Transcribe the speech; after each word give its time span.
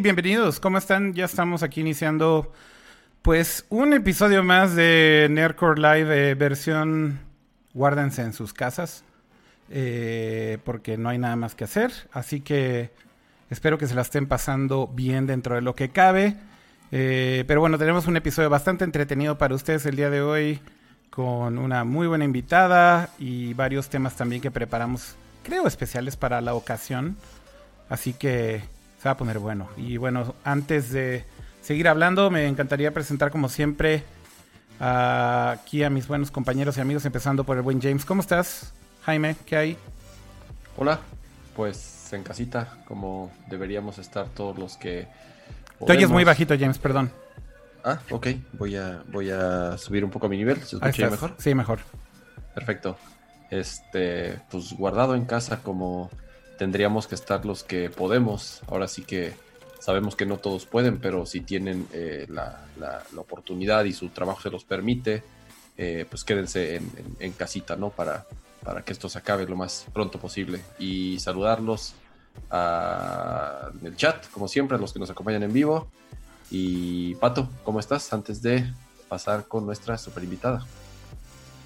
bienvenidos. 0.00 0.60
¿Cómo 0.60 0.78
están? 0.78 1.12
Ya 1.12 1.26
estamos 1.26 1.62
aquí 1.62 1.82
iniciando 1.82 2.52
pues 3.20 3.66
un 3.68 3.92
episodio 3.92 4.42
más 4.42 4.74
de 4.74 5.28
Nerdcore 5.30 5.78
Live 5.78 6.30
eh, 6.30 6.34
versión 6.34 7.20
guárdense 7.74 8.22
en 8.22 8.32
sus 8.32 8.54
casas 8.54 9.04
eh, 9.68 10.56
porque 10.64 10.96
no 10.96 11.10
hay 11.10 11.18
nada 11.18 11.36
más 11.36 11.54
que 11.54 11.64
hacer. 11.64 11.92
Así 12.12 12.40
que 12.40 12.90
espero 13.50 13.76
que 13.76 13.86
se 13.86 13.94
la 13.94 14.00
estén 14.00 14.26
pasando 14.26 14.86
bien 14.86 15.26
dentro 15.26 15.54
de 15.54 15.60
lo 15.60 15.74
que 15.74 15.90
cabe. 15.90 16.34
Eh, 16.92 17.44
pero 17.46 17.60
bueno, 17.60 17.76
tenemos 17.76 18.06
un 18.06 18.16
episodio 18.16 18.48
bastante 18.48 18.84
entretenido 18.84 19.36
para 19.36 19.54
ustedes 19.54 19.84
el 19.84 19.96
día 19.96 20.08
de 20.08 20.22
hoy 20.22 20.60
con 21.10 21.58
una 21.58 21.84
muy 21.84 22.06
buena 22.06 22.24
invitada 22.24 23.10
y 23.18 23.52
varios 23.52 23.90
temas 23.90 24.16
también 24.16 24.40
que 24.40 24.50
preparamos, 24.50 25.14
creo, 25.42 25.66
especiales 25.66 26.16
para 26.16 26.40
la 26.40 26.54
ocasión. 26.54 27.16
Así 27.90 28.14
que 28.14 28.62
se 29.00 29.08
va 29.08 29.12
a 29.12 29.16
poner 29.16 29.38
bueno. 29.38 29.68
Y 29.78 29.96
bueno, 29.96 30.34
antes 30.44 30.92
de 30.92 31.24
seguir 31.62 31.88
hablando, 31.88 32.30
me 32.30 32.46
encantaría 32.46 32.92
presentar 32.92 33.30
como 33.30 33.48
siempre 33.48 34.04
aquí 34.78 35.82
a 35.82 35.90
mis 35.90 36.06
buenos 36.06 36.30
compañeros 36.30 36.76
y 36.76 36.82
amigos, 36.82 37.06
empezando 37.06 37.44
por 37.44 37.56
el 37.56 37.62
buen 37.62 37.80
James. 37.80 38.04
¿Cómo 38.04 38.20
estás, 38.20 38.74
Jaime? 39.04 39.36
¿Qué 39.46 39.56
hay? 39.56 39.78
Hola, 40.76 41.00
pues 41.56 42.12
en 42.12 42.22
casita, 42.22 42.76
como 42.86 43.32
deberíamos 43.48 43.98
estar 43.98 44.26
todos 44.28 44.58
los 44.58 44.76
que... 44.76 45.08
Te 45.86 45.92
oyes 45.92 46.10
muy 46.10 46.24
bajito, 46.24 46.54
James, 46.58 46.78
perdón. 46.78 47.10
Ah, 47.82 48.00
ok, 48.10 48.26
voy 48.52 48.76
a, 48.76 49.02
voy 49.10 49.30
a 49.30 49.78
subir 49.78 50.04
un 50.04 50.10
poco 50.10 50.28
mi 50.28 50.36
nivel, 50.36 50.58
¿se 50.62 50.76
escucha 50.76 51.08
mejor? 51.08 51.34
Sí, 51.38 51.54
mejor. 51.54 51.78
Perfecto. 52.54 52.98
Este, 53.50 54.38
pues 54.50 54.74
guardado 54.74 55.14
en 55.14 55.24
casa 55.24 55.62
como 55.62 56.10
tendríamos 56.60 57.06
que 57.06 57.14
estar 57.14 57.46
los 57.46 57.64
que 57.64 57.88
podemos. 57.88 58.60
Ahora 58.68 58.86
sí 58.86 59.00
que 59.00 59.32
sabemos 59.78 60.14
que 60.14 60.26
no 60.26 60.36
todos 60.36 60.66
pueden, 60.66 60.98
pero 60.98 61.24
si 61.24 61.40
tienen 61.40 61.88
eh, 61.94 62.26
la, 62.28 62.66
oportunidad 63.16 63.86
y 63.86 63.94
su 63.94 64.10
trabajo 64.10 64.42
se 64.42 64.50
los 64.50 64.64
permite, 64.64 65.22
eh, 65.78 66.04
pues 66.10 66.22
quédense 66.22 66.82
en, 67.18 67.32
casita, 67.32 67.76
¿no? 67.76 67.88
Para, 67.88 68.26
para 68.62 68.82
que 68.82 68.92
esto 68.92 69.08
se 69.08 69.16
acabe 69.16 69.46
lo 69.46 69.56
más 69.56 69.86
pronto 69.94 70.20
posible. 70.20 70.60
Y 70.78 71.18
saludarlos 71.18 71.94
en 72.52 73.86
el 73.86 73.96
chat, 73.96 74.28
como 74.30 74.46
siempre, 74.46 74.76
a 74.76 74.80
los 74.80 74.92
que 74.92 74.98
nos 74.98 75.08
acompañan 75.08 75.44
en 75.44 75.54
vivo. 75.54 75.88
Y 76.50 77.14
Pato, 77.14 77.48
¿cómo 77.64 77.80
estás? 77.80 78.12
Antes 78.12 78.42
de 78.42 78.70
pasar 79.08 79.48
con 79.48 79.64
nuestra 79.64 79.96
super 79.96 80.22
invitada. 80.22 80.66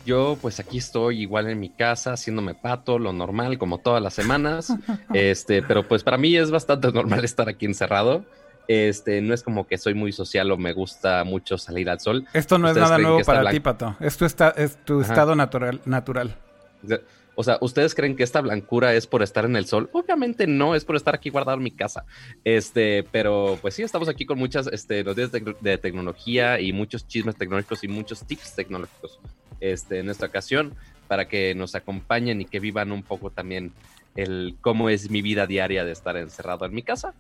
Yo 0.05 0.37
pues 0.41 0.61
aquí 0.61 0.79
estoy 0.79 1.23
igual 1.23 1.49
en 1.49 1.59
mi 1.61 1.71
casa 1.71 2.13
haciéndome 2.13 2.55
pato, 2.55 2.99
lo 2.99 3.13
normal 3.13 3.59
como 3.59 3.79
todas 3.79 4.03
las 4.03 4.15
semanas. 4.15 4.73
Este, 5.13 5.63
pero 5.63 5.87
pues 5.87 6.03
para 6.03 6.19
mí 6.19 6.37
es 6.37 6.51
bastante 6.51 6.91
normal 6.91 7.25
estar 7.25 7.49
aquí 7.49 7.67
encerrado. 7.67 8.25
Este, 8.67 9.21
no 9.21 9.35
es 9.35 9.43
como 9.43 9.67
que 9.67 9.79
soy 9.79 9.95
muy 9.95 10.13
social 10.13 10.51
o 10.51 10.57
me 10.57 10.73
gusta 10.73 11.23
mucho 11.25 11.59
salir 11.59 11.89
al 11.91 12.01
sol. 12.01 12.27
Esto 12.33 12.59
no 12.59 12.69
es 12.69 12.77
nada 12.77 12.99
nuevo 12.99 13.21
para 13.21 13.51
ti, 13.51 13.61
Pato. 13.61 13.97
Esto 14.01 14.27
está, 14.27 14.51
es 14.51 14.77
tu 14.85 15.01
estado 15.01 15.35
natural, 15.35 15.81
natural. 15.85 16.37
O 17.37 17.43
sea, 17.43 17.59
¿ustedes 17.61 17.95
creen 17.95 18.17
que 18.17 18.23
esta 18.23 18.41
blancura 18.41 18.95
es 18.95 19.07
por 19.07 19.23
estar 19.23 19.45
en 19.45 19.57
el 19.57 19.67
sol? 19.67 19.91
Obviamente 19.93 20.47
no, 20.47 20.75
es 20.75 20.85
por 20.85 20.97
estar 20.97 21.15
aquí 21.15 21.31
guardado 21.31 21.59
en 21.59 21.65
mi 21.65 21.73
casa. 21.73 22.05
Este, 22.45 23.05
pero 23.11 23.59
pues 23.61 23.75
sí, 23.75 23.83
estamos 23.83 24.09
aquí 24.09 24.25
con 24.25 24.39
muchas 24.39 24.67
este, 24.69 25.03
noticias 25.05 25.33
de 25.61 25.79
tecnología 25.79 26.61
y 26.61 26.73
muchos 26.73 27.07
chismes 27.07 27.37
tecnológicos 27.37 27.85
y 27.85 27.89
muchos 27.89 28.25
tips 28.25 28.55
tecnológicos 28.55 29.21
este, 29.61 30.01
en 30.01 30.11
esta 30.11 30.27
ocasión 30.27 30.75
para 31.09 31.29
que 31.29 31.55
nos 31.55 31.75
acompañen 31.75 32.41
y 32.41 32.45
que 32.45 32.61
vivan 32.61 32.93
un 32.93 33.03
poco 33.03 33.31
también 33.31 33.73
el 34.17 34.57
cómo 34.61 34.89
es 34.89 35.11
mi 35.11 35.23
vida 35.23 35.47
diaria 35.47 35.85
de 35.85 35.93
estar 35.93 36.17
encerrado 36.17 36.65
en 36.65 36.75
mi 36.75 36.83
casa. 36.83 37.15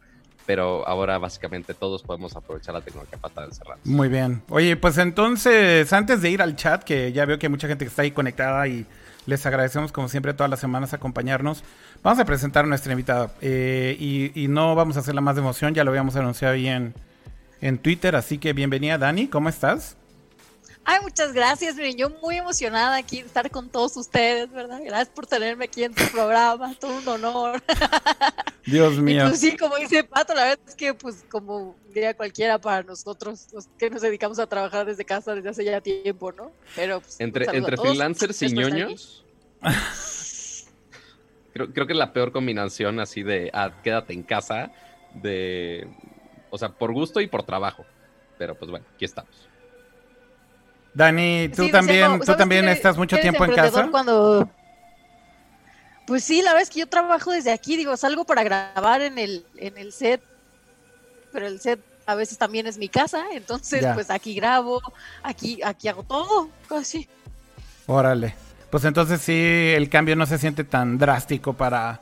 Pero 0.47 0.86
ahora 0.86 1.16
básicamente 1.16 1.72
todos 1.72 2.03
podemos 2.03 2.36
aprovechar 2.36 2.75
la 2.75 2.82
tecnología 2.82 3.16
para 3.19 3.31
estar 3.31 3.44
encerrados. 3.44 3.86
Muy 3.86 4.08
bien. 4.08 4.42
Oye, 4.50 4.76
pues 4.76 4.98
entonces, 4.98 5.91
antes 5.92 6.20
de 6.20 6.31
ir 6.31 6.42
al 6.42 6.54
chat, 6.54 6.84
que 6.84 7.12
ya 7.12 7.25
veo 7.25 7.38
que 7.38 7.47
hay 7.47 7.50
mucha 7.50 7.66
gente 7.66 7.86
que 7.86 7.88
está 7.88 8.03
ahí 8.03 8.10
conectada 8.10 8.69
y 8.69 8.84
les 9.25 9.47
agradecemos 9.47 9.91
como 9.91 10.08
siempre 10.08 10.34
todas 10.34 10.50
las 10.50 10.60
semanas 10.60 10.92
acompañarnos. 10.92 11.64
Vamos 12.03 12.19
a 12.19 12.26
presentar 12.26 12.66
a 12.66 12.69
nuestra 12.69 12.92
invitada. 12.92 13.31
Eh, 13.41 13.97
y, 14.34 14.48
no 14.48 14.75
vamos 14.75 14.98
a 14.98 15.00
hacer 15.00 15.14
la 15.14 15.22
más 15.22 15.37
de 15.37 15.41
emoción, 15.41 15.72
ya 15.72 15.82
lo 15.82 15.91
habíamos 15.91 16.14
anunciado 16.16 16.54
ahí 16.54 16.69
en, 16.69 16.92
en 17.62 17.78
Twitter. 17.78 18.14
Así 18.14 18.37
que 18.37 18.53
bienvenida, 18.53 18.98
Dani, 18.98 19.28
¿cómo 19.28 19.48
estás? 19.48 19.97
Ay, 20.86 21.00
muchas 21.02 21.32
gracias, 21.32 21.76
miren, 21.76 21.96
yo 21.96 22.10
muy 22.10 22.36
emocionada 22.36 22.96
aquí 22.96 23.20
de 23.20 23.26
estar 23.26 23.50
con 23.50 23.70
todos 23.70 23.96
ustedes, 23.96 24.52
¿verdad? 24.52 24.80
Gracias 24.84 25.08
por 25.08 25.26
tenerme 25.26 25.64
aquí 25.64 25.82
en 25.82 25.94
tu 25.94 26.04
programa, 26.12 26.74
todo 26.78 26.98
un 26.98 27.08
honor. 27.08 27.62
Dios 28.66 28.98
mío. 28.98 29.24
pues 29.28 29.40
sí, 29.40 29.56
como 29.56 29.76
dice 29.76 30.04
Pato, 30.04 30.34
la 30.34 30.42
verdad 30.42 30.60
es 30.68 30.74
que, 30.74 30.92
pues, 30.92 31.24
como 31.30 31.74
diría 31.88 32.14
cualquiera 32.14 32.58
para 32.58 32.82
nosotros, 32.82 33.46
los 33.52 33.66
que 33.78 33.88
nos 33.88 34.02
dedicamos 34.02 34.38
a 34.38 34.46
trabajar 34.46 34.84
desde 34.84 35.06
casa 35.06 35.34
desde 35.34 35.48
hace 35.48 35.64
ya 35.64 35.80
tiempo, 35.80 36.32
¿no? 36.32 36.52
Pero, 36.76 37.00
pues, 37.00 37.18
entre, 37.18 37.46
entre 37.56 37.78
freelancers 37.78 38.42
y 38.42 38.52
ñoños, 38.52 39.24
creo, 41.54 41.72
creo 41.72 41.86
que 41.86 41.92
es 41.94 41.98
la 41.98 42.12
peor 42.12 42.30
combinación 42.30 43.00
así 43.00 43.22
de, 43.22 43.50
ah, 43.54 43.80
quédate 43.82 44.12
en 44.12 44.22
casa, 44.22 44.70
de, 45.14 45.88
o 46.50 46.58
sea, 46.58 46.68
por 46.68 46.92
gusto 46.92 47.22
y 47.22 47.26
por 47.26 47.42
trabajo. 47.42 47.86
Pero, 48.36 48.54
pues, 48.54 48.70
bueno, 48.70 48.84
aquí 48.94 49.06
estamos. 49.06 49.53
Dani, 50.94 51.50
tú 51.55 51.69
también, 51.71 52.21
tú 52.21 52.37
también 52.37 52.69
estás 52.69 52.97
mucho 52.97 53.19
tiempo 53.19 53.44
en 53.44 53.53
casa. 53.53 53.88
Cuando... 53.91 54.49
Pues 56.06 56.22
sí, 56.22 56.43
la 56.43 56.50
verdad 56.50 56.62
es 56.62 56.71
que 56.71 56.81
yo 56.81 56.87
trabajo 56.87 57.32
desde 57.32 57.50
aquí, 57.50 57.77
digo, 57.77 57.97
salgo 57.97 58.25
para 58.25 58.43
grabar 58.44 59.00
en 59.00 59.19
el, 59.19 59.44
en 59.56 59.78
el 59.78 59.93
set, 59.93 60.22
pero 61.32 61.47
el 61.47 61.60
set 61.60 61.81
a 62.06 62.15
veces 62.15 62.37
también 62.37 62.66
es 62.66 62.77
mi 62.77 62.88
casa, 62.88 63.25
entonces 63.32 63.87
pues 63.94 64.10
aquí 64.10 64.34
grabo, 64.34 64.82
aquí, 65.22 65.60
aquí 65.65 65.88
hago 65.88 66.03
todo, 66.03 66.50
casi. 66.69 67.09
Órale. 67.87 68.34
Pues 68.71 68.84
entonces 68.84 69.21
sí, 69.21 69.72
el 69.75 69.88
cambio 69.88 70.15
no 70.15 70.26
se 70.26 70.37
siente 70.37 70.65
tan 70.65 70.99
drástico 70.99 71.55
para, 71.55 72.00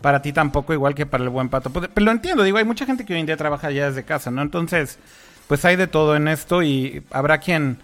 para 0.00 0.22
ti 0.22 0.32
tampoco, 0.32 0.72
igual 0.72 0.94
que 0.94 1.04
para 1.04 1.22
el 1.22 1.30
buen 1.30 1.50
pato. 1.50 1.68
Pues, 1.68 1.90
pero 1.92 2.06
lo 2.06 2.10
entiendo, 2.12 2.42
digo, 2.42 2.56
hay 2.56 2.64
mucha 2.64 2.86
gente 2.86 3.04
que 3.04 3.12
hoy 3.12 3.20
en 3.20 3.26
día 3.26 3.36
trabaja 3.36 3.70
ya 3.70 3.88
desde 3.88 4.04
casa, 4.04 4.30
¿no? 4.30 4.40
Entonces, 4.40 4.98
pues 5.46 5.64
hay 5.66 5.76
de 5.76 5.88
todo 5.88 6.16
en 6.16 6.28
esto 6.28 6.62
y 6.62 7.02
habrá 7.10 7.38
quien 7.38 7.78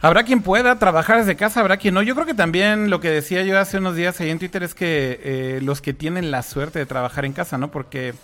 Habrá 0.00 0.22
quien 0.22 0.42
pueda 0.42 0.78
trabajar 0.78 1.18
desde 1.18 1.34
casa, 1.34 1.58
habrá 1.58 1.76
quien 1.76 1.94
no. 1.94 2.02
Yo 2.02 2.14
creo 2.14 2.26
que 2.26 2.34
también 2.34 2.88
lo 2.88 3.00
que 3.00 3.10
decía 3.10 3.42
yo 3.42 3.58
hace 3.58 3.78
unos 3.78 3.96
días 3.96 4.20
ahí 4.20 4.30
en 4.30 4.38
Twitter 4.38 4.62
es 4.62 4.74
que 4.74 5.20
eh, 5.24 5.60
los 5.60 5.80
que 5.80 5.92
tienen 5.92 6.30
la 6.30 6.42
suerte 6.44 6.78
de 6.78 6.86
trabajar 6.86 7.24
en 7.24 7.32
casa, 7.32 7.58
¿no? 7.58 7.72
Porque 7.72 8.14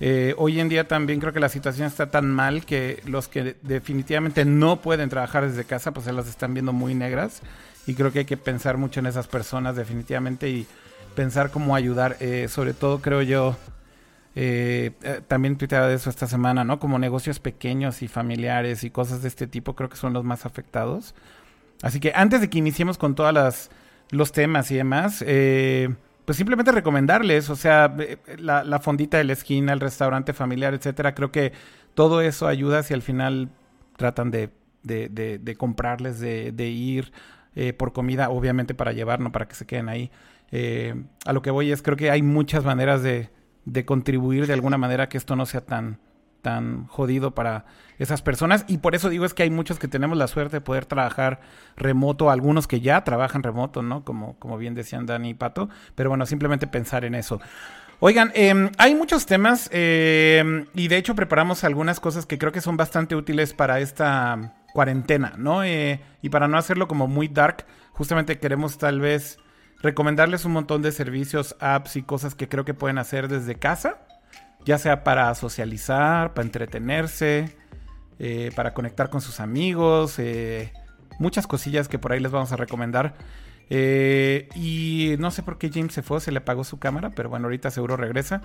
eh, 0.00 0.34
hoy 0.38 0.60
en 0.60 0.70
día 0.70 0.88
también 0.88 1.20
creo 1.20 1.34
que 1.34 1.40
la 1.40 1.50
situación 1.50 1.86
está 1.86 2.10
tan 2.10 2.30
mal 2.30 2.64
que 2.64 3.02
los 3.04 3.28
que 3.28 3.54
definitivamente 3.60 4.46
no 4.46 4.80
pueden 4.80 5.10
trabajar 5.10 5.46
desde 5.46 5.64
casa, 5.64 5.92
pues 5.92 6.06
se 6.06 6.12
las 6.14 6.26
están 6.26 6.54
viendo 6.54 6.72
muy 6.72 6.94
negras. 6.94 7.42
Y 7.86 7.94
creo 7.94 8.12
que 8.12 8.20
hay 8.20 8.24
que 8.24 8.38
pensar 8.38 8.78
mucho 8.78 9.00
en 9.00 9.06
esas 9.06 9.26
personas 9.26 9.76
definitivamente 9.76 10.48
y 10.48 10.66
pensar 11.14 11.50
cómo 11.50 11.76
ayudar. 11.76 12.16
Eh, 12.20 12.48
sobre 12.48 12.72
todo 12.72 13.02
creo 13.02 13.20
yo 13.20 13.58
eh, 14.36 14.92
eh, 15.02 15.20
también 15.26 15.56
tuiteaba 15.56 15.88
de 15.88 15.94
eso 15.94 16.08
esta 16.08 16.26
semana, 16.26 16.64
¿no? 16.64 16.78
Como 16.78 16.98
negocios 16.98 17.40
pequeños 17.40 18.02
y 18.02 18.08
familiares 18.08 18.84
y 18.84 18.90
cosas 18.90 19.22
de 19.22 19.28
este 19.28 19.46
tipo 19.46 19.74
creo 19.74 19.88
que 19.88 19.96
son 19.96 20.12
los 20.12 20.24
más 20.24 20.46
afectados. 20.46 21.14
Así 21.82 21.98
que 21.98 22.12
antes 22.14 22.40
de 22.40 22.50
que 22.50 22.58
iniciemos 22.58 22.98
con 22.98 23.14
todos 23.14 23.70
los 24.10 24.32
temas 24.32 24.70
y 24.70 24.76
demás, 24.76 25.24
eh, 25.26 25.88
pues 26.24 26.36
simplemente 26.36 26.70
recomendarles, 26.72 27.50
o 27.50 27.56
sea, 27.56 27.94
la, 28.38 28.78
fondita 28.80 29.18
de 29.18 29.24
la 29.24 29.32
esquina, 29.32 29.72
el 29.72 29.80
restaurante 29.80 30.32
familiar, 30.32 30.74
etcétera, 30.74 31.14
creo 31.14 31.32
que 31.32 31.52
todo 31.94 32.20
eso 32.20 32.46
ayuda 32.46 32.82
si 32.82 32.94
al 32.94 33.02
final 33.02 33.48
tratan 33.96 34.30
de, 34.30 34.50
de, 34.82 35.08
de, 35.08 35.56
comprarles, 35.56 36.20
de, 36.20 36.68
ir 36.68 37.12
por 37.78 37.92
comida, 37.92 38.30
obviamente 38.30 38.74
para 38.74 38.92
llevar, 38.92 39.20
no 39.20 39.32
para 39.32 39.48
que 39.48 39.54
se 39.54 39.66
queden 39.66 39.88
ahí. 39.88 40.10
a 41.24 41.32
lo 41.32 41.42
que 41.42 41.50
voy 41.50 41.72
es, 41.72 41.82
creo 41.82 41.96
que 41.96 42.10
hay 42.10 42.22
muchas 42.22 42.64
maneras 42.64 43.02
de, 43.02 43.30
de 43.64 43.84
contribuir 43.84 44.46
de 44.46 44.52
alguna 44.52 44.78
manera 44.78 45.08
que 45.08 45.18
esto 45.18 45.36
no 45.36 45.46
sea 45.46 45.60
tan, 45.60 45.98
tan 46.40 46.86
jodido 46.86 47.34
para 47.34 47.66
esas 47.98 48.22
personas. 48.22 48.64
Y 48.68 48.78
por 48.78 48.94
eso 48.94 49.08
digo 49.08 49.24
es 49.24 49.34
que 49.34 49.42
hay 49.42 49.50
muchos 49.50 49.78
que 49.78 49.88
tenemos 49.88 50.16
la 50.16 50.26
suerte 50.26 50.56
de 50.56 50.60
poder 50.60 50.86
trabajar 50.86 51.40
remoto, 51.76 52.30
algunos 52.30 52.66
que 52.66 52.80
ya 52.80 53.04
trabajan 53.04 53.42
remoto, 53.42 53.82
¿no? 53.82 54.04
Como, 54.04 54.38
como 54.38 54.58
bien 54.58 54.74
decían 54.74 55.06
Dani 55.06 55.30
y 55.30 55.34
Pato. 55.34 55.68
Pero 55.94 56.10
bueno, 56.10 56.26
simplemente 56.26 56.66
pensar 56.66 57.04
en 57.04 57.14
eso. 57.14 57.40
Oigan, 58.02 58.32
em, 58.34 58.70
hay 58.78 58.94
muchos 58.94 59.26
temas 59.26 59.68
em, 59.72 60.64
y 60.74 60.88
de 60.88 60.96
hecho 60.96 61.14
preparamos 61.14 61.64
algunas 61.64 62.00
cosas 62.00 62.24
que 62.24 62.38
creo 62.38 62.50
que 62.50 62.62
son 62.62 62.78
bastante 62.78 63.14
útiles 63.14 63.52
para 63.52 63.78
esta 63.80 64.54
cuarentena, 64.72 65.34
¿no? 65.36 65.62
Eh, 65.64 66.00
y 66.22 66.30
para 66.30 66.48
no 66.48 66.56
hacerlo 66.56 66.88
como 66.88 67.08
muy 67.08 67.28
dark, 67.28 67.66
justamente 67.92 68.38
queremos 68.38 68.78
tal 68.78 69.00
vez 69.00 69.38
recomendarles 69.82 70.44
un 70.44 70.52
montón 70.52 70.82
de 70.82 70.92
servicios, 70.92 71.56
apps 71.60 71.96
y 71.96 72.02
cosas 72.02 72.34
que 72.34 72.48
creo 72.48 72.64
que 72.64 72.74
pueden 72.74 72.98
hacer 72.98 73.28
desde 73.28 73.54
casa, 73.54 73.98
ya 74.64 74.78
sea 74.78 75.04
para 75.04 75.34
socializar, 75.34 76.34
para 76.34 76.46
entretenerse, 76.46 77.56
eh, 78.18 78.50
para 78.54 78.74
conectar 78.74 79.08
con 79.08 79.20
sus 79.20 79.40
amigos, 79.40 80.18
eh, 80.18 80.72
muchas 81.18 81.46
cosillas 81.46 81.88
que 81.88 81.98
por 81.98 82.12
ahí 82.12 82.20
les 82.20 82.32
vamos 82.32 82.52
a 82.52 82.56
recomendar. 82.56 83.14
Eh, 83.72 84.48
y 84.56 85.14
no 85.20 85.30
sé 85.30 85.44
por 85.44 85.56
qué 85.56 85.70
James 85.72 85.94
se 85.94 86.02
fue, 86.02 86.20
se 86.20 86.32
le 86.32 86.38
apagó 86.38 86.64
su 86.64 86.78
cámara, 86.78 87.10
pero 87.10 87.28
bueno, 87.28 87.46
ahorita 87.46 87.70
seguro 87.70 87.96
regresa. 87.96 88.42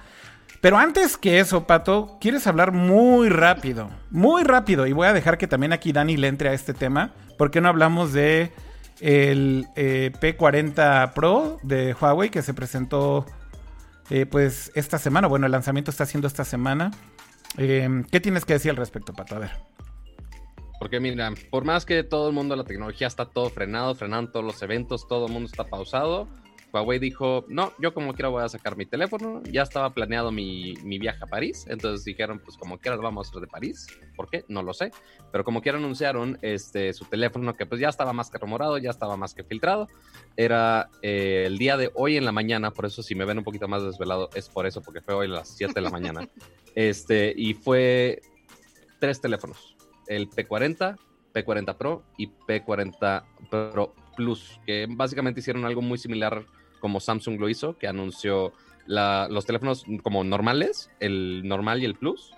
Pero 0.61 0.77
antes 0.77 1.17
que 1.17 1.39
eso, 1.39 1.65
Pato, 1.65 2.17
quieres 2.21 2.45
hablar 2.47 2.71
muy 2.71 3.29
rápido, 3.29 3.89
muy 4.11 4.43
rápido, 4.43 4.87
y 4.87 4.93
voy 4.93 5.07
a 5.07 5.13
dejar 5.13 5.37
que 5.37 5.47
también 5.47 5.73
aquí 5.73 5.91
Dani 5.91 6.15
le 6.15 6.27
entre 6.27 6.49
a 6.49 6.53
este 6.53 6.73
tema, 6.73 7.11
porque 7.37 7.59
no 7.59 7.69
hablamos 7.69 8.13
de 8.13 8.53
el 8.99 9.67
eh, 9.75 10.11
P40 10.19 11.13
Pro 11.13 11.59
de 11.63 11.93
Huawei 11.93 12.29
que 12.29 12.41
se 12.41 12.53
presentó 12.53 13.25
eh, 14.09 14.25
pues 14.25 14.71
esta 14.75 14.97
semana, 14.97 15.27
bueno, 15.27 15.45
el 15.45 15.51
lanzamiento 15.51 15.91
está 15.91 16.03
haciendo 16.03 16.27
esta 16.27 16.43
semana. 16.43 16.91
¿Qué 17.57 18.19
tienes 18.21 18.43
que 18.43 18.53
decir 18.53 18.71
al 18.71 18.77
respecto, 18.77 19.13
Pato? 19.13 19.35
A 19.35 19.39
ver. 19.39 19.51
Porque 20.79 20.99
mira, 20.99 21.33
por 21.49 21.63
más 21.63 21.85
que 21.85 22.03
todo 22.03 22.27
el 22.27 22.35
mundo, 22.35 22.55
la 22.55 22.65
tecnología 22.65 23.07
está 23.07 23.25
todo 23.25 23.49
frenado, 23.49 23.95
frenando 23.95 24.31
todos 24.31 24.45
los 24.45 24.61
eventos, 24.61 25.07
todo 25.07 25.27
el 25.27 25.33
mundo 25.33 25.47
está 25.49 25.63
pausado. 25.63 26.27
Huawei 26.75 26.99
dijo, 26.99 27.45
no, 27.47 27.71
yo 27.79 27.93
como 27.93 28.13
quiera 28.13 28.27
voy 28.27 28.43
a 28.43 28.49
sacar 28.49 28.75
mi 28.75 28.85
teléfono, 28.85 29.41
ya 29.43 29.61
estaba 29.61 29.93
planeado 29.93 30.29
mi, 30.29 30.73
mi 30.83 30.99
viaje 30.99 31.23
a 31.23 31.27
París, 31.27 31.65
entonces 31.69 32.03
dijeron, 32.03 32.39
pues 32.43 32.57
como 32.57 32.77
quiera 32.79 32.97
vamos 32.97 33.27
a 33.27 33.29
hacer 33.29 33.41
de 33.41 33.47
París, 33.47 33.87
¿por 34.15 34.29
qué? 34.29 34.43
No 34.49 34.61
lo 34.61 34.73
sé, 34.73 34.91
pero 35.31 35.45
como 35.45 35.61
quiera 35.61 35.77
anunciaron 35.77 36.37
este, 36.41 36.91
su 36.91 37.05
teléfono 37.05 37.55
que 37.55 37.65
pues 37.65 37.79
ya 37.79 37.87
estaba 37.87 38.11
más 38.11 38.29
que 38.29 38.37
rumorado, 38.39 38.77
ya 38.77 38.89
estaba 38.89 39.15
más 39.15 39.33
que 39.33 39.45
filtrado, 39.45 39.87
era 40.35 40.89
eh, 41.01 41.43
el 41.47 41.57
día 41.57 41.77
de 41.77 41.91
hoy 41.95 42.17
en 42.17 42.25
la 42.25 42.33
mañana, 42.33 42.71
por 42.71 42.85
eso 42.85 43.01
si 43.01 43.15
me 43.15 43.23
ven 43.23 43.37
un 43.37 43.45
poquito 43.45 43.69
más 43.69 43.81
desvelado 43.81 44.29
es 44.35 44.49
por 44.49 44.65
eso, 44.65 44.81
porque 44.81 44.99
fue 44.99 45.13
hoy 45.13 45.27
a 45.27 45.29
las 45.29 45.55
7 45.55 45.73
de 45.73 45.81
la 45.81 45.91
mañana, 45.91 46.27
este, 46.75 47.33
y 47.37 47.53
fue 47.53 48.21
tres 48.99 49.21
teléfonos, 49.21 49.77
el 50.07 50.29
P40, 50.29 50.97
P40 51.33 51.77
Pro 51.77 52.03
y 52.17 52.27
P40 52.27 53.23
Pro 53.49 53.95
Plus, 54.17 54.59
que 54.65 54.87
básicamente 54.89 55.39
hicieron 55.39 55.63
algo 55.63 55.81
muy 55.81 55.97
similar 55.97 56.45
como 56.85 56.99
Samsung 56.99 57.39
lo 57.39 57.49
hizo, 57.49 57.79
que 57.79 57.87
anunció 57.87 58.53
los 58.85 59.45
teléfonos 59.47 59.87
como 60.03 60.23
normales, 60.23 60.91
el 60.99 61.41
normal 61.43 61.81
y 61.81 61.85
el 61.85 61.95
Plus, 61.95 62.31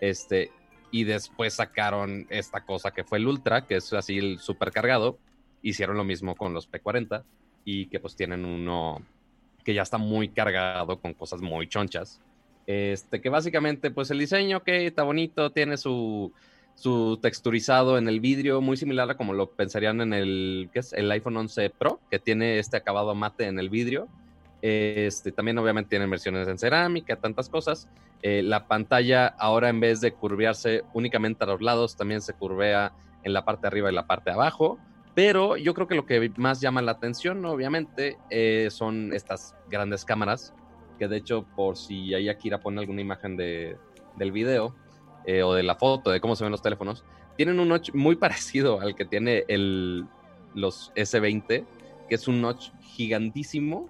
este, 0.00 0.50
y 0.90 1.04
después 1.04 1.54
sacaron 1.54 2.26
esta 2.28 2.64
cosa 2.64 2.90
que 2.90 3.04
fue 3.04 3.18
el 3.18 3.28
Ultra, 3.28 3.66
que 3.66 3.76
es 3.76 3.92
así 3.92 4.18
el 4.18 4.40
super 4.40 4.72
cargado, 4.72 5.16
hicieron 5.62 5.96
lo 5.96 6.02
mismo 6.02 6.34
con 6.34 6.52
los 6.52 6.68
P40 6.68 7.22
y 7.64 7.86
que 7.86 8.00
pues 8.00 8.16
tienen 8.16 8.44
uno 8.44 9.00
que 9.62 9.74
ya 9.74 9.82
está 9.82 9.96
muy 9.96 10.30
cargado 10.30 10.98
con 10.98 11.14
cosas 11.14 11.40
muy 11.40 11.68
chonchas. 11.68 12.20
Este, 12.66 13.20
que 13.20 13.28
básicamente, 13.28 13.92
pues 13.92 14.10
el 14.10 14.18
diseño, 14.18 14.64
que 14.64 14.86
está 14.88 15.04
bonito, 15.04 15.52
tiene 15.52 15.76
su, 15.76 16.32
su 16.74 17.18
texturizado 17.22 17.98
en 17.98 18.08
el 18.08 18.20
vidrio, 18.20 18.60
muy 18.60 18.76
similar 18.76 19.10
a 19.10 19.16
como 19.16 19.32
lo 19.32 19.50
pensarían 19.50 20.00
en 20.00 20.12
el, 20.12 20.70
¿qué 20.72 20.80
es? 20.80 20.92
el 20.92 21.10
iPhone 21.10 21.36
11 21.36 21.70
Pro, 21.70 22.00
que 22.10 22.18
tiene 22.18 22.58
este 22.58 22.76
acabado 22.76 23.14
mate 23.14 23.46
en 23.46 23.58
el 23.58 23.70
vidrio. 23.70 24.08
Este, 24.62 25.30
también 25.30 25.58
obviamente 25.58 25.90
tienen 25.90 26.10
versiones 26.10 26.48
en 26.48 26.58
cerámica, 26.58 27.16
tantas 27.16 27.48
cosas. 27.48 27.88
Eh, 28.22 28.42
la 28.42 28.66
pantalla 28.66 29.26
ahora 29.26 29.68
en 29.68 29.78
vez 29.78 30.00
de 30.00 30.12
curvearse 30.12 30.82
únicamente 30.94 31.44
a 31.44 31.46
los 31.46 31.60
lados, 31.60 31.96
también 31.96 32.22
se 32.22 32.32
curvea 32.32 32.92
en 33.22 33.32
la 33.32 33.44
parte 33.44 33.62
de 33.62 33.68
arriba 33.68 33.92
y 33.92 33.94
la 33.94 34.06
parte 34.06 34.30
de 34.30 34.34
abajo. 34.34 34.78
Pero 35.14 35.56
yo 35.56 35.74
creo 35.74 35.86
que 35.86 35.94
lo 35.94 36.06
que 36.06 36.32
más 36.36 36.60
llama 36.60 36.82
la 36.82 36.92
atención, 36.92 37.44
obviamente, 37.44 38.18
eh, 38.30 38.68
son 38.70 39.12
estas 39.12 39.54
grandes 39.70 40.04
cámaras, 40.04 40.54
que 40.98 41.06
de 41.06 41.18
hecho, 41.18 41.44
por 41.54 41.76
si 41.76 42.14
ahí 42.14 42.28
Akira 42.28 42.60
pone 42.60 42.80
alguna 42.80 43.00
imagen 43.00 43.36
de, 43.36 43.76
del 44.16 44.32
video, 44.32 44.74
eh, 45.26 45.42
o 45.42 45.54
de 45.54 45.62
la 45.62 45.76
foto, 45.76 46.10
de 46.10 46.20
cómo 46.20 46.36
se 46.36 46.44
ven 46.44 46.50
los 46.50 46.62
teléfonos, 46.62 47.04
tienen 47.36 47.60
un 47.60 47.68
notch 47.68 47.92
muy 47.92 48.16
parecido 48.24 48.80
al 48.80 48.94
que 48.94 49.04
tiene 49.04 49.44
el, 49.48 50.06
los 50.54 50.92
S20, 50.94 51.64
que 52.08 52.14
es 52.14 52.28
un 52.28 52.40
notch 52.40 52.70
gigantísimo. 52.80 53.88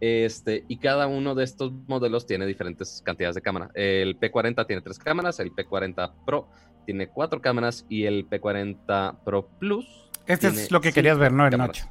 Este, 0.00 0.64
y 0.66 0.78
cada 0.78 1.06
uno 1.06 1.34
de 1.34 1.44
estos 1.44 1.72
modelos 1.86 2.26
tiene 2.26 2.46
diferentes 2.46 3.02
cantidades 3.04 3.34
de 3.34 3.42
cámara. 3.42 3.70
El 3.74 4.18
P40 4.18 4.66
tiene 4.66 4.80
tres 4.80 4.98
cámaras, 4.98 5.40
el 5.40 5.52
P40 5.54 6.12
Pro 6.24 6.48
tiene 6.86 7.08
cuatro 7.08 7.40
cámaras 7.40 7.84
y 7.88 8.04
el 8.04 8.28
P40 8.28 9.18
Pro 9.24 9.46
Plus. 9.58 9.86
Este 10.26 10.48
es 10.48 10.70
lo 10.70 10.80
que 10.80 10.92
querías 10.92 11.18
ver, 11.18 11.32
¿no? 11.32 11.46
El 11.46 11.56
notch. 11.58 11.82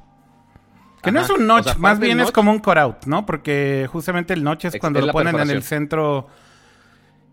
Que 1.02 1.12
no 1.12 1.20
es 1.20 1.30
un 1.30 1.46
notch, 1.46 1.76
más 1.76 1.98
bien 1.98 2.20
es 2.20 2.30
como 2.30 2.50
un 2.50 2.58
core 2.58 2.80
out, 2.80 3.06
¿no? 3.06 3.24
Porque 3.24 3.88
justamente 3.90 4.34
el 4.34 4.44
notch 4.44 4.66
es 4.66 4.76
cuando 4.78 5.00
lo 5.00 5.12
ponen 5.12 5.38
en 5.38 5.50
el 5.50 5.62
centro 5.62 6.26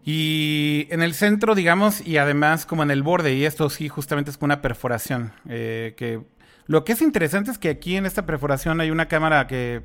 y 0.10 0.88
en 0.90 1.02
el 1.04 1.14
centro, 1.14 1.54
digamos, 1.54 2.00
y 2.08 2.16
además 2.16 2.66
como 2.66 2.82
en 2.82 2.92
el 2.92 3.04
borde, 3.04 3.34
y 3.34 3.44
esto 3.44 3.70
sí 3.70 3.90
justamente 3.90 4.32
es 4.32 4.38
una 4.40 4.62
perforación. 4.62 5.34
Eh, 5.50 5.96
que 5.98 6.22
lo 6.66 6.86
que 6.86 6.94
es 6.94 7.02
interesante 7.02 7.52
es 7.52 7.58
que 7.58 7.68
aquí 7.68 7.98
en 7.98 8.06
esta 8.06 8.26
perforación 8.26 8.80
hay 8.80 8.90
una 8.90 9.10
cámara 9.10 9.48
que 9.48 9.82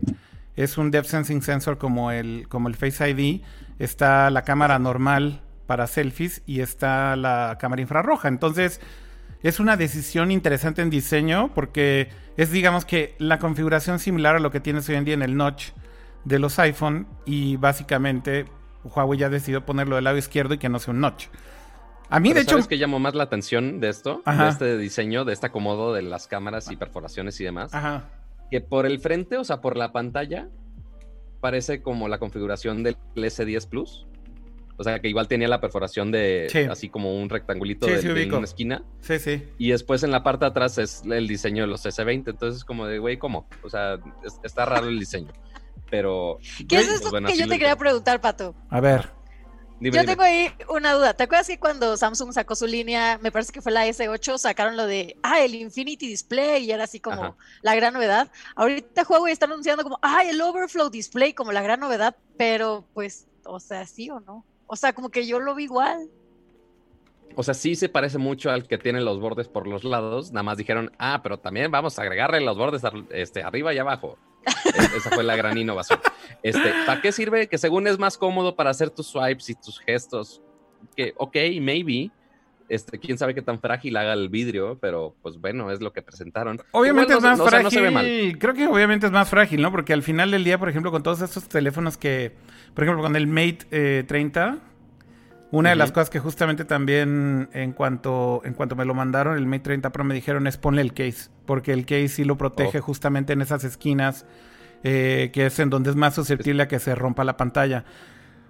es 0.55 0.79
un 0.79 0.93
depth 0.93 1.09
sensing 1.09 1.43
sensor 1.43 1.77
como 1.77 2.13
el, 2.13 2.47
como 2.49 2.69
el 2.69 2.77
Face 2.77 3.11
ID. 3.11 3.41
Está 3.81 4.31
la 4.31 4.43
cámara 4.43 4.79
normal 4.79 5.41
para 5.67 5.89
selfies 5.89 6.43
y 6.47 6.61
está 6.61 7.17
la 7.17 7.59
cámara 7.59 7.83
infrarroja. 7.83 8.29
Entonces, 8.29 8.81
es 9.43 9.59
una 9.59 9.77
decisión 9.77 10.31
interesante 10.31 10.83
en 10.83 10.91
diseño 10.91 11.51
porque 11.53 12.11
es, 12.37 12.53
digamos 12.53 12.85
que, 12.85 13.17
la 13.19 13.41
configuración 13.41 13.99
similar 13.99 14.37
a 14.37 14.39
lo 14.39 14.53
que 14.53 14.61
tienes 14.61 14.89
hoy 14.89 14.95
en 14.95 15.05
día 15.05 15.15
en 15.15 15.23
el 15.23 15.37
notch 15.37 15.71
de 16.25 16.39
los 16.39 16.61
iPhone 16.61 17.09
y 17.27 17.57
básicamente 17.57 18.45
Huawei 18.85 19.19
ya 19.19 19.29
decidió 19.29 19.65
ponerlo 19.65 19.97
del 19.97 20.05
lado 20.05 20.17
izquierdo 20.17 20.55
y 20.55 20.59
que 20.59 20.69
no 20.69 20.79
sea 20.79 20.93
un 20.93 21.01
notch. 21.01 21.27
A 22.09 22.21
mí, 22.21 22.33
de 22.33 22.41
hecho. 22.41 22.51
¿Sabes 22.51 22.69
que 22.69 22.79
llamó 22.79 22.99
más 22.99 23.15
la 23.15 23.25
atención 23.25 23.81
de 23.81 23.89
esto? 23.89 24.23
De 24.27 24.49
este 24.49 24.77
diseño, 24.77 25.25
de 25.25 25.33
este 25.33 25.47
acomodo 25.47 25.95
de 25.95 26.03
las 26.03 26.27
cámaras 26.27 26.71
y 26.71 26.77
perforaciones 26.77 27.41
y 27.41 27.45
demás. 27.45 27.73
Ajá. 27.73 28.11
Que 28.51 28.61
por 28.61 28.85
el 28.85 28.99
frente, 28.99 29.39
o 29.39 29.45
sea, 29.45 29.63
por 29.63 29.79
la 29.79 29.93
pantalla, 29.93 30.49
parece 31.41 31.81
como 31.81 32.09
la 32.09 32.19
configuración 32.19 32.83
del 32.83 32.97
S10 33.15 33.67
Plus. 33.67 34.07
O 34.77 34.85
sea, 34.85 35.01
que 35.01 35.09
igual 35.09 35.29
tenía 35.29 35.49
la 35.49 35.61
perforación 35.61 36.11
de 36.11 36.69
así 36.71 36.89
como 36.89 37.19
un 37.19 37.31
rectangulito 37.31 37.87
de, 37.87 38.29
una 38.31 38.45
esquina. 38.45 38.83
Sí, 39.01 39.19
sí. 39.19 39.45
Y 39.57 39.71
después 39.71 40.03
en 40.03 40.11
la 40.11 40.23
parte 40.23 40.45
de 40.45 40.51
atrás 40.51 40.77
es 40.77 41.03
el 41.05 41.29
diseño 41.29 41.63
de 41.63 41.69
los 41.69 41.87
S20. 41.87 42.31
Entonces, 42.31 42.65
como 42.65 42.87
de, 42.87 42.99
güey, 42.99 43.17
¿cómo? 43.17 43.47
O 43.63 43.71
sea, 43.71 43.99
está 44.43 44.67
raro 44.67 44.89
el 44.89 44.99
diseño 44.99 45.31
pero... 45.93 46.39
¿Qué 46.67 46.77
es 46.77 46.89
esto 46.89 47.11
que 47.11 47.37
yo 47.37 47.47
te 47.47 47.59
quería 47.59 47.77
preguntar, 47.77 48.19
Pato? 48.19 48.55
A 48.71 48.81
ver. 48.81 49.11
yo 49.79 50.07
tengo 50.07 50.23
ahí 50.23 50.51
una 50.71 50.95
duda. 50.95 51.13
¿Te 51.13 51.25
acuerdas 51.25 51.49
que 51.49 51.59
cuando 51.59 51.99
Samsung 51.99 52.33
sacó 52.33 52.57
su 52.57 52.67
línea, 52.67 53.19
me 53.21 53.31
parece 53.31 53.53
que 53.53 53.61
fue 53.61 53.73
la 53.73 53.87
S8, 53.87 54.39
sacaron 54.39 54.79
lo 54.79 54.87
de, 54.87 55.19
ah, 55.23 55.41
el 55.41 55.55
Infinity 55.55 56.09
Display 56.09 56.65
y 56.65 56.71
era 56.73 56.85
así 56.85 56.99
como 56.99 57.37
la 57.61 57.75
gran 57.75 57.93
novedad? 57.93 58.33
Ahorita 58.57 59.05
Huawei 59.07 59.35
está 59.35 59.45
anunciando 59.45 59.83
como, 59.83 59.99
ah, 60.01 60.23
el 60.25 60.41
Overflow 60.41 60.89
Display 60.89 61.35
como 61.35 61.53
la 61.53 61.61
gran 61.61 61.79
novedad, 61.79 62.17
pero 62.39 62.87
pues, 62.95 63.27
o 63.45 63.61
sea, 63.61 63.87
sí 63.87 64.09
o 64.09 64.19
no. 64.21 64.47
O 64.67 64.77
sea, 64.77 64.95
como 64.95 65.11
que 65.11 65.27
yo 65.27 65.41
lo 65.41 65.55
vi 65.55 65.65
igual. 65.65 66.09
O 67.35 67.43
sea, 67.43 67.55
sí 67.55 67.75
se 67.75 67.89
parece 67.89 68.19
mucho 68.19 68.51
al 68.51 68.67
que 68.67 68.79
tiene 68.79 69.01
los 69.01 69.21
bordes 69.21 69.49
por 69.49 69.67
los 69.67 69.85
lados. 69.85 70.33
Nada 70.33 70.43
más 70.43 70.59
dijeron, 70.59 70.93
ah, 70.99 71.21
pero 71.23 71.39
también 71.39 71.71
vamos 71.71 71.99
a 71.99 72.03
agregarle 72.03 72.41
los 72.41 72.57
bordes 72.57 72.83
este, 73.11 73.43
arriba 73.43 73.73
y 73.73 73.79
abajo. 73.79 74.19
Esa 74.97 75.11
fue 75.11 75.23
la 75.23 75.37
gran 75.37 75.57
innovación. 75.57 76.01
Este, 76.43 76.73
¿Para 76.87 77.01
qué 77.01 77.13
sirve? 77.13 77.47
Que 77.47 77.59
según 77.59 77.87
es 77.87 77.99
más 77.99 78.19
cómodo 78.19 78.57
para 78.57 78.71
hacer 78.71 78.91
tus 78.91 79.07
swipes 79.07 79.51
y 79.51 79.55
tus 79.55 79.79
gestos. 79.81 80.43
Que, 80.97 81.15
ok, 81.17 81.37
maybe. 81.61 82.11
Este, 82.69 82.99
quién 82.99 83.19
sabe 83.19 83.35
qué 83.35 83.43
tan 83.43 83.61
frágil 83.61 83.97
haga 83.99 84.15
el 84.15 84.31
vidrio, 84.31 84.79
pero 84.81 85.15
pues 85.21 85.39
bueno, 85.39 85.71
es 85.71 85.83
lo 85.83 85.93
que 85.93 86.01
presentaron. 86.01 86.59
Obviamente 86.71 87.13
es 87.13 87.21
más 87.21 87.39
frágil. 87.39 88.39
Creo 88.39 88.55
que 88.55 88.67
obviamente 88.67 89.07
es 89.07 89.13
más 89.13 89.29
frágil, 89.29 89.61
¿no? 89.61 89.71
Porque 89.71 89.93
al 89.93 90.03
final 90.03 90.31
del 90.31 90.43
día, 90.43 90.59
por 90.59 90.71
ejemplo, 90.71 90.91
con 90.91 91.03
todos 91.03 91.21
estos 91.21 91.49
teléfonos 91.49 91.99
que, 91.99 92.33
por 92.75 92.85
ejemplo, 92.85 93.03
con 93.03 93.15
el 93.15 93.27
Mate 93.27 94.05
30, 94.05 94.59
una 95.53 95.69
de 95.71 95.77
las 95.77 95.93
cosas 95.93 96.09
que 96.09 96.19
justamente 96.19 96.65
también 96.65 97.51
en 97.53 97.73
cuanto, 97.73 98.41
en 98.45 98.55
cuanto 98.55 98.75
me 98.75 98.87
lo 98.87 98.95
mandaron, 98.95 99.37
el 99.37 99.47
Mate 99.47 99.65
30 99.65 99.93
Pro 99.93 100.03
me 100.03 100.15
dijeron 100.15 100.47
es 100.47 100.57
ponle 100.57 100.81
el 100.81 100.95
case, 100.95 101.31
porque 101.45 101.75
el 101.75 101.85
case 101.85 102.09
sí 102.09 102.25
lo 102.25 102.39
protege 102.39 102.79
oh. 102.79 102.83
justamente 102.83 103.35
en 103.35 103.43
esas 103.43 103.63
esquinas, 103.63 104.25
eh, 104.83 105.31
que 105.33 105.47
es 105.47 105.59
en 105.59 105.69
donde 105.69 105.91
es 105.91 105.97
más 105.97 106.15
susceptible 106.15 106.63
a 106.63 106.69
que 106.69 106.79
se 106.79 106.95
rompa 106.95 107.23
la 107.23 107.37
pantalla. 107.37 107.85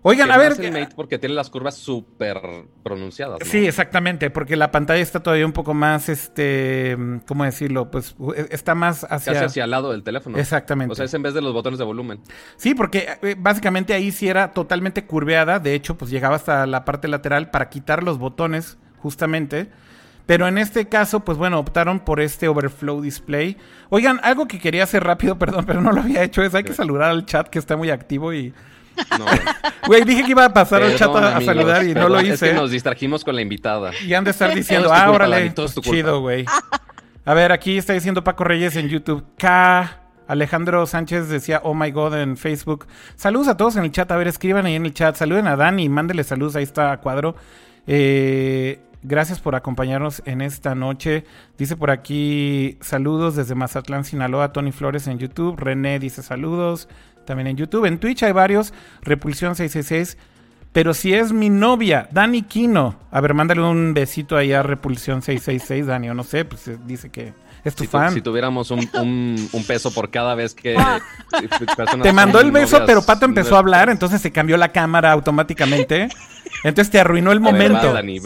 Oigan, 0.04 0.30
a 0.32 0.37
ver. 0.37 0.54
porque 0.97 1.18
tiene 1.18 1.35
las 1.35 1.49
curvas 1.49 1.76
súper 1.76 2.40
pronunciadas. 2.82 3.38
Sí, 3.44 3.66
exactamente, 3.66 4.30
porque 4.30 4.56
la 4.56 4.73
pantalla 4.73 5.00
está 5.00 5.21
todavía 5.21 5.47
un 5.47 5.52
poco 5.52 5.75
más, 5.75 6.09
este, 6.09 6.97
¿cómo 7.26 7.44
decirlo? 7.44 7.90
Pues 7.90 8.16
e, 8.37 8.49
está 8.50 8.75
más 8.75 9.04
hacia. 9.09 9.32
Casi 9.32 9.44
hacia 9.44 9.64
el 9.64 9.71
lado 9.71 9.92
del 9.92 10.02
teléfono. 10.02 10.38
Exactamente. 10.38 10.92
O 10.92 10.97
sea, 10.97 11.04
es 11.04 11.14
en 11.14 11.23
vez 11.23 11.35
de 11.35 11.40
los 11.40 11.52
botones 11.52 11.78
de 11.78 11.85
volumen. 11.85 12.21
Sí, 12.56 12.75
porque 12.75 13.09
eh, 13.23 13.37
básicamente 13.38 13.94
ahí 13.94 14.11
sí 14.11 14.28
era 14.28 14.52
totalmente 14.52 15.06
curveada. 15.06 15.61
De 15.61 15.75
hecho, 15.75 15.97
pues 15.97 16.11
llegaba 16.11 16.35
hasta 16.35 16.66
la 16.66 16.85
parte 16.85 17.06
lateral 17.06 17.50
para 17.50 17.68
quitar 17.68 18.02
los 18.02 18.18
botones, 18.18 18.78
justamente. 18.99 19.71
Pero 20.26 20.49
en 20.49 20.59
este 20.59 20.88
caso, 20.88 21.21
pues 21.21 21.38
bueno, 21.38 21.59
optaron 21.59 22.00
por 22.00 22.21
este 22.21 22.49
overflow 22.49 23.00
display. 23.00 23.56
Oigan, 23.88 24.21
algo 24.23 24.47
que 24.47 24.59
quería 24.59 24.85
hacer 24.85 25.04
rápido, 25.04 25.38
perdón, 25.38 25.64
pero 25.64 25.80
no 25.80 25.92
lo 25.92 26.00
había 26.00 26.25
hecho, 26.25 26.42
es 26.42 26.54
hay 26.54 26.64
que 26.64 26.75
saludar 26.75 27.11
al 27.11 27.25
chat 27.25 27.49
que 27.49 27.59
está 27.59 27.76
muy 27.76 27.90
activo 27.90 28.32
y 28.32 28.52
no. 29.18 29.26
Güey, 29.87 30.04
dije 30.04 30.22
que 30.25 30.30
iba 30.30 30.44
a 30.44 30.52
pasar 30.52 30.82
al 30.82 30.94
chat 30.94 31.14
a, 31.14 31.40
saludar 31.40 31.84
y 31.84 31.92
no 31.92 32.08
lo 32.08 32.20
hice. 32.20 32.34
Es 32.34 32.40
que 32.40 32.52
nos 32.52 32.70
distrajimos 32.70 33.25
con 33.25 33.34
la 33.34 33.42
invitada. 33.42 33.90
Y 34.06 34.14
han 34.14 34.22
de 34.22 34.30
estar 34.30 34.54
diciendo, 34.54 34.92
ah, 34.92 35.11
órale, 35.11 35.52
chido, 35.80 36.20
güey. 36.20 36.44
A 37.25 37.34
ver, 37.34 37.50
aquí 37.50 37.78
está 37.78 37.92
diciendo 37.92 38.22
Paco 38.22 38.44
Reyes 38.44 38.76
en 38.76 38.88
YouTube, 38.88 39.25
K 39.37 40.02
Alejandro 40.32 40.87
Sánchez 40.87 41.28
decía, 41.28 41.61
oh 41.62 41.75
my 41.75 41.90
god, 41.90 42.14
en 42.14 42.37
Facebook. 42.37 42.87
Saludos 43.16 43.49
a 43.49 43.56
todos 43.56 43.76
en 43.76 43.84
el 43.84 43.92
chat. 43.92 44.11
A 44.11 44.16
ver, 44.16 44.28
escriban 44.28 44.66
ahí 44.66 44.75
en 44.75 44.87
el 44.87 44.94
chat. 44.94 45.14
Saluden 45.14 45.46
a 45.46 45.56
Dani, 45.56 45.88
mándele 45.88 46.25
saludos. 46.25 46.56
Ahí 46.56 46.62
está 46.62 46.96
cuadro. 46.99 47.37
Eh, 47.87 48.80
gracias 49.02 49.40
por 49.40 49.54
acompañarnos 49.54 50.22
en 50.25 50.40
esta 50.40 50.75
noche. 50.75 51.25
Dice 51.58 51.76
por 51.76 51.90
aquí, 51.90 52.78
saludos 52.80 53.37
desde 53.37 53.54
Mazatlán, 53.54 54.04
Sinaloa. 54.04 54.52
Tony 54.52 54.72
Flores 54.72 55.06
en 55.06 55.18
YouTube. 55.18 55.58
René 55.58 55.99
dice 55.99 56.22
saludos. 56.22 56.88
También 57.24 57.46
en 57.48 57.56
YouTube. 57.56 57.86
En 57.86 57.98
Twitch 57.98 58.22
hay 58.22 58.32
varios. 58.32 58.72
Repulsión 59.02 59.54
666. 59.54 60.16
Pero 60.72 60.94
si 60.94 61.12
es 61.12 61.32
mi 61.32 61.50
novia, 61.50 62.08
Dani 62.12 62.42
Kino. 62.42 62.96
A 63.10 63.20
ver, 63.20 63.34
mándale 63.34 63.60
un 63.60 63.92
besito 63.92 64.38
ahí 64.38 64.54
a 64.54 64.62
Repulsión 64.62 65.20
666, 65.20 65.86
Dani, 65.86 66.08
o 66.08 66.14
no 66.14 66.24
sé, 66.24 66.46
pues 66.46 66.66
eh, 66.68 66.78
dice 66.86 67.10
que 67.10 67.34
es 67.62 67.74
tu 67.74 67.84
si, 67.84 67.88
fan. 67.88 68.14
si 68.14 68.22
tuviéramos 68.22 68.70
un, 68.70 68.88
un, 68.94 69.48
un, 69.52 69.64
peso 69.64 69.92
por 69.92 70.10
cada 70.10 70.34
vez 70.34 70.54
que... 70.54 70.74
Ah. 70.76 70.98
Te 72.02 72.12
mandó 72.14 72.40
el 72.40 72.50
beso, 72.50 72.78
novias, 72.78 72.86
pero 72.86 73.02
Pato 73.02 73.26
empezó 73.26 73.56
a 73.56 73.58
hablar, 73.58 73.90
entonces 73.90 74.22
se 74.22 74.32
cambió 74.32 74.56
la 74.56 74.70
cámara 74.70 75.12
automáticamente. 75.12 76.08
Entonces 76.62 76.90
te 76.90 77.00
arruinó 77.00 77.33
el 77.33 77.40
momento. 77.40 77.92
Dani, 77.92 78.21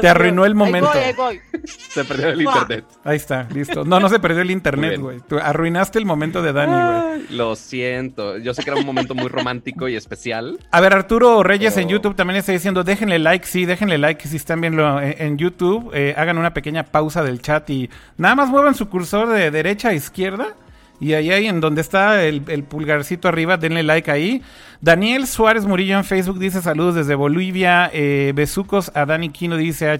Te 0.00 0.08
arruinó 0.08 0.44
el 0.44 0.54
momento. 0.54 0.90
Ahí 0.90 1.12
voy, 1.14 1.34
ahí 1.34 1.40
voy. 1.52 1.66
Se 1.90 2.04
perdió 2.04 2.28
el 2.30 2.42
internet. 2.42 2.84
Ahí 3.04 3.16
está, 3.16 3.46
listo. 3.52 3.84
No, 3.84 4.00
no 4.00 4.08
se 4.08 4.18
perdió 4.18 4.42
el 4.42 4.50
internet, 4.50 4.98
güey. 5.00 5.20
Tú 5.28 5.38
arruinaste 5.38 5.98
el 5.98 6.06
momento 6.06 6.42
de 6.42 6.52
Dani, 6.52 6.72
güey. 6.72 7.26
Lo 7.36 7.56
siento. 7.56 8.38
Yo 8.38 8.54
sé 8.54 8.62
que 8.62 8.70
era 8.70 8.80
un 8.80 8.86
momento 8.86 9.14
muy 9.14 9.28
romántico 9.28 9.88
y 9.88 9.96
especial. 9.96 10.58
A 10.70 10.80
ver, 10.80 10.94
Arturo 10.94 11.42
Reyes 11.42 11.76
en 11.76 11.88
YouTube 11.88 12.14
también 12.14 12.38
está 12.38 12.52
diciendo, 12.52 12.84
déjenle 12.84 13.18
like, 13.18 13.46
sí, 13.46 13.66
déjenle 13.66 13.98
like 13.98 14.26
si 14.26 14.36
están 14.36 14.60
viendo 14.60 15.00
en, 15.00 15.14
en 15.18 15.38
YouTube, 15.38 15.90
eh, 15.94 16.14
hagan 16.16 16.38
una 16.38 16.54
pequeña 16.54 16.84
pausa 16.84 17.22
del 17.22 17.40
chat 17.40 17.68
y 17.70 17.90
nada 18.16 18.34
más 18.34 18.48
muevan 18.48 18.74
su 18.74 18.88
cursor 18.88 19.28
de 19.28 19.50
derecha 19.50 19.90
a 19.90 19.94
izquierda 19.94 20.54
y 21.02 21.14
ahí, 21.14 21.30
ahí 21.32 21.46
en 21.46 21.60
donde 21.60 21.80
está 21.80 22.24
el, 22.24 22.42
el 22.48 22.62
pulgarcito 22.64 23.28
arriba, 23.28 23.56
denle 23.56 23.82
like 23.82 24.10
ahí. 24.10 24.42
Daniel 24.80 25.26
Suárez 25.26 25.64
Murillo 25.66 25.96
en 25.98 26.04
Facebook 26.04 26.38
dice 26.38 26.62
saludos 26.62 26.94
desde 26.94 27.14
Bolivia, 27.14 27.90
eh, 27.92 28.32
besucos 28.34 28.90
a 28.94 29.04
Dani 29.04 29.28
Quino 29.30 29.56
dice 29.56 29.90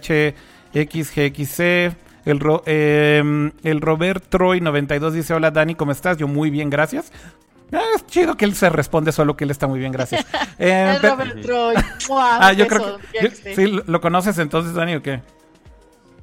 HXGXC. 0.72 1.60
El, 2.24 2.38
Ro- 2.38 2.62
eh, 2.66 3.50
el 3.64 3.80
Robert 3.80 4.24
Troy 4.28 4.60
92 4.60 5.12
dice, 5.14 5.34
hola 5.34 5.50
Dani, 5.50 5.74
¿cómo 5.74 5.90
estás? 5.92 6.16
Yo 6.18 6.28
muy 6.28 6.50
bien, 6.50 6.70
gracias. 6.70 7.12
Ah, 7.72 7.80
es 7.96 8.06
chido 8.06 8.36
que 8.36 8.44
él 8.44 8.54
se 8.54 8.68
responde 8.70 9.10
solo 9.12 9.36
que 9.36 9.44
él 9.44 9.50
está 9.50 9.66
muy 9.66 9.78
bien, 9.80 9.92
gracias. 9.92 10.24
Eh, 10.58 10.98
El 11.02 11.02
Robert 11.10 11.40
Troy. 11.42 11.74
Ah, 12.20 12.52
yo 12.52 12.68
creo 12.68 12.98
que... 12.98 13.20
yo- 13.22 13.28
esté. 13.28 13.56
sí, 13.56 13.66
¿lo- 13.66 13.82
¿lo 13.86 14.00
conoces 14.00 14.38
entonces, 14.38 14.74
Dani, 14.74 14.94
o 14.96 15.02
qué? 15.02 15.20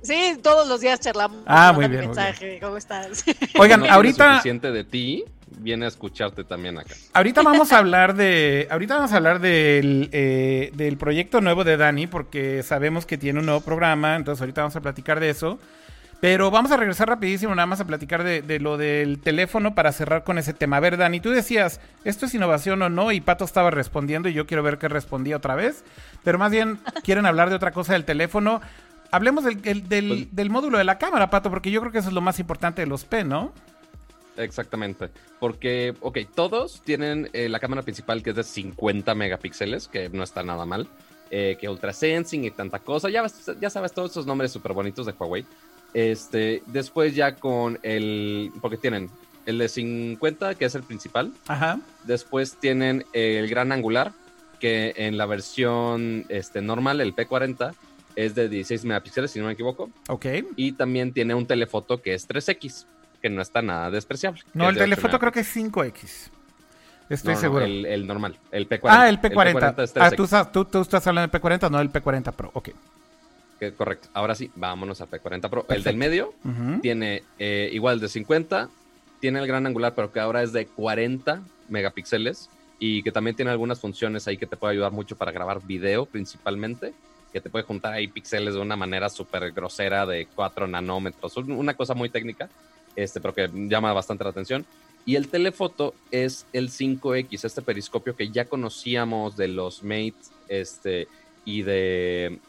Sí, 0.02 0.38
todos 0.42 0.68
los 0.68 0.82
días 0.82 1.00
charlamos. 1.00 1.42
Ah, 1.46 1.72
muy 1.74 1.88
bien, 1.88 2.08
muy 2.08 2.60
¿cómo 2.60 2.78
estás? 2.78 3.24
Oigan, 3.60 3.82
No 3.82 3.92
ahorita... 3.92 4.36
suficiente 4.36 4.72
de 4.72 4.84
ti, 4.84 5.26
viene 5.58 5.86
a 5.86 5.88
escucharte 5.90 6.44
también 6.44 6.78
acá. 6.78 6.96
Ahorita 7.14 7.42
vamos 7.42 7.72
a 7.72 7.80
hablar 7.80 8.16
de. 8.16 8.68
Ahorita 8.72 8.96
vamos 8.96 9.12
a 9.12 9.18
hablar 9.18 9.40
del, 9.40 10.10
eh, 10.12 10.72
del 10.74 10.98
proyecto 10.98 11.42
nuevo 11.42 11.64
de 11.64 11.78
Dani, 11.78 12.08
porque 12.08 12.64
sabemos 12.64 13.06
que 13.06 13.18
tiene 13.18 13.40
un 13.40 13.46
nuevo 13.46 13.62
programa. 13.62 14.16
Entonces, 14.16 14.42
ahorita 14.42 14.62
vamos 14.62 14.76
a 14.76 14.82
platicar 14.82 15.20
de 15.20 15.30
eso. 15.30 15.60
Pero 16.22 16.52
vamos 16.52 16.70
a 16.72 16.76
regresar 16.78 17.08
rapidísimo, 17.08 17.56
nada 17.56 17.66
más 17.66 17.80
a 17.80 17.88
platicar 17.88 18.26
de, 18.26 18.42
de 18.42 18.60
lo 18.60 18.76
del 18.76 19.20
teléfono 19.20 19.74
para 19.74 19.94
cerrar 19.94 20.26
con 20.26 20.38
ese 20.38 20.54
tema. 20.54 20.76
A 20.76 20.82
ver, 20.82 20.98
Dani, 20.98 21.22
tú 21.22 21.30
decías, 21.30 21.80
¿esto 22.04 22.26
es 22.26 22.36
innovación 22.36 22.82
o 22.82 22.90
no? 22.90 23.14
Y 23.14 23.22
Pato 23.22 23.46
estaba 23.46 23.72
respondiendo 23.72 24.28
y 24.28 24.34
yo 24.34 24.46
quiero 24.46 24.62
ver 24.62 24.78
qué 24.80 24.90
respondía 24.90 25.38
otra 25.38 25.56
vez. 25.56 25.86
Pero 26.26 26.38
más 26.38 26.52
bien 26.52 26.80
quieren 27.06 27.26
hablar 27.26 27.50
de 27.50 27.56
otra 27.56 27.72
cosa 27.72 27.94
del 27.94 28.04
teléfono. 28.04 28.60
Hablemos 29.12 29.44
del, 29.44 29.60
el- 29.64 29.88
del, 29.90 30.08
Pues- 30.08 30.36
del 30.36 30.50
módulo 30.50 30.78
de 30.78 30.84
la 30.84 30.98
cámara, 30.98 31.30
Pato, 31.30 31.50
porque 31.50 31.72
yo 31.72 31.80
creo 31.82 31.92
que 31.92 32.00
eso 32.00 32.10
es 32.10 32.14
lo 32.14 32.22
más 32.22 32.40
importante 32.40 32.82
de 32.82 32.88
los 32.88 33.06
P, 33.06 33.24
¿no? 33.24 33.54
Exactamente. 34.38 35.10
Porque, 35.40 35.94
ok, 36.02 36.20
todos 36.34 36.82
tienen 36.84 37.30
eh, 37.34 37.50
la 37.50 37.60
cámara 37.60 37.82
principal 37.82 38.24
que 38.24 38.30
es 38.32 38.36
de 38.36 38.44
50 38.44 39.14
megapíxeles, 39.16 39.88
que 39.88 40.10
no 40.10 40.24
está 40.24 40.44
nada 40.44 40.66
mal. 40.66 40.88
eh, 41.32 41.58
que 41.62 41.70
Ultra 41.70 41.94
Sensing 41.94 42.44
y 42.46 42.50
tanta 42.52 42.80
cosa. 42.80 43.08
Ya, 43.10 43.24
ya 43.62 43.70
sabes 43.70 43.92
todos 43.94 44.10
esos 44.12 44.26
nombres 44.26 44.52
súper 44.52 44.74
bonitos 44.74 45.06
de 45.06 45.12
Huawei. 45.12 45.46
Este, 45.94 46.64
después 46.68 47.14
ya 47.16 47.36
con 47.36 47.78
el... 47.84 48.52
Porque 48.62 48.78
tienen 48.78 49.12
el 49.46 49.60
de 49.60 49.70
50, 49.70 50.56
que 50.56 50.66
es 50.66 50.74
el 50.74 50.82
principal. 50.82 51.32
Ajá. 51.48 51.80
Después 52.06 52.56
tienen 52.60 53.06
el 53.14 53.48
gran 53.48 53.72
angular, 53.72 54.12
que 54.60 54.94
en 54.98 55.18
la 55.18 55.28
versión 55.28 56.26
este, 56.30 56.62
normal, 56.64 57.00
el 57.00 57.16
P40, 57.16 57.74
es 58.26 58.36
de 58.36 58.50
16 58.50 58.86
megapíxeles, 58.86 59.32
si 59.32 59.40
no 59.40 59.46
me 59.46 59.54
equivoco. 59.54 59.90
Ok. 60.08 60.26
Y 60.56 60.74
también 60.74 61.14
tiene 61.14 61.34
un 61.36 61.46
telefoto 61.46 62.02
que 62.02 62.14
es 62.14 62.28
3X, 62.28 62.86
que 63.22 63.30
no 63.30 63.42
está 63.42 63.62
nada 63.62 63.90
despreciable. 63.92 64.42
No, 64.54 64.70
el 64.70 64.76
de 64.76 64.82
8 64.82 64.86
telefoto 64.90 65.20
creo 65.20 65.32
que 65.32 65.40
es 65.42 65.56
5X. 65.56 66.30
Estoy 67.10 67.34
No, 67.34 67.36
no, 67.36 67.42
seguro. 67.42 67.66
el, 67.66 67.86
el 67.86 68.06
normal, 68.06 68.38
el 68.52 68.70
P40. 68.70 68.80
ah, 68.90 69.10
el 69.10 69.20
P40. 69.20 69.84
es 69.84 69.98
ah, 69.98 70.10
3X, 70.12 70.16
¿tú, 70.16 70.24
estás- 70.26 70.52
tú- 70.52 70.66
tú 70.66 70.82
estás 70.82 71.06
hablando 71.08 71.32
del 71.32 71.42
P40, 71.42 71.70
no 71.72 71.78
del 71.80 71.92
P40 71.92 72.32
Pro. 72.34 72.52
Ok. 72.54 72.70
correcto. 73.78 74.08
Ahora 74.14 74.36
sí, 74.36 74.52
vámonos 74.56 75.02
al 75.02 75.10
P40 75.10 75.50
Pro. 75.50 75.66
El 75.70 75.84
del 75.84 75.98
medio 75.98 76.34
tiene 76.82 77.24
eh, 77.40 77.70
igual 77.74 78.00
de 78.00 78.08
50, 78.10 78.70
tiene 79.20 79.40
el 79.40 79.48
gran 79.48 79.66
angular, 79.66 79.94
pero 79.96 80.12
que 80.12 80.20
ahora 80.20 80.44
es 80.44 80.54
de 80.54 80.66
40 80.68 81.42
megapíxeles 81.68 82.50
y 82.80 83.04
que 83.04 83.12
también 83.12 83.36
tiene 83.36 83.52
algunas 83.52 83.80
funciones 83.82 84.28
ahí 84.28 84.38
que 84.38 84.46
te 84.48 84.56
puede 84.56 84.74
ayudar 84.74 84.92
mucho 84.94 85.18
para 85.18 85.32
grabar 85.32 85.62
video 85.66 86.06
principalmente, 86.06 86.94
que 87.32 87.42
te 87.42 87.50
puede 87.50 87.66
juntar 87.66 87.94
ahí 87.94 88.08
píxeles 88.08 88.54
de 88.56 88.60
una 88.60 88.76
manera 88.76 89.10
súper 89.10 89.52
grosera 89.52 90.06
de 90.06 90.28
4 90.36 90.68
nanómetros, 90.68 91.36
un- 91.38 91.52
una 91.52 91.74
cosa 91.76 91.94
muy 91.94 92.10
técnica, 92.10 92.50
este, 92.96 93.20
pero 93.22 93.34
que 93.34 93.50
llama 93.54 93.94
bastante 93.94 94.24
la 94.24 94.32
atención. 94.32 94.66
Y 95.06 95.16
el 95.16 95.28
telefoto 95.30 95.94
es 96.12 96.46
el 96.54 96.70
5X, 96.70 97.46
este 97.46 97.62
periscopio 97.62 98.16
que 98.16 98.30
ya 98.30 98.46
conocíamos 98.46 99.38
de 99.38 99.48
los 99.48 99.82
Mate 99.84 100.14
este, 100.48 101.08
y 101.46 101.62
de, 101.62 102.40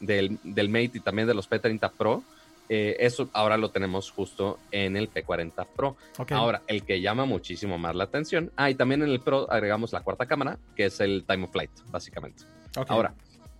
del, 0.00 0.38
del 0.42 0.68
Mate 0.68 0.90
y 0.94 1.00
también 1.00 1.28
de 1.28 1.34
los 1.34 1.48
P30 1.48 1.90
Pro. 1.96 2.22
Eh, 2.68 2.96
eso 2.98 3.28
ahora 3.34 3.56
lo 3.58 3.68
tenemos 3.70 4.10
justo 4.10 4.58
en 4.72 4.96
el 4.96 5.10
P40 5.10 5.66
Pro. 5.76 5.96
Ok. 6.18 6.32
Ahora, 6.32 6.62
el 6.66 6.82
que 6.82 7.00
llama 7.00 7.26
muchísimo 7.26 7.76
más 7.78 7.94
la 7.94 8.04
atención. 8.04 8.50
Ah, 8.56 8.70
y 8.70 8.74
también 8.74 9.02
en 9.02 9.10
el 9.10 9.20
Pro 9.20 9.50
agregamos 9.50 9.92
la 9.92 10.00
cuarta 10.00 10.26
cámara, 10.26 10.58
que 10.74 10.86
es 10.86 10.98
el 11.00 11.24
Time 11.28 11.44
of 11.44 11.52
Flight, 11.52 11.70
básicamente. 11.90 12.44
Ok. 12.76 12.90
Ahora, 12.90 13.14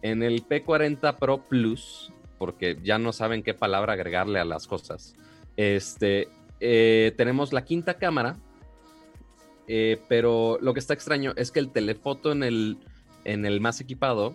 en 0.04 0.22
el 0.22 0.46
P40 0.46 1.16
Pro 1.16 1.38
Plus, 1.48 2.12
porque 2.38 2.78
ya 2.84 2.98
no 2.98 3.12
saben 3.14 3.42
qué 3.42 3.54
palabra 3.54 3.94
agregarle 3.94 4.38
a 4.38 4.44
las 4.44 4.66
cosas, 4.66 5.14
este, 5.56 6.28
eh, 6.60 7.14
tenemos 7.16 7.54
la 7.54 7.64
quinta 7.64 7.94
cámara, 7.94 8.36
eh, 9.66 9.98
pero 10.06 10.58
lo 10.60 10.74
que 10.74 10.80
está 10.80 10.92
extraño 10.92 11.32
es 11.36 11.50
que 11.50 11.58
el 11.58 11.70
telefoto 11.70 12.32
en 12.32 12.42
el, 12.42 12.76
en 13.24 13.46
el 13.46 13.62
más 13.62 13.80
equipado 13.80 14.34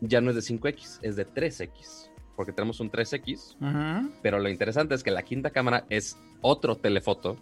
ya 0.00 0.22
no 0.22 0.30
es 0.30 0.36
de 0.36 0.42
5X, 0.42 1.00
es 1.02 1.16
de 1.16 1.26
3X, 1.26 2.08
porque 2.34 2.52
tenemos 2.52 2.80
un 2.80 2.90
3X, 2.90 3.56
Ujú. 3.60 4.10
pero 4.22 4.38
lo 4.38 4.48
interesante 4.48 4.94
es 4.94 5.02
que 5.02 5.10
la 5.10 5.22
quinta 5.22 5.50
cámara 5.50 5.84
es 5.90 6.16
otro 6.40 6.76
telefoto 6.76 7.36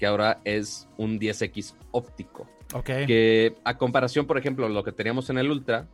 que 0.00 0.06
ahora 0.06 0.40
es 0.44 0.88
un 0.96 1.20
10X 1.20 1.74
óptico 1.92 2.48
que 3.06 3.56
a 3.64 3.76
comparación, 3.76 4.26
por 4.26 4.38
ejemplo, 4.38 4.68
lo 4.68 4.84
que 4.84 4.92
teníamos 4.92 5.28
en 5.30 5.38
el 5.38 5.50
Ultra, 5.50 5.86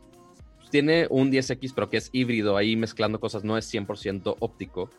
tiene 0.69 1.07
un 1.09 1.31
10X, 1.31 1.73
pero 1.73 1.89
que 1.89 1.97
es 1.97 2.09
híbrido, 2.11 2.57
ahí 2.57 2.75
mezclando 2.75 3.19
cosas, 3.19 3.43
no 3.43 3.57
es 3.57 3.71
100% 3.73 4.35
óptico. 4.39 4.89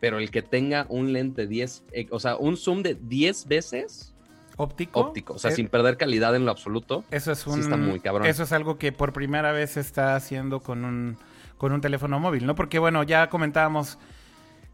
Pero 0.00 0.18
el 0.18 0.30
que 0.30 0.42
tenga 0.42 0.86
un 0.88 1.12
lente 1.12 1.46
10, 1.46 1.84
eh, 1.92 2.06
o 2.10 2.20
sea, 2.20 2.36
un 2.36 2.56
zoom 2.56 2.82
de 2.82 2.94
10 2.94 3.46
veces 3.48 4.12
Óptico. 4.58 5.00
óptico, 5.00 5.34
o 5.34 5.38
sea, 5.38 5.50
Eh, 5.50 5.54
sin 5.54 5.68
perder 5.68 5.96
calidad 5.96 6.34
en 6.34 6.44
lo 6.44 6.50
absoluto. 6.50 7.04
Eso 7.10 7.32
es 7.32 7.40
sí 7.40 7.50
un. 7.50 7.60
está 7.60 7.76
muy 7.76 8.00
cabrón. 8.00 8.26
Eso 8.26 8.42
es 8.42 8.52
algo 8.52 8.78
que 8.78 8.92
por 8.92 9.12
primera 9.12 9.52
vez 9.52 9.72
se 9.72 9.80
está 9.80 10.16
haciendo 10.16 10.60
con 10.60 10.84
un, 10.84 11.18
con 11.58 11.72
un 11.72 11.80
teléfono 11.80 12.18
móvil, 12.20 12.46
¿no? 12.46 12.54
Porque, 12.54 12.78
bueno, 12.78 13.02
ya 13.02 13.28
comentábamos 13.28 13.98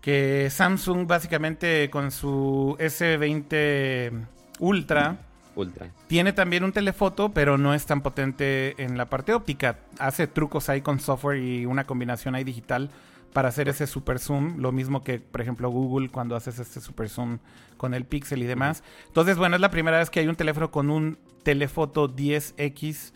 que 0.00 0.50
Samsung, 0.50 1.06
básicamente, 1.06 1.88
con 1.90 2.11
su 2.11 2.76
S20 2.78 4.26
Ultra. 4.61 5.18
Ultra. 5.54 5.90
Tiene 6.06 6.32
también 6.32 6.64
un 6.64 6.73
telefoto, 6.73 7.30
pero 7.32 7.59
no 7.59 7.75
es 7.75 7.85
tan 7.87 8.00
potente 8.02 8.75
en 8.82 8.97
la 8.97 9.06
parte 9.06 9.32
óptica. 9.35 9.78
Hace 9.99 10.26
trucos 10.26 10.68
ahí 10.68 10.80
con 10.80 10.99
software 11.00 11.42
y 11.42 11.66
una 11.66 11.85
combinación 11.85 12.35
ahí 12.35 12.44
digital 12.44 12.90
para 13.32 13.49
hacer 13.49 13.68
ese 13.68 13.87
super 13.87 14.18
zoom. 14.18 14.59
Lo 14.59 14.73
mismo 14.73 15.02
que, 15.04 15.18
por 15.18 15.40
ejemplo, 15.40 15.71
Google 15.71 16.09
cuando 16.11 16.37
haces 16.37 16.59
este 16.59 16.80
super 16.80 17.09
zoom 17.09 17.38
con 17.76 17.94
el 17.94 18.04
Pixel 18.04 18.42
y 18.42 18.47
demás. 18.47 18.82
Entonces, 19.06 19.37
bueno, 19.37 19.56
es 19.56 19.61
la 19.61 19.71
primera 19.71 19.99
vez 19.99 20.11
que 20.11 20.21
hay 20.21 20.28
un 20.28 20.37
teléfono 20.37 20.71
con 20.71 20.90
un 20.90 21.18
telefoto 21.42 22.09
10X 22.14 23.12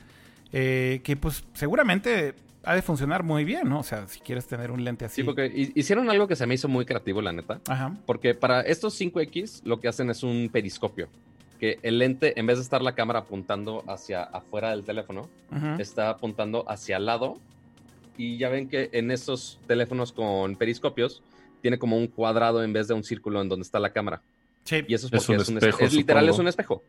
eh, 0.52 1.00
que 1.04 1.16
pues 1.16 1.44
seguramente 1.54 2.34
ha 2.64 2.74
de 2.74 2.82
funcionar 2.82 3.22
muy 3.22 3.44
bien, 3.44 3.68
¿no? 3.68 3.78
O 3.80 3.82
sea, 3.84 4.08
si 4.08 4.18
quieres 4.20 4.46
tener 4.46 4.70
un 4.72 4.82
lente 4.82 5.04
así. 5.04 5.16
Sí, 5.16 5.22
porque 5.22 5.46
hi- 5.54 5.72
hicieron 5.76 6.10
algo 6.10 6.26
que 6.26 6.34
se 6.34 6.46
me 6.46 6.54
hizo 6.54 6.66
muy 6.66 6.84
creativo, 6.84 7.22
la 7.22 7.32
neta. 7.32 7.60
Ajá. 7.68 7.94
Porque 8.06 8.34
para 8.34 8.62
estos 8.62 9.00
5X 9.00 9.62
lo 9.64 9.78
que 9.80 9.86
hacen 9.88 10.10
es 10.10 10.22
un 10.24 10.48
periscopio. 10.52 11.08
Que 11.58 11.78
el 11.82 11.98
lente, 11.98 12.38
en 12.38 12.46
vez 12.46 12.58
de 12.58 12.62
estar 12.62 12.82
la 12.82 12.94
cámara 12.94 13.20
apuntando 13.20 13.82
hacia 13.86 14.22
afuera 14.22 14.70
del 14.70 14.84
teléfono, 14.84 15.28
está 15.78 16.10
apuntando 16.10 16.68
hacia 16.68 16.96
el 16.96 17.06
lado. 17.06 17.38
Y 18.18 18.38
ya 18.38 18.48
ven 18.48 18.68
que 18.68 18.90
en 18.92 19.10
esos 19.10 19.58
teléfonos 19.66 20.12
con 20.12 20.56
periscopios 20.56 21.22
tiene 21.62 21.78
como 21.78 21.96
un 21.96 22.06
cuadrado 22.06 22.62
en 22.62 22.72
vez 22.72 22.88
de 22.88 22.94
un 22.94 23.04
círculo 23.04 23.42
en 23.42 23.48
donde 23.48 23.62
está 23.62 23.78
la 23.78 23.90
cámara. 23.90 24.22
Y 24.70 24.94
eso 24.94 25.06
es 25.06 25.26
porque 25.26 25.42
es 25.42 25.48
un, 25.48 25.58
espejo. 25.58 25.84
Es, 25.84 25.94
literal, 25.94 26.28
es 26.28 26.38
un 26.38 26.48
espejo. 26.48 26.82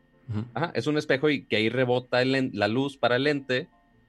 Ajá, 0.52 0.72
es 0.74 0.86
un 0.86 0.98
espejo 0.98 1.30
y 1.30 1.44
que 1.44 1.56
ahí 1.56 1.68
rebota 1.68 2.24
la 2.24 2.68
luz 2.68 2.96
para 2.96 3.16
el 3.16 3.24
lente 3.24 3.68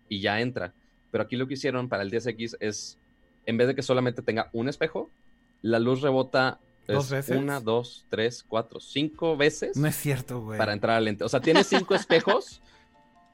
y 0.10 0.20
ya 0.20 0.42
entra. 0.42 0.74
Pero 1.12 1.24
aquí 1.24 1.36
lo 1.38 1.48
que 1.48 1.54
hicieron 1.54 1.88
para 1.90 2.04
el 2.04 2.12
10X 2.12 2.58
es, 2.60 2.98
en 3.46 3.58
vez 3.58 3.68
de 3.68 3.76
que 3.76 3.82
solamente 3.82 4.22
tenga 4.22 4.50
un 4.54 4.70
espejo, 4.70 5.10
la 5.62 5.80
luz 5.80 6.02
rebota 6.02 6.60
¿Dos 6.94 7.10
veces? 7.10 7.38
Una, 7.38 7.60
dos, 7.60 8.06
tres, 8.10 8.44
cuatro, 8.48 8.80
cinco 8.80 9.38
veces. 9.38 9.78
No 9.78 9.88
es 9.88 9.96
cierto, 9.96 10.42
güey. 10.42 10.58
Para 10.58 10.74
entrar 10.74 10.98
al 10.98 11.06
lente. 11.06 11.24
O 11.24 11.30
sea, 11.30 11.40
tiene 11.40 11.64
cinco 11.64 11.96
espejos 11.96 12.62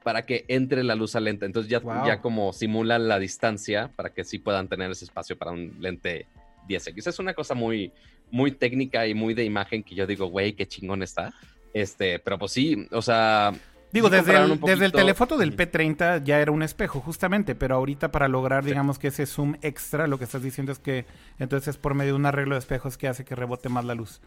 para 0.04 0.26
que 0.26 0.46
entre 0.48 0.84
la 0.84 0.96
luz 0.96 1.16
al 1.16 1.24
lente. 1.24 1.46
Entonces 1.46 1.70
ya, 1.70 1.82
ya 2.06 2.22
como 2.22 2.54
simula 2.54 3.00
la 3.00 3.18
distancia 3.18 3.92
para 3.96 4.12
que 4.12 4.24
sí 4.24 4.40
puedan 4.40 4.68
tener 4.68 4.92
ese 4.92 5.06
espacio 5.06 5.38
para 5.38 5.52
un 5.52 5.76
lente 5.80 6.28
10X. 6.68 7.08
Es 7.08 7.20
una 7.20 7.34
cosa 7.34 7.56
muy, 7.56 7.92
muy 8.30 8.52
técnica 8.52 9.08
y 9.08 9.14
muy 9.14 9.34
de 9.34 9.44
imagen 9.44 9.84
que 9.84 9.96
yo 9.96 10.06
digo, 10.06 10.28
güey, 10.28 10.54
qué 10.54 10.68
chingón 10.68 11.02
está. 11.02 11.34
Este, 11.74 12.20
pero 12.20 12.38
pues 12.38 12.52
sí, 12.52 12.88
o 12.92 13.02
sea, 13.02 13.52
Digo, 13.96 14.10
desde 14.10 14.36
el, 14.36 14.60
desde 14.60 14.86
el, 14.88 14.92
telefoto 14.92 15.38
del 15.38 15.56
P30 15.56 16.22
ya 16.26 16.42
era 16.42 16.52
un 16.52 16.64
espejo, 16.64 17.00
justamente, 17.00 17.56
pero 17.56 17.76
ahorita 17.76 18.12
para 18.12 18.28
lograr, 18.28 18.66
digamos, 18.66 19.00
que 19.00 19.08
ese 19.08 19.26
zoom 19.26 19.56
extra, 19.62 20.06
lo 20.06 20.18
que 20.18 20.26
estás 20.26 20.44
diciendo 20.44 20.74
es 20.74 20.80
que 20.80 21.06
entonces 21.40 21.70
es 21.70 21.78
por 21.78 21.94
medio 21.94 22.12
de 22.12 22.18
un 22.18 22.26
arreglo 22.26 22.56
de 22.56 22.60
espejos 22.60 22.98
que 22.98 23.08
hace 23.08 23.24
que 23.24 23.36
rebote 23.36 23.70
más 23.70 23.86
la 23.86 23.96
luz. 23.96 24.20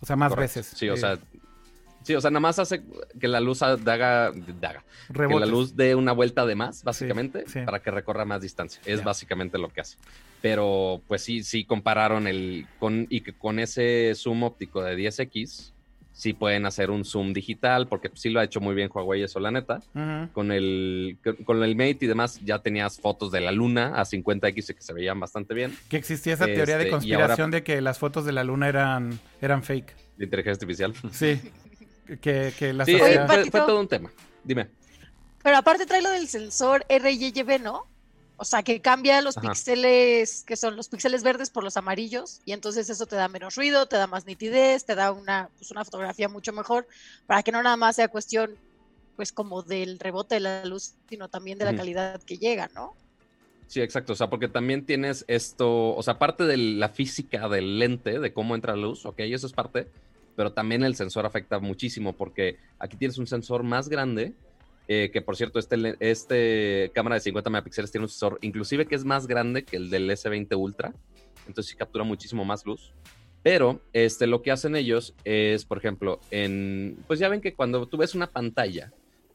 O 0.00 0.06
sea, 0.06 0.16
más 0.16 0.34
veces. 0.34 0.72
Sí, 0.74 0.88
o 0.88 0.94
eh, 0.94 0.96
sea, 0.96 1.18
sí, 2.04 2.14
o 2.14 2.22
sea, 2.22 2.30
nada 2.30 2.40
más 2.40 2.58
hace 2.58 2.84
que 3.20 3.28
la 3.28 3.40
luz 3.40 3.62
haga, 3.62 4.32
que 4.32 5.28
la 5.28 5.44
luz 5.44 5.76
dé 5.76 5.94
una 5.94 6.12
vuelta 6.12 6.46
de 6.46 6.54
más, 6.54 6.82
básicamente, 6.82 7.44
para 7.66 7.80
que 7.80 7.90
recorra 7.90 8.24
más 8.24 8.40
distancia. 8.40 8.80
Es 8.86 9.04
básicamente 9.04 9.58
lo 9.58 9.68
que 9.68 9.82
hace. 9.82 9.98
Pero, 10.40 11.02
pues 11.06 11.20
sí, 11.20 11.42
sí 11.42 11.64
compararon 11.64 12.26
el 12.26 12.66
con 12.78 13.06
y 13.10 13.20
que 13.20 13.34
con 13.34 13.58
ese 13.58 14.14
zoom 14.14 14.42
óptico 14.42 14.82
de 14.82 14.96
10x 14.96 15.74
sí 16.16 16.32
pueden 16.32 16.64
hacer 16.64 16.90
un 16.90 17.04
zoom 17.04 17.34
digital, 17.34 17.86
porque 17.88 18.10
sí 18.14 18.30
lo 18.30 18.40
ha 18.40 18.44
hecho 18.44 18.58
muy 18.58 18.74
bien 18.74 18.88
Huawei, 18.92 19.22
eso 19.22 19.38
la 19.38 19.50
neta. 19.50 19.82
Con 20.32 20.50
el 20.50 21.18
con 21.44 21.62
el 21.62 21.76
Mate 21.76 21.98
y 22.00 22.06
demás 22.06 22.40
ya 22.42 22.58
tenías 22.60 22.98
fotos 22.98 23.30
de 23.30 23.42
la 23.42 23.52
luna 23.52 23.92
a 24.00 24.04
50x 24.04 24.74
que 24.74 24.80
se 24.80 24.94
veían 24.94 25.20
bastante 25.20 25.52
bien. 25.52 25.76
Que 25.90 25.98
existía 25.98 26.32
esa 26.32 26.46
teoría 26.46 26.78
de 26.78 26.84
este, 26.84 26.90
conspiración 26.90 27.50
de 27.50 27.62
que 27.62 27.82
las 27.82 27.98
fotos 27.98 28.24
de 28.24 28.32
la 28.32 28.44
luna 28.44 28.68
eran, 28.68 29.20
eran 29.42 29.62
fake. 29.62 29.94
De 30.16 30.24
inteligencia 30.24 30.52
artificial. 30.52 30.94
Sí. 31.12 31.38
que, 32.22 32.52
que 32.58 32.72
las 32.72 32.86
sí, 32.86 32.96
fue, 32.96 33.50
todo 33.50 33.78
un 33.78 33.88
tema. 33.88 34.10
Dime. 34.42 34.68
Pero 35.42 35.58
aparte 35.58 35.84
trae 35.84 36.00
lo 36.00 36.10
del 36.10 36.28
sensor 36.28 36.86
RYB, 36.88 37.60
¿no? 37.60 37.86
O 38.38 38.44
sea, 38.44 38.62
que 38.62 38.80
cambia 38.80 39.22
los 39.22 39.36
píxeles, 39.36 40.44
que 40.44 40.56
son 40.56 40.76
los 40.76 40.88
píxeles 40.88 41.22
verdes 41.22 41.48
por 41.48 41.64
los 41.64 41.76
amarillos, 41.76 42.40
y 42.44 42.52
entonces 42.52 42.90
eso 42.90 43.06
te 43.06 43.16
da 43.16 43.28
menos 43.28 43.54
ruido, 43.54 43.86
te 43.86 43.96
da 43.96 44.06
más 44.06 44.26
nitidez, 44.26 44.84
te 44.84 44.94
da 44.94 45.10
una, 45.12 45.48
pues 45.56 45.70
una 45.70 45.84
fotografía 45.84 46.28
mucho 46.28 46.52
mejor, 46.52 46.86
para 47.26 47.42
que 47.42 47.52
no 47.52 47.62
nada 47.62 47.76
más 47.76 47.96
sea 47.96 48.08
cuestión, 48.08 48.54
pues 49.16 49.32
como 49.32 49.62
del 49.62 49.98
rebote 49.98 50.34
de 50.34 50.40
la 50.40 50.64
luz, 50.66 50.92
sino 51.08 51.28
también 51.28 51.58
de 51.58 51.64
la 51.64 51.74
calidad 51.74 52.22
que 52.22 52.36
llega, 52.36 52.68
¿no? 52.74 52.94
Sí, 53.68 53.80
exacto. 53.80 54.12
O 54.12 54.16
sea, 54.16 54.28
porque 54.28 54.48
también 54.48 54.84
tienes 54.84 55.24
esto, 55.28 55.94
o 55.96 56.02
sea, 56.02 56.18
parte 56.18 56.44
de 56.44 56.56
la 56.56 56.90
física 56.90 57.48
del 57.48 57.78
lente, 57.78 58.18
de 58.20 58.32
cómo 58.32 58.54
entra 58.54 58.76
la 58.76 58.82
luz, 58.82 59.06
ok, 59.06 59.20
eso 59.20 59.46
es 59.46 59.52
parte, 59.54 59.88
pero 60.36 60.52
también 60.52 60.84
el 60.84 60.94
sensor 60.94 61.24
afecta 61.24 61.58
muchísimo, 61.58 62.12
porque 62.12 62.58
aquí 62.78 62.96
tienes 62.96 63.16
un 63.16 63.26
sensor 63.26 63.62
más 63.62 63.88
grande 63.88 64.34
eh, 64.88 65.10
que 65.12 65.20
por 65.20 65.36
cierto, 65.36 65.58
este, 65.58 65.96
este 66.00 66.90
cámara 66.94 67.14
de 67.14 67.20
50 67.20 67.50
megapíxeles 67.50 67.90
tiene 67.90 68.04
un 68.04 68.08
sensor 68.08 68.38
inclusive 68.42 68.86
que 68.86 68.94
es 68.94 69.04
más 69.04 69.26
grande 69.26 69.64
que 69.64 69.76
el 69.76 69.90
del 69.90 70.08
S20 70.08 70.56
Ultra, 70.56 70.94
entonces 71.46 71.70
sí 71.70 71.76
captura 71.76 72.04
muchísimo 72.04 72.44
más 72.44 72.64
luz. 72.64 72.92
Pero 73.42 73.80
este, 73.92 74.26
lo 74.26 74.42
que 74.42 74.50
hacen 74.50 74.74
ellos 74.74 75.14
es, 75.22 75.64
por 75.64 75.78
ejemplo, 75.78 76.20
en, 76.32 76.98
pues 77.06 77.20
ya 77.20 77.28
ven 77.28 77.40
que 77.40 77.54
cuando 77.54 77.86
tú 77.86 77.96
ves 77.96 78.16
una 78.16 78.26
pantalla, 78.26 78.92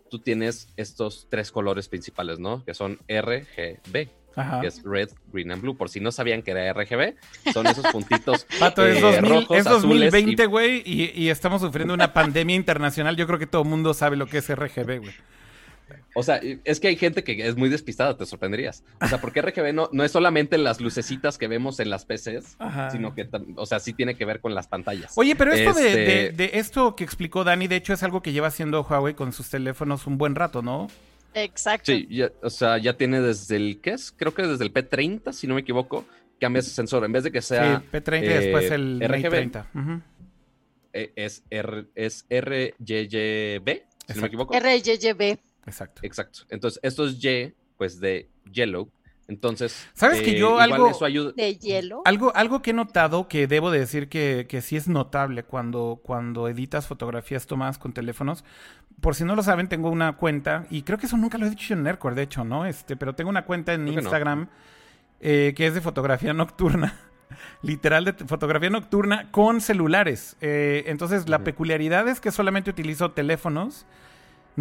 tú 0.10 0.19
tienes 0.19 0.67
estos 0.75 1.28
tres 1.30 1.49
colores 1.49 1.88
principales, 1.88 2.38
¿no? 2.38 2.65
Que 2.65 2.73
son 2.73 2.99
RGB. 3.08 4.10
que 4.62 4.67
es 4.67 4.84
red, 4.84 5.10
green 5.32 5.52
and 5.52 5.62
blue. 5.62 5.78
Por 5.78 5.88
si 5.88 6.02
no 6.02 6.12
sabían 6.12 6.41
que 6.41 6.52
era 6.52 6.73
RGB, 6.73 7.15
son 7.54 7.67
esos 7.67 7.88
puntitos 7.88 8.45
Pato, 8.60 8.86
es, 8.86 8.99
2020, 8.99 10.45
güey, 10.47 10.84
y, 10.86 11.12
y, 11.15 11.30
estamos 11.30 11.62
sufriendo 11.62 11.93
una 11.93 12.12
pandemia 12.12 12.58
internacional. 12.58 13.15
Yo 13.15 13.25
creo 13.28 13.39
que 13.39 13.47
todo 13.47 13.62
el 13.62 13.69
mundo 13.69 13.93
sabe 13.93 14.17
lo 14.17 14.28
que 14.28 14.39
es 14.39 14.54
RGB, 14.54 14.99
güey. 14.99 15.13
O 16.15 16.23
sea, 16.23 16.39
es 16.63 16.80
que 16.80 16.88
hay 16.88 16.95
gente 16.95 17.23
que 17.23 17.47
es 17.47 17.56
muy 17.56 17.69
despistada, 17.69 18.17
te 18.17 18.25
sorprenderías. 18.25 18.84
O 19.01 19.08
sea, 19.08 19.19
porque 19.21 19.41
RGB 19.41 19.73
no, 19.73 19.89
no 19.91 20.04
es 20.04 20.12
solamente 20.12 20.58
las 20.58 20.82
lucecitas 20.82 21.38
que 21.38 21.47
vemos 21.47 21.80
en 21.80 21.89
las 21.89 22.06
PCs, 22.06 22.58
sino 22.91 23.13
que, 23.13 23.30
o 23.56 23.65
sea, 23.65 23.80
sí 23.80 23.93
tiene 23.93 24.15
que 24.15 24.25
ver 24.25 24.41
con 24.41 24.56
las 24.56 24.67
pantallas. 24.67 25.13
Oye, 25.15 25.36
pero 25.36 25.54
esto 25.54 25.73
de, 25.73 26.27
este 26.27 26.60
esto 26.60 26.95
que 26.95 27.04
explicó 27.04 27.43
Dani, 27.43 27.67
de 27.67 27.77
hecho, 27.77 27.93
es 27.93 28.04
algo 28.04 28.21
que 28.21 28.32
lleva 28.32 28.47
haciendo 28.47 28.84
Huawei 28.84 29.13
con 29.13 29.34
sus 29.34 29.49
teléfonos 29.49 30.08
un 30.08 30.17
buen 30.17 30.36
rato, 30.36 30.62
¿no? 30.62 30.88
Exacto. 31.34 31.91
Sí, 31.91 32.08
o 32.41 32.49
sea, 32.49 32.77
ya 32.77 32.97
tiene 32.97 33.21
desde 33.21 33.56
el, 33.56 33.80
¿qué 33.82 33.91
es? 33.91 34.12
Creo 34.12 34.34
que 34.34 34.43
desde 34.43 34.65
el 34.65 34.73
P30, 34.73 35.32
si 35.32 35.47
no 35.47 35.56
me 35.56 35.62
equivoco, 35.62 36.06
cambia 36.39 36.60
ese 36.60 36.71
sensor. 36.71 37.06
En 37.06 37.12
vez 37.12 37.23
de 37.23 37.32
que 37.32 37.41
sea... 37.41 37.80
Sí, 37.80 37.97
P30 37.97 38.23
y 38.23 38.27
después 38.27 38.71
eh, 38.71 38.75
el 38.75 39.01
RGB. 39.01 39.30
30 39.30 39.67
eh, 40.93 41.13
es, 41.15 41.43
R, 41.49 41.86
es 41.95 42.25
RYYB, 42.30 43.84
si 44.08 44.15
no 44.15 44.21
me 44.21 44.27
equivoco. 44.27 44.54
RYYB. 44.60 45.39
Exacto. 45.65 46.02
Exacto. 46.04 46.41
Entonces, 46.50 46.80
esto 46.84 47.06
es 47.06 47.24
Y, 47.24 47.54
pues 47.78 48.00
de 48.00 48.30
yellow. 48.52 48.89
Entonces, 49.28 49.88
¿sabes 49.93 50.21
que 50.21 50.38
yo 50.38 50.60
eh, 50.60 50.63
algo 50.63 50.91
de 51.36 51.56
hielo? 51.56 52.02
Algo, 52.04 52.36
algo 52.36 52.62
que 52.62 52.71
he 52.71 52.74
notado 52.74 53.30
que 53.30 53.47
debo 53.47 53.71
de 53.71 53.80
decir 53.80 54.10
que, 54.10 54.45
que 54.50 54.62
sí 54.62 54.76
es 54.76 54.89
notable 54.89 55.43
cuando, 55.43 56.02
cuando 56.04 56.50
editas 56.50 56.86
fotografías 56.86 57.45
tomadas 57.45 57.78
con 57.78 57.93
teléfonos. 57.93 58.43
Por 59.00 59.15
si 59.15 59.24
no 59.24 59.36
lo 59.36 59.41
saben, 59.41 59.69
tengo 59.69 59.89
una 59.89 60.17
cuenta, 60.17 60.65
y 60.69 60.82
creo 60.82 60.97
que 60.97 61.06
eso 61.06 61.15
nunca 61.15 61.38
lo 61.38 61.45
he 61.45 61.50
dicho 61.50 61.74
en 61.74 61.84
Nerdcore, 61.84 62.15
de 62.15 62.24
hecho, 62.24 62.43
¿no? 62.43 62.65
Este, 62.65 62.97
pero 62.97 63.15
tengo 63.15 63.30
una 63.30 63.45
cuenta 63.45 63.74
en 63.74 63.88
Instagram 63.88 64.50
eh, 65.21 65.54
que 65.56 65.67
es 65.67 65.74
de 65.74 65.82
fotografía 65.82 66.34
nocturna. 66.34 67.00
literal 67.62 68.04
de 68.04 68.13
fotografía 68.13 68.69
nocturna 68.69 69.32
con 69.32 69.62
celulares. 69.62 70.36
Eh, 70.41 70.84
entonces, 70.88 71.30
la 71.30 71.39
peculiaridad 71.39 72.08
es 72.10 72.19
que 72.19 72.32
solamente 72.32 72.69
utilizo 72.69 73.12
teléfonos 73.12 73.86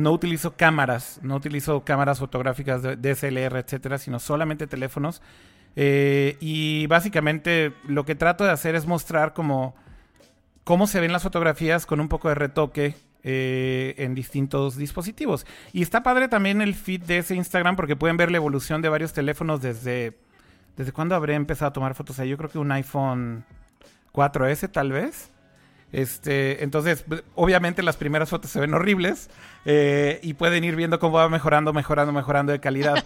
no 0.03 0.13
utilizo 0.13 0.57
cámaras, 0.57 1.21
no 1.23 1.37
utilizo 1.37 1.85
cámaras 1.85 2.19
fotográficas 2.19 2.83
de 2.83 2.97
DSLR, 2.97 3.57
etcétera, 3.59 3.99
sino 3.99 4.19
solamente 4.19 4.67
teléfonos. 4.67 5.23
Eh, 5.77 6.37
y 6.41 6.87
básicamente 6.89 7.73
lo 7.87 8.05
que 8.05 8.15
trato 8.15 8.45
de 8.45 8.51
hacer 8.51 8.75
es 8.75 8.87
mostrar 8.87 9.35
como 9.35 9.75
cómo 10.65 10.87
se 10.87 11.01
ven 11.01 11.13
las 11.13 11.23
fotografías 11.23 11.87
con 11.87 12.01
un 12.01 12.09
poco 12.09 12.29
de 12.29 12.35
retoque 12.35 12.95
eh, 13.23 13.95
en 13.99 14.15
distintos 14.15 14.77
dispositivos. 14.77 15.47
Y 15.73 15.83
está 15.83 16.03
padre 16.03 16.29
también 16.29 16.61
el 16.61 16.75
feed 16.75 17.03
de 17.03 17.19
ese 17.19 17.35
Instagram 17.35 17.77
porque 17.77 17.97
pueden 17.97 18.17
ver 18.17 18.31
la 18.31 18.39
evolución 18.39 18.83
de 18.83 18.89
varios 18.89 19.13
teléfonos 19.13 19.61
desde... 19.61 20.19
¿Desde 20.77 20.93
cuándo 20.93 21.15
habré 21.15 21.35
empezado 21.35 21.69
a 21.69 21.73
tomar 21.75 21.95
fotos? 21.95 22.19
Ahí 22.21 22.31
yo 22.31 22.39
creo 22.39 22.49
que 22.49 22.59
un 22.59 22.73
iPhone 22.73 23.45
4S 24.15 24.71
tal 24.71 24.93
vez. 24.93 25.31
Este, 25.93 26.63
entonces, 26.63 27.05
obviamente 27.35 27.83
las 27.83 27.97
primeras 27.97 28.29
fotos 28.29 28.49
se 28.51 28.61
ven 28.61 28.75
horribles 28.75 29.31
eh, 29.65 30.21
y 30.23 30.35
pueden 30.35 30.63
ir 30.65 30.77
viendo 30.77 31.01
cómo 31.01 31.17
va 31.17 31.29
mejorando, 31.29 31.73
mejorando, 31.73 32.13
mejorando 32.13 32.53
de 32.53 32.61
calidad. 32.61 33.05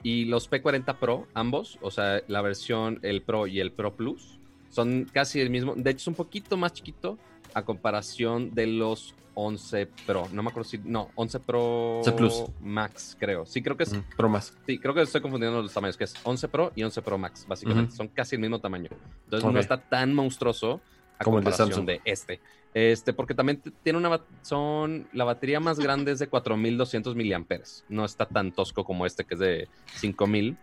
y 0.02 0.26
los 0.26 0.50
P40 0.50 0.98
Pro, 0.98 1.28
ambos, 1.36 1.78
o 1.82 1.92
sea, 1.92 2.24
la 2.28 2.42
versión 2.42 3.00
el 3.04 3.22
Pro 3.22 3.46
y 3.46 3.60
el 3.60 3.72
Pro 3.72 3.96
Plus, 3.96 4.40
son 4.70 5.06
casi 5.06 5.40
el 5.40 5.52
mismo. 5.52 5.76
De 5.76 5.92
hecho, 5.92 6.00
es 6.00 6.08
un 6.08 6.16
poquito 6.16 6.58
más 6.58 6.74
chiquito 6.74 7.20
a 7.54 7.64
comparación 7.64 8.54
de 8.54 8.68
los 8.68 9.16
11 9.36 9.88
Pro. 10.06 10.28
No 10.32 10.44
me 10.44 10.50
acuerdo 10.50 10.70
si. 10.70 10.78
No, 10.80 11.10
11 11.16 11.40
Pro 11.40 12.02
Plus. 12.16 12.44
Max, 12.62 13.18
creo. 13.20 13.46
Sí, 13.46 13.62
creo 13.62 13.78
que 13.78 13.84
es. 13.84 13.96
Pro 14.16 14.30
Max. 14.30 14.56
Sí, 14.66 14.78
creo 14.78 14.94
que 14.94 15.02
estoy 15.02 15.22
confundiendo 15.22 15.62
los 15.62 15.74
tamaños, 15.74 15.98
que 15.98 16.04
es 16.04 16.14
11 16.24 16.48
Pro 16.50 16.72
y 16.76 16.84
11 16.84 17.02
Pro 17.02 17.18
Max, 17.18 17.46
básicamente. 17.48 17.96
Son 17.96 18.08
casi 18.08 18.36
el 18.36 18.42
mismo 18.42 18.60
tamaño. 18.60 18.90
Entonces 19.26 19.52
no 19.52 19.60
está 19.60 19.78
tan 19.78 20.14
monstruoso 20.14 20.82
a 21.18 21.24
Como 21.24 21.38
comparación 21.38 21.72
el 21.72 21.86
de, 21.86 21.94
de 21.94 22.02
este. 22.06 22.40
Este, 22.74 23.14
porque 23.14 23.36
también 23.36 23.62
tiene 23.84 24.00
una 24.00 24.20
son 24.42 25.08
la 25.14 25.26
batería 25.26 25.60
más 25.60 25.80
grande 25.80 26.12
es 26.12 26.20
de 26.20 26.28
4200 26.28 27.16
miliamperes. 27.16 27.86
No 27.88 28.04
está 28.04 28.26
tan 28.26 28.52
tosco 28.52 28.84
como 28.84 29.06
este 29.06 29.26
que 29.26 29.36
es 29.36 29.40
de 29.40 29.68
5000. 29.98 30.58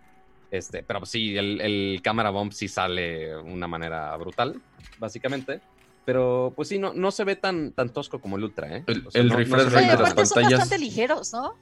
Este, 0.50 0.83
pero 0.83 1.07
sí, 1.07 1.37
el, 1.37 1.61
el 1.61 2.00
cámara 2.03 2.31
bomb 2.31 2.50
sí 2.53 2.66
sale 2.66 3.29
de 3.29 3.37
una 3.37 3.68
manera 3.68 4.16
brutal, 4.16 4.61
básicamente. 4.98 5.61
Pero 6.04 6.52
pues 6.56 6.68
sí, 6.68 6.78
no, 6.78 6.92
no 6.94 7.10
se 7.10 7.24
ve 7.24 7.36
tan, 7.36 7.72
tan 7.72 7.90
tosco 7.90 8.20
como 8.20 8.36
el 8.36 8.44
Ultra, 8.44 8.76
¿eh? 8.76 8.84
El, 8.86 9.30
refresh 9.30 9.70
rate 9.70 9.86
de 9.86 10.02
las 10.02 10.14
pantallas. 10.14 10.28
Son 10.28 10.42
bastante 10.42 10.78
ligeros, 10.78 11.32
¿no? 11.32 11.54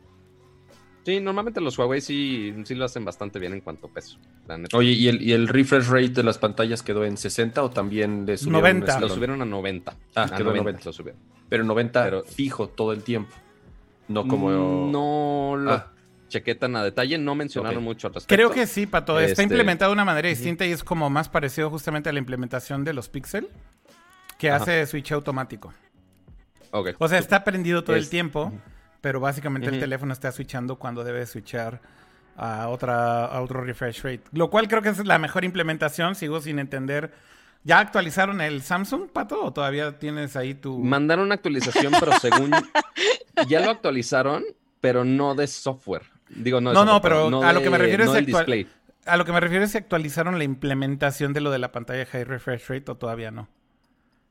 Sí, 1.04 1.20
normalmente 1.20 1.60
los 1.60 1.78
Huawei 1.78 2.00
sí, 2.00 2.54
sí 2.64 2.74
lo 2.74 2.84
hacen 2.84 3.04
bastante 3.04 3.38
bien 3.38 3.54
en 3.54 3.60
cuanto 3.62 3.86
a 3.86 3.90
peso. 3.90 4.18
Oye, 4.74 4.90
¿y 4.90 5.08
el, 5.08 5.22
¿y 5.22 5.32
el 5.32 5.48
refresh 5.48 5.88
rate 5.88 6.08
de 6.10 6.22
las 6.22 6.36
pantallas 6.36 6.82
quedó 6.82 7.04
en 7.04 7.16
60 7.16 7.62
o 7.62 7.70
también 7.70 8.26
de 8.26 8.36
subieron 8.36 8.80
90? 8.80 9.00
Lo 9.00 9.08
subieron 9.08 9.42
a 9.42 9.44
90. 9.46 9.96
Ah, 10.14 10.30
quedó 10.36 10.54
90, 10.54 10.84
Lo 10.84 10.92
subieron. 10.92 11.20
Pero 11.48 11.64
90 11.64 12.04
Pero, 12.04 12.24
fijo 12.24 12.68
todo 12.68 12.92
el 12.92 13.02
tiempo. 13.02 13.34
No 14.08 14.26
como. 14.26 14.50
No 14.50 15.56
lo 15.56 15.72
ah. 15.72 15.92
chequé 16.28 16.54
tan 16.54 16.76
a 16.76 16.84
detalle, 16.84 17.16
no 17.18 17.34
mencionaron 17.34 17.82
mucho 17.82 18.08
al 18.08 18.14
respecto. 18.14 18.34
Creo 18.34 18.50
que 18.50 18.66
sí, 18.66 18.86
Pato. 18.86 19.18
Está 19.18 19.42
este, 19.42 19.42
implementado 19.44 19.90
de 19.90 19.94
una 19.94 20.04
manera 20.04 20.28
distinta 20.28 20.66
y 20.66 20.72
es 20.72 20.82
como 20.84 21.08
más 21.10 21.28
parecido 21.28 21.70
justamente 21.70 22.08
a 22.08 22.12
la 22.12 22.18
implementación 22.18 22.84
de 22.84 22.92
los 22.92 23.08
Pixel, 23.08 23.48
que 24.38 24.50
hace 24.50 24.86
switch 24.86 25.12
automático. 25.12 25.74
Okay. 26.70 26.94
O 26.98 27.08
sea, 27.08 27.18
está 27.18 27.44
prendido 27.44 27.82
todo 27.82 27.96
el 27.96 28.08
tiempo 28.08 28.52
pero 29.00 29.20
básicamente 29.20 29.68
el 29.68 29.80
teléfono 29.80 30.12
está 30.12 30.32
switchando 30.32 30.76
cuando 30.76 31.04
debe 31.04 31.24
switchar 31.26 31.80
a, 32.36 32.68
otra, 32.68 33.24
a 33.26 33.40
otro 33.40 33.62
refresh 33.62 34.02
rate. 34.02 34.22
Lo 34.32 34.50
cual 34.50 34.68
creo 34.68 34.82
que 34.82 34.90
es 34.90 35.04
la 35.04 35.18
mejor 35.18 35.44
implementación, 35.44 36.14
sigo 36.14 36.40
sin 36.40 36.58
entender. 36.58 37.12
¿Ya 37.64 37.80
actualizaron 37.80 38.40
el 38.40 38.62
Samsung, 38.62 39.08
Pato? 39.08 39.42
¿O 39.44 39.52
todavía 39.52 39.98
tienes 39.98 40.36
ahí 40.36 40.54
tu...? 40.54 40.78
Mandaron 40.78 41.26
una 41.26 41.34
actualización, 41.34 41.92
pero 41.98 42.12
según... 42.20 42.50
ya 43.48 43.60
lo 43.60 43.70
actualizaron, 43.70 44.44
pero 44.80 45.04
no 45.04 45.34
de 45.34 45.46
software. 45.46 46.02
Digo, 46.28 46.60
no, 46.60 46.72
no, 46.72 46.84
no, 46.84 47.00
pero 47.00 47.42
a 47.42 47.52
lo 47.52 47.62
que 47.62 47.70
me 47.70 47.78
refiero 47.78 48.14
es 48.14 48.26
display. 48.26 48.68
A 49.06 49.16
lo 49.16 49.24
que 49.24 49.32
me 49.32 49.40
refiero 49.40 49.64
es 49.64 49.72
si 49.72 49.78
actualizaron 49.78 50.38
la 50.38 50.44
implementación 50.44 51.32
de 51.32 51.40
lo 51.40 51.50
de 51.50 51.58
la 51.58 51.72
pantalla 51.72 52.04
high 52.04 52.24
refresh 52.24 52.68
rate 52.68 52.90
o 52.90 52.96
todavía 52.96 53.30
no. 53.30 53.48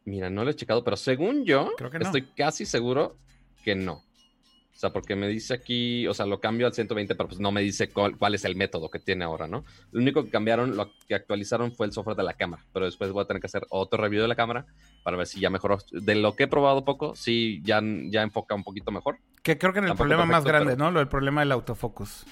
Mira, 0.07 0.29
no 0.29 0.45
lo 0.45 0.51
he 0.51 0.55
checado, 0.55 0.85
pero 0.85 0.95
según 0.95 1.43
yo, 1.43 1.73
Creo 1.75 1.91
que 1.91 1.97
estoy 1.97 2.21
casi 2.27 2.65
seguro 2.65 3.17
que 3.61 3.75
no. 3.75 3.95
O 3.95 4.79
sea, 4.79 4.91
porque 4.91 5.17
me 5.17 5.27
dice 5.27 5.53
aquí, 5.53 6.07
o 6.07 6.13
sea, 6.13 6.25
lo 6.25 6.39
cambio 6.39 6.65
al 6.65 6.73
120, 6.73 7.13
pero 7.13 7.27
pues 7.27 7.41
no 7.41 7.51
me 7.51 7.59
dice 7.61 7.89
cuál, 7.89 8.33
es 8.33 8.45
el 8.45 8.55
método 8.55 8.89
que 8.89 8.99
tiene 8.99 9.25
ahora, 9.25 9.47
¿no? 9.47 9.65
Lo 9.91 9.99
único 9.99 10.23
que 10.23 10.29
cambiaron, 10.29 10.77
lo 10.77 10.91
que 11.09 11.15
actualizaron 11.15 11.73
fue 11.73 11.87
el 11.87 11.91
software 11.91 12.15
de 12.15 12.23
la 12.23 12.35
cámara, 12.35 12.63
pero 12.71 12.85
después 12.85 13.11
voy 13.11 13.21
a 13.21 13.27
tener 13.27 13.41
que 13.41 13.47
hacer 13.47 13.65
otro 13.69 14.01
review 14.01 14.21
de 14.21 14.29
la 14.29 14.35
cámara 14.35 14.65
para 15.03 15.17
ver 15.17 15.27
si 15.27 15.41
ya 15.41 15.49
mejoró. 15.49 15.79
De 15.91 16.15
lo 16.15 16.37
que 16.37 16.43
he 16.43 16.47
probado 16.47 16.85
poco, 16.85 17.13
sí, 17.13 17.59
ya, 17.65 17.81
ya 18.05 18.21
enfoca 18.21 18.55
un 18.55 18.63
poquito 18.63 18.91
mejor. 18.91 19.17
Que 19.43 19.57
creo 19.57 19.73
que 19.73 19.79
era 19.79 19.89
el 19.89 19.97
problema 19.97 20.25
más 20.25 20.45
grande, 20.45 20.77
¿no? 20.77 20.89
Lo 20.89 20.99
del 20.99 21.09
problema 21.09 21.41
del 21.41 21.51
autofocus. 21.51 22.23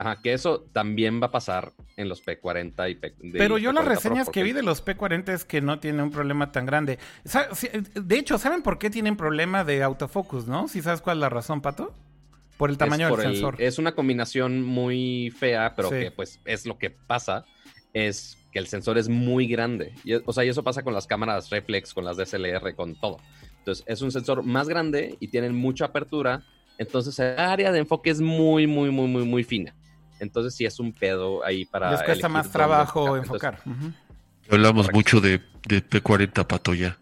Ajá, 0.00 0.22
que 0.22 0.32
eso 0.32 0.62
también 0.72 1.20
va 1.20 1.26
a 1.26 1.30
pasar 1.30 1.72
en 1.98 2.08
los 2.08 2.24
P40 2.24 2.90
y 2.90 2.94
P. 2.94 3.12
Pero 3.34 3.58
yo 3.58 3.70
las 3.70 3.84
reseñas 3.84 4.30
que 4.30 4.42
vi 4.42 4.54
de 4.54 4.62
los 4.62 4.82
P40 4.82 5.28
es 5.28 5.44
que 5.44 5.60
no 5.60 5.78
tiene 5.78 6.02
un 6.02 6.10
problema 6.10 6.52
tan 6.52 6.64
grande. 6.64 6.98
De 7.94 8.18
hecho, 8.18 8.38
¿saben 8.38 8.62
por 8.62 8.78
qué 8.78 8.88
tienen 8.88 9.18
problema 9.18 9.62
de 9.62 9.82
autofocus, 9.82 10.46
no? 10.46 10.68
Si 10.68 10.80
sabes 10.80 11.02
cuál 11.02 11.18
es 11.18 11.20
la 11.20 11.28
razón, 11.28 11.60
Pato. 11.60 11.92
Por 12.56 12.70
el 12.70 12.78
tamaño 12.78 13.14
del 13.14 13.34
sensor. 13.34 13.56
Es 13.58 13.78
una 13.78 13.94
combinación 13.94 14.62
muy 14.62 15.34
fea, 15.38 15.74
pero 15.76 15.90
que 15.90 16.10
pues 16.10 16.40
es 16.46 16.64
lo 16.64 16.78
que 16.78 16.88
pasa. 16.88 17.44
Es 17.92 18.38
que 18.52 18.58
el 18.58 18.68
sensor 18.68 18.96
es 18.96 19.10
muy 19.10 19.48
grande. 19.48 19.92
Y, 20.02 20.14
o 20.14 20.32
sea, 20.32 20.46
y 20.46 20.48
eso 20.48 20.64
pasa 20.64 20.82
con 20.82 20.94
las 20.94 21.06
cámaras 21.06 21.50
reflex, 21.50 21.92
con 21.92 22.06
las 22.06 22.16
DSLR, 22.16 22.74
con 22.74 22.98
todo. 22.98 23.18
Entonces, 23.58 23.84
es 23.86 24.00
un 24.00 24.10
sensor 24.10 24.44
más 24.44 24.66
grande 24.66 25.18
y 25.20 25.28
tienen 25.28 25.54
mucha 25.54 25.84
apertura. 25.84 26.42
Entonces, 26.78 27.18
el 27.18 27.38
área 27.38 27.70
de 27.70 27.80
enfoque 27.80 28.08
es 28.08 28.22
muy, 28.22 28.66
muy, 28.66 28.90
muy, 28.90 29.06
muy, 29.06 29.24
muy 29.26 29.44
fina. 29.44 29.74
Entonces 30.20 30.54
sí 30.54 30.64
es 30.64 30.78
un 30.78 30.92
pedo 30.92 31.44
ahí 31.44 31.64
para... 31.64 31.90
Les 31.90 32.02
cuesta 32.02 32.28
más 32.28 32.50
trabajo 32.50 33.16
enfocar. 33.16 33.60
Hablamos 34.50 34.92
mucho 34.92 35.20
de, 35.20 35.40
P40, 35.62 36.46
Pato, 36.46 36.74
ya. 36.74 36.98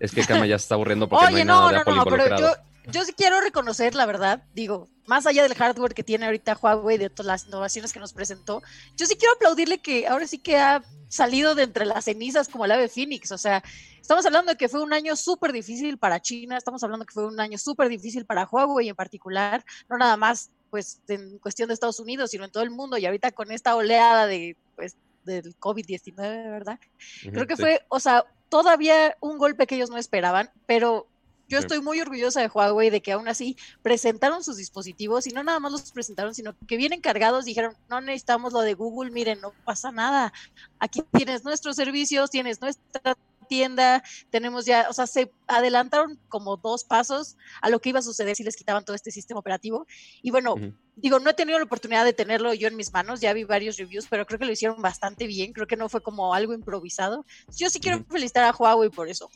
Es 0.00 0.12
que 0.12 0.24
Kama 0.24 0.46
ya 0.46 0.58
se 0.58 0.64
está 0.64 0.74
aburriendo 0.74 1.08
porque 1.08 1.30
no 1.30 1.36
hay 1.36 1.44
nada 1.44 1.70
de 1.70 1.76
Apple 1.76 1.94
no, 1.94 2.04
pero 2.04 2.36
yo, 2.36 2.48
yo 2.90 3.04
sí 3.04 3.12
quiero 3.12 3.40
reconocer, 3.40 3.94
la 3.94 4.06
verdad, 4.06 4.42
digo, 4.54 4.88
más 5.06 5.26
allá 5.26 5.42
del 5.42 5.54
hardware 5.54 5.94
que 5.94 6.02
tiene 6.02 6.24
ahorita 6.26 6.58
Huawei, 6.60 6.98
de 6.98 7.10
todas 7.10 7.26
las 7.26 7.46
innovaciones 7.46 7.92
que 7.92 8.00
nos 8.00 8.12
presentó, 8.12 8.62
yo 8.96 9.06
sí 9.06 9.16
quiero 9.16 9.34
aplaudirle 9.34 9.78
que 9.78 10.08
ahora 10.08 10.26
sí 10.26 10.38
que 10.38 10.56
ha 10.56 10.82
salido 11.08 11.54
de 11.54 11.64
entre 11.64 11.84
las 11.84 12.06
cenizas 12.06 12.48
como 12.48 12.64
el 12.64 12.72
ave 12.72 12.88
Phoenix. 12.88 13.30
O 13.32 13.38
sea, 13.38 13.62
estamos 14.00 14.24
hablando 14.26 14.52
de 14.52 14.56
que 14.56 14.68
fue 14.68 14.82
un 14.82 14.92
año 14.92 15.14
súper 15.14 15.52
difícil 15.52 15.98
para 15.98 16.20
China, 16.20 16.56
estamos 16.56 16.82
hablando 16.82 17.04
que 17.04 17.12
fue 17.12 17.26
un 17.26 17.38
año 17.38 17.58
súper 17.58 17.88
difícil 17.88 18.24
para 18.24 18.48
Huawei 18.50 18.88
en 18.88 18.96
particular, 18.96 19.64
no 19.88 19.98
nada 19.98 20.16
más 20.16 20.50
pues 20.72 21.02
en 21.06 21.38
cuestión 21.38 21.68
de 21.68 21.74
Estados 21.74 22.00
Unidos, 22.00 22.30
sino 22.30 22.46
en 22.46 22.50
todo 22.50 22.62
el 22.62 22.70
mundo, 22.70 22.96
y 22.96 23.04
ahorita 23.04 23.30
con 23.30 23.52
esta 23.52 23.76
oleada 23.76 24.26
de, 24.26 24.56
pues, 24.74 24.96
del 25.22 25.54
COVID-19, 25.60 26.16
¿verdad? 26.16 26.80
Creo 27.20 27.46
que 27.46 27.58
fue, 27.58 27.82
o 27.90 28.00
sea, 28.00 28.24
todavía 28.48 29.14
un 29.20 29.36
golpe 29.36 29.66
que 29.66 29.74
ellos 29.74 29.90
no 29.90 29.98
esperaban, 29.98 30.50
pero 30.64 31.06
yo 31.46 31.58
estoy 31.58 31.82
muy 31.82 32.00
orgullosa 32.00 32.40
de 32.40 32.48
Huawei 32.48 32.88
de 32.88 33.02
que 33.02 33.12
aún 33.12 33.28
así 33.28 33.54
presentaron 33.82 34.42
sus 34.42 34.56
dispositivos 34.56 35.26
y 35.26 35.32
no 35.32 35.44
nada 35.44 35.60
más 35.60 35.72
los 35.72 35.92
presentaron, 35.92 36.34
sino 36.34 36.54
que 36.66 36.78
vienen 36.78 37.02
cargados, 37.02 37.44
dijeron, 37.44 37.76
no 37.90 38.00
necesitamos 38.00 38.54
lo 38.54 38.62
de 38.62 38.72
Google, 38.72 39.10
miren, 39.10 39.42
no 39.42 39.52
pasa 39.66 39.92
nada. 39.92 40.32
Aquí 40.78 41.02
tienes 41.12 41.44
nuestros 41.44 41.76
servicios, 41.76 42.30
tienes 42.30 42.62
nuestra 42.62 43.18
tienda, 43.42 44.02
tenemos 44.30 44.64
ya, 44.64 44.86
o 44.88 44.92
sea, 44.92 45.06
se 45.06 45.32
adelantaron 45.46 46.18
como 46.28 46.56
dos 46.56 46.84
pasos 46.84 47.36
a 47.60 47.70
lo 47.70 47.80
que 47.80 47.90
iba 47.90 47.98
a 47.98 48.02
suceder 48.02 48.36
si 48.36 48.44
les 48.44 48.56
quitaban 48.56 48.84
todo 48.84 48.96
este 48.96 49.10
sistema 49.10 49.40
operativo. 49.40 49.86
Y 50.22 50.30
bueno, 50.30 50.54
digo, 50.96 51.18
no 51.18 51.30
he 51.30 51.34
tenido 51.34 51.58
la 51.58 51.64
oportunidad 51.64 52.04
de 52.04 52.12
tenerlo 52.12 52.54
yo 52.54 52.68
en 52.68 52.76
mis 52.76 52.92
manos, 52.92 53.20
ya 53.20 53.32
vi 53.32 53.44
varios 53.44 53.76
reviews, 53.76 54.06
pero 54.08 54.26
creo 54.26 54.38
que 54.38 54.46
lo 54.46 54.52
hicieron 54.52 54.80
bastante 54.80 55.26
bien, 55.26 55.52
creo 55.52 55.66
que 55.66 55.76
no 55.76 55.88
fue 55.88 56.00
como 56.00 56.34
algo 56.34 56.54
improvisado. 56.54 57.24
Yo 57.56 57.70
sí 57.70 57.80
quiero 57.80 58.04
felicitar 58.08 58.44
a 58.44 58.56
Huawei 58.56 58.90
por 58.90 59.08
eso. 59.08 59.30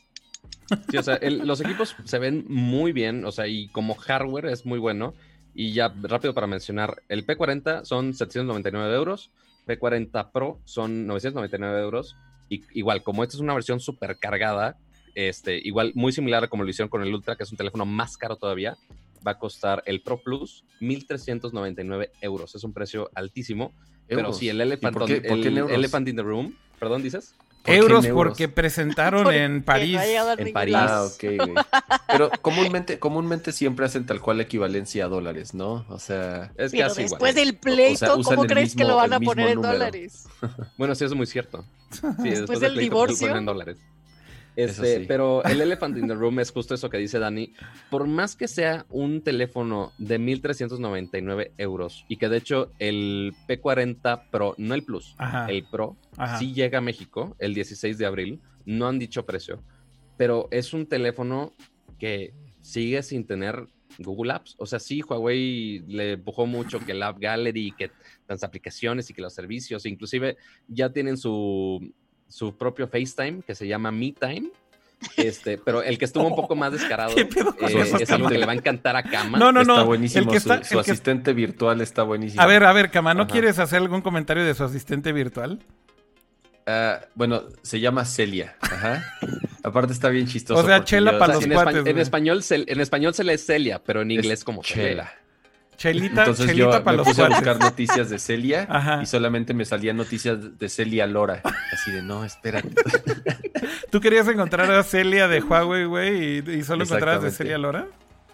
Sí, 0.89 0.97
o 0.97 1.03
sea, 1.03 1.19
los 1.21 1.61
equipos 1.61 1.95
se 2.03 2.19
ven 2.19 2.45
muy 2.49 2.91
bien, 2.91 3.25
o 3.25 3.31
sea, 3.31 3.47
y 3.47 3.69
como 3.69 3.95
hardware 3.95 4.47
es 4.47 4.65
muy 4.65 4.79
bueno. 4.79 5.13
Y 5.53 5.73
ya 5.73 5.91
rápido 6.03 6.35
para 6.35 6.45
mencionar, 6.45 7.01
el 7.09 7.25
P40 7.25 7.83
son 7.83 8.13
799 8.13 8.95
euros, 8.95 9.31
P40 9.65 10.31
Pro 10.31 10.59
son 10.65 11.07
999 11.07 11.81
euros 11.81 12.15
igual, 12.49 13.03
como 13.03 13.23
esta 13.23 13.35
es 13.35 13.41
una 13.41 13.53
versión 13.53 13.79
súper 13.79 14.17
cargada, 14.17 14.77
este, 15.15 15.57
igual 15.57 15.91
muy 15.95 16.11
similar 16.11 16.43
a 16.43 16.47
como 16.47 16.63
lo 16.63 16.69
hicieron 16.69 16.89
con 16.89 17.01
el 17.01 17.13
Ultra, 17.13 17.35
que 17.35 17.43
es 17.43 17.51
un 17.51 17.57
teléfono 17.57 17.85
más 17.85 18.17
caro 18.17 18.35
todavía, 18.35 18.77
va 19.25 19.31
a 19.31 19.39
costar 19.39 19.83
el 19.85 20.01
Pro 20.01 20.21
Plus 20.21 20.63
1.399 20.79 22.11
euros. 22.21 22.55
Es 22.55 22.63
un 22.63 22.73
precio 22.73 23.09
altísimo. 23.15 23.73
Pero 24.07 24.31
si 24.31 24.47
el 24.47 24.61
Elephant, 24.61 24.95
el, 25.09 25.57
Elephant 25.57 26.07
in 26.07 26.15
the 26.15 26.21
Room, 26.21 26.55
perdón, 26.79 27.03
dices. 27.03 27.35
Euros, 27.67 28.07
porque 28.07 28.47
presentaron 28.47 29.31
en 29.33 29.63
París. 29.63 29.99
en 30.37 30.53
París. 30.53 30.75
Ah, 30.77 31.03
ok, 31.05 31.23
Pero 32.07 32.31
comúnmente, 32.41 32.99
comúnmente 32.99 33.51
siempre 33.51 33.85
hacen 33.85 34.05
tal 34.05 34.21
cual 34.21 34.41
equivalencia 34.41 35.05
a 35.05 35.07
dólares, 35.07 35.53
¿no? 35.53 35.85
O 35.89 35.99
sea, 35.99 36.51
es 36.57 36.71
Pero 36.71 36.93
después 36.93 37.35
del 37.35 37.55
pleito, 37.57 38.21
¿cómo 38.23 38.45
crees 38.45 38.75
que 38.75 38.83
lo 38.83 38.95
van 38.95 39.13
a 39.13 39.19
poner 39.19 39.49
en 39.49 39.61
dólares? 39.61 40.27
Bueno, 40.77 40.93
sí, 40.95 41.03
eso 41.03 41.13
es 41.13 41.17
muy 41.17 41.25
cierto. 41.25 41.65
Sí, 41.91 41.99
después, 42.29 42.59
del, 42.59 42.77
divorcio. 42.77 43.35
En 43.35 43.45
dólares. 43.45 43.77
Este, 44.57 45.01
Pero 45.01 45.43
el 45.43 45.61
Elephant 45.61 45.95
in 45.99 46.07
the 46.07 46.15
Room 46.15 46.39
es 46.39 46.49
justo 46.51 46.73
eso 46.73 46.89
que 46.89 46.97
dice 46.97 47.19
Dani. 47.19 47.53
Por 47.91 48.07
más 48.07 48.35
que 48.35 48.47
sea 48.47 48.87
un 48.89 49.21
teléfono 49.21 49.93
de 49.99 50.19
1.399 50.19 51.51
euros 51.59 52.05
y 52.07 52.17
que 52.17 52.27
de 52.27 52.37
hecho 52.37 52.71
el 52.79 53.35
P40 53.47 54.29
Pro, 54.31 54.55
no 54.57 54.73
el 54.73 54.83
Plus, 54.83 55.15
el 55.47 55.63
Pro, 55.65 55.95
sí 56.39 56.53
llega 56.53 56.79
a 56.79 56.81
México 56.81 57.35
el 57.37 57.53
16 57.53 57.99
de 57.99 58.05
abril. 58.07 58.41
No 58.65 58.87
han 58.87 58.97
dicho 58.97 59.27
precio, 59.27 59.61
pero 60.17 60.47
es 60.49 60.73
un 60.73 60.87
teléfono 60.87 61.53
que 61.99 62.33
sigue 62.61 63.03
sin 63.03 63.27
tener 63.27 63.67
Google 63.99 64.33
Apps. 64.33 64.55
O 64.57 64.65
sea, 64.65 64.79
sí, 64.79 65.03
Huawei 65.07 65.83
le 65.87 66.13
empujó 66.13 66.47
mucho 66.47 66.79
que 66.79 66.93
el 66.93 67.03
App 67.03 67.19
Gallery, 67.19 67.73
que 67.77 67.91
las 68.27 68.43
aplicaciones 68.43 69.07
y 69.09 69.13
que 69.13 69.21
los 69.21 69.35
servicios, 69.35 69.85
inclusive 69.85 70.35
ya 70.67 70.91
tienen 70.91 71.15
su 71.15 71.93
su 72.27 72.55
propio 72.55 72.87
FaceTime 72.87 73.41
que 73.45 73.55
se 73.55 73.67
llama 73.67 73.91
MeTime. 73.91 74.49
Este, 75.15 75.59
pero 75.59 75.83
el 75.83 75.99
que 75.99 76.05
estuvo 76.05 76.25
un 76.25 76.35
poco 76.35 76.55
más 76.55 76.71
descarado 76.71 77.15
eh, 77.17 77.29
es 77.99 78.09
algo 78.09 78.29
que 78.29 78.39
le 78.39 78.47
va 78.47 78.53
a 78.53 78.55
encantar 78.55 78.95
a 78.95 79.03
Kama. 79.03 79.37
No, 79.37 79.51
no, 79.51 79.63
no. 79.63 79.73
Está 79.73 79.83
buenísimo. 79.83 80.31
El 80.31 80.41
que 80.41 80.65
su, 80.65 80.79
asistente 80.79 81.33
virtual 81.33 81.81
está 81.81 82.01
buenísimo. 82.01 82.41
A 82.41 82.47
ver, 82.47 82.63
a 82.63 82.73
ver, 82.73 82.89
Kama, 82.89 83.13
¿no 83.13 83.27
quieres 83.27 83.59
hacer 83.59 83.79
algún 83.79 84.01
comentario 84.01 84.43
de 84.43 84.55
su 84.55 84.63
asistente 84.63 85.13
virtual? 85.13 85.59
Ah, 86.65 86.99
bueno, 87.13 87.43
se 87.61 87.79
llama 87.79 88.05
Celia. 88.05 88.57
Ajá. 88.59 89.03
Aparte 89.63 89.93
está 89.93 90.09
bien 90.09 90.25
chistoso. 90.27 90.61
O 90.61 90.65
sea, 90.65 90.83
Chela 90.83 91.19
para 91.19 91.35
los 91.35 91.43
en, 91.43 91.51
en, 91.51 91.99
español, 91.99 92.43
en 92.49 92.81
español 92.81 93.13
se 93.13 93.23
lee 93.23 93.37
Celia, 93.37 93.79
pero 93.83 94.01
en 94.01 94.11
inglés 94.11 94.43
como 94.43 94.63
Chela. 94.63 95.13
Chelita, 95.77 96.21
Entonces 96.21 96.55
yo 96.55 96.71
me 96.71 97.03
puse 97.03 97.21
a 97.21 97.29
buscar 97.29 97.59
noticias 97.59 98.09
de 98.09 98.17
Celia 98.17 98.67
y 99.01 99.05
solamente 99.05 99.53
me 99.53 99.63
salían 99.63 99.95
noticias 99.95 100.57
de 100.57 100.69
Celia 100.69 101.05
Lora. 101.05 101.41
Así 101.71 101.91
de, 101.91 102.01
no, 102.01 102.25
espérate. 102.25 102.69
¿Tú 103.91 104.01
querías 104.01 104.27
encontrar 104.27 104.71
a 104.71 104.81
Celia 104.83 105.27
de 105.27 105.41
Huawei, 105.41 105.85
güey, 105.85 106.37
y, 106.39 106.63
solo 106.63 106.83
encontrabas 106.83 107.21
de 107.21 107.31
Celia 107.31 107.59
Lora? 107.59 107.87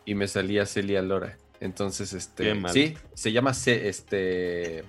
Y 0.06 0.16
me 0.16 0.28
salía 0.28 0.66
Celia 0.66 1.02
Lora. 1.02 1.38
Entonces, 1.60 2.14
este. 2.14 2.56
Sí, 2.72 2.98
se 3.14 3.32
llama 3.32 3.54
C, 3.54 3.90
este. 3.90 4.84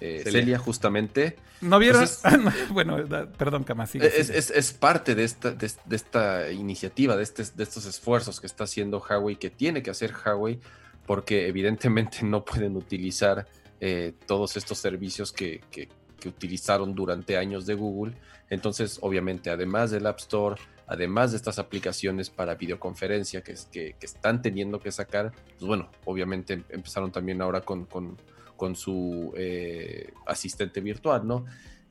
Eh, 0.00 0.22
Celia. 0.24 0.58
justamente. 0.58 1.36
¿No 1.60 1.78
vieron? 1.78 2.04
bueno, 2.70 2.96
perdón, 3.38 3.62
Camas. 3.62 3.94
Es, 3.94 4.30
es, 4.30 4.50
es, 4.50 4.72
parte 4.72 5.14
de 5.14 5.22
esta, 5.22 5.52
de, 5.52 5.70
esta 5.90 6.50
iniciativa, 6.50 7.16
de, 7.16 7.22
este, 7.22 7.44
de 7.54 7.62
estos 7.62 7.86
esfuerzos 7.86 8.40
que 8.40 8.48
está 8.48 8.64
haciendo 8.64 8.98
Huawei, 8.98 9.36
que 9.36 9.50
tiene 9.50 9.80
que 9.80 9.90
hacer 9.90 10.12
Huawei, 10.12 10.58
porque 11.06 11.46
evidentemente 11.48 12.22
no 12.22 12.44
pueden 12.44 12.76
utilizar 12.76 13.46
eh, 13.80 14.12
todos 14.26 14.56
estos 14.56 14.78
servicios 14.78 15.32
que, 15.32 15.60
que, 15.70 15.88
utilizaron 16.24 16.94
durante 16.94 17.36
años 17.36 17.66
de 17.66 17.74
Google. 17.74 18.14
Entonces, 18.48 19.00
obviamente, 19.02 19.50
además 19.50 19.90
del 19.90 20.06
App 20.06 20.20
Store, 20.20 20.54
además 20.86 21.32
de 21.32 21.36
estas 21.36 21.58
aplicaciones 21.58 22.30
para 22.30 22.54
videoconferencia 22.54 23.42
que, 23.42 23.56
que, 23.72 23.96
están 24.00 24.40
teniendo 24.40 24.78
que 24.78 24.92
sacar, 24.92 25.32
pues 25.32 25.66
bueno, 25.66 25.90
obviamente 26.04 26.62
empezaron 26.68 27.10
también 27.10 27.42
ahora 27.42 27.62
con, 27.62 27.86
con 27.86 28.16
con 28.62 28.76
su 28.76 29.34
eh, 29.36 30.12
asistente 30.24 30.80
virtual, 30.80 31.26
¿no? 31.26 31.46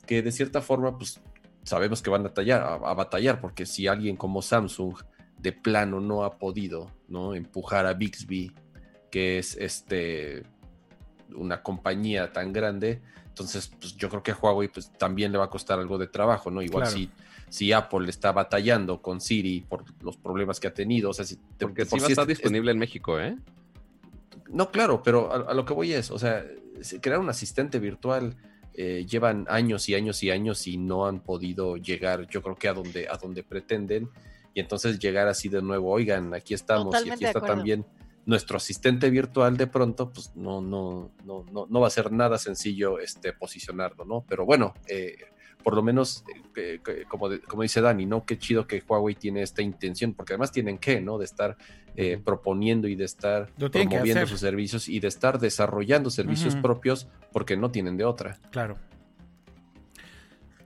Que 0.06 0.22
de 0.22 0.32
cierta 0.32 0.62
forma, 0.62 0.96
pues 0.96 1.20
sabemos 1.64 2.00
que 2.00 2.08
van 2.08 2.24
a, 2.24 2.32
tallar, 2.32 2.62
a, 2.62 2.94
batallar, 2.94 3.42
porque 3.42 3.66
si 3.66 3.86
alguien 3.86 4.16
como 4.16 4.40
Samsung 4.40 4.94
de 5.36 5.52
plano 5.52 6.00
no 6.00 6.24
ha 6.24 6.38
podido, 6.38 6.90
¿no? 7.08 7.34
Empujar 7.34 7.84
a 7.84 7.92
Bixby, 7.92 8.52
que 9.12 9.38
es 9.38 9.56
este 9.56 10.42
una 11.36 11.62
compañía 11.62 12.32
tan 12.32 12.52
grande, 12.52 13.00
entonces 13.28 13.70
pues 13.80 13.96
yo 13.96 14.08
creo 14.08 14.22
que 14.22 14.32
a 14.32 14.36
Huawei 14.36 14.68
pues 14.68 14.90
también 14.98 15.30
le 15.30 15.38
va 15.38 15.44
a 15.44 15.50
costar 15.50 15.78
algo 15.78 15.98
de 15.98 16.08
trabajo, 16.08 16.50
¿no? 16.50 16.60
Igual 16.62 16.86
si, 16.86 17.10
si 17.48 17.72
Apple 17.72 18.08
está 18.08 18.32
batallando 18.32 19.00
con 19.00 19.20
Siri 19.20 19.60
por 19.60 19.84
los 20.02 20.16
problemas 20.16 20.58
que 20.58 20.66
ha 20.66 20.74
tenido, 20.74 21.10
o 21.10 21.14
sea, 21.14 21.24
si, 21.24 21.38
porque 21.58 21.84
sí 21.84 21.98
va 21.98 22.06
a 22.06 22.10
estar 22.10 22.26
disponible 22.26 22.72
en 22.72 22.78
México, 22.78 23.20
¿eh? 23.20 23.36
No, 24.50 24.70
claro, 24.70 25.02
pero 25.02 25.48
a, 25.48 25.54
lo 25.54 25.64
que 25.64 25.72
voy 25.72 25.92
es, 25.92 26.10
o 26.10 26.18
sea, 26.18 26.44
crear 27.00 27.18
un 27.20 27.28
asistente 27.28 27.78
virtual 27.78 28.36
eh, 28.74 29.06
llevan 29.08 29.46
años 29.48 29.88
y 29.88 29.94
años 29.94 30.22
y 30.22 30.30
años 30.30 30.66
y 30.66 30.78
no 30.78 31.06
han 31.06 31.20
podido 31.20 31.76
llegar, 31.76 32.26
yo 32.28 32.42
creo 32.42 32.56
que 32.56 32.68
a 32.68 32.74
donde, 32.74 33.08
a 33.08 33.16
donde 33.16 33.42
pretenden. 33.42 34.08
Y 34.54 34.60
entonces 34.60 34.98
llegar 34.98 35.28
así 35.28 35.48
de 35.48 35.62
nuevo, 35.62 35.90
oigan, 35.90 36.34
aquí 36.34 36.52
estamos 36.52 36.94
y 37.06 37.10
aquí 37.10 37.24
está 37.24 37.40
también 37.40 37.86
nuestro 38.24 38.56
asistente 38.56 39.10
virtual 39.10 39.56
de 39.56 39.66
pronto, 39.66 40.10
pues 40.10 40.32
no, 40.36 40.60
no, 40.60 41.10
no, 41.24 41.44
no, 41.50 41.66
no 41.68 41.80
va 41.80 41.86
a 41.86 41.90
ser 41.90 42.12
nada 42.12 42.38
sencillo 42.38 42.98
este, 42.98 43.32
posicionarlo, 43.32 44.04
¿no? 44.04 44.24
Pero 44.28 44.44
bueno, 44.46 44.74
eh, 44.86 45.16
por 45.62 45.74
lo 45.74 45.82
menos, 45.82 46.24
eh, 46.56 46.80
como, 47.08 47.28
como 47.46 47.62
dice 47.62 47.80
Dani, 47.80 48.06
¿no? 48.06 48.24
Qué 48.24 48.38
chido 48.38 48.66
que 48.66 48.82
Huawei 48.86 49.14
tiene 49.14 49.42
esta 49.42 49.62
intención, 49.62 50.14
porque 50.14 50.34
además 50.34 50.52
tienen 50.52 50.78
que, 50.78 51.00
¿no? 51.00 51.18
De 51.18 51.24
estar 51.24 51.56
eh, 51.96 52.20
proponiendo 52.22 52.88
y 52.88 52.94
de 52.94 53.04
estar 53.04 53.50
promoviendo 53.52 54.26
sus 54.26 54.40
servicios 54.40 54.88
y 54.88 55.00
de 55.00 55.08
estar 55.08 55.38
desarrollando 55.38 56.10
servicios 56.10 56.56
propios 56.56 57.08
porque 57.32 57.56
no 57.56 57.70
tienen 57.70 57.96
de 57.96 58.04
otra. 58.04 58.38
Claro. 58.50 58.78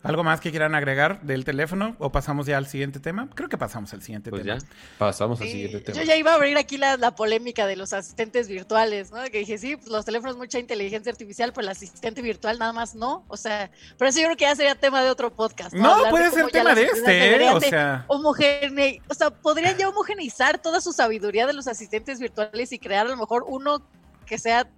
¿Algo 0.02 0.24
más 0.24 0.40
que 0.40 0.50
quieran 0.50 0.74
agregar 0.74 1.20
del 1.22 1.44
teléfono 1.44 1.96
o 1.98 2.10
pasamos 2.12 2.46
ya 2.46 2.56
al 2.56 2.66
siguiente 2.66 3.00
tema? 3.00 3.28
Creo 3.34 3.48
que 3.48 3.58
pasamos 3.58 3.92
al 3.92 4.02
siguiente 4.02 4.30
pues 4.30 4.42
tema. 4.42 4.58
Ya. 4.58 4.66
Pasamos 4.98 5.40
al 5.40 5.48
siguiente 5.48 5.80
tema. 5.80 5.98
Yo 5.98 6.04
ya 6.04 6.16
iba 6.16 6.32
a 6.32 6.34
abrir 6.34 6.56
aquí 6.58 6.76
la, 6.76 6.96
polémica 7.16 7.66
de 7.66 7.76
los 7.76 7.92
asistentes 7.92 8.48
virtuales, 8.48 9.10
¿no? 9.10 9.22
Que 9.24 9.38
dije, 9.38 9.58
sí, 9.58 9.76
pues 9.76 9.88
los 9.88 10.04
teléfonos 10.04 10.36
mucha 10.36 10.58
inteligencia 10.58 11.10
artificial, 11.10 11.52
pues 11.52 11.66
el 11.66 11.70
asistente 11.70 12.22
virtual 12.22 12.58
nada 12.58 12.72
más 12.72 12.94
no. 12.94 13.24
O 13.28 13.36
sea, 13.36 13.70
pero 13.98 14.08
eso 14.08 14.20
yo 14.20 14.26
creo 14.26 14.36
que 14.36 14.44
ya 14.44 14.54
sería 14.54 14.74
tema 14.74 15.02
de 15.02 15.10
otro 15.10 15.32
podcast. 15.32 15.74
No, 15.74 15.96
puede 16.10 16.30
ser 16.30 16.46
tema 16.48 16.74
de 16.74 16.84
este, 16.84 17.44
¿eh? 17.44 17.50
O 17.50 17.60
sea. 17.60 18.04
Homogene... 18.08 19.02
o 19.08 19.14
sea, 19.14 19.30
podrían 19.30 19.76
ya 19.76 19.88
homogeneizar 19.88 20.58
toda 20.58 20.80
su 20.80 20.92
sabiduría 20.92 21.46
de 21.46 21.52
los 21.52 21.66
asistentes 21.66 22.20
virtuales 22.20 22.72
y 22.72 22.78
crear 22.78 23.06
a 23.06 23.10
lo 23.10 23.16
mejor 23.16 23.44
uno 23.46 23.82
que 24.26 24.38
sea 24.38 24.68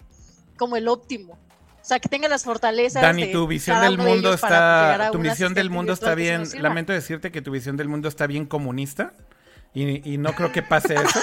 como 0.57 0.77
el 0.77 0.89
óptimo. 0.89 1.39
O 1.89 1.95
sea, 1.97 2.01
que 2.01 2.11
tenga 2.11 2.29
las 2.29 2.45
fortalezas. 2.45 3.01
Dani, 3.01 3.33
tu 3.33 3.47
visión 3.47 3.81
del 3.81 3.97
mundo 3.97 4.35
está. 4.35 5.09
Tu 5.11 5.19
visión 5.21 5.55
del 5.55 5.71
mundo 5.71 5.95
está 5.95 6.15
bien. 6.15 6.43
Lamento 6.61 6.93
decirte 6.93 7.33
que 7.33 7.41
tu 7.41 7.51
visión 7.51 7.79
del 7.79 7.89
mundo 7.89 8.11
está 8.11 8.27
bien 8.27 8.45
comunista. 8.45 9.15
Y, 9.73 10.19
no 10.19 10.35
creo 10.35 10.53
que 10.53 10.63
pase 10.63 10.97
eso. 10.97 11.19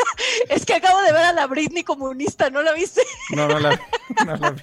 es 0.50 0.66
que 0.66 0.74
acabo 0.74 1.00
de 1.00 1.12
ver 1.12 1.24
a 1.24 1.32
la 1.32 1.46
Britney 1.46 1.84
comunista, 1.84 2.50
¿no 2.50 2.60
la 2.60 2.74
viste? 2.74 3.00
no, 3.34 3.48
no 3.48 3.58
la, 3.60 3.80
no 4.26 4.36
la 4.36 4.50
vi. 4.50 4.62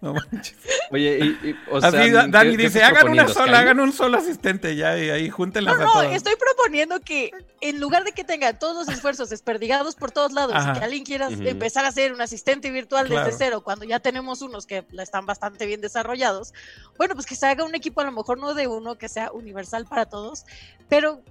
Oye, 0.90 1.36
y, 1.42 1.56
o 1.70 1.78
Así 1.78 2.10
Dani 2.10 2.56
dice, 2.56 2.82
hagan 2.82 3.08
una 3.08 3.28
sola, 3.28 3.60
hagan 3.60 3.80
un 3.80 3.92
solo 3.92 4.18
asistente 4.18 4.76
ya 4.76 4.98
y 4.98 5.10
ahí 5.10 5.30
júntenlas 5.30 5.78
no, 5.78 6.02
no, 6.02 6.02
estoy 6.02 6.34
proponiendo 6.36 7.00
que 7.00 7.30
en 7.60 7.80
lugar 7.80 8.04
de 8.04 8.12
que 8.12 8.24
tengan 8.24 8.58
todos 8.58 8.86
los 8.86 8.94
esfuerzos 8.94 9.30
desperdigados 9.30 9.94
por 9.94 10.12
todos 10.12 10.32
lados 10.32 10.54
y 10.54 10.78
que 10.78 10.84
alguien 10.84 11.04
quiera 11.04 11.28
empezar 11.28 11.84
a 11.84 11.88
hacer 11.88 12.12
un 12.12 12.20
asistente 12.20 12.70
virtual 12.70 13.08
desde 13.08 13.32
cero 13.32 13.62
cuando 13.62 13.84
ya 13.84 14.00
tenemos 14.00 14.42
unos 14.42 14.66
que 14.66 14.84
están 14.98 15.26
bastante 15.26 15.66
bien 15.66 15.80
desarrollados, 15.80 16.52
bueno, 16.98 17.14
pues 17.14 17.26
que 17.26 17.34
se 17.34 17.46
haga 17.46 17.64
un 17.64 17.74
equipo 17.74 18.00
a 18.00 18.04
lo 18.04 18.12
mejor 18.12 18.38
no 18.38 18.54
de 18.54 18.66
uno 18.66 18.96
que 18.96 19.08
sea 19.08 19.32
universal 19.32 19.86
para 19.86 20.06
todos, 20.06 20.44
pero 20.88 21.22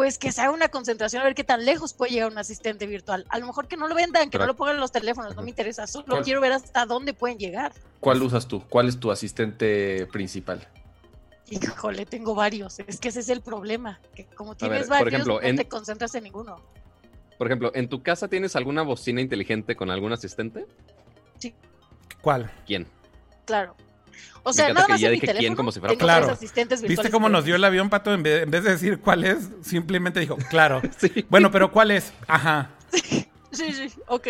pues 0.00 0.16
que 0.16 0.32
se 0.32 0.40
haga 0.40 0.52
una 0.52 0.70
concentración 0.70 1.20
a 1.20 1.26
ver 1.26 1.34
qué 1.34 1.44
tan 1.44 1.62
lejos 1.66 1.92
puede 1.92 2.12
llegar 2.12 2.32
un 2.32 2.38
asistente 2.38 2.86
virtual. 2.86 3.26
A 3.28 3.38
lo 3.38 3.46
mejor 3.46 3.68
que 3.68 3.76
no 3.76 3.86
lo 3.86 3.94
vendan, 3.94 4.30
que 4.30 4.38
no 4.38 4.46
lo 4.46 4.56
pongan 4.56 4.76
en 4.76 4.80
los 4.80 4.92
teléfonos, 4.92 5.36
no 5.36 5.42
me 5.42 5.50
interesa, 5.50 5.86
solo 5.86 6.22
quiero 6.22 6.40
ver 6.40 6.52
hasta 6.52 6.86
dónde 6.86 7.12
pueden 7.12 7.36
llegar. 7.36 7.74
¿Cuál 8.00 8.22
usas 8.22 8.48
tú? 8.48 8.64
¿Cuál 8.70 8.88
es 8.88 8.98
tu 8.98 9.10
asistente 9.10 10.08
principal? 10.10 10.66
Híjole, 11.50 12.06
tengo 12.06 12.34
varios. 12.34 12.78
Es 12.86 12.98
que 12.98 13.08
ese 13.08 13.20
es 13.20 13.28
el 13.28 13.42
problema. 13.42 14.00
Que 14.14 14.24
como 14.24 14.54
tienes 14.54 14.88
varios, 14.88 15.26
no 15.26 15.38
te 15.38 15.68
concentras 15.68 16.14
en 16.14 16.24
ninguno. 16.24 16.62
Por 17.36 17.48
ejemplo, 17.48 17.70
¿en 17.74 17.86
tu 17.90 18.02
casa 18.02 18.26
tienes 18.26 18.56
alguna 18.56 18.80
bocina 18.80 19.20
inteligente 19.20 19.76
con 19.76 19.90
algún 19.90 20.14
asistente? 20.14 20.64
Sí. 21.38 21.54
¿Cuál? 22.22 22.50
¿Quién? 22.64 22.86
Claro. 23.44 23.76
O 24.42 24.52
sea, 24.52 24.72
nada 24.72 24.88
más 24.88 25.02
en 25.02 25.12
mi 25.12 25.20
teléfono 25.20 25.56
como 25.56 25.72
si 25.72 25.80
fuera 25.80 25.94
claro. 25.96 26.36
¿Viste 26.86 27.10
cómo 27.10 27.28
nos 27.28 27.44
dio 27.44 27.56
el 27.56 27.64
avión, 27.64 27.90
Pato? 27.90 28.12
En 28.12 28.22
vez, 28.22 28.50
de 28.50 28.60
decir 28.60 28.98
cuál 29.00 29.24
es, 29.24 29.48
simplemente 29.62 30.20
dijo, 30.20 30.36
claro. 30.48 30.80
Bueno, 31.28 31.50
pero 31.50 31.70
¿cuál 31.70 31.90
es? 31.90 32.12
Ajá. 32.26 32.70
Sí, 33.52 33.72
sí, 33.72 33.92
ok. 34.06 34.28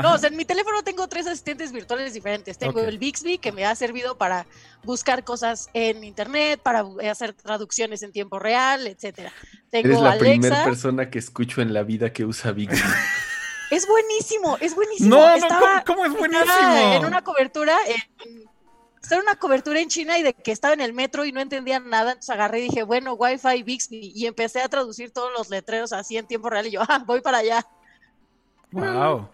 No, 0.00 0.14
o 0.14 0.18
sea, 0.18 0.28
en 0.28 0.36
mi 0.36 0.44
teléfono 0.44 0.84
tengo 0.84 1.08
tres 1.08 1.26
asistentes 1.26 1.72
virtuales 1.72 2.14
diferentes. 2.14 2.56
Tengo 2.56 2.78
el 2.78 2.98
Bixby, 2.98 3.38
que 3.38 3.50
me 3.50 3.66
ha 3.66 3.74
servido 3.74 4.16
para 4.16 4.46
buscar 4.84 5.24
cosas 5.24 5.68
en 5.74 6.04
internet, 6.04 6.60
para 6.62 6.84
hacer 7.10 7.32
traducciones 7.32 8.04
en 8.04 8.12
tiempo 8.12 8.38
real, 8.38 8.86
etcétera. 8.86 9.32
Tengo 9.70 9.88
Eres 9.88 10.00
la 10.00 10.18
primera 10.18 10.64
persona 10.64 11.10
que 11.10 11.18
escucho 11.18 11.62
en 11.62 11.74
la 11.74 11.82
vida 11.82 12.12
que 12.12 12.24
usa 12.24 12.52
Bixby. 12.52 12.80
es 13.72 13.88
buenísimo, 13.88 14.56
es 14.60 14.76
buenísimo. 14.76 15.16
No, 15.16 15.36
no, 15.36 15.48
¿cómo, 15.84 16.04
es 16.04 16.12
buenísimo? 16.12 16.94
En 16.94 17.04
una 17.04 17.22
cobertura 17.22 17.76
en 17.88 18.49
estaba 19.02 19.22
una 19.22 19.36
cobertura 19.36 19.80
en 19.80 19.88
China 19.88 20.18
y 20.18 20.22
de 20.22 20.34
que 20.34 20.52
estaba 20.52 20.74
en 20.74 20.80
el 20.80 20.92
metro 20.92 21.24
y 21.24 21.32
no 21.32 21.40
entendía 21.40 21.80
nada, 21.80 22.12
entonces 22.12 22.30
agarré 22.30 22.60
y 22.60 22.62
dije, 22.64 22.82
bueno, 22.82 23.14
Wi-Fi, 23.14 23.62
Bixby, 23.62 24.12
y 24.14 24.26
empecé 24.26 24.60
a 24.60 24.68
traducir 24.68 25.10
todos 25.10 25.30
los 25.36 25.48
letreros 25.48 25.92
así 25.92 26.16
en 26.16 26.26
tiempo 26.26 26.50
real 26.50 26.66
y 26.66 26.72
yo, 26.72 26.82
ah, 26.88 27.02
voy 27.06 27.20
para 27.20 27.38
allá. 27.38 27.66
Wow. 28.72 29.28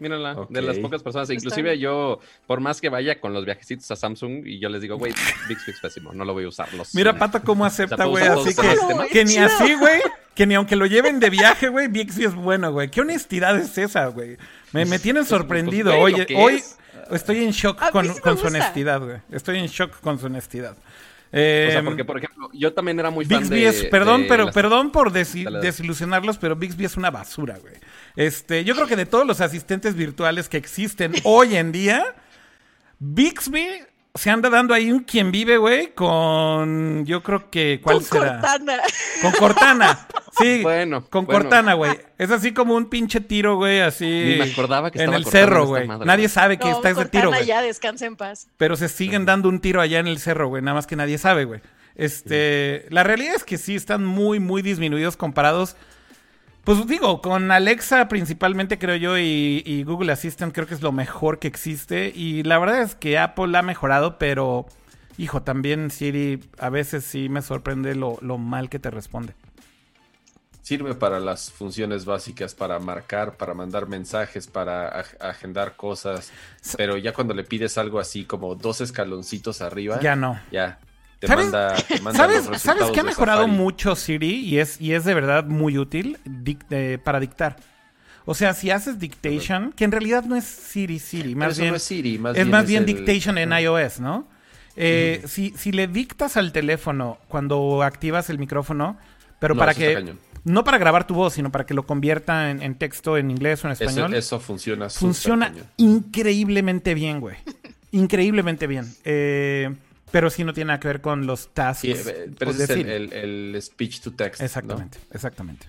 Mírala, 0.00 0.46
de 0.48 0.62
las 0.62 0.78
pocas 0.78 1.02
personas, 1.02 1.30
inclusive 1.30 1.78
yo, 1.78 2.18
por 2.46 2.60
más 2.60 2.80
que 2.80 2.88
vaya 2.88 3.20
con 3.20 3.32
los 3.32 3.44
viajecitos 3.44 3.90
a 3.90 3.96
Samsung 3.96 4.46
y 4.46 4.58
yo 4.58 4.68
les 4.68 4.80
digo, 4.80 4.96
güey, 4.96 5.12
Bixby 5.46 5.72
es 5.72 5.80
pésimo, 5.80 6.12
no 6.12 6.24
lo 6.24 6.32
voy 6.32 6.44
a 6.44 6.48
usar. 6.48 6.68
Mira, 6.94 7.18
Pato, 7.18 7.42
cómo 7.42 7.64
acepta, 7.64 8.06
güey, 8.06 8.24
así 8.26 8.54
que, 8.54 9.08
que 9.12 9.24
ni 9.24 9.36
así, 9.36 9.74
güey, 9.74 10.00
que 10.34 10.46
ni 10.46 10.54
aunque 10.54 10.74
lo 10.74 10.86
lleven 10.86 11.20
de 11.20 11.30
viaje, 11.30 11.68
güey, 11.68 11.88
Bixby 11.88 12.24
es 12.24 12.34
bueno, 12.34 12.72
güey. 12.72 12.90
¿Qué 12.90 13.02
honestidad 13.02 13.56
es 13.58 13.76
esa, 13.78 14.06
güey? 14.06 14.38
Me, 14.72 14.86
me 14.86 14.98
tienen 15.00 15.22
pues, 15.22 15.28
sorprendido. 15.28 15.96
Oye, 15.98 16.26
hoy, 16.34 16.62
Estoy 17.10 17.44
en 17.44 17.50
shock 17.50 17.90
con, 17.90 18.06
su 18.38 18.46
honestidad, 18.46 19.00
güey. 19.00 19.18
Estoy 19.30 19.58
en 19.58 19.66
shock 19.66 20.00
con 20.00 20.18
su 20.18 20.26
honestidad. 20.26 20.76
O 21.32 21.36
sea, 21.36 21.78
em, 21.78 21.84
porque, 21.84 22.04
por 22.04 22.18
ejemplo, 22.18 22.50
yo 22.52 22.72
también 22.72 22.98
era 22.98 23.10
muy 23.10 23.24
fan 23.24 23.40
Bixby 23.40 23.64
es, 23.64 23.84
perdón, 23.84 24.24
pero, 24.28 24.50
perdón 24.50 24.90
por 24.90 25.12
desilusionarlos, 25.12 26.38
pero 26.38 26.56
Bixby 26.56 26.84
es 26.84 26.96
una 26.96 27.10
basura, 27.10 27.58
güey. 27.58 27.74
Este, 28.16 28.64
yo 28.64 28.74
creo 28.74 28.86
que 28.86 28.96
de 28.96 29.06
todos 29.06 29.26
los 29.26 29.40
asistentes 29.40 29.94
virtuales 29.94 30.48
que 30.48 30.56
existen 30.56 31.12
hoy 31.22 31.56
en 31.56 31.70
día, 31.70 32.14
Bixby 32.98 33.82
se 34.14 34.30
anda 34.30 34.50
dando 34.50 34.74
ahí 34.74 34.90
un 34.90 35.00
quien 35.00 35.30
vive, 35.30 35.56
güey, 35.56 35.94
con. 35.94 37.04
Yo 37.06 37.22
creo 37.22 37.50
que. 37.50 37.80
¿Cuál 37.82 37.98
con 37.98 38.20
Cortana. 38.20 38.78
Con 39.22 39.32
Cortana. 39.32 40.06
Sí. 40.38 40.60
Bueno. 40.62 41.04
Con 41.08 41.26
Cortana, 41.26 41.74
güey. 41.74 41.98
Es 42.18 42.30
así 42.30 42.52
como 42.52 42.74
un 42.74 42.86
pinche 42.86 43.20
tiro, 43.20 43.56
güey, 43.56 43.80
así. 43.80 44.04
Ni 44.04 44.36
me 44.36 44.50
acordaba 44.50 44.90
que 44.90 45.02
En 45.02 45.12
el 45.12 45.26
cerro, 45.26 45.66
güey. 45.66 45.86
Nadie 45.86 46.28
sabe 46.28 46.58
que 46.58 46.70
está 46.70 46.90
ese 46.90 47.06
tiro, 47.06 47.28
güey. 47.28 47.46
ya, 47.46 47.62
descansa 47.62 48.06
en 48.06 48.16
paz. 48.16 48.48
Pero 48.56 48.76
se 48.76 48.88
siguen 48.88 49.26
dando 49.26 49.48
un 49.48 49.60
tiro 49.60 49.80
allá 49.80 49.98
en 49.98 50.06
el 50.06 50.18
cerro, 50.18 50.48
güey. 50.48 50.62
Nada 50.62 50.74
más 50.74 50.86
que 50.86 50.96
nadie 50.96 51.18
sabe, 51.18 51.44
güey. 51.44 51.60
Este. 51.94 52.86
La 52.90 53.04
realidad 53.04 53.34
es 53.34 53.44
que 53.44 53.58
sí 53.58 53.76
están 53.76 54.04
muy, 54.04 54.40
muy 54.40 54.62
disminuidos 54.62 55.16
comparados 55.16 55.76
pues 56.64 56.86
digo, 56.86 57.20
con 57.22 57.50
Alexa 57.50 58.08
principalmente 58.08 58.78
creo 58.78 58.96
yo 58.96 59.18
y, 59.18 59.82
Google 59.84 60.12
Assistant 60.12 60.54
creo 60.54 60.66
que 60.66 60.74
es 60.74 60.82
lo 60.82 60.92
mejor 60.92 61.38
que 61.38 61.48
existe 61.48 62.12
y 62.14 62.42
la 62.42 62.58
verdad 62.58 62.82
es 62.82 62.94
que 62.94 63.18
Apple 63.18 63.56
ha 63.56 63.62
mejorado, 63.62 64.18
pero 64.18 64.66
hijo, 65.18 65.42
también 65.42 65.90
Siri 65.90 66.40
a 66.58 66.68
veces 66.68 67.04
sí 67.04 67.28
me 67.28 67.42
sorprende 67.42 67.94
lo, 67.94 68.18
lo 68.20 68.38
mal 68.38 68.68
que 68.68 68.78
te 68.78 68.90
responde. 68.90 69.34
Sirve 70.62 70.94
para 70.94 71.18
las 71.18 71.50
funciones 71.50 72.04
básicas, 72.04 72.54
para 72.54 72.78
marcar, 72.78 73.36
para 73.36 73.54
mandar 73.54 73.88
mensajes, 73.88 74.46
para 74.46 74.88
agendar 75.18 75.74
cosas. 75.74 76.30
Pero 76.76 76.96
ya 76.96 77.12
cuando 77.12 77.34
le 77.34 77.42
pides 77.42 77.76
algo 77.76 77.98
así 77.98 78.24
como 78.24 78.54
dos 78.54 78.80
escaloncitos 78.80 79.62
arriba, 79.62 79.98
ya 80.00 80.14
no. 80.14 80.38
Ya. 80.52 80.78
Te 81.20 81.28
manda, 81.36 81.76
¿Sabes, 82.12 82.48
¿sabes 82.60 82.90
que 82.90 83.00
ha 83.00 83.04
mejorado 83.04 83.46
mucho 83.46 83.94
Siri 83.94 84.40
y 84.40 84.58
es, 84.58 84.80
y 84.80 84.94
es 84.94 85.04
de 85.04 85.14
verdad 85.14 85.44
muy 85.44 85.78
útil 85.78 86.18
para 87.04 87.20
dictar? 87.20 87.56
O 88.24 88.34
sea, 88.34 88.54
si 88.54 88.70
haces 88.70 88.98
dictation, 88.98 89.72
que 89.72 89.84
en 89.84 89.92
realidad 89.92 90.24
no 90.24 90.36
es 90.36 90.44
Siri 90.44 90.98
Siri, 90.98 91.34
más 91.34 91.58
bien, 91.58 91.74
es 91.74 91.82
Siri, 91.82 92.18
más 92.18 92.36
es 92.36 92.46
más 92.46 92.66
bien 92.66 92.86
dictation 92.86 93.38
en 93.38 93.52
iOS, 93.52 94.00
¿no? 94.00 94.26
Eh, 94.76 95.22
si, 95.26 95.52
si 95.56 95.72
le 95.72 95.88
dictas 95.88 96.36
al 96.36 96.52
teléfono 96.52 97.18
cuando 97.28 97.82
activas 97.82 98.30
el 98.30 98.38
micrófono, 98.38 98.96
pero 99.38 99.56
para 99.56 99.74
que 99.74 100.14
no 100.44 100.64
para 100.64 100.78
grabar 100.78 101.06
tu 101.06 101.14
voz, 101.14 101.34
sino 101.34 101.50
para 101.52 101.66
que 101.66 101.74
lo 101.74 101.84
convierta 101.86 102.50
en, 102.50 102.74
texto 102.76 103.16
en 103.16 103.30
inglés 103.30 103.64
o 103.64 103.68
en 103.68 103.72
español. 103.72 104.14
Eso, 104.14 104.40
funciona. 104.40 104.88
Funciona 104.88 105.52
increíblemente 105.76 106.94
bien, 106.94 107.20
güey. 107.20 107.36
increíblemente 107.92 108.66
bien. 108.66 108.86
Eh, 109.04 109.74
pero 110.10 110.30
sí 110.30 110.44
no 110.44 110.52
tiene 110.52 110.68
nada 110.68 110.80
que 110.80 110.88
ver 110.88 111.00
con 111.00 111.26
los 111.26 111.48
tasks. 111.54 111.84
Eh, 111.84 112.30
pero 112.38 112.50
es 112.50 112.70
el, 112.70 113.58
speech 113.60 114.00
to 114.00 114.12
text. 114.12 114.40
Exactamente, 114.40 114.98
exactamente. 115.12 115.66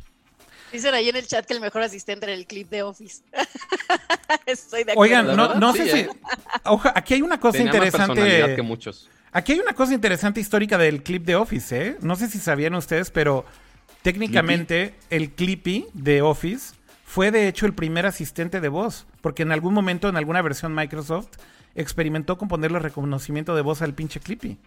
Dicen 0.71 0.93
ahí 0.93 1.09
en 1.09 1.17
el 1.17 1.27
chat 1.27 1.45
que 1.45 1.53
el 1.53 1.59
mejor 1.59 1.81
asistente 1.81 2.25
era 2.25 2.33
el 2.33 2.45
clip 2.45 2.69
de 2.69 2.83
Office. 2.83 3.23
Estoy 4.45 4.85
de 4.85 4.93
acuerdo. 4.93 5.01
Oigan, 5.01 5.35
no, 5.35 5.55
no 5.55 5.73
sé 5.73 5.91
si. 5.91 5.99
¿eh? 5.99 6.09
aquí 6.95 7.15
hay 7.15 7.21
una 7.21 7.39
cosa 7.39 7.59
interesante. 7.59 8.55
que 8.55 8.61
muchos. 8.61 9.09
Aquí 9.33 9.53
hay 9.53 9.59
una 9.59 9.73
cosa 9.73 9.93
interesante 9.93 10.39
histórica 10.39 10.77
del 10.77 11.03
clip 11.03 11.23
de 11.23 11.35
Office, 11.35 11.87
¿eh? 11.87 11.97
No 12.01 12.15
sé 12.15 12.29
si 12.29 12.37
sabían 12.37 12.75
ustedes, 12.75 13.11
pero 13.11 13.45
técnicamente 14.01 14.95
el 15.09 15.31
Clippy 15.31 15.87
de 15.93 16.21
Office 16.21 16.73
fue 17.05 17.31
de 17.31 17.47
hecho 17.47 17.65
el 17.65 17.73
primer 17.73 18.05
asistente 18.05 18.59
de 18.59 18.67
voz, 18.67 19.05
porque 19.21 19.43
en 19.43 19.51
algún 19.51 19.73
momento 19.73 20.09
en 20.09 20.17
alguna 20.17 20.41
versión 20.41 20.75
Microsoft 20.75 21.29
experimentó 21.75 22.37
con 22.37 22.47
ponerle 22.47 22.79
reconocimiento 22.79 23.55
de 23.55 23.61
voz 23.61 23.81
al 23.81 23.93
pinche 23.93 24.19
Clippy. 24.19 24.57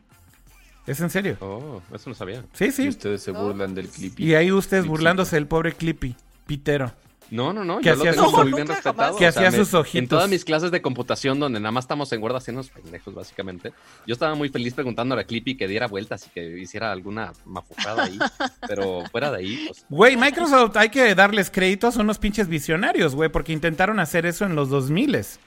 ¿Es 0.87 1.01
en 1.01 1.11
serio? 1.11 1.37
Oh, 1.41 1.81
eso 1.95 2.11
no 2.11 2.15
sabía. 2.15 2.45
Sí, 2.53 2.71
sí. 2.71 2.85
Y 2.85 2.89
ustedes 2.89 3.23
se 3.23 3.31
burlan 3.31 3.75
del 3.75 3.89
Clippy. 3.89 4.25
Y 4.25 4.35
ahí 4.35 4.53
ustedes 4.53 4.87
burlándose 4.87 5.37
del 5.37 5.47
pobre 5.47 5.73
Clippy, 5.73 6.15
pitero. 6.47 6.93
No, 7.31 7.53
no, 7.53 7.65
no, 7.65 7.81
yo 7.81 7.95
lo 7.95 8.03
tengo 8.03 8.31
muy 8.33 8.53
bien 8.53 8.67
respetado. 8.67 9.17
Que 9.17 9.27
hacía 9.27 9.51
sus 9.51 9.73
ojitos. 9.73 10.03
En 10.03 10.09
todas 10.09 10.29
mis 10.29 10.45
clases 10.45 10.71
de 10.71 10.83
computación, 10.83 11.41
donde 11.41 11.59
nada 11.59 11.73
más 11.73 11.85
estamos 11.85 12.13
en 12.13 12.23
Word 12.23 12.37
haciendo 12.37 12.63
pendejos, 12.63 13.15
básicamente, 13.15 13.73
yo 14.07 14.13
estaba 14.13 14.35
muy 14.35 14.51
feliz 14.51 14.75
preguntándole 14.75 15.23
a 15.23 15.25
Clippy 15.25 15.57
que 15.57 15.67
diera 15.67 15.87
vueltas 15.87 16.27
y 16.27 16.31
que 16.31 16.59
hiciera 16.61 16.93
alguna 16.93 17.33
mafujada 17.47 18.05
ahí. 18.05 18.19
pero 18.69 19.03
fuera 19.11 19.31
de 19.31 19.39
ahí, 19.39 19.65
pues... 19.67 19.87
Güey, 19.89 20.17
Microsoft 20.17 20.77
hay 20.77 20.91
que 20.91 21.15
darles 21.15 21.51
créditos, 21.51 21.95
son 21.95 22.07
unos 22.07 22.19
pinches 22.19 22.47
visionarios, 22.47 23.15
güey, 23.15 23.31
porque 23.31 23.53
intentaron 23.53 24.01
hacer 24.01 24.27
eso 24.27 24.45
en 24.45 24.55
los 24.55 24.71
2000s. 24.71 25.39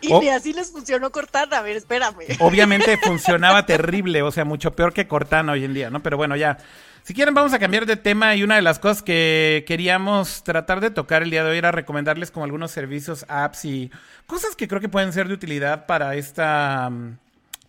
Y 0.00 0.28
así 0.28 0.52
les 0.52 0.70
funcionó 0.70 1.10
Cortana, 1.10 1.58
a 1.58 1.62
ver, 1.62 1.76
espérame. 1.76 2.36
Obviamente 2.40 2.96
funcionaba 3.02 3.66
terrible, 3.66 4.22
o 4.22 4.30
sea, 4.30 4.44
mucho 4.44 4.72
peor 4.72 4.92
que 4.92 5.08
Cortana 5.08 5.52
hoy 5.52 5.64
en 5.64 5.74
día, 5.74 5.90
¿no? 5.90 6.02
Pero 6.02 6.16
bueno, 6.16 6.36
ya. 6.36 6.58
Si 7.02 7.14
quieren, 7.14 7.34
vamos 7.34 7.54
a 7.54 7.58
cambiar 7.58 7.86
de 7.86 7.96
tema 7.96 8.34
y 8.36 8.42
una 8.42 8.56
de 8.56 8.62
las 8.62 8.78
cosas 8.78 9.02
que 9.02 9.64
queríamos 9.66 10.44
tratar 10.44 10.80
de 10.80 10.90
tocar 10.90 11.22
el 11.22 11.30
día 11.30 11.42
de 11.42 11.50
hoy 11.50 11.58
era 11.58 11.72
recomendarles 11.72 12.30
como 12.30 12.44
algunos 12.44 12.70
servicios, 12.70 13.24
apps 13.28 13.64
y 13.64 13.90
cosas 14.26 14.54
que 14.54 14.68
creo 14.68 14.80
que 14.80 14.90
pueden 14.90 15.12
ser 15.12 15.26
de 15.26 15.34
utilidad 15.34 15.86
para 15.86 16.16
esta, 16.16 16.90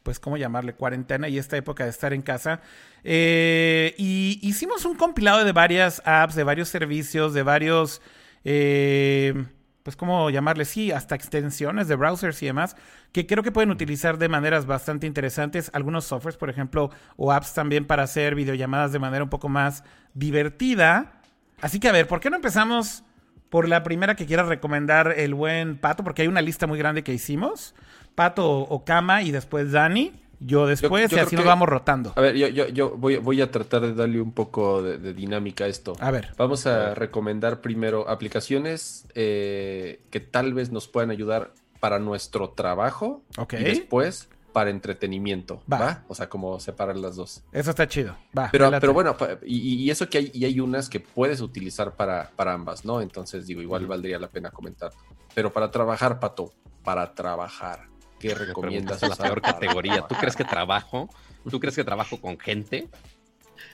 pues, 0.04 0.20
¿cómo 0.20 0.36
llamarle? 0.36 0.74
Cuarentena 0.74 1.30
y 1.30 1.38
esta 1.38 1.56
época 1.56 1.86
de 1.86 1.90
estar 1.90 2.14
en 2.14 2.22
casa. 2.22 2.60
Eh, 3.04 3.96
y 3.98 4.40
hicimos 4.42 4.84
un 4.84 4.98
compilado 4.98 5.46
de 5.46 5.54
varias 5.54 6.02
apps, 6.06 6.36
de 6.36 6.44
varios 6.44 6.70
servicios, 6.70 7.34
de 7.34 7.44
varios... 7.44 8.02
Eh, 8.44 9.46
pues 9.90 9.96
cómo 9.96 10.30
llamarle, 10.30 10.66
sí, 10.66 10.92
hasta 10.92 11.16
extensiones 11.16 11.88
de 11.88 11.96
browsers 11.96 12.44
y 12.44 12.46
demás, 12.46 12.76
que 13.12 13.26
creo 13.26 13.42
que 13.42 13.52
pueden 13.52 13.72
utilizar 13.72 14.20
de 14.20 14.30
maneras 14.30 14.68
bastante 14.68 15.08
interesantes. 15.08 15.72
Algunos 15.74 16.06
softwares, 16.06 16.38
por 16.38 16.48
ejemplo, 16.48 16.92
o 17.18 17.32
apps 17.32 17.56
también 17.56 17.88
para 17.88 18.04
hacer 18.04 18.36
videollamadas 18.36 18.92
de 18.92 19.00
manera 19.00 19.24
un 19.24 19.32
poco 19.32 19.50
más 19.50 19.84
divertida. 20.14 21.24
Así 21.60 21.80
que 21.80 21.90
a 21.90 21.92
ver, 21.92 22.08
¿por 22.08 22.20
qué 22.20 22.30
no 22.30 22.36
empezamos 22.36 23.04
por 23.50 23.68
la 23.68 23.82
primera 23.82 24.14
que 24.14 24.28
quiera 24.28 24.44
recomendar 24.44 25.16
el 25.18 25.34
buen 25.34 25.80
Pato? 25.80 26.04
Porque 26.04 26.22
hay 26.22 26.28
una 26.28 26.44
lista 26.44 26.68
muy 26.68 26.78
grande 26.78 27.04
que 27.04 27.12
hicimos. 27.12 27.74
Pato 28.14 28.48
o 28.48 28.86
Kama 28.86 29.24
y 29.24 29.32
después 29.32 29.72
Dani. 29.72 30.14
Yo 30.40 30.68
después, 30.68 31.12
y 31.12 31.20
así 31.20 31.36
nos 31.36 31.46
vamos 31.46 31.68
rotando. 31.68 32.14
A 32.16 32.22
ver, 32.22 32.36
yo, 32.36 32.48
yo, 32.48 32.68
yo 32.70 32.92
voy, 32.92 33.18
voy, 33.18 33.42
a 33.42 33.52
tratar 33.52 33.82
de 33.82 33.94
darle 33.94 34.22
un 34.22 34.32
poco 34.32 34.82
de, 34.82 35.14
dinámica 35.14 35.66
a 35.66 35.68
esto. 35.68 35.94
A 36.00 36.12
ver. 36.12 36.34
Vamos 36.38 36.66
a, 36.66 36.96
recomendar 36.96 37.62
primero 37.62 38.10
aplicaciones 38.10 39.06
eh, 39.16 40.00
que 40.10 40.20
tal 40.20 40.54
vez 40.54 40.72
nos 40.72 40.88
puedan 40.88 41.12
ayudar 41.12 41.52
para 41.80 42.00
nuestro 42.00 42.52
trabajo. 42.52 43.22
Ok. 43.38 43.54
Y 43.54 43.64
después 43.64 44.30
para 44.54 44.70
entretenimiento. 44.70 45.62
Va. 45.72 46.04
O 46.08 46.16
sea, 46.16 46.30
como 46.30 46.60
separar 46.60 46.98
las 46.98 47.16
dos. 47.16 47.44
Eso 47.52 47.70
está 47.70 47.88
chido. 47.88 48.16
Va. 48.38 48.50
Pero, 48.52 48.72
pero 48.80 48.94
bueno, 48.94 49.16
y, 49.46 49.90
eso 49.90 50.10
que 50.10 50.18
hay, 50.18 50.32
y 50.34 50.46
hay 50.46 50.60
unas 50.60 50.90
que 50.90 51.00
puedes 51.00 51.42
utilizar 51.42 51.96
para, 51.96 52.32
para 52.36 52.54
ambas, 52.54 52.86
¿no? 52.86 53.02
Entonces, 53.02 53.46
digo, 53.46 53.62
igual 53.62 53.86
valdría 53.88 54.20
la 54.20 54.30
pena 54.30 54.52
comentar. 54.52 54.92
Pero 55.34 55.54
para 55.54 55.70
trabajar, 55.70 56.20
Pato, 56.20 56.54
para 56.84 57.14
trabajar. 57.14 57.89
¿Qué 58.20 58.36
recomiendas? 58.36 59.02
la 59.02 59.16
peor 59.16 59.42
categoría. 59.42 60.06
¿Tú 60.08 60.16
crees 60.16 60.36
que 60.36 60.44
trabajo? 60.44 61.10
¿Tú 61.50 61.60
crees 61.60 61.76
que 61.76 61.84
trabajo 61.84 62.20
con 62.20 62.38
gente? 62.38 62.88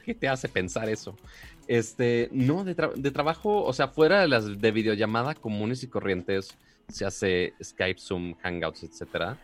¿Qué 0.04 0.14
te 0.14 0.28
hace 0.28 0.48
pensar 0.48 0.88
eso? 0.90 1.16
Este, 1.68 2.30
no, 2.32 2.64
de, 2.64 2.76
trabajo, 3.12 3.64
o 3.64 3.74
sea, 3.74 3.88
fuera 3.88 4.22
de 4.22 4.28
las 4.28 4.62
de 4.62 4.72
videollamada 4.72 5.34
comunes 5.34 5.82
y 5.84 5.88
corrientes, 5.88 6.56
se 6.88 7.06
hace 7.06 7.54
Skype, 7.64 8.00
Zoom, 8.00 8.36
Hangouts, 8.36 8.84
etcétera. 8.84 9.40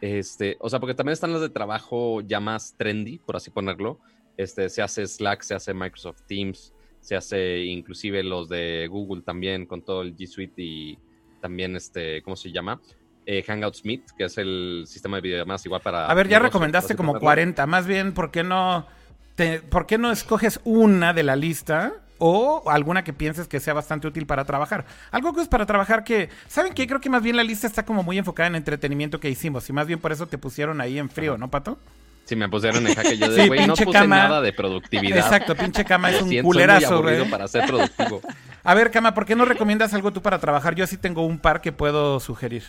Este, 0.00 0.58
o 0.60 0.68
sea, 0.68 0.80
porque 0.80 0.94
también 0.94 1.14
están 1.14 1.32
las 1.32 1.40
de 1.40 1.48
trabajo 1.48 2.20
ya 2.20 2.38
más 2.38 2.74
trendy, 2.76 3.18
por 3.18 3.36
así 3.36 3.50
ponerlo. 3.50 3.98
Este, 4.36 4.68
se 4.68 4.82
hace 4.82 5.06
Slack, 5.06 5.42
se 5.42 5.54
hace 5.54 5.72
Microsoft 5.72 6.22
Teams, 6.26 6.74
se 7.00 7.16
hace 7.16 7.64
inclusive 7.64 8.22
los 8.22 8.48
de 8.48 8.86
Google 8.90 9.22
también 9.22 9.64
con 9.64 9.82
todo 9.82 10.02
el 10.02 10.14
G 10.14 10.26
Suite 10.26 10.60
y 10.60 10.98
también 11.40 11.76
este, 11.76 12.20
¿cómo 12.22 12.36
se 12.36 12.52
llama? 12.52 12.80
Eh, 13.26 13.42
Hangouts 13.42 13.84
Meet, 13.84 14.12
que 14.16 14.24
es 14.24 14.38
el 14.38 14.84
sistema 14.86 15.16
de 15.18 15.22
videollamadas 15.22 15.64
igual 15.66 15.80
para... 15.80 16.06
A 16.06 16.14
ver, 16.14 16.28
ya 16.28 16.38
recomendaste 16.38 16.96
como 16.96 17.18
40, 17.18 17.66
más 17.66 17.86
bien, 17.86 18.12
¿por 18.12 18.30
qué 18.30 18.42
no, 18.42 18.86
te, 19.34 19.60
¿por 19.60 19.86
qué 19.86 19.98
no 19.98 20.10
escoges 20.10 20.60
una 20.64 21.12
de 21.12 21.22
la 21.22 21.36
lista? 21.36 21.92
O 22.18 22.70
alguna 22.70 23.02
que 23.02 23.12
pienses 23.12 23.48
que 23.48 23.58
sea 23.60 23.74
bastante 23.74 24.06
útil 24.06 24.26
para 24.26 24.44
trabajar. 24.44 24.86
Algo 25.10 25.34
que 25.34 25.42
es 25.42 25.48
para 25.48 25.66
trabajar 25.66 26.04
que, 26.04 26.30
¿saben 26.46 26.72
qué? 26.72 26.86
Creo 26.86 27.00
que 27.00 27.10
más 27.10 27.22
bien 27.22 27.36
la 27.36 27.42
lista 27.42 27.66
está 27.66 27.84
como 27.84 28.02
muy 28.02 28.18
enfocada 28.18 28.46
en 28.46 28.54
entretenimiento 28.54 29.18
que 29.18 29.28
hicimos. 29.28 29.68
Y 29.68 29.72
más 29.72 29.86
bien 29.86 29.98
por 29.98 30.12
eso 30.12 30.26
te 30.26 30.38
pusieron 30.38 30.80
ahí 30.80 30.98
en 30.98 31.10
frío, 31.10 31.36
¿no, 31.36 31.50
Pato? 31.50 31.78
Sí, 32.24 32.36
me 32.36 32.48
pusieron 32.48 32.86
en 32.86 32.94
jaque. 32.94 33.18
Yo 33.18 33.28
de, 33.32 33.48
güey, 33.48 33.66
no 33.66 33.74
puse 33.74 34.06
nada 34.06 34.40
de 34.40 34.52
productividad. 34.52 35.18
Exacto, 35.18 35.54
pinche 35.54 35.84
cama 35.84 36.10
es 36.10 36.22
un 36.22 36.42
culerazo, 36.42 37.02
güey. 37.02 37.28
para 37.28 37.48
ser 37.48 37.66
productivo. 37.66 38.20
A 38.64 38.74
ver, 38.74 38.90
cama, 38.90 39.12
¿por 39.12 39.26
qué 39.26 39.36
no 39.36 39.44
recomiendas 39.44 39.92
algo 39.92 40.10
tú 40.12 40.22
para 40.22 40.38
trabajar? 40.38 40.74
Yo 40.74 40.86
sí 40.86 40.96
tengo 40.96 41.26
un 41.26 41.38
par 41.38 41.60
que 41.60 41.70
puedo 41.72 42.18
sugerir. 42.20 42.64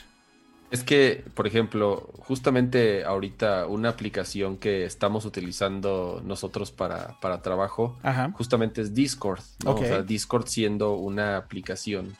Es 0.71 0.84
que, 0.84 1.23
por 1.36 1.47
ejemplo, 1.47 2.10
justamente 2.19 3.06
ahorita 3.06 3.67
una 3.67 3.89
aplicación 3.89 4.58
que 4.58 4.84
estamos 4.86 5.25
utilizando 5.25 6.21
nosotros 6.25 6.71
para, 6.71 7.19
para 7.21 7.41
trabajo, 7.41 7.97
justamente 8.34 8.82
es 8.82 8.93
Discord. 8.93 9.41
O 9.65 9.78
sea, 9.78 10.01
Discord 10.01 10.47
siendo 10.47 10.95
una 10.95 11.38
aplicación 11.38 12.15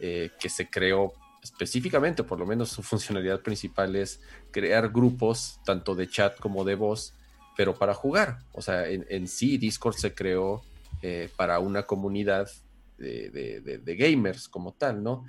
eh, 0.00 0.30
que 0.40 0.48
se 0.48 0.68
creó 0.68 1.14
específicamente, 1.42 2.24
por 2.24 2.40
lo 2.40 2.46
menos 2.46 2.70
su 2.70 2.82
funcionalidad 2.82 3.40
principal 3.40 3.94
es 3.94 4.20
crear 4.50 4.90
grupos, 4.90 5.60
tanto 5.64 5.94
de 5.94 6.08
chat 6.08 6.38
como 6.40 6.64
de 6.64 6.74
voz, 6.74 7.14
pero 7.56 7.76
para 7.76 7.94
jugar. 7.94 8.40
O 8.52 8.62
sea, 8.62 8.86
en, 8.88 9.28
sí 9.28 9.58
Discord 9.58 9.94
se 9.94 10.12
creó 10.12 10.62
eh, 11.02 11.30
para 11.36 11.60
una 11.60 11.84
comunidad 11.84 12.50
de, 12.98 13.96
gamers 13.98 14.48
como 14.48 14.72
tal, 14.72 15.02
¿no? 15.04 15.24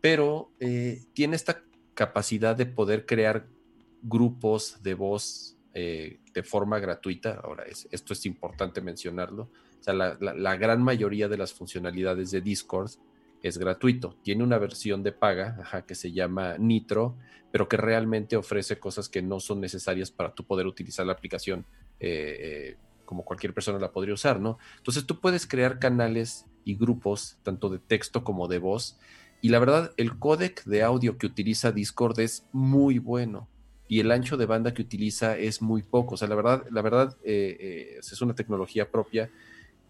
Pero 0.00 0.50
eh, 0.60 1.02
tiene 1.14 1.36
esta 1.36 1.62
capacidad 1.94 2.56
de 2.56 2.66
poder 2.66 3.06
crear 3.06 3.46
grupos 4.02 4.82
de 4.82 4.94
voz 4.94 5.56
eh, 5.74 6.20
de 6.34 6.42
forma 6.42 6.78
gratuita. 6.78 7.40
Ahora, 7.42 7.64
es, 7.64 7.88
esto 7.90 8.12
es 8.12 8.26
importante 8.26 8.80
mencionarlo. 8.80 9.50
O 9.80 9.82
sea, 9.82 9.94
la, 9.94 10.56
gran 10.56 10.82
mayoría 10.82 11.28
de 11.28 11.36
las 11.36 11.52
funcionalidades 11.52 12.30
de 12.30 12.40
Discord 12.40 12.90
es 13.42 13.58
gratuito. 13.58 14.16
Tiene 14.22 14.44
una 14.44 14.58
versión 14.58 15.02
de 15.02 15.12
paga 15.12 15.84
que 15.86 15.96
se 15.96 16.12
llama 16.12 16.56
Nitro, 16.58 17.16
pero 17.50 17.68
que 17.68 17.76
realmente 17.76 18.36
ofrece 18.36 18.78
cosas 18.78 19.08
que 19.08 19.22
no 19.22 19.40
son 19.40 19.60
necesarias 19.60 20.10
para 20.10 20.34
tú 20.34 20.44
poder 20.44 20.66
utilizar 20.66 21.04
la 21.04 21.12
aplicación 21.12 21.66
eh, 21.98 22.38
eh, 22.40 22.76
como 23.04 23.24
cualquier 23.24 23.52
persona 23.52 23.78
la 23.78 23.92
podría 23.92 24.14
usar, 24.14 24.40
¿no? 24.40 24.58
Entonces 24.78 25.04
tú 25.04 25.20
puedes 25.20 25.46
crear 25.46 25.78
canales 25.78 26.46
y 26.64 26.76
grupos, 26.76 27.36
tanto 27.42 27.68
de 27.68 27.78
texto 27.78 28.24
como 28.24 28.46
de 28.46 28.58
voz, 28.58 28.98
y 29.42 29.48
la 29.48 29.58
verdad, 29.58 29.92
el 29.96 30.20
códec 30.20 30.62
de 30.64 30.84
audio 30.84 31.18
que 31.18 31.26
utiliza 31.26 31.72
Discord 31.72 32.18
es 32.20 32.46
muy 32.52 32.98
bueno. 33.00 33.48
y 33.88 34.00
el 34.00 34.10
ancho 34.10 34.38
de 34.38 34.46
banda 34.46 34.72
que 34.72 34.80
utiliza 34.80 35.36
es 35.36 35.60
muy 35.60 35.82
poco. 35.82 36.14
O 36.14 36.16
sea, 36.16 36.26
la 36.26 36.34
verdad, 36.34 36.64
la 36.70 36.80
verdad 36.80 37.14
eh, 37.24 37.58
eh, 37.60 37.98
es 37.98 38.22
una 38.22 38.34
tecnología 38.34 38.90
propia 38.90 39.28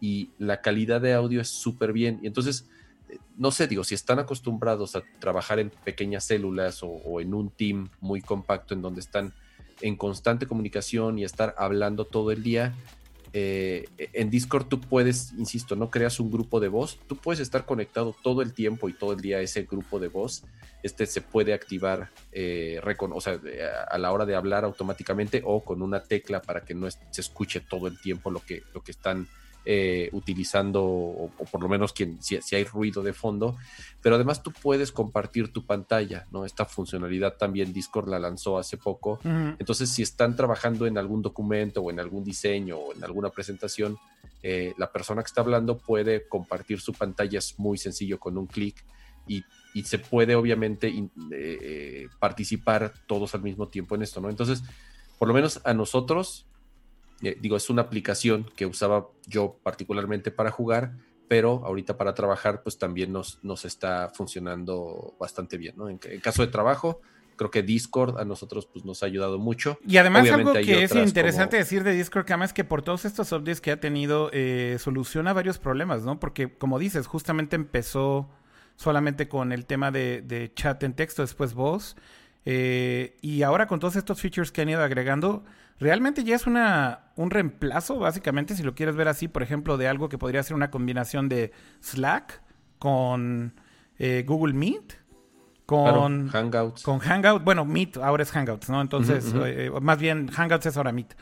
y 0.00 0.30
la 0.38 0.60
calidad 0.60 1.00
de 1.00 1.12
audio 1.12 1.40
es 1.40 1.48
súper 1.48 1.92
bien. 1.92 2.18
Y 2.20 2.26
entonces, 2.26 2.68
eh, 3.08 3.18
no 3.36 3.52
sé, 3.52 3.68
digo, 3.68 3.84
si 3.84 3.94
están 3.94 4.18
acostumbrados 4.18 4.96
a 4.96 5.04
trabajar 5.20 5.60
en 5.60 5.70
pequeñas 5.84 6.24
células 6.24 6.80
o, 6.82 7.20
en 7.20 7.32
un 7.32 7.50
team 7.50 7.90
muy 8.00 8.22
compacto 8.22 8.74
en 8.74 8.82
donde 8.82 9.00
están 9.00 9.32
en 9.82 9.94
constante 9.94 10.46
comunicación 10.46 11.20
y 11.20 11.24
estar 11.24 11.54
hablando 11.56 12.04
todo 12.04 12.32
el 12.32 12.42
día, 12.42 12.74
eh, 13.34 13.86
en 13.96 14.30
Discord 14.30 14.66
tú 14.66 14.80
puedes, 14.80 15.32
insisto, 15.38 15.74
no 15.74 15.90
creas 15.90 16.20
un 16.20 16.30
grupo 16.30 16.60
de 16.60 16.68
voz, 16.68 16.98
tú 17.06 17.16
puedes 17.16 17.40
estar 17.40 17.64
conectado 17.64 18.14
todo 18.22 18.42
el 18.42 18.52
tiempo 18.52 18.88
y 18.88 18.92
todo 18.92 19.12
el 19.12 19.20
día 19.20 19.38
a 19.38 19.40
ese 19.40 19.62
grupo 19.62 19.98
de 19.98 20.08
voz. 20.08 20.44
Este 20.82 21.06
se 21.06 21.20
puede 21.20 21.54
activar 21.54 22.10
eh, 22.32 22.80
o 22.98 23.20
sea, 23.20 23.40
a 23.90 23.98
la 23.98 24.12
hora 24.12 24.26
de 24.26 24.34
hablar 24.34 24.64
automáticamente 24.64 25.42
o 25.44 25.64
con 25.64 25.80
una 25.80 26.02
tecla 26.02 26.42
para 26.42 26.64
que 26.64 26.74
no 26.74 26.90
se 26.90 27.20
escuche 27.20 27.60
todo 27.60 27.86
el 27.86 28.00
tiempo 28.00 28.30
lo 28.30 28.40
que, 28.40 28.62
lo 28.74 28.82
que 28.82 28.90
están 28.90 29.28
eh, 29.64 30.08
utilizando, 30.12 30.82
o, 30.82 31.30
por 31.50 31.62
lo 31.62 31.68
menos 31.68 31.92
quien, 31.92 32.20
si, 32.20 32.36
hay 32.54 32.64
ruido 32.64 33.02
de 33.02 33.12
fondo, 33.12 33.56
pero 34.02 34.16
además 34.16 34.42
tú 34.42 34.52
puedes 34.52 34.90
compartir 34.90 35.52
tu 35.52 35.64
pantalla, 35.64 36.26
¿no? 36.32 36.44
Esta 36.44 36.64
funcionalidad 36.64 37.36
también 37.36 37.72
Discord 37.72 38.08
la 38.08 38.18
lanzó 38.18 38.58
hace 38.58 38.76
poco. 38.76 39.20
Entonces, 39.22 39.90
si 39.90 40.02
están 40.02 40.34
trabajando 40.34 40.86
en 40.86 40.98
algún 40.98 41.22
documento 41.22 41.80
o 41.80 41.90
en 41.92 42.00
algún 42.00 42.24
diseño 42.24 42.76
o 42.76 42.92
en 42.92 43.04
alguna 43.04 43.30
presentación, 43.30 43.98
eh, 44.42 44.74
la 44.78 44.90
persona 44.90 45.22
que 45.22 45.28
está 45.28 45.42
hablando 45.42 45.78
puede 45.78 46.26
compartir 46.26 46.80
su 46.80 46.92
pantalla, 46.92 47.38
es 47.38 47.56
muy 47.58 47.78
sencillo 47.78 48.18
con 48.18 48.36
un 48.36 48.46
clic 48.46 48.84
y, 49.28 49.44
se 49.84 49.98
puede 49.98 50.34
obviamente 50.34 50.92
eh, 51.30 52.06
participar 52.18 52.92
todos 53.06 53.34
al 53.34 53.42
mismo 53.42 53.68
tiempo 53.68 53.94
en 53.94 54.02
esto, 54.02 54.20
¿no? 54.20 54.28
Entonces, 54.28 54.62
por 55.18 55.28
lo 55.28 55.34
menos 55.34 55.60
a 55.64 55.72
nosotros 55.72 56.46
eh, 57.22 57.38
digo, 57.40 57.56
es 57.56 57.70
una 57.70 57.82
aplicación 57.82 58.50
que 58.56 58.66
usaba 58.66 59.08
yo 59.26 59.56
particularmente 59.62 60.30
para 60.30 60.50
jugar, 60.50 60.92
pero 61.28 61.62
ahorita 61.64 61.96
para 61.96 62.14
trabajar, 62.14 62.62
pues 62.62 62.78
también 62.78 63.12
nos, 63.12 63.38
nos 63.42 63.64
está 63.64 64.10
funcionando 64.14 65.14
bastante 65.18 65.56
bien, 65.56 65.74
¿no? 65.76 65.88
En, 65.88 65.98
caso 65.98 66.42
de 66.42 66.48
trabajo, 66.48 67.00
creo 67.36 67.50
que 67.50 67.62
Discord 67.62 68.18
a 68.18 68.24
nosotros 68.24 68.66
pues 68.66 68.84
nos 68.84 69.02
ha 69.02 69.06
ayudado 69.06 69.38
mucho. 69.38 69.78
Y 69.86 69.96
además 69.96 70.30
algo 70.30 70.52
que 70.52 70.82
es 70.82 70.94
interesante 70.94 71.56
decir 71.56 71.84
de 71.84 71.92
Discord, 71.92 72.26
que 72.26 72.34
es 72.44 72.52
que 72.52 72.64
por 72.64 72.82
todos 72.82 73.04
estos 73.04 73.32
updates 73.32 73.60
que 73.60 73.70
ha 73.70 73.80
tenido, 73.80 74.30
eh, 74.32 74.76
soluciona 74.78 75.32
varios 75.32 75.58
problemas, 75.58 76.02
¿no? 76.02 76.20
Porque 76.20 76.52
como 76.52 76.78
dices, 76.78 77.06
justamente 77.06 77.56
empezó 77.56 78.28
solamente 78.76 79.28
con 79.28 79.52
el 79.52 79.64
tema 79.64 79.90
de, 79.90 80.22
de 80.22 80.52
chat 80.54 80.82
en 80.82 80.94
texto, 80.94 81.22
después 81.22 81.54
voz, 81.54 81.96
eh, 82.44 83.16
y 83.20 83.42
ahora 83.42 83.66
con 83.66 83.78
todos 83.80 83.96
estos 83.96 84.20
features 84.20 84.50
que 84.50 84.62
han 84.62 84.68
ido 84.68 84.82
agregando, 84.82 85.44
realmente 85.82 86.24
ya 86.24 86.34
es 86.36 86.46
una, 86.46 87.12
un 87.16 87.30
reemplazo, 87.30 87.98
básicamente, 87.98 88.54
si 88.54 88.62
lo 88.62 88.74
quieres 88.74 88.96
ver 88.96 89.08
así, 89.08 89.28
por 89.28 89.42
ejemplo, 89.42 89.76
de 89.76 89.88
algo 89.88 90.08
que 90.08 90.18
podría 90.18 90.42
ser 90.42 90.54
una 90.54 90.70
combinación 90.70 91.28
de 91.28 91.52
Slack 91.80 92.42
con 92.78 93.54
eh, 93.98 94.24
Google 94.26 94.54
Meet. 94.54 95.00
Con 95.66 96.28
Hangouts. 96.28 96.82
Con 96.82 96.98
Hangout. 96.98 97.44
Bueno, 97.44 97.64
Meet 97.64 97.98
ahora 97.98 98.22
es 98.22 98.30
Hangouts, 98.30 98.68
¿no? 98.70 98.80
Entonces, 98.80 99.32
eh, 99.44 99.70
más 99.80 99.98
bien 99.98 100.28
Hangouts 100.28 100.66
es 100.66 100.76
ahora 100.76 100.92
Meet. 100.92 101.14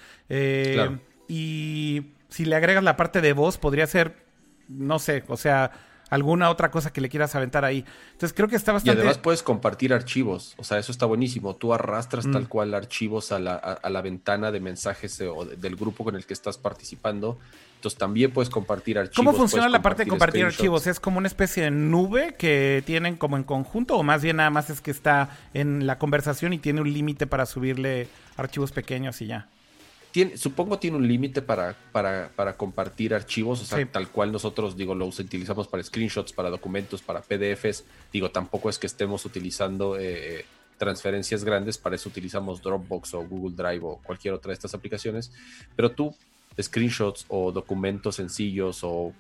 Y 1.29 2.15
si 2.29 2.45
le 2.45 2.57
agregas 2.57 2.83
la 2.83 2.97
parte 2.97 3.21
de 3.21 3.33
voz, 3.33 3.59
podría 3.59 3.87
ser, 3.87 4.27
no 4.69 4.99
sé, 4.99 5.25
o 5.29 5.37
sea, 5.37 5.71
alguna 6.11 6.51
otra 6.51 6.71
cosa 6.71 6.93
que 6.93 7.01
le 7.01 7.09
quieras 7.09 7.35
aventar 7.35 7.65
ahí. 7.65 7.85
Entonces 8.13 8.35
creo 8.37 8.49
que 8.49 8.57
está 8.57 8.73
bastante... 8.73 8.99
Y 8.99 9.01
además 9.01 9.19
puedes 9.19 9.43
compartir 9.43 9.95
archivos, 9.95 10.55
o 10.59 10.65
sea, 10.65 10.79
eso 10.79 10.93
está 10.93 11.07
buenísimo. 11.07 11.57
Tú 11.57 11.73
arrastras 11.73 12.31
tal 12.31 12.43
mm. 12.43 12.47
cual 12.47 12.75
archivos 12.75 13.33
a 13.33 13.39
la, 13.39 13.55
a, 13.55 13.89
la, 13.89 14.03
ventana 14.03 14.51
de 14.51 14.61
mensajes 14.61 15.21
eh, 15.21 15.29
o 15.29 15.45
del 15.45 15.77
grupo 15.77 16.05
con 16.05 16.17
el 16.17 16.27
que 16.27 16.35
estás 16.35 16.59
participando. 16.59 17.39
Entonces 17.77 17.99
también 17.99 18.31
puedes 18.31 18.51
compartir 18.51 18.99
archivos. 18.99 19.17
¿Cómo 19.17 19.33
funciona 19.33 19.69
la 19.69 19.81
parte 19.81 20.05
de 20.05 20.11
compartir 20.11 20.45
archivos? 20.45 20.87
¿Es 20.87 21.01
como 21.01 21.17
una 21.17 21.29
especie 21.29 21.63
de 21.63 21.71
nube 21.71 22.35
que 22.37 22.83
tienen 22.85 23.17
como 23.17 23.39
en 23.39 23.45
conjunto 23.45 23.97
o 23.97 24.03
más 24.03 24.21
bien 24.21 24.37
nada 24.37 24.51
más 24.51 24.69
es 24.69 24.83
que 24.83 24.91
está 24.91 25.31
en 25.55 25.87
la 25.87 25.99
conversación 25.99 26.53
y 26.53 26.59
tiene 26.59 26.83
un 26.83 26.93
límite 26.93 27.27
para 27.27 27.47
subirle 27.47 28.09
archivos 28.37 28.73
pequeños 28.73 29.23
y 29.23 29.29
ya? 29.29 29.49
Supongo 30.37 30.79
tiene 30.79 30.97
un 30.97 31.07
límite 31.07 31.43
para, 31.43 31.77
para, 31.93 32.57
compartir 32.57 33.15
archivos, 33.15 33.63
o 33.63 33.65
sea, 33.65 33.85
tal 33.91 34.09
cual 34.09 34.33
nosotros, 34.33 34.77
digo, 34.77 34.95
lo 34.95 35.07
utilizamos 35.07 35.69
para 35.69 35.83
screenshots, 35.83 36.33
para 36.33 36.51
documentos, 36.51 37.03
para 37.03 37.21
PDFs, 37.21 37.85
digo, 38.13 38.31
tampoco 38.31 38.71
es 38.71 38.79
que 38.79 38.87
estemos 38.87 39.25
utilizando 39.25 39.97
eh, 39.99 40.45
transferencias 40.79 41.45
grandes, 41.45 41.79
para 41.79 41.97
eso 41.97 42.09
utilizamos 42.09 42.63
Dropbox 42.63 43.15
o 43.15 43.23
Google 43.23 43.55
Drive 43.55 43.85
o 43.85 44.01
cualquier 44.03 44.35
otra 44.35 44.51
de 44.51 44.55
estas 44.55 44.75
aplicaciones, 44.75 45.31
pero 45.77 45.93
tú 45.93 46.15
screenshots 46.61 47.27
o 47.29 47.53
documentos 47.53 48.17
sencillos 48.17 48.81
o 48.83 49.13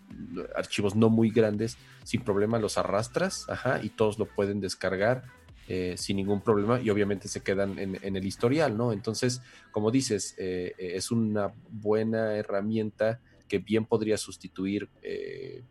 archivos 0.56 0.94
no 0.94 1.08
muy 1.08 1.30
grandes, 1.30 1.76
sin 2.04 2.22
problema 2.22 2.58
los 2.58 2.78
arrastras, 2.78 3.48
ajá, 3.48 3.80
y 3.82 3.90
todos 3.90 4.18
lo 4.18 4.26
pueden 4.26 4.60
descargar 4.60 5.24
eh, 5.72 5.96
sin 5.96 6.16
ningún 6.16 6.40
problema 6.40 6.80
y 6.80 6.90
obviamente 6.90 7.28
se 7.28 7.44
quedan 7.44 7.78
en, 7.78 8.16
el 8.16 8.26
historial, 8.26 8.76
¿no? 8.76 8.92
Entonces, 8.92 9.40
como 9.70 9.92
dices, 9.92 10.34
eh, 10.36 10.74
eh, 10.76 10.96
es 10.96 11.12
una 11.12 11.54
buena 11.68 12.34
herramienta 12.34 13.20
que 13.46 13.58
bien 13.58 13.86
podría 13.86 14.18
sustituir 14.18 14.90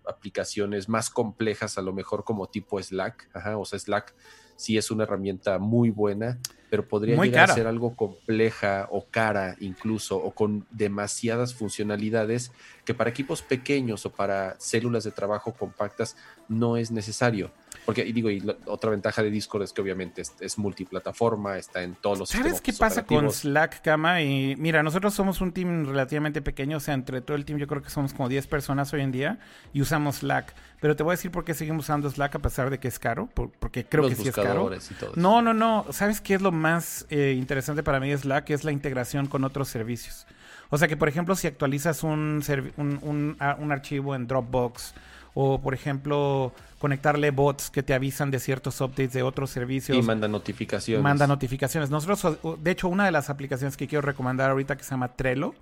aplicaciones 0.08 0.88
más 0.88 1.10
complejas, 1.10 1.78
a 1.78 1.82
lo 1.82 1.92
mejor 1.92 2.24
como 2.24 2.48
tipo 2.48 2.82
Slack, 2.82 3.30
Ajá, 3.34 3.58
o 3.58 3.66
sea, 3.66 3.78
Slack 3.78 4.16
sí 4.60 4.78
es 4.78 4.92
una 4.92 5.04
herramienta 5.04 5.58
muy 5.58 5.90
buena, 5.90 6.38
pero 6.70 6.86
podría 6.86 7.16
llegar 7.16 7.50
a 7.50 7.54
ser 7.54 7.66
algo 7.66 7.96
compleja 7.96 8.90
o 8.92 9.06
cara 9.10 9.56
incluso, 9.62 10.18
o 10.18 10.32
con 10.32 10.68
demasiadas 10.70 11.54
funcionalidades 11.54 12.52
que 12.84 12.94
para 12.94 13.10
equipos 13.10 13.42
pequeños 13.42 14.06
o 14.06 14.12
para 14.12 14.60
células 14.60 15.06
de 15.06 15.12
trabajo 15.12 15.54
compactas 15.54 16.18
no 16.50 16.76
es 16.76 16.92
necesario. 16.92 17.52
Porque, 17.86 18.06
y 18.06 18.12
digo, 18.12 18.30
y 18.30 18.44
otra 18.66 18.90
ventaja 18.90 19.24
de 19.24 19.32
Discord 19.32 19.64
es 19.64 19.72
que 19.72 19.82
obviamente 19.82 20.22
es, 20.22 20.58
multiplataforma, 20.58 21.58
está 21.58 21.82
en 21.82 21.96
todos 21.96 22.20
los 22.20 22.30
¿Sabes 22.30 22.60
qué 22.60 22.74
pasa 22.74 23.06
con 23.06 23.32
Slack, 23.32 23.82
Kama? 23.82 24.22
Y 24.22 24.58
mira, 24.58 24.84
nosotros 24.84 25.14
somos 25.14 25.40
un 25.40 25.54
team 25.54 25.86
relativamente 25.86 26.42
pequeño, 26.42 26.78
o 26.78 26.80
sea, 26.82 26.94
entre 26.94 27.22
todo 27.22 27.38
el 27.38 27.46
team 27.46 27.60
yo 27.60 27.68
creo 27.68 27.82
que 27.82 27.90
somos 27.90 28.14
como 28.14 28.28
10 28.28 28.46
personas 28.48 28.94
hoy 28.94 29.02
en 29.02 29.12
día 29.14 29.40
y 29.72 29.82
usamos 29.82 30.18
Slack. 30.18 30.54
Pero 30.82 30.96
te 30.96 31.04
voy 31.04 31.12
a 31.12 31.16
decir 31.16 31.32
por 31.32 31.44
qué 31.44 31.54
seguimos 31.54 31.86
usando 31.86 32.10
Slack 32.10 32.36
a 32.36 32.40
pesar 32.40 32.70
de 32.70 32.80
que 32.80 32.88
es 32.88 33.00
caro, 33.00 33.28
porque 33.34 33.86
creo 33.86 34.08
que 34.08 34.16
sí 34.16 34.28
es 34.28 34.36
caro. 34.36 34.72
no, 35.16 35.42
no, 35.42 35.54
no. 35.54 35.86
¿Sabes 35.92 36.22
qué 36.22 36.36
es 36.36 36.42
lo 36.42 36.52
más 36.52 37.06
eh, 37.10 37.36
interesante 37.38 37.84
para 37.84 38.00
mí 38.00 38.10
de 38.10 38.18
Slack? 38.18 38.50
Es 38.52 38.64
la 38.64 38.72
integración 38.72 39.28
con 39.28 39.44
otros 39.44 39.68
servicios. 39.68 40.26
O 40.70 40.78
sea 40.78 40.88
que, 40.88 40.96
por 40.96 41.10
ejemplo, 41.10 41.36
si 41.36 41.48
actualizas 41.48 42.04
un, 42.04 42.44
un, 42.78 43.38
un 43.60 43.72
archivo 43.72 44.16
en 44.16 44.28
Dropbox 44.28 44.94
o 45.34 45.62
por 45.62 45.74
ejemplo 45.74 46.54
conectarle 46.80 47.32
bots 47.32 47.70
que 47.70 47.84
te 47.84 47.94
avisan 47.94 48.32
de 48.32 48.40
ciertos 48.40 48.80
updates 48.82 49.14
de 49.14 49.24
otros 49.24 49.50
servicios. 49.50 49.98
Y 49.98 50.02
manda 50.02 50.28
notificaciones. 50.28 51.04
Manda 51.04 51.28
notificaciones. 51.28 51.90
Nosotros, 51.90 52.38
de 52.62 52.72
hecho, 52.72 52.88
una 52.88 53.06
de 53.06 53.12
las 53.12 53.30
aplicaciones 53.30 53.76
que 53.78 53.88
quiero 53.88 54.02
recomendar 54.02 54.50
ahorita 54.50 54.78
que 54.78 54.84
se 54.84 54.92
llama 54.92 55.10
Trello, 55.10 55.54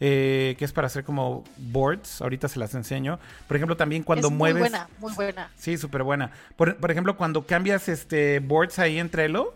eh, 0.00 0.54
que 0.58 0.64
es 0.64 0.72
para 0.72 0.86
hacer 0.86 1.04
como 1.04 1.44
boards, 1.56 2.20
ahorita 2.22 2.48
se 2.48 2.58
las 2.58 2.74
enseño. 2.74 3.18
Por 3.46 3.56
ejemplo, 3.56 3.76
también 3.76 4.02
cuando 4.02 4.30
mueves... 4.30 4.60
Muy 4.60 4.70
buena, 4.70 4.88
muy 4.98 5.12
buena. 5.14 5.50
Sí, 5.56 5.76
súper 5.76 6.04
buena. 6.04 6.30
Por, 6.56 6.90
ejemplo, 6.90 7.16
cuando 7.16 7.46
cambias 7.46 7.88
este 7.88 8.38
boards 8.40 8.78
ahí 8.78 8.98
en 8.98 9.10
Trello, 9.10 9.54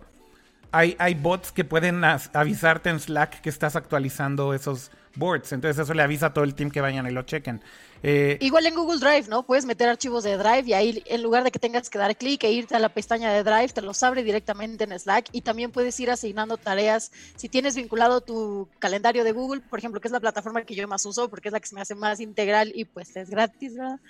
hay, 0.72 0.96
hay 0.98 1.14
bots 1.14 1.52
que 1.52 1.64
pueden 1.64 2.02
avisarte 2.04 2.90
en 2.90 2.98
Slack 2.98 3.40
que 3.40 3.50
estás 3.50 3.76
actualizando 3.76 4.54
esos 4.54 4.90
boards. 5.16 5.52
Entonces 5.52 5.82
eso 5.82 5.94
le 5.94 6.02
avisa 6.02 6.26
a 6.26 6.34
todo 6.34 6.44
el 6.44 6.54
team 6.54 6.70
que 6.70 6.80
vayan 6.80 7.06
y 7.06 7.10
lo 7.10 7.22
chequen. 7.22 7.62
Eh, 8.02 8.36
Igual 8.40 8.66
en 8.66 8.74
Google 8.74 8.98
Drive, 8.98 9.28
¿no? 9.28 9.44
Puedes 9.44 9.64
meter 9.64 9.88
archivos 9.88 10.24
de 10.24 10.36
Drive 10.36 10.64
y 10.66 10.72
ahí 10.72 11.02
en 11.06 11.22
lugar 11.22 11.44
de 11.44 11.52
que 11.52 11.58
tengas 11.58 11.88
que 11.88 11.98
dar 11.98 12.16
clic 12.16 12.42
e 12.42 12.50
irte 12.50 12.74
a 12.74 12.80
la 12.80 12.88
pestaña 12.88 13.32
de 13.32 13.44
Drive, 13.44 13.68
te 13.68 13.82
los 13.82 14.02
abre 14.02 14.24
directamente 14.24 14.84
en 14.84 14.98
Slack 14.98 15.28
y 15.30 15.42
también 15.42 15.70
puedes 15.70 15.98
ir 16.00 16.10
asignando 16.10 16.56
tareas. 16.56 17.12
Si 17.36 17.48
tienes 17.48 17.76
vinculado 17.76 18.20
tu 18.20 18.68
calendario 18.78 19.22
de 19.22 19.32
Google, 19.32 19.60
por 19.60 19.78
ejemplo, 19.78 20.00
que 20.00 20.08
es 20.08 20.12
la 20.12 20.20
plataforma 20.20 20.62
que 20.62 20.74
yo 20.74 20.88
más 20.88 21.06
uso 21.06 21.28
porque 21.28 21.48
es 21.48 21.52
la 21.52 21.60
que 21.60 21.68
se 21.68 21.74
me 21.74 21.80
hace 21.80 21.94
más 21.94 22.18
integral 22.20 22.72
y 22.74 22.84
pues 22.84 23.16
es 23.16 23.30
gratis, 23.30 23.76
¿verdad? 23.76 24.00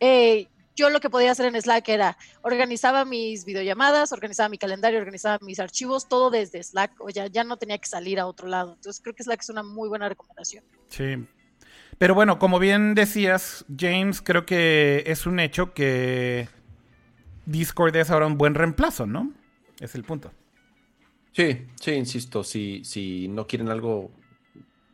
Eh, 0.00 0.46
yo 0.78 0.90
lo 0.90 1.00
que 1.00 1.10
podía 1.10 1.32
hacer 1.32 1.46
en 1.46 1.60
Slack 1.60 1.88
era 1.88 2.16
organizaba 2.42 3.04
mis 3.04 3.44
videollamadas, 3.44 4.12
organizaba 4.12 4.48
mi 4.48 4.58
calendario, 4.58 5.00
organizaba 5.00 5.38
mis 5.42 5.58
archivos, 5.58 6.08
todo 6.08 6.30
desde 6.30 6.62
Slack, 6.62 6.92
o 7.00 7.10
ya, 7.10 7.26
ya 7.26 7.42
no 7.42 7.56
tenía 7.56 7.78
que 7.78 7.88
salir 7.88 8.20
a 8.20 8.26
otro 8.26 8.46
lado. 8.46 8.74
Entonces 8.74 9.02
creo 9.02 9.14
que 9.14 9.24
Slack 9.24 9.40
es 9.40 9.50
una 9.50 9.64
muy 9.64 9.88
buena 9.88 10.08
recomendación. 10.08 10.62
Sí, 10.88 11.26
pero 11.98 12.14
bueno, 12.14 12.38
como 12.38 12.60
bien 12.60 12.94
decías, 12.94 13.64
James, 13.76 14.22
creo 14.22 14.46
que 14.46 15.02
es 15.06 15.26
un 15.26 15.40
hecho 15.40 15.74
que 15.74 16.48
Discord 17.44 17.96
es 17.96 18.10
ahora 18.10 18.26
un 18.26 18.38
buen 18.38 18.54
reemplazo, 18.54 19.04
¿no? 19.06 19.32
Es 19.80 19.96
el 19.96 20.04
punto. 20.04 20.30
Sí, 21.32 21.66
sí, 21.80 21.92
insisto, 21.92 22.44
si, 22.44 22.84
si 22.84 23.26
no 23.28 23.48
quieren 23.48 23.68
algo 23.68 24.12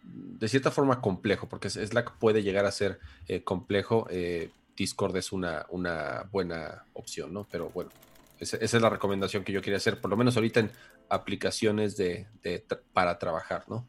de 0.03 0.49
cierta 0.49 0.71
forma 0.71 1.03
complejo, 1.03 1.49
porque 1.49 1.69
Slack 1.69 2.19
puede 2.19 2.43
llegar 2.43 2.65
a 2.65 2.73
ser 2.73 3.01
eh, 3.29 3.43
complejo, 3.43 4.07
eh, 4.11 4.51
Discord 4.77 5.17
es 5.17 5.33
una, 5.33 5.67
una 5.71 6.25
buena 6.31 6.85
opción, 6.95 7.33
¿no? 7.33 7.47
Pero 7.51 7.71
bueno, 7.71 7.91
esa, 8.41 8.57
es 8.57 8.73
la 8.75 8.91
recomendación 8.91 9.45
que 9.45 9.53
yo 9.53 9.63
quería 9.63 9.79
hacer, 9.79 10.01
por 10.01 10.11
lo 10.11 10.17
menos 10.17 10.37
ahorita 10.37 10.61
en 10.61 10.71
aplicaciones 11.09 11.97
de, 11.97 12.27
para 12.93 13.19
trabajar, 13.19 13.65
¿no? 13.69 13.87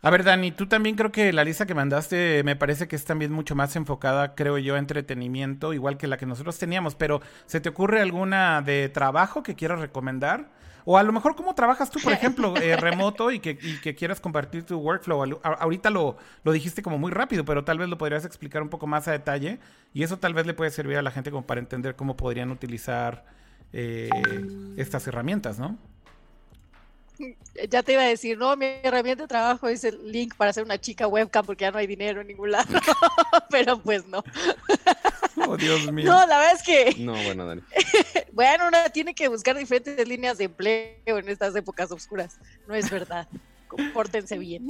A 0.00 0.10
ver, 0.10 0.22
Dani, 0.22 0.52
tú 0.52 0.66
también 0.66 0.94
creo 0.94 1.10
que 1.10 1.32
la 1.32 1.42
lista 1.42 1.66
que 1.66 1.74
mandaste 1.74 2.44
me 2.44 2.54
parece 2.54 2.86
que 2.86 2.94
es 2.94 3.04
también 3.04 3.32
mucho 3.32 3.56
más 3.56 3.74
enfocada, 3.74 4.36
creo 4.36 4.56
yo, 4.56 4.76
a 4.76 4.78
entretenimiento, 4.78 5.72
igual 5.72 5.96
que 5.96 6.06
la 6.06 6.16
que 6.16 6.26
nosotros 6.26 6.56
teníamos, 6.56 6.94
pero 6.94 7.20
¿se 7.46 7.60
te 7.60 7.68
ocurre 7.68 8.00
alguna 8.00 8.62
de 8.62 8.88
trabajo 8.88 9.42
que 9.42 9.56
quieras 9.56 9.80
recomendar? 9.80 10.50
O 10.90 10.96
a 10.96 11.02
lo 11.02 11.12
mejor 11.12 11.36
cómo 11.36 11.54
trabajas 11.54 11.90
tú, 11.90 12.00
por 12.00 12.12
ejemplo, 12.14 12.56
eh, 12.56 12.74
remoto 12.74 13.30
y 13.30 13.40
que, 13.40 13.58
y 13.60 13.78
que, 13.82 13.94
quieras 13.94 14.20
compartir 14.20 14.64
tu 14.64 14.78
workflow. 14.78 15.38
ahorita 15.42 15.90
lo, 15.90 16.16
lo 16.44 16.52
dijiste 16.52 16.80
como 16.80 16.96
muy 16.96 17.12
rápido, 17.12 17.44
pero 17.44 17.62
tal 17.62 17.76
vez 17.76 17.90
lo 17.90 17.98
podrías 17.98 18.24
explicar 18.24 18.62
un 18.62 18.70
poco 18.70 18.86
más 18.86 19.06
a 19.06 19.12
detalle 19.12 19.58
y 19.92 20.02
eso 20.02 20.18
tal 20.18 20.32
vez 20.32 20.46
le 20.46 20.54
puede 20.54 20.70
servir 20.70 20.96
a 20.96 21.02
la 21.02 21.10
gente 21.10 21.30
como 21.30 21.46
para 21.46 21.60
entender 21.60 21.94
cómo 21.94 22.16
podrían 22.16 22.50
utilizar 22.50 23.26
eh, 23.74 24.08
estas 24.78 25.06
herramientas, 25.06 25.58
¿no? 25.58 25.76
Ya 27.68 27.82
te 27.82 27.92
iba 27.92 28.00
a 28.00 28.06
decir, 28.06 28.38
no, 28.38 28.56
mi 28.56 28.64
herramienta 28.82 29.24
de 29.24 29.28
trabajo 29.28 29.68
es 29.68 29.84
el 29.84 30.10
link 30.10 30.36
para 30.36 30.52
hacer 30.52 30.64
una 30.64 30.80
chica 30.80 31.06
webcam 31.06 31.44
porque 31.44 31.66
ya 31.66 31.70
no 31.70 31.76
hay 31.76 31.86
dinero 31.86 32.22
en 32.22 32.28
ningún 32.28 32.52
lado. 32.52 32.80
Pero 33.50 33.78
pues 33.78 34.06
no. 34.06 34.24
Oh, 35.46 35.56
Dios 35.56 35.92
mío. 35.92 36.06
No, 36.06 36.26
la 36.26 36.38
verdad 36.38 36.54
es 36.54 36.62
que. 36.62 36.94
No, 37.02 37.12
bueno, 37.12 37.46
Dani. 37.46 37.62
bueno, 38.32 38.68
uno 38.68 38.78
tiene 38.92 39.14
que 39.14 39.28
buscar 39.28 39.56
diferentes 39.56 40.06
líneas 40.06 40.38
de 40.38 40.44
empleo 40.44 41.18
en 41.18 41.28
estas 41.28 41.54
épocas 41.56 41.90
oscuras. 41.90 42.38
No 42.66 42.74
es 42.74 42.90
verdad. 42.90 43.28
Compórtense 43.68 44.38
bien. 44.38 44.68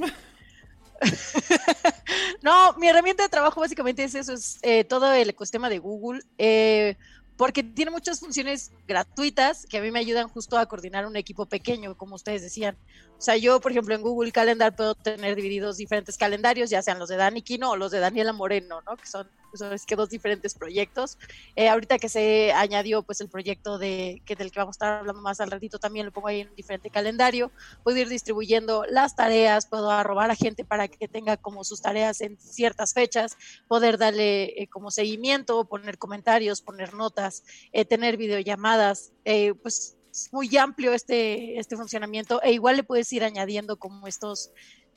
no, 2.41 2.73
mi 2.73 2.87
herramienta 2.89 3.23
de 3.23 3.29
trabajo 3.29 3.61
básicamente 3.61 4.03
es 4.03 4.15
eso, 4.15 4.33
es 4.33 4.59
eh, 4.61 4.83
todo 4.83 5.13
el 5.13 5.29
ecosistema 5.29 5.69
de 5.69 5.79
Google. 5.79 6.21
Eh, 6.37 6.95
porque 7.39 7.63
tiene 7.63 7.89
muchas 7.89 8.19
funciones 8.19 8.73
gratuitas 8.85 9.65
que 9.65 9.77
a 9.77 9.81
mí 9.81 9.91
me 9.91 9.99
ayudan 9.99 10.27
justo 10.27 10.57
a 10.57 10.65
coordinar 10.65 11.05
un 11.05 11.15
equipo 11.15 11.45
pequeño, 11.45 11.95
como 11.95 12.15
ustedes 12.15 12.41
decían. 12.41 12.77
O 13.17 13.21
sea, 13.21 13.37
yo, 13.37 13.61
por 13.61 13.71
ejemplo, 13.71 13.95
en 13.95 14.01
Google 14.01 14.33
Calendar 14.33 14.75
puedo 14.75 14.93
tener 14.93 15.37
divididos 15.37 15.77
diferentes 15.77 16.17
calendarios, 16.17 16.69
ya 16.69 16.81
sean 16.81 16.99
los 16.99 17.07
de 17.07 17.15
Dani 17.15 17.41
Quino 17.41 17.71
o 17.71 17.77
los 17.77 17.91
de 17.91 17.99
Daniela 17.99 18.33
Moreno, 18.33 18.81
¿no? 18.81 18.97
Que 18.97 19.05
son, 19.05 19.29
son 19.57 19.75
que 19.85 19.95
dos 19.95 20.09
diferentes 20.09 20.53
proyectos. 20.53 21.17
Eh, 21.55 21.69
ahorita 21.69 21.99
que 21.99 22.09
se 22.09 22.51
añadió 22.51 23.03
pues 23.03 23.21
el 23.21 23.29
proyecto 23.29 23.77
de 23.77 24.21
que 24.25 24.35
del 24.35 24.51
que 24.51 24.59
vamos 24.59 24.75
a 24.75 24.77
estar 24.77 24.99
hablando 24.99 25.21
más 25.21 25.39
al 25.39 25.51
ratito, 25.51 25.79
también 25.79 26.05
lo 26.05 26.11
pongo 26.11 26.27
ahí 26.27 26.41
en 26.41 26.49
un 26.49 26.55
diferente 26.55 26.89
calendario. 26.89 27.51
Puedo 27.83 27.97
ir 27.97 28.09
distribuyendo 28.09 28.85
las 28.89 29.15
tareas, 29.15 29.67
puedo 29.67 29.91
arrobar 29.91 30.31
a 30.31 30.35
gente 30.35 30.65
para 30.65 30.87
que 30.87 31.07
tenga 31.07 31.37
como 31.37 31.63
sus 31.63 31.81
tareas 31.81 32.21
en 32.21 32.37
ciertas 32.39 32.93
fechas, 32.93 33.37
poder 33.67 33.97
darle 33.97 34.61
eh, 34.61 34.67
como 34.67 34.91
seguimiento, 34.91 35.65
poner 35.65 35.97
comentarios, 35.97 36.61
poner 36.61 36.93
notas, 36.93 37.43
eh, 37.71 37.85
tener 37.85 38.17
videollamadas, 38.17 39.11
pues 39.61 39.95
muy 40.31 40.55
amplio 40.57 40.93
este, 40.93 41.59
este 41.59 41.75
funcionamiento 41.75 42.41
e 42.41 42.51
igual 42.51 42.77
le 42.77 42.83
puedes 42.83 43.11
ir 43.13 43.23
añadiendo 43.23 43.77
como 43.77 44.07
estos, 44.07 44.51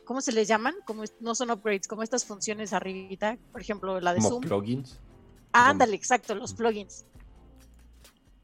¿cómo 0.05 0.21
se 0.21 0.33
les 0.33 0.49
llaman? 0.49 0.75
Como 0.85 1.05
no 1.21 1.35
son 1.35 1.51
upgrades, 1.51 1.89
como 1.89 2.03
estas 2.03 2.25
funciones 2.25 2.73
arribita, 2.73 3.39
por 3.53 3.61
ejemplo, 3.61 4.01
la 4.01 4.13
de 4.15 4.19
como 4.19 4.31
Zoom. 4.31 4.41
plugins. 4.43 4.99
ándale, 5.53 5.97
exacto, 5.97 6.35
los 6.35 6.55
plugins. 6.55 7.05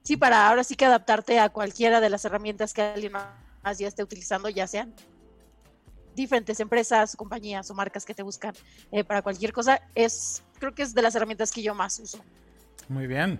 Sí, 0.03 0.17
para 0.17 0.49
ahora 0.49 0.65
sí 0.65 0.75
que 0.75 0.87
adaptarte 0.87 1.39
a 1.39 1.51
cualquiera 1.51 2.01
de 2.01 2.09
las 2.09 2.25
herramientas 2.25 2.73
que 2.73 2.83
alguien 2.83 3.13
más 3.13 3.79
ya 3.79 3.89
esté 3.89 4.03
utilizando, 4.03 4.49
ya 4.49 4.67
sean 4.67 4.95
diferentes 6.15 6.59
empresas, 6.61 7.15
compañías 7.15 7.71
o 7.71 7.75
marcas 7.75 8.05
que 8.05 8.15
te 8.15 8.23
buscan 8.23 8.55
eh, 8.91 9.05
para 9.05 9.23
cualquier 9.23 9.53
cosa, 9.53 9.81
es 9.95 10.43
creo 10.59 10.75
que 10.75 10.83
es 10.83 10.95
de 10.95 11.03
las 11.03 11.15
herramientas 11.15 11.53
que 11.53 11.63
yo 11.63 11.75
más 11.75 11.99
uso. 12.01 12.19
Muy 12.89 13.07
bien. 13.07 13.39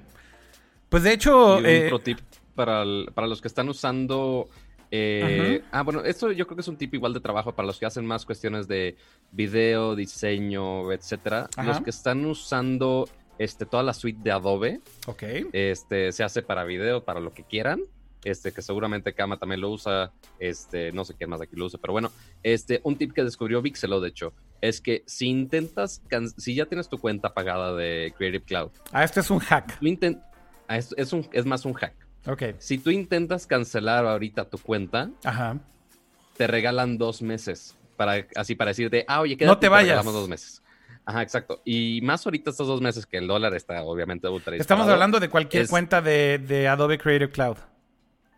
Pues 0.89 1.03
de 1.03 1.13
hecho, 1.13 1.59
eh, 1.65 1.91
tip 2.05 2.19
para, 2.55 2.85
para 3.15 3.27
los 3.27 3.41
que 3.41 3.49
están 3.49 3.69
usando... 3.69 4.49
Eh, 4.91 5.63
ah, 5.71 5.83
bueno, 5.83 6.03
esto 6.05 6.33
yo 6.33 6.47
creo 6.47 6.57
que 6.57 6.63
es 6.63 6.69
un 6.69 6.77
tipo 6.77 6.97
igual 6.97 7.13
de 7.13 7.21
trabajo 7.21 7.53
para 7.53 7.67
los 7.67 7.79
que 7.79 7.87
hacen 7.87 8.07
más 8.07 8.25
cuestiones 8.25 8.69
de 8.69 8.97
video, 9.33 9.95
diseño, 9.95 10.91
etcétera. 10.93 11.49
Los 11.65 11.81
que 11.81 11.91
están 11.91 12.25
usando 12.25 13.09
este, 13.39 13.67
toda 13.67 13.83
la 13.83 13.95
suite 13.95 14.21
de 14.23 14.31
Adobe. 14.31 14.81
Ok. 15.07 15.23
Este, 15.53 16.13
se 16.13 16.25
hace 16.25 16.43
para 16.43 16.65
video, 16.65 17.05
para 17.05 17.21
lo 17.21 17.33
que 17.33 17.45
quieran. 17.45 17.83
Este, 18.25 18.53
que 18.53 18.63
seguramente 18.63 19.15
Kama 19.15 19.39
también 19.39 19.61
lo 19.61 19.71
usa. 19.71 20.13
Este, 20.39 20.93
no 20.93 21.05
sé 21.05 21.15
quién 21.15 21.31
más 21.31 21.41
aquí 21.41 21.55
lo 21.57 21.67
usa, 21.67 21.79
pero 21.81 21.93
bueno, 21.93 22.11
este, 22.43 22.81
un 22.83 22.97
tip 22.97 23.13
que 23.13 23.25
descubrió 23.25 23.63
Vixelo, 23.63 24.01
de 24.01 24.09
hecho, 24.09 24.33
es 24.61 24.81
que 24.81 25.05
si 25.07 25.29
intentas, 25.29 26.03
si 26.37 26.55
ya 26.55 26.67
tienes 26.67 26.89
tu 26.89 26.99
cuenta 26.99 27.33
pagada 27.33 27.75
de 27.75 28.13
Creative 28.17 28.45
Cloud. 28.45 28.71
Ah, 28.93 29.05
este 29.05 29.21
es 29.21 29.31
un 29.31 29.39
hack. 29.39 29.79
Ah, 30.69 30.77
es, 30.77 31.13
un, 31.13 31.27
es 31.33 31.47
más 31.47 31.65
un 31.65 31.75
hack. 31.75 31.95
Ok. 32.27 32.43
Si 32.59 32.79
tú 32.79 32.91
intentas 32.91 33.47
cancelar 33.47 34.07
ahorita 34.07 34.49
tu 34.49 34.59
cuenta, 34.59 35.11
te 36.37 36.47
regalan 36.47 36.99
dos 36.99 37.23
meses. 37.23 37.77
Para, 37.97 38.27
así 38.37 38.55
para 38.55 38.71
decirte, 38.71 39.05
ah, 39.09 39.21
oye, 39.21 39.37
quédate, 39.37 39.55
no 39.55 39.59
te 39.59 39.69
vayas. 39.69 40.05
Te 40.05 40.13
dos 40.13 40.29
meses. 40.29 40.63
Ajá, 41.09 41.23
exacto. 41.23 41.63
Y 41.65 42.01
más 42.03 42.25
ahorita 42.27 42.51
estos 42.51 42.67
dos 42.67 42.83
meses 42.83 43.07
que 43.07 43.17
el 43.17 43.27
dólar 43.27 43.55
está 43.55 43.83
obviamente 43.83 44.29
ultra 44.29 44.55
Estamos 44.57 44.87
hablando 44.89 45.19
de 45.19 45.31
cualquier 45.31 45.67
cuenta 45.67 46.03
de, 46.03 46.69
Adobe 46.71 46.99
Creative 46.99 47.31
Cloud. 47.31 47.57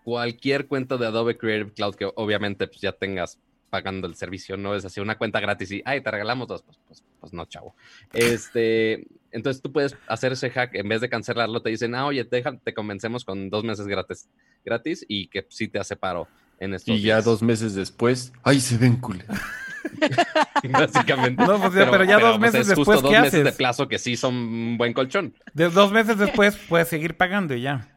Cualquier 0.05 0.69
cuenta 0.69 0.97
de 0.97 1.07
Adobe 1.07 1.37
Creative 1.37 1.73
Cloud 1.73 1.97
que 1.97 2.09
obviamente 2.15 2.69
pues, 2.69 2.81
ya 2.81 2.93
tengas 2.93 3.41
pagando 3.71 4.07
el 4.07 4.15
servicio, 4.15 4.57
no 4.57 4.77
es 4.77 4.85
así 4.85 5.01
una 5.01 5.19
cuenta 5.19 5.41
gratis 5.41 5.71
y, 5.73 5.83
ay, 5.85 6.01
te 6.01 6.11
regalamos 6.11 6.47
dos, 6.47 6.63
pues, 6.63 6.79
pues, 6.87 7.05
pues, 7.19 7.33
no, 7.33 7.45
chavo. 7.47 7.75
Este, 8.13 9.07
entonces 9.33 9.63
tú 9.63 9.73
puedes 9.73 9.97
hacer 10.07 10.33
ese 10.33 10.51
hack, 10.51 10.75
en 10.75 10.89
vez 10.89 11.01
de 11.01 11.09
cancelarlo, 11.09 11.63
te 11.63 11.71
dicen, 11.71 11.95
ah, 11.95 12.07
oye, 12.07 12.25
te, 12.25 12.43
te 12.43 12.75
convencemos 12.75 13.25
con 13.25 13.51
dos 13.51 13.65
meses 13.65 13.87
gratis, 13.87 14.29
gratis 14.65 15.05
y 15.09 15.29
que 15.29 15.47
sí 15.49 15.69
te 15.69 15.79
hace 15.79 15.97
paro 15.97 16.29
en 16.59 16.75
estos 16.75 16.97
Y 16.97 17.03
ya 17.03 17.23
dos 17.23 17.43
meses 17.43 17.75
después, 17.75 18.33
ay, 18.43 18.61
se 18.61 18.77
ven 18.77 18.97
culé. 18.97 19.25
Básicamente. 20.71 21.43
No, 21.45 21.59
pues, 21.59 21.73
pero, 21.73 22.05
ya 22.05 22.19
dos 22.19 22.39
pues, 22.39 22.53
meses 22.53 22.67
después, 22.69 22.87
justo 22.87 23.11
dos 23.11 23.21
meses 23.23 23.45
de 23.45 23.53
plazo 23.53 23.89
que 23.89 23.99
sí 23.99 24.17
son 24.17 24.35
un 24.35 24.79
buen 24.79 24.93
colchón. 24.93 25.35
De 25.55 25.69
dos 25.71 25.91
meses 25.93 26.19
después 26.19 26.57
puedes 26.69 26.89
seguir 26.89 27.17
pagando 27.17 27.55
y 27.55 27.63
ya. 27.63 27.89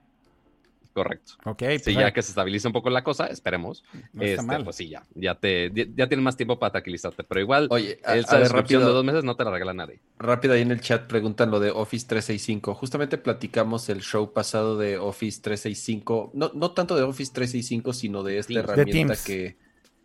Correcto. 0.93 1.33
Ok. 1.45 1.57
Pues 1.57 1.83
sí, 1.83 1.93
ya 1.93 2.13
que 2.13 2.21
se 2.21 2.29
estabilice 2.29 2.67
un 2.67 2.73
poco 2.73 2.89
la 2.91 3.03
cosa, 3.03 3.25
esperemos. 3.25 3.83
este, 4.19 4.63
Pues 4.63 4.75
sí, 4.75 4.89
ya, 4.89 5.03
ya, 5.15 5.35
te, 5.35 5.71
ya, 5.73 6.07
tienes 6.07 6.23
más 6.23 6.37
tiempo 6.37 6.59
para 6.59 6.73
tranquilizarte. 6.73 7.23
Pero 7.23 7.41
igual, 7.41 7.67
Oye, 7.71 7.99
a, 8.05 8.13
ver, 8.13 8.51
rápido, 8.51 8.81
de 8.81 8.85
dos 8.85 9.03
meses 9.03 9.23
no 9.23 9.35
te 9.35 9.43
la 9.43 9.51
regala 9.51 9.73
nadie. 9.73 9.99
Rápido 10.19 10.53
ahí 10.53 10.61
en 10.61 10.71
el 10.71 10.81
chat 10.81 11.07
preguntan 11.07 11.49
lo 11.49 11.59
de 11.59 11.71
Office 11.71 12.05
365. 12.07 12.75
Justamente 12.75 13.17
platicamos 13.17 13.89
el 13.89 14.01
show 14.01 14.31
pasado 14.31 14.77
de 14.77 14.99
Office 14.99 15.41
365. 15.41 16.31
No, 16.35 16.51
no 16.53 16.71
tanto 16.71 16.95
de 16.95 17.01
Office 17.01 17.31
365, 17.33 17.93
sino 17.93 18.21
de 18.21 18.37
esta 18.37 18.53
herramienta 18.53 19.15
que 19.15 19.57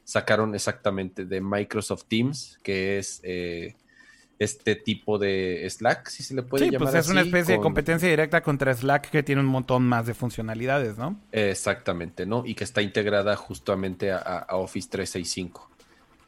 sacaron 0.05 0.55
exactamente 0.55 1.26
de 1.26 1.41
Microsoft 1.43 2.05
Teams, 2.09 2.59
que 2.62 2.99
es... 2.99 3.20
Eh, 3.24 3.76
este 4.39 4.76
tipo 4.76 5.18
de 5.18 5.66
Slack, 5.68 6.09
si 6.09 6.22
se 6.22 6.34
le 6.34 6.43
puede 6.43 6.66
llamar. 6.66 6.89
Sí, 6.89 6.93
pues 6.93 7.07
es 7.07 7.11
una 7.11 7.22
especie 7.22 7.57
de 7.57 7.61
competencia 7.61 8.09
directa 8.09 8.41
contra 8.43 8.72
Slack 8.72 9.11
que 9.11 9.22
tiene 9.22 9.41
un 9.41 9.49
montón 9.49 9.82
más 9.82 10.07
de 10.07 10.14
funcionalidades, 10.14 10.97
¿no? 10.97 11.20
Exactamente, 11.32 12.24
¿no? 12.24 12.45
Y 12.47 12.55
que 12.55 12.64
está 12.64 12.80
integrada 12.80 13.34
justamente 13.36 14.12
a, 14.12 14.47
Office 14.51 14.89
365. 14.91 15.68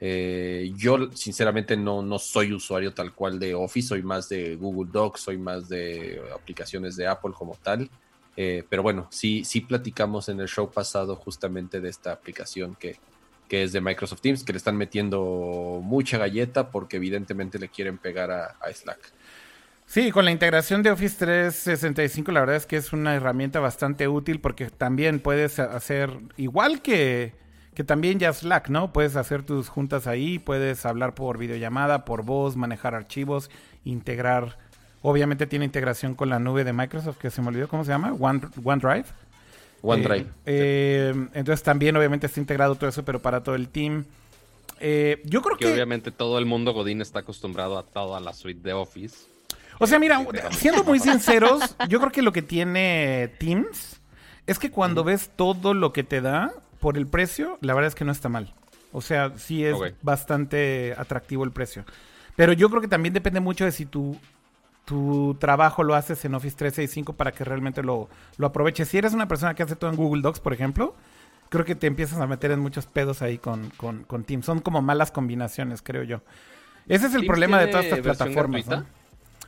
Eh, 0.03 0.73
yo, 0.77 1.13
sinceramente, 1.13 1.77
no, 1.77 2.03
no 2.03 2.19
soy 2.19 2.53
usuario 2.53 2.93
tal 2.93 3.15
cual 3.15 3.39
de 3.39 3.55
Office, 3.55 3.89
soy 3.89 4.03
más 4.03 4.29
de 4.29 4.57
Google 4.57 4.91
Docs, 4.91 5.21
soy 5.21 5.39
más 5.39 5.69
de 5.69 6.21
aplicaciones 6.35 6.97
de 6.97 7.07
Apple 7.07 7.33
como 7.37 7.55
tal. 7.63 7.89
Eh, 8.37 8.65
pero 8.69 8.83
bueno, 8.83 9.07
sí, 9.11 9.45
sí 9.45 9.61
platicamos 9.61 10.29
en 10.29 10.41
el 10.41 10.49
show 10.49 10.71
pasado 10.71 11.15
justamente 11.17 11.81
de 11.81 11.91
esta 11.91 12.13
aplicación 12.13 12.75
que, 12.75 12.99
que 13.51 13.65
es 13.65 13.73
de 13.73 13.81
Microsoft 13.81 14.21
Teams, 14.21 14.45
que 14.45 14.53
le 14.53 14.59
están 14.59 14.77
metiendo 14.77 15.81
mucha 15.83 16.17
galleta 16.19 16.71
porque 16.71 16.99
evidentemente 16.99 17.59
le 17.59 17.69
quieren 17.69 17.99
pegar 17.99 18.31
a, 18.31 18.57
Slack. 18.73 19.13
Sí, 19.87 20.13
con 20.13 20.25
la 20.25 20.31
integración 20.31 20.85
de 20.85 20.93
Office 20.93 21.17
365 21.19 22.31
la 22.31 22.41
verdad 22.41 22.55
es 22.55 22.67
que 22.67 22.77
es 22.77 22.93
una 22.93 23.17
herramienta 23.17 23.59
bastante 23.59 24.07
útil 24.07 24.41
porque 24.41 24.71
también 24.71 25.19
puedes 25.19 25.59
hacer 25.59 26.17
igual 26.37 26.81
que, 26.81 27.35
que 27.75 27.83
también 27.83 28.21
ya 28.21 28.33
Slack, 28.33 28.69
¿no? 28.69 28.93
Puedes 28.93 29.17
hacer 29.17 29.43
tus 29.43 29.69
juntas 29.69 30.07
ahí, 30.07 30.39
puedes 30.39 30.87
hablar 30.87 31.17
por 31.17 31.37
videollamada, 31.37 32.05
por 32.05 32.23
voz, 32.25 32.55
manejar 32.55 32.95
archivos, 32.95 33.51
integrar. 33.83 34.59
Obviamente 35.03 35.49
tiene 35.49 35.65
integración 35.65 36.15
con 36.15 36.29
la 36.29 36.39
nube 36.39 36.63
de 36.63 36.73
Microsoft, 36.73 37.19
que 37.19 37.31
se 37.31 37.43
me 37.43 37.49
olvidó 37.49 37.67
cómo 37.67 37.85
se 37.85 37.91
llama, 37.91 38.13
One, 38.13 38.43
OneDrive. 38.63 39.07
OneDrive. 39.83 40.27
Eh, 40.47 41.13
eh, 41.15 41.29
entonces 41.35 41.63
también 41.63 41.97
obviamente 41.97 42.27
está 42.27 42.41
integrado 42.41 42.75
todo 42.75 42.89
eso, 42.89 43.05
pero 43.05 43.21
para 43.21 43.43
todo 43.43 43.55
el 43.55 43.69
team. 43.69 44.05
Eh, 44.79 45.21
yo 45.25 45.43
creo 45.43 45.57
que, 45.57 45.73
obviamente 45.73 46.11
todo 46.11 46.39
el 46.39 46.47
mundo 46.47 46.73
Godín 46.73 47.03
está 47.03 47.21
acostumbrado 47.21 47.79
a 47.79 47.83
toda 47.83 48.21
la 48.21 48.33
suite 48.33 48.61
de 48.63 48.73
Office. 48.73 49.27
O 49.79 49.87
sea, 49.87 49.99
mira, 49.99 50.25
siendo 50.53 50.85
muy 50.85 50.99
sinceros, 51.01 51.77
yo 51.89 51.99
creo 52.01 52.13
que 52.13 52.23
lo 52.23 52.33
que 52.33 52.43
tiene 52.43 53.33
Teams 53.39 54.01
es 54.47 54.59
que 54.59 54.71
cuando 54.71 55.05
ves 55.05 55.31
todo 55.37 55.75
lo 55.75 55.93
que 55.93 56.03
te 56.03 56.21
da 56.21 56.53
por 56.81 56.97
el 56.97 57.07
precio, 57.07 57.59
la 57.61 57.75
verdad 57.75 57.89
es 57.89 57.95
que 57.95 58.05
no 58.05 58.13
está 58.13 58.29
mal. 58.29 58.53
O 58.93 59.01
sea, 59.01 59.33
sí 59.37 59.65
es 59.65 59.77
bastante 60.03 60.95
atractivo 60.99 61.45
el 61.45 61.53
precio. 61.53 61.85
Pero 62.37 62.53
yo 62.53 62.69
creo 62.71 62.81
que 62.81 62.89
también 62.89 63.15
depende 63.15 63.41
mucho 63.41 63.65
de 63.65 63.73
si 63.73 63.87
tu 63.87 64.19
tu 64.91 65.37
trabajo 65.39 65.85
lo 65.85 65.95
haces 65.95 66.25
en 66.25 66.35
Office 66.35 66.57
365 66.57 67.13
para 67.13 67.31
que 67.31 67.45
realmente 67.45 67.81
lo, 67.81 68.09
lo 68.39 68.47
aproveches. 68.49 68.89
Si 68.89 68.99
eres 68.99 69.15
una 69.15 69.29
persona 69.29 69.55
que 69.55 69.63
hace 69.63 69.77
todo 69.77 69.89
en 69.89 69.95
Google 69.95 70.21
Docs, 70.21 70.41
por 70.41 70.53
ejemplo, 70.53 70.97
creo 71.49 71.65
que 71.65 71.77
te 71.77 71.87
empiezas 71.87 72.19
a 72.19 72.27
meter 72.27 72.51
en 72.51 72.59
muchos 72.59 72.87
pedos 72.87 73.23
ahí 73.23 73.39
con, 73.39 73.71
con, 73.77 74.03
con 74.03 74.25
Teams. 74.25 74.45
Son 74.45 74.59
como 74.59 74.83
malas 74.83 75.13
combinaciones, 75.13 75.81
creo 75.81 76.03
yo. 76.03 76.23
Ese 76.89 77.07
es 77.07 77.15
el 77.15 77.25
problema 77.25 77.61
de 77.61 77.69
todas 77.69 77.85
estas 77.85 78.01
plataformas. 78.01 78.67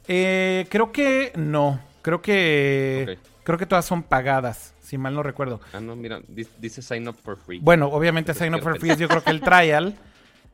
Eh, 0.07 0.69
creo 0.71 0.93
que 0.93 1.33
no. 1.35 1.81
Creo 2.03 2.23
que 2.23 3.19
creo 3.43 3.59
que 3.59 3.67
todas 3.67 3.85
son 3.85 4.05
pagadas, 4.05 4.75
si 4.81 4.97
mal 4.97 5.13
no 5.13 5.25
recuerdo. 5.25 5.61
Ah, 5.73 5.81
no, 5.81 5.97
mira, 5.97 6.21
dice 6.29 6.83
sign 6.83 7.09
up 7.09 7.17
for 7.21 7.37
free. 7.37 7.59
Bueno, 7.59 7.89
obviamente 7.89 8.33
sign 8.33 8.55
up 8.55 8.63
for 8.63 8.79
free 8.79 8.91
es 8.91 8.99
yo 8.99 9.09
creo 9.09 9.25
que 9.25 9.31
el 9.31 9.41
trial 9.41 9.97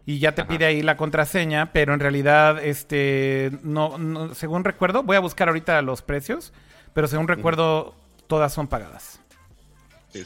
y 0.09 0.21
ya 0.21 0.35
te 0.35 0.43
pide 0.47 0.65
ahí 0.65 0.81
la 0.81 0.97
contraseña, 0.97 1.71
pero 1.71 1.93
en 1.93 2.01
realidad 2.01 2.65
este 2.65 3.51
no, 3.63 4.35
según 4.35 4.65
recuerdo, 4.65 5.03
voy 5.03 5.17
a 5.17 5.21
buscar 5.21 5.49
ahorita 5.49 5.83
los 5.83 6.01
precios, 6.01 6.55
pero 6.95 7.09
según 7.09 7.29
recuerdo 7.29 7.95
todas 8.27 8.55
son 8.55 8.69
pagadas. 8.69 9.21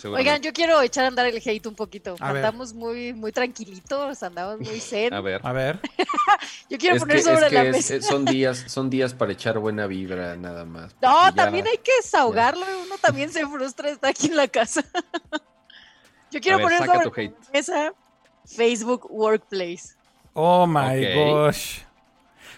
Oigan, 0.04 0.40
yo 0.40 0.52
quiero 0.52 0.80
echar 0.82 1.06
a 1.06 1.08
andar 1.08 1.26
el 1.26 1.42
hate 1.44 1.66
un 1.66 1.74
poquito. 1.74 2.14
andamos 2.20 2.72
muy 2.72 3.12
muy 3.12 3.32
tranquilitos, 3.32 4.22
andamos 4.22 4.60
muy 4.60 4.78
zen. 4.78 5.12
A 5.12 5.20
ver. 5.20 5.40
A 5.42 5.50
ver. 5.50 5.80
yo 6.70 6.78
quiero 6.78 7.00
poner 7.00 7.20
sobre 7.20 7.50
la 7.50 7.64
mesa. 7.64 8.00
son 8.02 8.24
días, 8.24 8.64
son 8.68 8.88
días 8.88 9.12
para 9.14 9.32
echar 9.32 9.58
buena 9.58 9.88
vibra 9.88 10.36
nada 10.36 10.64
más. 10.64 10.94
No, 11.02 11.34
también 11.34 11.66
hay 11.66 11.78
que 11.78 11.90
desahogarlo, 12.00 12.64
uno 12.84 12.98
también 12.98 13.32
se 13.32 13.44
frustra 13.48 13.90
estar 13.90 14.10
aquí 14.10 14.28
en 14.28 14.36
la 14.36 14.46
casa. 14.46 14.84
yo 16.30 16.40
quiero 16.40 16.60
poner 16.60 16.86
sobre 16.86 17.24
la 17.24 17.32
mesa 17.52 17.92
Facebook 18.46 19.06
Workplace. 19.10 19.96
Oh 20.34 20.66
my 20.66 21.14
gosh. 21.14 21.80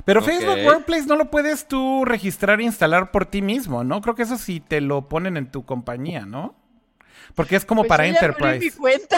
Pero 0.04 0.22
Facebook 0.22 0.64
Workplace 0.64 1.06
no 1.06 1.16
lo 1.16 1.30
puedes 1.30 1.66
tú 1.66 2.04
registrar 2.04 2.60
e 2.60 2.64
instalar 2.64 3.10
por 3.10 3.26
ti 3.26 3.42
mismo, 3.42 3.84
¿no? 3.84 4.00
Creo 4.00 4.14
que 4.14 4.22
eso 4.22 4.36
sí 4.36 4.60
te 4.60 4.80
lo 4.80 5.08
ponen 5.08 5.36
en 5.36 5.50
tu 5.50 5.64
compañía, 5.64 6.26
¿no? 6.26 6.54
Porque 7.34 7.56
es 7.56 7.64
como 7.64 7.82
pues 7.82 7.88
para 7.88 8.06
Enterprise. 8.06 8.58
mi 8.58 8.70
cuenta. 8.70 9.16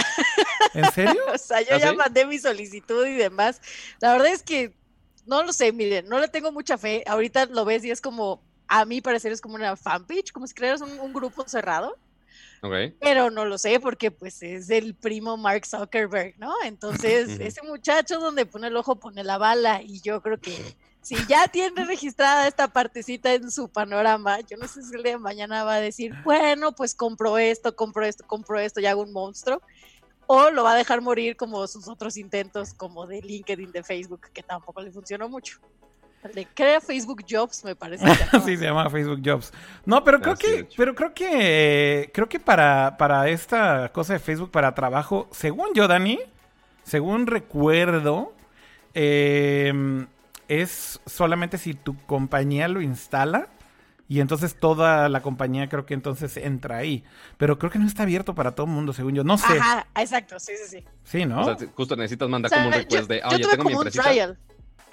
¿En 0.74 0.90
serio? 0.92 1.20
o 1.34 1.38
sea, 1.38 1.60
yo 1.62 1.74
¿Ah, 1.74 1.78
ya 1.78 1.92
mandé 1.92 2.24
mi 2.26 2.38
solicitud 2.38 3.06
y 3.06 3.14
demás. 3.14 3.60
La 4.00 4.12
verdad 4.12 4.28
es 4.28 4.42
que 4.42 4.74
no 5.26 5.42
lo 5.42 5.52
sé, 5.52 5.72
miren, 5.72 6.08
no 6.08 6.18
le 6.20 6.28
tengo 6.28 6.52
mucha 6.52 6.78
fe. 6.78 7.02
Ahorita 7.06 7.46
lo 7.46 7.64
ves 7.64 7.84
y 7.84 7.90
es 7.90 8.00
como, 8.00 8.42
a 8.68 8.84
mí 8.84 9.00
parecer 9.00 9.32
es 9.32 9.40
como 9.40 9.56
una 9.56 9.76
fanpage, 9.76 10.32
como 10.32 10.46
si 10.46 10.54
crearas 10.54 10.80
un, 10.80 11.12
grupo 11.12 11.46
cerrado. 11.46 11.96
Okay. 12.62 12.96
Pero 13.00 13.30
no 13.30 13.44
lo 13.44 13.58
sé 13.58 13.80
porque 13.80 14.10
pues 14.10 14.42
es 14.42 14.70
el 14.70 14.94
primo 14.94 15.36
Mark 15.36 15.66
Zuckerberg, 15.66 16.38
¿no? 16.38 16.52
Entonces, 16.64 17.38
ese 17.40 17.62
muchacho 17.62 18.18
donde 18.18 18.46
pone 18.46 18.68
el 18.68 18.76
ojo 18.76 18.96
pone 18.96 19.22
la 19.22 19.38
bala 19.38 19.82
y 19.82 20.00
yo 20.00 20.20
creo 20.22 20.40
que 20.40 20.76
si 21.06 21.14
ya 21.28 21.46
tiene 21.46 21.84
registrada 21.84 22.48
esta 22.48 22.66
partecita 22.66 23.32
en 23.32 23.50
su 23.52 23.68
panorama, 23.68 24.40
yo 24.40 24.56
no 24.56 24.66
sé 24.66 24.82
si 24.82 24.96
el 24.96 25.04
día 25.04 25.12
de 25.12 25.18
mañana 25.18 25.62
va 25.62 25.74
a 25.74 25.80
decir, 25.80 26.12
bueno, 26.24 26.72
pues 26.72 26.96
compro 26.96 27.38
esto, 27.38 27.76
compro 27.76 28.04
esto, 28.04 28.26
compro 28.26 28.58
esto 28.58 28.80
y 28.80 28.86
hago 28.86 29.02
un 29.02 29.12
monstruo. 29.12 29.62
O 30.26 30.50
lo 30.50 30.64
va 30.64 30.72
a 30.72 30.76
dejar 30.76 31.02
morir 31.02 31.36
como 31.36 31.64
sus 31.68 31.86
otros 31.86 32.16
intentos, 32.16 32.74
como 32.74 33.06
de 33.06 33.22
LinkedIn, 33.22 33.70
de 33.70 33.84
Facebook, 33.84 34.22
que 34.32 34.42
tampoco 34.42 34.82
le 34.82 34.90
funcionó 34.90 35.28
mucho. 35.28 35.60
Le 36.34 36.44
crea 36.46 36.80
Facebook 36.80 37.24
Jobs, 37.28 37.64
me 37.64 37.76
parece. 37.76 38.04
sí, 38.44 38.56
se 38.56 38.64
llama 38.64 38.90
Facebook 38.90 39.20
Jobs. 39.24 39.52
No, 39.84 40.02
pero 40.02 40.20
creo 40.20 40.36
que, 40.36 40.68
pero 40.76 40.94
creo 40.94 41.14
que, 41.14 42.10
creo 42.12 42.28
que 42.28 42.40
para, 42.40 42.96
para 42.98 43.28
esta 43.28 43.92
cosa 43.92 44.14
de 44.14 44.18
Facebook 44.18 44.50
para 44.50 44.74
trabajo, 44.74 45.28
según 45.30 45.68
yo, 45.74 45.86
Dani, 45.86 46.18
según 46.82 47.26
recuerdo, 47.26 48.32
eh, 48.94 49.72
es 50.48 51.00
solamente 51.06 51.58
si 51.58 51.74
tu 51.74 51.96
compañía 52.06 52.66
lo 52.68 52.80
instala 52.80 53.48
y 54.08 54.20
entonces 54.20 54.54
toda 54.54 55.08
la 55.08 55.20
compañía 55.20 55.68
creo 55.68 55.84
que 55.84 55.94
entonces 55.94 56.36
entra 56.36 56.76
ahí. 56.78 57.04
Pero 57.38 57.58
creo 57.58 57.70
que 57.70 57.78
no 57.78 57.86
está 57.86 58.04
abierto 58.04 58.34
para 58.34 58.52
todo 58.54 58.66
el 58.66 58.72
mundo, 58.72 58.92
según 58.92 59.14
yo. 59.14 59.24
No 59.24 59.36
sé. 59.36 59.58
Ajá, 59.58 59.86
exacto, 59.96 60.38
sí, 60.38 60.52
sí, 60.56 60.78
sí. 60.78 60.84
Sí, 61.02 61.24
¿no? 61.24 61.40
O 61.40 61.56
sea, 61.56 61.68
justo 61.74 61.96
necesitas 61.96 62.28
mandar 62.28 62.52
como 62.52 62.66
un 62.68 62.72
request 62.72 63.08
de, 63.08 63.20
ah, 63.24 63.36
yo, 63.36 63.48
tengo 63.48 63.64
como 63.64 63.80
mi 63.80 63.86
un 63.86 63.90
trial. 63.90 64.38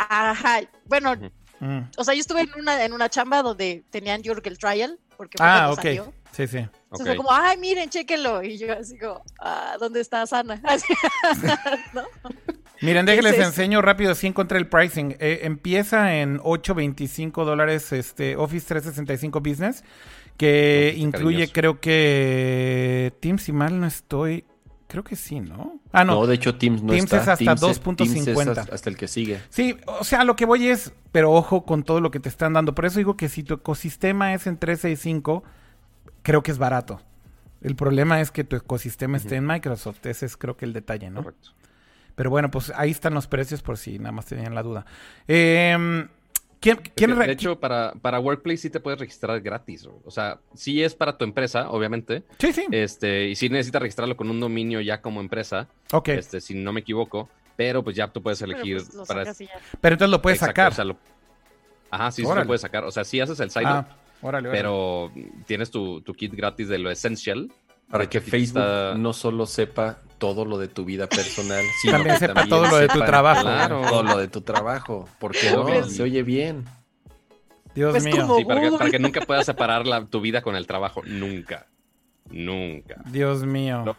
Ajá, 0.09 0.61
bueno, 0.85 1.15
mm. 1.59 1.79
o 1.97 2.03
sea, 2.03 2.13
yo 2.13 2.21
estuve 2.21 2.41
en 2.41 2.49
una, 2.57 2.83
en 2.83 2.93
una 2.93 3.09
chamba 3.09 3.41
donde 3.41 3.83
tenían 3.89 4.21
yo 4.21 4.33
el 4.33 4.57
trial, 4.57 4.99
porque 5.17 5.37
ah, 5.39 5.71
ok. 5.71 6.13
Sí, 6.31 6.47
sí. 6.47 6.57
Entonces 6.57 7.07
fue 7.07 7.15
como, 7.15 7.31
ay, 7.31 7.57
miren, 7.57 7.89
chéquenlo. 7.89 8.41
Y 8.43 8.57
yo 8.57 8.73
así 8.73 8.97
como, 8.97 9.21
ah, 9.39 9.75
¿dónde 9.79 10.01
está 10.01 10.25
Sana? 10.25 10.61
¿no? 11.93 12.03
Miren, 12.81 13.05
déjenles 13.05 13.39
enseño 13.39 13.81
rápido 13.81 14.13
si 14.15 14.27
encontré 14.27 14.57
el 14.57 14.67
pricing. 14.67 15.15
Eh, 15.19 15.41
empieza 15.43 16.15
en 16.15 16.39
8.25 16.39 17.45
dólares 17.45 17.91
este 17.93 18.35
Office 18.35 18.67
365 18.67 19.39
Business, 19.39 19.83
que 20.37 20.93
incluye 20.97 21.49
creo 21.51 21.79
que 21.79 23.13
Teams, 23.21 23.43
si 23.43 23.51
mal 23.53 23.79
no 23.79 23.87
estoy, 23.87 24.43
creo 24.93 25.03
que 25.03 25.15
sí, 25.15 25.39
¿no? 25.39 25.79
Ah, 25.91 26.03
no. 26.05 26.13
No, 26.13 26.27
de 26.27 26.35
hecho 26.35 26.53
Teams 26.53 26.83
no 26.83 26.93
Teams 26.93 27.11
es 27.11 27.27
hasta 27.27 27.55
2.50. 27.55 28.69
Hasta 28.71 28.89
el 28.91 28.95
que 28.95 29.07
sigue. 29.07 29.41
Sí, 29.49 29.75
o 29.87 30.03
sea, 30.03 30.23
lo 30.23 30.35
que 30.35 30.45
voy 30.45 30.67
es, 30.67 30.93
pero 31.11 31.31
ojo 31.31 31.65
con 31.65 31.81
todo 31.81 31.99
lo 31.99 32.11
que 32.11 32.19
te 32.19 32.29
están 32.29 32.53
dando. 32.53 32.75
Por 32.75 32.85
eso 32.85 32.99
digo 32.99 33.17
que 33.17 33.27
si 33.27 33.41
tu 33.41 33.55
ecosistema 33.55 34.35
es 34.35 34.45
en 34.45 34.59
365, 34.59 35.43
creo 36.21 36.43
que 36.43 36.51
es 36.51 36.59
barato. 36.59 37.01
El 37.63 37.75
problema 37.75 38.21
es 38.21 38.29
que 38.29 38.43
tu 38.43 38.55
ecosistema 38.55 39.17
esté 39.17 39.37
en 39.37 39.47
Microsoft. 39.47 40.05
Ese 40.05 40.27
es 40.27 40.37
creo 40.37 40.55
que 40.57 40.65
el 40.65 40.73
detalle, 40.73 41.09
¿no? 41.09 41.23
Correcto. 41.23 41.49
Pero 42.13 42.29
bueno, 42.29 42.51
pues 42.51 42.71
ahí 42.75 42.91
están 42.91 43.15
los 43.15 43.25
precios 43.25 43.63
por 43.63 43.79
si 43.79 43.97
nada 43.97 44.11
más 44.11 44.27
tenían 44.27 44.53
la 44.53 44.61
duda. 44.61 44.85
Eh, 45.27 46.05
¿quién, 46.95 47.19
de 47.19 47.31
hecho, 47.31 47.59
para, 47.59 47.93
para 48.01 48.19
Workplace 48.19 48.57
sí 48.57 48.69
te 48.69 48.79
puedes 48.79 48.99
registrar 48.99 49.41
gratis. 49.41 49.87
O 50.05 50.11
sea, 50.11 50.39
sí 50.53 50.81
es 50.81 50.95
para 50.95 51.17
tu 51.17 51.25
empresa, 51.25 51.69
obviamente. 51.69 52.23
Sí, 52.39 52.53
sí. 52.53 52.65
Este, 52.71 53.27
y 53.27 53.35
sí 53.35 53.49
necesitas 53.49 53.81
registrarlo 53.81 54.15
con 54.15 54.29
un 54.29 54.39
dominio 54.39 54.79
ya 54.81 55.01
como 55.01 55.19
empresa. 55.19 55.67
Ok. 55.91 56.09
Este, 56.09 56.39
si 56.41 56.55
no 56.55 56.71
me 56.71 56.81
equivoco. 56.81 57.29
Pero 57.55 57.83
pues 57.83 57.95
ya 57.95 58.07
tú 58.07 58.23
puedes 58.23 58.41
elegir 58.41 58.77
pero, 58.77 59.05
pues, 59.05 59.07
para... 59.07 59.23
pero 59.79 59.93
entonces 59.93 60.09
lo 60.09 60.21
puedes 60.23 60.39
sacar. 60.39 60.73
Ajá, 61.91 62.11
sí, 62.11 62.23
sí 62.25 62.27
lo 62.33 62.47
puedes 62.47 62.61
sacar. 62.61 62.83
O 62.83 62.91
sea, 62.91 63.03
sí 63.03 63.19
haces 63.19 63.39
el 63.39 63.51
site 63.51 63.65
ah, 63.67 63.87
pero 64.41 65.11
tienes 65.45 65.69
tu, 65.69 66.01
tu, 66.01 66.13
kit 66.13 66.33
gratis 66.33 66.67
de 66.67 66.79
lo 66.79 66.89
essential. 66.89 67.51
Para 67.89 68.09
que 68.09 68.21
Facebook 68.21 68.63
no 68.97 69.13
solo 69.13 69.45
sepa 69.45 70.01
todo 70.23 70.45
lo 70.45 70.57
de 70.57 70.69
tu 70.69 70.85
vida 70.85 71.05
personal, 71.05 71.65
sino 71.81 71.97
también 71.97 72.17
sepa 72.17 72.47
todo 72.47 72.65
lo 72.65 72.77
de 72.77 72.87
tu 72.87 72.99
trabajo. 72.99 73.41
Claro, 73.41 73.81
todo 73.81 74.03
lo 74.03 74.17
de 74.17 74.29
tu 74.29 74.39
trabajo. 74.39 75.09
Porque 75.19 75.51
no, 75.51 75.83
se 75.83 76.01
oye 76.01 76.23
bien. 76.23 76.63
Dios 77.75 77.91
pues 77.91 78.05
mío. 78.05 78.25
para, 78.47 78.89
que, 78.89 78.99
nunca 78.99 79.19
puedas 79.19 79.45
separar 79.45 79.83
tu 80.05 80.21
vida 80.21 80.41
con 80.41 80.55
el 80.55 80.65
trabajo. 80.65 81.01
Nunca. 81.05 81.67
Nunca. 82.31 83.03
Dios 83.05 83.43
mío. 83.43 83.97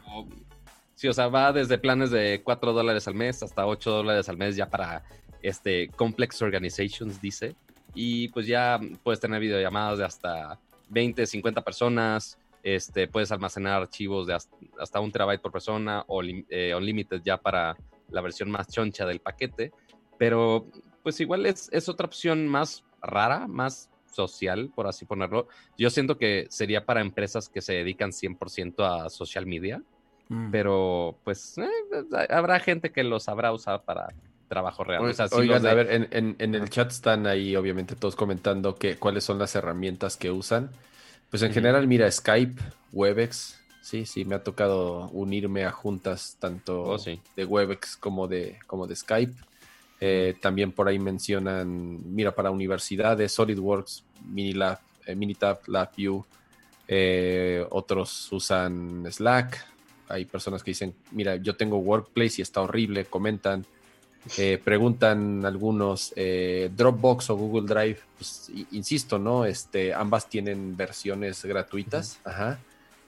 sí, 0.94 1.08
o 1.08 1.12
sea, 1.12 1.28
va 1.28 1.52
desde 1.52 1.76
planes 1.76 2.10
de 2.10 2.40
4 2.42 2.72
dólares 2.72 3.06
al 3.06 3.14
mes 3.14 3.42
hasta 3.42 3.66
8 3.66 3.90
dólares 3.90 4.26
al 4.30 4.38
mes 4.38 4.56
ya 4.56 4.70
para 4.70 5.04
este 5.42 5.88
Complex 5.88 6.40
Organizations, 6.40 7.20
dice. 7.20 7.54
Y 7.94 8.28
pues 8.28 8.46
ya 8.46 8.80
puedes 9.02 9.20
tener 9.20 9.42
videollamadas 9.42 9.98
de 9.98 10.04
hasta 10.06 10.58
20, 10.88 11.26
50 11.26 11.60
personas 11.60 12.38
este, 12.64 13.06
puedes 13.06 13.30
almacenar 13.30 13.82
archivos 13.82 14.26
de 14.26 14.34
hasta, 14.34 15.00
un 15.00 15.12
terabyte 15.12 15.42
por 15.42 15.52
persona 15.52 16.02
o 16.08 16.22
eh, 16.24 16.74
Unlimited 16.74 17.20
ya 17.22 17.36
para 17.36 17.76
la 18.08 18.22
versión 18.22 18.50
más 18.50 18.68
choncha 18.68 19.04
del 19.04 19.20
paquete. 19.20 19.72
Pero 20.18 20.66
pues 21.02 21.20
igual 21.20 21.44
es, 21.44 21.68
es 21.72 21.90
otra 21.90 22.06
opción 22.06 22.48
más 22.48 22.82
rara, 23.02 23.46
más 23.46 23.90
social, 24.10 24.70
por 24.74 24.86
así 24.86 25.04
ponerlo. 25.04 25.46
Yo 25.76 25.90
siento 25.90 26.16
que 26.16 26.46
sería 26.48 26.86
para 26.86 27.02
empresas 27.02 27.50
que 27.50 27.60
se 27.60 27.74
dedican 27.74 28.12
100% 28.12 29.04
a 29.04 29.10
social 29.10 29.44
media, 29.44 29.82
mm. 30.28 30.50
pero 30.50 31.18
pues 31.22 31.58
eh, 31.58 31.68
habrá 32.30 32.60
gente 32.60 32.92
que 32.92 33.04
los 33.04 33.24
sabrá 33.24 33.52
usar 33.52 33.84
para 33.84 34.08
trabajo 34.48 34.84
real. 34.84 35.02
oigan, 35.32 35.66
a 35.66 35.74
ver, 35.74 35.90
en, 35.90 36.36
en, 36.38 36.54
el 36.54 36.70
chat 36.70 36.90
están 36.90 37.26
ahí 37.26 37.56
obviamente 37.56 37.96
todos 37.96 38.14
comentando 38.16 38.76
que 38.76 38.96
cuáles 38.96 39.24
son 39.24 39.38
las 39.38 39.54
herramientas 39.54 40.16
que 40.16 40.30
usan. 40.30 40.70
Pues 41.35 41.43
en 41.43 41.53
general, 41.53 41.89
mira, 41.89 42.09
Skype, 42.09 42.62
Webex, 42.93 43.59
sí, 43.80 44.07
sí, 44.07 44.24
me 44.24 44.37
ha 44.37 44.45
tocado 44.45 45.09
unirme 45.09 45.64
a 45.64 45.72
juntas 45.72 46.37
tanto 46.39 46.82
oh, 46.82 46.97
de 46.97 47.45
Webex 47.45 47.97
como 47.97 48.28
de, 48.28 48.57
como 48.68 48.87
de 48.87 48.95
Skype. 48.95 49.35
Eh, 50.01 50.37
también 50.41 50.70
por 50.70 50.87
ahí 50.87 51.01
mencionan, 51.01 52.14
mira, 52.14 52.37
para 52.37 52.53
universidades, 52.53 53.32
SolidWorks, 53.32 54.05
Minilab, 54.30 54.78
eh, 55.07 55.16
Minitab, 55.16 55.59
LabVIEW, 55.66 56.24
eh, 56.87 57.66
otros 57.68 58.30
usan 58.30 59.05
Slack. 59.11 59.66
Hay 60.09 60.26
personas 60.26 60.62
que 60.62 60.70
dicen, 60.70 60.95
mira, 61.11 61.35
yo 61.35 61.57
tengo 61.57 61.78
Workplace 61.78 62.35
y 62.39 62.43
está 62.43 62.61
horrible, 62.61 63.07
comentan. 63.07 63.66
Eh, 64.38 64.58
preguntan 64.62 65.44
algunos, 65.44 66.12
eh, 66.16 66.70
Dropbox 66.74 67.30
o 67.30 67.36
Google 67.36 67.66
Drive, 67.66 67.98
pues, 68.16 68.50
insisto, 68.72 69.18
¿no? 69.18 69.44
Este, 69.44 69.92
ambas 69.92 70.28
tienen 70.28 70.76
versiones 70.76 71.44
gratuitas. 71.44 72.18
Ajá. 72.24 72.58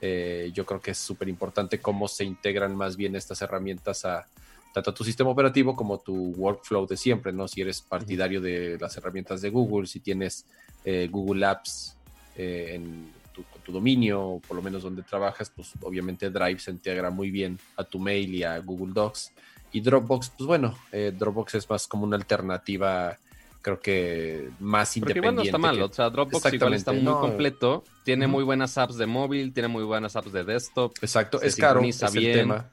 Eh, 0.01 0.51
yo 0.53 0.67
creo 0.67 0.81
que 0.81 0.91
es 0.91 0.99
súper 0.99 1.29
importante 1.29 1.81
cómo 1.81 2.07
se 2.07 2.25
integran 2.25 2.77
más 2.77 2.97
bien 2.97 3.17
estas 3.17 3.41
herramientas 3.41 4.05
a 4.05 4.27
tanto 4.75 4.91
a 4.91 4.95
tu 4.95 5.05
sistema 5.05 5.31
operativo 5.31 5.75
como 5.75 5.99
tu 5.99 6.35
workflow 6.37 6.87
de 6.87 6.99
siempre, 6.99 7.33
¿no? 7.33 7.49
Si 7.49 7.63
eres 7.63 7.81
partidario 7.81 8.43
de 8.43 8.77
las 8.79 8.95
herramientas 8.99 9.41
de 9.41 9.49
Google, 9.49 9.87
si 9.87 10.01
tienes 10.01 10.45
eh, 10.85 11.09
Google 11.11 11.47
Apps 11.47 11.97
en 12.37 13.11
tu, 13.33 13.43
tu, 13.65 13.73
dominio, 13.73 14.23
o 14.23 14.41
por 14.41 14.55
lo 14.55 14.63
menos 14.63 14.83
donde 14.83 15.03
trabajas, 15.03 15.49
pues 15.49 15.73
obviamente 15.81 16.29
Drive 16.29 16.59
se 16.59 16.71
integra 16.71 17.09
muy 17.09 17.31
bien 17.31 17.59
a 17.77 17.85
tu 17.85 17.99
mail 17.99 18.35
y 18.35 18.43
a 18.43 18.59
Google 18.59 18.93
Docs. 18.93 19.33
Y 19.77 19.81
Dropbox, 19.83 20.31
pues 20.31 20.47
bueno, 20.47 20.75
Dropbox 20.91 21.57
es 21.57 21.69
más 21.69 21.87
como 21.87 22.05
una 22.05 22.17
alternativa 22.17 23.19
creo 23.61 23.81
que 23.81 24.49
más 24.61 24.97
independiente. 24.97 25.29
Porque 25.29 25.37
no 25.37 25.43
está 25.43 25.59
mal, 25.59 25.83
o 25.83 25.93
sea, 25.93 26.09
Dropbox 26.09 26.53
igual 26.53 26.73
está 26.75 26.93
muy 26.93 27.13
completo, 27.13 27.85
tiene 28.05 28.27
muy 28.27 28.43
buenas 28.43 28.79
apps 28.79 28.97
de 28.97 29.05
móvil, 29.07 29.53
tiene 29.53 29.69
muy 29.69 29.83
buenas 29.83 30.15
apps 30.15 30.33
de 30.33 30.45
desktop. 30.45 30.95
Exacto, 31.03 31.43
es 31.43 31.57
caro, 31.57 31.83
es 31.83 32.13
bien. 32.13 32.31
el 32.31 32.37
tema. 32.39 32.71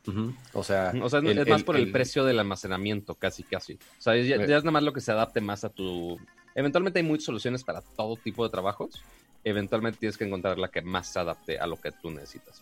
O 0.54 0.64
sea, 0.64 0.93
o 1.01 1.10
sea 1.10 1.20
es 1.20 1.47
más 1.47 1.64
por 1.64 1.76
el, 1.76 1.91
precio 1.91 2.24
del 2.24 2.39
almacenamiento, 2.39 3.16
casi, 3.16 3.43
casi. 3.43 3.74
O 3.74 4.01
sea, 4.01 4.16
ya, 4.16 4.36
es 4.36 4.47
nada 4.47 4.72
más 4.72 4.84
lo 4.84 4.93
que 4.93 5.01
se 5.01 5.12
adapte 5.12 5.41
más 5.41 5.66
a 5.66 5.70
tu... 5.70 6.18
Eventualmente 6.56 6.99
hay 6.99 7.06
muchas 7.06 7.26
soluciones 7.26 7.66
para 7.66 7.82
todo 7.82 8.16
tipo 8.16 8.45
de 8.45 8.51
trabajos. 8.51 9.01
Eventualmente 9.45 9.99
tienes 9.99 10.17
que 10.17 10.23
encontrar 10.23 10.57
la 10.57 10.69
que 10.69 10.81
más 10.81 11.11
se 11.11 11.19
adapte 11.19 11.59
a 11.59 11.67
lo 11.67 11.79
que 11.79 11.91
tú 11.91 12.09
necesitas. 12.11 12.61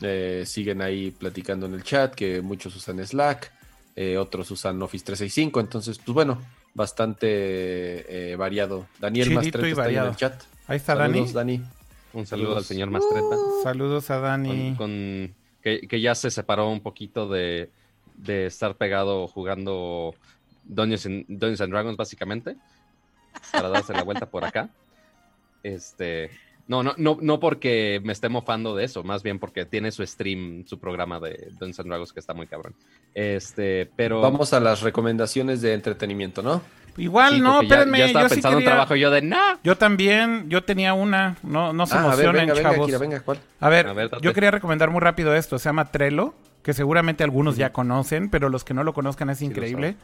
Eh, 0.00 0.44
siguen 0.46 0.80
ahí 0.80 1.10
platicando 1.10 1.66
en 1.66 1.74
el 1.74 1.82
chat 1.82 2.14
que 2.14 2.40
muchos 2.40 2.76
usan 2.76 3.04
Slack, 3.04 3.50
eh, 3.96 4.16
otros 4.16 4.50
usan 4.50 4.80
Office 4.80 5.04
365. 5.04 5.58
Entonces, 5.60 5.98
pues 5.98 6.14
bueno, 6.14 6.40
bastante 6.74 7.26
eh, 7.28 8.36
variado. 8.36 8.86
Daniel 9.00 9.32
Mastreta 9.32 9.66
está 9.66 9.82
ahí 9.84 9.96
en 9.96 10.04
el 10.04 10.16
chat. 10.16 10.42
Ahí 10.66 10.76
está 10.76 10.96
Saludos, 10.96 11.32
Dani. 11.32 11.60
Un 12.12 12.26
saludo 12.26 12.56
al 12.58 12.64
señor 12.64 12.90
Mastreta. 12.90 13.36
Uh. 13.36 13.62
Saludos 13.62 14.10
a 14.10 14.18
Dani. 14.18 14.74
Con, 14.76 15.34
que, 15.62 16.00
ya 16.00 16.14
se 16.14 16.30
separó 16.30 16.70
un 16.70 16.80
poquito 16.80 17.28
de, 17.28 17.70
de 18.16 18.46
estar 18.46 18.76
pegado 18.76 19.26
jugando 19.28 20.14
Dungeons 20.64 21.06
and, 21.06 21.70
Dragons, 21.70 21.96
básicamente. 21.96 22.56
Para 23.50 23.68
darse 23.68 23.92
la 23.92 24.02
vuelta 24.02 24.26
por 24.26 24.44
acá. 24.44 24.68
Este. 25.62 26.30
No, 26.68 26.82
no, 26.82 26.94
no, 26.96 27.18
no 27.20 27.40
porque 27.40 28.00
me 28.04 28.12
esté 28.12 28.28
mofando 28.28 28.74
de 28.76 28.84
eso, 28.84 29.02
más 29.02 29.22
bien 29.22 29.38
porque 29.38 29.66
tiene 29.66 29.90
su 29.90 30.06
stream, 30.06 30.64
su 30.64 30.78
programa 30.78 31.18
de 31.18 31.48
Dungeons 31.50 31.80
and 31.80 31.88
Dragons 31.88 32.12
que 32.12 32.20
está 32.20 32.34
muy 32.34 32.46
cabrón. 32.46 32.74
Este, 33.14 33.90
pero. 33.96 34.20
Vamos 34.20 34.52
a 34.52 34.60
las 34.60 34.80
recomendaciones 34.80 35.60
de 35.60 35.74
entretenimiento, 35.74 36.42
¿no? 36.42 36.62
Igual, 36.96 37.42
no, 37.42 37.62
espérenme. 37.62 37.98
Ya, 37.98 38.06
estaba 38.06 38.28
pensando 38.28 38.58
en 38.58 38.64
trabajo 38.64 38.94
yo 38.94 39.10
de 39.10 39.22
no. 39.22 39.58
Yo 39.64 39.76
también, 39.76 40.48
yo 40.48 40.62
tenía 40.62 40.94
una, 40.94 41.36
no, 41.42 41.72
no 41.72 41.86
se 41.86 41.96
ah, 41.96 42.04
emocionen, 42.04 42.50
a 42.50 42.54
ver, 42.54 42.62
venga, 42.62 42.70
chavos. 42.70 43.00
Venga, 43.00 43.20
¿cuál? 43.20 43.38
A 43.60 43.68
ver, 43.68 44.10
yo 44.20 44.32
quería 44.32 44.50
recomendar 44.50 44.90
muy 44.90 45.00
rápido 45.00 45.34
esto, 45.34 45.58
se 45.58 45.68
llama 45.68 45.90
Trello, 45.90 46.34
que 46.62 46.74
seguramente 46.74 47.24
algunos 47.24 47.56
ya 47.56 47.72
conocen, 47.72 48.30
pero 48.30 48.48
los 48.48 48.64
que 48.64 48.74
no 48.74 48.84
lo 48.84 48.92
conozcan 48.92 49.30
es 49.30 49.42
increíble. 49.42 49.96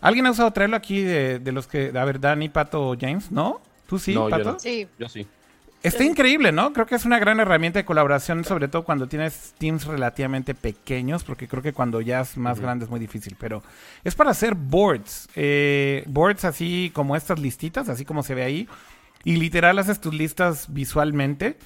¿Alguien 0.00 0.26
ha 0.26 0.30
usado 0.30 0.52
Trello 0.52 0.74
aquí 0.74 1.02
de, 1.02 1.38
de, 1.38 1.52
los 1.52 1.66
que, 1.66 1.92
a 1.94 2.04
ver, 2.04 2.18
Dani, 2.18 2.48
Pato, 2.48 2.96
James? 2.98 3.30
¿No? 3.30 3.60
¿Tú 3.92 3.98
sí, 3.98 4.14
Pato? 4.14 4.58
Sí. 4.58 4.88
Yo 4.98 5.06
sí. 5.06 5.26
Está 5.82 6.02
increíble, 6.02 6.50
¿no? 6.50 6.72
Creo 6.72 6.86
que 6.86 6.94
es 6.94 7.04
una 7.04 7.18
gran 7.18 7.40
herramienta 7.40 7.78
de 7.78 7.84
colaboración, 7.84 8.42
sobre 8.42 8.66
todo 8.68 8.84
cuando 8.84 9.06
tienes 9.06 9.52
teams 9.58 9.84
relativamente 9.84 10.54
pequeños, 10.54 11.24
porque 11.24 11.46
creo 11.46 11.62
que 11.62 11.74
cuando 11.74 12.00
ya 12.00 12.22
es 12.22 12.38
más 12.38 12.58
grande 12.58 12.86
es 12.86 12.90
muy 12.90 12.98
difícil, 12.98 13.36
pero 13.38 13.62
es 14.02 14.14
para 14.14 14.30
hacer 14.30 14.54
boards, 14.54 15.28
eh, 15.34 16.04
boards 16.06 16.46
así 16.46 16.90
como 16.94 17.16
estas 17.16 17.38
listitas, 17.38 17.90
así 17.90 18.06
como 18.06 18.22
se 18.22 18.34
ve 18.34 18.44
ahí, 18.44 18.66
y 19.24 19.36
literal 19.36 19.78
haces 19.78 20.00
tus 20.00 20.14
listas 20.14 20.72
visualmente. 20.72 21.58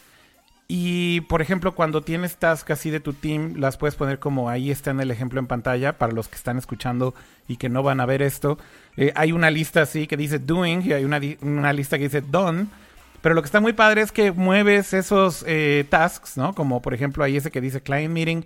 Y 0.69 1.21
por 1.23 1.43
ejemplo, 1.43 1.75
cuando 1.75 2.03
tienes 2.03 2.37
tasks 2.37 2.73
así 2.73 2.91
de 2.91 3.01
tu 3.01 3.13
team, 3.13 3.55
las 3.57 3.77
puedes 3.77 3.95
poner 3.95 4.19
como 4.19 4.51
ahí 4.51 4.71
está 4.71 4.91
en 4.91 5.01
el 5.01 5.11
ejemplo 5.11 5.39
en 5.39 5.47
pantalla 5.47 5.97
para 5.97 6.13
los 6.13 6.27
que 6.27 6.35
están 6.35 6.59
escuchando 6.59 7.15
y 7.47 7.57
que 7.57 7.69
no 7.69 7.83
van 7.83 8.01
a 8.01 8.07
ver 8.07 8.21
esto. 8.21 8.59
Eh, 8.97 9.13
hay 9.15 9.33
una 9.33 9.51
lista 9.51 9.83
así 9.83 10.07
que 10.07 10.17
dice 10.17 10.39
doing 10.39 10.83
y 10.85 10.93
hay 10.93 11.05
una, 11.05 11.21
una 11.43 11.73
lista 11.73 11.99
que 11.99 12.05
dice 12.05 12.21
done 12.21 12.67
pero 13.27 13.35
lo 13.35 13.43
que 13.43 13.47
está 13.47 13.59
muy 13.59 13.73
padre 13.73 14.03
es 14.03 14.13
que 14.13 14.31
mueves 14.31 14.93
esos 14.95 15.45
eh, 15.49 15.85
tasks, 15.89 16.37
¿no? 16.37 16.55
Como 16.55 16.81
por 16.81 16.95
ejemplo 16.95 17.25
ahí 17.25 17.37
ese 17.37 17.51
que 17.51 17.61
dice 17.61 17.81
Client 17.81 18.15
Meeting. 18.15 18.45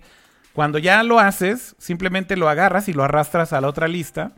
Cuando 0.53 0.79
ya 0.79 1.03
lo 1.03 1.19
haces, 1.19 1.75
simplemente 1.77 2.35
lo 2.35 2.49
agarras 2.49 2.89
y 2.89 2.93
lo 2.93 3.03
arrastras 3.03 3.53
a 3.53 3.61
la 3.61 3.67
otra 3.67 3.87
lista. 3.87 4.31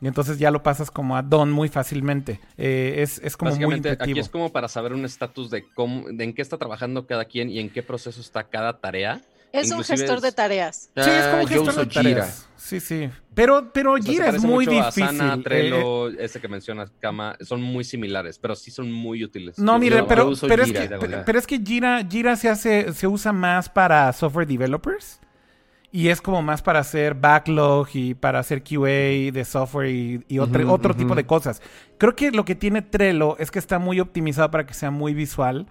Y 0.00 0.06
entonces 0.06 0.38
ya 0.38 0.50
lo 0.50 0.62
pasas 0.62 0.90
como 0.90 1.16
a 1.16 1.22
Don 1.22 1.50
muy 1.50 1.68
fácilmente. 1.68 2.40
Eh, 2.58 2.96
es, 2.98 3.18
es, 3.18 3.36
como 3.36 3.54
muy 3.56 3.76
intuitivo. 3.76 4.02
Aquí 4.02 4.18
es 4.18 4.28
como 4.28 4.52
para 4.52 4.68
saber 4.68 4.92
un 4.92 5.04
estatus 5.04 5.50
de 5.50 5.64
cómo, 5.74 6.06
de 6.10 6.24
en 6.24 6.34
qué 6.34 6.42
está 6.42 6.58
trabajando 6.58 7.06
cada 7.06 7.24
quien 7.24 7.48
y 7.48 7.60
en 7.60 7.70
qué 7.70 7.82
proceso 7.82 8.20
está 8.20 8.44
cada 8.44 8.78
tarea. 8.78 9.22
Es 9.52 9.70
un 9.70 9.82
gestor 9.82 10.20
de 10.20 10.32
tareas. 10.32 10.90
Sí, 10.94 11.10
es 11.10 11.26
como 11.28 11.42
un 11.42 11.48
gestor 11.48 11.74
de 11.74 11.86
tareas. 11.86 12.48
Sí, 12.56 12.80
sí. 12.80 13.08
Pero, 13.34 13.72
pero 13.72 13.96
Gira 13.96 14.28
es 14.28 14.42
muy 14.42 14.66
difícil. 14.66 15.04
Asana, 15.04 15.42
Trello, 15.42 16.10
eh, 16.10 16.16
ese 16.18 16.40
que 16.40 16.48
mencionas, 16.48 16.90
Kama, 17.00 17.36
son 17.40 17.62
muy 17.62 17.84
similares, 17.84 18.38
pero 18.38 18.56
sí 18.56 18.70
son 18.70 18.90
muy 18.92 19.24
útiles. 19.24 19.58
No, 19.58 19.78
mire, 19.78 20.02
pero, 20.02 20.32
pero, 20.40 20.62
es 20.64 20.72
que, 20.72 20.88
pero, 21.24 21.38
es 21.38 21.46
que, 21.46 21.58
Gira, 21.60 22.04
Gira 22.08 22.36
se 22.36 22.48
hace, 22.48 22.92
se 22.92 23.06
usa 23.06 23.32
más 23.32 23.68
para 23.68 24.12
software 24.12 24.46
developers. 24.46 25.20
Y 25.92 26.08
es 26.08 26.20
como 26.20 26.42
más 26.42 26.62
para 26.62 26.80
hacer 26.80 27.14
backlog 27.14 27.88
y 27.94 28.14
para 28.14 28.40
hacer 28.40 28.62
QA 28.62 29.32
de 29.32 29.44
software 29.44 29.90
y, 29.90 30.38
otro, 30.38 30.72
otro 30.72 30.94
tipo 30.94 31.14
de 31.14 31.24
cosas. 31.24 31.62
Creo 31.98 32.14
que 32.14 32.32
lo 32.32 32.44
que 32.44 32.54
tiene 32.54 32.82
Trello 32.82 33.38
es 33.38 33.50
que 33.50 33.58
está 33.58 33.78
muy 33.78 34.00
optimizado 34.00 34.50
para 34.50 34.66
que 34.66 34.74
sea 34.74 34.90
muy 34.90 35.14
visual. 35.14 35.66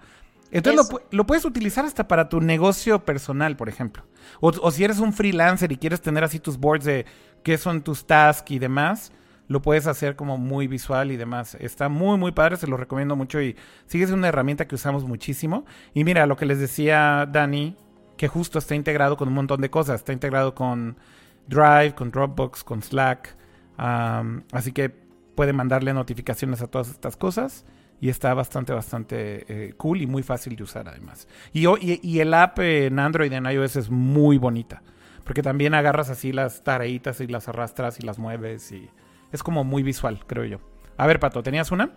Entonces 0.50 0.88
lo, 1.10 1.26
puedes 1.26 1.44
utilizar 1.44 1.84
hasta 1.84 2.08
para 2.08 2.28
tu 2.28 2.40
negocio 2.40 3.04
personal, 3.04 3.56
por 3.56 3.68
ejemplo. 3.68 4.04
O, 4.40 4.70
si 4.70 4.84
eres 4.84 4.98
un 4.98 5.12
freelancer 5.12 5.70
y 5.72 5.76
quieres 5.76 6.00
tener 6.00 6.24
así 6.24 6.40
tus 6.40 6.58
boards 6.58 6.84
de 6.84 7.06
qué 7.42 7.58
son 7.58 7.82
tus 7.82 8.06
tasks 8.06 8.50
y 8.50 8.58
demás, 8.58 9.12
lo 9.48 9.62
puedes 9.62 9.86
hacer 9.86 10.16
como 10.16 10.38
muy 10.38 10.66
visual 10.66 11.10
y 11.10 11.16
demás. 11.16 11.56
Está 11.60 11.88
muy, 11.88 12.18
muy 12.18 12.32
padre, 12.32 12.56
se 12.56 12.66
lo 12.66 12.76
recomiendo 12.76 13.16
mucho 13.16 13.40
y 13.40 13.56
sigue 13.86 14.06
siendo 14.06 14.18
una 14.18 14.28
herramienta 14.28 14.66
que 14.66 14.74
usamos 14.74 15.04
muchísimo. 15.04 15.64
Y 15.94 16.04
mira, 16.04 16.26
lo 16.26 16.36
que 16.36 16.46
les 16.46 16.58
decía 16.58 17.28
Dani, 17.30 17.76
que 18.16 18.28
justo 18.28 18.58
está 18.58 18.74
integrado 18.74 19.16
con 19.16 19.28
un 19.28 19.34
montón 19.34 19.60
de 19.60 19.70
cosas. 19.70 20.00
Está 20.00 20.12
integrado 20.12 20.54
con 20.54 20.96
Drive, 21.46 21.94
con 21.94 22.10
Dropbox, 22.10 22.64
con 22.64 22.82
Slack. 22.82 23.36
así 23.76 24.72
que 24.72 24.90
puede 25.34 25.52
mandarle 25.52 25.92
notificaciones 25.92 26.62
a 26.62 26.66
todas 26.66 26.88
estas 26.88 27.16
cosas 27.16 27.64
y 28.00 28.08
está 28.08 28.34
bastante, 28.34 28.72
bastante 28.72 29.44
eh, 29.48 29.74
cool 29.76 30.02
y 30.02 30.06
muy 30.06 30.22
fácil 30.22 30.56
de 30.56 30.62
usar 30.62 30.88
además. 30.88 31.28
Y, 31.52 31.66
y, 31.80 32.20
el 32.20 32.34
app 32.34 32.58
en 32.58 32.98
Android 32.98 33.30
y 33.30 33.34
en 33.34 33.46
iOS 33.46 33.76
es 33.76 33.90
muy 33.90 34.38
bonita, 34.38 34.82
porque 35.24 35.42
también 35.42 35.74
agarras 35.74 36.10
así 36.10 36.32
las 36.32 36.62
tareitas 36.62 37.20
y 37.20 37.26
las 37.26 37.48
arrastras 37.48 37.98
y 38.00 38.06
las 38.06 38.18
mueves 38.18 38.72
y 38.72 38.88
es 39.32 39.42
como 39.42 39.64
muy 39.64 39.82
visual, 39.82 40.20
creo 40.26 40.44
yo. 40.44 40.58
A 40.96 41.06
ver, 41.06 41.20
Pato, 41.20 41.42
¿tenías 41.42 41.70
una? 41.70 41.90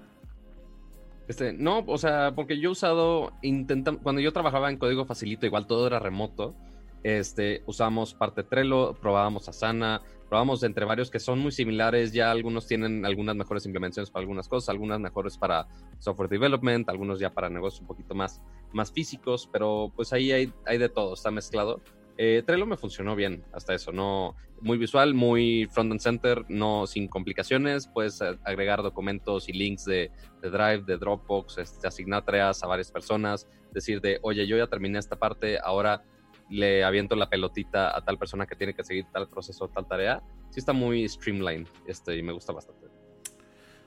Este, 1.30 1.54
no, 1.54 1.84
o 1.86 2.00
sea, 2.00 2.34
porque 2.36 2.60
yo 2.60 2.70
he 2.70 2.72
usado, 2.72 3.34
intentando, 3.44 4.02
cuando 4.02 4.20
yo 4.20 4.34
trabajaba 4.34 4.72
en 4.72 4.78
código 4.78 5.06
facilito, 5.06 5.46
igual 5.46 5.68
todo 5.68 5.86
era 5.86 6.00
remoto, 6.00 6.56
este, 7.04 7.62
usamos 7.68 8.16
parte 8.16 8.42
Trello, 8.44 8.96
probábamos 8.96 9.48
Asana, 9.48 10.02
probamos 10.28 10.64
entre 10.64 10.86
varios 10.86 11.12
que 11.12 11.20
son 11.20 11.38
muy 11.38 11.52
similares, 11.52 12.14
ya 12.14 12.32
algunos 12.32 12.66
tienen 12.66 13.06
algunas 13.06 13.36
mejores 13.36 13.64
implementaciones 13.68 14.10
para 14.10 14.22
algunas 14.22 14.48
cosas, 14.48 14.70
algunas 14.70 15.00
mejores 15.00 15.38
para 15.38 15.68
software 16.00 16.30
development, 16.30 16.90
algunos 16.90 17.20
ya 17.20 17.30
para 17.30 17.48
negocios 17.48 17.82
un 17.82 17.88
poquito 17.88 18.16
más, 18.16 18.42
más 18.74 18.92
físicos, 18.92 19.48
pero 19.52 19.92
pues 19.96 20.12
ahí 20.14 20.32
hay, 20.32 20.52
hay 20.66 20.80
de 20.80 20.90
todo, 20.90 21.14
está 21.14 21.30
mezclado. 21.30 21.80
Eh, 22.22 22.44
Trello 22.46 22.66
me 22.66 22.76
funcionó 22.76 23.16
bien 23.16 23.46
hasta 23.54 23.74
eso, 23.74 23.94
no 23.94 24.36
muy 24.60 24.78
visual, 24.78 25.14
muy 25.14 25.70
front 25.72 25.94
and 25.94 26.02
center, 26.02 26.44
no 26.50 26.86
sin 26.86 27.08
complicaciones, 27.08 27.88
puedes 27.88 28.22
agregar 28.22 28.84
documentos 28.84 29.48
y 29.48 29.54
links 29.54 29.86
de, 29.86 30.12
Drive, 30.42 30.84
de 30.84 30.98
Dropbox, 30.98 31.60
este, 31.60 31.88
asignar 31.88 32.26
tareas 32.26 32.62
a 32.62 32.68
varias 32.68 32.92
personas, 32.92 33.48
decir 33.72 34.02
de, 34.02 34.20
oye, 34.22 34.46
yo 34.46 34.58
ya 34.58 34.68
terminé 34.68 35.00
esta 35.00 35.16
parte, 35.16 35.60
ahora 35.64 36.04
le 36.50 36.84
aviento 36.84 37.16
la 37.16 37.30
pelotita 37.30 37.96
a 37.96 38.04
tal 38.04 38.18
persona 38.18 38.46
que 38.46 38.58
tiene 38.58 38.74
que 38.74 38.84
seguir 38.84 39.06
tal 39.14 39.30
proceso, 39.30 39.70
tal 39.70 39.88
tarea. 39.88 40.22
Sí 40.50 40.60
está 40.60 40.74
muy 40.74 41.08
streamlined 41.08 41.70
este, 41.88 42.18
y 42.18 42.22
me 42.22 42.34
gusta 42.34 42.52
bastante. 42.52 42.88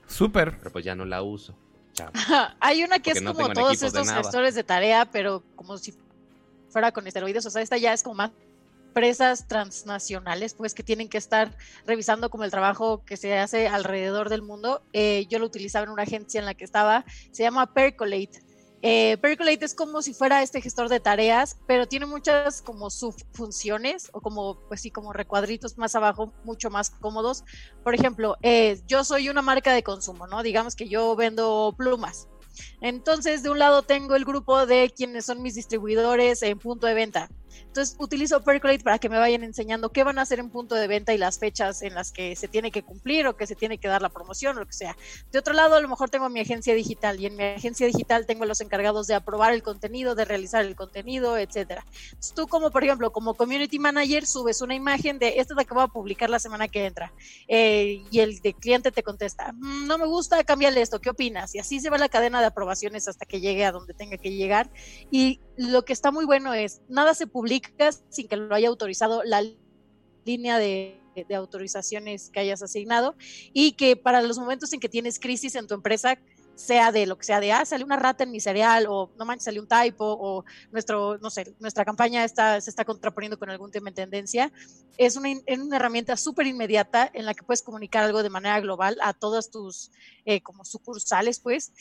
Súper. 0.07 0.57
Pero 0.57 0.71
pues 0.71 0.83
ya 0.83 0.95
no 0.95 1.05
la 1.05 1.21
uso. 1.21 1.55
Hay 2.59 2.83
una 2.83 2.97
que 2.97 3.11
es 3.11 3.21
como 3.21 3.49
todos 3.49 3.83
estos 3.83 4.09
gestores 4.09 4.55
de 4.55 4.63
tarea, 4.63 5.05
pero 5.05 5.43
como 5.55 5.77
si 5.77 5.93
fuera 6.73 6.91
con 6.91 7.07
esteroides. 7.07 7.45
O 7.45 7.49
sea, 7.49 7.61
esta 7.61 7.77
ya 7.77 7.93
es 7.93 8.03
como 8.03 8.15
más 8.15 8.31
empresas 8.87 9.47
transnacionales, 9.47 10.53
pues 10.53 10.73
que 10.73 10.83
tienen 10.83 11.09
que 11.09 11.17
estar 11.17 11.55
revisando 11.87 12.29
como 12.29 12.43
el 12.43 12.51
trabajo 12.51 13.03
que 13.05 13.17
se 13.17 13.37
hace 13.37 13.67
alrededor 13.67 14.29
del 14.29 14.41
mundo. 14.41 14.83
Eh, 14.91 15.25
yo 15.29 15.39
lo 15.39 15.45
utilizaba 15.45 15.85
en 15.85 15.91
una 15.91 16.03
agencia 16.03 16.39
en 16.39 16.45
la 16.45 16.53
que 16.53 16.65
estaba, 16.65 17.05
se 17.31 17.43
llama 17.43 17.73
Percolate 17.73 18.41
eh, 18.85 19.17
Percolate 19.21 19.63
es 19.63 19.73
como 19.73 20.01
si 20.01 20.13
fuera 20.13 20.43
este 20.43 20.59
gestor 20.59 20.89
de 20.89 20.99
tareas, 20.99 21.57
pero 21.67 21.87
tiene 21.87 22.05
muchas 22.05 22.61
como 22.61 22.89
subfunciones 22.89 24.09
o 24.11 24.19
como, 24.19 24.59
pues 24.67 24.81
sí, 24.81 24.91
como 24.91 25.13
recuadritos 25.13 25.77
más 25.77 25.95
abajo, 25.95 26.33
mucho 26.43 26.69
más 26.69 26.89
cómodos. 26.89 27.45
Por 27.81 27.95
ejemplo, 27.95 28.35
eh, 28.41 28.81
yo 28.85 29.05
soy 29.05 29.29
una 29.29 29.41
marca 29.41 29.71
de 29.73 29.83
consumo, 29.83 30.27
¿no? 30.27 30.43
Digamos 30.43 30.75
que 30.75 30.89
yo 30.89 31.15
vendo 31.15 31.73
plumas. 31.77 32.27
Entonces, 32.81 33.43
de 33.43 33.49
un 33.49 33.59
lado 33.59 33.83
tengo 33.83 34.15
el 34.15 34.25
grupo 34.25 34.65
de 34.65 34.91
quienes 34.95 35.25
son 35.25 35.41
mis 35.41 35.55
distribuidores 35.55 36.41
en 36.43 36.59
punto 36.59 36.87
de 36.87 36.93
venta. 36.93 37.29
Entonces 37.67 37.95
utilizo 37.99 38.43
Percolate 38.43 38.83
para 38.83 38.99
que 38.99 39.09
me 39.09 39.17
vayan 39.17 39.43
enseñando 39.43 39.91
qué 39.91 40.03
van 40.03 40.19
a 40.19 40.23
hacer 40.23 40.39
en 40.39 40.49
punto 40.49 40.75
de 40.75 40.87
venta 40.87 41.13
y 41.13 41.17
las 41.17 41.39
fechas 41.39 41.81
en 41.81 41.95
las 41.95 42.11
que 42.11 42.35
se 42.35 42.47
tiene 42.47 42.71
que 42.71 42.83
cumplir 42.83 43.27
o 43.27 43.35
que 43.35 43.47
se 43.47 43.55
tiene 43.55 43.77
que 43.77 43.87
dar 43.87 44.01
la 44.01 44.09
promoción 44.09 44.57
o 44.57 44.61
lo 44.61 44.65
que 44.65 44.73
sea. 44.73 44.95
De 45.31 45.39
otro 45.39 45.53
lado, 45.53 45.75
a 45.75 45.81
lo 45.81 45.87
mejor 45.87 46.09
tengo 46.09 46.29
mi 46.29 46.39
agencia 46.39 46.73
digital 46.75 47.19
y 47.19 47.25
en 47.25 47.35
mi 47.35 47.43
agencia 47.43 47.87
digital 47.87 48.25
tengo 48.25 48.45
los 48.45 48.61
encargados 48.61 49.07
de 49.07 49.15
aprobar 49.15 49.53
el 49.53 49.63
contenido, 49.63 50.15
de 50.15 50.25
realizar 50.25 50.65
el 50.65 50.75
contenido, 50.75 51.37
etcétera. 51.37 51.85
Entonces, 52.05 52.33
tú 52.33 52.47
como, 52.47 52.71
por 52.71 52.83
ejemplo, 52.83 53.11
como 53.11 53.33
community 53.33 53.79
manager, 53.79 54.25
subes 54.25 54.61
una 54.61 54.75
imagen 54.75 55.19
de 55.19 55.39
esta 55.39 55.53
es 55.53 55.57
la 55.57 55.65
que 55.65 55.73
voy 55.73 55.83
a 55.83 55.87
publicar 55.87 56.29
la 56.29 56.39
semana 56.39 56.67
que 56.67 56.85
entra 56.85 57.13
eh, 57.47 58.03
y 58.11 58.19
el 58.19 58.39
de 58.39 58.53
cliente 58.53 58.91
te 58.91 59.03
contesta, 59.03 59.51
mm, 59.53 59.87
no 59.87 59.97
me 59.97 60.05
gusta, 60.05 60.43
cámbiale 60.43 60.81
esto, 60.81 60.99
¿qué 60.99 61.09
opinas? 61.09 61.53
Y 61.55 61.59
así 61.59 61.79
se 61.79 61.89
va 61.89 61.97
la 61.97 62.09
cadena 62.09 62.39
de 62.39 62.47
aprobaciones 62.47 63.07
hasta 63.07 63.25
que 63.25 63.41
llegue 63.41 63.65
a 63.65 63.71
donde 63.71 63.93
tenga 63.93 64.17
que 64.17 64.31
llegar. 64.31 64.69
Y 65.11 65.39
lo 65.57 65.85
que 65.85 65.93
está 65.93 66.11
muy 66.11 66.25
bueno 66.25 66.53
es, 66.53 66.81
nada 66.89 67.13
se 67.13 67.27
publica 67.27 67.42
sin 68.09 68.27
que 68.27 68.37
lo 68.37 68.53
haya 68.53 68.67
autorizado 68.67 69.23
la 69.23 69.43
línea 70.25 70.57
de, 70.57 70.99
autorizaciones 71.35 72.31
que 72.31 72.39
hayas 72.39 72.63
asignado 72.63 73.15
y 73.53 73.73
que 73.73 73.95
para 73.95 74.23
los 74.23 74.39
momentos 74.39 74.73
en 74.73 74.79
que 74.79 74.89
tienes 74.89 75.19
crisis 75.19 75.53
en 75.53 75.67
tu 75.67 75.75
empresa, 75.75 76.17
sea 76.55 76.91
de 76.91 77.05
lo 77.05 77.17
que 77.17 77.25
sea 77.25 77.39
de, 77.39 77.51
ah, 77.51 77.65
salió 77.65 77.85
una 77.85 77.97
rata 77.97 78.23
en 78.23 78.31
mi 78.31 78.39
cereal, 78.39 78.85
o 78.87 79.11
no 79.17 79.25
manches, 79.25 79.45
salió 79.45 79.61
un 79.61 79.67
typo, 79.67 80.05
o 80.05 80.43
nuestro, 80.71 81.17
no 81.17 81.29
sé, 81.29 81.53
nuestra 81.59 81.85
campaña 81.85 82.23
está, 82.23 82.61
se 82.61 82.69
está 82.69 82.85
contraponiendo 82.85 83.39
con 83.39 83.49
algún 83.49 83.71
tema 83.71 83.89
en 83.89 83.95
tendencia, 83.95 84.51
es 84.97 85.15
una, 85.15 85.29
una 85.59 85.75
herramienta 85.75 86.15
súper 86.15 86.47
inmediata 86.47 87.09
en 87.13 87.25
la 87.25 87.33
que 87.33 87.43
puedes 87.43 87.61
comunicar 87.61 88.03
algo 88.03 88.23
de 88.23 88.29
manera 88.29 88.59
global 88.59 88.97
a 89.01 89.13
todas 89.13 89.49
tus 89.49 89.91
eh, 90.25 90.41
como 90.41 90.63
sucursales, 90.65 91.39
pues, 91.39 91.73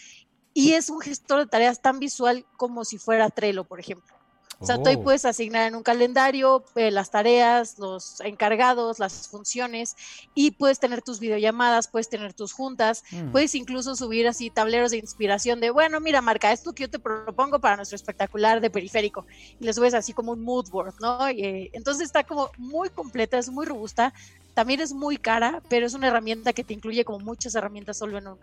y 0.54 0.72
es 0.72 0.90
un 0.90 1.00
gestor 1.00 1.40
de 1.40 1.46
tareas 1.46 1.80
tan 1.80 1.98
visual 1.98 2.46
como 2.56 2.84
si 2.84 2.98
fuera 2.98 3.30
Trello, 3.30 3.64
por 3.64 3.80
ejemplo. 3.80 4.21
O 4.58 4.66
sea, 4.66 4.80
tú 4.80 4.88
ahí 4.88 4.96
oh. 4.96 5.02
puedes 5.02 5.24
asignar 5.24 5.66
en 5.66 5.74
un 5.74 5.82
calendario 5.82 6.64
eh, 6.76 6.90
las 6.90 7.10
tareas, 7.10 7.78
los 7.78 8.20
encargados, 8.20 8.98
las 8.98 9.28
funciones 9.28 9.96
y 10.34 10.52
puedes 10.52 10.78
tener 10.78 11.02
tus 11.02 11.18
videollamadas, 11.18 11.88
puedes 11.88 12.08
tener 12.08 12.32
tus 12.32 12.52
juntas, 12.52 13.02
mm. 13.10 13.32
puedes 13.32 13.54
incluso 13.54 13.96
subir 13.96 14.28
así 14.28 14.50
tableros 14.50 14.92
de 14.92 14.98
inspiración 14.98 15.60
de, 15.60 15.70
bueno, 15.70 15.98
mira, 16.00 16.22
marca 16.22 16.52
esto 16.52 16.72
que 16.72 16.82
yo 16.84 16.90
te 16.90 16.98
propongo 16.98 17.58
para 17.58 17.76
nuestro 17.76 17.96
espectacular 17.96 18.60
de 18.60 18.70
periférico 18.70 19.26
y 19.58 19.64
le 19.64 19.72
subes 19.72 19.94
así 19.94 20.12
como 20.12 20.32
un 20.32 20.42
mood 20.42 20.70
board, 20.70 20.94
¿no? 21.00 21.28
Eh, 21.28 21.70
entonces 21.72 22.04
está 22.04 22.24
como 22.24 22.50
muy 22.56 22.88
completa, 22.90 23.38
es 23.38 23.48
muy 23.50 23.66
robusta, 23.66 24.12
también 24.54 24.80
es 24.80 24.92
muy 24.92 25.16
cara, 25.16 25.62
pero 25.68 25.86
es 25.86 25.94
una 25.94 26.08
herramienta 26.08 26.52
que 26.52 26.64
te 26.64 26.74
incluye 26.74 27.04
como 27.04 27.18
muchas 27.18 27.54
herramientas 27.54 27.98
solo 27.98 28.18
en 28.18 28.28
una 28.28 28.38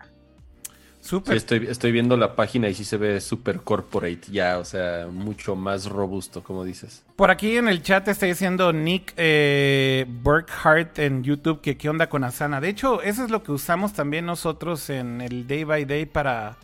estoy, 1.02 1.66
estoy 1.68 1.92
viendo 1.92 2.16
la 2.16 2.36
página 2.36 2.68
y 2.68 2.74
sí 2.74 2.84
se 2.84 2.96
ve 2.96 3.20
super 3.20 3.60
corporate 3.60 4.20
ya, 4.30 4.58
o 4.58 4.64
sea, 4.64 5.08
mucho 5.10 5.56
más 5.56 5.86
robusto, 5.86 6.42
como 6.42 6.64
dices. 6.64 7.02
Por 7.16 7.30
aquí 7.30 7.56
en 7.56 7.68
el 7.68 7.82
chat 7.82 8.06
está 8.08 8.26
diciendo 8.26 8.72
Nick 8.72 9.14
eh, 9.16 10.06
Burkhart 10.08 10.98
en 10.98 11.22
YouTube 11.22 11.60
que 11.60 11.76
qué 11.76 11.88
onda 11.88 12.08
con 12.08 12.24
Asana. 12.24 12.60
De 12.60 12.68
hecho, 12.68 13.02
eso 13.02 13.24
es 13.24 13.30
lo 13.30 13.42
que 13.42 13.52
usamos 13.52 13.92
también 13.92 14.26
nosotros 14.26 14.90
en 14.90 15.20
el 15.20 15.46
Day 15.46 15.64
by 15.64 15.84
Day 15.84 16.06
para 16.06 16.56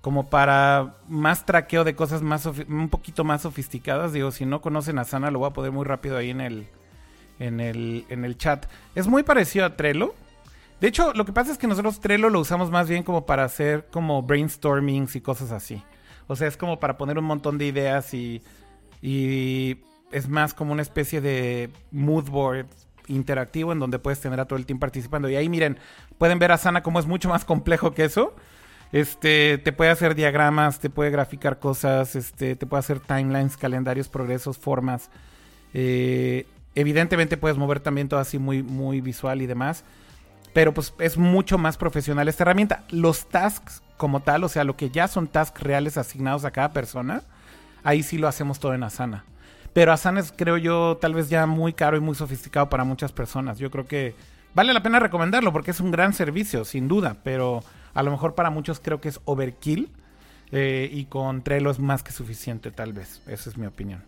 como 0.00 0.28
para 0.28 0.96
más 1.08 1.46
traqueo 1.46 1.82
de 1.82 1.94
cosas 1.94 2.20
más 2.20 2.44
un 2.44 2.90
poquito 2.90 3.24
más 3.24 3.42
sofisticadas. 3.42 4.12
Digo, 4.12 4.32
si 4.32 4.44
no 4.44 4.60
conocen 4.60 4.98
Asana, 4.98 5.30
lo 5.30 5.38
voy 5.38 5.48
a 5.48 5.54
poner 5.54 5.72
muy 5.72 5.86
rápido 5.86 6.18
ahí 6.18 6.28
en 6.28 6.42
el 6.42 6.66
en 7.38 7.60
el 7.60 8.04
en 8.10 8.24
el 8.24 8.36
chat. 8.36 8.66
Es 8.94 9.06
muy 9.06 9.22
parecido 9.22 9.64
a 9.64 9.76
Trello. 9.76 10.14
De 10.80 10.88
hecho, 10.88 11.12
lo 11.14 11.24
que 11.24 11.32
pasa 11.32 11.52
es 11.52 11.58
que 11.58 11.66
nosotros 11.66 12.00
Trello 12.00 12.28
lo 12.30 12.40
usamos 12.40 12.70
más 12.70 12.88
bien 12.88 13.02
como 13.02 13.26
para 13.26 13.44
hacer 13.44 13.86
como 13.90 14.22
brainstormings 14.22 15.16
y 15.16 15.20
cosas 15.20 15.50
así. 15.50 15.82
O 16.26 16.36
sea, 16.36 16.48
es 16.48 16.56
como 16.56 16.80
para 16.80 16.96
poner 16.96 17.18
un 17.18 17.24
montón 17.24 17.58
de 17.58 17.66
ideas 17.66 18.12
y, 18.14 18.42
y 19.00 19.78
es 20.10 20.28
más 20.28 20.54
como 20.54 20.72
una 20.72 20.82
especie 20.82 21.20
de 21.20 21.70
mood 21.90 22.28
board 22.28 22.66
interactivo 23.08 23.72
en 23.72 23.78
donde 23.78 23.98
puedes 23.98 24.20
tener 24.20 24.40
a 24.40 24.46
todo 24.46 24.58
el 24.58 24.66
team 24.66 24.78
participando. 24.78 25.28
Y 25.28 25.36
ahí 25.36 25.48
miren, 25.48 25.78
pueden 26.18 26.38
ver 26.38 26.52
a 26.52 26.58
Sana 26.58 26.82
como 26.82 26.98
es 26.98 27.06
mucho 27.06 27.28
más 27.28 27.44
complejo 27.44 27.92
que 27.92 28.04
eso. 28.04 28.34
Este, 28.92 29.58
te 29.58 29.72
puede 29.72 29.90
hacer 29.90 30.14
diagramas, 30.14 30.78
te 30.78 30.88
puede 30.88 31.10
graficar 31.10 31.58
cosas, 31.58 32.14
este, 32.14 32.54
te 32.54 32.66
puede 32.66 32.78
hacer 32.78 33.00
timelines, 33.00 33.56
calendarios, 33.56 34.08
progresos, 34.08 34.56
formas. 34.56 35.10
Eh, 35.72 36.46
evidentemente 36.74 37.36
puedes 37.36 37.58
mover 37.58 37.80
también 37.80 38.08
todo 38.08 38.20
así 38.20 38.38
muy, 38.38 38.62
muy 38.62 39.00
visual 39.00 39.42
y 39.42 39.46
demás. 39.46 39.84
Pero 40.54 40.72
pues 40.72 40.94
es 41.00 41.18
mucho 41.18 41.58
más 41.58 41.76
profesional 41.76 42.28
esta 42.28 42.44
herramienta. 42.44 42.84
Los 42.88 43.28
tasks 43.28 43.82
como 43.98 44.20
tal, 44.20 44.44
o 44.44 44.48
sea, 44.48 44.64
lo 44.64 44.76
que 44.76 44.88
ya 44.88 45.08
son 45.08 45.26
tasks 45.26 45.62
reales 45.62 45.98
asignados 45.98 46.44
a 46.44 46.52
cada 46.52 46.72
persona, 46.72 47.22
ahí 47.82 48.02
sí 48.02 48.16
lo 48.16 48.28
hacemos 48.28 48.60
todo 48.60 48.72
en 48.72 48.84
Asana. 48.84 49.24
Pero 49.72 49.92
Asana 49.92 50.20
es, 50.20 50.32
creo 50.34 50.56
yo, 50.56 50.96
tal 51.00 51.14
vez 51.14 51.28
ya 51.28 51.46
muy 51.46 51.72
caro 51.72 51.96
y 51.96 52.00
muy 52.00 52.14
sofisticado 52.14 52.70
para 52.70 52.84
muchas 52.84 53.12
personas. 53.12 53.58
Yo 53.58 53.70
creo 53.70 53.86
que 53.86 54.14
vale 54.54 54.72
la 54.72 54.82
pena 54.82 55.00
recomendarlo 55.00 55.52
porque 55.52 55.72
es 55.72 55.80
un 55.80 55.90
gran 55.90 56.12
servicio, 56.12 56.64
sin 56.64 56.86
duda. 56.86 57.16
Pero 57.24 57.64
a 57.92 58.02
lo 58.04 58.12
mejor 58.12 58.36
para 58.36 58.50
muchos 58.50 58.78
creo 58.78 59.00
que 59.00 59.08
es 59.08 59.20
overkill. 59.24 59.90
Eh, 60.52 60.88
y 60.92 61.06
con 61.06 61.42
Trello 61.42 61.70
es 61.70 61.80
más 61.80 62.04
que 62.04 62.12
suficiente, 62.12 62.70
tal 62.70 62.92
vez. 62.92 63.20
Esa 63.26 63.50
es 63.50 63.56
mi 63.56 63.66
opinión. 63.66 64.04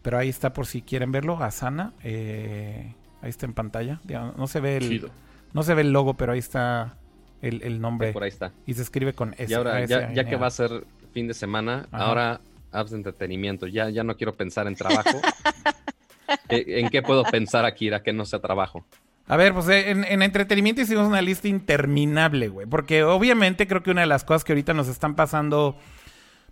Pero 0.00 0.16
ahí 0.16 0.30
está 0.30 0.54
por 0.54 0.66
si 0.66 0.80
quieren 0.80 1.12
verlo. 1.12 1.42
Asana. 1.42 1.92
Eh, 2.02 2.94
ahí 3.20 3.28
está 3.28 3.44
en 3.44 3.52
pantalla. 3.52 4.00
No 4.38 4.46
se 4.46 4.60
ve 4.60 4.78
el... 4.78 5.10
No 5.52 5.62
se 5.62 5.74
ve 5.74 5.82
el 5.82 5.92
logo, 5.92 6.14
pero 6.14 6.32
ahí 6.32 6.38
está 6.38 6.96
el, 7.42 7.80
nombre. 7.80 8.12
por 8.12 8.22
ahí 8.22 8.28
está. 8.28 8.52
Y 8.66 8.74
se 8.74 8.82
escribe 8.82 9.12
con 9.12 9.34
S. 9.34 9.46
Y 9.48 9.54
ahora, 9.54 9.84
ya, 9.84 10.24
que 10.24 10.36
va 10.36 10.46
a 10.46 10.50
ser 10.50 10.84
fin 11.12 11.26
de 11.26 11.34
semana, 11.34 11.88
ahora 11.90 12.40
apps 12.72 12.90
de 12.90 12.98
entretenimiento. 12.98 13.66
Ya, 13.66 13.90
ya 13.90 14.04
no 14.04 14.16
quiero 14.16 14.34
pensar 14.34 14.66
en 14.66 14.76
trabajo. 14.76 15.20
¿En 16.48 16.88
qué 16.88 17.02
puedo 17.02 17.24
pensar, 17.24 17.64
Akira, 17.64 18.02
que 18.02 18.12
no 18.12 18.24
sea 18.24 18.38
trabajo? 18.38 18.84
A 19.26 19.36
ver, 19.36 19.54
pues 19.54 19.68
en, 19.68 20.04
en, 20.04 20.22
entretenimiento 20.22 20.82
hicimos 20.82 21.06
una 21.06 21.22
lista 21.22 21.48
interminable, 21.48 22.48
güey. 22.48 22.66
Porque 22.66 23.04
obviamente 23.04 23.66
creo 23.66 23.82
que 23.82 23.90
una 23.90 24.00
de 24.02 24.06
las 24.06 24.24
cosas 24.24 24.44
que 24.44 24.52
ahorita 24.52 24.74
nos 24.74 24.88
están 24.88 25.14
pasando, 25.14 25.76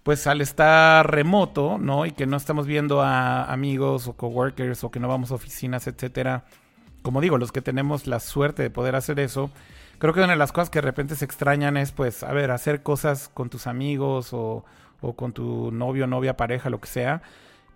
pues 0.02 0.26
al 0.26 0.40
estar 0.40 1.08
remoto, 1.10 1.78
¿no? 1.78 2.06
Y 2.06 2.12
que 2.12 2.26
no 2.26 2.36
estamos 2.36 2.66
viendo 2.66 3.02
a 3.02 3.44
amigos 3.52 4.06
o 4.08 4.14
coworkers 4.14 4.82
o 4.84 4.90
que 4.90 5.00
no 5.00 5.08
vamos 5.08 5.30
a 5.30 5.34
oficinas, 5.34 5.86
etcétera 5.86 6.44
como 7.08 7.22
digo, 7.22 7.38
los 7.38 7.52
que 7.52 7.62
tenemos 7.62 8.06
la 8.06 8.20
suerte 8.20 8.62
de 8.62 8.68
poder 8.68 8.94
hacer 8.94 9.18
eso, 9.18 9.50
creo 9.98 10.12
que 10.12 10.20
una 10.20 10.34
de 10.34 10.36
las 10.36 10.52
cosas 10.52 10.68
que 10.68 10.76
de 10.76 10.82
repente 10.82 11.16
se 11.16 11.24
extrañan 11.24 11.78
es, 11.78 11.90
pues, 11.90 12.22
a 12.22 12.30
ver, 12.34 12.50
hacer 12.50 12.82
cosas 12.82 13.30
con 13.32 13.48
tus 13.48 13.66
amigos 13.66 14.34
o, 14.34 14.66
con 15.16 15.32
tu 15.32 15.72
novio, 15.72 16.06
novia, 16.06 16.36
pareja, 16.36 16.68
lo 16.68 16.82
que 16.82 16.88
sea. 16.88 17.22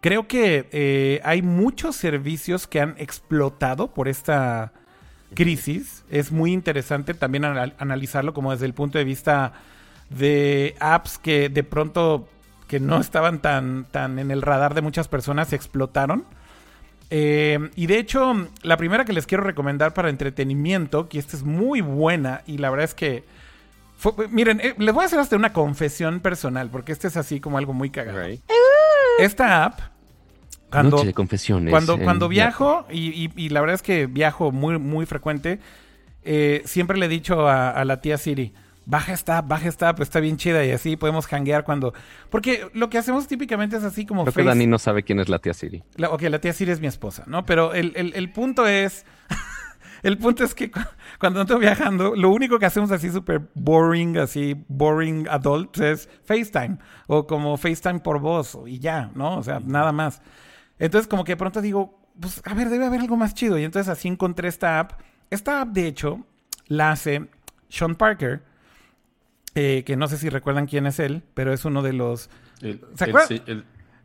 Creo 0.02 0.28
que 0.28 0.68
eh, 0.72 1.22
hay 1.24 1.40
muchos 1.40 1.96
servicios 1.96 2.66
que 2.66 2.82
han 2.82 2.94
explotado 2.98 3.94
por 3.94 4.06
esta 4.06 4.74
crisis. 5.34 6.04
Es 6.10 6.30
muy 6.30 6.52
interesante 6.52 7.14
también 7.14 7.46
analizarlo 7.46 8.34
como 8.34 8.52
desde 8.52 8.66
el 8.66 8.74
punto 8.74 8.98
de 8.98 9.04
vista 9.04 9.54
de 10.10 10.76
apps 10.78 11.16
que 11.16 11.48
de 11.48 11.64
pronto 11.64 12.28
que 12.68 12.80
no 12.80 13.00
estaban 13.00 13.40
tan, 13.40 13.86
tan 13.90 14.18
en 14.18 14.30
el 14.30 14.42
radar 14.42 14.74
de 14.74 14.82
muchas 14.82 15.08
personas 15.08 15.48
se 15.48 15.56
explotaron 15.56 16.26
eh, 17.14 17.58
y 17.76 17.86
de 17.88 17.98
hecho, 17.98 18.48
la 18.62 18.78
primera 18.78 19.04
que 19.04 19.12
les 19.12 19.26
quiero 19.26 19.44
recomendar 19.44 19.92
para 19.92 20.08
entretenimiento, 20.08 21.10
que 21.10 21.18
esta 21.18 21.36
es 21.36 21.42
muy 21.42 21.82
buena 21.82 22.40
y 22.46 22.56
la 22.56 22.70
verdad 22.70 22.84
es 22.84 22.94
que... 22.94 23.24
miren, 24.30 24.60
eh, 24.60 24.74
les 24.78 24.94
voy 24.94 25.02
a 25.02 25.06
hacer 25.06 25.18
hasta 25.18 25.36
una 25.36 25.52
confesión 25.52 26.20
personal, 26.20 26.70
porque 26.70 26.90
este 26.92 27.08
es 27.08 27.18
así 27.18 27.38
como 27.38 27.58
algo 27.58 27.74
muy 27.74 27.90
cagado. 27.90 28.22
Esta 29.18 29.64
app... 29.64 29.80
Cuando, 30.70 31.04
confesiones. 31.12 31.70
Cuando, 31.70 31.98
cuando 31.98 32.28
viajo, 32.28 32.86
y, 32.90 33.48
la 33.50 33.60
verdad 33.60 33.74
es 33.74 33.82
que 33.82 34.06
viajo 34.06 34.50
muy, 34.50 34.78
muy 34.78 35.04
frecuente, 35.04 35.58
eh, 36.24 36.62
siempre 36.64 36.96
le 36.96 37.04
he 37.04 37.08
dicho 37.10 37.46
a 37.46 37.84
la 37.84 38.00
tía 38.00 38.16
Siri, 38.16 38.54
baja 38.84 39.12
esta 39.12 39.42
baja 39.42 39.68
esta 39.68 39.94
pues 39.94 40.08
está 40.08 40.20
bien 40.20 40.36
chida 40.36 40.64
y 40.64 40.70
así 40.70 40.96
podemos 40.96 41.26
hanguear 41.26 41.64
cuando... 41.64 41.92
Porque 42.30 42.68
lo 42.74 42.90
que 42.90 42.98
hacemos 42.98 43.26
típicamente 43.26 43.76
es 43.76 43.84
así 43.84 44.06
como... 44.06 44.24
Creo 44.24 44.34
que 44.34 44.44
Dani 44.44 44.66
no 44.66 44.78
sabe 44.78 45.02
quién 45.02 45.20
es 45.20 45.28
la 45.28 45.38
tía 45.38 45.54
Siri. 45.54 45.82
ok, 46.08 46.22
la 46.22 46.40
tía 46.40 46.52
Siri 46.52 46.72
es 46.72 46.80
mi 46.80 46.86
esposa, 46.86 47.24
¿no? 47.26 47.44
Pero 47.46 47.72
el, 47.74 48.32
punto 48.32 48.66
es... 48.66 49.06
el 50.02 50.18
punto 50.18 50.44
es 50.44 50.54
que 50.54 50.70
cuando 51.18 51.42
estoy 51.42 51.60
viajando, 51.60 52.14
lo 52.16 52.30
único 52.30 52.58
que 52.58 52.66
hacemos 52.66 52.90
así 52.90 53.10
súper 53.10 53.42
boring, 53.54 54.18
así 54.18 54.64
boring 54.68 55.28
adult 55.28 55.78
es 55.78 56.08
FaceTime. 56.24 56.78
O 57.06 57.26
como 57.26 57.56
FaceTime 57.56 58.00
por 58.00 58.20
voz 58.20 58.58
y 58.66 58.78
ya, 58.78 59.10
¿no? 59.14 59.38
O 59.38 59.42
sea, 59.42 59.60
nada 59.60 59.92
más. 59.92 60.22
Entonces 60.78 61.08
como 61.08 61.24
que 61.24 61.32
de 61.32 61.36
pronto 61.36 61.60
digo, 61.60 62.00
pues 62.18 62.42
a 62.44 62.54
ver, 62.54 62.68
debe 62.68 62.86
haber 62.86 63.00
algo 63.00 63.16
más 63.16 63.34
chido. 63.34 63.58
Y 63.58 63.64
entonces 63.64 63.88
así 63.88 64.08
encontré 64.08 64.48
esta 64.48 64.80
app. 64.80 65.00
Esta 65.30 65.62
app, 65.62 65.68
de 65.68 65.86
hecho, 65.86 66.26
la 66.66 66.90
hace 66.90 67.28
Sean 67.68 67.94
Parker 67.94 68.51
eh, 69.54 69.82
que 69.84 69.96
no 69.96 70.08
sé 70.08 70.16
si 70.16 70.28
recuerdan 70.28 70.66
quién 70.66 70.86
es 70.86 70.98
él, 70.98 71.22
pero 71.34 71.52
es 71.52 71.64
uno 71.64 71.82
de 71.82 71.92
los... 71.92 72.30
El, 72.60 72.80
¿Se 72.94 73.04
acuerdan? 73.04 73.64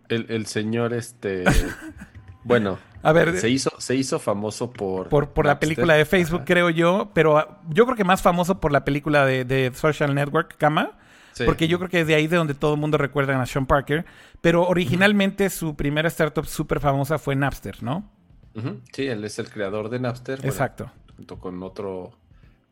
El, 0.09 0.45
señor, 0.45 0.93
este... 0.93 1.43
bueno, 2.43 2.79
a 3.03 3.11
ver, 3.11 3.37
se 3.37 3.49
hizo, 3.49 3.71
se 3.79 3.95
hizo 3.95 4.19
famoso 4.19 4.71
por... 4.71 5.09
Por, 5.09 5.45
la 5.45 5.59
película 5.59 5.93
de 5.93 6.05
Facebook, 6.05 6.43
creo 6.45 6.69
yo, 6.69 7.11
pero 7.13 7.37
ah, 7.37 7.61
yo 7.69 7.85
creo 7.85 7.95
que 7.95 8.03
más 8.03 8.21
famoso 8.21 8.59
por 8.59 8.71
la 8.71 8.83
película 8.83 9.25
de, 9.25 9.71
Social 9.75 10.13
Network, 10.13 10.57
Kama. 10.57 10.97
Porque 11.45 11.67
yo 11.67 11.77
creo 11.77 11.89
que 11.89 12.01
es 12.01 12.07
de 12.07 12.15
ahí 12.15 12.25
de 12.25 12.35
donde 12.35 12.55
todo 12.55 12.73
el 12.73 12.79
mundo 12.79 12.97
recuerda 12.97 13.39
a 13.39 13.45
Sean 13.45 13.67
Parker. 13.67 14.05
Pero 14.41 14.67
originalmente 14.67 15.51
su 15.51 15.75
primera 15.75 16.07
startup 16.07 16.45
súper 16.45 16.79
famosa 16.79 17.19
fue 17.19 17.35
Napster, 17.35 17.83
¿no? 17.83 18.09
Sí, 18.91 19.05
él 19.05 19.23
es 19.23 19.37
el 19.37 19.49
creador 19.49 19.89
de 19.89 19.99
Napster. 19.99 20.43
Exacto. 20.43 20.91
junto 21.15 21.39
con 21.39 21.61
otro 21.61 22.11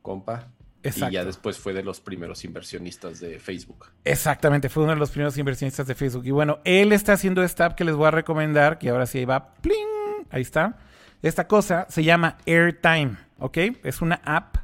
compa. 0.02 0.48
Exacto. 0.86 1.12
Y 1.12 1.14
ya 1.14 1.26
después 1.26 1.58
fue 1.58 1.74
de 1.74 1.84
los 1.84 2.00
primeros 2.00 2.44
inversionistas 2.46 3.20
de 3.20 3.40
Facebook. 3.40 3.88
Exactamente, 4.04 4.70
fue 4.70 4.84
uno 4.84 4.94
de 4.94 5.00
los 5.00 5.12
primeros 5.12 5.38
inversionistas 5.38 5.88
de 5.88 5.96
Facebook. 5.96 6.26
Y 6.26 6.32
bueno, 6.32 6.60
él 6.64 6.92
está 6.92 7.14
haciendo 7.14 7.44
esta 7.44 7.66
app 7.66 7.76
que 7.76 7.84
les 7.84 7.96
voy 7.96 8.08
a 8.08 8.12
recomendar, 8.12 8.78
que 8.78 8.90
ahora 8.90 9.06
sí 9.06 9.26
va, 9.26 9.54
¡pling! 9.62 10.28
Ahí 10.30 10.42
está. 10.42 10.78
Esta 11.22 11.48
cosa 11.48 11.88
se 11.90 12.04
llama 12.04 12.38
AirTime, 12.46 13.18
¿ok? 13.40 13.58
Es 13.84 14.02
una 14.02 14.22
app 14.26 14.58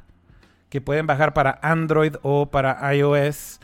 que 0.68 0.80
pueden 0.80 1.06
bajar 1.06 1.34
para 1.34 1.58
Android 1.60 2.14
o 2.22 2.50
para 2.50 2.94
iOS. 2.94 3.58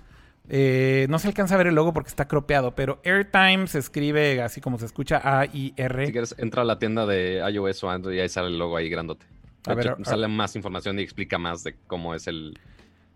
Eh, 0.50 1.06
no 1.08 1.18
se 1.18 1.28
alcanza 1.28 1.54
a 1.54 1.58
ver 1.58 1.68
el 1.68 1.74
logo 1.74 1.92
porque 1.92 2.08
está 2.08 2.26
cropeado, 2.26 2.74
pero 2.74 3.00
AirTime 3.04 3.66
se 3.66 3.78
escribe 3.78 4.42
así 4.42 4.60
como 4.60 4.78
se 4.78 4.86
escucha 4.86 5.20
A-I-R. 5.22 6.06
Si 6.06 6.12
quieres, 6.12 6.34
entra 6.38 6.62
a 6.62 6.64
la 6.64 6.78
tienda 6.78 7.06
de 7.06 7.42
iOS 7.52 7.84
o 7.84 7.90
Android 7.90 8.16
y 8.16 8.20
ahí 8.20 8.28
sale 8.28 8.48
el 8.48 8.58
logo 8.58 8.76
ahí 8.76 8.88
grandote. 8.88 9.26
Sale 10.02 10.28
más 10.28 10.56
información 10.56 10.98
y 10.98 11.02
explica 11.02 11.38
más 11.38 11.64
de 11.64 11.76
cómo 11.86 12.14
es 12.14 12.26
el. 12.26 12.58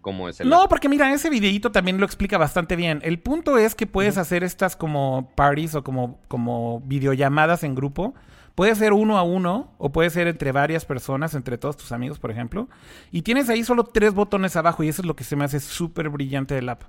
Cómo 0.01 0.29
es 0.29 0.41
el 0.41 0.49
no, 0.49 0.69
porque 0.69 0.89
mira, 0.89 1.13
ese 1.13 1.31
videito 1.31 1.71
también 1.71 1.99
lo 1.99 2.05
explica 2.05 2.37
bastante 2.37 2.75
bien. 2.75 3.01
El 3.05 3.21
punto 3.21 3.57
es 3.57 3.77
que 3.77 3.87
puedes 3.87 4.19
hacer 4.19 4.43
estas 4.43 4.75
como 4.75 5.31
parties 5.37 5.77
o 5.77 5.85
como, 5.85 6.19
como 6.27 6.81
videollamadas 6.81 7.63
en 7.63 7.77
grupo 7.77 8.13
Puede 8.55 8.75
ser 8.75 8.93
uno 8.93 9.17
a 9.17 9.23
uno 9.23 9.73
o 9.79 9.93
puede 9.93 10.11
ser 10.11 10.27
entre 10.27 10.53
varias 10.53 10.85
personas, 10.85 11.35
entre 11.35 11.57
todos 11.57 11.77
tus 11.77 11.91
amigos, 11.91 12.19
por 12.19 12.31
ejemplo. 12.31 12.69
Y 13.11 13.23
tienes 13.23 13.49
ahí 13.49 13.65
solo 13.65 13.85
tres 13.85 14.13
botones 14.13 14.57
abajo 14.57 14.83
y 14.83 14.89
eso 14.89 15.01
es 15.01 15.07
lo 15.07 15.17
que 15.17 15.25
se 15.25 15.37
me 15.37 15.45
hace 15.45 15.59
súper 15.59 16.11
brillante 16.11 16.55
del 16.55 16.69
app. 16.69 16.83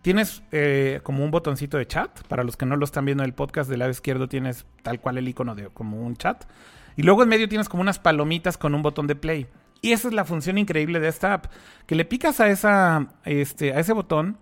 Tienes 0.00 0.42
eh, 0.52 1.00
como 1.02 1.22
un 1.22 1.30
botoncito 1.30 1.76
de 1.76 1.86
chat. 1.86 2.22
Para 2.28 2.44
los 2.44 2.56
que 2.56 2.64
no 2.64 2.76
lo 2.76 2.84
están 2.84 3.04
viendo 3.04 3.22
en 3.22 3.28
el 3.28 3.34
podcast, 3.34 3.68
del 3.68 3.80
lado 3.80 3.90
izquierdo 3.90 4.26
tienes 4.28 4.64
tal 4.82 5.00
cual 5.00 5.18
el 5.18 5.28
icono 5.28 5.54
de 5.54 5.68
como 5.68 6.00
un 6.00 6.16
chat. 6.16 6.44
Y 6.96 7.02
luego 7.02 7.22
en 7.22 7.28
medio 7.28 7.48
tienes 7.48 7.68
como 7.68 7.80
unas 7.82 7.98
palomitas 7.98 8.58
con 8.58 8.74
un 8.74 8.82
botón 8.82 9.06
de 9.06 9.16
play. 9.16 9.46
Y 9.80 9.92
esa 9.92 10.08
es 10.08 10.14
la 10.14 10.24
función 10.24 10.58
increíble 10.58 11.00
de 11.00 11.08
esta 11.08 11.34
app. 11.34 11.46
Que 11.86 11.94
le 11.94 12.04
picas 12.04 12.40
a, 12.40 12.48
esa, 12.48 13.14
este, 13.24 13.72
a 13.72 13.80
ese 13.80 13.92
botón 13.92 14.38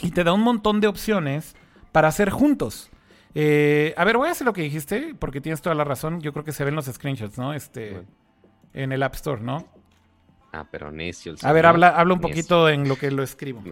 y 0.00 0.10
te 0.10 0.24
da 0.24 0.32
un 0.32 0.42
montón 0.42 0.80
de 0.80 0.88
opciones 0.88 1.56
para 1.92 2.08
hacer 2.08 2.30
juntos. 2.30 2.90
Eh, 3.34 3.94
a 3.96 4.04
ver, 4.04 4.16
voy 4.16 4.28
a 4.28 4.32
hacer 4.32 4.46
lo 4.46 4.52
que 4.52 4.62
dijiste, 4.62 5.14
porque 5.18 5.40
tienes 5.40 5.62
toda 5.62 5.74
la 5.74 5.84
razón. 5.84 6.20
Yo 6.20 6.32
creo 6.32 6.44
que 6.44 6.52
se 6.52 6.64
ven 6.64 6.74
los 6.74 6.86
screenshots, 6.86 7.38
¿no? 7.38 7.54
Este, 7.54 8.02
en 8.74 8.92
el 8.92 9.02
App 9.02 9.14
Store, 9.14 9.40
¿no? 9.40 9.66
Ah, 10.52 10.66
pero 10.70 10.90
necio. 10.90 11.34
a 11.42 11.52
ver, 11.52 11.66
habla, 11.66 11.88
habla 11.88 12.14
un 12.14 12.20
poquito 12.20 12.68
en 12.68 12.88
lo 12.88 12.96
que 12.96 13.10
lo 13.10 13.22
escribo. 13.22 13.62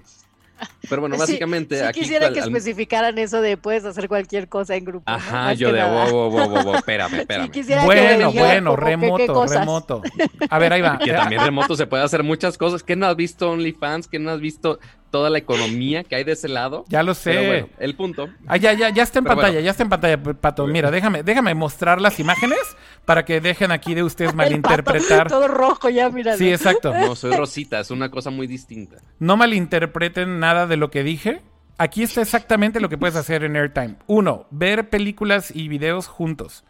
Pero 0.88 1.00
bueno, 1.00 1.16
básicamente. 1.18 1.84
aquí 1.84 2.00
quisiera 2.00 2.32
que 2.32 2.40
especificaran 2.40 3.18
eso 3.18 3.40
de 3.40 3.56
puedes 3.56 3.84
hacer 3.84 4.08
cualquier 4.08 4.48
cosa 4.48 4.76
en 4.76 4.84
grupo. 4.84 5.04
Ajá, 5.06 5.52
yo 5.52 5.72
de 5.72 5.82
wow, 5.82 6.10
wow, 6.10 6.30
wow, 6.30 6.62
wow, 6.64 6.74
espérame, 6.76 7.14
espérame. 7.20 7.50
bueno, 7.84 8.32
bueno, 8.32 8.76
remoto, 8.76 9.46
remoto. 9.46 10.02
A 10.48 10.58
ver, 10.58 10.72
ahí 10.72 10.80
va. 10.80 10.98
Que 11.06 11.12
también 11.12 11.42
remoto 11.42 11.76
se 11.76 11.86
puede 11.86 12.02
hacer 12.02 12.22
muchas 12.22 12.58
cosas. 12.58 12.82
¿Qué 12.82 12.96
no 12.96 13.06
has 13.06 13.16
visto 13.16 13.50
OnlyFans? 13.50 14.08
¿Qué 14.08 14.18
no 14.18 14.30
has 14.30 14.40
visto 14.40 14.80
toda 15.10 15.30
la 15.30 15.38
economía 15.38 16.02
que 16.02 16.16
hay 16.16 16.24
de 16.24 16.32
ese 16.32 16.48
lado? 16.48 16.84
Ya 16.88 17.02
lo 17.02 17.14
sé. 17.14 17.30
Pero 17.30 17.46
bueno, 17.46 17.68
el 17.78 17.94
punto. 17.94 18.28
Ah, 18.46 18.56
ya, 18.56 18.72
ya, 18.72 18.88
ya 18.90 19.02
está 19.02 19.20
en 19.20 19.24
pantalla, 19.26 19.60
ya 19.60 19.70
está 19.70 19.82
en 19.82 19.88
pantalla, 19.88 20.20
Pato. 20.20 20.66
Mira, 20.66 20.90
déjame, 20.90 21.22
déjame 21.22 21.54
mostrar 21.54 22.00
las 22.00 22.18
imágenes 22.18 22.58
para 23.06 23.24
que 23.24 23.40
dejen 23.40 23.70
aquí 23.70 23.94
de 23.94 24.02
ustedes 24.02 24.34
malinterpretar. 24.34 25.28
todo 25.28 25.48
rojo 25.48 25.88
ya, 25.88 26.10
mira. 26.10 26.36
Sí, 26.36 26.50
exacto. 26.50 26.92
No, 26.92 27.16
soy 27.16 27.34
Rosita, 27.34 27.80
es 27.80 27.90
una 27.90 28.10
cosa 28.10 28.28
muy 28.28 28.46
distinta. 28.46 28.98
No 29.18 29.38
malinterpreten 29.38 30.38
nada 30.38 30.66
de 30.66 30.76
lo 30.76 30.90
que 30.90 31.02
dije. 31.02 31.40
Aquí 31.78 32.02
está 32.02 32.20
exactamente 32.20 32.80
lo 32.80 32.88
que 32.88 32.98
puedes 32.98 33.16
hacer 33.16 33.44
en 33.44 33.56
Airtime. 33.56 33.96
Uno, 34.06 34.46
ver 34.50 34.90
películas 34.90 35.54
y 35.54 35.68
videos 35.68 36.06
juntos. 36.06 36.64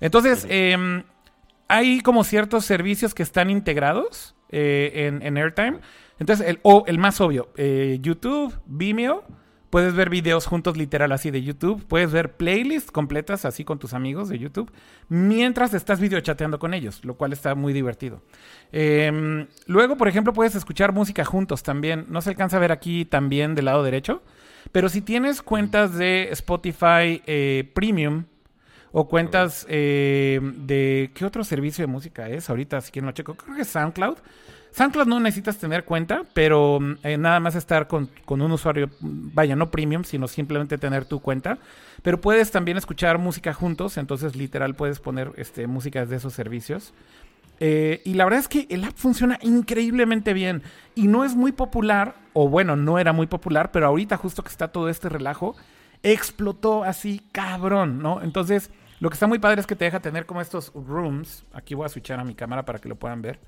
Entonces, 0.00 0.46
em, 0.48 1.04
hay 1.68 2.00
como 2.00 2.24
ciertos 2.24 2.64
servicios 2.64 3.14
que 3.14 3.22
están 3.22 3.48
integrados 3.48 4.34
eh, 4.50 5.18
en, 5.22 5.36
Airtime. 5.36 5.78
Entonces, 6.18 6.46
el, 6.46 6.58
o 6.62 6.84
el 6.86 6.98
más 6.98 7.20
obvio, 7.20 7.50
eh, 7.56 7.98
YouTube, 8.02 8.54
Vimeo 8.66 9.24
Puedes 9.70 9.94
ver 9.94 10.10
videos 10.10 10.46
juntos 10.46 10.76
literal 10.76 11.12
así 11.12 11.30
de 11.30 11.42
YouTube. 11.42 11.84
Puedes 11.86 12.10
ver 12.10 12.32
playlists 12.32 12.90
completas 12.90 13.44
así 13.44 13.64
con 13.64 13.78
tus 13.78 13.94
amigos 13.94 14.28
de 14.28 14.38
YouTube. 14.38 14.70
Mientras 15.08 15.74
estás 15.74 16.00
videochateando 16.00 16.58
con 16.58 16.74
ellos, 16.74 17.04
lo 17.04 17.14
cual 17.14 17.32
está 17.32 17.54
muy 17.54 17.72
divertido. 17.72 18.20
Em, 18.72 19.46
luego, 19.66 19.96
por 19.96 20.08
ejemplo, 20.08 20.32
puedes 20.32 20.56
escuchar 20.56 20.92
música 20.92 21.24
juntos 21.24 21.62
también. 21.62 22.06
No 22.08 22.20
se 22.20 22.30
alcanza 22.30 22.56
a 22.56 22.60
ver 22.60 22.72
aquí 22.72 23.04
también 23.04 23.54
del 23.54 23.66
lado 23.66 23.84
derecho. 23.84 24.22
Pero 24.72 24.88
si 24.88 25.02
tienes 25.02 25.40
cuentas 25.40 25.96
de 25.96 26.30
Spotify 26.32 27.22
eh, 27.26 27.70
Premium 27.72 28.24
o 28.90 29.08
cuentas 29.08 29.66
eh, 29.68 30.40
de... 30.42 31.12
¿Qué 31.14 31.24
otro 31.24 31.44
servicio 31.44 31.86
de 31.86 31.92
música 31.92 32.28
es? 32.28 32.50
Ahorita, 32.50 32.80
si 32.80 32.90
quieren 32.90 33.06
lo 33.06 33.12
checo. 33.12 33.34
Creo 33.34 33.54
que 33.54 33.62
es 33.62 33.68
SoundCloud. 33.68 34.18
SoundCloud 34.72 35.06
no 35.06 35.20
necesitas 35.20 35.58
tener 35.58 35.84
cuenta, 35.84 36.22
pero 36.32 36.78
mm, 36.80 36.96
eh, 37.02 37.18
nada 37.18 37.40
más 37.40 37.54
estar 37.54 37.88
con, 37.88 38.10
un 38.26 38.52
usuario, 38.52 38.88
mm, 39.00 39.30
vaya, 39.34 39.56
no 39.56 39.70
premium, 39.70 40.04
sino 40.04 40.28
simplemente 40.28 40.78
tener 40.78 41.04
tu 41.04 41.20
cuenta. 41.20 41.58
Pero 42.02 42.20
puedes 42.20 42.50
también 42.50 42.76
escuchar 42.76 43.18
música 43.18 43.52
juntos, 43.52 43.96
entonces 43.96 44.36
literal 44.36 44.74
puedes 44.74 45.00
poner 45.00 45.32
este, 45.36 45.66
música 45.66 46.06
de 46.06 46.16
esos 46.16 46.32
servicios. 46.32 46.92
Eh, 47.62 48.00
y 48.04 48.14
la 48.14 48.24
verdad 48.24 48.40
es 48.40 48.48
que 48.48 48.66
el 48.70 48.84
app 48.84 48.96
funciona 48.96 49.38
increíblemente 49.42 50.32
bien 50.32 50.62
y 50.94 51.08
no 51.08 51.24
es 51.24 51.34
muy 51.34 51.52
popular, 51.52 52.14
o 52.32 52.48
bueno, 52.48 52.74
no 52.74 52.98
era 52.98 53.12
muy 53.12 53.26
popular, 53.26 53.70
pero 53.70 53.86
ahorita 53.86 54.16
justo 54.16 54.42
que 54.42 54.48
está 54.48 54.68
todo 54.68 54.88
este 54.88 55.10
relajo, 55.10 55.56
explotó 56.02 56.84
así 56.84 57.20
cabrón, 57.32 58.00
¿no? 58.00 58.22
Entonces, 58.22 58.70
lo 59.00 59.10
que 59.10 59.14
está 59.14 59.26
muy 59.26 59.38
padre 59.38 59.60
es 59.60 59.66
que 59.66 59.76
te 59.76 59.84
deja 59.84 60.00
tener 60.00 60.24
como 60.24 60.40
estos 60.40 60.72
rooms. 60.74 61.44
Aquí 61.52 61.74
voy 61.74 61.84
a 61.86 61.88
switchar 61.90 62.18
a 62.18 62.24
mi 62.24 62.34
cámara 62.34 62.64
para 62.64 62.78
que 62.78 62.88
lo 62.88 62.96
puedan 62.96 63.20
ver. 63.20 63.38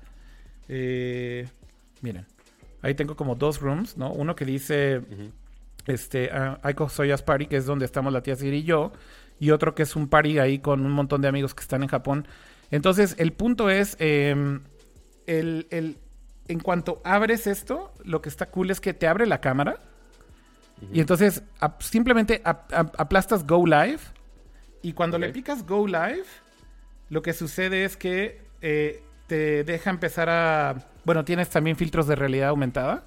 Eh, 0.69 1.47
miren, 2.01 2.25
ahí 2.81 2.95
tengo 2.95 3.15
como 3.15 3.35
dos 3.35 3.59
rooms, 3.59 3.97
¿no? 3.97 4.11
Uno 4.11 4.35
que 4.35 4.45
dice, 4.45 5.01
este, 5.87 6.29
uh, 6.33 6.57
Aiko 6.63 6.89
Soyas 6.89 7.21
Party, 7.21 7.47
que 7.47 7.57
es 7.57 7.65
donde 7.65 7.85
estamos 7.85 8.13
la 8.13 8.21
tía 8.21 8.35
Siri 8.35 8.57
y 8.57 8.63
yo, 8.63 8.91
y 9.39 9.51
otro 9.51 9.75
que 9.75 9.83
es 9.83 9.95
un 9.95 10.07
party 10.07 10.39
ahí 10.39 10.59
con 10.59 10.85
un 10.85 10.91
montón 10.91 11.21
de 11.21 11.27
amigos 11.27 11.53
que 11.53 11.61
están 11.61 11.83
en 11.83 11.89
Japón. 11.89 12.27
Entonces, 12.71 13.15
el 13.17 13.33
punto 13.33 13.69
es, 13.69 13.97
em, 13.99 14.61
el, 15.27 15.67
el, 15.69 15.97
en 16.47 16.59
cuanto 16.59 17.01
abres 17.03 17.47
esto, 17.47 17.93
lo 18.03 18.21
que 18.21 18.29
está 18.29 18.47
cool 18.47 18.71
es 18.71 18.79
que 18.79 18.93
te 18.93 19.07
abre 19.07 19.25
la 19.25 19.41
cámara. 19.41 19.79
Y 20.91 20.99
entonces 20.99 21.43
simplemente 21.79 22.41
aplastas 22.43 23.47
Go 23.47 23.65
Live. 23.65 23.99
Y 24.81 24.91
cuando 24.91 25.17
le 25.17 25.29
picas 25.29 25.65
Go 25.65 25.87
Live, 25.87 26.25
lo 27.09 27.21
que 27.21 27.31
sucede 27.31 27.85
es 27.85 27.95
que 27.95 28.41
eh, 28.61 29.01
te 29.33 29.63
deja 29.63 29.89
empezar 29.89 30.29
a... 30.29 30.75
Bueno, 31.05 31.25
tienes 31.25 31.49
también 31.49 31.75
filtros 31.75 32.05
de 32.05 32.15
realidad 32.15 32.49
aumentada. 32.49 33.03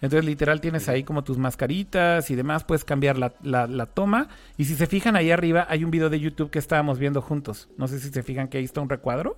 Entonces, 0.00 0.24
literal, 0.24 0.60
tienes 0.60 0.88
ahí 0.88 1.02
como 1.02 1.24
tus 1.24 1.36
mascaritas 1.36 2.30
y 2.30 2.36
demás. 2.36 2.62
Puedes 2.62 2.84
cambiar 2.84 3.18
la, 3.18 3.86
toma. 3.86 4.28
Y 4.56 4.66
si 4.66 4.76
se 4.76 4.86
fijan 4.86 5.16
ahí 5.16 5.32
arriba, 5.32 5.66
hay 5.68 5.82
un 5.82 5.90
video 5.90 6.10
de 6.10 6.20
YouTube 6.20 6.50
que 6.50 6.60
estábamos 6.60 7.00
viendo 7.00 7.20
juntos. 7.20 7.70
No 7.76 7.88
sé 7.88 7.98
si 7.98 8.10
se 8.10 8.22
fijan 8.22 8.46
que 8.46 8.58
ahí 8.58 8.64
está 8.64 8.82
un 8.82 8.88
recuadro. 8.88 9.36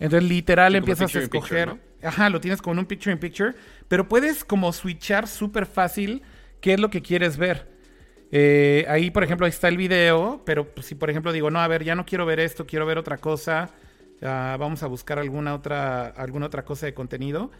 Entonces, 0.00 0.22
literal, 0.22 0.74
empiezas 0.74 1.14
a 1.14 1.18
escoger. 1.18 1.76
Ajá, 2.02 2.30
lo 2.30 2.40
tienes 2.40 2.62
como 2.62 2.80
un 2.80 2.86
picture 2.86 3.12
in 3.12 3.18
picture. 3.18 3.52
Pero 3.88 4.08
puedes 4.08 4.42
como 4.42 4.72
switchar 4.72 5.28
súper 5.28 5.66
fácil 5.66 6.22
qué 6.62 6.72
es 6.72 6.80
lo 6.80 6.88
que 6.88 7.02
quieres 7.02 7.36
ver. 7.36 7.68
Eh, 8.32 8.86
ahí, 8.88 9.10
por 9.10 9.22
ejemplo, 9.22 9.44
ahí 9.44 9.50
está 9.50 9.68
el 9.68 9.76
video. 9.76 10.40
Pero 10.46 10.66
si, 10.80 10.94
por 10.94 11.10
ejemplo, 11.10 11.30
digo, 11.30 11.50
no, 11.50 11.60
a 11.60 11.68
ver, 11.68 11.84
ya 11.84 11.94
no 11.94 12.06
quiero 12.06 12.24
ver 12.24 12.40
esto, 12.40 12.64
quiero 12.64 12.86
ver 12.86 12.96
otra 12.96 13.18
cosa 13.18 13.70
vamos 14.20 14.82
a 14.82 14.86
buscar 14.86 15.18
alguna 15.18 15.54
otra, 15.54 16.06
alguna 16.08 16.46
otra 16.46 16.64
cosa 16.64 16.86
de 16.86 16.94
contenido. 16.94 17.50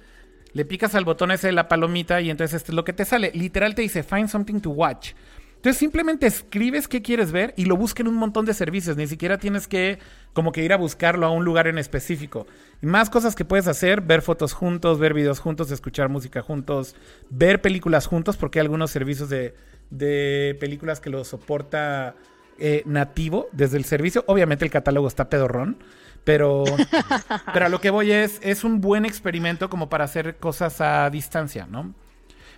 Le 0.53 0.65
picas 0.65 0.95
al 0.95 1.05
botón 1.05 1.31
ese 1.31 1.49
de 1.49 1.53
la 1.53 1.69
palomita 1.69 2.21
y 2.21 2.31
entonces 2.31 2.55
esto 2.55 2.73
es 2.73 2.77
lo 2.77 2.85
que 2.85 2.93
te 2.93 3.05
sale. 3.05 3.33
Literal 3.35 3.75
te 3.75 3.83
dice 3.83 4.03
find 4.03 4.29
something 4.29 4.61
to 4.61 4.71
watch. 4.71 5.13
Entonces 5.57 5.79
simplemente 5.79 6.27
escribes 6.27 6.89
qué 6.89 7.01
quieres 7.01 7.33
ver 7.33 7.55
y 7.57 7.65
lo 7.65 7.77
busca 7.77 8.03
en 8.03 8.09
un 8.09 8.17
montón 8.17 8.45
de 8.45 8.53
servicios. 8.53 8.99
Ni 8.99 9.07
siquiera 9.07 9.39
tienes 9.39 9.67
que 9.67 9.99
como 10.35 10.53
que 10.53 10.63
ir 10.63 10.75
a 10.75 10.77
buscarlo 10.77 11.27
a 11.27 11.31
un 11.31 11.45
lugar 11.45 11.67
en 11.67 11.79
específico. 11.79 12.47
Y 12.83 12.87
más 12.87 13.09
cosas 13.09 13.35
que 13.35 13.47
puedes 13.47 13.67
hacer, 13.67 14.03
ver 14.03 14.21
fotos 14.21 14.53
juntos, 14.53 14.99
ver 14.99 15.15
videos 15.15 15.41
juntos, 15.41 15.71
escuchar 15.71 16.11
música 16.11 16.43
juntos, 16.43 16.95
ver 17.31 17.63
películas 17.63 18.07
juntos, 18.07 18.37
porque 18.37 18.59
hay 18.59 18.65
algunos 18.65 18.91
servicios 18.91 19.31
de, 19.31 19.55
de 19.89 20.55
películas 20.61 21.01
que 21.01 21.09
lo 21.09 21.25
soporta 21.25 22.15
eh, 22.59 22.83
nativo 22.85 23.49
desde 23.53 23.79
el 23.79 23.85
servicio. 23.85 24.23
Obviamente 24.27 24.65
el 24.65 24.71
catálogo 24.71 25.09
está 25.09 25.31
pedorrón. 25.31 25.79
Pero, 26.25 26.65
pero 27.53 27.67
a 27.67 27.69
lo 27.69 27.81
que 27.81 27.91
voy 27.91 28.13
es, 28.13 28.41
es 28.43 28.65
un 28.65 28.81
buen 28.81 29.05
experimento 29.05 29.69
como 29.69 29.89
para 29.89 30.05
hacer 30.05 30.37
cosas 30.37 30.81
a 30.81 31.09
distancia, 31.11 31.67
¿no? 31.67 31.95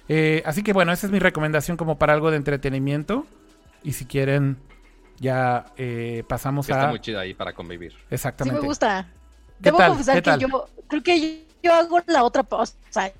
Eh, 0.08 0.42
así 0.46 0.62
que 0.62 0.72
bueno, 0.72 0.92
esa 0.92 1.06
es 1.06 1.12
mi 1.12 1.18
recomendación 1.18 1.76
como 1.76 1.98
para 1.98 2.12
algo 2.12 2.30
de 2.30 2.36
entretenimiento. 2.36 3.26
Y 3.82 3.92
si 3.92 4.04
quieren, 4.04 4.56
ya 5.18 5.66
eh, 5.76 6.24
pasamos 6.28 6.68
a... 6.70 6.72
Está 6.72 6.88
muy 6.88 7.00
chida 7.00 7.20
ahí 7.20 7.34
para 7.34 7.52
convivir. 7.52 7.94
Exactamente. 8.10 8.58
Sí 8.58 8.62
me 8.62 8.68
gusta. 8.68 9.08
Debo 9.58 9.78
confesar 9.78 10.22
que 10.22 10.38
yo 10.38 10.68
creo 10.88 11.02
que 11.02 11.44
yo 11.62 11.72
hago 11.72 12.00
la 12.06 12.22
otra... 12.24 12.46
O 12.50 12.66
sea, 12.90 13.12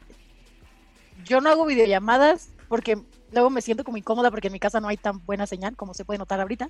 yo 1.25 1.41
no 1.41 1.51
hago 1.51 1.67
videollamadas 1.67 2.51
porque 2.69 2.99
luego 3.33 3.51
me 3.51 3.63
siento 3.63 3.85
como 3.85 3.97
incómoda 3.97 4.31
porque 4.31 4.49
en 4.49 4.53
mi 4.53 4.61
casa 4.61 4.81
no 4.81 4.89
hay 4.89 4.97
tan 4.97 5.25
buena 5.25 5.47
señal 5.47 5.77
como 5.77 5.95
se 5.95 6.05
puede 6.05 6.19
notar 6.19 6.41
ahorita. 6.41 6.69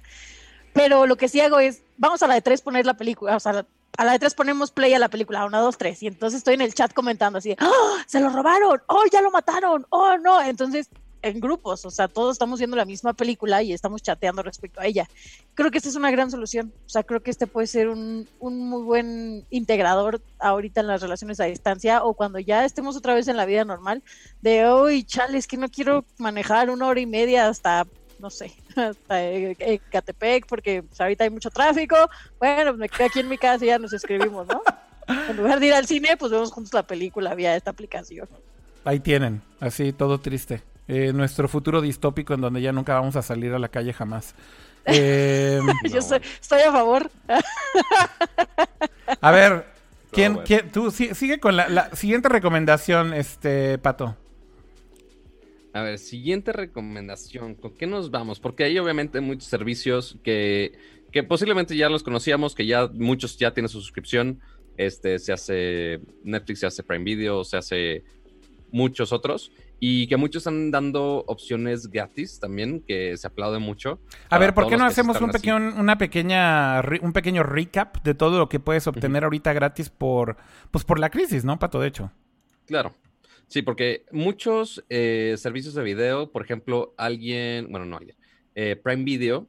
Pero 0.72 1.06
lo 1.06 1.16
que 1.16 1.28
sí 1.28 1.40
hago 1.40 1.58
es, 1.58 1.82
vamos 1.96 2.22
a 2.22 2.26
la 2.26 2.34
de 2.34 2.42
tres 2.42 2.60
poner 2.60 2.86
la 2.86 2.94
película, 2.94 3.36
o 3.36 3.40
sea, 3.40 3.66
a 3.96 4.04
la 4.04 4.12
de 4.12 4.18
tres 4.18 4.34
ponemos 4.34 4.70
play 4.70 4.92
a 4.94 4.98
la 4.98 5.08
película, 5.08 5.44
una, 5.46 5.60
dos, 5.60 5.78
tres, 5.78 6.02
y 6.02 6.06
entonces 6.06 6.38
estoy 6.38 6.54
en 6.54 6.60
el 6.60 6.74
chat 6.74 6.92
comentando 6.92 7.38
así, 7.38 7.56
¡Oh, 7.60 7.96
se 8.06 8.20
lo 8.20 8.30
robaron, 8.30 8.82
oh, 8.88 9.04
ya 9.10 9.22
lo 9.22 9.30
mataron, 9.30 9.86
oh, 9.90 10.18
no, 10.18 10.42
entonces 10.42 10.88
en 11.22 11.40
grupos, 11.40 11.84
o 11.84 11.90
sea, 11.90 12.08
todos 12.08 12.34
estamos 12.36 12.58
viendo 12.58 12.76
la 12.76 12.84
misma 12.84 13.12
película 13.12 13.62
y 13.62 13.72
estamos 13.72 14.02
chateando 14.02 14.42
respecto 14.42 14.80
a 14.80 14.86
ella. 14.86 15.08
Creo 15.54 15.70
que 15.70 15.78
esta 15.78 15.88
es 15.88 15.96
una 15.96 16.10
gran 16.10 16.30
solución, 16.30 16.72
o 16.84 16.88
sea, 16.88 17.02
creo 17.02 17.20
que 17.22 17.30
este 17.30 17.46
puede 17.46 17.66
ser 17.66 17.88
un, 17.88 18.28
un 18.38 18.68
muy 18.68 18.82
buen 18.82 19.46
integrador 19.50 20.20
ahorita 20.38 20.80
en 20.82 20.86
las 20.86 21.02
relaciones 21.02 21.40
a 21.40 21.44
distancia 21.44 22.04
o 22.04 22.14
cuando 22.14 22.38
ya 22.38 22.64
estemos 22.64 22.96
otra 22.96 23.14
vez 23.14 23.28
en 23.28 23.36
la 23.36 23.46
vida 23.46 23.64
normal, 23.64 24.02
de, 24.40 24.66
hoy, 24.66 25.04
chale, 25.04 25.38
es 25.38 25.46
que 25.46 25.56
no 25.56 25.68
quiero 25.68 26.04
manejar 26.18 26.70
una 26.70 26.86
hora 26.86 27.00
y 27.00 27.06
media 27.06 27.48
hasta 27.48 27.86
no 28.18 28.30
sé, 28.30 28.52
hasta 28.76 29.20
Catepec, 29.90 30.46
porque 30.46 30.82
pues, 30.82 31.00
ahorita 31.00 31.24
hay 31.24 31.30
mucho 31.30 31.50
tráfico. 31.50 31.96
Bueno, 32.38 32.74
me 32.74 32.88
quedo 32.88 33.06
aquí 33.06 33.20
en 33.20 33.28
mi 33.28 33.38
casa 33.38 33.64
y 33.64 33.68
ya 33.68 33.78
nos 33.78 33.92
escribimos, 33.92 34.46
¿no? 34.46 34.62
En 35.28 35.36
lugar 35.36 35.60
de 35.60 35.66
ir 35.68 35.74
al 35.74 35.86
cine, 35.86 36.16
pues 36.16 36.32
vemos 36.32 36.50
juntos 36.50 36.74
la 36.74 36.82
película 36.82 37.32
vía 37.36 37.54
esta 37.54 37.70
aplicación. 37.70 38.28
Ahí 38.84 38.98
tienen, 38.98 39.40
así 39.60 39.92
todo 39.92 40.18
triste. 40.18 40.62
Eh, 40.88 41.12
nuestro 41.12 41.48
futuro 41.48 41.80
distópico 41.80 42.34
en 42.34 42.40
donde 42.40 42.60
ya 42.60 42.72
nunca 42.72 42.94
vamos 42.94 43.16
a 43.16 43.22
salir 43.22 43.52
a 43.52 43.58
la 43.58 43.68
calle 43.68 43.92
jamás. 43.92 44.34
Eh, 44.88 45.60
Yo 45.90 45.98
estoy 45.98 46.60
a 46.60 46.70
favor. 46.70 47.10
a 49.20 49.30
ver, 49.32 49.66
¿quién, 50.12 50.38
tú 50.72 50.92
sigue 50.92 51.40
con 51.40 51.56
la, 51.56 51.90
siguiente 51.96 52.28
recomendación, 52.28 53.12
este 53.12 53.78
Pato? 53.78 54.14
A 55.76 55.82
ver, 55.82 55.98
siguiente 55.98 56.54
recomendación, 56.54 57.54
¿con 57.54 57.74
qué 57.74 57.86
nos 57.86 58.10
vamos? 58.10 58.40
Porque 58.40 58.64
hay 58.64 58.78
obviamente 58.78 59.20
muchos 59.20 59.44
servicios 59.44 60.16
que, 60.24 60.72
que 61.12 61.22
posiblemente 61.22 61.76
ya 61.76 61.90
los 61.90 62.02
conocíamos, 62.02 62.54
que 62.54 62.64
ya 62.64 62.88
muchos 62.94 63.36
ya 63.36 63.52
tienen 63.52 63.68
su 63.68 63.82
suscripción. 63.82 64.40
Este, 64.78 65.18
se 65.18 65.34
hace 65.34 66.00
Netflix, 66.24 66.60
se 66.60 66.66
hace 66.66 66.82
Prime 66.82 67.04
Video, 67.04 67.44
se 67.44 67.58
hace 67.58 68.04
muchos 68.72 69.12
otros 69.12 69.52
y 69.78 70.06
que 70.06 70.16
muchos 70.16 70.40
están 70.40 70.70
dando 70.70 71.22
opciones 71.26 71.90
gratis 71.90 72.40
también, 72.40 72.80
que 72.80 73.14
se 73.18 73.26
aplaude 73.26 73.58
mucho. 73.58 74.00
A 74.30 74.38
ver, 74.38 74.54
¿por 74.54 74.68
qué 74.68 74.78
no 74.78 74.86
hacemos 74.86 75.20
un 75.20 75.30
pequeño, 75.30 75.56
una 75.78 75.98
pequeña, 75.98 76.80
un 77.02 77.12
pequeño 77.12 77.42
recap 77.42 78.02
de 78.02 78.14
todo 78.14 78.38
lo 78.38 78.48
que 78.48 78.60
puedes 78.60 78.86
obtener 78.86 79.24
ahorita 79.24 79.52
gratis 79.52 79.90
por, 79.90 80.38
pues 80.70 80.86
por 80.86 80.98
la 80.98 81.10
crisis, 81.10 81.44
¿no, 81.44 81.58
Pato? 81.58 81.80
De 81.80 81.88
hecho. 81.88 82.10
Claro. 82.64 82.94
Sí, 83.48 83.62
porque 83.62 84.04
muchos 84.10 84.84
eh, 84.88 85.34
servicios 85.38 85.74
de 85.74 85.82
video, 85.82 86.32
por 86.32 86.42
ejemplo, 86.42 86.94
alguien, 86.96 87.70
bueno, 87.70 87.86
no 87.86 87.96
alguien, 87.96 88.16
eh, 88.54 88.74
Prime 88.76 89.04
Video 89.04 89.46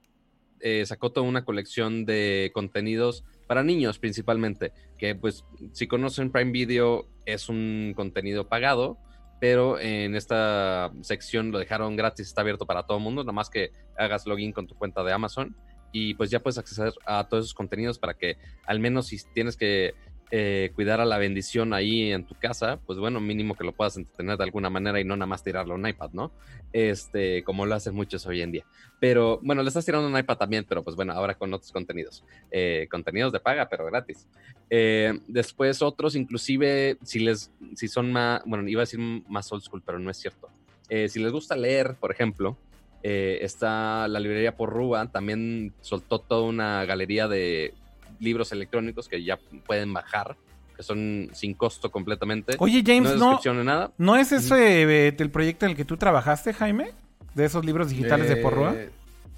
eh, 0.60 0.86
sacó 0.86 1.12
toda 1.12 1.28
una 1.28 1.46
colección 1.46 2.06
de 2.06 2.52
contenidos 2.54 3.24
para 3.48 3.64
niños 3.64 3.98
principalmente, 3.98 4.72
que 4.98 5.16
pues 5.16 5.46
si 5.72 5.88
conocen 5.88 6.32
Prime 6.32 6.52
Video 6.52 7.08
es 7.26 7.50
un 7.50 7.94
contenido 7.96 8.48
pagado, 8.48 9.00
pero 9.40 9.80
en 9.80 10.16
esta 10.16 10.92
sección 11.02 11.52
lo 11.52 11.60
dejaron 11.60 11.96
gratis, 11.96 12.28
está 12.28 12.42
abierto 12.42 12.66
para 12.66 12.84
todo 12.84 12.98
el 12.98 13.04
mundo, 13.04 13.24
nada 13.24 13.34
más 13.34 13.50
que 13.50 13.72
hagas 13.98 14.28
login 14.28 14.52
con 14.52 14.68
tu 14.68 14.76
cuenta 14.76 15.04
de 15.04 15.14
Amazon 15.14 15.56
y 15.92 16.14
pues 16.16 16.30
ya 16.30 16.40
puedes 16.40 16.58
acceder 16.58 16.94
a 17.06 17.28
todos 17.28 17.46
esos 17.46 17.54
contenidos 17.54 17.98
para 17.98 18.14
que 18.14 18.38
al 18.66 18.80
menos 18.80 19.08
si 19.08 19.18
tienes 19.34 19.56
que 19.58 19.94
eh, 20.30 20.72
cuidar 20.76 21.00
a 21.00 21.06
la 21.06 21.18
bendición 21.18 21.74
ahí 21.74 22.12
en 22.12 22.26
tu 22.26 22.36
casa, 22.36 22.80
pues 22.86 23.00
bueno, 23.00 23.22
mínimo 23.22 23.56
que 23.56 23.64
lo 23.64 23.72
puedas 23.72 23.96
entretener 23.96 24.38
de 24.38 24.44
alguna 24.44 24.70
manera 24.70 25.00
y 25.00 25.06
no 25.06 25.16
nada 25.16 25.26
más 25.26 25.42
tirarlo 25.42 25.74
a 25.74 25.78
un 25.78 25.88
iPad, 25.88 26.10
¿no? 26.12 26.32
Este, 26.74 27.44
como 27.44 27.66
lo 27.66 27.76
hacen 27.76 27.96
muchos 27.96 28.26
hoy 28.26 28.42
en 28.42 28.52
día. 28.52 28.66
Pero 29.00 29.40
bueno, 29.42 29.64
le 29.64 29.70
estás 29.70 29.86
tirando 29.86 30.06
un 30.06 30.18
iPad 30.18 30.38
también, 30.38 30.66
pero 30.68 30.84
pues 30.84 30.98
bueno, 30.98 31.14
ahora 31.14 31.36
con 31.36 31.54
otros 31.54 31.72
contenidos. 31.72 32.26
Eh, 32.52 32.90
contenidos 32.92 33.32
de 33.32 33.40
paga, 33.40 33.70
pero 33.70 33.86
gratis. 33.86 34.28
Eh, 34.70 35.18
después 35.28 35.82
otros, 35.82 36.14
inclusive, 36.16 36.98
si 37.04 37.20
les, 37.20 37.50
si 37.76 37.88
son 37.88 38.12
más, 38.12 38.42
bueno, 38.46 38.68
iba 38.68 38.82
a 38.82 38.84
decir 38.84 39.00
más 39.00 39.50
old 39.54 39.64
school, 39.64 39.82
pero 39.86 39.98
no 39.98 40.12
es 40.12 40.18
cierto. 40.18 40.50
si 40.90 41.20
les 41.20 41.32
gusta 41.32 41.56
leer, 41.56 41.96
por 41.96 42.12
ejemplo, 42.12 42.58
está 43.02 44.10
la 44.10 44.20
librería 44.20 44.58
por 44.58 44.72
Rúa, 44.72 45.10
también 45.10 45.74
soltó 45.80 46.20
toda 46.20 46.42
una 46.42 46.84
galería 46.84 47.30
de 47.30 47.74
libros 48.20 48.52
electrónicos 48.52 49.08
que 49.08 49.24
ya 49.24 49.38
pueden 49.66 49.94
bajar, 49.94 50.36
que 50.76 50.84
son 50.84 51.30
sin 51.34 51.54
costo 51.54 51.92
completamente. 51.92 52.56
Oye, 52.60 52.84
James, 52.86 53.16
no, 53.16 53.40
nada. 53.64 53.92
¿no 53.98 54.16
es 54.16 54.32
ese 54.32 54.84
eh, 55.08 55.16
el 55.18 55.32
proyecto 55.32 55.66
en 55.66 55.72
el 55.72 55.78
que 55.78 55.86
tú 55.86 55.98
trabajaste, 55.98 56.54
Jaime? 56.54 56.92
De 57.36 57.46
esos 57.46 57.66
libros 57.66 57.90
digitales 57.90 58.28
de 58.28 58.36
eh, 58.36 58.44
Porroa. 58.44 58.76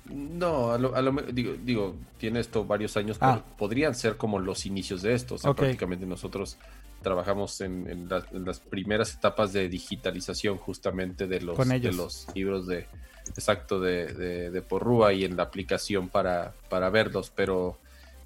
No, 0.09 0.71
a 0.71 0.77
lo, 0.77 1.11
digo, 1.32 1.53
digo, 1.63 1.95
tiene 2.17 2.39
esto 2.39 2.65
varios 2.65 2.97
años, 2.97 3.17
ah. 3.21 3.41
podrían 3.57 3.93
ser 3.93 4.17
como 4.17 4.39
los 4.39 4.65
inicios 4.65 5.03
de 5.03 5.13
esto. 5.13 5.36
prácticamente 5.38 6.05
nosotros 6.05 6.57
trabajamos 7.03 7.61
en, 7.61 8.09
las 8.32 8.59
primeras 8.59 9.13
etapas 9.13 9.53
de 9.53 9.69
digitalización 9.69 10.57
justamente 10.57 11.27
de 11.27 11.41
los, 11.41 11.57
de 11.57 11.91
los 11.93 12.27
libros 12.34 12.67
de 12.67 12.88
exacto 13.30 13.80
de, 13.80 14.07
de, 14.07 14.49
de 14.49 14.61
Porrúa 14.61 15.13
y 15.13 15.23
en 15.23 15.38
la 15.38 15.43
aplicación 15.43 16.09
para, 16.09 16.53
para 16.69 16.89
verlos, 16.89 17.32
pero 17.34 17.77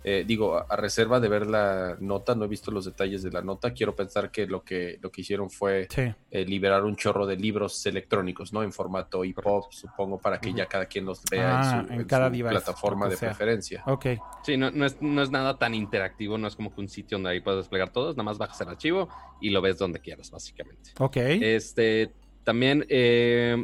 eh, 0.04 0.24
digo, 0.28 0.58
a, 0.58 0.76
reserva 0.76 1.20
de 1.20 1.30
ver 1.30 1.48
la 1.48 1.98
nota, 2.00 2.36
no 2.36 2.46
he 2.46 2.48
visto 2.48 2.72
los 2.72 2.86
detalles 2.86 3.24
de 3.24 3.32
la 3.32 3.42
nota. 3.42 3.74
Quiero 3.74 3.96
pensar 3.96 4.32
que 4.32 4.46
lo 4.46 4.64
que, 4.64 5.00
lo 5.02 5.12
que 5.12 5.22
hicieron 5.22 5.50
fue 5.50 5.88
eh, 6.32 6.46
liberar 6.46 6.84
un 6.84 6.96
chorro 6.96 7.26
de 7.26 7.38
libros 7.38 7.86
electrónicos, 7.86 8.52
¿no? 8.52 8.64
En 8.64 8.74
formato 8.74 9.24
EPUB, 9.24 9.72
supongo, 9.72 10.20
para 10.20 10.40
que 10.40 10.54
ya 10.54 10.66
cada 10.66 10.86
quien 10.86 11.06
los 11.06 11.22
vea 11.32 11.86
en 11.90 12.02
ah, 12.02 12.30
su, 12.30 12.44
plataforma 12.44 13.08
de 13.08 13.18
preferencia. 13.18 13.84
Ok. 13.86 14.06
Sí, 14.44 14.58
no, 14.58 14.72
no, 14.72 14.86
es, 14.86 15.02
no 15.02 15.22
es 15.22 15.32
nada 15.32 15.58
tan 15.58 15.74
interactivo, 15.74 16.38
no 16.38 16.48
es 16.48 16.56
como 16.56 16.74
que 16.74 16.82
un 16.82 16.90
sitio 16.90 17.18
donde 17.18 17.32
ahí 17.32 17.40
puedes 17.40 17.60
desplegar 17.60 17.92
todos, 17.92 18.16
nada 18.16 18.26
más 18.26 18.38
bajas 18.38 18.60
el 18.62 18.70
archivo 18.70 19.08
y 19.40 19.52
lo 19.52 19.62
ves 19.62 19.78
donde 19.78 20.00
quieras, 20.00 20.32
básicamente. 20.32 20.92
Ok. 21.00 21.18
Este, 21.18 22.12
también 22.44 22.86
eh, 22.90 23.64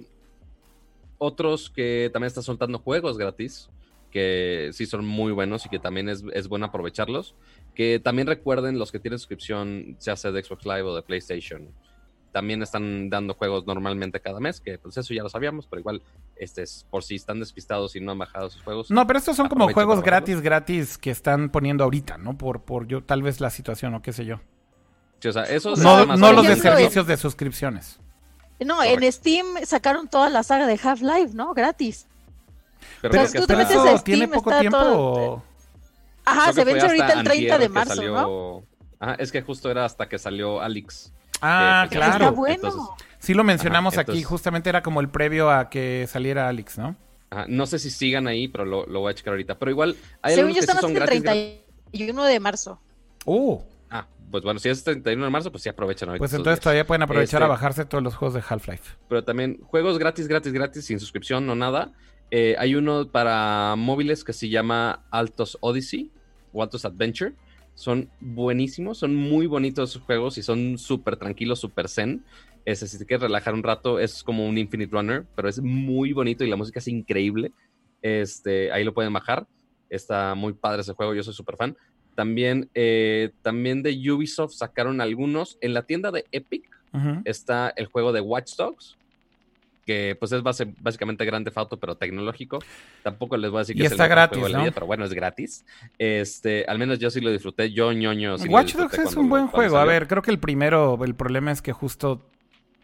otros 1.18 1.70
que 1.70 2.10
también 2.14 2.28
están 2.28 2.44
soltando 2.44 2.80
juegos 2.80 3.18
gratis 3.18 3.70
que 4.12 4.70
sí 4.74 4.86
son 4.86 5.06
muy 5.06 5.32
buenos 5.32 5.66
y 5.66 5.70
que 5.70 5.80
también 5.80 6.10
es, 6.10 6.24
es 6.34 6.48
bueno 6.48 6.68
aprovecharlos. 6.68 7.36
Que 7.76 8.00
también 8.00 8.28
recuerden 8.28 8.78
los 8.78 8.92
que 8.92 9.00
tienen 9.00 9.20
suscripción, 9.20 9.96
se 10.00 10.12
hace 10.12 10.32
de 10.32 10.44
Xbox 10.44 10.66
Live 10.66 10.84
o 10.84 10.96
de 10.96 11.02
PlayStation, 11.02 11.74
también 12.32 12.62
están 12.62 13.10
dando 13.10 13.34
juegos 13.34 13.66
normalmente 13.66 14.20
cada 14.20 14.40
mes, 14.40 14.62
que 14.62 14.78
pues 14.78 14.98
eso 14.98 15.14
ya 15.14 15.24
lo 15.24 15.30
sabíamos, 15.30 15.68
pero 15.68 15.80
igual, 15.80 16.02
este 16.36 16.64
es 16.64 16.86
por 16.90 17.04
si 17.04 17.16
están 17.16 17.40
despistados 17.40 17.96
y 17.96 18.02
no 18.02 18.12
han 18.12 18.18
bajado 18.18 18.50
sus 18.50 18.62
juegos. 18.62 18.92
No, 18.92 19.06
pero 19.08 19.20
estos 19.20 19.36
son 19.36 19.48
como 19.48 19.72
juegos 19.72 20.02
gratis, 20.02 20.42
gratis 20.42 20.98
que 20.98 21.12
están 21.12 21.50
poniendo 21.50 21.84
ahorita, 21.84 22.18
¿no? 22.18 22.38
Por, 22.38 22.62
por 22.64 22.88
yo, 22.88 23.04
tal 23.04 23.24
vez 23.24 23.40
la 23.42 23.50
situación 23.50 23.96
o 23.96 24.02
qué 24.02 24.14
sé 24.14 24.26
yo. 24.26 24.40
o 25.26 25.32
sea, 25.32 25.44
esos 25.44 25.80
no, 25.80 26.06
no 26.06 26.34
los 26.34 26.48
de 26.48 26.56
servicios 26.56 27.08
de 27.08 27.18
suscripciones. 27.18 28.00
No, 28.64 28.84
en 28.84 29.10
Steam 29.12 29.46
sacaron 29.64 30.10
toda 30.10 30.30
la 30.30 30.44
saga 30.44 30.68
de 30.68 30.78
Half-Life, 30.82 31.34
¿no? 31.34 31.54
Gratis. 31.54 32.09
Pero, 33.02 33.26
tú 33.28 33.48
te 33.48 33.56
metes 33.56 33.78
a 33.78 33.98
Steam, 33.98 34.04
tiene 34.04 34.28
poco 34.28 34.52
tiempo. 34.60 34.78
Todo... 34.78 35.44
Ajá, 36.26 36.54
se 36.54 36.64
vence 36.64 36.86
ahorita 36.86 37.14
el 37.14 37.24
30 37.24 37.58
de 37.58 37.70
marzo, 37.70 38.04
¿no? 38.04 38.64
Ajá, 39.00 39.16
es 39.16 39.32
que 39.32 39.42
justo 39.42 39.72
era 39.72 39.86
hasta 39.86 40.10
que 40.10 40.20
salió 40.20 40.62
Alex. 40.62 41.14
Ah, 41.42 41.88
claro. 41.90 42.26
Está 42.26 42.30
bueno. 42.32 42.96
sí 43.18 43.34
lo 43.34 43.44
mencionamos 43.44 43.98
aquí, 43.98 44.24
justamente 44.24 44.70
era 44.70 44.84
como 44.84 45.00
el 45.00 45.10
previo 45.10 45.50
a 45.50 45.70
que 45.70 46.06
saliera 46.10 46.50
Alex, 46.50 46.78
¿no? 46.78 46.96
Ajá, 47.30 47.46
no 47.48 47.66
sé 47.66 47.80
si 47.80 47.92
sigan 47.92 48.28
ahí, 48.28 48.48
pero 48.48 48.66
lo, 48.66 48.86
lo, 48.88 49.02
voy 49.02 49.12
a 49.12 49.16
checar 49.16 49.34
ahorita. 49.34 49.58
Pero 49.58 49.72
igual, 49.72 49.96
hay 50.22 50.36
Según 50.36 50.52
yo, 50.52 50.62
que 50.62 50.68
sí 50.68 50.78
son 50.80 50.98
el 50.98 51.06
31 51.06 52.24
de 52.24 52.40
marzo. 52.40 52.80
Uh. 53.26 53.60
Ah, 53.92 54.08
pues 54.32 54.44
bueno, 54.44 54.60
si 54.60 54.70
es 54.70 54.80
el 54.80 54.84
31 54.84 55.26
de 55.26 55.32
marzo, 55.32 55.52
pues 55.52 55.64
sí 55.64 55.70
aprovechan 55.70 56.10
ahorita. 56.10 56.22
Pues 56.22 56.34
entonces 56.34 56.60
todavía 56.60 56.86
pueden 56.86 57.04
aprovechar 57.04 57.42
a 57.44 57.46
este 57.46 57.52
bajarse 57.52 57.86
todos 57.86 58.04
los 58.04 58.16
juegos 58.16 58.34
de 58.34 58.44
Half-Life. 58.48 58.98
Pero 59.08 59.24
también 59.24 59.60
juegos 59.64 60.00
gratis, 60.00 60.28
gratis, 60.28 60.52
gratis, 60.54 60.86
sin 60.86 61.00
suscripción 61.00 61.48
o 61.50 61.56
nada. 61.56 61.92
Eh, 62.32 62.56
hay 62.60 62.76
uno 62.76 63.10
para 63.10 63.76
móviles 63.76 64.24
que 64.24 64.34
se 64.34 64.50
llama 64.50 65.06
Altos 65.10 65.58
Odyssey 65.62 66.12
o 66.54 66.62
Altos 66.62 66.86
Adventure. 66.86 67.34
Son 67.76 68.10
buenísimos, 68.20 68.98
son 68.98 69.16
muy 69.16 69.48
bonitos 69.48 69.92
esos 69.92 70.02
juegos 70.04 70.38
y 70.38 70.44
son 70.44 70.78
súper 70.78 71.18
tranquilos, 71.18 71.60
súper 71.60 71.88
zen. 71.88 72.24
Si 72.66 73.00
te 73.00 73.06
quieres 73.06 73.24
relajar 73.24 73.54
un 73.56 73.64
rato, 73.64 74.00
es 74.00 74.22
como 74.22 74.48
un 74.48 74.58
Infinite 74.58 74.92
Runner, 74.92 75.26
pero 75.36 75.50
es 75.50 75.60
muy 75.60 76.14
bonito 76.14 76.44
y 76.44 76.50
la 76.50 76.56
música 76.56 76.80
es 76.80 76.88
increíble. 76.88 77.52
Este, 78.02 78.72
ahí 78.72 78.84
lo 78.84 78.94
pueden 78.94 79.14
bajar. 79.14 79.48
Está 79.90 80.36
muy 80.36 80.54
padre 80.54 80.82
ese 80.82 80.94
juego, 80.94 81.16
yo 81.16 81.24
soy 81.24 81.34
súper 81.34 81.56
fan. 81.56 81.76
También, 82.16 82.70
eh, 82.76 83.32
también 83.42 83.82
de 83.82 83.92
Ubisoft 84.12 84.54
sacaron 84.54 85.02
algunos. 85.02 85.58
En 85.62 85.74
la 85.74 85.84
tienda 85.84 86.12
de 86.12 86.26
Epic 86.32 86.70
está 87.24 87.74
el 87.76 87.88
juego 87.88 88.12
de 88.12 88.22
Watch 88.22 88.56
Dogs 88.56 88.99
que 89.86 90.16
pues 90.20 90.32
es 90.32 90.44
base, 90.44 90.74
básicamente 90.80 91.26
grande 91.26 91.52
foto 91.52 91.78
pero 91.78 91.96
tecnológico. 91.96 92.60
Tampoco 93.04 93.38
les 93.38 93.50
voy 93.52 93.60
a 93.60 93.62
decir 93.62 93.76
que 93.76 93.86
es 93.86 93.92
el 93.92 93.98
gratis, 93.98 94.38
juego 94.38 94.48
de 94.48 94.54
la 94.54 94.60
vida, 94.64 94.72
pero 94.72 94.86
bueno, 94.86 95.06
es 95.06 95.14
gratis. 95.14 95.66
Este, 95.98 96.66
al 96.66 96.80
menos 96.80 97.00
yo 97.00 97.10
sí 97.10 97.22
lo 97.22 97.32
disfruté, 97.32 97.72
yo 97.72 97.92
ñoño. 97.92 98.36
Watch 98.50 98.76
Dogs 98.76 98.98
es 99.00 99.16
un 99.16 99.30
buen 99.30 99.48
juego. 99.48 99.78
A 99.78 99.86
ver, 99.86 100.08
creo 100.08 100.22
que 100.22 100.32
el 100.32 100.40
primero, 100.40 101.00
el 101.04 101.16
problema 101.16 101.52
es 101.52 101.62
que 101.62 101.74
justo 101.74 102.22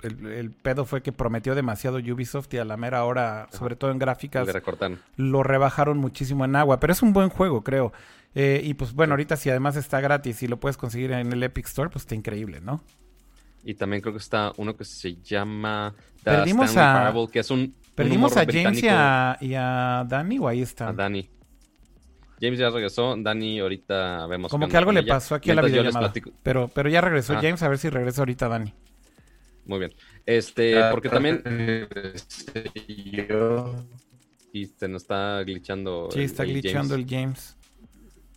el, 0.02 0.52
pedo 0.52 0.86
fue 0.86 1.02
que 1.02 1.12
prometió 1.12 1.56
demasiado 1.56 1.98
Ubisoft 1.98 2.54
y 2.54 2.58
a 2.58 2.66
la 2.66 2.78
mera 2.78 3.04
hora, 3.06 3.48
sobre 3.52 3.76
todo 3.76 3.92
en 3.92 4.00
gráficas, 4.00 4.48
lo 5.16 5.44
rebajaron 5.44 5.98
muchísimo 5.98 6.46
en 6.46 6.56
agua. 6.56 6.80
Pero 6.80 6.94
es 6.94 7.02
un 7.02 7.14
buen 7.14 7.30
juego, 7.30 7.64
creo. 7.64 7.94
Eh, 8.36 8.62
y 8.64 8.74
pues 8.74 8.94
bueno, 8.94 9.14
ahorita 9.14 9.38
si 9.38 9.50
además 9.50 9.78
está 9.78 10.02
gratis 10.02 10.44
y 10.44 10.48
lo 10.48 10.58
puedes 10.60 10.78
conseguir 10.78 11.12
en 11.14 11.32
el 11.32 11.42
Epic 11.42 11.66
Store, 11.68 11.90
pues 11.90 12.04
está 12.04 12.16
increíble, 12.16 12.60
¿no? 12.62 12.84
Y 13.66 13.74
también 13.74 14.02
creo 14.02 14.14
que 14.14 14.20
está 14.20 14.54
uno 14.58 14.78
que 14.78 14.86
se 14.86 15.16
llama 15.16 15.94
The 16.24 16.32
Perdimos 16.32 16.78
a, 16.78 17.14
que 17.32 17.40
es 17.40 17.50
un 17.50 17.74
¿Perdimos 17.96 18.38
a 18.38 18.46
James 18.46 18.84
y 18.84 18.88
a, 18.88 19.38
y 19.42 19.54
a, 19.56 20.06
Dani 20.08 20.38
o 20.38 20.48
ahí 20.48 20.62
está? 20.62 20.90
A 20.90 20.94
Dani. 20.94 21.28
James 22.40 22.60
ya 22.60 22.70
regresó, 22.70 23.16
Dani 23.18 23.60
ahorita 23.60 24.28
vemos. 24.28 24.52
Como 24.52 24.68
que 24.68 24.78
algo 24.78 24.92
le 24.92 25.04
pasó 25.04 25.36
aquí 25.36 25.50
a 25.52 25.56
la 25.56 25.64
videollamada. 25.64 26.14
Pero, 26.44 26.68
pero 26.68 26.90
ya 26.90 27.02
regresó 27.02 27.34
James, 27.36 27.64
a 27.64 27.70
ver 27.70 27.78
si 27.80 27.90
regresa 27.90 28.22
ahorita 28.22 28.48
Dani. 28.48 28.74
Muy 29.66 29.80
bien. 29.80 29.94
Este, 30.26 30.80
porque 30.92 31.10
también. 31.10 31.42
Y 34.54 34.68
se 34.68 34.88
nos 34.88 35.02
está 35.02 35.44
glitchando. 35.44 36.08
Sí, 36.12 36.22
está 36.22 36.46
glitchando 36.46 36.96
el 36.96 37.06
James. 37.06 37.58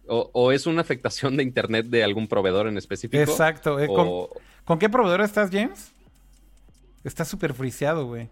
O, 0.09 0.51
es 0.51 0.67
una 0.67 0.81
afectación 0.81 1.37
de 1.37 1.45
internet 1.45 1.87
de 1.87 2.03
algún 2.03 2.27
proveedor 2.27 2.67
en 2.67 2.77
específico. 2.77 3.23
Exacto. 3.23 3.79
Eh, 3.79 3.87
¿Con, 3.87 4.27
qué 4.77 4.89
proveedor 4.89 5.23
estás, 5.23 5.51
James? 5.51 5.93
Está 7.05 7.25
súper 7.25 7.55
friseado, 7.55 8.07
güey. 8.07 8.29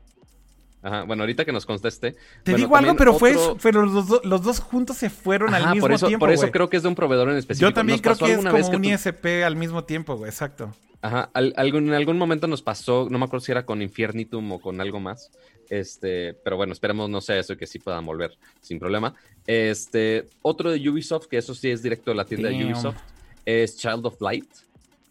Ajá, 0.83 1.03
bueno, 1.05 1.23
ahorita 1.23 1.45
que 1.45 1.53
nos 1.53 1.67
conteste. 1.67 2.15
Te 2.43 2.55
digo 2.55 2.77
algo, 2.77 2.95
pero 2.95 3.19
fue, 3.19 3.35
pero 3.63 3.87
los, 3.87 4.07
dos 4.23 4.61
juntos 4.61 4.97
se 4.97 5.11
fueron 5.11 5.55
al 5.55 5.71
mismo 5.71 5.81
por 5.81 5.93
eso, 5.93 6.07
tiempo. 6.07 6.27
Por 6.27 6.33
eso 6.33 6.51
creo 6.51 6.69
que 6.69 6.77
es 6.77 6.83
de 6.83 6.89
un 6.89 6.95
proveedor 6.95 7.31
en 7.31 7.39
específico. 7.39 7.71
Yo 7.71 7.75
también 7.75 7.99
creo 7.99 8.17
que 8.17 8.33
es 8.33 8.45
como 8.45 8.77
un 8.77 8.85
ISP 8.85 9.45
al 9.45 9.57
mismo 9.57 9.85
tiempo, 9.85 10.17
güey, 10.17 10.31
exacto. 10.31 10.73
Ajá, 11.03 11.31
en 11.35 11.93
algún 11.93 12.19
momento 12.19 12.47
nos 12.47 12.63
pasó, 12.63 13.09
no 13.11 13.19
me 13.19 13.25
acuerdo 13.25 13.45
si 13.45 13.53
era 13.53 13.65
con 13.65 13.83
Infiernitum 13.83 14.53
o 14.53 14.61
con 14.61 14.81
algo 14.81 15.01
más. 15.01 15.31
Este, 15.69 16.35
pero 16.45 16.57
bueno, 16.57 16.73
esperemos 16.73 17.11
no 17.11 17.21
sea 17.21 17.39
eso 17.39 17.53
y 17.53 17.57
que 17.57 17.67
sí 17.67 17.79
puedan 17.79 18.05
volver 18.07 18.37
sin 18.61 18.79
problema. 18.79 19.15
Este, 19.47 20.29
otro 20.43 20.71
de 20.71 20.89
Ubisoft, 20.89 21.27
que 21.27 21.39
eso 21.39 21.55
sí 21.55 21.71
es 21.71 21.83
directo 21.83 22.11
de 22.11 22.17
la 22.17 22.25
tienda 22.25 22.49
de 22.49 22.65
Ubisoft, 22.65 22.99
es 23.45 23.77
Child 23.77 24.07
of 24.07 24.21
Light, 24.21 24.49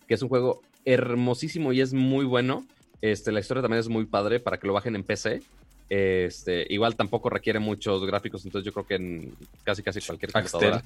que 0.07 0.13
es 0.13 0.21
un 0.21 0.29
juego 0.29 0.61
hermosísimo 0.85 1.73
y 1.73 1.81
es 1.81 1.93
muy 1.93 2.25
bueno. 2.25 2.65
Este, 3.01 3.31
la 3.31 3.39
historia 3.39 3.61
también 3.61 3.79
es 3.79 3.89
muy 3.89 4.05
padre 4.05 4.39
para 4.39 4.57
que 4.57 4.67
lo 4.67 4.73
bajen 4.73 4.95
en 4.95 5.03
PC. 5.03 5.41
Este, 5.89 6.65
igual 6.69 6.95
tampoco 6.95 7.29
requiere 7.29 7.59
muchos 7.59 8.05
gráficos, 8.05 8.43
entonces 8.45 8.65
yo 8.65 8.73
creo 8.73 8.87
que 8.87 8.95
en 8.95 9.35
casi 9.63 9.83
casi 9.83 10.01
cualquier 10.01 10.31
computadora. 10.31 10.83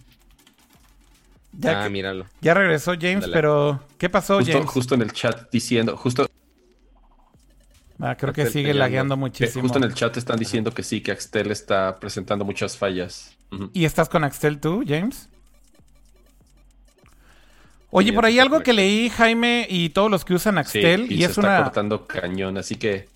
Ya 1.54 1.86
ah, 1.86 1.90
míralo. 1.90 2.26
Ya 2.42 2.54
regresó 2.54 2.94
James, 3.00 3.28
pero 3.32 3.84
¿qué 3.98 4.10
pasó, 4.10 4.38
justo, 4.38 4.52
James? 4.52 4.70
Justo 4.70 4.96
en 4.96 5.02
el 5.02 5.14
chat 5.14 5.50
diciendo, 5.52 5.98
justo. 5.98 6.28
Ah, 8.00 8.16
creo 8.16 8.34
que 8.34 8.46
sigue 8.46 8.74
lagueando 8.74 9.18
muchísimo. 9.18 9.64
Justo 9.64 9.78
en 9.78 9.86
el 9.86 9.94
chat 9.94 10.16
están 10.16 10.38
diciendo 10.38 10.72
que 10.72 10.84
sí, 10.84 11.02
que 11.02 11.12
Axtel 11.12 11.52
está 11.52 12.00
presentando 12.00 12.46
muchas 12.46 12.78
fallas. 12.78 13.36
¿Y 13.74 13.86
estás 13.86 14.10
con 14.10 14.24
Axtel 14.24 14.60
tú, 14.60 14.84
James? 14.88 15.30
Oye, 17.92 18.14
por 18.14 18.26
ahí 18.26 18.40
algo 18.40 18.62
que 18.62 18.74
leí, 18.74 19.10
Jaime, 19.10 19.66
y 19.70 19.90
todos 19.90 20.12
los 20.12 20.24
que 20.24 20.36
usan 20.36 20.58
Axtel, 20.58 21.12
y, 21.12 21.24
es 21.24 21.32
está 21.32 21.42
una... 21.42 21.64
cortando 21.64 22.06
cañón, 22.06 22.58
así 22.58 22.76
que 22.76 23.08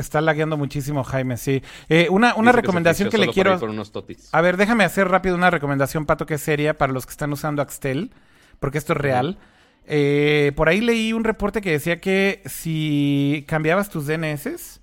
Está 0.00 0.20
lagueando 0.20 0.56
muchísimo, 0.56 1.02
Jaime, 1.02 1.36
sí. 1.36 1.62
Eh, 1.88 2.06
una 2.10 2.34
una 2.36 2.52
recomendación 2.52 3.10
que, 3.10 3.18
le 3.18 3.28
quiero... 3.28 3.58
A 4.32 4.40
ver, 4.40 4.56
déjame 4.56 4.84
hacer 4.84 5.08
rápido 5.08 5.34
una 5.34 5.50
recomendación, 5.50 6.06
Pato, 6.06 6.24
que 6.24 6.34
es 6.34 6.40
seria 6.40 6.78
para 6.78 6.92
los 6.92 7.04
que 7.04 7.10
están 7.10 7.32
usando 7.32 7.62
Axtel, 7.62 8.12
porque 8.60 8.78
esto 8.78 8.92
es 8.92 8.96
real. 8.96 9.38
Eh, 9.86 10.52
por 10.54 10.68
ahí 10.68 10.80
leí 10.80 11.12
un 11.12 11.24
reporte 11.24 11.60
que 11.60 11.72
decía 11.72 12.00
que 12.00 12.42
si 12.46 13.44
cambiabas 13.48 13.90
tus 13.90 14.06
DNS, 14.06 14.80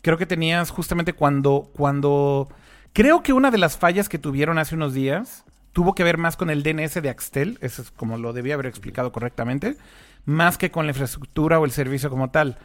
creo 0.00 0.18
que 0.18 0.26
tenías 0.26 0.70
justamente 0.70 1.12
cuando, 1.12 1.70
cuando... 1.76 2.48
Creo 2.92 3.22
que 3.22 3.32
una 3.32 3.50
de 3.50 3.58
las 3.58 3.76
fallas 3.76 4.08
que 4.08 4.18
tuvieron 4.18 4.58
hace 4.58 4.76
unos 4.76 4.94
días 4.94 5.44
tuvo 5.74 5.94
que 5.94 6.04
ver 6.04 6.16
más 6.16 6.36
con 6.36 6.48
el 6.48 6.62
DNS 6.62 7.02
de 7.02 7.10
Axtel, 7.10 7.58
eso 7.60 7.82
es 7.82 7.90
como 7.90 8.16
lo 8.16 8.32
debía 8.32 8.54
haber 8.54 8.66
explicado 8.66 9.12
correctamente 9.12 9.76
más 10.24 10.58
que 10.58 10.70
con 10.70 10.86
la 10.86 10.92
infraestructura 10.92 11.58
o 11.58 11.64
el 11.64 11.70
servicio 11.70 12.10
como 12.10 12.30
tal. 12.30 12.56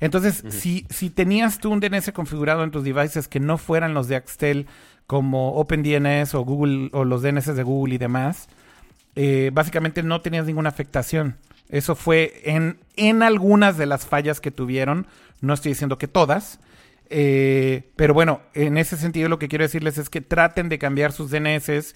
Entonces, 0.00 0.44
si, 0.48 0.86
si 0.90 1.10
tenías 1.10 1.58
tú 1.58 1.72
un 1.72 1.80
DNS 1.80 2.12
configurado 2.12 2.62
en 2.62 2.70
tus 2.70 2.84
devices 2.84 3.26
que 3.26 3.40
no 3.40 3.58
fueran 3.58 3.94
los 3.94 4.06
de 4.06 4.14
Axtel, 4.14 4.66
como 5.08 5.54
OpenDNS 5.54 6.34
o 6.34 6.42
Google 6.44 6.90
o 6.92 7.04
los 7.04 7.22
DNS 7.22 7.56
de 7.56 7.62
Google 7.62 7.94
y 7.94 7.98
demás, 7.98 8.48
eh, 9.16 9.50
básicamente 9.52 10.02
no 10.04 10.20
tenías 10.20 10.46
ninguna 10.46 10.68
afectación. 10.68 11.36
Eso 11.68 11.96
fue 11.96 12.42
en, 12.44 12.78
en 12.94 13.22
algunas 13.22 13.76
de 13.76 13.86
las 13.86 14.06
fallas 14.06 14.40
que 14.40 14.50
tuvieron. 14.52 15.06
No 15.40 15.54
estoy 15.54 15.72
diciendo 15.72 15.98
que 15.98 16.06
todas. 16.06 16.60
Eh, 17.10 17.90
pero 17.96 18.14
bueno, 18.14 18.42
en 18.54 18.76
ese 18.78 18.96
sentido 18.96 19.28
lo 19.28 19.38
que 19.38 19.48
quiero 19.48 19.64
decirles 19.64 19.98
es 19.98 20.10
que 20.10 20.20
traten 20.20 20.68
de 20.68 20.78
cambiar 20.78 21.12
sus 21.12 21.30
DNS, 21.30 21.94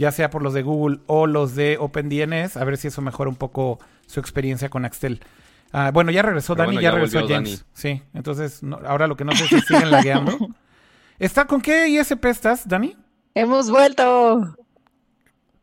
ya 0.00 0.12
sea 0.12 0.30
por 0.30 0.40
los 0.40 0.54
de 0.54 0.62
Google 0.62 1.00
o 1.08 1.26
los 1.26 1.54
de 1.54 1.76
OpenDNS, 1.78 2.56
a 2.56 2.64
ver 2.64 2.78
si 2.78 2.88
eso 2.88 3.02
mejora 3.02 3.28
un 3.28 3.36
poco 3.36 3.78
su 4.06 4.18
experiencia 4.18 4.70
con 4.70 4.86
Axtel. 4.86 5.20
Ah, 5.72 5.90
bueno, 5.92 6.10
ya 6.10 6.22
regresó 6.22 6.54
Dani, 6.54 6.80
ya, 6.80 6.90
regresó 6.90 7.28
James. 7.28 7.66
Sí, 7.74 8.02
entonces 8.14 8.62
ahora 8.86 9.06
lo 9.06 9.14
que 9.18 9.26
no 9.26 9.36
sé 9.36 9.44
es 9.44 9.50
si 9.50 9.60
siguen 9.60 9.90
lagueando. 9.90 10.38
¿Está, 11.18 11.44
¿Con 11.46 11.60
qué 11.60 11.88
ISP 11.88 12.24
estás, 12.24 12.66
Dani? 12.66 12.96
Hemos 13.34 13.70
vuelto 13.70 14.56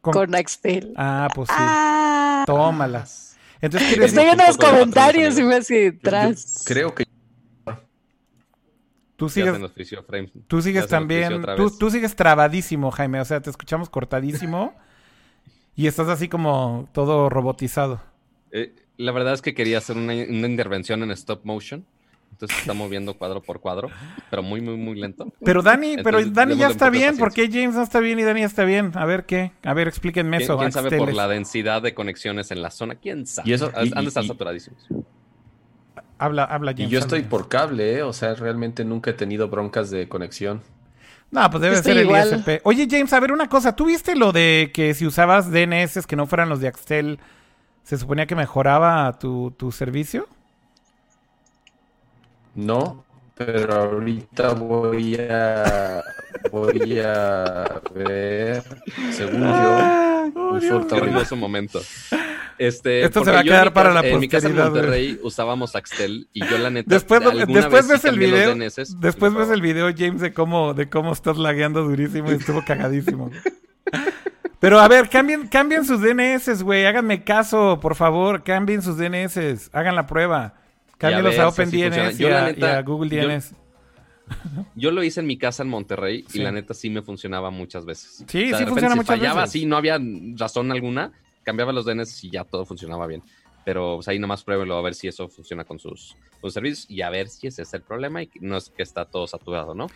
con, 0.01 0.35
Axtel. 0.35 0.93
Ah, 0.97 1.29
pues 1.33 1.49
sí. 1.49 1.55
Ah. 1.57 2.43
Tómalas. 2.45 3.37
Entonces, 3.59 3.97
Estoy 3.97 4.25
en 4.25 4.37
los 4.37 4.55
comentarios 4.55 5.39
y 5.39 5.41
me 5.41 5.55
hace 5.55 5.87
atrás. 5.87 6.63
Creo 6.63 6.93
que 6.93 7.06
Tú 9.17 9.29
sigues, 9.29 9.59
tú 10.47 10.61
sigues 10.61 10.87
también, 10.87 11.43
tú, 11.57 11.75
tú, 11.75 11.89
sigues 11.89 12.15
trabadísimo, 12.15 12.91
Jaime, 12.91 13.19
o 13.19 13.25
sea, 13.25 13.41
te 13.41 13.49
escuchamos 13.49 13.89
cortadísimo 13.89 14.75
y 15.75 15.87
estás 15.87 16.07
así 16.07 16.27
como 16.29 16.87
todo 16.91 17.27
robotizado. 17.27 17.99
Eh, 18.51 18.75
la 18.97 19.11
verdad 19.11 19.33
es 19.33 19.41
que 19.41 19.53
quería 19.53 19.79
hacer 19.79 19.97
una, 19.97 20.13
intervención 20.13 21.03
en 21.03 21.11
stop 21.11 21.45
motion. 21.45 21.85
Entonces 22.31 22.59
está 22.59 22.73
moviendo 22.73 23.15
cuadro 23.15 23.41
por 23.41 23.61
cuadro, 23.61 23.89
pero 24.29 24.43
muy, 24.43 24.61
muy, 24.61 24.77
muy 24.77 24.99
lento. 24.99 25.33
Pero 25.43 25.63
Dani, 25.63 25.97
pero 26.03 26.23
Dani 26.23 26.55
ya 26.55 26.67
está 26.67 26.91
bien. 26.91 27.17
¿Por 27.17 27.33
qué 27.33 27.49
James 27.51 27.73
no 27.73 27.81
está 27.81 27.99
bien 27.99 28.19
y 28.19 28.23
Dani 28.23 28.41
ya 28.41 28.45
está 28.45 28.63
bien? 28.63 28.91
A 28.93 29.05
ver 29.05 29.25
qué. 29.25 29.53
A 29.63 29.73
ver, 29.73 29.87
explíquenme 29.87 30.37
eso. 30.37 30.55
¿Quién 30.57 30.71
sabe 30.71 30.95
por 30.97 31.11
la 31.13 31.27
densidad 31.27 31.81
de 31.81 31.95
conexiones 31.95 32.51
en 32.51 32.61
la 32.61 32.69
zona? 32.69 32.95
¿Quién 32.95 33.25
sabe? 33.25 33.49
Y 33.49 33.53
eso, 33.53 33.71
Han 33.73 33.89
de 33.89 34.07
estar 34.07 34.23
saturadísimos. 34.23 34.87
Habla, 36.19 36.43
habla 36.45 36.71
James. 36.71 36.89
Y 36.89 36.93
yo 36.93 36.99
estoy 36.99 37.21
por 37.23 37.47
cable, 37.47 37.97
¿eh? 37.97 38.03
O 38.03 38.13
sea, 38.13 38.33
realmente 38.33 38.83
nunca 38.83 39.11
he 39.11 39.13
tenido 39.13 39.49
broncas 39.49 39.89
de 39.89 40.07
conexión. 40.09 40.61
No, 41.29 41.49
pues 41.49 41.61
debe 41.61 41.83
ser 41.83 41.97
el 41.97 42.09
ISP. 42.09 42.61
Oye, 42.63 42.87
James, 42.89 43.11
a 43.13 43.19
ver 43.19 43.31
una 43.31 43.49
cosa. 43.49 43.75
¿Tú 43.75 43.85
viste 43.85 44.15
lo 44.15 44.31
de 44.31 44.71
que 44.73 44.93
si 44.93 45.05
usabas 45.05 45.51
DNS 45.51 46.07
que 46.07 46.15
no 46.15 46.25
fueran 46.25 46.49
los 46.49 46.61
de 46.61 46.69
Axtel 46.69 47.19
¿Se 47.87 47.97
suponía 47.97 48.25
que 48.25 48.35
mejoraba 48.35 49.17
tu, 49.17 49.51
tu 49.51 49.71
servicio? 49.71 50.27
No, 52.53 53.05
pero 53.37 53.73
ahorita 53.73 54.53
voy 54.53 55.15
a 55.15 56.03
voy 56.51 56.99
a 56.99 57.81
ver 57.93 58.63
según 59.11 59.41
yo 59.41 59.47
ah, 59.49 60.27
un 61.31 61.39
momento 61.39 61.81
este 62.57 63.03
esto 63.03 63.23
se 63.23 63.31
va 63.31 63.39
a 63.39 63.43
quedar 63.43 63.73
para 63.73 63.93
la 63.93 64.01
posteridad 64.01 64.15
en 64.15 64.19
mi 64.19 64.27
casa 64.27 64.47
en 64.47 64.55
Monterrey 64.55 65.19
usábamos 65.23 65.75
Axtel 65.75 66.27
y 66.33 66.45
yo 66.45 66.57
la 66.57 66.69
neta 66.69 66.89
después, 66.89 67.21
después 67.47 67.87
ves 67.87 68.05
el 68.05 68.17
video 68.17 68.55
después 68.99 69.33
ves 69.33 69.49
el 69.49 69.61
video 69.61 69.89
James 69.95 70.21
de 70.21 70.33
cómo 70.33 70.73
de 70.73 70.89
cómo 70.89 71.13
estás 71.13 71.37
lagueando 71.37 71.83
durísimo 71.83 72.31
y 72.31 72.35
estuvo 72.35 72.63
cagadísimo 72.65 73.29
Pero 74.59 74.79
a 74.79 74.87
ver, 74.87 75.07
cambien, 75.07 75.47
cambien 75.47 75.85
sus 75.85 76.01
DNS, 76.01 76.63
güey. 76.63 76.85
Háganme 76.85 77.23
caso, 77.23 77.79
por 77.79 77.93
favor. 77.93 78.43
Cambien 78.43 78.81
sus 78.81 78.97
DNS. 78.97 79.69
Hagan 79.71 79.95
la 79.95 80.07
prueba. 80.07 80.55
Cámbienlos 80.97 81.37
a 81.37 81.47
OpenDNS 81.47 82.19
y, 82.19 82.25
a, 82.25 82.81
Google 82.81 83.09
DNS. 83.09 83.53
Yo, 84.75 84.91
lo 84.91 85.03
hice 85.03 85.21
en 85.21 85.27
mi 85.27 85.37
casa 85.37 85.63
en 85.63 85.69
Monterrey 85.69 86.25
y 86.33 86.39
la 86.39 86.51
neta 86.51 86.73
sí 86.73 86.89
me 86.89 87.01
funcionaba 87.01 87.49
muchas 87.49 87.85
veces. 87.85 88.25
Sí, 88.27 88.51
sí 88.53 88.65
funciona 88.65 88.91
si 88.91 88.95
muchas 88.95 89.05
fallaba, 89.05 89.41
veces. 89.41 89.53
Sí, 89.53 89.65
no 89.65 89.77
había 89.77 89.99
razón 90.35 90.71
alguna. 90.71 91.11
Cambiaba 91.43 91.71
los 91.71 91.85
DNS 91.85 92.23
y 92.25 92.31
ya 92.31 92.43
todo 92.43 92.65
funcionaba 92.65 93.07
bien. 93.07 93.23
Pero 93.63 93.95
pues, 93.95 94.07
ahí 94.07 94.19
nomás 94.19 94.43
pruébenlo 94.43 94.77
a 94.77 94.81
ver 94.81 94.95
si 94.95 95.07
eso 95.07 95.27
funciona 95.29 95.63
con 95.63 95.79
sus, 95.79 96.15
con 96.41 96.49
sus 96.49 96.53
servicios 96.53 96.89
y 96.89 97.01
a 97.01 97.09
ver 97.09 97.29
si 97.29 97.47
ese 97.47 97.61
es 97.61 97.73
el 97.73 97.81
problema 97.81 98.21
y 98.23 98.29
no 98.41 98.57
es 98.57 98.69
que 98.69 98.83
está 98.83 99.05
todo 99.05 99.27
saturado, 99.27 99.73
¿no? 99.73 99.87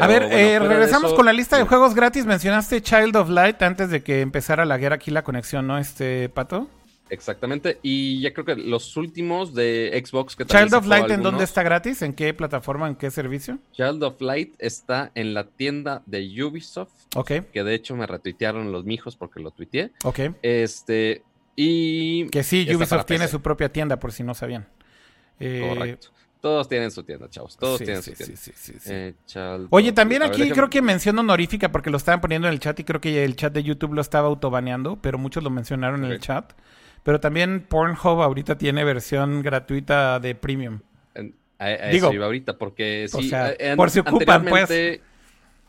a 0.00 0.06
ver, 0.06 0.24
eh, 0.24 0.58
regresamos 0.58 1.14
con 1.14 1.24
la 1.24 1.32
lista 1.32 1.56
de 1.56 1.64
juegos 1.64 1.94
gratis. 1.94 2.26
Mencionaste 2.26 2.82
Child 2.82 3.16
of 3.16 3.30
Light 3.30 3.62
antes 3.62 3.90
de 3.90 4.02
que 4.02 4.20
empezara 4.20 4.64
la 4.64 4.76
guerra 4.78 4.96
aquí 4.96 5.10
la 5.10 5.24
conexión, 5.24 5.66
¿no, 5.66 5.78
este 5.78 6.28
Pato? 6.28 6.68
Exactamente. 7.10 7.78
Y 7.82 8.20
ya 8.20 8.32
creo 8.32 8.44
que 8.44 8.56
los 8.56 8.96
últimos 8.96 9.54
de 9.54 10.02
Xbox 10.04 10.36
que 10.36 10.44
Child 10.44 10.74
of 10.74 10.86
Light, 10.86 11.10
¿en 11.10 11.22
dónde 11.22 11.44
está 11.44 11.62
gratis? 11.62 12.02
¿En 12.02 12.12
qué 12.14 12.34
plataforma? 12.34 12.88
¿En 12.88 12.96
qué 12.96 13.10
servicio? 13.10 13.58
Child 13.72 14.02
of 14.02 14.20
Light 14.20 14.54
está 14.58 15.12
en 15.14 15.34
la 15.34 15.44
tienda 15.44 16.02
de 16.06 16.42
Ubisoft. 16.42 16.92
Ok. 17.14 17.32
Que 17.52 17.62
de 17.62 17.74
hecho 17.74 17.96
me 17.96 18.06
retuitearon 18.06 18.72
los 18.72 18.84
mijos 18.84 19.16
porque 19.16 19.40
lo 19.40 19.50
tuiteé. 19.50 19.92
Ok. 20.04 20.20
Este. 20.42 21.22
Y 21.54 22.28
que 22.28 22.42
sí, 22.42 22.66
Ubisoft 22.74 23.06
tiene 23.06 23.28
su 23.28 23.40
propia 23.40 23.70
tienda, 23.70 23.98
por 23.98 24.12
si 24.12 24.22
no 24.22 24.34
sabían. 24.34 24.66
Eh, 25.40 25.66
Correcto. 25.68 26.08
Todos 26.40 26.68
tienen 26.68 26.90
su 26.90 27.02
tienda, 27.02 27.28
chavos. 27.28 27.56
Todos 27.56 27.78
sí, 27.78 27.84
tienen 27.84 28.02
sí, 28.02 28.10
su 28.10 28.16
tienda. 28.16 28.36
sí, 28.36 28.52
sí, 28.54 28.72
sí, 28.72 28.78
sí. 28.78 28.90
Eh, 28.92 29.66
Oye, 29.70 29.92
también 29.92 30.20
ver, 30.20 30.30
aquí 30.30 30.50
creo 30.50 30.70
que 30.70 30.82
mención 30.82 31.18
honorífica 31.18 31.72
porque 31.72 31.90
lo 31.90 31.96
estaban 31.96 32.20
poniendo 32.20 32.46
en 32.46 32.54
el 32.54 32.60
chat 32.60 32.78
y 32.78 32.84
creo 32.84 33.00
que 33.00 33.24
el 33.24 33.36
chat 33.36 33.52
de 33.52 33.62
YouTube 33.62 33.94
lo 33.94 34.00
estaba 34.00 34.28
autobaneando, 34.28 34.96
pero 35.00 35.18
muchos 35.18 35.42
lo 35.42 35.50
mencionaron 35.50 36.04
en 36.04 36.12
el 36.12 36.20
chat. 36.20 36.52
Pero 37.06 37.20
también 37.20 37.60
Pornhub 37.68 38.20
ahorita 38.20 38.58
tiene 38.58 38.82
versión 38.82 39.40
gratuita 39.40 40.18
de 40.18 40.34
premium. 40.34 40.80
En- 41.14 41.36
A, 41.58 41.66
a 41.66 41.86
Digo, 41.90 42.08
eso 42.08 42.14
iba 42.14 42.26
ahorita, 42.26 42.58
porque 42.58 43.06
o 43.10 43.20
sí. 43.22 43.28
sea, 43.28 43.54
an- 43.70 43.76
por 43.76 43.90
si 43.90 44.00
ocupan, 44.00 44.44
pues. 44.44 45.00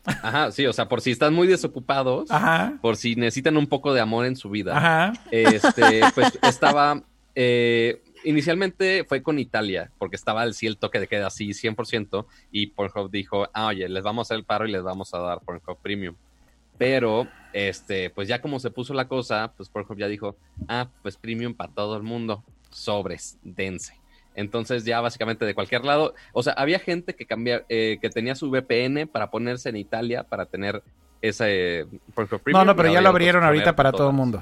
Ajá, 0.03 0.51
sí, 0.51 0.65
o 0.65 0.73
sea, 0.73 0.87
por 0.89 1.01
si 1.01 1.11
están 1.11 1.33
muy 1.35 1.47
desocupados, 1.47 2.31
Ajá, 2.31 2.77
por 2.81 2.95
si 2.95 3.15
necesitan 3.15 3.55
un 3.55 3.67
poco 3.67 3.93
de 3.93 3.99
amor 4.01 4.25
en 4.25 4.35
su 4.35 4.49
vida. 4.49 4.75
ajá. 4.75 5.13
Este, 5.31 6.01
pues 6.15 6.39
estaba. 6.41 7.03
eh, 7.35 8.01
inicialmente 8.23 9.05
fue 9.07 9.21
con 9.21 9.37
Italia, 9.37 9.91
porque 9.99 10.15
estaba 10.15 10.43
el 10.43 10.55
sí 10.55 10.65
el 10.65 10.77
toque 10.77 10.99
de 10.99 11.07
queda 11.07 11.27
así 11.27 11.49
100%, 11.53 12.25
y 12.51 12.67
Pornhub 12.67 13.11
dijo, 13.11 13.47
ah, 13.53 13.67
oye, 13.67 13.87
les 13.87 14.03
vamos 14.03 14.25
a 14.25 14.25
hacer 14.27 14.37
el 14.39 14.43
paro 14.43 14.65
y 14.65 14.71
les 14.71 14.81
vamos 14.81 15.13
a 15.13 15.19
dar 15.19 15.39
Pornhub 15.41 15.77
Premium. 15.83 16.15
Pero, 16.79 17.27
este, 17.53 18.09
pues 18.09 18.27
ya 18.27 18.41
como 18.41 18.59
se 18.59 18.71
puso 18.71 18.93
la 18.93 19.07
cosa, 19.07 19.53
pues 19.55 19.69
Pornhub 19.69 19.97
ya 19.97 20.07
dijo, 20.07 20.35
ah, 20.67 20.89
pues 21.01 21.17
Premium 21.17 21.53
para 21.53 21.71
todo 21.71 21.97
el 21.97 22.03
mundo, 22.03 22.43
sobres, 22.69 23.37
dense. 23.43 23.99
Entonces 24.35 24.85
ya 24.85 25.01
básicamente 25.01 25.45
de 25.45 25.55
cualquier 25.55 25.83
lado, 25.83 26.13
o 26.31 26.43
sea, 26.43 26.53
había 26.53 26.79
gente 26.79 27.15
que 27.15 27.25
cambia, 27.25 27.65
eh, 27.69 27.97
que 27.99 28.09
tenía 28.09 28.35
su 28.35 28.51
VPN 28.51 29.07
para 29.07 29.31
ponerse 29.31 29.69
en 29.69 29.77
Italia 29.77 30.23
para 30.23 30.45
tener 30.45 30.83
ese 31.21 31.79
eh, 31.79 31.85
Pornhub 32.13 32.41
Premium. 32.41 32.61
No, 32.61 32.73
no, 32.73 32.75
pero 32.75 32.93
ya 32.93 33.01
lo 33.01 33.09
abrieron 33.09 33.43
ahorita 33.43 33.75
para 33.75 33.91
todo 33.91 34.09
el 34.09 34.15
mundo. 34.15 34.41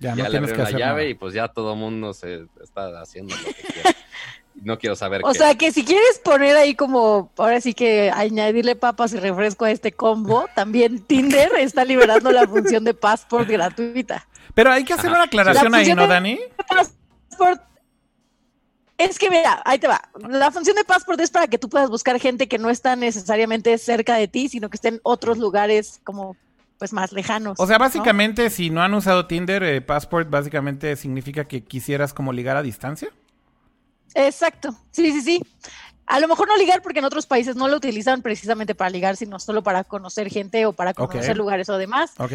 Ya, 0.00 0.16
Ya, 0.16 0.16
no 0.16 0.24
le 0.24 0.30
tienes 0.30 0.52
que 0.52 0.54
abrieron 0.54 0.58
la 0.58 0.64
hacer 0.64 0.78
llave 0.80 1.02
nada. 1.02 1.10
y 1.10 1.14
pues 1.14 1.34
ya 1.34 1.48
todo 1.48 1.74
el 1.74 1.78
mundo 1.78 2.12
se 2.12 2.46
está 2.60 3.00
haciendo 3.00 3.36
lo 3.36 3.44
que 3.44 3.62
quiere. 3.72 3.90
No 4.62 4.78
quiero 4.78 4.94
saber 4.94 5.22
O 5.24 5.32
qué. 5.32 5.38
sea 5.38 5.54
que 5.56 5.72
si 5.72 5.84
quieres 5.84 6.20
poner 6.24 6.56
ahí 6.56 6.74
como, 6.74 7.32
ahora 7.36 7.60
sí 7.60 7.74
que 7.74 8.10
añadirle 8.14 8.76
papas 8.76 9.12
y 9.12 9.16
refresco 9.18 9.64
a 9.64 9.70
este 9.70 9.92
combo, 9.92 10.46
también 10.54 11.00
Tinder 11.02 11.50
está 11.58 11.84
liberando 11.84 12.30
la 12.30 12.46
función 12.46 12.84
de 12.84 12.94
passport 12.94 13.48
gratuita. 13.48 14.26
Pero 14.54 14.70
hay 14.70 14.84
que 14.84 14.92
hacer 14.92 15.06
Ajá. 15.06 15.16
una 15.16 15.24
aclaración 15.24 15.72
La 15.72 15.78
ahí, 15.78 15.94
¿no, 15.94 16.02
de- 16.02 16.08
Dani? 16.08 16.40
Passport. 16.68 17.60
Es 18.98 19.18
que 19.18 19.30
mira, 19.30 19.60
ahí 19.64 19.78
te 19.78 19.88
va. 19.88 20.00
La 20.28 20.50
función 20.52 20.76
de 20.76 20.84
passport 20.84 21.18
es 21.20 21.30
para 21.30 21.48
que 21.48 21.58
tú 21.58 21.68
puedas 21.68 21.90
buscar 21.90 22.20
gente 22.20 22.46
que 22.46 22.58
no 22.58 22.70
está 22.70 22.94
necesariamente 22.94 23.76
cerca 23.78 24.14
de 24.14 24.28
ti, 24.28 24.48
sino 24.48 24.70
que 24.70 24.76
esté 24.76 24.88
en 24.88 25.00
otros 25.02 25.38
lugares 25.38 26.00
como 26.04 26.36
pues 26.78 26.92
más 26.92 27.12
lejanos. 27.12 27.58
O 27.58 27.66
sea, 27.66 27.78
¿no? 27.78 27.84
básicamente, 27.84 28.48
si 28.50 28.70
no 28.70 28.82
han 28.82 28.94
usado 28.94 29.26
Tinder, 29.26 29.62
eh, 29.64 29.80
Passport 29.80 30.28
básicamente 30.30 30.94
significa 30.96 31.46
que 31.46 31.64
quisieras 31.64 32.12
como 32.14 32.32
ligar 32.32 32.56
a 32.56 32.62
distancia. 32.62 33.08
Exacto. 34.14 34.76
Sí, 34.90 35.12
sí, 35.12 35.20
sí. 35.20 35.42
A 36.06 36.20
lo 36.20 36.28
mejor 36.28 36.48
no 36.48 36.56
ligar 36.56 36.82
porque 36.82 36.98
en 36.98 37.04
otros 37.04 37.26
países 37.26 37.56
no 37.56 37.68
lo 37.68 37.76
utilizan 37.76 38.22
precisamente 38.22 38.74
para 38.74 38.90
ligar, 38.90 39.16
sino 39.16 39.38
solo 39.38 39.62
para 39.62 39.84
conocer 39.84 40.28
gente 40.28 40.66
o 40.66 40.72
para 40.72 40.94
conocer 40.94 41.36
lugares 41.36 41.68
o 41.68 41.78
demás. 41.78 42.12
Ok. 42.18 42.32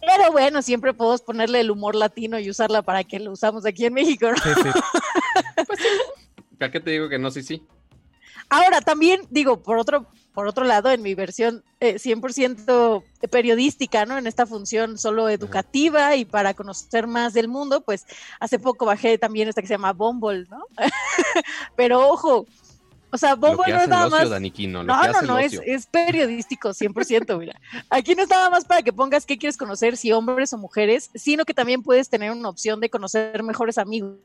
Pero 0.00 0.30
bueno, 0.30 0.62
siempre 0.62 0.94
podemos 0.94 1.22
ponerle 1.22 1.60
el 1.60 1.70
humor 1.70 1.94
latino 1.94 2.38
y 2.38 2.48
usarla 2.48 2.82
para 2.82 3.02
que 3.04 3.18
lo 3.18 3.32
usamos 3.32 3.66
aquí 3.66 3.86
en 3.86 3.94
México, 3.94 4.30
¿no? 4.30 4.36
Sí, 4.36 4.50
sí. 4.62 4.80
¿A 6.64 6.70
qué 6.70 6.80
te 6.80 6.90
digo 6.92 7.08
que 7.08 7.18
no? 7.18 7.30
Sí, 7.30 7.42
sí. 7.42 7.62
Ahora, 8.48 8.80
también 8.80 9.22
digo, 9.30 9.62
por 9.62 9.78
otro, 9.78 10.06
por 10.38 10.46
otro 10.46 10.62
lado, 10.62 10.92
en 10.92 11.02
mi 11.02 11.16
versión 11.16 11.64
eh, 11.80 11.96
100% 11.96 13.02
periodística, 13.28 14.06
¿no? 14.06 14.16
En 14.18 14.28
esta 14.28 14.46
función 14.46 14.96
solo 14.96 15.28
educativa 15.28 16.14
y 16.14 16.24
para 16.24 16.54
conocer 16.54 17.08
más 17.08 17.34
del 17.34 17.48
mundo, 17.48 17.80
pues 17.80 18.06
hace 18.38 18.60
poco 18.60 18.86
bajé 18.86 19.18
también 19.18 19.48
esta 19.48 19.62
que 19.62 19.66
se 19.66 19.74
llama 19.74 19.92
Bumble, 19.92 20.46
¿no? 20.48 20.62
Pero 21.74 22.08
ojo, 22.08 22.46
o 23.10 23.18
sea, 23.18 23.34
Bumble 23.34 23.72
no 23.72 23.80
es 23.80 23.88
nada 23.88 24.08
más... 24.08 24.30
Daniquino, 24.30 24.84
No, 24.84 25.02
no, 25.08 25.22
no, 25.22 25.38
es, 25.40 25.60
es 25.66 25.86
periodístico, 25.86 26.68
100%, 26.68 27.36
mira. 27.36 27.60
Aquí 27.90 28.14
no 28.14 28.22
es 28.22 28.28
nada 28.28 28.48
más 28.48 28.64
para 28.64 28.82
que 28.82 28.92
pongas 28.92 29.26
qué 29.26 29.38
quieres 29.38 29.56
conocer, 29.56 29.96
si 29.96 30.12
hombres 30.12 30.52
o 30.52 30.56
mujeres, 30.56 31.10
sino 31.16 31.44
que 31.46 31.52
también 31.52 31.82
puedes 31.82 32.08
tener 32.08 32.30
una 32.30 32.48
opción 32.48 32.78
de 32.78 32.88
conocer 32.88 33.42
mejores 33.42 33.76
amigos. 33.76 34.18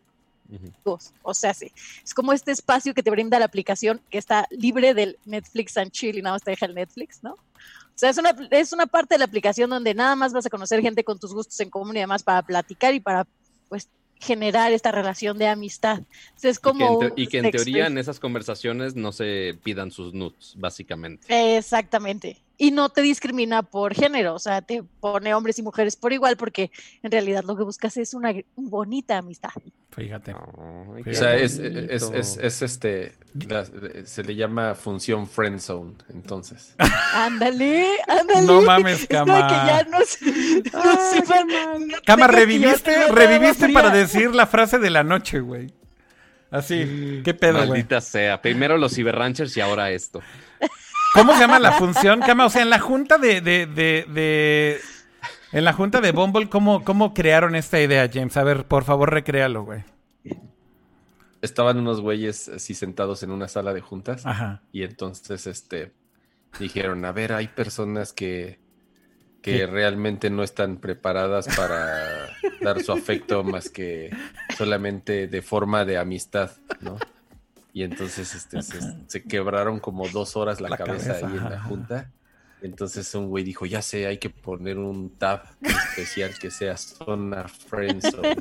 O 1.24 1.34
sea, 1.34 1.54
sí, 1.54 1.72
es 2.04 2.14
como 2.14 2.34
este 2.34 2.52
espacio 2.52 2.94
que 2.94 3.04
te 3.04 3.10
brinda 3.12 3.40
la 3.40 3.46
aplicación 3.46 4.02
que 4.10 4.18
está 4.18 4.48
libre 4.52 4.94
del 4.94 5.18
Netflix 5.26 5.78
and 5.78 5.92
chill 5.92 6.18
y 6.18 6.22
nada 6.22 6.36
más 6.36 6.44
te 6.44 6.52
deja 6.52 6.66
el 6.66 6.76
Netflix, 6.76 7.24
¿no? 7.24 7.34
O 7.34 7.96
sea, 7.96 8.10
es 8.10 8.18
una, 8.18 8.36
es 8.52 8.74
una 8.74 8.86
parte 8.88 9.16
de 9.16 9.20
la 9.20 9.26
aplicación 9.26 9.70
donde 9.70 9.94
nada 9.94 10.16
más 10.16 10.34
vas 10.34 10.46
a 10.46 10.50
conocer 10.50 10.82
gente 10.82 11.04
con 11.04 11.20
tus 11.20 11.34
gustos 11.34 11.60
en 11.60 11.70
común 11.70 11.96
y 11.96 12.00
además 12.00 12.24
para 12.24 12.42
platicar 12.42 12.94
y 12.94 13.00
para, 13.00 13.28
pues, 13.70 13.88
generar 14.20 14.72
esta 14.72 14.92
relación 14.92 15.38
de 15.38 15.48
amistad. 15.48 16.00
O 16.36 16.40
sea, 16.40 16.50
es 16.50 16.58
Y 16.58 16.60
que, 16.60 16.62
como... 16.62 17.04
en 17.04 17.14
te- 17.14 17.22
y 17.22 17.28
que 17.28 17.38
en 17.40 17.52
teoría 17.52 17.88
en 17.88 17.98
esas 17.98 18.20
conversaciones 18.20 18.96
no 18.96 19.12
se 19.12 19.58
pidan 19.64 19.92
sus 19.92 20.14
nudes, 20.14 20.54
básicamente. 20.58 21.58
Exactamente. 21.58 22.42
Y 22.58 22.72
no 22.72 22.90
te 22.90 23.02
discrimina 23.02 23.64
por 23.64 23.94
género, 23.94 24.36
o 24.36 24.40
sea, 24.40 24.62
te 24.62 24.84
pone 24.84 25.34
hombres 25.34 25.60
y 25.60 25.64
mujeres 25.64 25.96
por 25.96 26.14
igual 26.14 26.38
porque 26.38 26.72
en 27.02 27.12
realidad 27.12 27.44
lo 27.44 27.58
que 27.58 27.64
buscas 27.64 27.98
es 27.98 28.14
una 28.14 28.34
bonita 28.56 29.18
amistad. 29.18 29.50
Fíjate. 29.96 30.34
O 30.34 30.96
sea, 31.12 31.36
es, 31.36 31.60
es, 31.60 32.02
es, 32.14 32.38
es 32.38 32.62
este. 32.64 33.14
la- 33.48 33.66
se 34.06 34.24
le 34.24 34.36
llama 34.36 34.74
función 34.76 35.28
friend 35.28 35.60
zone, 35.60 35.94
entonces. 36.10 36.76
Ándale, 37.14 37.86
ándale. 38.08 38.42
No 38.48 38.62
mames, 38.62 39.06
Cama. 39.08 39.48
que 39.48 39.54
ya 39.54 39.84
no 39.92 40.00
se, 40.02 40.26
no 40.72 41.12
se 41.12 41.22
van- 41.32 41.88
no 41.88 41.98
Cama, 42.06 42.28
reviviste, 42.28 43.08
reviviste 43.12 43.70
para 43.70 43.92
decir 43.92 44.34
la 44.34 44.48
frase 44.48 44.80
de 44.80 44.90
la 44.90 45.04
noche, 45.04 45.40
güey. 45.42 45.72
Así, 46.50 47.22
qué 47.24 47.34
pedo, 47.34 47.58
güey. 47.58 47.70
Maldita 47.70 48.00
sea. 48.02 48.42
Primero 48.42 48.78
los 48.78 48.94
ciberranchers 48.96 49.56
y 49.58 49.62
ahora 49.62 49.92
esto. 49.92 50.22
¿Cómo 51.14 51.34
se 51.34 51.42
llama 51.42 51.60
la 51.60 51.74
función, 51.74 52.20
Cama? 52.22 52.46
O 52.46 52.50
sea, 52.50 52.64
en 52.64 52.70
la 52.72 52.80
junta 52.80 53.18
de, 53.20 53.42
de, 53.42 53.68
de, 53.68 54.06
de- 54.10 54.82
En 55.54 55.66
la 55.66 55.74
junta 55.74 56.02
de 56.02 56.12
Bumble, 56.12 56.50
¿cómo, 56.50 56.84
¿cómo 56.84 57.14
crearon 57.14 57.54
esta 57.56 57.80
idea, 57.80 58.10
James? 58.12 58.36
A 58.38 58.44
ver, 58.44 58.66
por 58.66 58.84
favor, 58.84 59.14
recréalo, 59.14 59.64
güey. 59.64 59.84
Estaban 61.44 61.78
unos 61.78 62.02
güeyes 62.02 62.50
así 62.50 62.74
sentados 62.74 63.22
en 63.22 63.30
una 63.30 63.48
sala 63.48 63.72
de 63.72 63.82
juntas. 63.82 64.26
Ajá. 64.26 64.64
Y 64.72 64.82
entonces, 64.82 65.46
este, 65.46 65.94
dijeron, 66.60 67.06
a 67.06 67.12
ver, 67.12 67.34
hay 67.34 67.50
personas 67.50 68.14
que, 68.14 68.60
que 69.44 69.58
¿Qué? 69.58 69.68
realmente 69.68 70.32
no 70.32 70.42
están 70.42 70.78
preparadas 70.78 71.48
para 71.56 72.30
dar 72.62 72.82
su 72.82 72.92
afecto 72.92 73.44
más 73.44 73.70
que 73.70 74.10
solamente 74.58 75.28
de 75.28 75.42
forma 75.44 75.86
de 75.86 76.00
amistad, 76.00 76.50
¿no? 76.82 76.98
Y 77.74 77.84
entonces, 77.84 78.34
este, 78.34 78.64
se, 78.64 78.80
se 79.06 79.24
quebraron 79.24 79.80
como 79.80 80.08
dos 80.08 80.36
horas 80.36 80.60
la, 80.62 80.70
La 80.70 80.78
cabeza, 80.78 81.20
cabeza, 81.20 81.28
ahí 81.28 81.38
en 81.38 81.50
la 81.50 81.62
junta. 81.62 82.12
Entonces 82.64 83.14
un 83.14 83.28
güey 83.28 83.44
dijo, 83.44 83.66
ya 83.66 83.82
sé, 83.82 84.08
hay 84.08 84.18
que 84.18 84.30
poner 84.30 84.78
un 84.80 85.10
tab 85.18 85.44
especial 85.62 86.32
que 86.40 86.50
sea 86.50 86.78
zona 86.78 87.46
friendzone. 87.48 88.36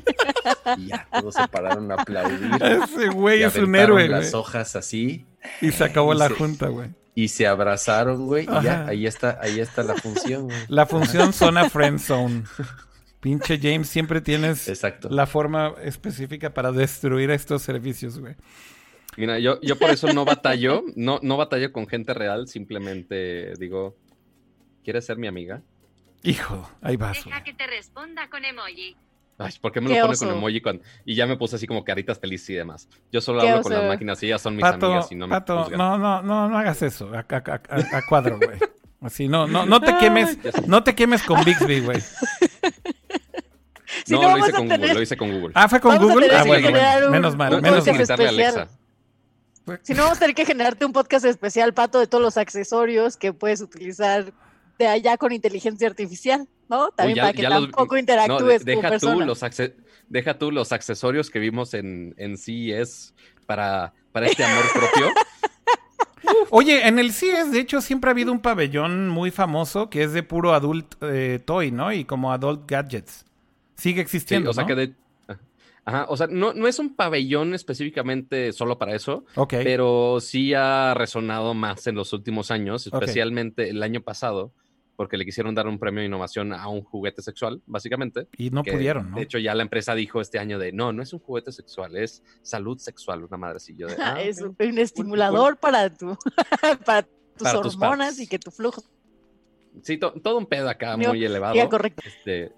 Y 0.77 0.87
ya, 0.87 1.07
todos 1.11 1.35
se 1.35 1.47
pararon 1.49 1.91
a 1.91 1.95
aplaudir. 1.95 2.49
Ese 2.63 3.09
güey 3.09 3.43
es 3.43 3.55
un 3.57 3.75
héroe, 3.75 4.07
las 4.07 4.31
güey. 4.31 4.39
hojas 4.41 4.75
así 4.77 5.25
Y 5.61 5.71
se 5.71 5.83
acabó 5.83 6.13
y 6.13 6.17
la 6.17 6.29
se- 6.29 6.35
junta, 6.35 6.67
güey. 6.69 6.89
y 7.15 7.27
se 7.27 7.45
abrazaron, 7.47 8.25
güey, 8.25 8.45
y 8.45 8.63
ya, 8.63 8.85
ahí 8.87 9.05
está, 9.05 9.37
ahí 9.41 9.59
está 9.59 9.83
la 9.83 9.95
función, 9.95 10.45
güey. 10.45 10.57
La 10.69 10.85
función 10.85 11.33
zona 11.33 11.69
friend 11.69 11.99
zone. 11.99 12.43
Pinche 13.19 13.59
James, 13.61 13.87
siempre 13.87 14.19
tienes 14.21 14.67
Exacto. 14.67 15.09
la 15.09 15.25
forma 15.27 15.73
específica 15.83 16.53
para 16.53 16.71
destruir 16.71 17.29
estos 17.31 17.61
servicios, 17.61 18.19
güey. 18.19 18.35
Mira, 19.15 19.37
yo, 19.37 19.61
yo 19.61 19.77
por 19.77 19.91
eso 19.91 20.11
no 20.11 20.25
batallo, 20.25 20.83
no, 20.95 21.19
no 21.21 21.37
batallo 21.37 21.71
con 21.71 21.87
gente 21.87 22.13
real, 22.15 22.47
simplemente 22.47 23.53
digo, 23.59 23.95
¿quieres 24.83 25.05
ser 25.05 25.17
mi 25.17 25.27
amiga? 25.27 25.61
Hijo, 26.23 26.69
ahí 26.81 26.95
vas. 26.95 27.23
Deja 27.25 27.43
que 27.43 27.53
te 27.53 27.67
responda 27.67 28.29
con 28.29 28.45
emoji. 28.45 28.95
Ay, 29.39 29.51
¿por 29.59 29.71
qué 29.71 29.81
me 29.81 29.87
Qué 29.89 29.95
lo 29.95 30.01
pone 30.01 30.13
oso. 30.13 30.25
con 30.27 30.37
emoji 30.37 30.61
cuando... 30.61 30.83
Y 31.05 31.15
ya 31.15 31.25
me 31.25 31.35
puse 31.37 31.55
así 31.55 31.65
como 31.67 31.83
caritas 31.83 32.19
felices 32.19 32.49
y 32.51 32.53
demás. 32.53 32.87
Yo 33.11 33.19
solo 33.19 33.41
Qué 33.41 33.49
hablo 33.49 33.63
con 33.63 33.73
las 33.73 33.83
máquinas 33.85 34.21
y 34.23 34.27
ellas 34.27 34.41
son 34.41 34.55
mis 34.55 34.61
Pato, 34.61 34.85
amigas 34.85 35.11
y 35.11 35.15
no 35.15 35.27
me 35.27 35.31
Pato, 35.31 35.69
no, 35.71 35.97
no, 35.97 36.21
no, 36.21 36.47
no 36.49 36.57
hagas 36.57 36.81
eso. 36.83 37.11
A, 37.13 37.19
a- 37.19 37.23
a- 37.35 37.61
a- 37.69 37.97
a 37.97 38.05
cuadro, 38.07 38.37
güey. 38.37 38.59
Así, 39.01 39.27
no, 39.27 39.47
no, 39.47 39.65
no 39.65 39.81
te 39.81 39.97
quemes, 39.97 40.37
no 40.67 40.81
te 40.83 40.95
quemes 40.95 41.23
con 41.23 41.43
Bixby, 41.43 41.81
güey. 41.81 41.99
Si 44.05 44.13
No, 44.13 44.21
no, 44.23 44.37
lo 44.37 44.37
hice 44.39 44.51
con 44.53 44.67
tener- 44.67 44.79
Google, 44.79 44.93
lo 44.95 45.01
hice 45.01 45.17
con 45.17 45.31
Google. 45.31 45.51
Ah, 45.55 45.69
fue 45.69 45.79
con 45.79 45.93
Vamos 45.95 46.11
Google. 46.13 46.35
Ah, 46.35 46.43
bueno, 46.45 46.65
generar 46.67 46.93
bueno. 46.93 47.05
un- 47.07 47.11
menos 47.11 47.35
mal, 47.35 47.61
menos 47.61 47.85
mal. 47.85 47.95
gritarle 47.95 48.25
a 48.25 48.29
especial. 48.31 48.69
Alexa. 49.67 49.79
Si 49.83 49.93
no, 49.93 50.03
vamos 50.03 50.17
a 50.17 50.19
tener 50.21 50.35
que 50.35 50.45
generarte 50.45 50.83
un 50.85 50.91
podcast 50.93 51.25
especial, 51.25 51.73
Pato, 51.73 51.99
de 51.99 52.07
todos 52.07 52.21
los 52.23 52.37
accesorios 52.37 53.17
que 53.17 53.33
puedes 53.33 53.61
utilizar 53.61 54.33
de 54.79 54.87
allá 54.87 55.17
con 55.17 55.31
inteligencia 55.31 55.87
artificial, 55.87 56.47
¿no? 56.69 56.89
También 56.91 57.13
Uy, 57.13 57.17
ya- 57.17 57.21
para 57.23 57.33
que 57.33 57.41
ya 57.41 57.49
los- 57.49 57.61
tampoco 57.71 57.95
No, 57.95 57.99
interactúes 57.99 58.65
deja, 58.65 58.81
tú 58.81 58.89
persona. 58.89 59.25
los 59.25 59.39
deja 60.09 60.37
tú 60.37 60.51
los 60.51 60.71
accesorios 60.71 61.29
que 61.29 61.39
vimos 61.39 61.73
en, 61.73 62.13
en 62.17 62.37
CES 62.37 63.13
para, 63.45 63.93
para 64.11 64.27
este 64.27 64.43
amor 64.43 64.63
propio. 64.73 65.11
Oye, 66.49 66.87
en 66.87 66.99
el 66.99 67.11
CES, 67.11 67.51
de 67.51 67.59
hecho, 67.59 67.81
siempre 67.81 68.09
ha 68.09 68.11
habido 68.13 68.31
un 68.31 68.39
pabellón 68.39 69.09
muy 69.09 69.29
famoso 69.31 69.89
que 69.89 70.03
es 70.03 70.13
de 70.13 70.23
puro 70.23 70.53
adult 70.53 70.95
eh, 71.01 71.39
toy, 71.43 71.71
¿no? 71.71 71.91
Y 71.91 72.05
como 72.05 72.31
adult 72.31 72.69
gadgets. 72.69 73.25
Sigue 73.75 73.95
Sí, 73.97 74.01
existiendo, 74.01 74.51
o 74.51 74.53
sea 74.53 74.63
¿no? 74.63 74.67
que 74.67 74.75
de, 74.75 74.93
Ajá, 75.85 76.05
o 76.07 76.15
sea, 76.15 76.27
no, 76.27 76.53
no 76.53 76.67
es 76.69 76.79
un 76.79 76.95
pabellón 76.95 77.53
específicamente 77.53 78.53
solo 78.53 78.77
para 78.77 78.95
eso, 78.95 79.25
Ok. 79.35 79.55
pero 79.63 80.19
sí 80.21 80.53
ha 80.53 80.93
resonado 80.93 81.53
más 81.53 81.85
en 81.87 81.95
los 81.95 82.13
últimos 82.13 82.51
años, 82.51 82.87
especialmente 82.87 83.69
el 83.69 83.83
año 83.83 83.99
pasado, 83.99 84.53
porque 84.95 85.17
le 85.17 85.25
quisieron 85.25 85.55
dar 85.55 85.67
un 85.67 85.79
premio 85.79 86.01
de 86.01 86.07
innovación 86.07 86.53
a 86.53 86.67
un 86.67 86.83
juguete 86.83 87.21
sexual, 87.21 87.61
básicamente. 87.65 88.27
Y 88.37 88.49
no 88.49 88.63
que, 88.63 88.73
pudieron, 88.73 89.11
¿no? 89.11 89.17
De 89.17 89.23
hecho, 89.23 89.37
ya 89.39 89.55
la 89.55 89.63
empresa 89.63 89.95
dijo 89.95 90.21
este 90.21 90.39
año 90.39 90.59
de, 90.59 90.71
no, 90.71 90.93
no 90.93 91.01
es 91.01 91.13
un 91.13 91.19
juguete 91.19 91.51
sexual, 91.51 91.95
es 91.95 92.23
salud 92.41 92.77
sexual, 92.77 93.23
una 93.23 93.37
madre 93.37 93.57
así. 93.57 93.75
Yo 93.75 93.87
de, 93.87 93.95
ah, 93.99 94.21
es 94.21 94.41
un 94.41 94.55
estimulador 94.77 95.57
para 95.57 95.89
tu 95.89 96.15
para 96.85 97.03
tus 97.03 97.43
Para 97.43 97.59
hormonas 97.59 98.19
y 98.19 98.27
que 98.27 98.39
tu 98.39 98.51
flujo 98.51 98.83
Sí, 99.81 99.97
to- 99.97 100.13
todo 100.21 100.37
un 100.37 100.45
pedo 100.45 100.69
acá 100.69 100.95
Mío, 100.95 101.09
muy 101.09 101.25
elevado. 101.25 101.53
siga 101.53 101.67
correcto. 101.69 102.03
Este, 102.05 102.51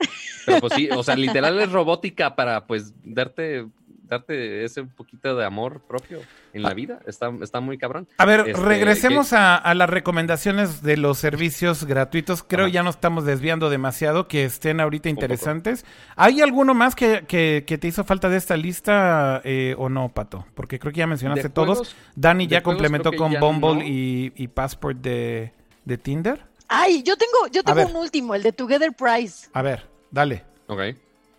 pero 0.45 0.59
pues 0.59 0.73
sí, 0.73 0.89
o 0.91 1.01
sea, 1.01 1.15
literal 1.15 1.57
es 1.59 1.71
robótica 1.71 2.35
para 2.35 2.67
pues 2.67 2.93
darte, 3.03 3.67
darte 4.07 4.63
ese 4.63 4.83
poquito 4.83 5.35
de 5.35 5.45
amor 5.45 5.81
propio 5.87 6.19
en 6.53 6.63
la 6.63 6.73
vida. 6.73 6.99
Está, 7.07 7.31
está 7.41 7.59
muy 7.59 7.77
cabrón. 7.77 8.07
A 8.17 8.25
ver, 8.25 8.41
Este, 8.49 8.61
regresemos 8.61 9.33
a, 9.33 9.55
a 9.57 9.73
las 9.73 9.89
recomendaciones 9.89 10.81
de 10.81 10.97
los 10.97 11.17
servicios 11.17 11.83
gratuitos. 11.85 12.43
Creo 12.43 12.65
Ajá. 12.65 12.73
ya 12.73 12.83
nos 12.83 12.95
estamos 12.95 13.25
desviando 13.25 13.69
demasiado, 13.69 14.27
que 14.27 14.45
estén 14.45 14.79
ahorita 14.79 15.09
interesantes. 15.09 15.85
¿Hay 16.15 16.41
alguno 16.41 16.73
más 16.73 16.95
que, 16.95 17.25
que- 17.27 17.63
que 17.67 17.77
te 17.77 17.87
hizo 17.87 18.03
falta 18.03 18.29
de 18.29 18.37
esta 18.37 18.55
lista 18.57 19.41
eh, 19.43 19.75
o 19.77 19.89
no, 19.89 20.09
Pato? 20.09 20.45
Porque 20.55 20.79
creo 20.79 20.93
que 20.93 20.99
ya 20.99 21.07
mencionaste 21.07 21.43
De 21.43 21.49
todos. 21.49 21.77
juegos- 21.79 21.95
Dani 22.15 22.47
ya 22.47 22.61
complementó 22.63 23.11
con 23.13 23.31
ya 23.31 23.39
Bumble 23.39 23.75
no. 23.75 23.81
y, 23.83 24.31
y 24.35 24.47
Passport 24.47 24.97
de, 24.99 25.51
de 25.83 25.97
Tinder. 25.97 26.41
Ay, 26.67 27.03
yo 27.03 27.15
tengo, 27.15 27.47
yo 27.51 27.63
tengo 27.63 27.85
un 27.87 27.95
último, 27.95 28.33
el 28.33 28.41
de 28.43 28.51
Together 28.51 28.91
Price. 28.93 29.49
A 29.53 29.61
ver, 29.61 29.87
dale. 30.11 30.43
Ok. 30.67 30.79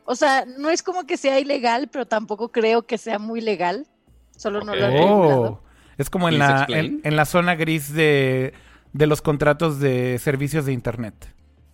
O 0.06 0.14
sea, 0.14 0.44
no 0.58 0.70
es 0.70 0.82
como 0.82 1.04
que 1.06 1.16
sea 1.16 1.38
ilegal, 1.40 1.88
pero 1.92 2.06
tampoco 2.06 2.50
creo 2.50 2.86
que 2.86 2.96
sea 2.96 3.18
muy 3.18 3.40
legal. 3.40 3.86
Solo 4.36 4.62
no 4.62 4.74
lo 4.74 4.86
han 4.86 4.92
regulado. 4.92 5.42
Oh, 5.42 5.60
es 5.98 6.08
como 6.10 6.28
en 6.28 6.38
la, 6.38 6.66
en, 6.68 7.00
en 7.04 7.16
la 7.16 7.24
zona 7.24 7.54
gris 7.54 7.92
de, 7.92 8.52
de 8.92 9.06
los 9.06 9.20
contratos 9.22 9.80
de 9.80 10.18
servicios 10.18 10.64
de 10.66 10.72
Internet. 10.72 11.14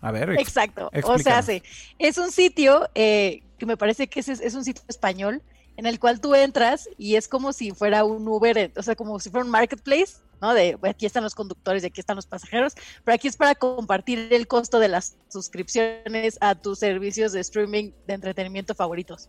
A 0.01 0.11
ver, 0.11 0.31
ex- 0.33 0.43
Exacto. 0.43 0.91
O 1.05 1.19
sea, 1.19 1.43
sí, 1.43 1.63
es 1.99 2.19
un 2.19 2.31
sitio 2.33 2.89
eh, 2.95 3.43
que 3.59 3.67
me 3.67 3.77
parece 3.77 4.09
que 4.09 4.21
es, 4.21 4.29
es 4.29 4.55
un 4.55 4.65
sitio 4.65 4.83
español 4.89 5.43
en 5.77 5.87
el 5.87 5.99
cual 6.01 6.21
tú 6.21 6.35
entras 6.35 6.89
y 6.99 7.17
es 7.17 7.29
como 7.29 7.53
si 7.53 7.71
fuera 7.71 8.05
un 8.05 8.27
Uber, 8.27 8.73
o 8.77 8.83
sea, 8.83 8.95
como 8.97 9.19
si 9.21 9.31
fuera 9.31 9.45
un 9.45 9.51
marketplace, 9.51 10.17
De 10.43 10.77
aquí 10.89 11.07
están 11.07 11.23
los 11.23 11.37
conductores 11.37 11.85
y 11.85 11.87
aquí 11.87 12.01
están 12.01 12.17
los 12.17 12.27
pasajeros, 12.27 12.75
pero 13.05 13.15
aquí 13.15 13.29
es 13.29 13.37
para 13.37 13.55
compartir 13.55 14.29
el 14.33 14.49
costo 14.49 14.81
de 14.81 14.89
las 14.89 15.17
suscripciones 15.29 16.37
a 16.41 16.57
tus 16.57 16.81
servicios 16.81 17.31
de 17.31 17.41
streaming 17.41 17.93
de 18.09 18.15
entretenimiento 18.15 18.75
favoritos. 18.75 19.29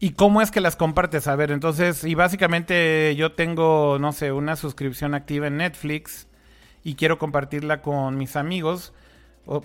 ¿Y 0.00 0.10
cómo 0.10 0.42
es 0.42 0.50
que 0.50 0.60
las 0.60 0.74
compartes? 0.74 1.28
A 1.28 1.36
ver, 1.36 1.52
entonces, 1.52 2.02
y 2.02 2.16
básicamente 2.16 3.14
yo 3.16 3.32
tengo, 3.32 3.98
no 4.00 4.12
sé, 4.12 4.32
una 4.32 4.56
suscripción 4.56 5.14
activa 5.14 5.46
en 5.46 5.58
Netflix 5.58 6.26
y 6.82 6.96
quiero 6.96 7.18
compartirla 7.18 7.82
con 7.82 8.18
mis 8.18 8.34
amigos. 8.34 8.92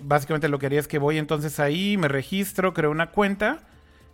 Básicamente 0.03 0.47
lo 0.47 0.59
que 0.59 0.67
haría 0.67 0.79
es 0.79 0.87
que 0.87 0.99
voy 0.99 1.17
entonces 1.17 1.59
ahí, 1.59 1.97
me 1.97 2.07
registro, 2.07 2.73
creo 2.75 2.91
una 2.91 3.09
cuenta. 3.09 3.63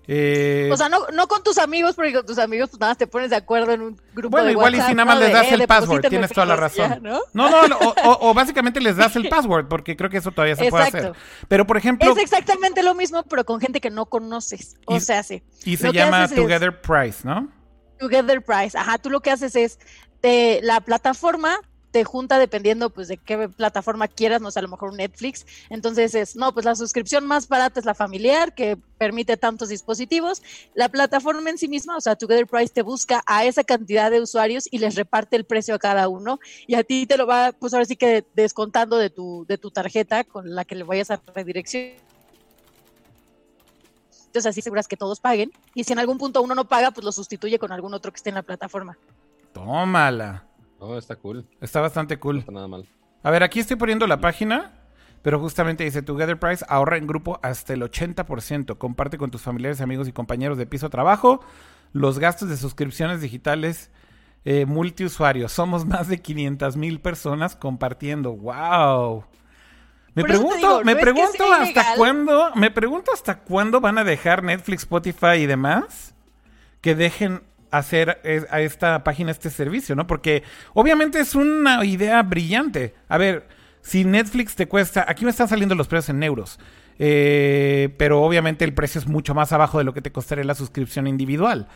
Eh, 0.10 0.70
O 0.72 0.78
sea, 0.78 0.88
no, 0.90 1.08
no 1.14 1.28
con 1.28 1.44
tus 1.44 1.58
amigos, 1.58 1.96
porque 1.96 2.14
con 2.14 2.26
tus 2.26 2.38
amigos 2.40 2.70
pues 2.70 2.80
nada, 2.80 2.92
más 2.92 2.98
te 2.98 3.08
pones 3.08 3.30
de 3.30 3.36
acuerdo 3.36 3.74
en 3.74 3.82
un 3.82 4.02
grupo 4.14 4.32
Bueno, 4.32 4.46
de 4.48 4.52
igual 4.54 4.74
y 4.76 4.82
si 4.82 4.94
nada 4.94 5.06
más 5.06 5.16
¿no? 5.16 5.20
les 5.22 5.30
De, 5.30 5.34
das 5.34 5.48
eh, 5.52 5.56
el 5.56 5.68
password, 5.68 6.08
tienes 6.08 6.32
toda 6.32 6.46
la 6.46 6.56
ya, 6.56 6.60
razón. 6.62 7.00
¿no? 7.04 7.20
No, 7.34 7.68
no, 7.68 7.78
o, 7.78 7.90
o- 8.10 8.30
o 8.30 8.34
básicamente 8.34 8.80
les 8.80 8.96
das 8.96 9.16
el 9.18 9.28
password, 9.30 9.68
porque 9.68 9.98
creo 9.98 10.10
que 10.10 10.18
eso 10.18 10.32
todavía 10.32 10.56
se 10.56 10.70
puede 10.70 10.86
hacer. 10.86 11.14
Pero, 11.48 11.68
por 11.68 11.76
ejemplo, 11.78 12.10
Es 12.12 12.18
exactamente 12.18 12.84
lo 12.84 12.96
mismo, 12.96 13.24
pero 13.24 13.46
con 13.46 13.60
gente 13.60 13.82
que 13.82 13.90
no 13.90 14.06
conoces. 14.06 14.76
O 14.86 14.96
Y- 14.96 15.02
sea, 15.02 15.24
sí. 15.24 15.44
y 15.66 15.76
se 15.78 15.88
lo 15.88 15.94
llama 15.94 16.24
es- 16.26 16.34
Together 16.36 16.80
Price, 16.82 17.20
¿no? 17.28 17.52
Together 18.00 18.42
Price. 18.44 18.78
Ajá, 18.78 18.98
tú 19.00 19.10
lo 19.10 19.20
que 19.22 19.32
haces 19.32 19.56
es, 19.56 19.80
te, 20.22 20.60
la 20.64 20.82
plataforma 20.82 21.60
te 21.92 22.04
junta 22.04 22.40
dependiendo 22.40 22.90
pues 22.90 23.08
de 23.08 23.18
qué 23.18 23.50
plataforma 23.50 24.08
quieras, 24.08 24.42
no 24.42 24.52
sé, 24.52 24.60
a 24.60 24.62
lo 24.62 24.68
mejor 24.68 24.94
Netflix. 24.94 25.46
Entonces 25.70 26.16
es, 26.16 26.36
no, 26.36 26.54
pues 26.54 26.66
la 26.66 26.76
suscripción 26.76 27.26
más 27.26 27.48
barata 27.48 27.80
es 27.80 27.86
la 27.86 27.94
familiar, 27.94 28.54
que 28.54 28.78
permite 28.98 29.38
tantos 29.38 29.70
dispositivos. 29.70 30.42
La 30.74 30.90
plataforma 30.90 31.50
en 31.50 31.58
sí 31.58 31.68
misma, 31.68 31.98
o 31.98 32.02
sea, 32.02 32.16
Together 32.16 32.48
Price 32.48 32.74
te 32.74 32.82
busca 32.82 33.24
a 33.26 33.46
esa 33.46 33.64
cantidad 33.64 34.12
de 34.12 34.22
usuarios 34.22 34.68
y 34.70 34.80
les 34.80 34.96
reparte 34.96 35.36
el 35.36 35.46
precio 35.46 35.76
a 35.76 35.80
cada 35.80 36.08
uno. 36.08 36.40
Y 36.66 36.76
a 36.76 36.84
ti 36.84 37.06
te 37.06 37.18
lo 37.18 37.26
va, 37.26 37.54
pues 37.54 37.74
ahora 37.74 37.86
sí 37.86 37.96
que 37.96 38.26
descontando 38.36 38.98
de 38.98 39.10
tu, 39.10 39.46
de 39.48 39.58
tu 39.58 39.72
tarjeta 39.72 40.24
con 40.24 40.54
la 40.54 40.66
que 40.66 40.76
le 40.76 40.84
vayas 40.84 41.12
a 41.12 41.22
redirección. 41.34 41.94
Entonces 44.28 44.46
así 44.46 44.62
seguras 44.62 44.88
que 44.88 44.98
todos 44.98 45.20
paguen. 45.20 45.52
Y 45.74 45.86
si 45.86 45.94
en 45.94 46.00
algún 46.00 46.18
punto 46.18 46.42
uno 46.42 46.54
no 46.54 46.68
paga, 46.68 46.92
pues 46.92 47.06
lo 47.06 47.12
sustituye 47.12 47.58
con 47.58 47.72
algún 47.72 47.94
otro 47.94 48.12
que 48.12 48.18
esté 48.18 48.30
en 48.30 48.36
la 48.36 48.44
plataforma. 48.44 48.98
Tómala. 49.54 50.46
Oh, 50.80 50.98
está 50.98 51.16
cool. 51.16 51.46
Está 51.62 51.82
bastante 51.82 52.16
No 52.16 52.20
cool. 52.22 52.38
está 52.40 52.52
nada 52.52 52.68
mal. 52.68 52.88
A 53.24 53.32
ver, 53.32 53.44
aquí 53.44 53.60
estoy 53.60 53.76
poniendo 53.78 54.06
la 54.08 54.22
página, 54.22 54.74
pero 55.22 55.40
justamente 55.40 55.84
dice 55.84 56.02
Together 56.02 56.40
Price 56.40 56.64
ahorra 56.70 56.98
en 56.98 57.08
grupo 57.08 57.40
hasta 57.42 57.74
el 57.74 57.82
80%. 57.82 58.78
Comparte 58.78 59.18
con 59.18 59.32
tus 59.32 59.42
familiares, 59.42 59.82
amigos 59.82 60.08
y 60.08 60.12
compañeros 60.12 60.58
de 60.58 60.66
piso 60.66 60.90
trabajo 60.90 61.42
los 61.94 62.20
gastos 62.20 62.50
de 62.50 62.58
suscripciones 62.58 63.22
digitales 63.22 63.90
eh, 64.46 64.66
multiusuarios. 64.66 65.52
Somos 65.52 65.86
más 65.86 66.08
de 66.08 66.22
500 66.22 66.78
mil 66.78 67.00
personas 67.00 67.56
compartiendo. 67.56 68.34
¡Wow! 68.34 69.26
Me 70.14 70.24
Por 70.24 70.30
pregunto, 70.30 70.56
digo, 70.58 70.84
me 70.84 70.96
no 70.96 71.00
es 71.00 71.06
que 71.12 71.12
pregunto 71.12 71.44
hasta 71.54 71.66
ilegal. 71.66 71.98
cuándo, 71.98 72.52
me 72.56 72.72
pregunto 72.72 73.12
hasta 73.14 73.40
cuándo 73.40 73.82
van 73.82 73.98
a 73.98 74.04
dejar 74.04 74.44
Netflix, 74.44 74.82
Spotify 74.84 75.38
y 75.38 75.46
demás 75.46 76.14
que 76.82 76.96
dejen 76.96 77.42
hacer 77.72 78.20
a 78.50 78.62
esta 78.62 79.04
página 79.04 79.32
este 79.32 79.50
servicio, 79.50 79.96
¿no? 79.96 80.08
Porque 80.08 80.44
obviamente 80.74 81.20
es 81.20 81.36
una 81.36 81.84
idea 81.86 82.22
brillante. 82.24 82.94
A 83.10 83.18
ver, 83.18 83.48
si 83.82 84.04
Netflix 84.06 84.56
te 84.56 84.68
cuesta, 84.68 85.06
aquí 85.08 85.24
me 85.26 85.32
están 85.32 85.48
saliendo 85.48 85.76
los 85.76 85.88
precios 85.88 86.10
en 86.10 86.24
euros, 86.24 86.60
eh, 87.00 87.94
pero 87.98 88.22
obviamente 88.24 88.66
el 88.66 88.74
precio 88.74 89.00
es 89.00 89.08
mucho 89.08 89.34
más 89.36 89.52
abajo 89.54 89.78
de 89.78 89.84
lo 89.84 89.94
que 89.94 90.02
te 90.02 90.12
costaría 90.12 90.44
la 90.44 90.56
suscripción 90.56 91.08
individual. 91.08 91.68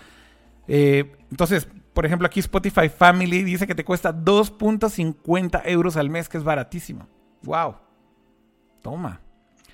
Eh, 0.67 1.11
entonces, 1.29 1.67
por 1.93 2.05
ejemplo, 2.05 2.25
aquí 2.27 2.39
Spotify 2.39 2.87
Family 2.89 3.43
dice 3.43 3.67
que 3.67 3.75
te 3.75 3.83
cuesta 3.83 4.13
2.50 4.13 5.61
euros 5.65 5.97
al 5.97 6.09
mes, 6.09 6.29
que 6.29 6.37
es 6.37 6.43
baratísimo. 6.43 7.07
¡Wow! 7.43 7.75
Toma. 8.81 9.19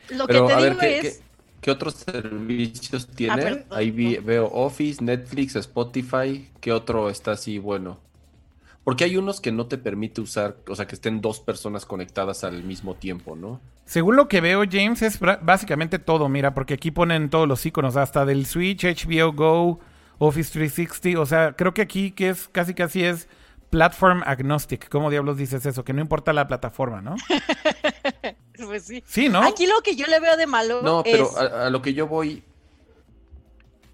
Lo 0.09 0.25
Pero 0.27 0.47
que 0.47 0.53
te 0.53 0.61
ver, 0.61 0.69
digo 0.71 0.79
¿qué, 0.81 0.97
es... 0.99 1.17
qué- 1.19 1.26
qué 1.61 1.71
otros 1.71 1.95
servicios 1.95 3.07
tiene? 3.07 3.65
Ah, 3.69 3.75
Ahí 3.77 3.91
vi- 3.91 4.17
veo 4.17 4.49
Office, 4.51 5.03
Netflix, 5.03 5.55
Spotify. 5.55 6.49
¿Qué 6.61 6.71
otro 6.71 7.09
está 7.09 7.31
así 7.31 7.57
bueno? 7.59 7.99
Porque 8.83 9.03
hay 9.03 9.17
unos 9.17 9.41
que 9.41 9.51
no 9.51 9.65
te 9.65 9.77
permite 9.77 10.21
usar, 10.21 10.55
o 10.69 10.75
sea, 10.75 10.87
que 10.87 10.95
estén 10.95 11.19
dos 11.19 11.41
personas 11.41 11.85
conectadas 11.85 12.45
al 12.45 12.63
mismo 12.63 12.95
tiempo, 12.95 13.35
¿no? 13.35 13.59
Según 13.85 14.15
lo 14.15 14.29
que 14.29 14.39
veo, 14.39 14.63
James, 14.69 15.01
es 15.01 15.19
básicamente 15.19 15.99
todo, 15.99 16.29
mira, 16.29 16.53
porque 16.53 16.75
aquí 16.75 16.91
ponen 16.91 17.29
todos 17.29 17.47
los 17.49 17.65
iconos, 17.65 17.97
hasta 17.97 18.25
del 18.25 18.45
Switch, 18.45 18.85
HBO 18.85 19.33
Go, 19.33 19.79
Office 20.19 20.51
360, 20.53 21.19
o 21.19 21.25
sea, 21.25 21.53
creo 21.53 21.73
que 21.73 21.81
aquí 21.81 22.11
que 22.11 22.29
es 22.29 22.47
casi 22.47 22.73
casi 22.73 23.03
es 23.03 23.27
platform 23.69 24.23
agnostic. 24.25 24.87
¿Cómo 24.87 25.09
diablos 25.09 25.35
dices 25.37 25.65
eso? 25.65 25.83
Que 25.83 25.91
no 25.91 25.99
importa 26.01 26.31
la 26.31 26.47
plataforma, 26.47 27.01
¿no? 27.01 27.15
Pues 28.65 28.83
sí. 28.83 29.03
Sí, 29.05 29.29
¿no? 29.29 29.41
Aquí 29.43 29.67
lo 29.67 29.81
que 29.81 29.95
yo 29.95 30.07
le 30.07 30.19
veo 30.19 30.37
de 30.37 30.47
malo 30.47 30.81
No, 30.81 31.03
pero 31.03 31.29
es... 31.29 31.37
a, 31.37 31.67
a 31.67 31.69
lo 31.69 31.81
que 31.81 31.93
yo 31.93 32.07
voy. 32.07 32.43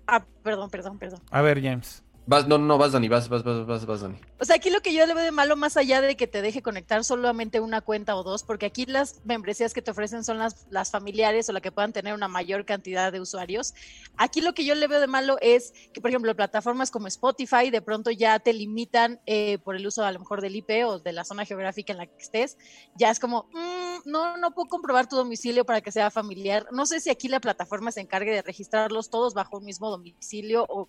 Ah, 0.08 0.24
perdón, 0.44 0.70
perdón, 0.70 1.00
perdón. 1.00 1.22
A 1.32 1.42
ver, 1.42 1.62
James. 1.62 2.03
No, 2.26 2.58
no, 2.58 2.78
vas, 2.78 2.94
Dani, 2.94 3.10
vas, 3.10 3.28
vas, 3.28 3.44
vas, 3.44 3.66
vas, 3.66 3.86
vas, 3.86 4.02
Dani. 4.02 4.16
O 4.40 4.46
sea, 4.46 4.56
aquí 4.56 4.70
lo 4.70 4.82
que 4.82 4.94
yo 4.94 5.06
le 5.06 5.14
veo 5.14 5.26
de 5.26 5.32
malo, 5.32 5.58
más 5.58 5.76
allá 5.76 6.00
de 6.00 6.16
que 6.16 6.26
te 6.26 6.42
deje 6.42 6.62
conectar 6.62 7.04
solamente 7.04 7.60
una 7.60 7.82
cuenta 7.82 8.16
o 8.16 8.24
dos, 8.24 8.44
porque 8.44 8.66
aquí 8.66 8.86
las 8.86 9.20
membresías 9.26 9.74
que 9.74 9.82
te 9.82 9.92
ofrecen 9.92 10.24
son 10.24 10.38
las, 10.38 10.66
las 10.70 10.90
familiares 10.90 11.50
o 11.50 11.54
la 11.54 11.60
que 11.60 11.74
puedan 11.74 11.92
tener 11.92 12.14
una 12.14 12.30
mayor 12.30 12.64
cantidad 12.64 13.12
de 13.12 13.20
usuarios. 13.20 13.74
Aquí 14.16 14.40
lo 14.40 14.54
que 14.54 14.64
yo 14.64 14.74
le 14.74 14.88
veo 14.88 15.02
de 15.02 15.08
malo 15.08 15.38
es 15.42 15.74
que, 15.92 16.00
por 16.00 16.12
ejemplo, 16.12 16.34
plataformas 16.34 16.92
como 16.92 17.08
Spotify 17.08 17.70
de 17.70 17.82
pronto 17.82 18.10
ya 18.10 18.40
te 18.40 18.54
limitan 18.54 19.20
eh, 19.26 19.58
por 19.58 19.76
el 19.76 19.86
uso 19.86 20.06
a 20.06 20.12
lo 20.12 20.20
mejor 20.20 20.40
del 20.40 20.56
IP 20.56 20.86
o 20.86 21.00
de 21.00 21.12
la 21.12 21.26
zona 21.26 21.44
geográfica 21.44 21.92
en 21.92 21.98
la 21.98 22.06
que 22.06 22.22
estés. 22.24 22.58
Ya 22.96 23.12
es 23.12 23.20
como, 23.20 23.50
mm, 23.52 24.10
no, 24.10 24.38
no 24.38 24.52
puedo 24.52 24.70
comprobar 24.70 25.10
tu 25.10 25.18
domicilio 25.18 25.66
para 25.66 25.82
que 25.82 25.92
sea 25.92 26.10
familiar. 26.10 26.68
No 26.72 26.86
sé 26.86 27.02
si 27.02 27.10
aquí 27.10 27.28
la 27.28 27.42
plataforma 27.42 27.92
se 27.92 28.00
encargue 28.00 28.32
de 28.32 28.42
registrarlos 28.42 29.10
todos 29.10 29.34
bajo 29.34 29.58
un 29.58 29.66
mismo 29.66 29.90
domicilio 29.90 30.66
o 30.70 30.88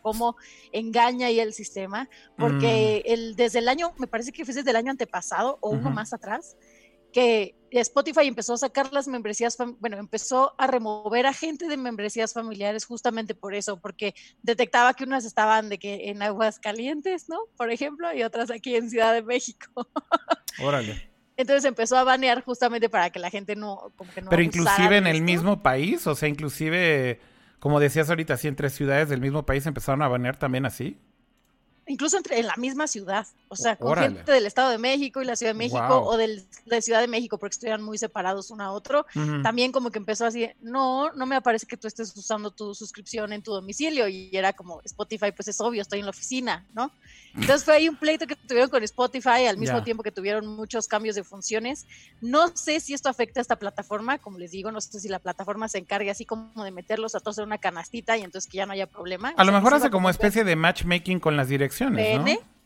cómo 0.00 0.36
engaña 0.72 1.28
ahí 1.28 1.40
el 1.40 1.52
sistema, 1.52 2.08
porque 2.36 3.02
el, 3.06 3.36
desde 3.36 3.58
el 3.60 3.68
año, 3.68 3.92
me 3.98 4.06
parece 4.06 4.32
que 4.32 4.44
fue 4.44 4.54
desde 4.54 4.70
el 4.70 4.76
año 4.76 4.90
antepasado 4.90 5.58
o 5.60 5.70
uno 5.70 5.86
Ujú. 5.86 5.90
más 5.90 6.12
atrás, 6.12 6.56
que 7.12 7.54
Spotify 7.70 8.26
empezó 8.26 8.54
a 8.54 8.58
sacar 8.58 8.92
las 8.92 9.06
membresías, 9.06 9.56
bueno, 9.78 9.96
empezó 9.98 10.54
a 10.58 10.66
remover 10.66 11.26
a 11.26 11.32
gente 11.32 11.68
de 11.68 11.76
membresías 11.76 12.32
familiares 12.32 12.84
justamente 12.84 13.34
por 13.34 13.54
eso, 13.54 13.80
porque 13.80 14.14
detectaba 14.42 14.94
que 14.94 15.04
unas 15.04 15.24
estaban 15.24 15.68
de 15.68 15.78
que 15.78 16.10
en 16.10 16.22
aguas 16.22 16.58
calientes, 16.58 17.28
¿no? 17.28 17.38
Por 17.56 17.70
ejemplo, 17.70 18.12
y 18.14 18.22
otras 18.22 18.50
aquí 18.50 18.74
en 18.74 18.90
Ciudad 18.90 19.14
de 19.14 19.22
México. 19.22 19.68
Órale. 20.62 21.10
Entonces 21.36 21.64
empezó 21.64 21.96
a 21.96 22.04
banear 22.04 22.44
justamente 22.44 22.88
para 22.88 23.10
que 23.10 23.18
la 23.18 23.30
gente 23.30 23.56
no, 23.56 23.92
como 23.96 24.12
que 24.12 24.20
no 24.20 24.30
Pero 24.30 24.42
inclusive 24.42 24.98
en 24.98 25.04
de 25.04 25.10
el 25.10 25.16
esto. 25.16 25.24
mismo 25.24 25.62
país, 25.62 26.06
o 26.06 26.14
sea, 26.14 26.28
inclusive 26.28 27.20
como 27.60 27.78
decías 27.78 28.08
ahorita, 28.10 28.34
así 28.34 28.48
entre 28.48 28.70
ciudades 28.70 29.08
del 29.08 29.20
mismo 29.20 29.46
país 29.46 29.66
empezaron 29.66 30.02
a 30.02 30.08
banear 30.08 30.38
también 30.38 30.66
así. 30.66 30.98
Incluso 31.86 32.16
entre, 32.16 32.40
en 32.40 32.46
la 32.46 32.56
misma 32.56 32.86
ciudad, 32.86 33.26
o 33.52 33.56
sea, 33.56 33.74
con 33.74 33.98
gente 33.98 34.30
del 34.30 34.46
Estado 34.46 34.70
de 34.70 34.78
México 34.78 35.20
y 35.20 35.24
la 35.24 35.34
Ciudad 35.34 35.50
de 35.50 35.58
México 35.58 36.02
o 36.04 36.16
del, 36.16 36.46
de 36.66 36.80
Ciudad 36.80 37.00
de 37.00 37.08
México, 37.08 37.36
porque 37.36 37.54
estuvieran 37.54 37.82
muy 37.82 37.98
separados 37.98 38.52
uno 38.52 38.62
a 38.62 38.70
otro, 38.70 39.04
también 39.42 39.72
como 39.72 39.90
que 39.90 39.98
empezó 39.98 40.24
así, 40.24 40.48
no, 40.60 41.10
no 41.14 41.26
me 41.26 41.34
aparece 41.34 41.66
que 41.66 41.76
tú 41.76 41.88
estés 41.88 42.16
usando 42.16 42.52
tu 42.52 42.76
suscripción 42.76 43.32
en 43.32 43.42
tu 43.42 43.50
domicilio 43.52 44.06
y 44.06 44.30
era 44.32 44.52
como 44.52 44.80
Spotify, 44.84 45.32
pues 45.32 45.48
es 45.48 45.60
obvio, 45.60 45.82
estoy 45.82 45.98
en 45.98 46.04
la 46.04 46.10
oficina, 46.10 46.64
¿no? 46.74 46.92
Entonces 47.34 47.64
fue 47.64 47.74
ahí 47.74 47.88
un 47.88 47.96
pleito 47.96 48.28
que 48.28 48.36
tuvieron 48.36 48.70
con 48.70 48.84
Spotify 48.84 49.46
al 49.48 49.58
mismo 49.58 49.82
tiempo 49.82 50.04
que 50.04 50.12
tuvieron 50.12 50.46
muchos 50.46 50.86
cambios 50.86 51.16
de 51.16 51.24
funciones. 51.24 51.86
No 52.20 52.56
sé 52.56 52.78
si 52.78 52.94
esto 52.94 53.08
afecta 53.08 53.40
a 53.40 53.42
esta 53.42 53.56
plataforma, 53.56 54.18
como 54.18 54.38
les 54.38 54.52
digo, 54.52 54.70
no 54.70 54.80
sé 54.80 55.00
si 55.00 55.08
la 55.08 55.18
plataforma 55.18 55.68
se 55.68 55.78
encargue 55.78 56.10
así 56.10 56.24
como 56.24 56.62
de 56.62 56.70
meterlos 56.70 57.16
a 57.16 57.20
todos 57.20 57.38
en 57.38 57.44
una 57.46 57.58
canastita 57.58 58.16
y 58.16 58.22
entonces 58.22 58.48
que 58.48 58.58
ya 58.58 58.66
no 58.66 58.72
haya 58.74 58.86
problema. 58.86 59.34
A 59.36 59.44
lo 59.44 59.50
mejor 59.50 59.74
hace 59.74 59.90
como 59.90 60.08
especie 60.08 60.44
de 60.44 60.54
matchmaking 60.54 61.18
con 61.18 61.36
las 61.36 61.48
direcciones, 61.48 62.18
¿no? 62.18 62.59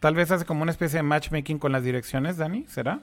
Tal 0.00 0.14
vez 0.14 0.30
hace 0.30 0.46
como 0.46 0.62
una 0.62 0.72
especie 0.72 0.96
de 0.96 1.02
matchmaking 1.02 1.58
con 1.58 1.72
las 1.72 1.84
direcciones, 1.84 2.38
Dani, 2.38 2.64
¿será? 2.68 3.00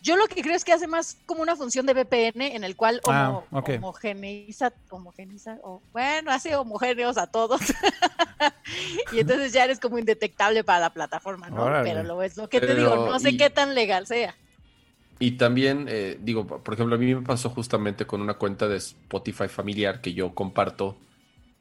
Yo 0.00 0.16
lo 0.16 0.28
que 0.28 0.40
creo 0.40 0.54
es 0.54 0.64
que 0.64 0.72
hace 0.72 0.86
más 0.86 1.18
como 1.26 1.42
una 1.42 1.56
función 1.56 1.84
de 1.84 1.92
VPN 1.92 2.40
en 2.42 2.62
el 2.62 2.76
cual 2.76 3.00
ah, 3.08 3.42
homogeneiza, 3.50 4.70
o, 5.64 5.82
bueno, 5.92 6.30
hace 6.30 6.54
homogéneos 6.54 7.18
a 7.18 7.26
todos. 7.26 7.60
y 9.12 9.18
entonces 9.18 9.52
ya 9.52 9.64
eres 9.64 9.80
como 9.80 9.98
indetectable 9.98 10.62
para 10.62 10.78
la 10.78 10.90
plataforma, 10.90 11.50
¿no? 11.50 11.64
Pero 11.82 12.04
lo 12.04 12.22
es 12.22 12.36
lo 12.36 12.48
que 12.48 12.60
te 12.60 12.76
digo, 12.76 12.94
no 12.94 13.18
sé 13.18 13.36
qué 13.36 13.50
tan 13.50 13.74
legal 13.74 14.06
sea. 14.06 14.36
Y 15.18 15.32
también, 15.32 15.86
eh, 15.88 16.16
digo, 16.20 16.46
por 16.46 16.74
ejemplo, 16.74 16.94
a 16.94 16.98
mí 16.98 17.12
me 17.12 17.22
pasó 17.22 17.50
justamente 17.50 18.06
con 18.06 18.20
una 18.20 18.34
cuenta 18.34 18.68
de 18.68 18.76
Spotify 18.76 19.48
familiar 19.48 20.00
que 20.00 20.14
yo 20.14 20.32
comparto. 20.34 20.96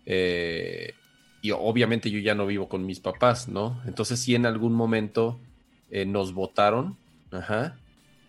Eh, 0.06 0.94
y 1.46 1.52
obviamente 1.52 2.10
yo 2.10 2.20
ya 2.20 2.36
no 2.36 2.46
vivo 2.46 2.68
con 2.68 2.86
mis 2.86 3.00
papás, 3.00 3.48
¿no? 3.48 3.82
Entonces 3.86 4.20
sí 4.20 4.36
en 4.36 4.46
algún 4.46 4.74
momento 4.74 5.40
eh, 5.90 6.06
nos 6.06 6.34
votaron, 6.34 6.98
ajá, 7.32 7.78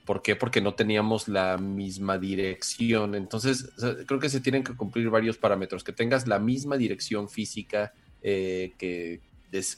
¿Por 0.06 0.22
qué? 0.22 0.36
Porque 0.36 0.60
no 0.60 0.74
teníamos 0.74 1.26
la 1.26 1.58
misma 1.58 2.16
dirección. 2.16 3.16
Entonces, 3.16 3.72
creo 4.06 4.20
que 4.20 4.28
se 4.28 4.40
tienen 4.40 4.62
que 4.62 4.76
cumplir 4.76 5.10
varios 5.10 5.36
parámetros. 5.36 5.82
Que 5.82 5.92
tengas 5.92 6.28
la 6.28 6.38
misma 6.38 6.76
dirección 6.76 7.28
física, 7.28 7.92
eh, 8.22 8.72
que 8.78 9.20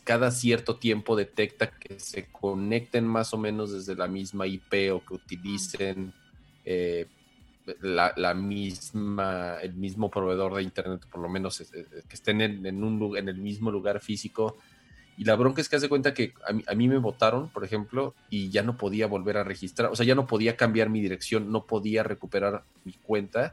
cada 0.05 0.31
cierto 0.31 0.77
tiempo 0.77 1.17
detecta 1.17 1.71
que 1.71 1.99
se 1.99 2.27
conecten 2.27 3.07
más 3.07 3.33
o 3.33 3.39
menos 3.39 3.73
desde 3.73 3.95
la 3.95 4.07
misma 4.07 4.47
IP 4.47 4.93
o 4.93 5.03
que 5.03 5.15
utilicen 5.15 6.13
eh, 6.67 7.07
la, 7.81 8.35
misma, 8.35 9.57
el 9.63 9.75
mismo 9.75 10.11
proveedor 10.11 10.55
de 10.55 10.63
internet, 10.63 11.07
por 11.11 11.21
lo 11.21 11.29
menos 11.29 11.59
que 11.71 12.15
estén 12.15 12.41
en, 12.41 12.85
un, 12.85 13.17
en 13.17 13.29
el 13.29 13.39
mismo 13.39 13.71
lugar 13.71 14.01
físico 14.01 14.57
y 15.19 15.25
la 15.25 15.35
bronca 15.35 15.61
es 15.61 15.69
que 15.69 15.75
hace 15.75 15.89
cuenta 15.89 16.15
que 16.15 16.33
a 16.47 16.75
mí, 16.77 16.87
me 16.87 16.97
votaron, 16.99 17.49
por 17.49 17.65
ejemplo, 17.65 18.15
y 18.31 18.51
ya 18.51 18.63
no 18.63 18.77
podía 18.77 19.09
volver 19.09 19.37
a 19.37 19.43
registrar, 19.43 19.91
o 19.91 19.97
sea, 19.97 20.07
ya 20.07 20.15
no 20.15 20.29
podía 20.29 20.57
cambiar 20.57 20.91
mi 20.91 21.01
dirección, 21.01 21.51
no 21.51 21.65
podía 21.65 22.05
recuperar 22.05 22.63
mi 22.85 22.93
cuenta. 22.93 23.53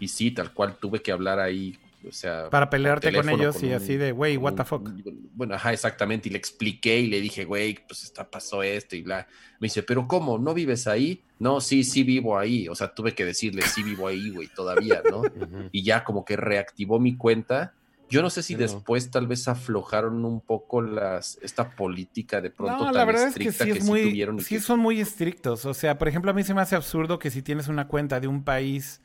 Y 0.00 0.08
sí, 0.08 0.32
tal 0.32 0.52
cual 0.52 0.76
tuve 0.76 1.02
que 1.02 1.12
hablar 1.12 1.38
ahí, 1.38 1.78
o 2.06 2.12
sea... 2.12 2.50
Para 2.50 2.70
pelearte 2.70 3.12
con 3.12 3.28
ellos 3.28 3.62
y 3.62 3.72
así 3.72 3.96
de, 3.96 4.12
güey, 4.12 4.36
what 4.36 4.54
the 4.54 4.64
fuck. 4.64 4.90
Bueno, 5.34 5.54
ajá, 5.54 5.72
exactamente, 5.72 6.28
y 6.28 6.32
le 6.32 6.38
expliqué 6.38 7.00
y 7.00 7.06
le 7.06 7.20
dije, 7.20 7.44
güey, 7.44 7.78
pues 7.86 8.04
está, 8.04 8.28
pasó 8.30 8.62
esto 8.62 8.96
y 8.96 9.02
bla. 9.02 9.26
Me 9.60 9.66
dice, 9.66 9.82
pero 9.82 10.06
¿cómo? 10.06 10.38
¿No 10.38 10.54
vives 10.54 10.86
ahí? 10.86 11.22
No, 11.38 11.60
sí, 11.60 11.84
sí 11.84 12.02
vivo 12.02 12.38
ahí. 12.38 12.68
O 12.68 12.74
sea, 12.74 12.94
tuve 12.94 13.14
que 13.14 13.24
decirle, 13.24 13.62
sí 13.62 13.82
vivo 13.82 14.08
ahí, 14.08 14.30
güey, 14.30 14.48
todavía, 14.48 15.02
¿no? 15.08 15.22
Y 15.72 15.82
ya 15.82 16.04
como 16.04 16.24
que 16.24 16.36
reactivó 16.36 16.98
mi 17.00 17.16
cuenta 17.16 17.74
yo 18.08 18.22
no 18.22 18.30
sé 18.30 18.42
si 18.42 18.54
después 18.54 19.10
tal 19.10 19.26
vez 19.26 19.48
aflojaron 19.48 20.24
un 20.24 20.40
poco 20.40 20.82
las 20.82 21.38
esta 21.42 21.70
política 21.70 22.40
de 22.40 22.50
pronto 22.50 22.84
no, 22.84 22.92
la 22.92 23.04
verdad 23.04 23.28
es 23.28 23.34
que 23.34 23.50
sí 23.50 23.70
es 23.70 23.84
muy 23.84 24.24
sí, 24.40 24.60
son 24.60 24.80
muy 24.80 25.00
estrictos, 25.00 25.64
o 25.64 25.74
sea, 25.74 25.98
por 25.98 26.08
ejemplo, 26.08 26.30
a 26.30 26.34
mí 26.34 26.44
se 26.44 26.54
me 26.54 26.60
hace 26.60 26.76
absurdo 26.76 27.18
que 27.18 27.30
si 27.30 27.42
tienes 27.42 27.68
una 27.68 27.88
cuenta 27.88 28.20
de 28.20 28.28
un 28.28 28.44
país 28.44 29.00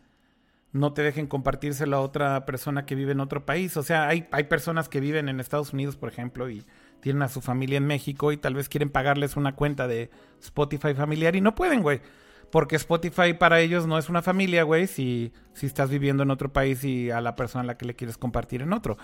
no 0.71 0.93
te 0.93 1.01
dejen 1.01 1.27
compartírselo 1.27 1.97
a 1.97 2.01
otra 2.01 2.45
persona 2.45 2.85
que 2.85 2.95
vive 2.95 3.11
en 3.11 3.19
otro 3.19 3.45
país, 3.45 3.75
o 3.77 3.83
sea, 3.83 4.07
hay 4.07 4.27
hay 4.31 4.43
personas 4.45 4.89
que 4.89 4.99
viven 4.99 5.29
en 5.29 5.39
Estados 5.39 5.73
Unidos, 5.73 5.95
por 5.97 6.09
ejemplo, 6.09 6.49
y 6.49 6.65
tienen 6.99 7.21
a 7.23 7.29
su 7.29 7.41
familia 7.41 7.77
en 7.77 7.87
México 7.87 8.31
y 8.31 8.37
tal 8.37 8.55
vez 8.55 8.69
quieren 8.69 8.89
pagarles 8.89 9.35
una 9.35 9.55
cuenta 9.55 9.87
de 9.87 10.09
Spotify 10.41 10.93
familiar 10.93 11.35
y 11.35 11.41
no 11.41 11.55
pueden, 11.55 11.81
güey. 11.81 12.01
Porque 12.51 12.75
Spotify 12.75 13.33
para 13.37 13.59
ellos 13.61 13.85
no 13.85 13.97
es 13.97 14.09
una 14.09 14.21
familia, 14.21 14.63
güey, 14.63 14.87
si, 14.87 15.31
si 15.53 15.65
estás 15.65 15.89
viviendo 15.89 16.23
en 16.23 16.31
otro 16.31 16.51
país 16.51 16.83
y 16.83 17.11
a 17.11 17.21
la 17.21 17.35
persona 17.35 17.63
a 17.63 17.65
la 17.65 17.77
que 17.77 17.85
le 17.85 17.95
quieres 17.95 18.17
compartir 18.17 18.61
en 18.61 18.73
otro. 18.73 18.97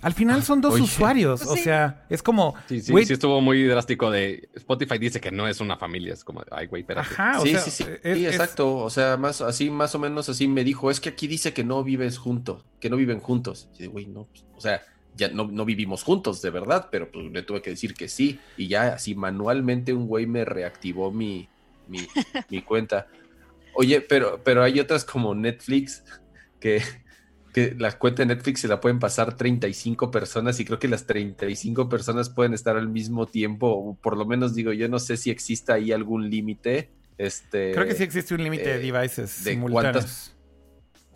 Al 0.00 0.12
final 0.12 0.44
son 0.44 0.60
dos 0.60 0.78
usuarios, 0.80 1.44
o 1.44 1.56
sea, 1.56 2.06
es 2.08 2.22
como... 2.22 2.54
Sí, 2.68 2.80
sí, 2.80 2.92
sí 3.04 3.12
estuvo 3.12 3.40
muy 3.40 3.64
drástico 3.64 4.10
de... 4.10 4.48
Spotify 4.54 4.96
dice 4.98 5.20
que 5.20 5.32
no 5.32 5.48
es 5.48 5.60
una 5.60 5.76
familia, 5.76 6.12
es 6.12 6.22
como, 6.22 6.44
ay, 6.52 6.66
güey, 6.66 6.82
espérate. 6.82 7.08
Ajá, 7.10 7.40
sí, 7.40 7.56
sí, 7.56 7.70
sí, 7.70 7.84
sí, 8.02 8.26
exacto, 8.26 8.76
o 8.76 8.90
sea, 8.90 9.16
más 9.16 9.40
así, 9.40 9.70
más 9.70 9.96
o 9.96 9.98
menos 9.98 10.28
así 10.28 10.46
me 10.46 10.62
dijo, 10.62 10.92
es 10.92 11.00
que 11.00 11.08
aquí 11.08 11.26
dice 11.26 11.52
que 11.52 11.64
no 11.64 11.82
vives 11.82 12.16
juntos, 12.16 12.64
que 12.78 12.90
no 12.90 12.96
viven 12.96 13.18
juntos. 13.18 13.68
Y 13.76 13.86
güey, 13.86 14.06
no, 14.06 14.24
pues, 14.24 14.44
o 14.54 14.60
sea, 14.60 14.82
ya 15.16 15.28
no, 15.30 15.48
no, 15.48 15.64
vivimos 15.64 16.04
juntos, 16.04 16.40
de 16.42 16.50
verdad, 16.50 16.88
pero 16.92 17.10
pues 17.10 17.26
le 17.32 17.42
tuve 17.42 17.60
que 17.60 17.70
decir 17.70 17.94
que 17.94 18.08
sí. 18.08 18.38
Y 18.56 18.68
ya 18.68 18.94
así 18.94 19.16
manualmente 19.16 19.92
un 19.92 20.06
güey 20.06 20.26
me 20.26 20.44
reactivó 20.44 21.10
mi, 21.10 21.48
mi, 21.88 22.62
cuenta. 22.62 23.06
Oye, 23.74 24.00
pero, 24.00 24.40
pero 24.44 24.62
hay 24.62 24.80
otras 24.80 25.04
como 25.04 25.34
Netflix 25.34 26.04
que, 26.60 26.82
que 27.52 27.74
la 27.78 27.96
cuenta 27.98 28.22
de 28.22 28.34
Netflix 28.34 28.60
se 28.60 28.68
la 28.68 28.80
pueden 28.80 28.98
pasar 28.98 29.36
35 29.36 30.10
personas 30.10 30.58
y 30.60 30.64
creo 30.64 30.78
que 30.78 30.88
las 30.88 31.06
35 31.06 31.88
personas 31.88 32.30
pueden 32.30 32.54
estar 32.54 32.76
al 32.76 32.88
mismo 32.88 33.26
tiempo, 33.26 33.68
o 33.68 33.94
por 33.94 34.16
lo 34.16 34.26
menos 34.26 34.54
digo, 34.54 34.72
yo 34.72 34.88
no 34.88 34.98
sé 34.98 35.16
si 35.16 35.30
exista 35.30 35.74
ahí 35.74 35.92
algún 35.92 36.28
límite. 36.30 36.90
Este, 37.16 37.72
creo 37.72 37.86
que 37.86 37.94
sí 37.94 38.04
existe 38.04 38.34
un 38.34 38.44
límite 38.44 38.68
de 38.68 38.88
eh, 38.88 38.92
devices 38.92 39.44
de 39.44 39.52
simultáneos. 39.52 40.34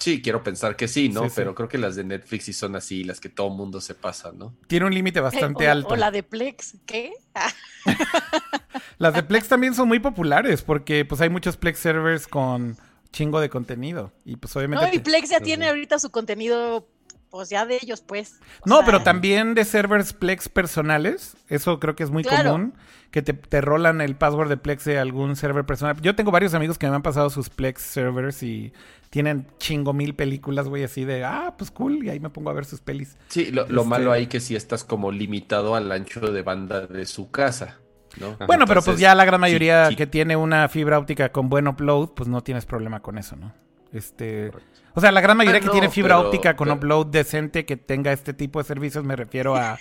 Sí, 0.02 0.20
quiero 0.20 0.42
pensar 0.42 0.74
que 0.74 0.88
sí, 0.88 1.08
¿no? 1.08 1.28
Pero 1.32 1.54
creo 1.54 1.68
que 1.68 1.78
las 1.78 1.94
de 1.94 2.02
Netflix 2.02 2.46
sí 2.46 2.52
son 2.52 2.74
así, 2.74 3.04
las 3.04 3.20
que 3.20 3.28
todo 3.28 3.50
mundo 3.50 3.80
se 3.80 3.94
pasa, 3.94 4.32
¿no? 4.32 4.52
Tiene 4.66 4.86
un 4.86 4.92
límite 4.92 5.20
bastante 5.20 5.68
alto. 5.68 5.90
O 5.90 5.96
la 5.96 6.10
de 6.10 6.24
Plex, 6.24 6.78
¿qué? 6.86 7.12
las 8.98 9.14
de 9.14 9.22
Plex 9.22 9.46
también 9.46 9.76
son 9.76 9.86
muy 9.86 10.00
populares 10.00 10.62
porque 10.62 11.04
pues 11.04 11.20
hay 11.20 11.28
muchos 11.28 11.56
Plex 11.56 11.78
servers 11.78 12.26
con 12.26 12.76
chingo 13.12 13.38
de 13.38 13.48
contenido 13.48 14.10
y 14.24 14.34
pues 14.34 14.56
obviamente... 14.56 14.84
No, 14.84 14.92
y 14.92 14.98
Plex 14.98 15.30
ya 15.30 15.38
tiene 15.38 15.68
ahorita 15.68 16.00
su 16.00 16.10
contenido 16.10 16.88
pues 17.32 17.48
ya 17.48 17.64
de 17.64 17.78
ellos, 17.82 18.02
pues. 18.02 18.40
no, 18.66 18.82
pero 18.84 19.02
también 19.02 19.54
de 19.54 19.64
servers 19.64 20.12
Plex 20.12 20.50
personales. 20.50 21.34
Eso 21.48 21.80
creo 21.80 21.96
que 21.96 22.02
es 22.02 22.10
muy 22.10 22.24
común. 22.24 22.74
Que 23.10 23.22
te, 23.22 23.32
te, 23.32 23.62
rolan 23.62 24.02
el 24.02 24.16
password 24.16 24.50
de 24.50 24.58
Plex 24.58 24.84
de 24.84 24.98
algún 24.98 25.34
server 25.34 25.64
personal. 25.64 25.98
Yo 26.02 26.14
tengo 26.14 26.30
varios 26.30 26.52
amigos 26.52 26.76
que 26.76 26.88
me 26.88 26.94
han 26.94 27.02
pasado 27.02 27.30
sus 27.30 27.48
Plex 27.48 27.80
servers 27.80 28.42
y 28.42 28.74
tienen 29.08 29.46
chingo 29.58 29.94
mil 29.94 30.14
películas, 30.14 30.68
güey, 30.68 30.84
así 30.84 31.06
de, 31.06 31.24
ah, 31.24 31.54
pues 31.56 31.70
cool, 31.70 32.04
y 32.04 32.10
ahí 32.10 32.20
me 32.20 32.28
pongo 32.28 32.50
a 32.50 32.52
ver 32.52 32.66
sus 32.66 32.80
pelis. 32.80 33.16
Sí, 33.28 33.50
lo, 33.50 33.66
lo 33.66 33.80
este 33.80 33.90
malo 33.90 34.12
ahí 34.12 34.26
que 34.26 34.40
si 34.40 34.54
estás 34.54 34.84
como 34.84 35.10
limitado 35.10 35.74
al 35.74 35.90
ancho 35.90 36.20
de 36.20 36.42
banda 36.42 36.86
de 36.86 37.06
su 37.06 37.30
casa. 37.30 37.78
¿no? 38.20 38.36
Bueno, 38.46 38.66
pero 38.66 38.82
pues 38.82 38.98
ya 38.98 39.14
la 39.14 39.24
gran 39.24 39.40
mayoría 39.40 39.88
que 39.96 40.06
tiene 40.06 40.36
una 40.36 40.68
fibra 40.68 40.98
óptica 40.98 41.32
con 41.32 41.48
buen 41.48 41.66
upload, 41.66 42.10
pues 42.10 42.28
no 42.28 42.42
tienes 42.42 42.66
problema 42.66 43.00
con 43.00 43.16
eso, 43.16 43.36
¿no? 43.36 43.54
Este, 43.92 44.50
o 44.94 45.00
sea, 45.00 45.12
la 45.12 45.20
gran 45.20 45.36
mayoría 45.36 45.60
ah, 45.60 45.64
que 45.64 45.70
tiene 45.70 45.90
fibra 45.90 46.18
óptica 46.18 46.56
con 46.56 46.70
upload 46.70 47.06
decente 47.06 47.66
que 47.66 47.76
tenga 47.76 48.12
este 48.12 48.32
tipo 48.32 48.58
de 48.58 48.64
servicios, 48.64 49.04
me 49.04 49.16
refiero 49.16 49.54
a 49.54 49.78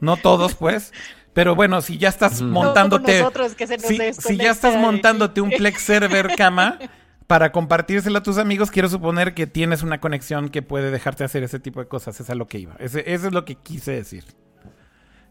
no 0.00 0.16
todos, 0.16 0.54
pues, 0.54 0.92
pero 1.32 1.54
bueno, 1.54 1.80
si 1.80 1.98
ya 1.98 2.08
estás 2.08 2.42
montándote 2.42 3.24
si, 3.78 4.12
si 4.12 4.36
ya 4.36 4.50
estás 4.50 4.76
montándote 4.76 5.40
un 5.40 5.50
Plex 5.50 5.82
server 5.82 6.34
cama, 6.36 6.78
para 7.26 7.52
compartírselo 7.52 8.18
a 8.18 8.22
tus 8.22 8.38
amigos, 8.38 8.70
quiero 8.70 8.88
suponer 8.88 9.34
que 9.34 9.46
tienes 9.46 9.82
una 9.82 10.00
conexión 10.00 10.50
que 10.50 10.62
puede 10.62 10.90
dejarte 10.90 11.24
hacer 11.24 11.42
ese 11.42 11.58
tipo 11.58 11.80
de 11.80 11.88
cosas. 11.88 12.20
Es 12.20 12.28
lo 12.28 12.46
que 12.46 12.58
iba. 12.58 12.74
eso 12.78 12.98
es 12.98 13.32
lo 13.32 13.44
que 13.44 13.54
quise 13.56 13.92
decir. 13.92 14.24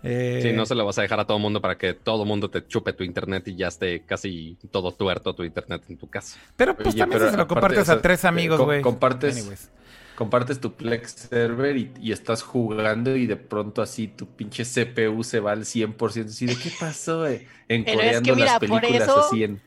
Eh... 0.04 0.40
Sí, 0.44 0.52
no 0.52 0.66
se 0.66 0.76
lo 0.76 0.86
vas 0.86 0.98
a 1.00 1.02
dejar 1.02 1.20
a 1.22 1.26
todo 1.26 1.40
mundo 1.40 1.62
para 1.62 1.78
que 1.78 1.94
todo 1.94 2.26
mundo 2.26 2.50
te 2.50 2.68
chupe 2.68 2.92
tu 2.92 3.06
internet 3.06 3.48
y 3.48 3.56
ya 3.56 3.70
esté 3.70 4.02
casi 4.02 4.58
todo 4.70 4.92
tuerto 4.92 5.34
tu 5.34 5.44
internet 5.44 5.84
en 5.88 5.98
tu 5.98 6.10
casa. 6.10 6.38
Pero 6.58 6.76
pues 6.76 6.96
también 6.96 7.32
se 7.32 7.38
lo 7.38 7.48
compartes 7.48 7.88
a 7.90 8.02
tres 8.02 8.26
amigos, 8.26 8.60
güey. 8.60 8.82
compartes, 8.82 9.70
compartes 10.16 10.60
tu 10.60 10.74
Plex 10.74 11.30
server 11.30 11.78
y, 11.78 12.12
estás 12.12 12.44
jugando 12.44 13.16
y 13.16 13.28
de 13.28 13.38
pronto 13.38 13.82
así 13.82 14.10
tu 14.10 14.28
pinche 14.28 14.64
CPU 14.66 15.24
se 15.24 15.40
va 15.40 15.54
al 15.54 15.62
100%. 15.64 16.26
Así 16.26 16.48
de 16.48 16.58
qué 16.58 16.72
pasó, 16.78 17.26
eh? 17.26 17.48
Encoreando 17.70 18.36
las 18.36 18.60
películas 18.60 19.08
así 19.08 19.46
en 19.46 19.62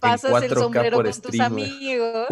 pasas 0.00 0.42
el 0.42 0.54
sombrero 0.54 1.02
con 1.02 1.20
tus 1.20 1.40
amigos, 1.40 2.28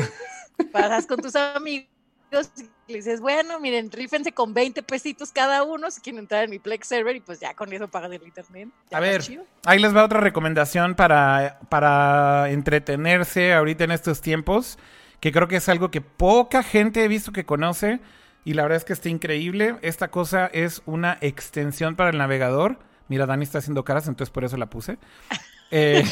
pasas 0.73 1.07
con 1.07 1.21
tus 1.21 1.35
amigos 1.35 1.89
y 2.31 2.76
le 2.89 2.97
dices, 2.97 3.21
bueno, 3.21 3.59
miren, 3.61 3.91
rífense 3.91 4.33
con 4.33 4.55
20 4.55 4.83
pesitos 4.83 5.33
cada 5.33 5.63
uno 5.63 5.91
si 5.91 6.01
quieren 6.01 6.21
entrar 6.21 6.45
en 6.45 6.51
mi 6.51 6.59
Plex 6.59 6.87
server 6.87 7.17
y 7.17 7.21
pues 7.21 7.41
ya 7.41 7.55
con 7.55 7.73
eso 7.73 7.89
pagan 7.89 8.13
el 8.13 8.23
internet. 8.23 8.69
A 8.93 9.01
ver, 9.01 9.23
ahí 9.65 9.79
les 9.79 9.95
va 9.95 10.05
otra 10.05 10.21
recomendación 10.21 10.95
para, 10.95 11.59
para 11.69 12.51
entretenerse 12.51 13.53
ahorita 13.53 13.85
en 13.85 13.91
estos 13.91 14.21
tiempos 14.21 14.79
que 15.21 15.33
creo 15.33 15.49
que 15.49 15.57
es 15.57 15.69
algo 15.69 15.91
que 15.91 16.01
poca 16.01 16.63
gente 16.63 17.05
he 17.05 17.09
visto 17.09 17.33
que 17.33 17.45
conoce 17.45 18.01
y 18.45 18.55
la 18.55 18.63
verdad 18.63 18.77
es 18.77 18.85
que 18.85 18.93
está 18.93 19.09
increíble. 19.09 19.77
Esta 19.83 20.09
cosa 20.09 20.47
es 20.47 20.83
una 20.87 21.19
extensión 21.21 21.97
para 21.97 22.11
el 22.11 22.19
navegador. 22.19 22.79
Mira, 23.09 23.27
Dani 23.27 23.43
está 23.43 23.59
haciendo 23.59 23.85
caras, 23.85 24.07
entonces 24.07 24.33
por 24.33 24.45
eso 24.45 24.57
la 24.57 24.67
puse. 24.67 24.99
Eh, 25.73 26.05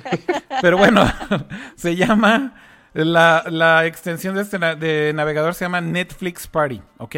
pero 0.62 0.78
bueno, 0.78 1.04
se 1.76 1.94
llama, 1.94 2.54
la, 2.94 3.86
extensión 3.86 4.34
de 4.34 4.42
este 4.42 4.58
de 4.58 5.12
navegador 5.14 5.54
se 5.54 5.64
llama 5.64 5.80
Netflix 5.80 6.46
Party, 6.46 6.82
¿ok? 6.98 7.16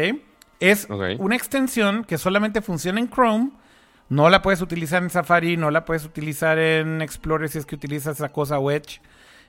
Es 0.59 0.87
una 0.89 1.35
extensión 1.35 2.03
que 2.05 2.17
solamente 2.17 2.61
funciona 2.61 2.99
en 2.99 3.09
Chrome. 3.09 3.51
No 4.07 4.29
la 4.29 4.41
puedes 4.41 4.61
utilizar 4.61 5.01
en 5.03 5.09
Safari, 5.09 5.57
no 5.57 5.71
la 5.71 5.83
puedes 5.83 6.05
utilizar 6.05 6.59
en 6.59 7.01
Explorer 7.01 7.49
si 7.49 7.57
es 7.57 7.65
que 7.65 7.75
utilizas 7.75 8.17
esa 8.17 8.31
cosa 8.31 8.59
Wedge. 8.59 9.01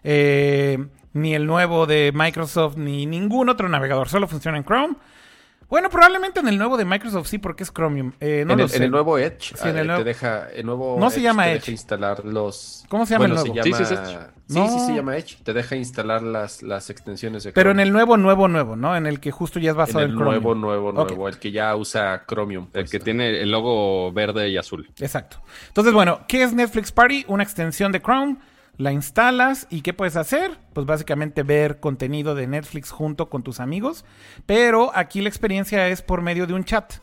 Eh, 0.03 0.87
ni 1.13 1.35
el 1.35 1.47
nuevo 1.47 1.87
de 1.87 2.13
Microsoft, 2.15 2.77
ni 2.77 3.07
ningún 3.07 3.49
otro 3.49 3.69
navegador. 3.69 4.09
Solo 4.09 4.29
funciona 4.29 4.59
en 4.59 4.65
Chrome. 4.65 4.97
Bueno, 5.69 5.91
probablemente 5.91 6.41
en 6.41 6.49
el 6.49 6.59
nuevo 6.59 6.77
de 6.77 6.85
Microsoft 6.85 7.27
sí, 7.27 7.39
porque 7.39 7.65
es 7.65 7.73
Chromium. 7.73 8.13
Eh, 8.21 8.45
no 8.47 8.53
en, 8.55 8.61
el, 8.61 8.75
en, 8.75 8.83
el, 8.85 8.91
nuevo 8.91 9.19
Edge 9.19 9.53
ah, 9.59 9.73
te 9.73 10.05
deja 10.05 10.49
el 10.51 10.65
nuevo 10.65 10.97
no 10.99 11.11
se 11.11 11.21
llama 11.21 11.49
Edge. 11.49 11.61
deja 11.61 11.71
instalar 11.73 12.25
los. 12.25 12.85
¿Cómo 12.89 13.05
se 13.05 13.15
llama 13.15 13.25
el 13.25 13.35
nuevo? 13.35 13.55
sí, 13.63 13.73
sí, 13.73 13.85
sí, 14.49 14.81
se 14.87 14.95
llama 14.95 15.17
Edge. 15.17 15.39
Te 15.43 15.53
deja 15.53 15.75
instalar 15.75 16.23
las, 16.23 16.63
las 16.63 16.89
extensiones 16.91 17.43
de 17.43 17.53
Pero 17.53 17.73
en 17.73 17.81
el 17.81 17.93
nuevo, 17.93 18.17
nuevo, 18.17 18.47
nuevo, 18.47 18.77
¿no? 18.77 18.97
En 18.97 19.07
el 19.07 19.19
que 19.19 19.33
justo 19.33 19.59
ya 19.59 19.71
es 19.71 19.77
basado 19.77 20.05
en, 20.05 20.11
el 20.11 20.17
nuevo, 20.17 20.55
nuevo, 20.55 20.93
nuevo, 20.93 21.29
el 21.29 21.39
que 21.39 21.51
ya 21.51 21.75
usa 21.75 22.25
Chromium. 22.29 22.69
el 22.73 22.89
que 22.89 23.01
tiene 23.01 23.41
el 23.41 23.51
logo 23.51 24.13
verde 24.13 24.49
y 24.49 24.57
azul. 24.57 24.89
Exacto. 25.01 25.43
Entonces, 25.69 25.93
bueno, 25.93 26.21
¿qué 26.29 26.45
es 26.45 26.53
Netflix 26.53 26.93
Party? 26.93 27.25
Una 27.27 27.43
extensión 27.43 27.91
de 27.91 28.01
Chrome 28.01 28.37
la 28.79 28.93
instalas 28.93 29.67
y 29.71 29.83
¿qué 29.83 29.95
puedes 29.95 30.17
hacer? 30.17 30.59
Pues 30.73 30.87
básicamente 30.87 31.43
ver 31.43 31.81
contenido 31.81 32.35
de 32.35 32.47
Netflix 32.47 32.91
junto 32.91 33.29
con 33.31 33.43
tus 33.43 33.61
amigos, 33.61 34.05
pero 34.45 34.91
aquí 34.95 35.21
la 35.21 35.29
experiencia 35.29 35.89
es 35.89 36.03
por 36.03 36.23
medio 36.23 36.47
de 36.47 36.55
un 36.55 36.65
chat. 36.65 36.95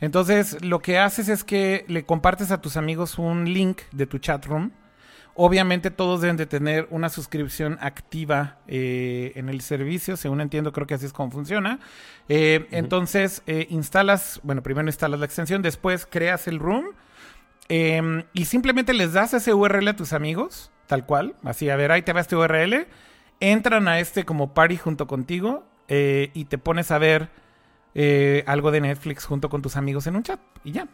Entonces 0.00 0.62
lo 0.64 0.80
que 0.80 0.98
haces 0.98 1.28
es 1.28 1.44
que 1.44 1.84
le 1.88 2.04
compartes 2.04 2.50
a 2.50 2.60
tus 2.60 2.76
amigos 2.76 3.18
un 3.18 3.52
link 3.52 3.82
de 3.92 4.06
tu 4.06 4.18
chat 4.18 4.44
room. 4.46 4.72
Obviamente 5.34 5.90
todos 5.90 6.20
deben 6.20 6.36
de 6.36 6.44
tener 6.44 6.86
una 6.90 7.08
suscripción 7.08 7.78
activa 7.80 8.58
eh, 8.66 9.32
en 9.36 9.48
el 9.48 9.62
servicio, 9.62 10.18
según 10.18 10.42
entiendo 10.42 10.72
creo 10.72 10.86
que 10.86 10.94
así 10.94 11.06
es 11.06 11.12
como 11.12 11.30
funciona. 11.30 11.78
Eh, 12.28 12.66
entonces 12.70 13.42
eh, 13.46 13.66
instalas, 13.70 14.40
bueno, 14.42 14.62
primero 14.62 14.88
instalas 14.88 15.20
la 15.20 15.26
extensión, 15.26 15.62
después 15.62 16.06
creas 16.10 16.48
el 16.48 16.58
room 16.58 16.86
em, 17.76 18.24
y 18.32 18.44
simplemente 18.44 18.92
les 18.92 19.12
das 19.12 19.34
ese 19.34 19.54
URL 19.54 19.88
a 19.88 19.96
tus 19.96 20.12
amigos 20.12 20.72
tal 20.92 21.06
cual. 21.06 21.36
Así, 21.42 21.70
a 21.70 21.76
ver, 21.76 21.90
ahí 21.90 22.02
te 22.02 22.12
va 22.12 22.20
este 22.20 22.36
URL. 22.36 22.86
Entran 23.40 23.88
a 23.88 23.98
este 23.98 24.24
como 24.24 24.52
party 24.52 24.76
junto 24.76 25.06
contigo 25.06 25.64
eh, 25.88 26.30
y 26.34 26.44
te 26.44 26.58
pones 26.58 26.90
a 26.90 26.98
ver 26.98 27.30
eh, 27.94 28.44
algo 28.46 28.70
de 28.70 28.82
Netflix 28.82 29.24
junto 29.24 29.48
con 29.48 29.62
tus 29.62 29.76
amigos 29.76 30.06
en 30.06 30.16
un 30.16 30.22
chat 30.22 30.38
y 30.64 30.72
ya. 30.72 30.88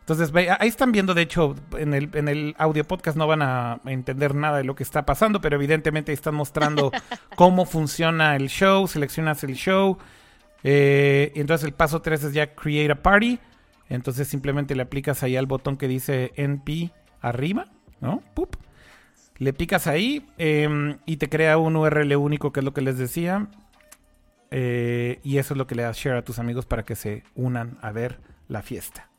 Entonces, 0.00 0.32
ahí 0.58 0.68
están 0.68 0.90
viendo, 0.90 1.12
de 1.12 1.20
hecho, 1.20 1.54
en 1.76 1.92
el, 1.92 2.08
en 2.14 2.28
el 2.28 2.54
audio 2.56 2.84
podcast 2.84 3.18
no 3.18 3.26
van 3.26 3.42
a 3.42 3.80
entender 3.84 4.34
nada 4.34 4.56
de 4.56 4.64
lo 4.64 4.74
que 4.74 4.84
está 4.84 5.04
pasando, 5.04 5.42
pero 5.42 5.56
evidentemente 5.56 6.14
están 6.14 6.34
mostrando 6.34 6.90
cómo 7.36 7.66
funciona 7.66 8.36
el 8.36 8.48
show, 8.48 8.88
seleccionas 8.88 9.44
el 9.44 9.54
show. 9.54 9.98
Eh, 10.62 11.30
y 11.34 11.40
entonces 11.40 11.66
el 11.66 11.74
paso 11.74 12.00
3 12.00 12.24
es 12.24 12.32
ya 12.32 12.54
create 12.54 12.92
a 12.92 13.02
party. 13.02 13.38
Entonces 13.88 14.28
simplemente 14.28 14.74
le 14.74 14.82
aplicas 14.82 15.22
ahí 15.22 15.36
al 15.36 15.46
botón 15.46 15.76
que 15.76 15.88
dice 15.88 16.32
NP 16.36 16.90
arriba, 17.20 17.66
¿no? 18.00 18.22
Pup. 18.34 18.56
Le 19.38 19.52
picas 19.52 19.86
ahí 19.86 20.26
em, 20.38 20.98
y 21.04 21.18
te 21.18 21.28
crea 21.28 21.58
un 21.58 21.76
URL 21.76 22.16
único, 22.16 22.52
que 22.52 22.60
es 22.60 22.64
lo 22.64 22.72
que 22.72 22.80
les 22.80 22.98
decía. 22.98 23.48
Eh, 24.50 25.20
y 25.22 25.38
eso 25.38 25.54
es 25.54 25.58
lo 25.58 25.66
que 25.66 25.74
le 25.74 25.82
das 25.82 25.96
share 25.96 26.16
a 26.16 26.22
tus 26.22 26.38
amigos 26.38 26.66
para 26.66 26.84
que 26.84 26.96
se 26.96 27.22
unan 27.34 27.78
a 27.82 27.92
ver 27.92 28.20
la 28.48 28.62
fiesta. 28.62 29.10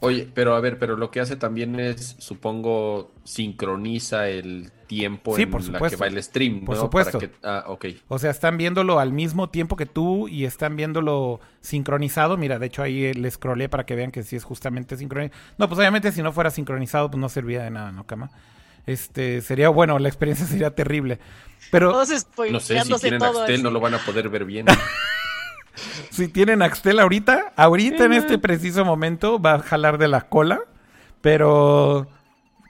Oye, 0.00 0.28
pero 0.32 0.54
a 0.54 0.60
ver, 0.60 0.78
pero 0.78 0.96
lo 0.96 1.10
que 1.10 1.20
hace 1.20 1.36
también 1.36 1.78
es, 1.78 2.16
supongo, 2.18 3.12
sincroniza 3.24 4.28
el 4.28 4.70
tiempo 4.86 5.36
en 5.36 5.72
la 5.72 5.88
que 5.88 5.96
va 5.96 6.06
el 6.06 6.22
stream, 6.22 6.64
Por 6.64 6.76
supuesto. 6.76 7.18
ah, 7.42 7.64
ok. 7.66 7.86
O 8.08 8.18
sea, 8.18 8.30
están 8.30 8.56
viéndolo 8.56 8.98
al 8.98 9.12
mismo 9.12 9.50
tiempo 9.50 9.76
que 9.76 9.86
tú 9.86 10.28
y 10.28 10.44
están 10.44 10.76
viéndolo 10.76 11.40
sincronizado. 11.60 12.36
Mira, 12.36 12.58
de 12.58 12.66
hecho 12.66 12.82
ahí 12.82 13.12
les 13.12 13.34
scrollé 13.34 13.68
para 13.68 13.84
que 13.84 13.94
vean 13.94 14.10
que 14.10 14.22
sí 14.22 14.36
es 14.36 14.44
justamente 14.44 14.96
sincronizado. 14.96 15.38
No, 15.58 15.68
pues 15.68 15.78
obviamente 15.78 16.12
si 16.12 16.22
no 16.22 16.32
fuera 16.32 16.50
sincronizado, 16.50 17.10
pues 17.10 17.20
no 17.20 17.28
serviría 17.28 17.62
de 17.62 17.70
nada, 17.70 17.92
¿no, 17.92 18.06
Cama? 18.06 18.30
Este, 18.86 19.40
sería 19.40 19.68
bueno, 19.68 19.98
la 19.98 20.08
experiencia 20.08 20.46
sería 20.50 20.74
terrible. 20.74 21.18
Pero 21.70 21.92
no 21.92 22.06
sé 22.60 22.80
si 22.80 22.94
tienen 23.00 23.22
Axtel 23.22 23.62
no 23.62 23.70
lo 23.70 23.80
van 23.80 23.94
a 23.94 23.98
poder 23.98 24.28
ver 24.28 24.44
bien. 24.44 24.66
si 26.10 26.28
tienen 26.28 26.62
Axtel 26.62 27.00
ahorita, 27.00 27.52
ahorita 27.56 28.04
en 28.04 28.12
este 28.12 28.38
preciso 28.38 28.84
momento 28.84 29.40
va 29.40 29.54
a 29.54 29.58
jalar 29.60 29.98
de 29.98 30.08
la 30.08 30.28
cola, 30.28 30.60
pero 31.20 32.08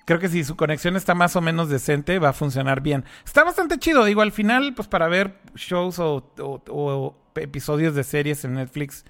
creo 0.05 0.19
que 0.19 0.29
si 0.29 0.45
su 0.45 0.57
conexión 0.57 0.97
está 0.97 1.15
más 1.15 1.37
o 1.37 1.41
menos 1.41 1.69
decente 1.69 2.19
va 2.19 2.31
a 2.31 2.35
funcionar 2.35 2.81
bien. 2.81 3.05
Está 3.25 3.45
bastante 3.45 3.79
chido, 3.79 4.05
digo, 4.05 4.23
al 4.23 4.33
final 4.33 4.75
pues 4.75 4.89
para 4.89 5.09
ver 5.09 5.39
shows 5.55 5.99
o 5.99 7.17
episodios 7.37 7.95
de 7.95 8.05
series 8.05 8.45
en 8.45 8.55
Netflix 8.55 9.05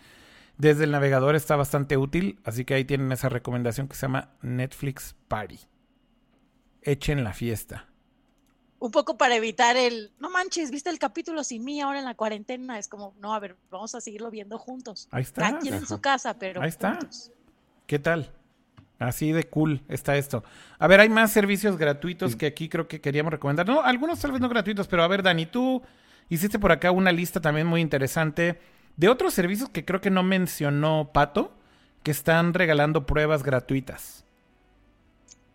desde 0.57 0.85
el 0.85 0.93
navegador 0.93 1.35
está 1.35 1.57
bastante 1.57 1.97
útil, 1.97 2.39
así 2.45 2.65
que 2.65 2.75
ahí 2.75 2.85
tienen 2.85 3.11
esa 3.13 3.29
recomendación 3.29 3.89
que 3.89 3.97
se 3.97 4.03
llama 4.03 4.31
Netflix 4.41 5.17
Party 5.27 5.59
echen 6.85 7.25
la 7.25 7.33
fiesta. 7.33 7.89
Un 8.85 8.91
poco 8.91 9.17
para 9.17 9.35
evitar 9.35 9.79
el, 9.79 10.13
no 10.19 10.29
manches, 10.29 10.71
viste 10.71 10.91
el 10.91 10.99
capítulo 10.99 11.43
sin 11.43 11.65
mí 11.65 11.81
ahora 11.81 12.01
en 12.01 12.05
la 12.05 12.15
cuarentena. 12.15 12.79
Es 12.79 12.87
como, 12.87 13.15
no, 13.19 13.33
a 13.33 13.41
ver, 13.41 13.57
vamos 13.71 13.95
a 13.95 14.01
seguirlo 14.03 14.31
viendo 14.31 14.59
juntos. 14.59 15.09
Ahí 15.11 15.23
está. 15.23 15.47
Aquí 15.47 15.69
en 15.71 15.87
su 15.87 16.03
casa, 16.03 16.39
pero. 16.39 16.61
Ahí 16.61 16.69
está. 16.69 16.99
¿Qué 17.87 17.99
tal? 17.99 18.31
Así 18.99 19.33
de 19.33 19.45
cool 19.45 19.81
está 19.89 20.17
esto. 20.17 20.45
A 20.79 20.87
ver, 20.87 21.01
hay 21.01 21.09
más 21.09 21.33
servicios 21.33 21.79
gratuitos 21.79 22.37
que 22.37 22.45
aquí 22.45 22.69
creo 22.69 22.87
que 22.87 23.01
queríamos 23.01 23.33
recomendar. 23.33 23.67
No, 23.67 23.81
algunos 23.81 24.21
tal 24.21 24.33
vez 24.33 24.43
no 24.43 24.51
gratuitos, 24.51 24.87
pero 24.87 25.03
a 25.03 25.09
ver, 25.09 25.23
Dani, 25.23 25.47
tú 25.47 25.81
hiciste 26.29 26.59
por 26.59 26.71
acá 26.71 26.91
una 26.91 27.11
lista 27.11 27.41
también 27.41 27.67
muy 27.67 27.81
interesante 27.81 28.61
de 28.99 29.09
otros 29.09 29.33
servicios 29.33 29.71
que 29.71 29.87
creo 29.87 30.03
que 30.03 30.11
no 30.11 30.23
mencionó 30.23 31.11
Pato, 31.11 31.57
que 32.03 32.11
están 32.11 32.53
regalando 32.53 33.07
pruebas 33.07 33.45
gratuitas. 33.45 34.24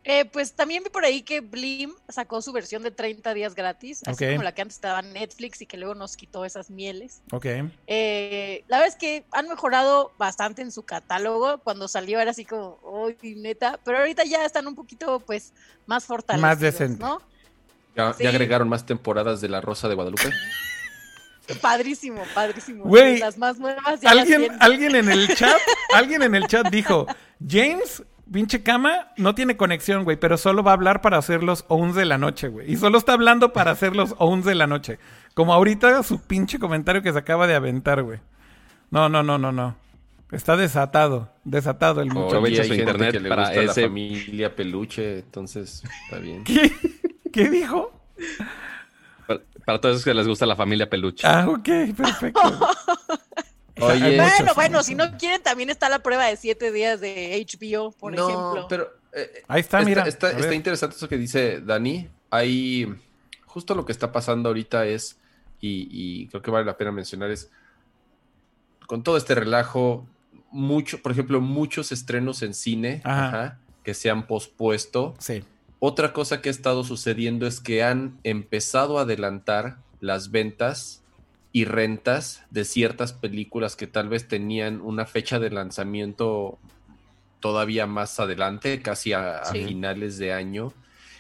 Eh, 0.06 0.26
pues 0.26 0.54
también 0.54 0.84
vi 0.84 0.90
por 0.90 1.04
ahí 1.04 1.22
que 1.22 1.42
Blim 1.42 1.94
sacó 2.08 2.42
su 2.42 2.54
versión 2.54 2.84
de 2.84 2.92
30 2.92 3.34
días 3.34 3.54
gratis, 3.54 4.02
así 4.06 4.26
como 4.26 4.44
la 4.44 4.54
que 4.54 4.62
antes 4.62 4.76
estaba 4.78 5.02
en 5.02 5.12
Netflix 5.14 5.62
y 5.62 5.66
que 5.66 5.78
luego 5.78 5.94
nos 5.94 6.16
quitó 6.16 6.46
esas 6.46 6.70
mieles. 6.70 7.22
Ok. 7.32 7.46
Eh, 7.88 8.64
la 8.68 8.78
verdad 8.78 8.94
es 8.94 8.96
que 8.96 9.26
han 9.32 9.50
mejorado 9.50 10.14
bastante 10.18 10.62
en 10.62 10.72
su 10.72 10.84
catálogo. 10.84 11.60
Cuando 11.60 11.88
salió 11.88 12.20
era 12.20 12.32
así 12.32 12.46
como, 12.46 12.80
uy, 12.84 13.18
neta, 13.36 13.80
pero 13.84 14.00
ahorita 14.00 14.24
ya 14.24 14.46
están 14.46 14.68
un 14.68 14.76
poquito, 14.76 15.20
pues, 15.20 15.54
más 15.86 16.06
fortalecidos, 16.06 16.50
Más 16.50 16.60
decentes. 16.60 17.00
¿no? 17.00 17.22
¿Ya, 17.96 18.10
agregaron 18.30 18.70
más 18.70 18.86
temporadas 18.86 19.42
de 19.42 19.50
La 19.50 19.60
Rosa 19.60 19.90
de 19.90 19.96
Guadalupe? 19.96 20.32
Padrísimo, 21.62 22.24
padrísimo. 22.36 22.84
Güey, 22.86 23.18
las 23.18 23.36
más 23.40 23.58
nuevas 23.58 24.00
alguien, 24.06 24.56
alguien 24.60 24.96
en 24.96 25.10
el 25.10 25.36
chat, 25.36 25.58
alguien 25.96 26.22
en 26.22 26.36
el 26.36 26.46
chat 26.48 26.68
dijo, 26.70 27.08
James 27.46 28.04
pinche 28.32 28.64
cama 28.64 29.12
no 29.18 29.36
tiene 29.36 29.58
conexión, 29.58 30.04
güey, 30.04 30.18
pero 30.18 30.38
solo 30.38 30.64
va 30.64 30.72
a 30.72 30.74
hablar 30.76 31.02
para 31.02 31.18
hacer 31.18 31.44
los 31.44 31.66
11 31.68 32.00
de 32.00 32.06
la 32.06 32.18
noche, 32.18 32.48
güey. 32.48 32.72
Y 32.72 32.78
solo 32.78 32.98
está 32.98 33.14
hablando 33.14 33.54
para 33.54 33.72
hacer 33.72 33.96
los 33.96 34.16
11 34.18 34.50
de 34.50 34.56
la 34.56 34.68
noche. 34.68 35.00
Como 35.34 35.54
ahorita 35.54 36.04
su 36.04 36.22
pinche 36.22 36.60
comentario 36.60 37.02
que 37.02 37.12
se 37.12 37.20
acaba 37.20 37.48
de 37.48 37.56
aventar, 37.56 38.04
güey. 38.04 38.20
No, 38.92 39.10
no, 39.10 39.24
no, 39.24 39.38
no, 39.38 39.52
no. 39.52 39.76
Está 40.32 40.56
desatado, 40.56 41.32
desatado 41.44 42.02
el 42.02 42.10
muchacho. 42.10 42.28
Aprovecha 42.28 42.64
su 42.64 42.74
internet 42.76 43.12
que 43.14 43.20
le 43.20 43.30
para 43.30 43.46
gusta 43.46 43.62
ese... 43.62 43.82
la 43.82 43.88
familia 43.88 44.56
peluche, 44.56 45.20
entonces 45.20 45.84
está 46.04 46.20
bien. 46.20 46.44
¿Qué? 46.44 46.72
¿Qué 47.34 47.50
dijo? 47.50 47.92
Para, 49.66 49.80
todos 49.80 49.96
esos 49.96 50.06
que 50.06 50.14
les 50.14 50.28
gusta 50.28 50.46
la 50.46 50.56
familia 50.56 50.90
peluche. 50.90 51.26
Ah, 51.28 51.48
ok, 51.48 51.70
perfecto. 51.96 52.42
bueno, 53.80 54.54
bueno, 54.56 54.84
si 54.84 54.96
no 54.96 55.18
quieren, 55.18 55.42
también 55.42 55.70
está 55.70 55.90
la 55.90 56.00
prueba 56.00 56.26
de 56.26 56.38
siete 56.38 56.72
días 56.72 57.00
de 57.00 57.46
HBO, 57.46 57.92
por 57.92 58.14
no, 58.14 58.28
ejemplo. 58.28 58.68
Pero 58.70 58.94
eh, 59.14 59.44
ahí 59.48 59.62
está, 59.62 59.82
mira. 59.82 60.04
Está, 60.08 60.54
interesante 60.54 60.96
eso 60.96 61.08
que 61.08 61.18
dice 61.18 61.62
Dani. 61.62 62.10
Ahí, 62.30 62.88
justo 63.46 63.76
lo 63.76 63.86
que 63.86 63.92
está 63.92 64.12
pasando 64.12 64.50
ahorita 64.50 64.86
es, 64.86 65.18
y, 65.62 66.28
creo 66.28 66.42
que 66.42 66.52
vale 66.52 66.66
la 66.66 66.78
pena 66.78 66.92
mencionar, 66.92 67.32
es 67.32 67.50
con 68.88 69.04
todo 69.04 69.18
este 69.18 69.36
relajo, 69.36 70.08
mucho, 70.52 71.02
por 71.02 71.12
ejemplo, 71.12 71.42
muchos 71.42 71.92
estrenos 71.92 72.42
en 72.42 72.54
cine 72.54 73.04
que 73.84 73.94
se 73.94 74.10
han 74.10 74.26
pospuesto. 74.26 75.16
Sí. 75.20 75.44
Otra 75.80 76.12
cosa 76.12 76.42
que 76.42 76.50
ha 76.50 76.52
estado 76.52 76.84
sucediendo 76.84 77.48
es 77.48 77.60
que 77.60 77.84
han 77.84 78.20
empezado 78.24 79.00
a 79.00 79.04
adelantar 79.04 79.78
las 80.02 80.32
ventas 80.32 81.04
y 81.60 81.66
rentas 81.66 82.46
de 82.52 82.64
ciertas 82.64 83.12
películas 83.12 83.76
que 83.76 83.86
tal 83.86 84.08
vez 84.08 84.30
tenían 84.30 84.80
una 84.80 85.06
fecha 85.06 85.40
de 85.40 85.50
lanzamiento 85.50 86.58
todavía 87.42 87.86
más 87.86 88.18
adelante, 88.22 88.82
casi 88.82 89.12
a, 89.12 89.44
finales 89.44 90.18
de 90.18 90.32
año. 90.32 90.72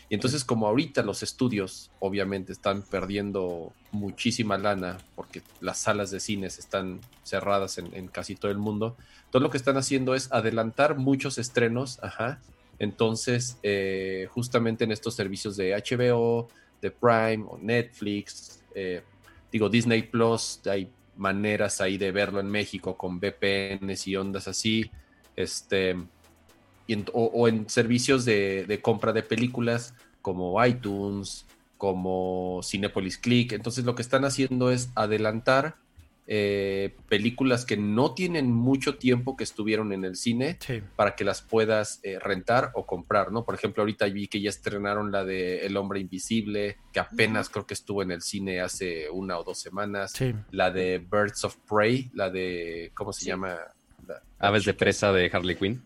Y 0.07 0.15
entonces 0.15 0.45
como 0.45 0.65
ahorita 0.67 1.03
los 1.03 1.23
estudios 1.23 1.91
obviamente 1.99 2.53
están 2.53 2.83
perdiendo 2.83 3.73
muchísima 3.91 4.57
lana 4.57 4.99
porque 5.17 5.41
las 5.59 5.79
salas 5.79 6.09
de 6.09 6.21
cines 6.21 6.57
están 6.57 7.01
cerradas 7.23 7.77
en, 7.77 8.07
casi 8.07 8.37
todo 8.37 8.49
el 8.49 8.59
mundo, 8.59 8.95
todo 9.31 9.41
lo 9.41 9.49
que 9.49 9.57
están 9.57 9.75
haciendo 9.75 10.15
es 10.15 10.31
adelantar 10.31 10.95
muchos 10.95 11.37
estrenos, 11.37 11.99
ajá. 12.01 12.39
Entonces, 12.79 13.57
eh, 13.61 14.29
justamente 14.31 14.85
en 14.85 14.93
estos 14.93 15.15
servicios 15.15 15.57
de 15.57 15.73
HBO, 15.73 16.47
de 16.81 16.91
Prime 16.91 17.43
o 17.45 17.57
Netflix, 17.57 18.63
eh, 18.73 19.03
digo 19.51 19.69
Disney 19.69 20.03
Plus, 20.03 20.61
hay 20.67 20.91
maneras 21.17 21.81
ahí 21.81 21.97
de 21.97 22.11
verlo 22.11 22.39
en 22.39 22.49
México 22.49 22.97
con 22.97 23.19
VPNs 23.19 24.07
y 24.07 24.15
ondas 24.15 24.47
así, 24.47 24.89
este, 25.35 25.95
o, 27.13 27.47
en 27.47 27.69
servicios 27.69 28.25
de, 28.25 28.79
compra 28.81 29.13
de 29.13 29.23
películas 29.23 29.93
como 30.21 30.63
iTunes, 30.65 31.45
como 31.77 32.61
Cinepolis 32.63 33.17
Click. 33.17 33.53
Entonces 33.53 33.85
lo 33.85 33.95
que 33.95 34.01
están 34.01 34.25
haciendo 34.25 34.71
es 34.71 34.89
adelantar 34.95 35.77
eh, 36.31 36.95
películas 37.07 37.65
que 37.65 37.75
no 37.75 38.13
tienen 38.13 38.53
mucho 38.53 38.99
tiempo 38.99 39.35
que 39.35 39.43
estuvieron 39.43 39.91
en 39.93 40.05
el 40.05 40.15
cine 40.15 40.59
para 40.95 41.15
que 41.15 41.23
las 41.23 41.41
puedas 41.41 41.99
eh, 42.03 42.19
rentar 42.19 42.69
o 42.75 42.85
comprar, 42.85 43.31
¿no? 43.31 43.43
Por 43.43 43.55
ejemplo, 43.55 43.81
ahorita 43.81 44.05
vi 44.05 44.27
que 44.27 44.39
ya 44.39 44.51
estrenaron 44.51 45.11
la 45.11 45.25
de 45.25 45.65
El 45.65 45.75
Hombre 45.75 45.99
Invisible, 45.99 46.77
que 46.93 46.99
apenas 46.99 47.49
creo 47.49 47.65
que 47.65 47.73
estuvo 47.73 48.03
en 48.03 48.11
el 48.11 48.21
cine 48.21 48.61
hace 48.61 49.09
una 49.09 49.39
o 49.39 49.43
dos 49.43 49.57
semanas. 49.57 50.13
La 50.51 50.69
de 50.69 50.99
Birds 50.99 51.45
of 51.45 51.57
Prey, 51.67 52.11
la 52.13 52.29
de, 52.29 52.91
¿cómo 52.93 53.11
se 53.11 53.25
llama? 53.25 53.57
Aves 54.37 54.65
de 54.65 54.75
presa 54.75 55.11
de 55.11 55.31
Harley 55.33 55.55
Quinn. 55.55 55.83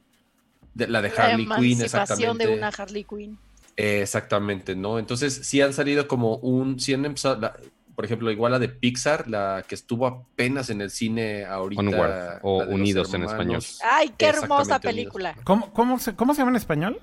la 0.76 1.02
de 1.02 1.08
Harley 1.08 1.48
Quinn, 1.48 1.82
exactamente. 1.84 2.48
de 2.48 2.54
una 2.54 2.68
Harley 2.68 3.06
Quinn. 3.06 3.38
exactamente, 3.78 4.76
¿no? 4.76 5.00
Entonces 5.00 5.40
sí 5.44 5.62
han 5.62 5.72
salido 5.72 6.06
como 6.06 6.36
un, 6.36 6.82
sí 6.82 6.94
han 6.94 7.06
empezado, 7.06 7.50
por 7.96 8.06
ejemplo, 8.06 8.32
igual 8.32 8.52
la 8.52 8.60
de 8.60 8.70
Pixar, 8.70 9.28
la 9.28 9.64
que 9.68 9.76
estuvo 9.76 10.08
apenas 10.08 10.70
en 10.70 10.82
el 10.82 10.90
cine 10.90 11.46
ahorita. 11.46 12.40
o 12.42 12.64
Unidos 12.64 13.14
en 13.14 13.24
español. 13.24 13.64
Ay, 13.84 14.14
qué 14.18 14.28
hermosa 14.28 14.80
película. 14.80 15.36
¿Cómo, 15.44 15.72
cómo, 15.74 16.00
se, 16.00 16.16
¿Cómo 16.16 16.34
se 16.34 16.42
llama 16.42 16.52
en 16.52 16.58
español? 16.58 17.02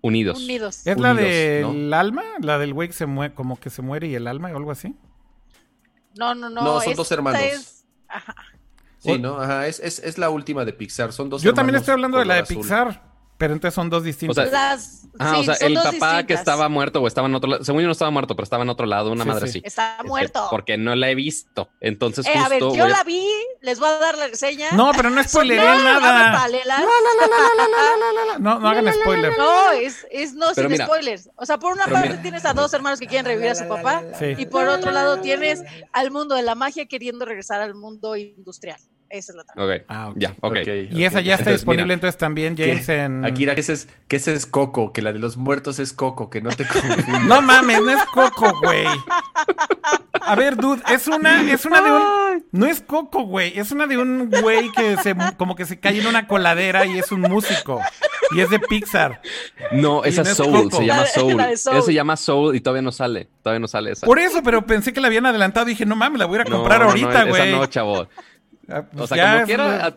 Unidos. 0.00 0.38
Unidos. 0.42 0.86
¿Es 0.86 0.98
la 0.98 1.14
del 1.14 1.92
alma? 1.92 2.22
¿La 2.40 2.58
del 2.58 2.74
güey 2.74 2.88
que 2.88 2.94
se 2.94 3.06
muere, 3.06 3.34
como 3.34 3.58
que 3.58 3.70
se 3.70 3.82
muere 3.82 4.06
y 4.06 4.14
el 4.14 4.26
alma 4.26 4.50
o 4.52 4.56
algo 4.56 4.70
así? 4.70 4.94
No, 6.18 6.34
no, 6.34 6.50
no. 6.50 6.62
No, 6.62 6.80
son 6.80 6.94
dos 6.94 7.10
hermanos. 7.10 7.84
Ajá. 8.08 8.34
Sí, 8.98 9.18
¿no? 9.18 9.38
Ajá, 9.38 9.66
es, 9.66 9.80
es, 9.80 9.98
es, 9.98 10.16
la 10.16 10.30
última 10.30 10.64
de 10.64 10.72
Pixar. 10.72 11.12
Son 11.12 11.28
dos 11.28 11.42
Yo 11.42 11.52
también 11.52 11.76
estoy 11.76 11.92
hablando 11.92 12.18
de 12.18 12.24
la 12.24 12.36
de 12.36 12.44
Pixar. 12.44 13.13
Pero 13.36 13.52
entonces 13.52 13.74
son 13.74 13.90
dos 13.90 14.04
distintos. 14.04 14.38
O 14.38 14.48
sea, 14.48 14.78
ah, 15.18 15.38
o 15.38 15.44
sea 15.44 15.54
el 15.60 15.74
papá 15.74 16.24
que 16.24 16.34
estaba 16.34 16.68
muerto 16.68 17.00
o 17.00 17.06
estaba 17.08 17.26
en 17.26 17.34
otro 17.34 17.50
lado. 17.50 17.64
Según 17.64 17.80
yo 17.82 17.86
no 17.86 17.92
estaba 17.92 18.10
muerto, 18.12 18.36
pero 18.36 18.44
estaba 18.44 18.62
en 18.62 18.68
otro 18.68 18.86
lado, 18.86 19.10
una 19.10 19.24
madre 19.24 19.48
así. 19.48 19.60
Está 19.64 19.96
este, 19.96 20.08
muerto. 20.08 20.46
porque 20.50 20.76
no 20.78 20.94
la 20.94 21.10
he 21.10 21.16
visto. 21.16 21.68
Entonces, 21.80 22.26
eh, 22.26 22.38
A 22.38 22.48
ver, 22.48 22.60
yo 22.60 22.86
la 22.86 23.02
vi, 23.02 23.26
les 23.60 23.80
voy 23.80 23.88
a 23.88 23.98
dar 23.98 24.16
la 24.16 24.28
reseña. 24.28 24.70
No, 24.72 24.92
pero 24.96 25.10
no 25.10 25.22
spoileré 25.28 25.62
nada. 25.62 26.48
No, 28.38 28.60
no, 28.60 28.68
hagan 28.68 28.92
spoiler. 28.92 29.36
No, 29.36 29.72
es, 29.72 30.06
es 30.10 30.34
no 30.34 30.54
sin 30.54 30.76
spoilers. 30.76 31.30
O 31.36 31.44
sea, 31.44 31.58
por 31.58 31.72
una 31.72 31.86
parte 31.86 32.18
tienes 32.18 32.44
a 32.44 32.52
dos 32.52 32.72
hermanos 32.72 33.00
que 33.00 33.06
quieren 33.06 33.26
revivir 33.26 33.50
a 33.50 33.54
su 33.56 33.66
papá. 33.66 34.04
Y 34.38 34.46
por 34.46 34.68
otro 34.68 34.92
lado 34.92 35.20
tienes 35.20 35.62
al 35.92 36.12
mundo 36.12 36.36
de 36.36 36.42
la 36.42 36.54
magia 36.54 36.86
queriendo 36.86 37.24
regresar 37.24 37.60
al 37.60 37.74
mundo 37.74 38.16
industrial. 38.16 38.78
Esa 39.14 39.30
es 39.32 39.36
la 39.36 39.44
trama. 39.44 39.64
Ok. 39.64 39.82
Ah, 39.88 40.12
Ya, 40.16 40.34
ok. 40.40 40.56
y 40.90 41.04
esa 41.04 41.20
ya 41.20 41.36
está 41.36 41.50
disponible 41.52 41.94
entonces 41.94 42.18
también, 42.18 42.56
James, 42.56 42.88
en... 42.88 43.24
Akira, 43.24 43.54
que 43.54 43.60
ese, 43.60 43.74
es, 43.74 43.88
que 44.08 44.16
ese 44.16 44.32
es 44.34 44.44
Coco, 44.44 44.92
que 44.92 45.02
la 45.02 45.12
de 45.12 45.20
los 45.20 45.36
muertos 45.36 45.78
es 45.78 45.92
Coco, 45.92 46.30
que 46.30 46.40
no 46.40 46.50
te 46.50 46.66
confundas. 46.68 47.22
no 47.24 47.40
mames, 47.40 47.80
no 47.80 47.90
es 47.90 48.02
Coco, 48.12 48.52
güey. 48.60 48.86
A 50.20 50.34
ver, 50.34 50.56
dude, 50.56 50.82
es 50.92 51.06
una, 51.06 51.42
es 51.52 51.64
una 51.64 51.80
de 51.80 51.92
un... 51.92 52.46
No 52.50 52.66
es 52.66 52.80
Coco, 52.80 53.22
güey, 53.22 53.56
es 53.58 53.70
una 53.70 53.86
de 53.86 53.98
un 53.98 54.30
güey 54.30 54.72
que 54.72 54.96
se, 54.96 55.14
como 55.36 55.54
que 55.54 55.64
se 55.64 55.78
cae 55.78 56.00
en 56.00 56.06
una 56.06 56.26
coladera 56.26 56.84
y 56.86 56.98
es 56.98 57.12
un 57.12 57.20
músico. 57.20 57.80
Y 58.34 58.40
es 58.40 58.50
de 58.50 58.58
Pixar. 58.58 59.20
No, 59.70 60.02
esa 60.02 60.22
es 60.22 60.30
Soul, 60.30 60.72
se 60.72 60.86
llama 60.86 61.06
Soul. 61.06 61.40
Esa 61.40 61.82
se 61.82 61.92
llama 61.94 62.16
Soul 62.16 62.56
y 62.56 62.60
todavía 62.60 62.82
no 62.82 62.90
sale, 62.90 63.28
todavía 63.42 63.60
no 63.60 63.68
sale 63.68 63.92
esa. 63.92 64.06
Por 64.06 64.18
eso, 64.18 64.42
pero 64.42 64.66
pensé 64.66 64.92
que 64.92 65.00
la 65.00 65.06
habían 65.08 65.26
adelantado 65.26 65.66
y 65.66 65.70
dije, 65.70 65.84
no 65.86 65.94
mames, 65.94 66.18
la 66.18 66.26
voy 66.26 66.38
a 66.38 66.40
ir 66.42 66.46
a 66.48 66.50
comprar 66.50 66.82
ahorita, 66.82 67.24
güey. 67.24 67.52
No, 67.52 67.58
no, 67.58 67.66
chavo. 67.66 68.08
Ah, 68.68 68.86
pues 68.90 69.10
o 69.10 69.14
sea, 69.14 69.34
como 69.34 69.46
quiera, 69.46 69.96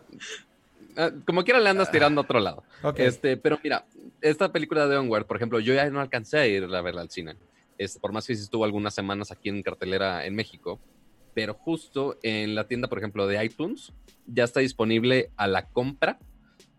como 1.25 1.43
quiera 1.43 1.59
le 1.59 1.69
andas 1.69 1.91
tirando 1.91 2.21
a 2.21 2.23
otro 2.23 2.39
lado. 2.39 2.63
Este, 2.95 3.37
pero 3.37 3.59
mira, 3.63 3.85
esta 4.21 4.51
película 4.51 4.87
de 4.87 4.97
Onward, 4.97 5.25
por 5.25 5.37
ejemplo, 5.37 5.59
yo 5.59 5.73
ya 5.73 5.89
no 5.89 6.01
alcancé 6.01 6.37
a 6.39 6.47
ir 6.47 6.63
a 6.63 6.81
verla 6.81 7.01
al 7.01 7.09
cine. 7.09 7.35
Este, 7.77 7.99
por 7.99 8.11
más 8.11 8.25
que 8.25 8.35
sí 8.35 8.41
estuvo 8.41 8.65
algunas 8.65 8.93
semanas 8.93 9.31
aquí 9.31 9.49
en 9.49 9.61
cartelera 9.61 10.25
en 10.25 10.35
México, 10.35 10.79
pero 11.33 11.53
justo 11.53 12.17
en 12.23 12.55
la 12.55 12.67
tienda, 12.67 12.87
por 12.87 12.97
ejemplo, 12.97 13.27
de 13.27 13.43
iTunes, 13.43 13.93
ya 14.25 14.43
está 14.43 14.59
disponible 14.59 15.29
a 15.37 15.47
la 15.47 15.67
compra. 15.67 16.17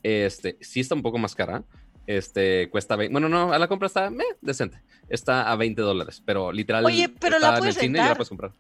Este, 0.03 0.57
sí 0.61 0.81
está 0.81 0.95
un 0.95 1.03
poco 1.03 1.19
más 1.19 1.35
cara. 1.35 1.63
Este, 2.07 2.69
cuesta 2.71 2.97
20, 2.97 3.13
bueno, 3.13 3.29
no, 3.29 3.53
a 3.53 3.59
la 3.59 3.69
compra 3.69 3.87
está 3.87 4.11
decente. 4.41 4.81
Está 5.09 5.51
a 5.51 5.57
20 5.57 5.81
dólares, 5.83 6.23
pero 6.25 6.51
literal. 6.51 6.85
Oye, 6.85 7.09
pero 7.09 7.39
la 7.39 7.59
puedes 7.59 7.81
en 7.83 7.93
la 7.93 8.15
puedes 8.15 8.29
comprar. 8.29 8.53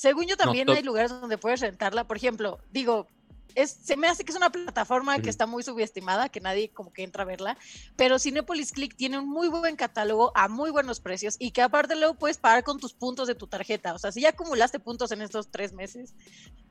Según 0.00 0.24
yo 0.26 0.38
también 0.38 0.70
hay 0.70 0.82
lugares 0.82 1.10
donde 1.10 1.36
puedes 1.36 1.60
rentarla. 1.60 2.04
Por 2.04 2.16
ejemplo, 2.16 2.58
digo, 2.72 3.06
es, 3.54 3.70
se 3.70 3.98
me 3.98 4.06
hace 4.08 4.24
que 4.24 4.32
es 4.32 4.36
una 4.36 4.48
plataforma 4.48 5.18
que 5.18 5.28
está 5.28 5.44
muy 5.44 5.62
subestimada, 5.62 6.30
que 6.30 6.40
nadie 6.40 6.70
como 6.70 6.90
que 6.90 7.02
entra 7.02 7.24
a 7.24 7.26
verla, 7.26 7.58
pero 7.96 8.18
Cinepolis 8.18 8.72
Click 8.72 8.96
tiene 8.96 9.18
un 9.18 9.28
muy 9.28 9.48
buen 9.48 9.76
catálogo 9.76 10.32
a 10.34 10.48
muy 10.48 10.70
buenos 10.70 11.00
precios 11.00 11.36
y 11.38 11.50
que 11.50 11.60
aparte 11.60 11.96
luego 11.96 12.14
puedes 12.14 12.38
pagar 12.38 12.64
con 12.64 12.80
tus 12.80 12.94
puntos 12.94 13.28
de 13.28 13.34
tu 13.34 13.46
tarjeta. 13.46 13.92
O 13.92 13.98
sea, 13.98 14.10
si 14.10 14.22
ya 14.22 14.30
acumulaste 14.30 14.78
puntos 14.78 15.12
en 15.12 15.20
estos 15.20 15.50
tres 15.50 15.74
meses, 15.74 16.14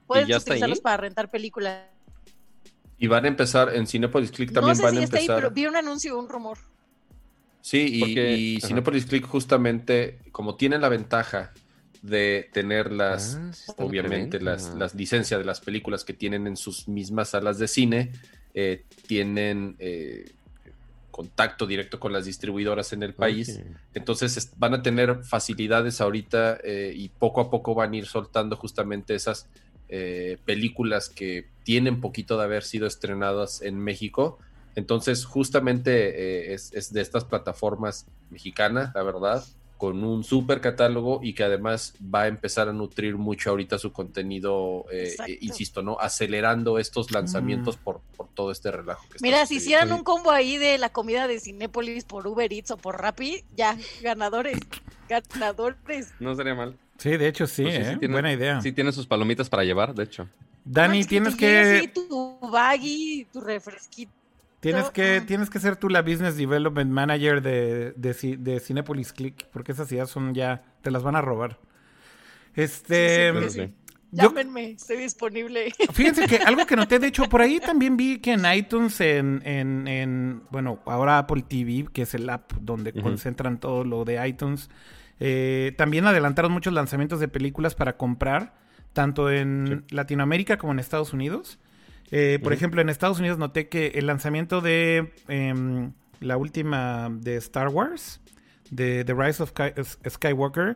puedes 0.08 0.36
utilizarlos 0.36 0.80
para 0.80 0.98
rentar 0.98 1.30
películas. 1.30 1.84
Y 2.98 3.06
van 3.06 3.26
a 3.26 3.28
empezar 3.28 3.76
en 3.76 3.86
Cinepolis 3.86 4.32
Click 4.32 4.52
también 4.52 4.72
no 4.72 4.76
sé 4.76 4.82
van 4.82 4.94
si 4.94 4.98
a 4.98 5.04
empezar. 5.04 5.22
Está 5.22 5.34
ahí, 5.34 5.40
pero 5.40 5.52
vi 5.52 5.68
un 5.68 5.76
anuncio, 5.76 6.18
un 6.18 6.30
rumor. 6.30 6.58
Sí, 7.62 8.02
y, 8.58 8.60
Cinepolis 8.62 9.06
Click 9.06 9.28
justamente, 9.28 10.18
como 10.32 10.56
tiene 10.56 10.80
la 10.80 10.90
ventaja 10.90 11.54
de 12.02 12.50
tener 12.54 12.92
las, 12.92 13.36
ah, 13.36 13.74
obviamente, 13.78 14.40
las, 14.40 14.74
las, 14.76 14.96
licencias 14.96 15.40
de 15.40 15.46
las 15.46 15.60
películas 15.60 16.04
que 16.04 16.14
tienen 16.14 16.48
en 16.48 16.56
sus 16.56 16.88
mismas 16.88 17.30
salas 17.30 17.60
de 17.60 17.68
cine, 17.68 18.12
eh, 18.54 18.84
tienen 19.08 19.76
eh, 19.80 20.32
contacto 21.12 21.68
directo 21.68 22.00
con 22.00 22.14
las 22.14 22.26
distribuidoras 22.26 22.94
en 22.94 23.04
el 23.04 23.14
país. 23.14 23.62
Entonces 23.94 24.52
van 24.58 24.74
a 24.74 24.82
tener 24.82 25.24
facilidades 25.24 26.02
ahorita 26.02 26.60
eh, 26.64 26.94
y 26.96 27.10
poco 27.10 27.42
a 27.42 27.50
poco 27.50 27.76
van 27.76 27.94
a 27.94 27.98
ir 27.98 28.06
soltando 28.06 28.56
justamente 28.56 29.16
esas 29.16 29.48
películas 30.46 31.10
que 31.10 31.48
tienen 31.64 32.00
poquito 32.00 32.38
de 32.38 32.44
haber 32.44 32.64
sido 32.64 32.86
estrenadas 32.86 33.64
en 33.64 33.80
México. 33.80 34.38
Entonces, 34.76 35.26
justamente 35.26 36.54
es, 36.54 36.72
es, 36.74 36.94
de 36.94 37.02
estas 37.02 37.26
plataformas 37.26 38.06
mexicanas, 38.30 38.92
la 38.94 39.02
verdad, 39.02 39.44
con 39.80 40.04
un 40.04 40.26
super 40.26 40.60
catálogo 40.60 41.22
y 41.24 41.32
que 41.32 41.46
además 41.46 41.94
va 42.04 42.24
a 42.24 42.28
empezar 42.28 42.68
a 42.68 42.74
nutrir 42.74 43.16
mucho 43.16 43.50
ahorita 43.50 43.80
su 43.80 43.94
contenido, 43.94 44.84
eh, 44.92 45.16
eh, 45.26 45.38
insisto, 45.40 45.82
¿no? 45.82 45.98
Acelerando 46.02 46.80
estos 46.80 47.12
lanzamientos 47.12 47.78
mm. 47.78 47.84
por, 47.86 48.02
por, 48.18 48.28
todo 48.28 48.52
este 48.52 48.72
relajo. 48.72 49.08
Que 49.08 49.20
Mira, 49.22 49.46
si 49.46 49.56
hicieran 49.56 49.94
un 49.94 50.04
combo 50.04 50.32
ahí 50.32 50.58
de 50.58 50.78
la 50.80 50.90
comida 50.90 51.30
de 51.30 51.40
Cinépolis 51.40 52.04
por 52.04 52.28
Uber 52.28 52.52
Eats 52.52 52.72
o 52.72 52.78
por 52.78 53.02
Rappi, 53.02 53.46
ya, 53.56 53.78
ganadores, 54.02 54.60
ganadores. 55.08 56.10
No 56.20 56.36
sería 56.36 56.56
mal. 56.56 56.76
Sí, 56.98 57.12
de 57.16 57.30
hecho 57.30 57.48
sí, 57.48 57.64
pues 57.64 57.88
¿eh? 57.88 58.08
buena 58.10 58.34
idea. 58.34 58.60
Sí, 58.60 58.74
tiene 58.74 58.92
sus 58.92 59.08
palomitas 59.08 59.50
para 59.50 59.64
llevar, 59.64 59.96
de 59.96 60.04
hecho. 60.04 60.28
Dani, 60.66 61.06
tienes 61.06 61.38
que... 61.38 61.80
Sí, 61.80 61.88
tu 61.88 62.38
baggy, 62.52 63.26
tu 63.32 63.40
refresquito 63.40 64.19
Tienes 64.60 64.90
que, 64.90 65.22
tienes 65.22 65.50
que 65.50 65.60
ser 65.60 65.78
tú 65.78 65.88
la 65.88 66.02
Business 66.02 66.36
Development 66.36 66.92
Manager 66.92 67.42
de, 67.42 67.94
de, 67.94 68.60
Cinepolis 68.60 69.14
Click, 69.14 69.48
porque 69.54 69.72
esas 69.72 69.90
ideas 69.92 70.10
son 70.10 70.34
ya, 70.34 70.64
te 70.82 70.92
las 70.92 71.02
van 71.02 71.16
a 71.16 71.22
robar. 71.22 71.58
Este. 72.56 73.32
Llámenme, 74.12 74.72
estoy 74.72 74.98
disponible. 74.98 75.72
Fíjense 75.94 76.26
que 76.26 76.38
algo 76.38 76.66
que 76.66 76.76
noté, 76.76 77.00
de 77.00 77.08
hecho, 77.08 77.30
por 77.30 77.42
ahí 77.42 77.60
también 77.60 77.96
vi 77.96 78.20
que 78.20 78.34
en 78.34 78.44
iTunes, 78.52 79.00
en, 79.02 79.42
en, 79.46 79.88
en 79.88 80.42
bueno, 80.50 80.80
ahora 80.86 81.20
Apple 81.20 81.44
TV, 81.48 81.86
que 81.94 82.02
es 82.02 82.14
el 82.16 82.28
app 82.30 82.52
donde 82.54 82.92
concentran 82.92 83.60
todo 83.60 83.84
lo 83.84 84.06
de 84.06 84.28
iTunes, 84.28 84.70
eh, 85.20 85.74
también 85.78 86.06
adelantaron 86.08 86.52
muchos 86.52 86.74
lanzamientos 86.74 87.20
de 87.20 87.28
películas 87.28 87.76
para 87.76 87.98
comprar, 87.98 88.56
tanto 88.94 89.30
en 89.30 89.86
Latinoamérica 89.90 90.58
como 90.58 90.74
en 90.74 90.80
Estados 90.80 91.14
Unidos. 91.14 91.60
Eh, 92.12 92.40
por 92.42 92.54
ejemplo, 92.54 92.82
en 92.82 92.90
Estados 92.90 93.20
Unidos 93.20 93.38
noté 93.38 93.70
que 93.70 93.88
el 93.96 94.08
lanzamiento 94.08 94.62
de 94.62 95.14
em, 95.28 95.92
la 96.20 96.38
última 96.38 97.10
de 97.12 97.36
Star 97.38 97.70
Wars, 97.70 98.22
de 98.72 99.04
The 99.04 99.14
Rise 99.14 99.44
of 99.44 99.54
Skywalker, 100.08 100.76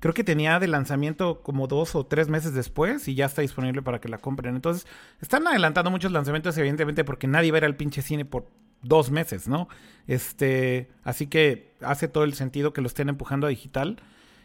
creo 0.00 0.12
que 0.12 0.24
tenía 0.24 0.58
de 0.58 0.68
lanzamiento 0.68 1.40
como 1.42 1.66
dos 1.66 1.94
o 1.94 2.04
tres 2.04 2.28
meses 2.28 2.52
después 2.52 3.08
y 3.08 3.14
ya 3.14 3.26
está 3.26 3.42
disponible 3.42 3.80
para 3.82 4.00
que 4.00 4.08
la 4.08 4.18
compren. 4.18 4.54
Entonces, 4.54 4.86
están 5.20 5.46
adelantando 5.46 5.90
muchos 5.90 6.12
lanzamientos, 6.12 6.56
evidentemente, 6.58 7.04
porque 7.04 7.26
nadie 7.26 7.50
va 7.50 7.56
a 7.56 7.60
ir 7.60 7.64
al 7.64 7.76
pinche 7.76 8.02
cine 8.02 8.24
por 8.24 8.46
dos 8.82 9.10
meses, 9.10 9.48
¿no? 9.48 9.68
Este, 10.06 10.90
así 11.04 11.26
que 11.26 11.72
hace 11.80 12.08
todo 12.08 12.24
el 12.24 12.34
sentido 12.34 12.72
que 12.74 12.82
lo 12.82 12.86
estén 12.86 13.08
empujando 13.08 13.46
a 13.46 13.50
digital. 13.50 13.96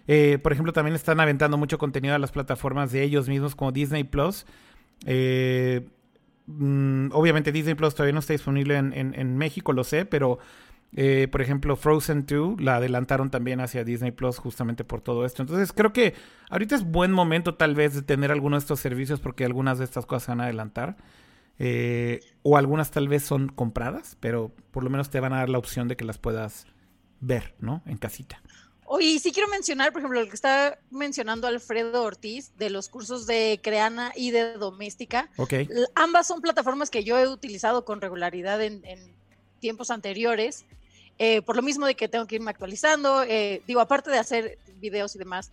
Eh, 0.07 0.40
por 0.41 0.53
ejemplo, 0.53 0.72
también 0.74 0.95
están 0.95 1.20
aventando 1.20 1.57
mucho 1.57 1.78
contenido 1.78 2.16
a 2.16 2.20
las 2.20 2.32
plataformas 2.32 2.91
de 2.91 3.03
ellos 3.03 3.28
mismos 3.28 3.56
como 3.56 3.72
Disney 3.72 4.06
Plus. 4.06 4.45
Eh, 5.06 5.88
mm, 6.50 7.10
obviamente 7.14 7.52
Disney 7.52 7.76
Plus 7.76 7.96
todavía 7.96 8.14
no 8.14 8.20
está 8.20 8.34
disponible 8.34 8.78
en, 8.78 9.38
México, 9.38 9.74
lo 9.74 9.84
sé, 9.84 10.06
pero 10.06 10.40
eh, 10.96 11.28
por 11.32 11.42
ejemplo 11.42 11.76
Frozen 11.76 12.26
2 12.26 12.62
la 12.62 12.78
adelantaron 12.78 13.30
también 13.30 13.62
hacia 13.62 13.84
Disney 13.84 14.12
Plus 14.12 14.38
justamente 14.38 14.84
por 14.84 15.02
todo 15.02 15.26
esto. 15.26 15.44
Entonces 15.44 15.72
creo 15.74 15.94
que 15.94 16.16
ahorita 16.50 16.76
es 16.76 16.84
buen 16.84 17.12
momento 17.12 17.56
tal 17.56 17.76
vez 17.76 17.94
de 17.94 18.02
tener 18.02 18.32
algunos 18.32 18.62
de 18.62 18.66
estos 18.66 18.80
servicios 18.80 19.20
porque 19.20 19.46
algunas 19.46 19.78
de 19.78 19.86
estas 19.86 20.06
cosas 20.06 20.24
se 20.24 20.32
van 20.32 20.42
a 20.42 20.46
adelantar. 20.46 20.98
o 22.44 22.58
algunas 22.58 22.92
tal 22.92 23.08
vez 23.08 23.24
son 23.24 23.50
compradas, 23.50 24.18
pero 24.20 24.52
por 24.72 24.84
lo 24.84 24.90
menos 24.90 25.10
te 25.10 25.20
van 25.20 25.34
a 25.34 25.38
dar 25.38 25.50
la 25.50 25.58
opción 25.58 25.88
de 25.88 25.96
que 25.96 26.06
las 26.06 26.18
puedas 26.18 26.66
ver, 27.22 27.56
¿no? 27.60 27.84
En 27.86 27.98
casita. 27.98 28.42
Oye, 28.91 29.20
sí 29.20 29.32
quiero 29.32 29.48
mencionar, 29.49 29.91
por 29.91 30.02
ejemplo, 30.02 30.20
lo 30.20 30.28
que 30.28 30.34
está 30.34 30.80
mencionando 30.90 31.45
Alfredo 31.45 32.02
Ortiz 32.02 32.57
de 32.57 32.72
los 32.72 32.90
cursos 32.90 33.28
de 33.28 33.60
Creana 33.61 34.11
y 34.16 34.32
de 34.32 34.53
Doméstica. 34.53 35.30
Ok. 35.38 35.53
Ambas 35.94 36.26
son 36.26 36.41
plataformas 36.41 36.90
que 36.90 37.03
yo 37.03 37.16
he 37.20 37.28
utilizado 37.28 37.86
con 37.86 38.02
regularidad 38.02 38.60
en, 38.64 38.82
tiempos 39.60 39.91
anteriores. 39.91 40.66
Eh, 41.20 41.44
por 41.44 41.56
lo 41.56 41.61
mismo 41.61 41.86
de 41.86 41.94
que 41.94 42.07
tengo 42.07 42.26
que 42.26 42.38
irme 42.38 42.49
actualizando, 42.49 43.22
eh, 43.22 43.61
digo, 43.68 43.80
aparte 43.80 44.10
de 44.10 44.18
hacer 44.18 44.57
videos 44.80 45.16
y 45.16 45.20
demás, 45.20 45.52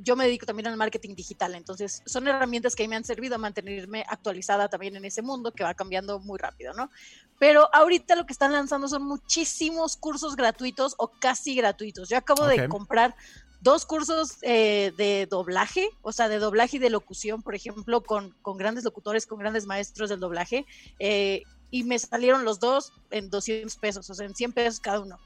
yo 0.00 0.16
me 0.16 0.24
dedico 0.24 0.46
también 0.46 0.68
al 0.68 0.76
marketing 0.76 1.14
digital, 1.14 1.54
entonces 1.54 2.02
son 2.06 2.28
herramientas 2.28 2.74
que 2.74 2.86
me 2.88 2.96
han 2.96 3.04
servido 3.04 3.34
a 3.34 3.38
mantenerme 3.38 4.04
actualizada 4.08 4.68
también 4.68 4.96
en 4.96 5.04
ese 5.04 5.22
mundo 5.22 5.52
que 5.52 5.64
va 5.64 5.74
cambiando 5.74 6.20
muy 6.20 6.38
rápido, 6.38 6.72
¿no? 6.74 6.90
Pero 7.38 7.68
ahorita 7.74 8.16
lo 8.16 8.26
que 8.26 8.32
están 8.32 8.52
lanzando 8.52 8.88
son 8.88 9.02
muchísimos 9.02 9.96
cursos 9.96 10.36
gratuitos 10.36 10.94
o 10.98 11.08
casi 11.08 11.54
gratuitos. 11.54 12.08
Yo 12.08 12.16
acabo 12.16 12.46
de 12.46 12.68
comprar 12.68 13.14
dos 13.60 13.86
cursos 13.86 14.38
eh, 14.42 14.92
de 14.96 15.26
doblaje, 15.26 15.88
o 16.02 16.12
sea, 16.12 16.28
de 16.28 16.38
doblaje 16.38 16.76
y 16.76 16.80
de 16.80 16.90
locución, 16.90 17.42
por 17.42 17.54
ejemplo, 17.54 18.02
con, 18.02 18.34
con 18.42 18.56
grandes 18.56 18.84
locutores, 18.84 19.26
con 19.26 19.38
grandes 19.38 19.66
maestros 19.66 20.10
del 20.10 20.20
doblaje, 20.20 20.66
eh, 20.98 21.42
y 21.70 21.84
me 21.84 21.98
salieron 21.98 22.44
los 22.44 22.60
dos 22.60 22.92
en 23.10 23.30
200 23.30 23.76
pesos, 23.76 24.08
o 24.08 24.14
sea, 24.14 24.26
en 24.26 24.34
100 24.34 24.52
pesos 24.52 24.80
cada 24.80 25.00
uno. 25.00 25.18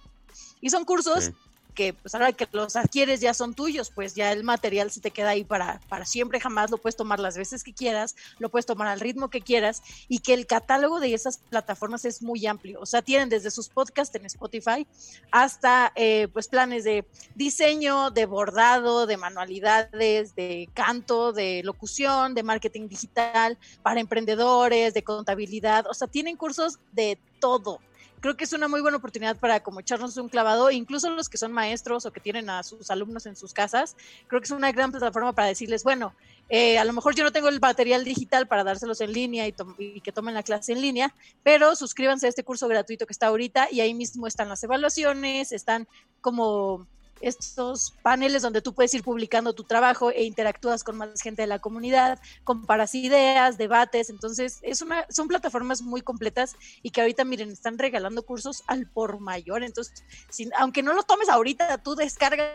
Y 0.60 0.70
son 0.70 0.84
cursos 0.84 1.32
que 1.72 1.94
pues 1.94 2.14
ahora 2.14 2.32
que 2.32 2.46
los 2.52 2.76
adquieres 2.76 3.20
ya 3.20 3.34
son 3.34 3.54
tuyos, 3.54 3.90
pues 3.90 4.14
ya 4.14 4.32
el 4.32 4.44
material 4.44 4.90
se 4.90 5.00
te 5.00 5.10
queda 5.10 5.30
ahí 5.30 5.44
para, 5.44 5.80
para 5.88 6.04
siempre, 6.04 6.40
jamás 6.40 6.70
lo 6.70 6.78
puedes 6.78 6.96
tomar 6.96 7.20
las 7.20 7.36
veces 7.36 7.64
que 7.64 7.72
quieras, 7.72 8.14
lo 8.38 8.48
puedes 8.48 8.66
tomar 8.66 8.88
al 8.88 9.00
ritmo 9.00 9.28
que 9.28 9.40
quieras 9.40 9.82
y 10.08 10.20
que 10.20 10.34
el 10.34 10.46
catálogo 10.46 11.00
de 11.00 11.14
esas 11.14 11.38
plataformas 11.38 12.04
es 12.04 12.22
muy 12.22 12.46
amplio, 12.46 12.80
o 12.80 12.86
sea, 12.86 13.02
tienen 13.02 13.28
desde 13.28 13.50
sus 13.50 13.68
podcasts 13.68 14.14
en 14.14 14.26
Spotify 14.26 14.86
hasta 15.30 15.92
eh, 15.94 16.28
pues 16.32 16.48
planes 16.48 16.84
de 16.84 17.04
diseño, 17.34 18.10
de 18.10 18.26
bordado, 18.26 19.06
de 19.06 19.16
manualidades, 19.16 20.34
de 20.34 20.68
canto, 20.74 21.32
de 21.32 21.62
locución, 21.64 22.34
de 22.34 22.42
marketing 22.42 22.88
digital, 22.88 23.58
para 23.82 24.00
emprendedores, 24.00 24.94
de 24.94 25.02
contabilidad, 25.02 25.86
o 25.88 25.94
sea, 25.94 26.08
tienen 26.08 26.36
cursos 26.36 26.78
de 26.92 27.18
todo 27.40 27.80
creo 28.22 28.36
que 28.36 28.44
es 28.44 28.52
una 28.52 28.68
muy 28.68 28.80
buena 28.80 28.96
oportunidad 28.96 29.36
para 29.36 29.60
como 29.62 29.80
echarnos 29.80 30.16
un 30.16 30.28
clavado, 30.28 30.70
incluso 30.70 31.10
los 31.10 31.28
que 31.28 31.36
son 31.36 31.52
maestros 31.52 32.06
o 32.06 32.12
que 32.12 32.20
tienen 32.20 32.48
a 32.48 32.62
sus 32.62 32.90
alumnos 32.90 33.26
en 33.26 33.34
sus 33.34 33.52
casas, 33.52 33.96
creo 34.28 34.40
que 34.40 34.44
es 34.44 34.52
una 34.52 34.70
gran 34.70 34.92
plataforma 34.92 35.32
para 35.32 35.48
decirles, 35.48 35.82
bueno, 35.82 36.14
eh, 36.48 36.78
a 36.78 36.84
lo 36.84 36.92
mejor 36.92 37.16
yo 37.16 37.24
no 37.24 37.32
tengo 37.32 37.48
el 37.48 37.60
material 37.60 38.04
digital 38.04 38.46
para 38.46 38.62
dárselos 38.62 39.00
en 39.00 39.12
línea 39.12 39.48
y, 39.48 39.54
y, 39.78 40.00
que 40.00 40.12
tomen 40.12 40.34
la 40.34 40.44
clase 40.44 40.72
en 40.72 40.80
línea, 40.80 41.12
pero 41.42 41.74
suscríbanse 41.74 42.26
a 42.26 42.28
este 42.28 42.44
curso 42.44 42.68
gratuito 42.68 43.06
que 43.06 43.12
está 43.12 43.26
ahorita 43.26 43.68
y 43.72 43.80
ahí 43.80 43.92
mismo 43.92 44.28
están 44.28 44.48
las 44.48 44.62
evaluaciones, 44.62 45.50
están 45.50 45.88
como 46.20 46.86
estos 47.22 47.94
paneles 48.02 48.42
donde 48.42 48.60
tú 48.60 48.74
puedes 48.74 48.92
ir 48.94 49.02
publicando 49.02 49.52
tu 49.54 49.64
trabajo 49.64 50.10
e 50.10 50.24
interactúas 50.24 50.84
con 50.84 50.96
más 50.98 51.20
gente 51.22 51.42
de 51.42 51.48
la 51.48 51.60
comunidad, 51.60 52.18
comparas 52.44 52.94
ideas, 52.94 53.56
debates, 53.56 54.10
entonces 54.10 54.58
es 54.62 54.82
una, 54.82 55.06
son 55.08 55.28
plataformas 55.28 55.82
muy 55.82 56.02
completas 56.02 56.56
y 56.82 56.90
que 56.90 57.00
ahorita 57.00 57.24
miren, 57.24 57.50
están 57.50 57.78
regalando 57.78 58.22
cursos 58.22 58.64
al 58.66 58.86
por 58.86 59.20
mayor, 59.20 59.62
entonces 59.62 60.04
sin, 60.28 60.50
aunque 60.58 60.82
no 60.82 60.92
lo 60.92 61.04
tomes 61.04 61.28
ahorita, 61.28 61.78
tú 61.78 61.94
descargas 61.94 62.48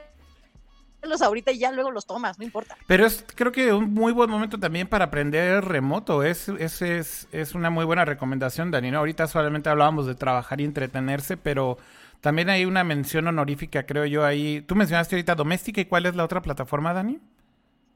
los 1.04 1.22
ahorita 1.22 1.52
y 1.52 1.60
ya 1.60 1.72
luego 1.72 1.92
los 1.92 2.06
tomas, 2.06 2.38
no 2.40 2.46
importa. 2.46 2.76
Pero 2.88 3.06
es 3.06 3.24
creo 3.36 3.52
que 3.52 3.72
un 3.72 3.94
muy 3.94 4.12
buen 4.12 4.30
momento 4.30 4.60
también 4.60 4.88
para 4.88 5.06
aprender 5.06 5.64
remoto, 5.64 6.24
es, 6.24 6.50
es, 6.50 6.82
es, 6.82 7.28
es 7.32 7.56
una 7.56 7.70
muy 7.70 7.86
buena 7.86 8.06
recomendación, 8.06 8.72
Dani, 8.72 8.90
Ahorita 8.90 9.28
solamente 9.28 9.70
hablábamos 9.70 10.08
de 10.08 10.16
trabajar 10.16 10.60
y 10.60 10.66
entretenerse, 10.66 11.38
pero 11.38 11.78
también 12.22 12.50
hay 12.50 12.66
una 12.66 12.84
mención 12.84 13.28
honorífica, 13.28 13.86
creo 13.86 14.06
yo, 14.06 14.26
ahí. 14.26 14.62
Tú 14.62 14.76
mencionaste 14.76 15.16
ahorita 15.16 15.36
Doméstica 15.36 15.82
y 15.82 15.86
cuál 15.86 16.06
es 16.06 16.16
la 16.16 16.24
otra 16.24 16.42
plataforma, 16.42 16.94
Dani? 16.94 17.20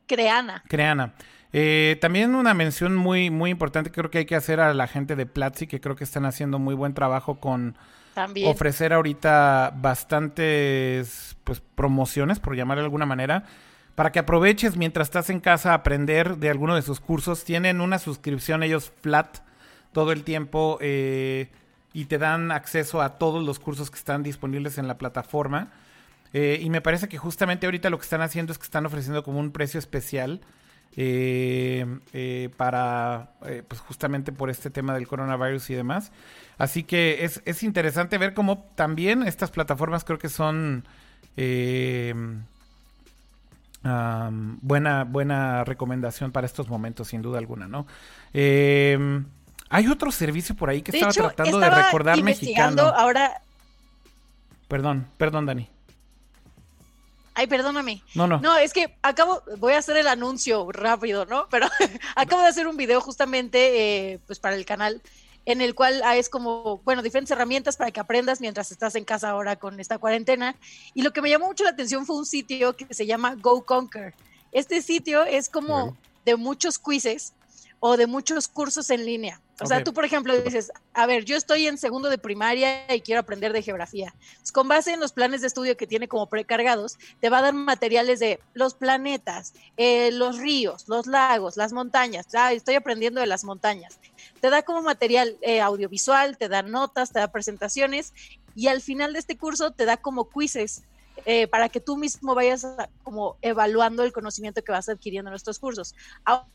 Creana. 0.07 0.63
Creana. 0.67 1.13
Eh, 1.53 1.97
también 1.99 2.33
una 2.35 2.53
mención 2.53 2.95
muy, 2.95 3.29
muy 3.29 3.49
importante 3.49 3.91
creo 3.91 4.09
que 4.09 4.19
hay 4.19 4.25
que 4.25 4.35
hacer 4.35 4.59
a 4.59 4.73
la 4.73 4.87
gente 4.87 5.15
de 5.15 5.25
Platzi, 5.25 5.67
que 5.67 5.81
creo 5.81 5.95
que 5.95 6.03
están 6.03 6.25
haciendo 6.25 6.59
muy 6.59 6.75
buen 6.75 6.93
trabajo 6.93 7.39
con 7.39 7.75
ofrecer 8.45 8.93
ahorita 8.93 9.73
bastantes 9.75 11.35
pues, 11.43 11.61
promociones, 11.75 12.39
por 12.39 12.55
llamarle 12.55 12.81
de 12.81 12.85
alguna 12.85 13.05
manera, 13.05 13.45
para 13.95 14.11
que 14.11 14.19
aproveches 14.19 14.77
mientras 14.77 15.07
estás 15.07 15.29
en 15.29 15.39
casa 15.39 15.71
a 15.71 15.75
aprender 15.75 16.37
de 16.37 16.49
alguno 16.49 16.75
de 16.75 16.81
sus 16.81 16.99
cursos. 16.99 17.43
Tienen 17.43 17.81
una 17.81 17.99
suscripción 17.99 18.63
ellos 18.63 18.91
flat 19.01 19.39
todo 19.91 20.11
el 20.11 20.23
tiempo. 20.23 20.77
Eh, 20.81 21.49
y 21.93 22.05
te 22.05 22.17
dan 22.17 22.51
acceso 22.51 23.01
a 23.01 23.17
todos 23.17 23.43
los 23.43 23.59
cursos 23.59 23.91
que 23.91 23.97
están 23.97 24.23
disponibles 24.23 24.77
en 24.77 24.87
la 24.87 24.97
plataforma. 24.97 25.69
Eh, 26.33 26.59
y 26.61 26.69
me 26.69 26.81
parece 26.81 27.09
que 27.09 27.17
justamente 27.17 27.65
ahorita 27.67 27.89
lo 27.89 27.97
que 27.97 28.03
están 28.03 28.21
haciendo 28.21 28.53
es 28.53 28.57
que 28.57 28.63
están 28.63 28.85
ofreciendo 28.85 29.23
como 29.23 29.39
un 29.39 29.51
precio 29.51 29.79
especial 29.79 30.39
eh, 30.95 31.85
eh, 32.13 32.49
para, 32.55 33.33
pues 33.67 33.81
justamente 33.81 34.31
por 34.31 34.49
este 34.49 34.69
tema 34.69 34.93
del 34.93 35.07
coronavirus 35.07 35.69
y 35.69 35.73
demás. 35.73 36.11
Así 36.57 36.83
que 36.83 37.25
es, 37.25 37.41
es 37.45 37.63
interesante 37.63 38.17
ver 38.17 38.33
cómo 38.33 38.71
también 38.75 39.23
estas 39.23 39.51
plataformas 39.51 40.05
creo 40.05 40.19
que 40.19 40.29
son 40.29 40.85
buena, 43.83 45.03
buena 45.03 45.63
recomendación 45.65 46.31
para 46.31 46.45
estos 46.45 46.69
momentos, 46.69 47.09
sin 47.09 47.21
duda 47.21 47.39
alguna, 47.39 47.67
¿no? 47.67 47.87
Hay 49.73 49.87
otro 49.87 50.11
servicio 50.11 50.53
por 50.53 50.69
ahí 50.69 50.81
que 50.81 50.91
estaba 50.91 51.13
tratando 51.13 51.57
de 51.57 51.69
recordar 51.69 52.21
mexicano. 52.21 52.83
Ahora. 52.83 53.41
Perdón, 54.67 55.07
perdón, 55.17 55.45
Dani. 55.45 55.69
Ay, 57.33 57.47
perdóname. 57.47 58.03
No, 58.13 58.27
no. 58.27 58.41
No, 58.41 58.57
es 58.57 58.73
que 58.73 58.93
acabo, 59.01 59.41
voy 59.59 59.71
a 59.73 59.77
hacer 59.77 59.95
el 59.95 60.09
anuncio 60.09 60.69
rápido, 60.73 61.25
¿no? 61.25 61.47
Pero 61.49 61.67
acabo 62.15 62.41
de 62.41 62.49
hacer 62.49 62.67
un 62.67 62.75
video 62.75 62.99
justamente, 62.99 64.11
eh, 64.11 64.19
pues 64.27 64.39
para 64.39 64.57
el 64.57 64.65
canal, 64.65 65.01
en 65.45 65.61
el 65.61 65.73
cual 65.73 66.01
es 66.15 66.27
como, 66.27 66.79
bueno, 66.79 67.01
diferentes 67.01 67.31
herramientas 67.31 67.77
para 67.77 67.91
que 67.91 68.01
aprendas 68.01 68.41
mientras 68.41 68.71
estás 68.71 68.95
en 68.95 69.05
casa 69.05 69.29
ahora 69.29 69.55
con 69.55 69.79
esta 69.79 69.99
cuarentena. 69.99 70.57
Y 70.93 71.01
lo 71.01 71.13
que 71.13 71.21
me 71.21 71.29
llamó 71.29 71.47
mucho 71.47 71.63
la 71.63 71.69
atención 71.69 72.05
fue 72.05 72.17
un 72.17 72.25
sitio 72.25 72.75
que 72.75 72.93
se 72.93 73.05
llama 73.05 73.35
Go 73.35 73.63
Conquer. 73.63 74.13
Este 74.51 74.81
sitio 74.81 75.23
es 75.23 75.47
como 75.47 75.95
de 76.25 76.35
muchos 76.35 76.77
quizzes 76.77 77.33
o 77.79 77.95
de 77.95 78.05
muchos 78.05 78.49
cursos 78.49 78.89
en 78.89 79.05
línea. 79.05 79.39
O 79.61 79.65
sea, 79.67 79.83
tú, 79.83 79.93
por 79.93 80.05
ejemplo, 80.05 80.39
dices, 80.41 80.71
a 80.93 81.05
ver, 81.05 81.23
yo 81.23 81.37
estoy 81.37 81.67
en 81.67 81.77
segundo 81.77 82.09
de 82.09 82.17
primaria 82.17 82.93
y 82.93 83.01
quiero 83.01 83.21
aprender 83.21 83.53
de 83.53 83.61
geografía. 83.61 84.13
Pues, 84.39 84.51
con 84.51 84.67
base 84.67 84.93
en 84.93 84.99
los 84.99 85.11
planes 85.11 85.41
de 85.41 85.47
estudio 85.47 85.77
que 85.77 85.87
tiene 85.87 86.07
como 86.07 86.27
precargados, 86.27 86.97
te 87.19 87.29
va 87.29 87.39
a 87.39 87.41
dar 87.43 87.53
materiales 87.53 88.19
de 88.19 88.39
los 88.53 88.73
planetas, 88.73 89.53
eh, 89.77 90.11
los 90.11 90.39
ríos, 90.39 90.87
los 90.87 91.07
lagos, 91.07 91.57
las 91.57 91.73
montañas. 91.73 92.27
Ah, 92.33 92.53
estoy 92.53 92.75
aprendiendo 92.75 93.21
de 93.21 93.27
las 93.27 93.43
montañas. 93.43 93.99
Te 94.39 94.49
da 94.49 94.63
como 94.63 94.81
material 94.81 95.37
eh, 95.41 95.61
audiovisual, 95.61 96.37
te 96.37 96.49
da 96.49 96.63
notas, 96.63 97.11
te 97.11 97.19
da 97.19 97.31
presentaciones 97.31 98.13
y 98.55 98.67
al 98.67 98.81
final 98.81 99.13
de 99.13 99.19
este 99.19 99.37
curso 99.37 99.71
te 99.71 99.85
da 99.85 99.97
como 99.97 100.29
quizzes 100.29 100.83
eh, 101.25 101.47
para 101.47 101.69
que 101.69 101.79
tú 101.79 101.97
mismo 101.97 102.33
vayas 102.33 102.65
como 103.03 103.37
evaluando 103.41 104.03
el 104.03 104.11
conocimiento 104.11 104.63
que 104.63 104.71
vas 104.71 104.89
adquiriendo 104.89 105.29
en 105.29 105.35
estos 105.35 105.59
cursos. 105.59 105.93
Ahora, 106.25 106.47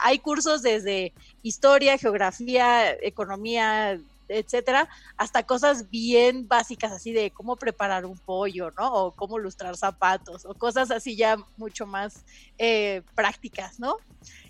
hay 0.00 0.18
cursos 0.18 0.62
desde 0.62 1.12
historia, 1.42 1.98
geografía, 1.98 2.92
economía, 2.92 3.98
etcétera, 4.30 4.88
hasta 5.16 5.42
cosas 5.42 5.90
bien 5.90 6.46
básicas 6.46 6.92
así 6.92 7.12
de 7.12 7.30
cómo 7.30 7.56
preparar 7.56 8.06
un 8.06 8.16
pollo, 8.16 8.70
¿no? 8.78 8.92
O 8.92 9.10
cómo 9.12 9.38
lustrar 9.38 9.76
zapatos, 9.76 10.44
o 10.44 10.54
cosas 10.54 10.90
así 10.90 11.16
ya 11.16 11.36
mucho 11.56 11.86
más 11.86 12.24
eh, 12.58 13.02
prácticas, 13.14 13.80
¿no? 13.80 13.96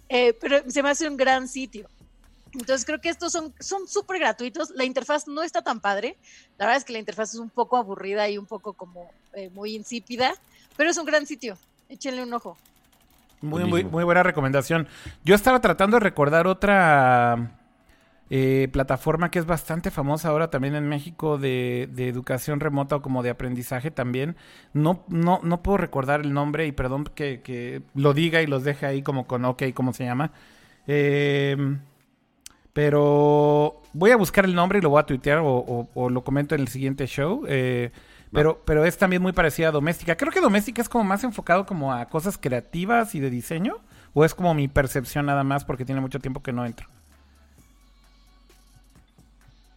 Eh, 0.08 0.34
pero 0.40 0.70
se 0.70 0.82
me 0.82 0.90
hace 0.90 1.08
un 1.08 1.16
gran 1.16 1.48
sitio. 1.48 1.88
Entonces 2.52 2.84
creo 2.84 3.00
que 3.00 3.08
estos 3.08 3.32
son 3.32 3.54
son 3.60 3.86
gratuitos. 4.08 4.70
La 4.70 4.84
interfaz 4.84 5.28
no 5.28 5.42
está 5.42 5.62
tan 5.62 5.80
padre. 5.80 6.16
La 6.58 6.66
verdad 6.66 6.78
es 6.78 6.84
que 6.84 6.92
la 6.92 6.98
interfaz 6.98 7.34
es 7.34 7.40
un 7.40 7.48
poco 7.50 7.76
aburrida 7.76 8.28
y 8.28 8.36
un 8.36 8.46
poco 8.46 8.72
como 8.72 9.10
eh, 9.34 9.50
muy 9.50 9.76
insípida, 9.76 10.34
pero 10.76 10.90
es 10.90 10.98
un 10.98 11.06
gran 11.06 11.26
sitio. 11.26 11.56
Échenle 11.88 12.22
un 12.22 12.32
ojo. 12.34 12.56
Muy, 13.42 13.64
muy, 13.64 13.84
muy, 13.84 14.04
buena 14.04 14.22
recomendación. 14.22 14.86
Yo 15.24 15.34
estaba 15.34 15.60
tratando 15.60 15.96
de 15.96 16.04
recordar 16.04 16.46
otra 16.46 17.52
eh, 18.28 18.68
plataforma 18.70 19.30
que 19.30 19.38
es 19.38 19.46
bastante 19.46 19.90
famosa 19.90 20.28
ahora 20.28 20.50
también 20.50 20.74
en 20.74 20.88
México 20.88 21.38
de, 21.38 21.88
de, 21.92 22.08
educación 22.08 22.60
remota 22.60 22.96
o 22.96 23.02
como 23.02 23.22
de 23.22 23.30
aprendizaje 23.30 23.90
también. 23.90 24.36
No, 24.74 25.04
no, 25.08 25.40
no 25.42 25.62
puedo 25.62 25.78
recordar 25.78 26.20
el 26.20 26.32
nombre 26.32 26.66
y 26.66 26.72
perdón 26.72 27.04
que, 27.14 27.40
que 27.40 27.82
lo 27.94 28.12
diga 28.12 28.42
y 28.42 28.46
los 28.46 28.62
deje 28.62 28.86
ahí 28.86 29.02
como 29.02 29.26
con 29.26 29.44
OK, 29.44 29.62
¿cómo 29.74 29.92
se 29.92 30.04
llama? 30.04 30.32
Eh, 30.86 31.56
pero 32.72 33.82
voy 33.92 34.10
a 34.10 34.16
buscar 34.16 34.44
el 34.44 34.54
nombre 34.54 34.78
y 34.78 34.82
lo 34.82 34.90
voy 34.90 35.00
a 35.00 35.06
tuitear 35.06 35.40
o, 35.42 35.88
lo 36.10 36.24
comento 36.24 36.54
en 36.54 36.60
el 36.60 36.68
siguiente 36.68 37.06
show. 37.06 37.44
Eh, 37.48 37.90
pero, 38.32 38.62
pero 38.64 38.84
es 38.84 38.96
también 38.96 39.22
muy 39.22 39.32
parecida 39.32 39.68
a 39.68 39.72
Doméstica. 39.72 40.16
Creo 40.16 40.32
que 40.32 40.40
Doméstica 40.40 40.82
es 40.82 40.88
como 40.88 41.04
más 41.04 41.24
enfocado 41.24 41.66
como 41.66 41.92
a 41.92 42.06
cosas 42.06 42.38
creativas 42.38 43.14
y 43.14 43.20
de 43.20 43.30
diseño. 43.30 43.78
¿O 44.12 44.24
es 44.24 44.34
como 44.34 44.54
mi 44.54 44.66
percepción 44.66 45.26
nada 45.26 45.44
más 45.44 45.64
porque 45.64 45.84
tiene 45.84 46.00
mucho 46.00 46.18
tiempo 46.18 46.42
que 46.42 46.52
no 46.52 46.66
entro? 46.66 46.88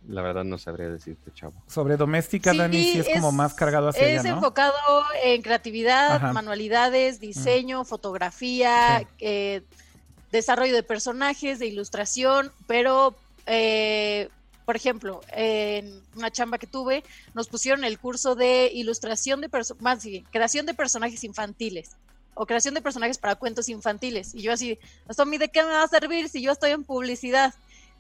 La 0.08 0.22
verdad 0.22 0.44
no 0.44 0.58
sabría 0.58 0.90
decirte, 0.90 1.32
chavo. 1.34 1.54
Sobre 1.68 1.96
doméstica, 1.96 2.54
Dani, 2.54 2.84
sí 2.84 3.00
es, 3.00 3.10
como 3.10 3.32
más 3.32 3.54
cargado 3.54 3.90
hacia 3.90 4.06
Es 4.06 4.26
enfocado 4.26 4.74
en 5.24 5.42
creatividad, 5.42 6.34
manualidades, 6.34 7.22
diseño, 7.22 7.86
fotografía, 7.86 9.08
eh, 9.20 9.62
desarrollo 10.32 10.74
de 10.74 10.84
personajes, 10.84 11.60
de 11.60 11.68
ilustración, 11.68 12.52
pero, 12.68 13.16
eh, 13.46 14.30
por 14.66 14.76
ejemplo, 14.76 15.22
en 15.32 16.02
una 16.16 16.32
chamba 16.32 16.58
que 16.58 16.68
tuve, 16.68 17.04
nos 17.34 17.48
pusieron 17.48 17.84
el 17.84 18.00
curso 18.00 18.36
de 18.36 18.72
ilustración 18.74 19.42
de 19.42 19.50
más 19.80 20.04
creación 20.32 20.66
de 20.66 20.74
personajes 20.74 21.24
infantiles 21.24 21.92
o 22.36 22.46
creación 22.46 22.74
de 22.74 22.82
personajes 22.82 23.18
para 23.18 23.36
cuentos 23.36 23.70
infantiles. 23.70 24.34
Y 24.34 24.42
yo 24.42 24.54
así, 24.54 24.80
¿esto 25.08 25.24
a 25.24 25.26
de 25.38 25.50
qué 25.50 25.64
me 25.64 25.70
va 25.70 25.84
a 25.84 25.88
servir 25.88 26.30
si 26.30 26.42
yo 26.42 26.52
estoy 26.52 26.72
en 26.72 26.84
publicidad? 26.84 27.54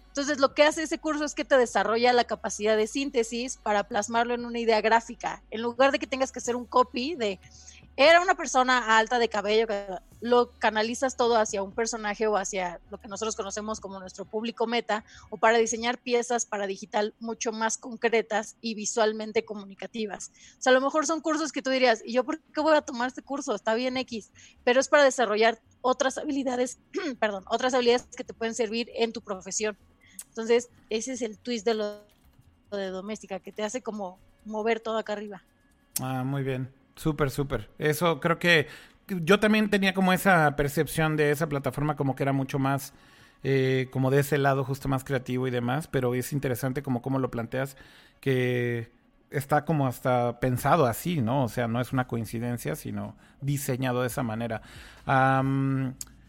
Entonces, 0.07 0.39
lo 0.39 0.53
que 0.53 0.63
hace 0.63 0.83
ese 0.83 0.99
curso 0.99 1.25
es 1.25 1.33
que 1.33 1.43
te 1.43 1.57
desarrolla 1.57 2.13
la 2.13 2.23
capacidad 2.23 2.77
de 2.77 2.85
síntesis 2.85 3.57
para 3.57 3.85
plasmarlo 3.85 4.35
en 4.35 4.45
una 4.45 4.59
idea 4.59 4.79
gráfica. 4.79 5.41
En 5.49 5.63
lugar 5.63 5.91
de 5.91 5.97
que 5.97 6.05
tengas 6.05 6.31
que 6.31 6.37
hacer 6.37 6.55
un 6.55 6.65
copy 6.65 7.15
de, 7.15 7.39
era 7.95 8.21
una 8.21 8.35
persona 8.35 8.97
alta 8.97 9.19
de 9.19 9.29
cabello, 9.29 9.67
lo 10.19 10.49
canalizas 10.57 11.15
todo 11.15 11.37
hacia 11.37 11.61
un 11.61 11.71
personaje 11.71 12.25
o 12.27 12.37
hacia 12.37 12.79
lo 12.89 12.97
que 12.97 13.07
nosotros 13.07 13.35
conocemos 13.35 13.79
como 13.79 13.99
nuestro 13.99 14.25
público 14.25 14.65
meta, 14.65 15.03
o 15.29 15.37
para 15.37 15.57
diseñar 15.57 15.99
piezas 15.99 16.45
para 16.45 16.65
digital 16.65 17.13
mucho 17.19 17.51
más 17.51 17.77
concretas 17.77 18.55
y 18.61 18.73
visualmente 18.73 19.45
comunicativas. 19.45 20.31
O 20.57 20.61
sea, 20.61 20.71
a 20.71 20.73
lo 20.73 20.81
mejor 20.81 21.05
son 21.05 21.21
cursos 21.21 21.51
que 21.51 21.61
tú 21.61 21.69
dirías, 21.69 22.01
¿y 22.03 22.13
yo 22.13 22.23
por 22.23 22.39
qué 22.39 22.61
voy 22.61 22.75
a 22.75 22.81
tomar 22.81 23.09
este 23.09 23.21
curso? 23.21 23.53
Está 23.53 23.75
bien 23.75 23.97
X, 23.97 24.31
pero 24.63 24.79
es 24.79 24.87
para 24.87 25.03
desarrollar 25.03 25.59
otras 25.81 26.17
habilidades, 26.17 26.79
perdón, 27.19 27.43
otras 27.47 27.73
habilidades 27.73 28.07
que 28.15 28.23
te 28.23 28.33
pueden 28.33 28.55
servir 28.55 28.89
en 28.95 29.13
tu 29.13 29.21
profesión. 29.21 29.77
Entonces, 30.29 30.69
ese 30.89 31.13
es 31.13 31.21
el 31.21 31.37
twist 31.37 31.65
de 31.65 31.75
lo 31.75 32.01
de 32.71 32.87
doméstica, 32.87 33.39
que 33.39 33.51
te 33.51 33.61
hace 33.61 33.83
como 33.83 34.17
mover 34.45 34.79
todo 34.79 34.97
acá 34.97 35.13
arriba. 35.13 35.43
Ah, 36.01 36.23
muy 36.23 36.41
bien. 36.41 36.73
Súper, 36.95 37.31
súper. 37.31 37.69
Eso 37.79 38.19
creo 38.19 38.39
que 38.39 38.67
yo 39.07 39.39
también 39.39 39.69
tenía 39.69 39.93
como 39.93 40.13
esa 40.13 40.55
percepción 40.55 41.17
de 41.17 41.31
esa 41.31 41.47
plataforma 41.49 41.95
como 41.95 42.15
que 42.15 42.23
era 42.23 42.33
mucho 42.33 42.59
más 42.59 42.93
eh, 43.43 43.89
como 43.91 44.09
de 44.11 44.21
ese 44.21 44.37
lado 44.37 44.63
justo 44.63 44.87
más 44.87 45.03
creativo 45.03 45.47
y 45.47 45.51
demás, 45.51 45.87
pero 45.87 46.15
es 46.15 46.31
interesante 46.33 46.81
como 46.83 47.01
cómo 47.01 47.19
lo 47.19 47.29
planteas 47.31 47.75
que 48.21 48.91
está 49.31 49.65
como 49.65 49.87
hasta 49.87 50.39
pensado 50.39 50.85
así, 50.85 51.21
¿no? 51.21 51.43
O 51.43 51.49
sea, 51.49 51.67
no 51.67 51.81
es 51.81 51.91
una 51.91 52.07
coincidencia, 52.07 52.75
sino 52.75 53.17
diseñado 53.41 54.01
de 54.01 54.07
esa 54.07 54.23
manera. 54.23 54.61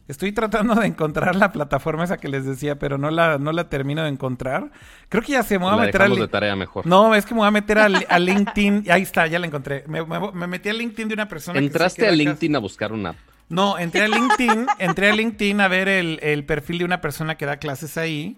Estoy 0.07 0.33
tratando 0.33 0.75
de 0.75 0.87
encontrar 0.87 1.35
la 1.35 1.51
plataforma 1.51 2.05
esa 2.05 2.19
que 2.19 2.29
les 2.29 2.45
decía, 2.45 2.79
pero 2.79 2.99
no 2.99 3.11
la, 3.11 3.39
no 3.39 3.53
la 3.53 3.71
termino 3.71 4.03
de 4.03 4.11
encontrar. 4.11 4.71
Creo 5.09 5.23
que 5.23 5.33
ya 5.33 5.43
se 5.43 5.59
me 5.59 5.65
va 5.65 5.75
a 5.75 5.77
meter 5.79 6.03
al... 6.03 6.15
de 6.15 6.29
tarea 6.29 6.55
mejor. 6.57 6.87
No, 6.87 7.15
es 7.15 7.25
que 7.25 7.33
me 7.33 7.39
voy 7.41 7.49
a 7.49 7.51
meter 7.51 7.79
a, 7.79 7.89
LinkedIn. 7.89 8.85
Ahí 8.91 9.03
está, 9.03 9.27
ya 9.27 9.39
la 9.39 9.47
encontré. 9.47 9.85
Me, 9.87 10.05
metí 10.47 10.69
a 10.69 10.75
LinkedIn 10.75 11.09
de 11.09 11.15
una 11.15 11.27
persona 11.27 11.59
¿Entraste 11.59 12.07
a 12.07 12.11
LinkedIn 12.11 12.55
a 12.55 12.59
buscar 12.59 12.93
una 12.93 13.11
app? 13.11 13.17
No, 13.49 13.79
entré 13.79 14.03
a 14.03 14.09
LinkedIn, 14.09 14.67
entré 14.79 15.11
a 15.11 15.15
LinkedIn 15.15 15.61
a 15.61 15.69
ver 15.69 15.89
el, 15.89 16.45
perfil 16.45 16.79
de 16.79 16.85
una 16.85 17.01
persona 17.01 17.37
que 17.37 17.47
da 17.47 17.57
clases 17.57 17.97
ahí. 17.97 18.37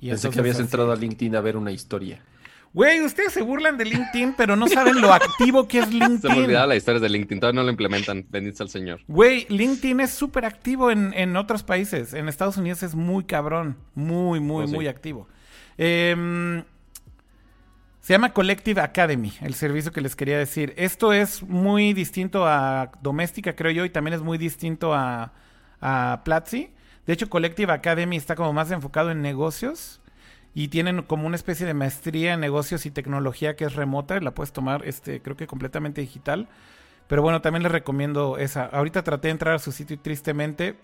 Y 0.00 0.08
Pensé 0.10 0.30
que 0.30 0.40
habías 0.40 0.60
entrado 0.60 0.92
a 0.92 0.96
LinkedIn 0.96 1.36
a 1.36 1.40
ver 1.40 1.56
una 1.56 1.72
historia. 1.72 2.20
Güey, 2.72 3.00
ustedes 3.00 3.32
se 3.32 3.42
burlan 3.42 3.78
de 3.78 3.86
LinkedIn, 3.86 4.34
pero 4.36 4.54
no 4.54 4.68
saben 4.68 5.00
lo 5.00 5.12
activo 5.12 5.66
que 5.66 5.78
es 5.78 5.88
LinkedIn. 5.88 6.20
Se 6.20 6.28
me 6.28 6.44
olvidaba 6.44 6.66
la 6.66 6.76
historia 6.76 7.00
de 7.00 7.08
LinkedIn, 7.08 7.40
todavía 7.40 7.60
no 7.60 7.64
lo 7.64 7.70
implementan, 7.70 8.26
bendito 8.28 8.62
al 8.62 8.68
Señor. 8.68 9.00
Güey, 9.08 9.46
LinkedIn 9.48 10.00
es 10.00 10.10
súper 10.10 10.44
activo 10.44 10.90
en, 10.90 11.36
otros 11.36 11.62
países. 11.62 12.12
En 12.12 12.28
Estados 12.28 12.58
Unidos 12.58 12.82
es 12.82 12.94
muy 12.94 13.24
cabrón, 13.24 13.78
muy, 13.94 14.40
muy, 14.40 14.64
oh, 14.64 14.68
muy 14.68 14.88
activo. 14.88 15.26
Em, 15.78 16.64
se 18.00 18.12
llama 18.12 18.32
Collective 18.32 18.80
Academy, 18.80 19.32
el 19.40 19.54
servicio 19.54 19.90
que 19.90 20.00
les 20.00 20.14
quería 20.14 20.38
decir. 20.38 20.74
Esto 20.76 21.12
es 21.12 21.42
muy 21.42 21.94
distinto 21.94 22.46
a 22.46 22.92
Doméstica, 23.00 23.56
creo 23.56 23.72
yo, 23.72 23.84
y 23.84 23.90
también 23.90 24.14
es 24.14 24.20
muy 24.20 24.38
distinto 24.38 24.92
a, 24.92 25.32
a 25.80 26.20
Platzi. 26.24 26.70
De 27.06 27.12
hecho, 27.12 27.30
Collective 27.30 27.72
Academy 27.72 28.16
está 28.16 28.34
como 28.34 28.52
más 28.52 28.70
enfocado 28.70 29.10
en 29.10 29.22
negocios 29.22 30.00
y 30.56 30.68
tienen 30.68 31.02
como 31.02 31.26
una 31.26 31.36
especie 31.36 31.66
de 31.66 31.74
maestría 31.74 32.32
en 32.32 32.40
negocios 32.40 32.86
y 32.86 32.90
tecnología 32.90 33.56
que 33.56 33.66
es 33.66 33.74
remota, 33.74 34.18
la 34.20 34.30
puedes 34.30 34.54
tomar 34.54 34.86
este 34.86 35.20
creo 35.20 35.36
que 35.36 35.46
completamente 35.46 36.00
digital. 36.00 36.48
Pero 37.08 37.20
bueno, 37.20 37.42
también 37.42 37.62
les 37.62 37.70
recomiendo 37.70 38.38
esa. 38.38 38.64
Ahorita 38.64 39.04
traté 39.04 39.28
de 39.28 39.32
entrar 39.32 39.54
a 39.54 39.58
su 39.58 39.70
sitio 39.70 39.96
y 39.96 39.98
tristemente 39.98 40.76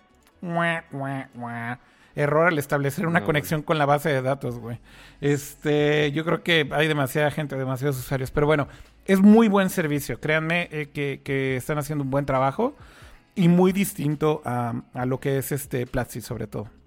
error 2.15 2.49
al 2.49 2.59
establecer 2.59 3.07
una 3.07 3.25
conexión 3.25 3.63
con 3.63 3.79
la 3.79 3.87
base 3.87 4.11
de 4.11 4.21
datos, 4.21 4.59
güey. 4.59 4.79
Este, 5.23 6.13
yo 6.13 6.27
creo 6.27 6.43
que 6.43 6.69
hay 6.71 6.87
demasiada 6.87 7.31
gente, 7.31 7.57
demasiados 7.57 7.99
usuarios, 7.99 8.31
pero 8.31 8.47
bueno, 8.47 8.69
es 9.07 9.23
muy 9.23 9.49
buen 9.49 9.71
servicio. 9.71 10.21
Créanme 10.21 10.69
eh, 10.71 10.91
que, 10.93 11.57
están 11.57 11.79
haciendo 11.79 12.05
un 12.05 12.11
buen 12.11 12.27
trabajo 12.27 12.77
y 13.35 13.49
muy 13.49 13.73
distinto 13.73 14.43
a, 14.45 14.83
a 14.93 15.07
lo 15.07 15.19
que 15.19 15.39
es 15.39 15.51
este 15.51 15.87
Platzi 15.87 16.21
sobre 16.21 16.47
todo. 16.47 16.82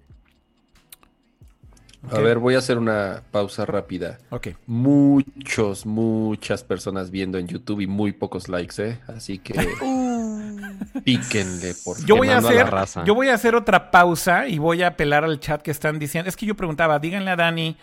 A 2.12 2.18
ver, 2.20 2.38
voy 2.38 2.54
a 2.54 2.58
hacer 2.58 2.78
una 2.78 3.22
pausa 3.30 3.66
rápida. 3.66 4.18
Ok. 4.30 4.48
Muchos, 4.66 5.86
muchas 5.86 6.64
personas 6.64 7.10
viendo 7.10 7.38
en 7.38 7.48
YouTube 7.48 7.80
y 7.80 7.86
muy 7.86 8.12
pocos 8.12 8.48
likes, 8.48 8.82
¿eh? 8.82 8.98
Así 9.08 9.38
que 9.38 9.54
píquenle, 11.04 11.74
por 11.84 12.04
yo 12.04 12.16
voy 12.16 12.28
a 12.28 12.38
hacer, 12.38 12.66
Yo 13.04 13.14
voy 13.14 13.28
a 13.28 13.34
hacer 13.34 13.54
otra 13.54 13.90
pausa 13.90 14.48
y 14.48 14.58
voy 14.58 14.82
a 14.82 14.88
apelar 14.88 15.24
al 15.24 15.40
chat 15.40 15.62
que 15.62 15.70
están 15.70 15.98
diciendo. 15.98 16.28
Es 16.28 16.36
que 16.36 16.46
yo 16.46 16.54
preguntaba, 16.54 16.98
díganle 16.98 17.30
a 17.30 17.36
Dani, 17.36 17.76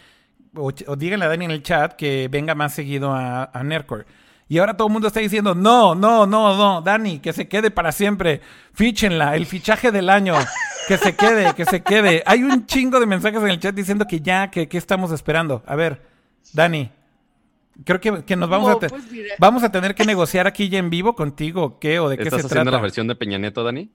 o, 0.55 0.71
díganle 0.71 1.25
a 1.25 1.29
Dani 1.29 1.45
en 1.45 1.51
el 1.51 1.63
chat 1.63 1.93
que 1.93 2.27
venga 2.29 2.55
más 2.55 2.73
seguido 2.73 3.11
a, 3.13 3.45
a 3.45 3.63
Nercore. 3.63 4.05
Y 4.53 4.59
ahora 4.59 4.77
todo 4.77 4.88
el 4.88 4.93
mundo 4.93 5.07
está 5.07 5.19
diciendo, 5.19 5.55
no, 5.55 5.95
no, 5.95 6.27
no, 6.27 6.55
no, 6.55 6.80
Dani, 6.84 7.17
que 7.17 7.34
se 7.34 7.47
quede 7.47 7.71
para 7.71 7.91
siempre. 7.91 8.39
Fíchenla, 8.75 9.35
el 9.35 9.47
fichaje 9.47 9.91
del 9.91 10.11
año. 10.11 10.35
Que 10.88 10.99
se 10.99 11.15
quede, 11.15 11.55
que 11.55 11.65
se 11.65 11.81
quede. 11.81 12.21
Hay 12.27 12.43
un 12.43 12.67
chingo 12.67 12.99
de 12.99 13.07
mensajes 13.07 13.41
en 13.41 13.49
el 13.49 13.59
chat 13.59 13.73
diciendo 13.73 14.05
que 14.07 14.19
ya, 14.19 14.51
que, 14.51 14.67
estamos 14.73 15.11
esperando. 15.11 15.63
A 15.65 15.75
ver, 15.75 16.03
Dani, 16.53 16.91
creo 17.84 17.99
que, 17.99 18.35
nos 18.35 18.47
vamos 18.47 18.69
a 18.69 18.77
pues 18.77 18.93
vamos 19.39 19.63
a 19.63 19.71
tener 19.71 19.95
que 19.95 20.05
negociar 20.05 20.45
aquí 20.45 20.69
ya 20.69 20.77
en 20.77 20.91
vivo 20.91 21.15
contigo, 21.15 21.80
¿qué 21.80 21.99
o 21.99 22.07
de 22.07 22.17
qué 22.17 22.25
se 22.25 22.30
trata. 22.30 22.41
¿Estás 22.41 22.51
haciendo 22.51 22.71
la 22.71 22.80
versión 22.80 23.07
de 23.07 23.15
Peña 23.15 23.39
Nieto, 23.39 23.63
Dani? 23.63 23.89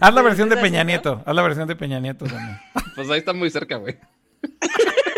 haz 0.00 0.14
la 0.14 0.22
versión 0.22 0.48
de 0.48 0.56
Peña 0.56 0.82
Nieto, 0.82 1.22
haz 1.24 1.32
la 1.36 1.42
versión 1.42 1.68
de 1.68 1.76
Peña 1.76 2.00
Nieto, 2.00 2.24
Dani. 2.24 2.56
Pues 2.96 3.08
ahí 3.08 3.18
está 3.18 3.32
muy 3.32 3.50
cerca, 3.50 3.76
güey. 3.76 3.98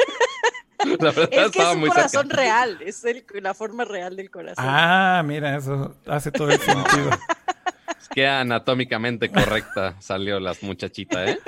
La 1.00 1.10
verdad 1.10 1.28
es 1.32 1.50
que 1.50 1.62
es 1.62 1.74
un 1.74 1.86
corazón 1.86 2.30
real, 2.30 2.78
es 2.82 3.04
la 3.40 3.54
forma 3.54 3.84
real 3.84 4.16
del 4.16 4.30
corazón. 4.30 4.64
Ah, 4.66 5.22
mira, 5.24 5.56
eso 5.56 5.96
hace 6.06 6.30
todo 6.30 6.50
el 6.50 6.60
sentido. 6.60 7.10
Es 7.88 8.08
que 8.08 8.26
anatómicamente 8.26 9.30
correcta 9.30 9.96
salió 10.00 10.38
la 10.38 10.54
muchachita, 10.62 11.24
¿eh? 11.24 11.38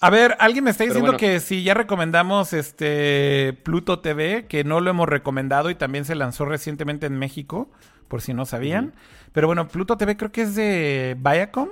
A 0.00 0.10
ver, 0.10 0.36
alguien 0.38 0.64
me 0.64 0.70
está 0.70 0.84
diciendo 0.84 1.16
que 1.16 1.40
si 1.40 1.62
ya 1.62 1.74
recomendamos 1.74 2.52
este 2.52 3.58
Pluto 3.62 4.00
TV, 4.00 4.46
que 4.46 4.64
no 4.64 4.80
lo 4.80 4.90
hemos 4.90 5.08
recomendado 5.08 5.70
y 5.70 5.74
también 5.74 6.04
se 6.04 6.14
lanzó 6.14 6.44
recientemente 6.44 7.06
en 7.06 7.18
México, 7.18 7.70
por 8.08 8.20
si 8.20 8.34
no 8.34 8.44
sabían. 8.44 8.94
Pero 9.32 9.46
bueno, 9.46 9.68
Pluto 9.68 9.96
TV 9.96 10.16
creo 10.16 10.32
que 10.32 10.42
es 10.42 10.54
de 10.54 11.16
Viacom. 11.18 11.70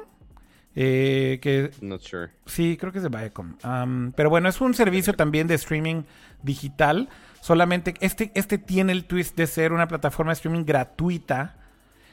Eh, 0.77 1.39
que, 1.43 1.71
Not 1.81 2.03
sure. 2.03 2.31
Sí, 2.47 2.77
creo 2.79 2.93
que 2.93 2.99
es 2.99 3.05
de 3.05 3.11
Viacom. 3.11 3.55
pero 4.15 4.31
bueno, 4.31 4.49
es 4.49 4.61
un 4.61 4.75
servicio 4.75 5.15
también 5.15 5.47
de 5.47 5.55
streaming 5.55 6.03
digital. 6.43 7.09
Solamente 7.41 7.95
este, 8.01 8.31
este 8.35 8.59
tiene 8.59 8.93
el 8.93 9.05
twist 9.05 9.37
de 9.37 9.47
ser 9.47 9.73
una 9.73 9.89
plataforma 9.89 10.31
de 10.31 10.35
streaming 10.35 10.65
gratuita. 10.65 11.57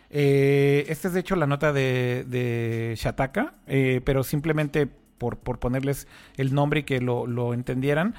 Eh, 0.10 0.86
esta 0.88 1.10
es 1.10 1.14
de 1.14 1.20
hecho 1.20 1.36
la 1.36 1.48
nota 1.48 1.74
de, 1.74 2.26
de 2.28 2.94
Shataka, 2.98 3.56
eh, 3.68 4.02
pero 4.06 4.24
simplemente 4.24 4.88
por, 4.88 5.38
por, 5.38 5.60
ponerles 5.60 6.08
el 6.38 6.54
nombre 6.54 6.82
y 6.82 6.84
que 6.84 7.02
lo, 7.02 7.28
lo 7.28 7.54
entendieran. 7.54 8.16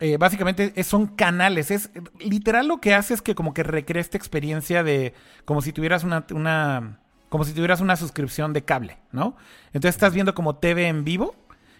Eh, 0.00 0.16
básicamente 0.16 0.82
son 0.84 1.06
canales. 1.06 1.70
Es 1.70 1.90
literal 2.20 2.68
lo 2.68 2.80
que 2.80 2.94
hace 2.94 3.14
es 3.14 3.22
que 3.22 3.34
como 3.34 3.54
que 3.54 3.62
recrea 3.62 4.00
esta 4.00 4.16
experiencia 4.16 4.84
de 4.84 5.14
como 5.44 5.62
si 5.62 5.72
tuvieras 5.72 6.04
una, 6.04 6.24
una 6.32 7.00
como 7.28 7.44
si 7.44 7.52
tuvieras 7.52 7.80
una 7.80 7.96
suscripción 7.96 8.52
de 8.52 8.64
cable, 8.64 8.98
¿no? 9.12 9.36
Entonces 9.68 9.96
estás 9.96 10.14
viendo 10.14 10.34
como 10.34 10.56
TV 10.56 10.88
en 10.88 11.04
vivo 11.04 11.34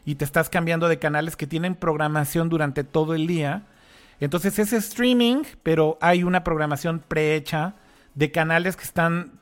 y 0.05 0.17
te 0.17 0.25
estás 0.25 0.51
cambiando 0.51 0.89
de 0.89 0.99
canales 0.99 1.37
que 1.37 1.47
tienen 1.47 1.75
programación 1.75 2.49
durante 2.49 2.85
todo 2.85 3.15
el 3.15 3.27
día. 3.27 3.63
Entonces 4.21 4.59
es 4.59 4.73
streaming, 4.73 5.45
pero 5.63 5.99
hay 6.01 6.23
una 6.23 6.45
programación 6.45 7.03
prehecha 7.07 7.75
de 8.15 8.31
canales 8.31 8.77
que 8.77 8.85
están 8.85 9.41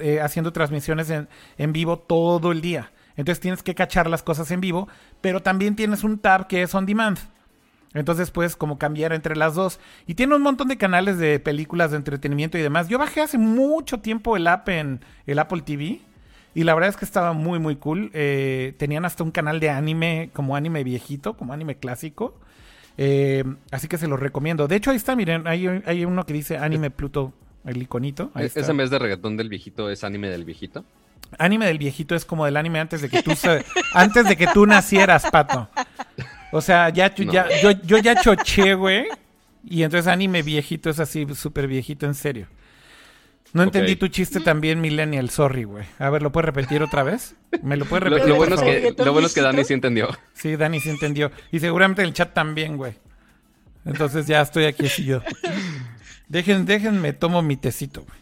eh, 0.00 0.20
haciendo 0.20 0.52
transmisiones 0.52 1.10
en, 1.10 1.28
en 1.58 1.72
vivo 1.72 1.98
todo 1.98 2.52
el 2.52 2.60
día. 2.60 2.92
Entonces 3.16 3.40
tienes 3.40 3.62
que 3.62 3.74
cachar 3.74 4.08
las 4.08 4.22
cosas 4.22 4.50
en 4.50 4.60
vivo, 4.60 4.88
pero 5.20 5.42
también 5.42 5.76
tienes 5.76 6.04
un 6.04 6.18
tab 6.18 6.46
que 6.46 6.62
es 6.62 6.74
on 6.74 6.86
demand. 6.86 7.18
Entonces 7.94 8.30
puedes 8.30 8.56
como 8.56 8.78
cambiar 8.78 9.12
entre 9.12 9.36
las 9.36 9.54
dos. 9.54 9.80
Y 10.06 10.14
tiene 10.14 10.34
un 10.34 10.42
montón 10.42 10.68
de 10.68 10.76
canales 10.76 11.18
de 11.18 11.40
películas 11.40 11.90
de 11.90 11.96
entretenimiento 11.96 12.58
y 12.58 12.62
demás. 12.62 12.88
Yo 12.88 12.98
bajé 12.98 13.22
hace 13.22 13.38
mucho 13.38 14.00
tiempo 14.00 14.36
el 14.36 14.46
app 14.46 14.68
en 14.68 15.00
el 15.26 15.38
Apple 15.38 15.62
TV. 15.62 16.00
Y 16.54 16.64
la 16.64 16.74
verdad 16.74 16.90
es 16.90 16.96
que 16.96 17.04
estaba 17.04 17.32
muy, 17.32 17.58
muy 17.58 17.76
cool. 17.76 18.10
Eh, 18.14 18.74
tenían 18.78 19.04
hasta 19.04 19.22
un 19.22 19.30
canal 19.30 19.60
de 19.60 19.70
anime, 19.70 20.30
como 20.32 20.56
anime 20.56 20.84
viejito, 20.84 21.36
como 21.36 21.52
anime 21.52 21.76
clásico. 21.76 22.38
Eh, 22.98 23.44
así 23.70 23.88
que 23.88 23.98
se 23.98 24.08
los 24.08 24.18
recomiendo. 24.18 24.66
De 24.68 24.76
hecho, 24.76 24.90
ahí 24.90 24.96
está, 24.96 25.14
miren, 25.16 25.46
hay, 25.46 25.66
hay 25.84 26.04
uno 26.04 26.24
que 26.24 26.32
dice 26.32 26.56
anime 26.56 26.90
Pluto, 26.90 27.34
el 27.64 27.82
iconito. 27.82 28.30
Ahí 28.34 28.46
¿Ese 28.46 28.72
mes 28.72 28.90
de 28.90 28.98
reggaetón 28.98 29.36
del 29.36 29.48
viejito 29.48 29.90
es 29.90 30.02
anime 30.02 30.28
del 30.28 30.44
viejito? 30.44 30.84
Anime 31.38 31.66
del 31.66 31.78
viejito 31.78 32.14
es 32.14 32.24
como 32.24 32.44
del 32.44 32.56
anime 32.56 32.80
antes 32.80 33.02
de 33.02 33.10
que 33.10 33.22
tú, 33.22 33.32
antes 33.92 34.26
de 34.26 34.36
que 34.36 34.46
tú 34.46 34.64
nacieras, 34.64 35.30
Pato. 35.30 35.68
O 36.56 36.60
sea, 36.62 36.88
ya, 36.88 37.14
ya 37.14 37.48
yo, 37.62 37.70
yo 37.82 37.98
ya 37.98 38.20
choché, 38.20 38.74
güey. 38.74 39.06
Y 39.62 39.82
entonces 39.82 40.06
anime 40.06 40.42
viejito 40.42 40.90
es 40.90 41.00
así, 41.00 41.26
súper 41.34 41.66
viejito, 41.66 42.06
en 42.06 42.14
serio. 42.14 42.46
No 43.52 43.62
entendí 43.62 43.96
tu 43.96 44.08
chiste 44.08 44.40
también, 44.40 44.80
Millennial, 44.80 45.30
sorry, 45.30 45.64
güey. 45.64 45.86
A 45.98 46.10
ver, 46.10 46.22
¿lo 46.22 46.32
puedes 46.32 46.46
repetir 46.46 46.82
otra 46.82 47.02
vez? 47.02 47.34
¿Me 47.62 47.76
lo 47.76 47.84
puedes 47.84 48.04
repetir? 48.04 48.28
Lo, 48.28 48.36
bueno, 48.36 48.54
es 48.54 48.60
que, 48.62 49.04
lo 49.04 49.12
bueno 49.12 49.26
es 49.26 49.34
que 49.34 49.40
Dani 49.40 49.64
sí 49.64 49.72
entendió. 49.72 50.08
Sí, 50.34 50.56
Dani 50.56 50.80
sí 50.80 50.90
entendió. 50.90 51.30
Y 51.52 51.60
seguramente 51.60 52.02
el 52.02 52.12
chat 52.12 52.34
también, 52.34 52.76
güey. 52.76 52.94
Entonces 53.84 54.26
ya 54.26 54.42
estoy 54.42 54.64
aquí 54.64 54.86
así 54.86 55.04
yo. 55.04 55.22
Dejen, 56.28 56.66
déjenme, 56.66 57.12
tomo 57.12 57.40
mi 57.40 57.56
tecito, 57.56 58.02
güey. 58.02 58.18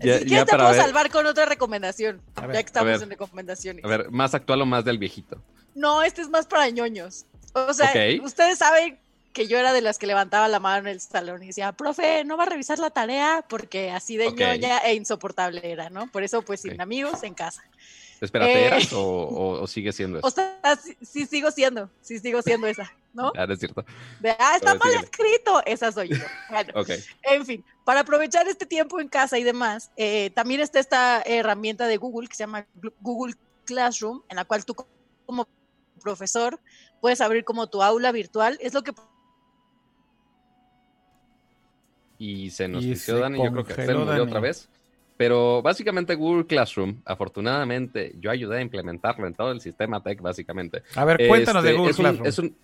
Ya, 0.00 0.20
ya 0.20 0.44
te 0.44 0.56
puedo 0.56 0.74
salvar 0.74 1.10
con 1.10 1.26
otra 1.26 1.44
recomendación. 1.44 2.20
ya 2.36 2.52
que 2.52 2.58
estamos 2.58 3.02
en 3.02 3.10
recomendaciones. 3.10 3.84
A 3.84 3.88
ver, 3.88 4.10
¿más 4.10 4.34
actual 4.34 4.62
o 4.62 4.66
más 4.66 4.84
del 4.84 4.98
viejito? 4.98 5.42
No, 5.74 6.02
este 6.02 6.22
es 6.22 6.28
más 6.28 6.46
para 6.46 6.68
ñoños. 6.70 7.26
O 7.54 7.72
sea, 7.72 7.92
ustedes 8.22 8.58
saben 8.58 8.98
que 9.32 9.46
yo 9.46 9.58
era 9.58 9.72
de 9.72 9.80
las 9.80 9.98
que 9.98 10.06
levantaba 10.06 10.48
la 10.48 10.58
mano 10.58 10.88
en 10.88 10.94
el 10.94 11.00
salón 11.00 11.42
y 11.42 11.48
decía, 11.48 11.72
profe, 11.72 12.24
no 12.24 12.36
va 12.36 12.44
a 12.44 12.46
revisar 12.46 12.78
la 12.78 12.90
tarea 12.90 13.44
porque 13.48 13.90
así 13.90 14.16
de 14.16 14.32
ñoña 14.32 14.78
e 14.78 14.94
insoportable 14.94 15.60
era, 15.62 15.90
¿no? 15.90 16.10
Por 16.10 16.22
eso, 16.22 16.42
pues, 16.42 16.62
sin 16.62 16.80
amigos, 16.80 17.22
en 17.22 17.34
casa. 17.34 17.62
Espérate, 18.20 18.52
eh, 18.52 18.66
¿eras 18.66 18.88
o, 18.92 19.64
sigue 19.68 19.92
siendo 19.92 20.18
eso? 20.18 20.26
O 20.26 20.30
sea, 20.30 20.58
sí, 21.02 21.26
sigo 21.26 21.50
siendo, 21.50 21.88
sí 22.02 22.18
sigo 22.18 22.42
siendo 22.42 22.66
esa, 22.66 22.92
¿no? 23.14 23.32
Ah, 23.36 23.46
es 23.48 23.60
cierto. 23.60 23.84
ah, 24.38 24.56
está 24.56 24.74
mal 24.74 24.94
escrito, 24.94 25.62
esa 25.64 25.92
soy 25.92 26.08
yo. 26.08 26.16
Bueno, 26.50 26.72
en 27.22 27.46
fin, 27.46 27.64
para 27.84 28.00
aprovechar 28.00 28.48
este 28.48 28.66
tiempo 28.66 28.98
en 29.00 29.08
casa 29.08 29.38
y 29.38 29.44
demás, 29.44 29.90
eh, 29.96 30.30
también 30.34 30.60
está 30.60 30.80
esta 30.80 31.22
herramienta 31.24 31.86
de 31.86 31.96
Google 31.96 32.28
que 32.28 32.34
se 32.34 32.42
llama 32.42 32.66
Google 33.00 33.34
Classroom, 33.64 34.22
en 34.28 34.36
la 34.36 34.44
cual 34.44 34.64
tú 34.64 34.74
como 35.26 35.46
profesor 35.98 36.58
puedes 37.00 37.20
abrir 37.20 37.44
como 37.44 37.66
tu 37.68 37.82
aula 37.82 38.12
virtual, 38.12 38.58
es 38.60 38.74
lo 38.74 38.82
que 38.82 38.92
y 42.18 42.50
se 42.50 42.66
nos 42.66 42.84
pidió 42.84 43.18
Dani, 43.20 43.38
yo 43.42 43.52
creo 43.52 43.64
que 43.64 43.74
se 43.74 43.94
murió 43.94 44.24
otra 44.24 44.40
vez. 44.40 44.68
Pero 45.16 45.62
básicamente 45.62 46.14
Google 46.14 46.46
Classroom, 46.46 47.00
afortunadamente, 47.04 48.14
yo 48.20 48.30
ayudé 48.30 48.58
a 48.58 48.60
implementarlo 48.60 49.26
en 49.26 49.34
todo 49.34 49.50
el 49.50 49.60
sistema 49.60 50.00
tech, 50.00 50.20
básicamente. 50.20 50.82
A 50.94 51.04
ver, 51.04 51.26
cuéntanos 51.26 51.62
de 51.62 51.70
este, 51.70 51.78
Google 51.80 51.94
Classroom. 51.94 52.54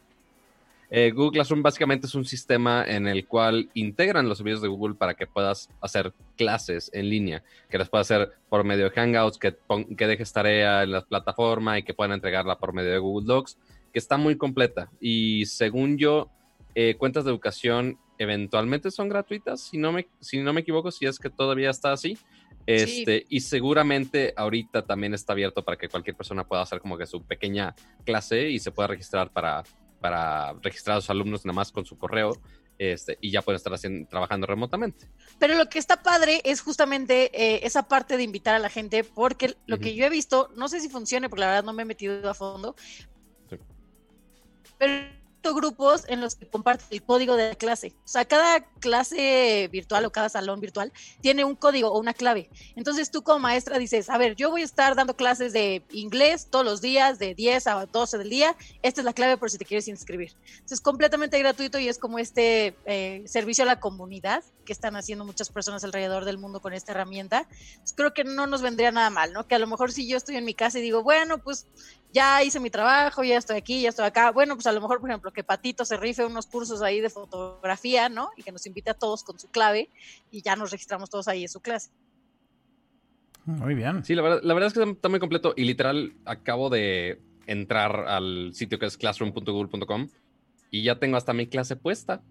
Eh, 0.91 1.11
Google 1.11 1.33
Classroom 1.33 1.63
básicamente 1.63 2.07
es 2.07 2.15
un 2.15 2.25
sistema 2.25 2.85
en 2.87 3.09
el 3.09 3.27
cual 3.27 3.69
integran 3.75 4.29
los 4.29 4.39
servicios 4.39 4.63
de 4.63 4.69
Google 4.69 4.95
para 4.95 5.15
que 5.15 5.27
puedas 5.27 5.69
hacer 5.81 6.13
clases 6.37 6.91
en 6.93 7.09
línea, 7.09 7.43
que 7.69 7.79
las 7.79 7.89
puedas 7.89 8.09
hacer 8.09 8.33
por 8.49 8.63
medio 8.63 8.85
de 8.85 8.91
Hangouts, 8.91 9.39
que, 9.39 9.57
que 9.97 10.07
dejes 10.07 10.33
tarea 10.33 10.85
en 10.85 10.93
la 10.93 11.01
plataforma 11.01 11.79
y 11.79 11.83
que 11.83 11.95
puedan 11.95 12.13
entregarla 12.13 12.59
por 12.59 12.73
medio 12.73 12.93
de 12.93 12.99
Google 12.99 13.27
Docs, 13.27 13.57
que 13.95 14.01
está 14.01 14.17
muy 14.17 14.37
completa. 14.37 14.91
Y 15.01 15.47
según 15.47 15.97
yo, 15.97 16.29
eh, 16.75 16.97
cuentas 16.99 17.25
de 17.25 17.31
educación 17.31 17.97
eventualmente 18.19 18.91
son 18.91 19.09
gratuitas, 19.09 19.61
si 19.61 19.79
no, 19.79 19.93
me, 19.93 20.09
si 20.21 20.41
no 20.41 20.53
me 20.53 20.63
equivoco, 20.63 20.91
si 20.91 21.07
es 21.07 21.19
que 21.21 21.31
todavía 21.31 21.71
está 21.71 21.93
así. 21.93 22.19
Este, 22.67 23.27
Y 23.29 23.41
seguramente 23.41 24.33
ahorita 24.37 24.85
también 24.85 25.15
está 25.15 25.33
abierto 25.33 25.65
para 25.65 25.77
que 25.77 25.89
cualquier 25.89 26.17
persona 26.17 26.45
pueda 26.45 26.63
hacer 26.63 26.81
como 26.81 26.99
que 26.99 27.07
su 27.07 27.23
pequeña 27.23 27.75
clase 28.05 28.51
y 28.51 28.59
se 28.59 28.73
pueda 28.73 28.89
registrar 28.89 29.31
para, 29.31 29.63
para 30.01 30.55
registrar 30.55 30.97
a 30.97 31.01
sus 31.01 31.11
alumnos 31.11 31.45
nada 31.45 31.55
más 31.55 31.71
con 31.71 31.85
su 31.85 31.97
correo. 31.97 32.33
Este, 32.77 33.17
y 33.21 33.31
ya 33.31 33.43
pueden 33.43 33.59
estar 33.59 33.73
haciendo, 33.73 34.09
trabajando 34.09 34.49
remotamente. 34.49 35.07
Pero 35.39 35.55
lo 35.55 35.69
que 35.69 35.79
está 35.79 36.03
padre 36.03 36.41
es 36.43 36.61
justamente 36.61 37.31
eh, 37.33 37.61
esa 37.63 37.85
parte 37.87 38.17
de 38.17 38.25
invitar 38.25 38.57
a 38.57 38.59
la 38.59 38.69
gente, 38.69 39.05
porque 39.05 39.55
lo 39.67 39.79
que 39.79 39.95
yo 39.95 40.05
he 40.05 40.11
visto, 40.11 40.51
no 40.57 40.67
sé 40.67 40.81
si 40.81 40.89
funcione, 40.89 41.29
porque 41.29 41.43
la 41.43 41.47
verdad 41.47 41.63
no 41.63 41.73
me 41.73 41.83
he 41.83 41.87
metido 41.87 42.29
a 42.29 42.35
fondo, 42.35 42.75
pero 44.85 45.15
grupos 45.53 46.05
en 46.09 46.21
los 46.21 46.37
que 46.37 46.47
comparten 46.47 46.87
el 46.91 47.03
código 47.03 47.37
de 47.37 47.51
la 47.51 47.55
clase. 47.55 47.93
O 48.05 48.09
sea, 48.09 48.25
cada 48.25 48.65
clase 48.81 49.69
virtual 49.71 50.07
o 50.07 50.11
cada 50.11 50.31
salón 50.31 50.61
virtual 50.61 50.91
tiene 51.21 51.45
un 51.45 51.55
código 51.55 51.91
o 51.91 51.99
una 51.99 52.15
clave. 52.15 52.49
Entonces 52.77 53.11
tú 53.11 53.23
como 53.23 53.41
maestra 53.41 53.79
dices, 53.79 54.09
a 54.09 54.17
ver, 54.17 54.37
yo 54.37 54.51
voy 54.51 54.63
a 54.63 54.65
estar 54.65 54.95
dando 54.95 55.17
clases 55.17 55.53
de 55.53 55.83
inglés 55.93 56.49
todos 56.51 56.65
los 56.65 56.81
días, 56.81 57.19
de 57.19 57.35
10 57.35 57.67
a 57.67 57.87
12 57.87 58.19
del 58.19 58.31
día. 58.31 58.57
Esta 58.83 59.03
es 59.03 59.05
la 59.05 59.13
clave 59.13 59.37
por 59.37 59.51
si 59.51 59.59
te 59.59 59.67
quieres 59.67 59.87
inscribir. 59.89 60.33
Entonces 60.45 60.73
es 60.73 60.81
completamente 60.81 61.39
gratuito 61.39 61.79
y 61.79 61.89
es 61.89 61.99
como 61.99 62.19
este 62.19 62.75
eh, 62.87 63.23
servicio 63.27 63.65
a 63.65 63.67
la 63.67 63.81
comunidad 63.81 64.43
que 64.65 64.73
están 64.73 64.97
haciendo 64.97 65.27
muchas 65.27 65.51
personas 65.51 65.85
alrededor 65.85 66.25
del 66.25 66.39
mundo 66.39 66.61
con 66.61 66.73
esta 66.73 66.93
herramienta. 66.93 67.47
creo 67.97 68.15
que 68.15 68.25
no 68.25 68.47
nos 68.47 68.63
vendría 68.63 68.91
nada 68.93 69.11
mal, 69.11 69.35
¿no? 69.35 69.47
Que 69.47 69.55
a 69.55 69.59
lo 69.59 69.67
mejor 69.67 69.93
si 69.93 70.09
yo 70.09 70.17
estoy 70.17 70.37
en 70.37 70.45
mi 70.47 70.55
casa 70.55 70.79
y 70.79 70.83
digo, 70.83 71.03
bueno, 71.03 71.37
pues 71.37 71.67
ya 72.15 72.45
hice 72.45 72.61
mi 72.61 72.71
trabajo, 72.71 73.25
ya 73.25 73.37
estoy 73.37 73.57
aquí, 73.57 73.83
ya 73.83 73.89
estoy 73.89 74.07
acá. 74.07 74.31
Bueno, 74.31 74.55
pues 74.55 74.67
a 74.69 74.73
lo 74.73 74.81
mejor, 74.81 75.01
por 75.01 75.11
ejemplo, 75.11 75.33
que 75.33 75.43
Patito 75.43 75.85
se 75.85 75.97
rife 75.97 76.25
unos 76.25 76.47
cursos 76.47 76.81
ahí 76.81 77.01
de 77.01 77.11
fotografía, 77.11 78.09
¿no? 78.09 78.31
Y 78.37 78.45
que 78.45 78.53
nos 78.53 78.65
invite 78.67 78.91
a 78.91 78.95
todos 78.95 79.25
con 79.25 79.37
su 79.39 79.49
clave 79.49 79.91
y 80.31 80.41
ya 80.41 80.55
nos 80.55 80.71
registramos 80.71 81.11
todos 81.11 81.27
ahí 81.27 81.43
en 81.43 81.49
su 81.49 81.61
clase. 81.61 81.91
Muy 83.45 83.75
bien. 83.75 84.05
Sí, 84.05 84.15
la 84.15 84.23
verdad, 84.23 84.41
la 84.45 84.55
verdad 84.55 84.69
es 84.69 84.75
que 84.75 84.89
está 84.89 85.09
muy 85.09 85.19
completo 85.19 85.55
y 85.57 85.65
literal 85.65 86.15
acabo 86.25 86.71
de 86.71 87.21
entrar 87.47 88.07
al 88.07 88.55
sitio 88.55 88.79
que 88.79 88.87
es 88.87 88.97
classroom.google.com 88.97 90.09
y 90.71 90.85
ya 90.85 91.01
tengo 91.01 91.17
hasta 91.17 91.33
mi 91.33 91.49
clase 91.49 91.75
puesta. 91.75 92.23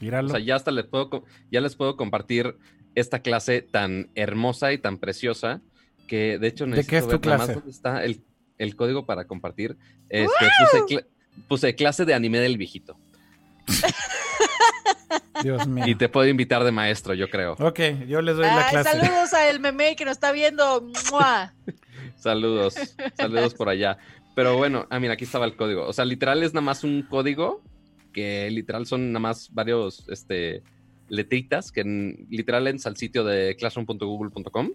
Míralo. 0.00 0.28
O 0.28 0.30
sea, 0.32 0.40
ya 0.40 0.56
hasta 0.56 0.72
les 0.72 0.86
puedo, 0.86 1.24
ya 1.50 1.60
les 1.60 1.76
puedo 1.76 1.96
compartir 1.96 2.56
esta 2.96 3.20
clase 3.20 3.62
tan 3.62 4.10
hermosa 4.16 4.72
y 4.72 4.78
tan 4.78 4.98
preciosa 4.98 5.62
que 6.08 6.38
de 6.38 6.48
hecho 6.48 6.66
necesito 6.66 6.86
¿De 6.86 6.90
qué 6.90 7.06
es 7.06 7.08
tu 7.08 7.20
clase? 7.20 7.54
dónde 7.54 7.70
está 7.70 8.04
el 8.04 8.20
el 8.58 8.76
código 8.76 9.06
para 9.06 9.26
compartir. 9.26 9.76
Este, 10.08 11.06
puse, 11.46 11.74
clase 11.74 12.04
de 12.04 12.14
anime 12.14 12.40
del 12.40 12.58
viejito. 12.58 12.98
Dios 15.42 15.66
mío. 15.68 15.84
Y 15.86 15.94
te 15.94 16.08
puedo 16.08 16.28
invitar 16.28 16.64
de 16.64 16.72
maestro, 16.72 17.14
yo 17.14 17.30
creo. 17.30 17.54
Ok, 17.60 17.80
yo 18.06 18.20
les 18.20 18.36
doy 18.36 18.46
la 18.46 18.68
clase. 18.68 18.90
Saludos 18.90 19.32
a 19.34 19.48
el 19.48 19.60
meme 19.60 19.94
que 19.96 20.04
nos 20.04 20.12
está 20.12 20.32
viendo. 20.32 20.90
saludos, 22.16 22.74
saludos 23.16 23.54
por 23.54 23.68
allá. 23.68 23.98
Pero 24.34 24.56
bueno, 24.56 24.86
ah, 24.90 25.00
mira, 25.00 25.14
aquí 25.14 25.24
estaba 25.24 25.46
el 25.46 25.56
código. 25.56 25.86
O 25.86 25.92
sea, 25.92 26.04
literal 26.04 26.42
es 26.42 26.54
nada 26.54 26.64
más 26.64 26.84
un 26.84 27.02
código 27.02 27.62
que 28.12 28.50
literal 28.50 28.86
son 28.86 29.12
nada 29.12 29.20
más 29.20 29.52
varios 29.52 30.08
este, 30.08 30.62
letritas 31.08 31.72
que 31.72 31.84
literal 32.28 32.66
entras 32.66 32.86
al 32.86 32.96
sitio 32.96 33.24
de 33.24 33.56
classroom.google.com 33.56 34.70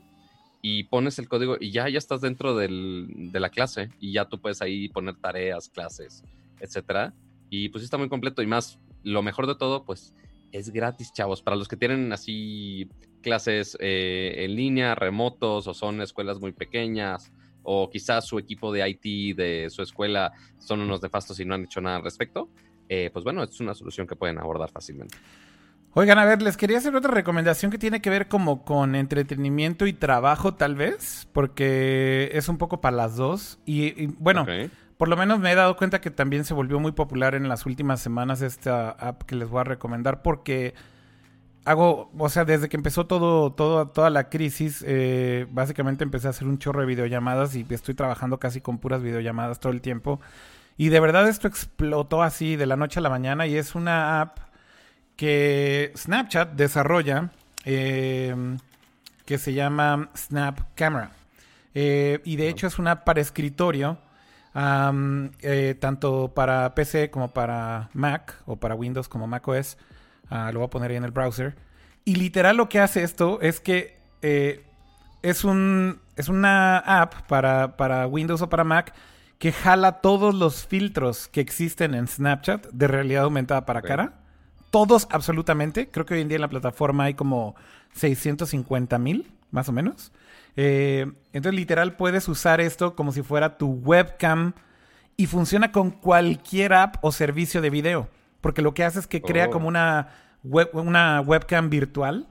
y 0.65 0.85
pones 0.85 1.19
el 1.19 1.27
código 1.27 1.57
y 1.59 1.71
ya, 1.71 1.89
ya 1.89 1.97
estás 1.97 2.21
dentro 2.21 2.55
del, 2.55 3.05
de 3.33 3.39
la 3.41 3.49
clase 3.49 3.89
y 3.99 4.13
ya 4.13 4.29
tú 4.29 4.39
puedes 4.39 4.61
ahí 4.61 4.87
poner 4.87 5.17
tareas, 5.17 5.67
clases, 5.67 6.23
etcétera. 6.57 7.13
Y 7.49 7.67
pues 7.67 7.83
está 7.83 7.97
muy 7.97 8.07
completo 8.07 8.41
y 8.41 8.47
más, 8.47 8.79
lo 9.03 9.21
mejor 9.21 9.45
de 9.45 9.55
todo, 9.55 9.83
pues 9.83 10.15
es 10.53 10.69
gratis, 10.69 11.11
chavos. 11.11 11.41
Para 11.41 11.57
los 11.57 11.67
que 11.67 11.75
tienen 11.75 12.13
así 12.13 12.87
clases 13.21 13.77
eh, 13.81 14.35
en 14.37 14.55
línea, 14.55 14.95
remotos 14.95 15.67
o 15.67 15.73
son 15.73 16.01
escuelas 16.01 16.39
muy 16.39 16.53
pequeñas 16.53 17.33
o 17.63 17.89
quizás 17.89 18.25
su 18.25 18.39
equipo 18.39 18.71
de 18.71 18.87
IT 18.87 19.35
de 19.35 19.69
su 19.69 19.81
escuela 19.81 20.31
son 20.59 20.79
unos 20.79 21.01
nefastos 21.01 21.41
y 21.41 21.45
no 21.45 21.55
han 21.55 21.65
hecho 21.65 21.81
nada 21.81 21.97
al 21.97 22.03
respecto, 22.03 22.49
eh, 22.87 23.09
pues 23.11 23.25
bueno, 23.25 23.43
es 23.43 23.59
una 23.59 23.73
solución 23.73 24.07
que 24.07 24.15
pueden 24.15 24.39
abordar 24.39 24.71
fácilmente. 24.71 25.17
Oigan, 25.95 26.17
a 26.17 26.25
ver, 26.25 26.41
les 26.41 26.57
quería 26.57 26.79
hacer 26.79 26.95
otra 26.95 27.11
recomendación 27.11 27.69
que 27.69 27.77
tiene 27.77 28.01
que 28.01 28.09
ver 28.09 28.27
como 28.27 28.65
con 28.65 28.95
entretenimiento 28.95 29.85
y 29.85 29.93
trabajo, 29.93 30.55
tal 30.55 30.75
vez, 30.75 31.27
porque 31.33 32.31
es 32.33 32.49
un 32.49 32.57
poco 32.57 32.81
para 32.81 32.97
las 32.97 33.15
dos. 33.15 33.59
Y, 33.65 34.07
bueno, 34.07 34.47
por 34.97 35.07
lo 35.07 35.15
menos 35.15 35.39
me 35.39 35.51
he 35.51 35.55
dado 35.55 35.77
cuenta 35.77 36.01
que 36.01 36.09
también 36.09 36.45
se 36.45 36.55
volvió 36.55 36.79
muy 36.79 36.93
popular 36.93 37.35
en 37.35 37.47
las 37.47 37.67
últimas 37.67 38.01
semanas 38.01 38.41
esta 38.41 38.89
app 38.89 39.21
que 39.23 39.35
les 39.35 39.47
voy 39.49 39.61
a 39.61 39.65
recomendar, 39.65 40.23
porque 40.23 40.73
hago, 41.63 42.11
o 42.17 42.29
sea, 42.29 42.43
desde 42.43 42.69
que 42.69 42.77
empezó 42.77 43.05
todo, 43.05 43.53
todo 43.53 43.87
toda 43.89 44.09
la 44.09 44.29
crisis, 44.29 44.83
eh, 44.87 45.45
básicamente 45.51 46.03
empecé 46.03 46.25
a 46.25 46.31
hacer 46.31 46.47
un 46.47 46.57
chorro 46.57 46.81
de 46.81 46.87
videollamadas 46.87 47.55
y 47.55 47.67
estoy 47.69 47.93
trabajando 47.93 48.39
casi 48.39 48.61
con 48.61 48.79
puras 48.79 49.03
videollamadas 49.03 49.59
todo 49.59 49.71
el 49.71 49.81
tiempo. 49.81 50.19
Y 50.75 50.89
de 50.89 50.99
verdad 50.99 51.27
esto 51.27 51.47
explotó 51.47 52.23
así 52.23 52.55
de 52.55 52.65
la 52.65 52.77
noche 52.77 52.99
a 52.99 53.03
la 53.03 53.11
mañana 53.11 53.45
y 53.45 53.57
es 53.57 53.75
una 53.75 54.21
app 54.21 54.39
que 55.15 55.91
Snapchat 55.95 56.53
desarrolla 56.53 57.31
eh, 57.65 58.35
que 59.25 59.37
se 59.37 59.53
llama 59.53 60.09
Snap 60.15 60.59
Camera. 60.75 61.11
Eh, 61.73 62.19
y 62.23 62.35
de 62.35 62.49
hecho 62.49 62.67
es 62.67 62.77
una 62.77 62.91
app 62.91 63.03
para 63.05 63.21
escritorio, 63.21 63.97
eh, 64.55 65.75
tanto 65.79 66.33
para 66.35 66.75
PC 66.75 67.09
como 67.09 67.29
para 67.29 67.89
Mac 67.93 68.35
o 68.45 68.57
para 68.57 68.75
Windows 68.75 69.07
como 69.07 69.27
Mac 69.27 69.47
OS. 69.47 69.77
Ah, 70.29 70.51
lo 70.51 70.59
voy 70.59 70.67
a 70.67 70.69
poner 70.69 70.91
ahí 70.91 70.97
en 70.97 71.05
el 71.05 71.11
browser. 71.11 71.55
Y 72.05 72.15
literal 72.15 72.57
lo 72.57 72.67
que 72.67 72.79
hace 72.79 73.03
esto 73.03 73.39
es 73.41 73.59
que 73.59 73.97
es, 75.21 75.43
un, 75.43 76.01
es 76.15 76.27
una 76.27 76.79
app 76.79 77.27
para, 77.27 77.77
para 77.77 78.07
Windows 78.07 78.41
o 78.41 78.49
para 78.49 78.63
Mac 78.63 78.93
que 79.39 79.51
jala 79.51 80.01
todos 80.01 80.33
los 80.35 80.65
filtros 80.67 81.27
que 81.27 81.41
existen 81.41 81.95
en 81.95 82.07
Snapchat 82.07 82.67
de 82.71 82.87
realidad 82.87 83.23
aumentada 83.23 83.65
para 83.65 83.81
cara. 83.81 84.22
Todos 84.73 85.07
absolutamente. 85.11 85.89
Creo 85.91 86.03
que 86.07 86.15
hoy 86.15 86.21
en 86.21 86.29
día 86.29 86.37
en 86.37 86.41
la 86.41 86.47
plataforma 86.47 87.03
hay 87.03 87.13
como 87.13 87.55
650 87.93 88.97
mil, 88.97 89.31
más 89.51 89.69
o 89.69 89.71
menos. 89.71 90.11
Eh, 90.55 91.05
entonces, 91.31 91.55
literal, 91.55 91.95
puedes 91.95 92.27
usar 92.27 92.59
esto 92.59 92.95
como 92.95 93.11
si 93.11 93.21
fuera 93.21 93.59
tu 93.59 93.67
webcam 93.67 94.53
y 95.15 95.27
funciona 95.27 95.71
con 95.71 95.91
cualquier 95.91 96.73
app 96.73 96.95
o 97.03 97.11
servicio 97.11 97.61
de 97.61 97.69
video. 97.69 98.09
Porque 98.41 98.63
lo 98.63 98.73
que 98.73 98.83
hace 98.83 98.97
es 98.97 99.05
que 99.05 99.21
crea 99.21 99.45
Oh. 99.45 99.51
como 99.51 99.67
una, 99.67 100.07
web, 100.41 100.71
una 100.73 101.21
webcam 101.21 101.69
virtual. 101.69 102.25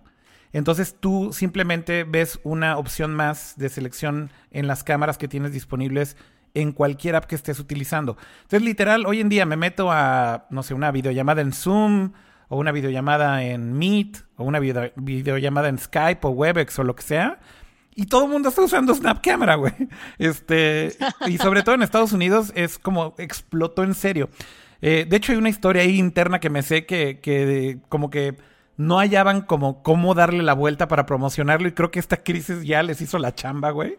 Entonces 0.52 0.96
tú 0.98 1.32
simplemente 1.32 2.02
ves 2.02 2.40
una 2.42 2.76
opción 2.76 3.14
más 3.14 3.54
de 3.56 3.68
selección 3.68 4.30
en 4.50 4.66
las 4.66 4.82
cámaras 4.82 5.16
que 5.16 5.28
tienes 5.28 5.52
disponibles 5.52 6.16
en 6.54 6.72
cualquier 6.72 7.14
app 7.14 7.26
que 7.26 7.36
estés 7.36 7.60
utilizando. 7.60 8.16
Entonces, 8.42 8.62
literal, 8.62 9.06
hoy 9.06 9.20
en 9.20 9.28
día 9.28 9.46
me 9.46 9.56
meto 9.56 9.92
a, 9.92 10.46
no 10.50 10.64
sé, 10.64 10.74
una 10.74 10.90
videollamada 10.90 11.40
en 11.40 11.52
Zoom, 11.52 12.14
o 12.52 12.58
una 12.58 12.70
videollamada 12.70 13.42
en 13.44 13.72
Meet, 13.72 14.18
o 14.36 14.44
una 14.44 14.58
video- 14.58 14.92
videollamada 14.96 15.70
en 15.70 15.78
Skype 15.78 16.20
o 16.26 16.30
Webex 16.32 16.78
o 16.80 16.84
lo 16.84 16.94
que 16.94 17.02
sea. 17.02 17.40
Y 17.94 18.04
todo 18.04 18.24
el 18.24 18.30
mundo 18.30 18.50
está 18.50 18.60
usando 18.60 18.94
Snap 18.94 19.22
Camera, 19.24 19.54
güey. 19.54 19.72
Este, 20.18 20.92
y 21.26 21.38
sobre 21.38 21.62
todo 21.62 21.74
en 21.74 21.82
Estados 21.82 22.12
Unidos 22.12 22.52
es 22.54 22.78
como 22.78 23.14
explotó 23.16 23.84
en 23.84 23.94
serio. 23.94 24.28
Eh, 24.82 25.06
de 25.08 25.16
hecho, 25.16 25.32
hay 25.32 25.38
una 25.38 25.48
historia 25.48 25.80
ahí 25.80 25.98
interna 25.98 26.40
que 26.40 26.50
me 26.50 26.62
sé 26.62 26.84
que, 26.84 27.20
que 27.20 27.78
como 27.88 28.10
que 28.10 28.36
no 28.76 28.98
hallaban 28.98 29.40
como 29.40 29.82
cómo 29.82 30.12
darle 30.14 30.42
la 30.42 30.52
vuelta 30.52 30.88
para 30.88 31.06
promocionarlo. 31.06 31.68
Y 31.68 31.72
creo 31.72 31.90
que 31.90 32.00
esta 32.00 32.18
crisis 32.22 32.64
ya 32.64 32.82
les 32.82 33.00
hizo 33.00 33.18
la 33.18 33.34
chamba, 33.34 33.70
güey. 33.70 33.96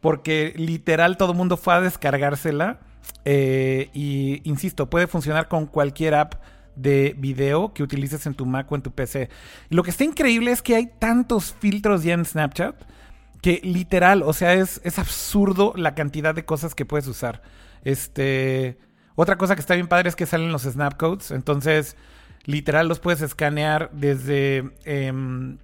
Porque 0.00 0.54
literal 0.56 1.16
todo 1.16 1.30
el 1.32 1.38
mundo 1.38 1.56
fue 1.56 1.74
a 1.74 1.80
descargársela. 1.80 2.80
Eh, 3.24 3.90
y 3.94 4.40
insisto, 4.42 4.90
puede 4.90 5.06
funcionar 5.06 5.46
con 5.46 5.66
cualquier 5.66 6.14
app 6.16 6.34
de 6.76 7.14
video 7.18 7.72
que 7.74 7.82
utilices 7.82 8.26
en 8.26 8.34
tu 8.34 8.46
Mac 8.46 8.70
o 8.70 8.74
en 8.74 8.82
tu 8.82 8.90
PC. 8.92 9.28
Lo 9.68 9.82
que 9.82 9.90
está 9.90 10.04
increíble 10.04 10.50
es 10.52 10.62
que 10.62 10.76
hay 10.76 10.86
tantos 10.86 11.54
filtros 11.58 12.02
ya 12.02 12.14
en 12.14 12.24
Snapchat 12.24 12.74
que 13.42 13.60
literal, 13.64 14.22
o 14.22 14.32
sea, 14.32 14.54
es, 14.54 14.80
es 14.84 14.98
absurdo 14.98 15.74
la 15.76 15.94
cantidad 15.94 16.34
de 16.34 16.44
cosas 16.44 16.74
que 16.74 16.86
puedes 16.86 17.08
usar. 17.08 17.42
Este, 17.84 18.78
otra 19.16 19.36
cosa 19.36 19.56
que 19.56 19.60
está 19.60 19.74
bien 19.74 19.88
padre 19.88 20.08
es 20.08 20.16
que 20.16 20.26
salen 20.26 20.52
los 20.52 20.62
snapcodes, 20.62 21.32
entonces 21.32 21.96
literal 22.44 22.88
los 22.88 23.00
puedes 23.00 23.20
escanear 23.20 23.90
desde 23.92 24.70
em, 24.84 25.58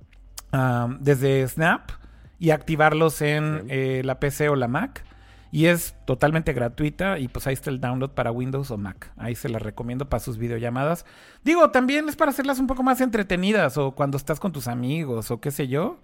ah, 0.53 0.89
desde 1.01 1.47
Snap 1.47 1.91
y 2.39 2.51
activarlos 2.51 3.23
en 3.23 3.67
eh, 3.69 4.03
la 4.05 4.21
PC 4.21 4.49
o 4.49 4.57
la 4.57 4.69
Mac. 4.69 5.05
Y 5.51 5.67
es 5.67 5.95
totalmente 6.05 6.53
gratuita 6.53 7.19
y 7.19 7.29
pues 7.29 7.47
ahí 7.47 7.55
está 7.55 7.71
el 7.71 7.81
download 7.81 8.11
para 8.11 8.31
Windows 8.31 8.71
o 8.71 8.77
Mac. 8.77 9.13
Ahí 9.17 9.35
se 9.35 9.49
las 9.49 9.63
recomiendo 9.63 10.09
para 10.09 10.21
sus 10.21 10.37
videollamadas. 10.37 11.07
Digo, 11.43 11.71
también 11.71 12.09
es 12.09 12.17
para 12.17 12.31
hacerlas 12.33 12.59
un 12.59 12.67
poco 12.67 12.83
más 12.83 13.01
entretenidas 13.01 13.79
o 13.79 13.93
cuando 13.93 14.17
estás 14.19 14.41
con 14.41 14.53
tus 14.53 14.69
amigos 14.69 15.31
o 15.31 15.41
qué 15.41 15.51
sé 15.51 15.67
yo. 15.69 15.99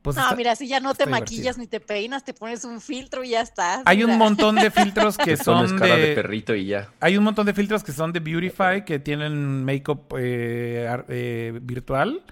Pues 0.00 0.16
No, 0.16 0.22
está- 0.22 0.36
mira, 0.36 0.54
si 0.56 0.68
ya 0.68 0.80
no 0.80 0.94
te 0.94 1.06
maquillas 1.06 1.56
divertido. 1.56 1.58
ni 1.58 1.66
te 1.66 1.80
peinas, 1.80 2.24
te 2.24 2.32
pones 2.32 2.64
un 2.64 2.80
filtro 2.80 3.24
y 3.24 3.30
ya 3.30 3.40
estás. 3.42 3.82
Hay 3.84 4.04
un 4.04 4.16
montón 4.16 4.54
de 4.54 4.70
filtros 4.70 5.18
que 5.18 5.36
Te 5.36 5.44
pones 5.44 5.70
son 5.70 5.78
cara 5.78 5.96
de 5.96 6.06
de, 6.10 6.14
perrito 6.14 6.54
y 6.54 6.66
ya. 6.66 6.88
hay 7.00 7.18
un 7.18 7.24
montón 7.24 7.44
de 7.46 7.52
filtros 7.52 7.82
que 7.84 7.92
son 7.92 8.12
de 8.12 8.20
Beautify, 8.20 8.84
que 8.86 8.98
tienen 9.00 9.64
make-up 9.64 10.02
eh, 10.18 10.88
eh, 11.08 11.58
virtual. 11.62 12.22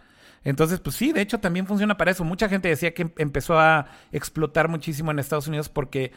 Entonces, 0.45 0.79
pues 0.79 0.95
sí, 0.95 1.13
de 1.13 1.21
hecho 1.21 1.41
también 1.41 1.67
funciona 1.67 1.97
para 1.97 2.13
eso. 2.13 2.23
Mucha 2.25 2.49
gente 2.49 2.69
decía 2.69 2.95
que 2.95 3.03
em- 3.03 3.13
empezó 3.19 3.59
a 3.59 3.89
explotar 4.13 4.69
muchísimo 4.69 5.11
en 5.11 5.19
Estados 5.19 5.49
Unidos 5.49 5.69
porque, 5.69 6.13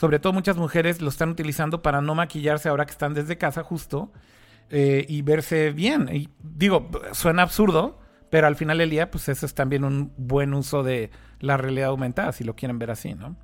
sobre 0.00 0.18
todo 0.18 0.32
muchas 0.32 0.56
mujeres 0.56 1.02
lo 1.02 1.10
están 1.10 1.28
utilizando 1.28 1.82
para 1.82 2.00
no 2.00 2.14
maquillarse 2.14 2.70
ahora 2.70 2.86
que 2.86 2.92
están 2.92 3.12
desde 3.12 3.36
casa 3.36 3.62
justo 3.62 4.10
eh, 4.70 5.04
y 5.06 5.20
verse 5.20 5.72
bien. 5.72 6.08
Y 6.10 6.30
digo, 6.42 6.88
suena 7.12 7.42
absurdo, 7.42 7.98
pero 8.30 8.46
al 8.46 8.56
final 8.56 8.78
del 8.78 8.88
día, 8.88 9.10
pues 9.10 9.28
eso 9.28 9.44
es 9.44 9.52
también 9.52 9.84
un 9.84 10.14
buen 10.16 10.54
uso 10.54 10.82
de 10.82 11.10
la 11.40 11.58
realidad 11.58 11.90
aumentada, 11.90 12.32
si 12.32 12.44
lo 12.44 12.56
quieren 12.56 12.78
ver 12.78 12.90
así, 12.90 13.12
¿no? 13.12 13.36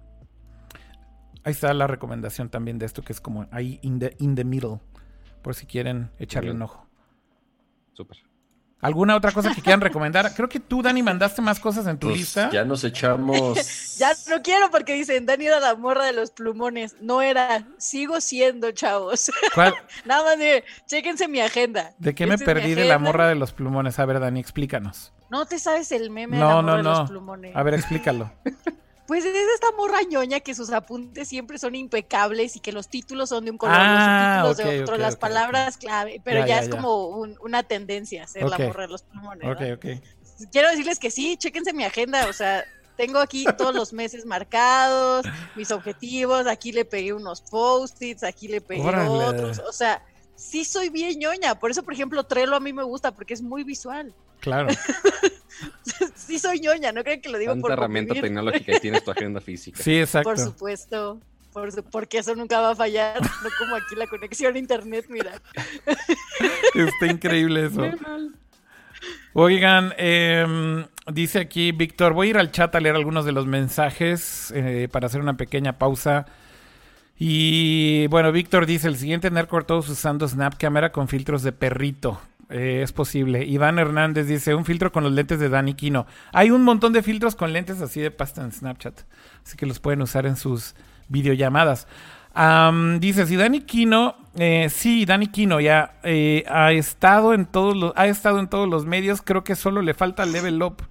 Ahí 1.45 1.53
está 1.53 1.75
la 1.75 1.87
recomendación 1.87 2.49
también 2.49 2.79
de 2.79 2.87
esto, 2.87 3.03
que 3.03 3.13
es 3.13 3.21
como 3.21 3.47
ahí 3.51 3.79
in 3.83 3.99
the, 3.99 4.17
in 4.19 4.35
the 4.35 4.45
middle, 4.45 4.81
por 5.43 5.55
si 5.55 5.67
quieren 5.67 6.11
echarle 6.19 6.53
un 6.53 6.63
ojo. 6.63 6.87
Súper. 7.93 8.17
¿Alguna 8.81 9.17
otra 9.17 9.33
cosa 9.33 9.55
que 9.55 9.63
quieran 9.63 9.81
recomendar? 9.81 10.35
Creo 10.35 10.49
que 10.49 10.61
tú, 10.61 10.83
Dani, 10.83 11.03
mandaste 11.03 11.41
más 11.41 11.59
cosas 11.59 11.87
en 11.87 11.99
tu 11.99 12.09
Pues 12.09 12.19
lista. 12.21 12.51
ya 12.51 12.65
nos 12.65 12.85
echamos. 12.85 13.59
Ya 13.99 14.13
no 14.29 14.43
quiero 14.43 14.71
porque 14.71 14.93
dicen, 14.93 15.25
Dani 15.25 15.47
era 15.47 15.59
la 15.59 15.75
morra 15.75 16.05
de 16.05 16.13
los 16.13 16.31
plumones. 16.31 16.97
No 17.01 17.23
era, 17.23 17.67
sigo 17.79 18.21
siendo, 18.21 18.71
chavos. 18.73 19.31
¿Cuál- 19.55 19.75
Nada 20.05 20.23
más 20.23 20.39
de, 20.39 20.63
chéquense 20.87 21.27
mi 21.29 21.41
agenda. 21.41 21.95
¿De 21.99 22.15
qué 22.15 22.27
me 22.27 22.37
perdí 22.37 22.75
de 22.75 22.85
la 22.85 22.99
morra 22.99 23.27
de 23.29 23.35
los 23.35 23.53
plumones? 23.53 23.99
A 23.99 24.05
ver, 24.05 24.21
Dani, 24.21 24.39
explícanos. 24.39 25.13
No 25.31 25.47
te 25.47 25.59
sabes 25.59 25.91
el 25.93 26.11
meme 26.11 26.37
No, 26.37 26.49
de 26.49 26.55
la 26.55 26.63
morra 26.63 26.71
no, 26.73 26.77
de 26.77 26.83
no. 26.83 26.99
los 27.01 27.11
plumones. 27.11 27.57
A 27.57 27.63
ver, 27.63 27.75
explícalo. 27.75 28.31
Pues 29.07 29.25
es 29.25 29.35
esta 29.55 29.69
morra 29.77 30.03
ñoña 30.03 30.41
que 30.41 30.55
sus 30.55 30.71
apuntes 30.71 31.29
siempre 31.29 31.59
son 31.59 31.75
impecables 31.77 32.57
y 32.57 32.61
que 32.61 32.73
los 32.73 32.89
títulos 32.89 33.29
son 33.29 33.45
de 33.45 33.53
un 33.53 33.59
color, 33.59 33.77
Ah, 33.79 34.43
los 34.43 34.49
subtítulos 34.57 34.59
ok, 34.59 34.75
de 34.75 34.83
otro, 34.83 34.97
las 34.97 35.17
palabras 35.17 35.77
clave, 35.77 36.21
pero 36.25 36.41
Ya, 36.41 36.47
ya, 36.47 36.55
ya, 36.57 36.61
es 36.63 36.69
ya. 36.69 36.71
como 36.77 37.07
un- 37.09 37.37
una 37.41 37.63
tendencia 37.63 38.27
ser 38.27 38.45
Ok. 38.45 38.51
la 38.51 38.59
morra 38.59 38.83
de 38.83 38.89
los 38.89 39.03
ok. 39.03 39.87
Quiero 40.51 40.69
decirles 40.71 40.99
que 40.99 41.11
sí, 41.11 41.37
chéquense 41.37 41.73
mi 41.73 41.85
agenda, 41.85 42.27
o 42.29 42.33
sea, 42.33 42.65
tengo 42.97 43.19
aquí 43.21 43.45
todos 43.57 43.75
los 43.75 43.93
meses 43.93 44.25
marcados, 44.27 45.25
mis 45.55 45.71
objetivos, 45.71 46.47
aquí 46.47 46.73
le 46.73 46.85
pegué 46.85 47.13
unos 47.13 47.43
post-its, 47.43 48.23
aquí 48.25 48.49
le 48.49 48.61
pegué 48.61 48.83
Órale. 48.83 49.09
otros, 49.09 49.61
o 49.61 49.73
sea, 49.73 50.03
sí 50.35 50.65
soy 50.65 50.89
bien 50.89 51.19
ñoña, 51.19 51.55
por 51.59 51.71
eso, 51.71 51.83
por 51.83 51.95
ejemplo, 51.95 52.25
Trello 52.25 52.57
a 52.57 52.61
mí 52.61 52.73
me 52.73 52.83
gusta 52.83 53.13
porque 53.15 53.35
es 53.35 53.43
muy 53.43 53.63
visual. 53.65 54.15
Claro. 54.41 54.69
sí 56.15 56.39
soy 56.39 56.61
ñoña, 56.61 56.93
no 56.93 57.03
creen 57.05 57.21
que 57.21 57.29
lo 57.29 57.39
digo 57.39 57.53
Tanta 57.53 57.63
por 57.63 57.73
herramienta 57.73 58.09
convivir. 58.15 58.31
tecnológica 58.31 58.77
y 58.77 58.81
tienes 58.81 59.05
tu 59.05 59.11
agenda 59.11 59.41
física. 59.43 59.83
Sí, 59.83 59.99
exacto. 59.99 60.29
Por 60.29 60.39
supuesto, 60.39 61.21
por 61.53 61.73
su- 61.73 61.83
porque 61.85 62.19
eso 62.19 62.35
nunca 62.35 62.61
va 62.61 62.71
a 62.71 62.77
fallar, 62.77 63.21
no 63.43 63.49
como 63.59 63.75
aquí 63.77 63.95
la 63.97 64.07
conexión 64.07 64.55
a 64.55 64.59
internet, 64.59 65.07
mira. 65.09 65.41
Está 66.75 67.07
increíble 67.07 67.67
eso. 67.67 67.83
Oigan, 69.35 69.93
em, 69.99 70.87
dice 71.13 71.39
aquí 71.41 71.73
Víctor, 71.73 72.15
voy 72.15 72.29
a 72.29 72.31
ir 72.31 72.39
al 72.39 72.51
chat 72.53 72.75
a 72.75 72.81
leer 72.81 72.97
algunos 72.97 73.25
de 73.27 73.33
los 73.33 73.47
mensajes 73.47 74.51
eh, 74.55 74.89
para 74.91 75.07
hacer 75.07 75.21
una 75.21 75.37
pequeña 75.37 75.79
pausa. 75.79 76.27
Y 77.19 78.07
bueno, 78.09 78.33
Víctor 78.33 78.67
dice, 78.67 78.89
el 78.89 78.97
siguiente 78.97 79.31
Nerdcore 79.31 79.65
todos 79.65 79.89
usando 79.89 80.27
Snap 80.29 80.55
Camera 80.59 80.93
con 80.93 81.09
filtros 81.09 81.43
de 81.43 81.53
perrito. 81.53 82.21
Eh, 82.49 82.81
es 82.83 82.93
posible. 82.93 83.45
Iván 83.45 83.79
Hernández 83.79 84.27
dice, 84.29 84.55
un 84.55 84.65
filtro 84.65 84.93
con 84.93 85.03
los 85.03 85.13
lentes 85.13 85.41
de 85.41 85.49
Dani 85.49 85.75
Kino. 85.75 86.07
Hay 86.33 86.51
un 86.51 86.63
montón 86.63 86.93
de 86.93 87.03
filtros 87.03 87.35
con 87.35 87.53
lentes 87.53 87.81
así 87.81 88.01
de 88.01 88.11
pasta 88.11 88.43
en 88.43 88.53
Snapchat. 88.53 89.01
Así 89.45 89.57
que 89.57 89.67
los 89.67 89.81
pueden 89.81 90.03
usar 90.03 90.27
en 90.27 90.37
sus 90.37 90.75
videollamadas. 91.09 91.89
Am, 92.35 93.01
dice, 93.01 93.27
si 93.27 93.37
Dani 93.37 93.63
Kino, 93.63 94.17
eh, 94.37 94.69
sí, 94.71 95.07
Dani 95.07 95.29
Kino 95.29 95.59
ya 95.59 95.99
eh, 96.03 96.45
ha 96.49 96.71
estado 96.73 97.33
en 97.33 97.47
todos 97.47 97.75
los, 97.75 97.93
ha 97.97 98.07
estado 98.07 98.39
en 98.39 98.49
todos 98.49 98.69
los 98.69 98.85
medios, 98.85 99.23
creo 99.23 99.43
que 99.43 99.57
solo 99.57 99.81
le 99.81 99.95
falta 99.95 100.27
level 100.27 100.63
up. 100.63 100.83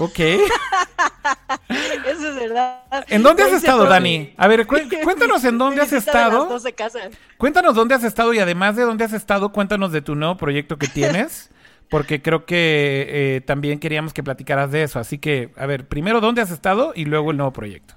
Ok. 0.00 0.18
Eso 1.68 2.28
es 2.28 2.34
verdad. 2.36 2.82
¿En 3.08 3.22
dónde 3.22 3.42
has 3.42 3.52
estado, 3.52 3.84
Dani? 3.84 4.34
A 4.36 4.48
ver, 4.48 4.66
cu- 4.66 4.76
cuéntanos 5.04 5.44
en 5.44 5.58
dónde 5.58 5.82
has 5.82 5.92
estado. 5.92 6.46
12 6.46 6.72
casas. 6.72 7.08
Cuéntanos 7.36 7.74
dónde 7.74 7.94
has 7.94 8.04
estado 8.04 8.32
y 8.34 8.38
además 8.38 8.76
de 8.76 8.82
dónde 8.82 9.04
has 9.04 9.12
estado, 9.12 9.52
cuéntanos 9.52 9.92
de 9.92 10.02
tu 10.02 10.14
nuevo 10.14 10.36
proyecto 10.36 10.76
que 10.78 10.88
tienes, 10.88 11.50
porque 11.90 12.22
creo 12.22 12.44
que 12.46 13.06
eh, 13.08 13.40
también 13.42 13.78
queríamos 13.78 14.12
que 14.12 14.22
platicaras 14.22 14.70
de 14.70 14.82
eso. 14.82 14.98
Así 14.98 15.18
que, 15.18 15.50
a 15.56 15.66
ver, 15.66 15.86
primero 15.88 16.20
dónde 16.20 16.42
has 16.42 16.50
estado 16.50 16.92
y 16.94 17.04
luego 17.04 17.30
el 17.30 17.36
nuevo 17.36 17.52
proyecto. 17.52 17.94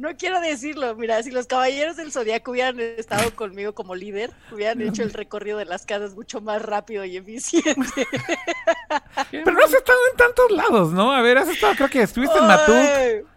No 0.00 0.16
quiero 0.16 0.40
decirlo, 0.40 0.96
mira, 0.96 1.22
si 1.22 1.30
los 1.30 1.46
caballeros 1.46 1.98
del 1.98 2.10
Zodiaco 2.10 2.52
hubieran 2.52 2.80
estado 2.80 3.30
conmigo 3.36 3.74
como 3.74 3.94
líder, 3.94 4.30
hubieran 4.50 4.80
hecho 4.80 5.02
el 5.02 5.12
recorrido 5.12 5.58
de 5.58 5.66
las 5.66 5.84
casas 5.84 6.14
mucho 6.14 6.40
más 6.40 6.62
rápido 6.62 7.04
y 7.04 7.18
eficiente. 7.18 7.74
Pero 9.30 9.52
no 9.52 9.62
has 9.62 9.74
estado 9.74 9.98
en 10.10 10.16
tantos 10.16 10.50
lados, 10.52 10.92
¿no? 10.92 11.12
A 11.12 11.20
ver, 11.20 11.36
has 11.36 11.50
estado, 11.50 11.74
creo 11.74 11.90
que 11.90 12.00
estuviste 12.00 12.38
en 12.38 12.46
Matuk, 12.46 13.28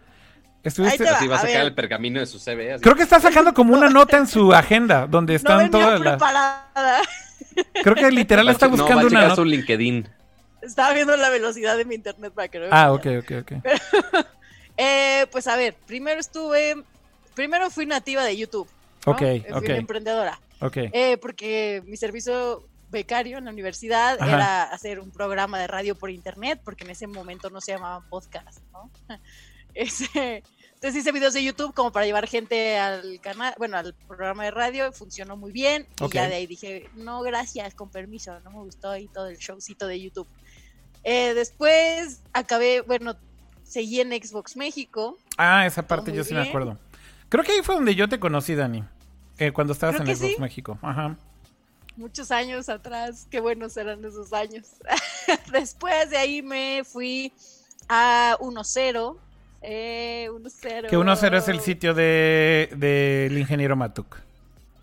Estuviste... 0.62 1.06
Así 1.06 1.26
va 1.26 1.36
a 1.36 1.40
sacar 1.40 1.66
el 1.66 1.74
pergamino 1.74 2.20
de 2.20 2.24
su 2.24 2.38
CV. 2.38 2.78
Creo 2.80 2.94
que 2.94 3.02
está 3.02 3.20
sacando 3.20 3.52
como 3.52 3.74
una 3.74 3.90
nota 3.90 4.16
en 4.16 4.26
su 4.26 4.54
agenda 4.54 5.06
donde 5.06 5.34
están 5.34 5.64
no 5.64 5.70
todas 5.70 6.00
preparada. 6.00 7.02
Creo 7.82 7.94
que 7.94 8.10
literal 8.10 8.48
está 8.48 8.68
buscando 8.68 9.10
no, 9.10 9.14
va 9.14 9.20
a 9.20 9.26
una 9.26 9.36
su 9.36 9.44
LinkedIn. 9.44 10.08
Estaba 10.62 10.94
viendo 10.94 11.14
la 11.18 11.28
velocidad 11.28 11.76
de 11.76 11.84
mi 11.84 11.96
internet 11.96 12.32
para 12.32 12.48
que 12.48 12.58
no 12.58 12.66
Ah, 12.70 12.92
ok, 12.92 13.06
ok, 13.18 13.32
ok. 13.42 13.52
Eh, 14.76 15.26
pues 15.30 15.46
a 15.46 15.56
ver, 15.56 15.74
primero 15.86 16.20
estuve, 16.20 16.82
primero 17.34 17.70
fui 17.70 17.86
nativa 17.86 18.24
de 18.24 18.36
YouTube. 18.36 18.68
¿no? 19.06 19.12
Ok, 19.12 19.22
Eh, 19.22 19.44
Fui 19.48 19.52
ok. 19.58 19.64
una 19.64 19.76
emprendedora. 19.76 20.40
Ok. 20.60 20.76
Eh, 20.76 21.18
porque 21.20 21.82
mi 21.86 21.96
servicio 21.96 22.66
becario 22.90 23.38
en 23.38 23.44
la 23.46 23.50
universidad 23.50 24.16
Ajá. 24.20 24.32
era 24.34 24.62
hacer 24.64 25.00
un 25.00 25.10
programa 25.10 25.58
de 25.58 25.66
radio 25.66 25.94
por 25.96 26.10
internet, 26.10 26.60
porque 26.64 26.84
en 26.84 26.90
ese 26.90 27.06
momento 27.06 27.50
no 27.50 27.60
se 27.60 27.72
llamaban 27.72 28.08
podcast, 28.08 28.60
¿no? 28.72 28.90
Ese- 29.74 30.42
entonces 30.74 31.00
hice 31.00 31.12
videos 31.12 31.32
de 31.34 31.42
YouTube 31.42 31.72
como 31.74 31.90
para 31.92 32.04
llevar 32.06 32.26
gente 32.28 32.78
al 32.78 33.18
canal, 33.20 33.54
bueno, 33.58 33.76
al 33.78 33.94
programa 34.06 34.44
de 34.44 34.50
radio, 34.50 34.92
funcionó 34.92 35.34
muy 35.36 35.50
bien, 35.50 35.86
y 36.00 36.04
Ok. 36.04 36.12
ya 36.14 36.28
de 36.28 36.34
ahí 36.36 36.46
dije, 36.46 36.88
no, 36.94 37.22
gracias, 37.22 37.74
con 37.74 37.88
permiso, 37.90 38.38
no 38.40 38.50
me 38.50 38.58
gustó 38.58 38.90
ahí 38.90 39.08
todo 39.08 39.28
el 39.28 39.38
showcito 39.38 39.86
de 39.86 40.00
YouTube. 40.00 40.28
Eh, 41.02 41.32
después 41.34 42.20
acabé, 42.34 42.82
bueno, 42.82 43.16
seguí 43.74 44.00
en 44.00 44.10
Xbox 44.12 44.56
México, 44.56 45.18
Ah, 45.36 45.66
esa 45.66 45.82
parte 45.86 46.12
yo 46.12 46.22
sí 46.22 46.32
me 46.32 46.40
bien. 46.40 46.48
acuerdo. 46.50 46.78
Creo 47.28 47.42
que 47.42 47.52
ahí 47.52 47.62
fue 47.62 47.74
donde 47.74 47.94
yo 47.96 48.08
te 48.08 48.20
conocí, 48.20 48.54
Dani. 48.54 48.84
Eh, 49.38 49.50
cuando 49.50 49.72
estabas 49.72 49.96
Creo 49.96 50.08
en 50.08 50.16
Xbox 50.16 50.34
sí. 50.36 50.40
México. 50.40 50.78
Ajá. 50.80 51.16
muchos 51.96 52.30
años 52.30 52.68
atrás, 52.68 53.26
qué 53.30 53.40
buenos 53.40 53.76
eran 53.76 54.04
esos 54.04 54.32
años. 54.32 54.66
Después 55.52 56.10
de 56.10 56.16
ahí 56.16 56.40
me 56.42 56.82
fui 56.84 57.32
a 57.88 58.36
1-0. 58.40 59.16
Eh, 59.62 60.28
1-0. 60.30 60.88
Que 60.88 60.96
1-0 60.96 61.36
es 61.38 61.48
el 61.48 61.60
sitio 61.60 61.94
de 61.94 62.68
del 62.76 63.36
ingeniero 63.38 63.74
Matuk. 63.76 64.18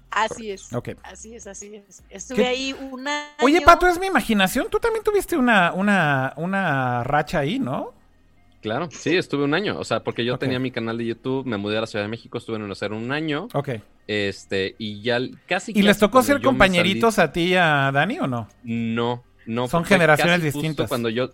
Así 0.09 0.51
es. 0.51 0.73
Ok. 0.73 0.89
Así 1.03 1.33
es, 1.35 1.47
así 1.47 1.75
es. 1.75 2.03
Estuve 2.09 2.37
¿Qué? 2.43 2.47
ahí 2.47 2.73
un 2.73 3.07
año. 3.07 3.29
Oye, 3.41 3.61
Pato, 3.61 3.87
es 3.87 3.97
mi 3.99 4.07
imaginación. 4.07 4.67
Tú 4.69 4.79
también 4.79 5.03
tuviste 5.03 5.37
una, 5.37 5.71
una, 5.71 6.33
una 6.35 7.03
racha 7.05 7.39
ahí, 7.39 7.57
¿no? 7.59 7.93
Claro, 8.61 8.89
sí, 8.91 9.15
estuve 9.17 9.43
un 9.43 9.53
año. 9.53 9.77
O 9.79 9.83
sea, 9.83 10.01
porque 10.03 10.23
yo 10.23 10.37
tenía 10.37 10.59
mi 10.59 10.71
canal 10.71 10.97
de 10.97 11.05
YouTube, 11.05 11.45
me 11.45 11.57
mudé 11.57 11.77
a 11.77 11.81
la 11.81 11.87
Ciudad 11.87 12.05
de 12.05 12.09
México, 12.09 12.37
estuve 12.37 12.57
en 12.57 12.71
hacer 12.71 12.93
un 12.93 13.11
año. 13.11 13.47
Ok. 13.53 13.69
Este, 14.07 14.75
y 14.77 15.01
ya 15.01 15.19
casi. 15.47 15.71
¿Y 15.75 15.81
les 15.81 15.97
tocó 15.97 16.21
ser 16.23 16.41
compañeritos 16.41 17.19
a 17.19 17.31
ti 17.31 17.41
y 17.51 17.55
a 17.55 17.91
Dani 17.93 18.19
o 18.19 18.27
no? 18.27 18.47
No, 18.63 19.23
no. 19.45 19.67
Son 19.67 19.83
generaciones 19.85 20.35
casi 20.37 20.45
justo 20.51 20.59
distintas. 20.59 20.87
Cuando 20.89 21.09
yo. 21.09 21.31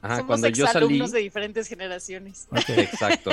Ajá, 0.00 0.18
Somos 0.18 0.26
cuando 0.28 0.48
yo 0.48 0.64
salí. 0.68 1.00
de 1.10 1.18
diferentes 1.18 1.66
generaciones. 1.66 2.46
Ok. 2.52 2.68
Exacto. 2.68 3.32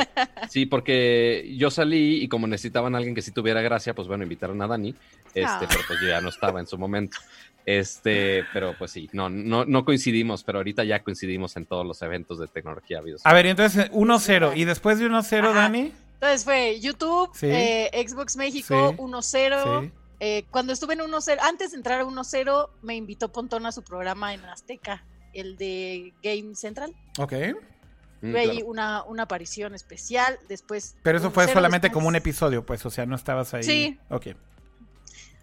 Sí, 0.49 0.65
porque 0.65 1.53
yo 1.57 1.69
salí 1.69 2.23
y 2.23 2.27
como 2.27 2.47
necesitaban 2.47 2.95
a 2.95 2.97
alguien 2.97 3.13
que 3.13 3.21
sí 3.21 3.29
tuviera 3.31 3.61
gracia, 3.61 3.93
pues 3.93 4.07
bueno, 4.07 4.23
invitaron 4.23 4.59
a 4.63 4.67
Dani. 4.67 4.95
Este, 5.35 5.41
Ah. 5.45 5.59
pero 5.69 5.81
pues 5.87 5.99
yo 6.01 6.07
ya 6.07 6.21
no 6.21 6.29
estaba 6.29 6.59
en 6.59 6.65
su 6.65 6.77
momento. 6.79 7.17
Este, 7.65 8.43
pero 8.53 8.75
pues 8.77 8.91
sí, 8.91 9.09
no, 9.11 9.29
no, 9.29 9.65
no 9.65 9.85
coincidimos, 9.85 10.43
pero 10.43 10.59
ahorita 10.59 10.83
ya 10.83 11.01
coincidimos 11.03 11.57
en 11.57 11.65
todos 11.65 11.85
los 11.85 12.01
eventos 12.01 12.37
de 12.39 12.47
tecnología 12.47 12.99
habidos. 12.99 13.21
A 13.25 13.33
ver, 13.33 13.47
entonces 13.47 13.89
1-0. 13.91 14.53
¿Y 14.55 14.65
después 14.65 14.99
de 14.99 15.07
1-0, 15.07 15.39
Ajá. 15.49 15.53
Dani? 15.53 15.91
Entonces 16.15 16.43
fue 16.43 16.79
YouTube, 16.79 17.29
Sí. 17.33 17.47
eh, 17.49 17.89
Xbox 18.07 18.35
México, 18.37 18.91
Sí. 18.91 18.95
1-0. 19.01 19.81
Sí. 19.83 19.91
Eh, 20.19 20.45
cuando 20.49 20.71
estuve 20.73 20.93
en 20.93 21.01
1-0, 21.01 21.39
antes 21.41 21.71
de 21.71 21.77
entrar 21.77 21.99
a 21.99 22.05
1-0, 22.05 22.69
me 22.81 22.95
invitó 22.95 23.31
Pontón 23.31 23.65
a 23.65 23.71
su 23.71 23.83
programa 23.83 24.33
en 24.33 24.45
Azteca, 24.45 25.03
el 25.33 25.57
de 25.57 26.13
Game 26.23 26.55
Central. 26.55 26.93
Ok. 27.19 27.33
Mm, 28.21 28.29
Tuve 28.31 28.39
ahí 28.39 28.49
claro. 28.51 28.65
una, 28.67 29.03
una 29.03 29.23
aparición 29.23 29.75
especial. 29.75 30.39
Después. 30.47 30.95
Pero 31.03 31.17
eso 31.17 31.31
fue 31.31 31.43
1-0 31.45 31.53
solamente 31.53 31.87
después- 31.87 31.93
como 31.95 32.07
un 32.07 32.15
episodio, 32.15 32.65
pues. 32.65 32.85
O 32.85 32.89
sea, 32.89 33.05
no 33.05 33.15
estabas 33.15 33.53
ahí. 33.53 33.63
Sí. 33.63 33.99
Ok. 34.09 34.27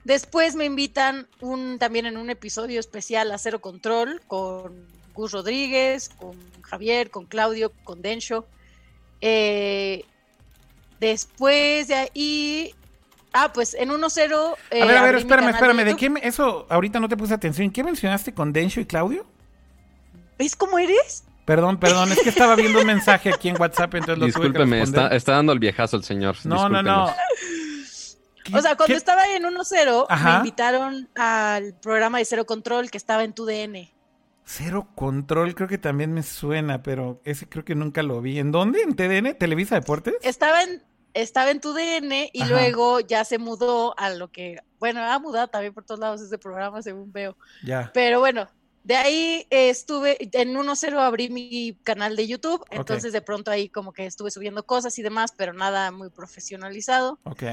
Después 0.05 0.55
me 0.57 0.65
invitan 0.65 1.29
un, 1.41 1.79
también 1.79 2.07
en 2.07 2.16
un 2.16 2.29
episodio 2.31 2.81
especial 2.81 3.31
a 3.31 3.39
Cero 3.39 3.61
Control 3.61 4.20
con 4.27 4.87
Gus 5.15 5.33
Rodríguez, 5.33 6.09
con 6.19 6.37
Javier, 6.62 7.11
con 7.11 7.27
Claudio, 7.27 7.73
con 7.85 8.03
Dencho. 8.03 8.47
Eh, 9.20 10.05
después 11.01 11.89
de 11.89 11.95
ahí. 11.95 12.74
Ah, 13.33 13.51
pues 13.53 13.74
en 13.74 13.91
1-0. 13.91 14.57
eh, 14.70 14.83
A 14.83 14.87
ver, 14.87 14.97
a 14.99 15.03
ver, 15.03 15.15
espérame, 15.15 15.49
espérame. 15.51 15.77
¿De 15.79 15.85
YouTube. 15.93 15.99
qué 16.01 16.11
me- 16.11 16.20
eso 16.27 16.66
ahorita 16.69 17.01
no 17.01 17.09
te 17.09 17.16
puse 17.16 17.33
atención? 17.33 17.70
¿Qué 17.70 17.83
mencionaste 17.83 18.35
con 18.35 18.53
Densho 18.53 18.81
y 18.81 18.85
Claudio? 18.87 19.24
¿Ves 20.39 20.55
cómo 20.57 20.79
eres? 20.79 21.24
Perdón, 21.45 21.79
perdón, 21.79 22.12
es 22.12 22.20
que 22.23 22.29
estaba 22.29 22.55
viendo 22.57 22.81
un 22.81 22.87
mensaje 22.87 23.31
aquí 23.33 23.49
en 23.49 23.61
WhatsApp, 23.61 23.95
entonces 23.95 24.19
lo 24.19 24.27
tuve 24.27 24.33
que 24.33 24.39
Discúlpeme, 24.49 24.83
está, 24.83 25.09
está 25.09 25.33
dando 25.33 25.53
el 25.53 25.59
viejazo 25.59 25.97
el 25.97 26.05
señor. 26.05 26.37
No, 26.45 26.69
no, 26.69 26.83
no. 26.83 27.12
O 28.48 28.60
sea, 28.60 28.77
cuando 28.77 28.86
¿Qué- 28.86 28.94
estaba 28.94 29.27
en 29.35 29.44
1-0, 29.44 30.06
me 30.24 30.36
invitaron 30.39 31.09
al 31.16 31.74
programa 31.74 32.19
de 32.19 32.24
Cero 32.24 32.44
Control 32.47 32.90
que 32.90 32.98
estaba 32.98 33.24
en 33.24 33.32
tu 33.32 33.44
DN. 33.47 33.93
Cero 34.44 34.89
Control, 34.97 35.55
creo 35.55 35.69
que 35.69 35.78
también 35.78 36.12
me 36.12 36.23
suena, 36.23 36.82
pero 36.82 37.20
ese 37.24 37.48
creo 37.48 37.64
que 37.64 37.74
nunca 37.77 38.02
lo 38.02 38.20
vi. 38.20 38.39
¿En 38.39 38.51
dónde? 38.51 38.82
¿En 38.82 38.97
TDN? 38.97 39.35
¿Televisa 39.39 39.77
Deportes? 39.77 40.14
Estaba 40.23 40.62
en, 40.64 40.82
estaba 41.14 41.51
en 41.52 41.60
tu 41.60 41.73
DN 41.73 42.28
y 42.32 42.43
Ajá. 42.43 42.51
luego 42.51 42.98
ya 43.01 43.24
se 43.24 43.39
mudó 43.39 43.94
a 43.98 44.10
lo 44.10 44.32
que, 44.32 44.59
bueno, 44.81 45.01
ha 45.02 45.19
mudado 45.20 45.47
también 45.48 45.73
por 45.73 45.85
todos 45.85 46.01
lados 46.01 46.20
ese 46.20 46.39
programa, 46.39 46.82
según 46.82 47.12
veo. 47.12 47.36
Ya. 47.64 47.90
Pero 47.94 48.19
bueno, 48.19 48.48
de 48.82 48.97
ahí 48.97 49.47
eh, 49.51 49.70
estuve, 49.70 50.16
en 50.32 50.56
1-0 50.56 50.98
abrí 50.98 51.31
mi 51.31 51.78
canal 51.85 52.16
de 52.16 52.27
YouTube, 52.27 52.64
entonces 52.70 53.12
de 53.12 53.23
pronto 53.23 53.52
ahí 53.52 53.69
como 53.69 53.93
que 53.93 54.06
estuve 54.06 54.32
subiendo 54.32 54.64
cosas 54.66 54.98
y 54.98 55.02
demás, 55.02 55.32
pero 55.36 55.52
nada 55.52 55.93
muy 55.93 56.10
profesionalizado. 56.10 57.20
Ok, 57.23 57.44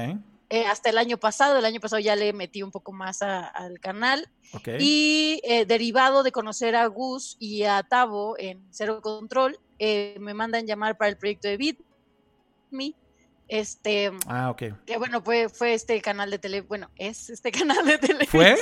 Eh, 0.52 0.66
hasta 0.66 0.90
el 0.90 0.98
año 0.98 1.16
pasado, 1.16 1.56
el 1.58 1.64
año 1.64 1.78
pasado 1.80 2.00
ya 2.00 2.16
le 2.16 2.32
metí 2.32 2.62
un 2.64 2.72
poco 2.72 2.92
más 2.92 3.22
a- 3.22 3.46
al 3.46 3.78
canal 3.78 4.28
ok. 4.52 4.68
y 4.80 5.40
eh, 5.44 5.64
derivado 5.64 6.24
de 6.24 6.32
conocer 6.32 6.74
a 6.74 6.86
Gus 6.86 7.36
y 7.38 7.62
a 7.62 7.82
Tavo 7.84 8.36
en 8.36 8.66
Cero 8.72 9.00
Control, 9.00 9.56
eh, 9.78 10.16
me 10.18 10.34
mandan 10.34 10.66
llamar 10.66 10.96
para 10.98 11.08
el 11.08 11.16
proyecto 11.16 11.46
de 11.46 11.56
BitMe. 11.56 12.94
Este, 13.46 14.10
Ah, 14.26 14.50
ok. 14.50 14.62
que 14.86 14.96
bueno, 14.96 15.22
fue, 15.22 15.48
fue 15.48 15.74
este 15.74 16.00
canal 16.02 16.30
de 16.30 16.38
tele, 16.38 16.60
bueno, 16.62 16.90
es 16.96 17.30
este 17.30 17.50
canal 17.52 17.84
de 17.86 17.98
tele. 17.98 18.26
¿Fue? 18.26 18.56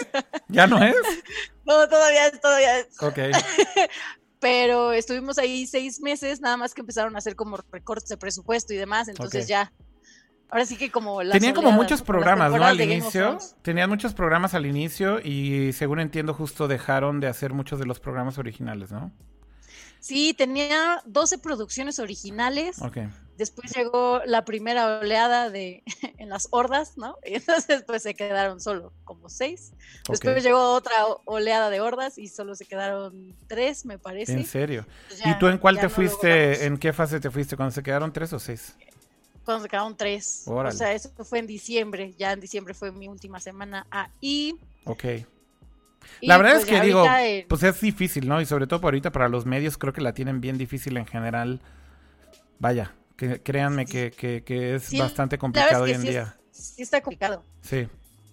¿Ya 0.49 0.67
no 0.67 0.83
es? 0.85 0.95
No, 1.65 1.87
todavía 1.87 2.27
es, 2.29 2.41
todavía 2.41 2.79
es. 2.79 3.03
Ok. 3.03 3.19
Pero 4.41 4.93
estuvimos 4.93 5.37
ahí 5.39 5.67
seis 5.67 6.01
meses, 6.01 6.41
nada 6.41 6.57
más 6.57 6.73
que 6.73 6.81
empezaron 6.81 7.15
a 7.17 7.19
hacer 7.19 7.35
como 7.35 7.59
recortes 7.73 8.09
de 8.09 8.17
presupuesto 8.17 8.73
y 8.73 8.77
demás, 8.77 9.09
entonces 9.09 9.49
ya. 9.49 9.73
Ahora 10.51 10.65
sí 10.65 10.77
que 10.77 10.91
como 10.91 11.23
las 11.23 11.33
Tenían 11.33 11.55
como 11.55 11.69
oleadas, 11.69 11.83
muchos 11.83 12.01
como 12.01 12.07
programas, 12.07 12.53
¿no? 12.53 12.65
Al 12.65 12.81
inicio. 12.81 13.39
Tenían 13.63 13.91
muchos 13.91 14.15
programas 14.15 14.55
al 14.55 14.67
inicio 14.67 15.21
y 15.21 15.73
según 15.73 16.01
entiendo 16.01 16.33
justo 16.33 16.69
dejaron 16.69 17.21
de 17.21 17.27
hacer 17.27 17.53
muchos 17.53 17.79
de 17.79 17.87
los 17.87 18.01
programas 18.01 18.39
originales, 18.39 18.91
¿no? 18.91 19.13
Sí, 20.01 20.33
tenía 20.33 21.03
12 21.07 21.39
producciones 21.39 21.99
originales. 21.99 22.81
Ok. 22.81 22.99
Después 23.37 23.73
llegó 23.77 24.21
la 24.27 24.45
primera 24.45 25.01
oleada 25.01 25.51
de 25.51 25.83
en 26.19 26.29
las 26.29 26.49
hordas, 26.51 26.97
¿no? 26.97 27.17
Y 27.25 27.35
entonces 27.37 27.85
pues 27.87 28.03
se 28.03 28.15
quedaron 28.15 28.61
solo 28.61 28.93
como 29.05 29.29
seis. 29.29 29.73
Después 30.09 30.43
llegó 30.43 30.73
otra 30.73 30.95
oleada 31.25 31.69
de 31.71 31.81
hordas 31.81 32.19
y 32.19 32.29
solo 32.29 32.55
se 32.55 32.65
quedaron 32.65 33.37
tres, 33.47 33.85
me 33.85 33.99
parece. 33.99 34.33
En 34.33 34.47
serio. 34.47 34.87
Pues 35.09 35.21
¿Y 35.27 35.39
tú 35.39 35.49
en 35.49 35.59
cuál 35.59 35.77
te 35.77 35.85
no 35.85 35.91
fuiste? 35.91 36.67
¿En 36.67 36.79
qué 36.79 36.93
fase 36.93 37.21
te 37.21 37.31
fuiste? 37.31 37.57
¿Cuando 37.57 37.75
se 37.75 37.83
quedaron 37.83 38.13
tres 38.13 38.33
o 38.33 38.39
seis? 38.39 38.75
Cuando 39.49 39.63
se 39.63 39.71
quedaron 39.71 39.97
tres. 39.97 40.43
Órale. 40.45 40.75
O 40.75 40.77
sea, 40.77 40.93
eso 40.93 41.09
fue 41.25 41.39
en 41.39 41.47
diciembre. 41.47 42.13
Ya 42.19 42.35
en 42.35 42.41
diciembre 42.41 42.75
fue 42.75 42.93
mi 42.93 43.09
última 43.09 43.41
semana 43.41 43.87
ahí. 43.91 44.55
Ok. 44.85 45.05
Y, 46.21 46.27
La 46.27 46.37
verdad 46.37 46.53
pues, 46.53 46.65
es 46.65 46.69
que 46.69 46.75
ya 46.75 46.83
digo, 46.83 47.03
en- 47.07 47.49
pues 47.49 47.63
es 47.63 47.81
difícil, 47.81 48.29
¿no? 48.29 48.43
Y 48.43 48.45
sobre 48.45 48.67
todo 48.67 48.83
por 48.83 48.89
ahorita 48.93 49.11
para 49.11 49.31
los 49.31 49.47
medios 49.47 49.79
creo 49.79 49.95
que 49.95 50.03
la 50.03 50.13
tienen 50.13 50.43
bien 50.43 50.59
difícil 50.59 50.99
en 50.99 51.07
general. 51.07 51.63
Vaya, 52.59 52.95
que 53.17 53.43
créanme 53.43 53.87
que, 53.87 54.11
que- 54.11 54.45
que 54.45 54.75
es 54.75 54.83
Sí, 54.83 54.99
bastante 54.99 55.39
complicado 55.39 55.85
hoy 55.85 55.93
que 55.93 55.97
en 55.97 56.03
sí 56.03 56.09
es- 56.09 56.13
día. 56.13 56.37
sí 56.51 56.83
está 56.83 57.01
complicado. 57.01 57.43
Sí, 57.63 57.89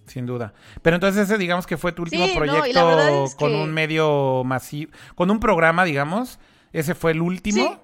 sin 0.06 0.26
duda. 0.26 0.52
Pero 0.82 0.96
entonces 0.96 1.22
ese 1.22 1.38
digamos 1.38 1.66
que 1.66 1.78
fue 1.78 1.92
tu 1.92 2.02
último 2.02 2.26
Sí, 2.26 2.34
proyecto 2.36 3.24
es 3.24 3.34
con 3.36 3.52
que- 3.52 3.56
un 3.62 3.72
medio 3.72 4.44
masivo, 4.44 4.92
con 5.14 5.30
un 5.30 5.40
programa, 5.40 5.86
digamos. 5.86 6.38
Ese 6.74 6.94
fue 6.94 7.12
el 7.12 7.22
último. 7.22 7.80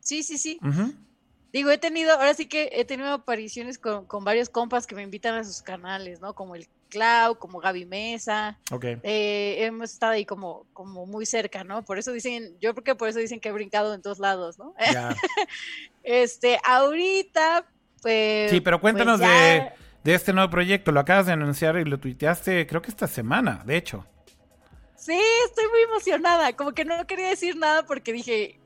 Sí, 0.00 0.24
sí, 0.24 0.36
sí. 0.36 0.58
Ujú. 0.62 0.94
Digo, 1.52 1.70
he 1.70 1.78
tenido, 1.78 2.12
ahora 2.14 2.32
sí 2.34 2.46
que 2.46 2.70
he 2.72 2.84
tenido 2.84 3.12
apariciones 3.12 3.78
con, 3.78 4.06
con 4.06 4.24
varios 4.24 4.48
compas 4.48 4.86
que 4.86 4.94
me 4.94 5.02
invitan 5.02 5.34
a 5.34 5.44
sus 5.44 5.60
canales, 5.60 6.20
¿no? 6.20 6.34
Como 6.34 6.54
el 6.56 6.66
Clau, 6.88 7.38
como 7.38 7.58
Gaby 7.60 7.84
Mesa. 7.84 8.58
Ok. 8.70 8.84
eh, 9.02 9.56
hemos 9.60 9.92
estado 9.92 10.12
ahí 10.12 10.24
como, 10.24 10.66
como 10.72 11.04
muy 11.06 11.26
cerca, 11.26 11.62
¿no? 11.64 11.84
Por 11.84 11.98
eso 11.98 12.10
dicen, 12.12 12.56
yo 12.60 12.72
creo 12.74 12.84
que 12.84 12.94
por 12.94 13.08
eso 13.08 13.18
dicen 13.18 13.38
que 13.40 13.50
he 13.50 13.52
brincado 13.52 13.92
en 13.94 14.00
todos 14.02 14.18
lados, 14.18 14.58
¿no? 14.58 14.74
Ya. 14.92 15.14
Este, 16.02 16.58
ahorita, 16.64 17.66
pues. 18.02 18.50
Sí, 18.50 18.60
pero 18.60 18.80
cuéntanos 18.80 19.20
pues 19.20 19.30
ya- 19.30 19.44
de, 19.54 19.72
de 20.04 20.14
este 20.14 20.32
nuevo 20.32 20.50
proyecto. 20.50 20.90
Lo 20.92 21.00
acabas 21.00 21.26
de 21.26 21.32
anunciar 21.32 21.76
y 21.78 21.84
lo 21.84 22.00
tuiteaste, 22.00 22.66
creo 22.66 22.82
que 22.82 22.90
esta 22.90 23.06
semana, 23.06 23.62
de 23.64 23.76
hecho. 23.76 24.04
Sí, 24.96 25.18
estoy 25.46 25.64
muy 25.68 25.82
emocionada. 25.82 26.52
Como 26.54 26.72
que 26.72 26.84
no 26.84 27.06
quería 27.06 27.28
decir 27.28 27.56
nada 27.56 27.84
porque 27.86 28.12
dije, 28.12 28.58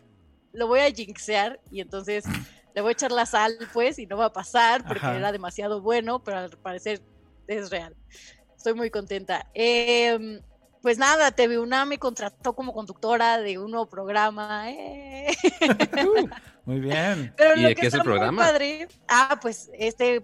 lo 0.53 0.67
voy 0.67 0.81
a 0.81 0.91
jinxear 0.91 1.61
y 1.71 1.81
entonces 1.81 2.25
le 2.77 2.83
voy 2.83 2.91
a 2.91 2.93
echar 2.93 3.11
la 3.11 3.25
sal, 3.25 3.57
pues, 3.73 3.99
y 3.99 4.07
no 4.07 4.19
va 4.19 4.27
a 4.27 4.33
pasar 4.35 4.85
porque 4.87 5.07
era 5.07 5.33
demasiado 5.33 5.81
bueno, 5.81 6.23
pero 6.23 6.37
al 6.37 6.51
parecer 6.51 7.01
es 7.47 7.71
real. 7.71 7.97
Estoy 8.55 8.75
muy 8.75 8.91
contenta. 8.91 9.47
Em, 9.55 10.43
pues 10.83 10.99
nada, 10.99 11.31
TV 11.31 11.59
UNAM 11.59 11.89
me 11.89 11.99
contrató 11.99 12.55
como 12.55 12.75
conductora 12.75 13.39
de 13.39 13.57
un 13.57 13.71
nuevo 13.71 13.87
programa. 13.87 14.71
Eh. 14.71 15.35
muy 16.67 16.81
bien. 16.81 17.35
¿Y 17.57 17.63
de 17.63 17.75
qué 17.75 17.87
es 17.87 17.95
el 17.95 18.03
programa? 18.03 18.47
ah, 19.09 19.39
pues 19.41 19.71
este 19.73 20.23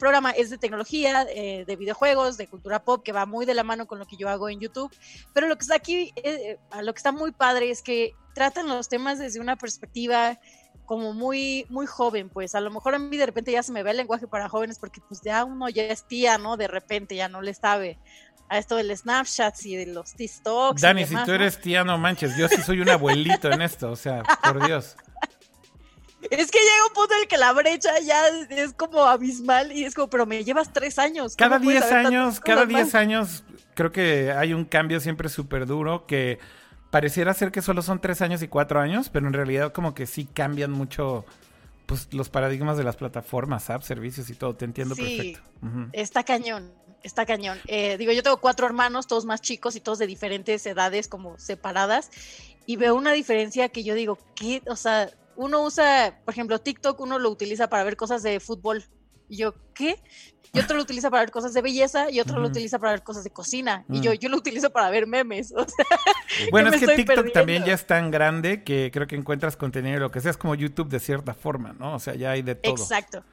programa 0.00 0.32
es 0.32 0.50
de 0.50 0.58
tecnología, 0.58 1.28
eh, 1.30 1.64
de 1.64 1.76
videojuegos, 1.76 2.38
de 2.38 2.48
cultura 2.48 2.82
pop, 2.82 3.04
que 3.04 3.12
va 3.12 3.24
muy 3.24 3.46
de 3.46 3.54
la 3.54 3.62
mano 3.62 3.86
con 3.86 4.00
lo 4.00 4.06
que 4.06 4.16
yo 4.16 4.28
hago 4.28 4.48
en 4.48 4.58
YouTube. 4.58 4.92
Pero 5.32 5.46
lo 5.46 5.56
que 5.56 5.62
está 5.62 5.76
aquí, 5.76 6.12
eh, 6.16 6.58
lo 6.82 6.92
que 6.92 6.98
está 6.98 7.12
muy 7.12 7.30
padre 7.30 7.70
es 7.70 7.82
que 7.82 8.16
tratan 8.34 8.66
los 8.66 8.88
temas 8.88 9.20
desde 9.20 9.38
una 9.38 9.54
perspectiva 9.54 10.40
como 10.86 11.12
muy, 11.14 11.66
muy 11.68 11.86
joven, 11.86 12.28
pues 12.28 12.54
a 12.54 12.60
lo 12.60 12.70
mejor 12.70 12.94
a 12.94 12.98
mí 12.98 13.16
de 13.16 13.26
repente 13.26 13.52
ya 13.52 13.62
se 13.62 13.72
me 13.72 13.82
ve 13.82 13.92
el 13.92 13.96
lenguaje 13.96 14.26
para 14.26 14.48
jóvenes 14.48 14.78
porque 14.78 15.00
pues 15.06 15.20
ya 15.22 15.44
uno 15.44 15.68
ya 15.68 15.84
es 15.84 16.06
tía, 16.06 16.38
¿no? 16.38 16.56
De 16.56 16.68
repente 16.68 17.16
ya 17.16 17.28
no 17.28 17.40
le 17.40 17.54
sabe 17.54 17.98
a 18.48 18.58
esto 18.58 18.76
del 18.76 18.94
Snapchat 18.96 19.54
y 19.64 19.76
de 19.76 19.86
los 19.86 20.12
TikToks. 20.14 20.82
Dani, 20.82 21.06
si 21.06 21.16
tú 21.24 21.32
eres 21.32 21.60
tía, 21.60 21.84
no 21.84 21.96
manches, 21.96 22.36
yo 22.36 22.48
sí 22.48 22.60
soy 22.62 22.80
un 22.80 22.90
abuelito 22.90 23.50
en 23.50 23.62
esto, 23.62 23.90
o 23.90 23.96
sea, 23.96 24.22
por 24.22 24.66
Dios. 24.66 24.96
Es 26.30 26.50
que 26.50 26.58
llega 26.58 26.86
un 26.86 26.94
punto 26.94 27.14
en 27.14 27.22
el 27.22 27.28
que 27.28 27.36
la 27.36 27.52
brecha 27.52 27.98
ya 28.00 28.28
es 28.50 28.72
como 28.74 29.04
abismal 29.04 29.72
y 29.72 29.84
es 29.84 29.94
como, 29.94 30.08
pero 30.08 30.26
me 30.26 30.44
llevas 30.44 30.72
tres 30.72 30.98
años. 30.98 31.34
Cada 31.34 31.58
diez 31.58 31.82
años, 31.90 32.40
cada 32.40 32.64
diez 32.64 32.94
años 32.94 33.44
creo 33.74 33.90
que 33.90 34.32
hay 34.32 34.52
un 34.52 34.64
cambio 34.64 35.00
siempre 35.00 35.28
súper 35.28 35.66
duro 35.66 36.06
que 36.06 36.38
pareciera 36.92 37.32
ser 37.32 37.50
que 37.50 37.62
solo 37.62 37.80
son 37.80 38.00
tres 38.02 38.20
años 38.20 38.42
y 38.42 38.48
cuatro 38.48 38.78
años, 38.78 39.08
pero 39.08 39.26
en 39.26 39.32
realidad 39.32 39.72
como 39.72 39.94
que 39.94 40.06
sí 40.06 40.26
cambian 40.26 40.70
mucho 40.70 41.24
pues 41.86 42.12
los 42.12 42.28
paradigmas 42.28 42.76
de 42.76 42.84
las 42.84 42.96
plataformas, 42.96 43.70
apps, 43.70 43.86
servicios 43.86 44.28
y 44.28 44.34
todo. 44.34 44.54
Te 44.54 44.66
entiendo 44.66 44.94
sí, 44.94 45.02
perfecto. 45.02 45.40
Está 45.94 46.22
cañón, 46.22 46.70
está 47.02 47.24
cañón. 47.24 47.58
Eh, 47.66 47.96
digo, 47.96 48.12
yo 48.12 48.22
tengo 48.22 48.36
cuatro 48.36 48.66
hermanos, 48.66 49.06
todos 49.06 49.24
más 49.24 49.40
chicos 49.40 49.74
y 49.74 49.80
todos 49.80 49.98
de 49.98 50.06
diferentes 50.06 50.66
edades, 50.66 51.08
como 51.08 51.38
separadas, 51.38 52.10
y 52.66 52.76
veo 52.76 52.94
una 52.94 53.12
diferencia 53.12 53.70
que 53.70 53.84
yo 53.84 53.94
digo, 53.94 54.18
¿qué? 54.34 54.60
O 54.66 54.76
sea, 54.76 55.08
uno 55.34 55.62
usa, 55.62 56.20
por 56.26 56.34
ejemplo, 56.34 56.58
TikTok, 56.58 57.00
uno 57.00 57.18
lo 57.18 57.30
utiliza 57.30 57.70
para 57.70 57.84
ver 57.84 57.96
cosas 57.96 58.22
de 58.22 58.38
fútbol. 58.38 58.84
Y 59.28 59.36
yo, 59.36 59.54
¿qué? 59.74 59.96
Y 60.54 60.60
otro 60.60 60.76
lo 60.76 60.82
utiliza 60.82 61.10
para 61.10 61.22
ver 61.22 61.30
cosas 61.30 61.54
de 61.54 61.62
belleza 61.62 62.10
y 62.10 62.20
otro 62.20 62.38
lo 62.38 62.48
utiliza 62.48 62.78
para 62.78 62.92
ver 62.92 63.02
cosas 63.02 63.24
de 63.24 63.30
cocina. 63.30 63.86
Y 63.88 64.00
yo, 64.00 64.12
mm. 64.12 64.14
yo 64.16 64.28
lo 64.28 64.36
utilizo 64.36 64.68
para 64.70 64.90
ver 64.90 65.06
memes. 65.06 65.54
bueno, 66.50 66.68
es 66.74 66.80
que 66.80 66.94
TikTok 66.94 67.32
también 67.32 67.64
ya 67.64 67.72
es 67.72 67.86
tan 67.86 68.10
grande 68.10 68.62
que 68.62 68.90
creo 68.92 69.06
que 69.06 69.16
encuentras 69.16 69.56
contenido 69.56 69.98
lo 69.98 70.10
que 70.10 70.20
sea. 70.20 70.30
Es 70.30 70.36
como 70.36 70.54
YouTube 70.54 70.88
de 70.88 71.00
cierta 71.00 71.32
forma, 71.32 71.72
¿no? 71.72 71.94
O 71.94 71.98
sea, 71.98 72.14
ya 72.14 72.32
hay 72.32 72.42
de 72.42 72.54
todo. 72.54 72.74
Exacto. 72.74 73.24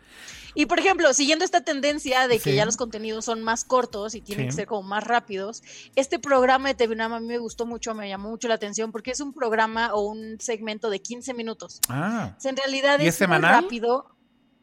Y 0.56 0.66
por 0.66 0.80
ejemplo, 0.80 1.14
siguiendo 1.14 1.46
esta 1.46 1.62
tendencia 1.62 2.28
de 2.28 2.40
que 2.40 2.56
ya 2.56 2.66
los 2.66 2.78
contenidos 2.78 3.26
son 3.26 3.44
más 3.44 3.64
cortos 3.64 4.16
y 4.16 4.22
tienen 4.22 4.48
que 4.48 4.54
ser 4.54 4.68
como 4.68 4.88
más 4.88 5.04
rápidos, 5.04 5.62
este 5.96 6.20
programa 6.20 6.70
de 6.70 6.76
TV 6.76 7.02
a 7.02 7.20
mí 7.20 7.26
me 7.26 7.38
gustó 7.38 7.66
mucho, 7.66 7.94
me 7.94 8.10
llamó 8.10 8.30
mucho 8.30 8.48
la 8.48 8.56
atención 8.56 8.92
porque 8.92 9.12
es 9.12 9.20
un 9.20 9.34
programa 9.34 9.94
o 9.94 10.02
un 10.02 10.40
segmento 10.40 10.90
de 10.90 11.02
15 11.02 11.34
minutos. 11.34 11.80
Ah. 11.88 12.36
en 12.44 12.58
realidad 12.58 13.00
es, 13.00 13.28
muy 13.28 13.38
rápido 13.38 14.16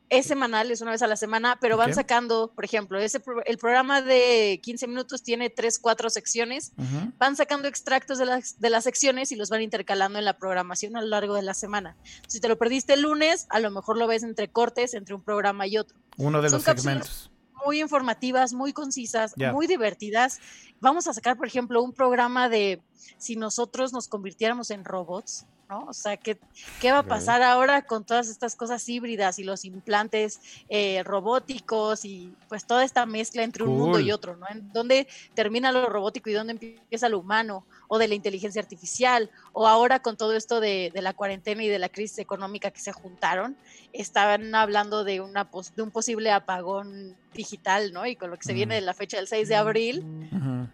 es 0.08 0.26
semanal, 0.26 0.70
es 0.70 0.80
una 0.80 0.92
vez 0.92 1.02
a 1.02 1.06
la 1.06 1.16
semana, 1.16 1.58
pero 1.60 1.76
van 1.76 1.94
sacando, 1.94 2.52
por 2.54 2.64
ejemplo, 2.64 2.98
ese 2.98 3.20
el 3.44 3.58
programa 3.58 4.02
de 4.02 4.60
15 4.62 4.86
minutos 4.86 5.22
tiene 5.22 5.50
3, 5.50 5.78
4 5.78 6.10
secciones, 6.10 6.72
van 7.18 7.36
sacando 7.36 7.66
extractos 7.68 8.18
de 8.18 8.26
las, 8.26 8.60
de 8.60 8.70
las 8.70 8.84
secciones 8.84 9.32
y 9.32 9.36
los 9.36 9.50
van 9.50 9.62
intercalando 9.62 10.18
en 10.18 10.24
la 10.24 10.38
programación 10.38 10.96
a 10.96 11.02
lo 11.02 11.08
largo 11.08 11.34
de 11.34 11.42
la 11.42 11.54
semana. 11.54 11.96
Si 12.28 12.40
te 12.40 12.48
lo 12.48 12.56
perdiste 12.56 12.94
el 12.94 13.02
lunes, 13.02 13.46
a 13.50 13.58
lo 13.58 13.70
mejor 13.70 13.98
lo 13.98 14.06
ves 14.06 14.22
entre 14.22 14.48
cortes, 14.48 14.94
entre 14.94 15.14
un 15.14 15.22
programa 15.22 15.66
y 15.66 15.78
otro. 15.78 15.98
Uno 16.16 16.40
de 16.40 16.50
los 16.50 16.62
segmentos. 16.62 17.30
Muy 17.64 17.80
informativas, 17.80 18.52
muy 18.52 18.72
concisas, 18.72 19.34
muy 19.52 19.66
divertidas. 19.66 20.38
Vamos 20.80 21.08
a 21.08 21.14
sacar, 21.14 21.36
por 21.36 21.48
ejemplo, 21.48 21.82
un 21.82 21.92
programa 21.92 22.48
de 22.48 22.80
si 23.18 23.34
nosotros 23.34 23.92
nos 23.92 24.06
convirtiéramos 24.06 24.70
en 24.70 24.84
robots 24.84 25.46
¿no? 25.68 25.84
O 25.84 25.92
sea, 25.92 26.16
¿qué, 26.16 26.38
qué 26.80 26.92
va 26.92 26.98
a 26.98 27.02
pasar 27.02 27.42
ahora 27.42 27.82
con 27.82 28.04
todas 28.04 28.28
estas 28.28 28.56
cosas 28.56 28.88
híbridas 28.88 29.38
y 29.38 29.44
los 29.44 29.64
implantes 29.64 30.40
eh, 30.68 31.02
robóticos 31.04 32.04
y 32.04 32.34
pues 32.48 32.66
toda 32.66 32.84
esta 32.84 33.06
mezcla 33.06 33.42
entre 33.42 33.64
un 33.64 33.76
mundo 33.76 34.00
y 34.00 34.12
otro, 34.12 34.36
¿no? 34.36 34.46
En 34.48 34.72
dónde 34.72 35.06
termina 35.34 35.72
lo 35.72 35.88
robótico 35.88 36.30
y 36.30 36.34
dónde 36.34 36.52
empieza 36.52 37.08
lo 37.08 37.18
humano, 37.18 37.64
o 37.88 37.98
de 37.98 38.08
la 38.08 38.14
inteligencia 38.14 38.60
artificial, 38.60 39.30
o 39.52 39.66
ahora 39.66 40.00
con 40.00 40.16
todo 40.16 40.34
esto 40.34 40.60
de, 40.60 40.92
la 40.94 41.12
cuarentena 41.12 41.62
y 41.62 41.68
de 41.68 41.78
la 41.78 41.88
crisis 41.88 42.18
económica 42.18 42.70
que 42.70 42.80
se 42.80 42.92
juntaron, 42.92 43.56
estaban 43.92 44.54
hablando 44.54 45.04
de, 45.04 45.20
una, 45.20 45.48
de 45.76 45.82
un 45.82 45.90
posible 45.90 46.30
apagón 46.30 47.16
digital, 47.34 47.92
¿no? 47.92 48.06
Y 48.06 48.16
con 48.16 48.30
lo 48.30 48.36
que 48.36 48.44
se 48.44 48.54
viene 48.54 48.76
de 48.76 48.80
la 48.80 48.94
fecha 48.94 49.18
del 49.18 49.28
6 49.28 49.48
de 49.48 49.56
abril, 49.56 50.04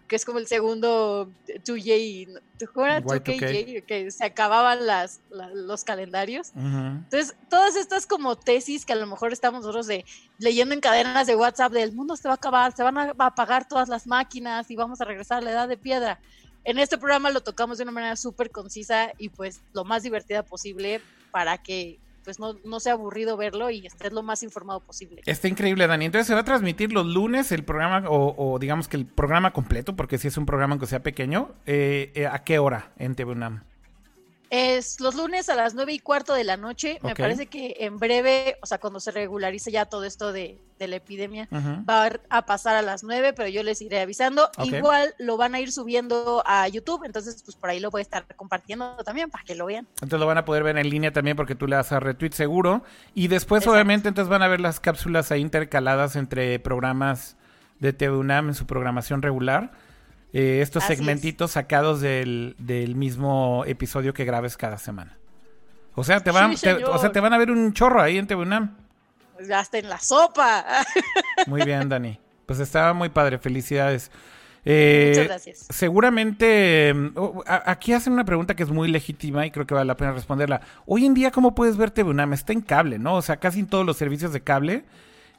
que 0.07 0.15
es 0.15 0.25
como 0.25 0.39
el 0.39 0.47
segundo 0.47 1.29
2J, 1.47 3.85
que 3.85 4.11
se 4.11 4.25
acababan 4.25 4.82
las, 4.85 5.21
los 5.53 5.83
calendarios. 5.83 6.51
Entonces, 6.55 7.35
todas 7.49 7.75
estas 7.75 8.05
como 8.05 8.35
tesis 8.35 8.85
que 8.85 8.93
a 8.93 8.95
lo 8.95 9.07
mejor 9.07 9.33
estamos 9.33 9.61
nosotros 9.61 9.87
de 9.87 10.05
leyendo 10.37 10.73
en 10.73 10.81
cadenas 10.81 11.27
de 11.27 11.35
WhatsApp 11.35 11.71
del 11.71 11.93
mundo 11.93 12.15
se 12.15 12.27
va 12.27 12.33
a 12.33 12.35
acabar, 12.35 12.75
se 12.75 12.83
van 12.83 12.97
a 12.97 13.13
apagar 13.17 13.67
todas 13.67 13.89
las 13.89 14.07
máquinas 14.07 14.69
y 14.69 14.75
vamos 14.75 15.01
a 15.01 15.05
regresar 15.05 15.39
a 15.39 15.41
la 15.41 15.51
edad 15.51 15.67
de 15.67 15.77
piedra. 15.77 16.19
En 16.65 16.79
este 16.79 16.97
programa 16.97 17.29
lo 17.29 17.41
tocamos 17.41 17.77
de 17.77 17.83
una 17.83 17.91
manera 17.91 18.15
súper 18.15 18.51
concisa 18.51 19.11
y 19.17 19.29
pues 19.29 19.61
lo 19.73 19.83
más 19.83 20.03
divertida 20.03 20.43
posible 20.43 21.01
para 21.31 21.57
que 21.57 21.99
pues 22.23 22.39
no, 22.39 22.55
no 22.63 22.79
sea 22.79 22.93
aburrido 22.93 23.37
verlo 23.37 23.69
y 23.69 23.85
estés 23.85 24.13
lo 24.13 24.23
más 24.23 24.43
informado 24.43 24.79
posible. 24.79 25.21
Está 25.25 25.47
increíble, 25.47 25.87
Dani. 25.87 26.05
Entonces 26.05 26.27
se 26.27 26.33
va 26.33 26.41
a 26.41 26.45
transmitir 26.45 26.93
los 26.93 27.05
lunes 27.05 27.51
el 27.51 27.63
programa, 27.63 28.03
o, 28.07 28.57
digamos 28.59 28.87
que 28.87 28.97
el 28.97 29.05
programa 29.05 29.51
completo, 29.51 29.95
porque 29.95 30.17
si 30.17 30.27
es 30.27 30.37
un 30.37 30.45
programa 30.45 30.79
que 30.79 30.85
sea 30.85 31.03
pequeño, 31.03 31.51
eh, 31.65 32.11
eh, 32.15 32.27
¿a 32.27 32.43
qué 32.43 32.59
hora 32.59 32.91
en 32.97 33.15
TV 33.15 33.33
UNAM? 33.33 33.63
Es 34.55 34.99
los 34.99 35.15
lunes 35.15 35.49
a 35.49 35.55
las 35.55 35.73
nueve 35.73 35.93
y 35.93 35.99
cuarto 35.99 36.35
de 36.35 36.43
la 36.43 36.57
noche. 36.57 36.99
Me 37.01 37.15
parece 37.15 37.47
que 37.47 37.75
en 37.79 37.97
breve, 37.97 38.57
o 38.61 38.67
sea, 38.67 38.77
cuando 38.77 38.99
se 38.99 39.09
regularice 39.09 39.71
ya 39.71 39.85
todo 39.85 40.03
esto 40.03 40.31
de, 40.31 40.59
la 40.77 40.95
epidemia, 40.97 41.47
va 41.89 42.11
a 42.29 42.45
pasar 42.45 42.75
a 42.75 42.83
las 42.83 43.03
nueve, 43.03 43.33
pero 43.33 43.49
yo 43.49 43.63
les 43.63 43.81
iré 43.81 43.99
avisando. 43.99 44.51
Igual 44.63 45.15
lo 45.17 45.37
van 45.37 45.55
a 45.55 45.59
ir 45.59 45.71
subiendo 45.71 46.43
a 46.45 46.67
YouTube, 46.67 47.03
entonces 47.03 47.41
pues 47.43 47.55
por 47.55 47.71
ahí 47.71 47.79
lo 47.79 47.89
voy 47.89 48.01
a 48.01 48.03
estar 48.03 48.27
compartiendo 48.35 48.95
también 49.03 49.31
para 49.31 49.43
que 49.43 49.55
lo 49.55 49.65
vean. 49.65 49.87
Entonces 49.93 50.19
lo 50.19 50.27
van 50.27 50.37
a 50.37 50.45
poder 50.45 50.61
ver 50.61 50.77
en 50.77 50.87
línea 50.87 51.11
también 51.11 51.35
porque 51.35 51.55
tú 51.55 51.65
le 51.65 51.75
das 51.75 51.91
a 51.91 51.99
retweet 51.99 52.33
seguro. 52.33 52.83
Y 53.15 53.29
después 53.29 53.65
obviamente 53.65 54.07
entonces 54.07 54.29
van 54.29 54.43
a 54.43 54.47
ver 54.47 54.61
las 54.61 54.79
cápsulas 54.79 55.31
ahí 55.31 55.41
intercaladas 55.41 56.15
entre 56.15 56.59
programas 56.59 57.37
de 57.79 57.91
TV 57.91 58.15
UNAM 58.17 58.49
en 58.49 58.53
su 58.53 58.67
programación 58.67 59.23
regular 59.23 59.71
eh, 60.33 60.61
estos 60.61 60.83
segmentitos 60.83 61.51
sacados 61.51 62.01
del, 62.01 62.55
mismo 62.95 63.63
episodio 63.67 64.13
que 64.13 64.25
grabes 64.25 64.57
cada 64.57 64.79
semana. 64.79 65.17
O 65.95 66.03
sea, 66.03 66.21
te 66.21 66.31
van, 66.31 66.53
o 66.53 66.97
sea, 66.97 67.11
te 67.11 67.19
van 67.19 67.33
a 67.33 67.37
ver 67.37 67.51
un 67.51 67.71
chorro 67.73 68.01
ahí 68.01 68.17
en 68.17 68.25
TVUNAM. 68.25 68.75
Pues 69.35 69.47
ya 69.47 69.61
está 69.61 69.77
en 69.77 69.89
la 69.89 69.99
sopa. 69.99 70.65
Muy 71.47 71.63
bien, 71.63 71.87
Dani. 71.87 72.19
Pues 72.47 72.59
estaba 72.59 72.93
muy 72.93 73.09
padre, 73.09 73.37
felicidades. 73.37 74.11
Eh, 74.65 75.09
Muchas 75.09 75.27
gracias. 75.27 75.67
Seguramente, 75.69 76.93
mm, 76.93 77.11
oh, 77.15 77.43
aquí 77.45 77.93
hacen 77.93 78.13
una 78.13 78.25
pregunta 78.25 78.55
que 78.55 78.63
es 78.63 78.69
muy 78.69 78.89
legítima 78.89 79.45
y 79.45 79.51
creo 79.51 79.65
que 79.65 79.73
vale 79.73 79.87
la 79.87 79.97
pena 79.97 80.11
responderla. 80.13 80.61
Hoy 80.85 81.05
en 81.05 81.13
día, 81.13 81.31
¿cómo 81.31 81.55
puedes 81.55 81.77
ver 81.77 81.91
TVUNAM? 81.91 82.33
Está 82.33 82.53
en 82.53 82.61
cable, 82.61 82.99
¿no? 82.99 83.15
O 83.15 83.21
sea, 83.21 83.37
casi 83.37 83.59
en 83.59 83.67
todos 83.67 83.85
los 83.85 83.97
servicios 83.97 84.33
de 84.33 84.41
cable 84.41 84.83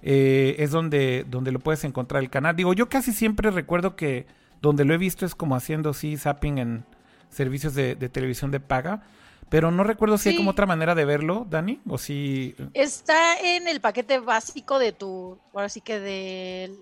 eh, 0.03 0.57
es 0.59 0.71
donde, 0.71 1.25
donde 1.29 1.53
lo 1.53 1.59
puedes 1.59 1.85
encontrar 1.85 2.23
el 2.23 2.31
canal. 2.31 2.55
Digo, 2.57 2.75
yo 2.75 2.89
casi 2.89 3.13
siempre 3.13 3.51
recuerdo 3.51 3.97
que 3.97 4.27
donde 4.65 4.85
lo 4.87 4.95
he 4.95 4.99
visto 4.99 5.27
es 5.27 5.35
como 5.35 5.57
haciendo 5.57 5.93
sí 5.93 6.17
zapping 6.17 6.59
en 6.59 6.85
servicios 7.29 7.75
de, 7.75 7.97
televisión 7.97 8.51
de 8.51 8.61
paga. 8.61 9.03
Pero 9.51 9.71
no 9.71 9.85
recuerdo 9.85 10.17
si 10.17 10.31
hay 10.31 10.37
como 10.37 10.51
otra 10.51 10.65
manera 10.65 10.95
de 10.95 11.05
verlo, 11.05 11.47
Dani, 11.49 11.81
o 11.87 11.99
si... 11.99 12.57
Está 12.73 13.39
en 13.39 13.69
el 13.69 13.81
paquete 13.81 14.19
básico 14.19 14.79
de 14.79 14.93
tu, 14.93 15.39
ahora 15.53 15.69
sí 15.69 15.83
que 15.83 16.01
del, 16.01 16.81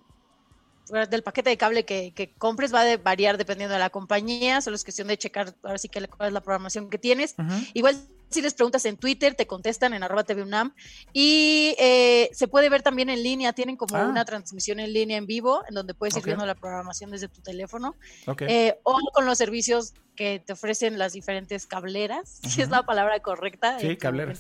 del 1.11 1.23
paquete 1.25 1.51
de 1.51 1.57
cable 1.57 1.85
que, 1.85 2.33
compres 2.39 2.73
va 2.73 2.83
a 2.83 2.97
variar 2.99 3.37
dependiendo 3.37 3.75
de 3.75 3.81
la 3.81 3.91
compañía, 3.91 4.61
solo 4.61 4.77
es 4.77 4.85
cuestión 4.85 5.09
de 5.09 5.19
checar 5.19 5.55
ahora 5.65 5.77
sí 5.77 5.89
que 5.89 6.07
cuál 6.07 6.29
es 6.29 6.33
la 6.33 6.41
programación 6.41 6.89
que 6.89 6.99
tienes. 6.99 7.35
Igual 7.75 7.97
si 8.33 8.43
les 8.43 8.55
preguntas 8.55 8.85
en 8.85 8.97
Twitter, 8.97 9.35
te 9.35 9.47
contestan 9.47 9.95
en 9.95 10.03
arroba 10.03 10.25
TVUNAM. 10.25 10.75
Y 11.13 11.75
eh, 11.79 12.31
se 12.33 12.49
puede 12.49 12.69
ver 12.69 12.83
también 12.83 13.11
en 13.11 13.23
línea, 13.23 13.53
tienen 13.53 13.77
como 13.77 13.97
ah. 13.97 14.07
una 14.07 14.25
transmisión 14.25 14.81
en 14.81 14.93
línea 14.93 15.17
en 15.17 15.27
vivo, 15.27 15.63
en 15.69 15.75
donde 15.75 15.95
puedes 15.95 16.17
ir 16.17 16.25
viendo 16.25 16.47
la 16.47 16.55
programación 16.55 17.11
desde 17.11 17.29
tu 17.29 17.41
teléfono. 17.41 17.95
Eh, 18.41 18.79
o 18.83 18.99
con 19.13 19.27
los 19.27 19.39
servicios 19.39 19.95
que 20.17 20.43
te 20.45 20.53
ofrecen 20.53 20.99
las 20.99 21.13
diferentes 21.13 21.67
cableras, 21.67 22.41
si 22.49 22.63
es 22.63 22.71
la 22.71 22.85
palabra 22.85 23.21
correcta. 23.21 23.79
Sí, 23.79 23.97
cableras. 23.97 24.39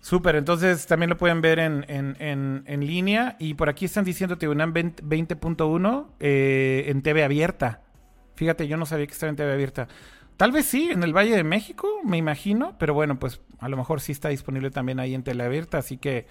Súper, 0.00 0.36
entonces 0.36 0.86
también 0.86 1.08
lo 1.08 1.16
pueden 1.16 1.40
ver 1.40 1.58
en, 1.58 1.86
en, 1.88 2.62
en, 2.66 2.86
línea. 2.86 3.36
Y 3.38 3.54
por 3.54 3.70
aquí 3.70 3.86
están 3.86 4.04
diciendo 4.04 4.36
TVUNAM 4.36 4.74
20.1 4.74 6.06
eh, 6.20 6.84
en 6.88 7.00
TV 7.00 7.24
abierta. 7.24 7.80
Fíjate, 8.34 8.68
yo 8.68 8.76
no 8.76 8.84
sabía 8.84 9.06
que 9.06 9.14
estaba 9.14 9.30
en 9.30 9.36
TV 9.36 9.50
abierta. 9.50 9.88
Tal 10.36 10.50
vez 10.50 10.66
sí, 10.66 10.90
en 10.90 11.02
el 11.02 11.16
Valle 11.16 11.36
de 11.36 11.44
México, 11.44 11.88
me 12.04 12.16
imagino, 12.16 12.76
pero 12.78 12.92
bueno, 12.92 13.18
pues 13.18 13.40
a 13.60 13.68
lo 13.68 13.76
mejor 13.76 14.00
sí 14.00 14.12
está 14.12 14.30
disponible 14.30 14.70
también 14.70 14.98
ahí 14.98 15.14
en 15.14 15.22
Teleabierta, 15.22 15.78
así 15.78 15.96
que 15.96 16.26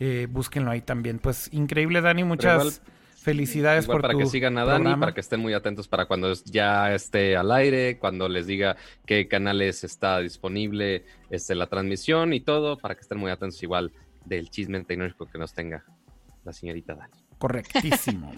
eh, 0.00 0.26
búsquenlo 0.30 0.70
ahí 0.70 0.80
también. 0.80 1.18
Pues 1.18 1.52
increíble, 1.52 2.00
Dani, 2.00 2.24
muchas 2.24 2.80
felicidades 3.16 3.84
igual 3.84 3.96
por 3.96 4.02
para 4.02 4.12
tu 4.12 4.18
que 4.20 4.26
sigan 4.26 4.56
a 4.58 4.64
Dani, 4.64 4.76
programa. 4.76 5.00
para 5.00 5.14
que 5.14 5.20
estén 5.20 5.40
muy 5.40 5.54
atentos 5.54 5.88
para 5.88 6.06
cuando 6.06 6.32
ya 6.44 6.94
esté 6.94 7.36
al 7.36 7.52
aire, 7.52 7.98
cuando 7.98 8.28
les 8.28 8.46
diga 8.46 8.76
qué 9.06 9.28
canales 9.28 9.84
está 9.84 10.20
disponible 10.20 11.04
este, 11.30 11.54
la 11.54 11.66
transmisión 11.66 12.32
y 12.32 12.40
todo, 12.40 12.78
para 12.78 12.94
que 12.94 13.02
estén 13.02 13.18
muy 13.18 13.30
atentos 13.30 13.62
igual 13.62 13.92
del 14.24 14.50
chisme 14.50 14.82
tecnológico 14.84 15.26
que 15.26 15.38
nos 15.38 15.52
tenga 15.52 15.84
la 16.44 16.52
señorita 16.52 16.94
Dani. 16.94 17.12
Correctísimo. 17.38 18.32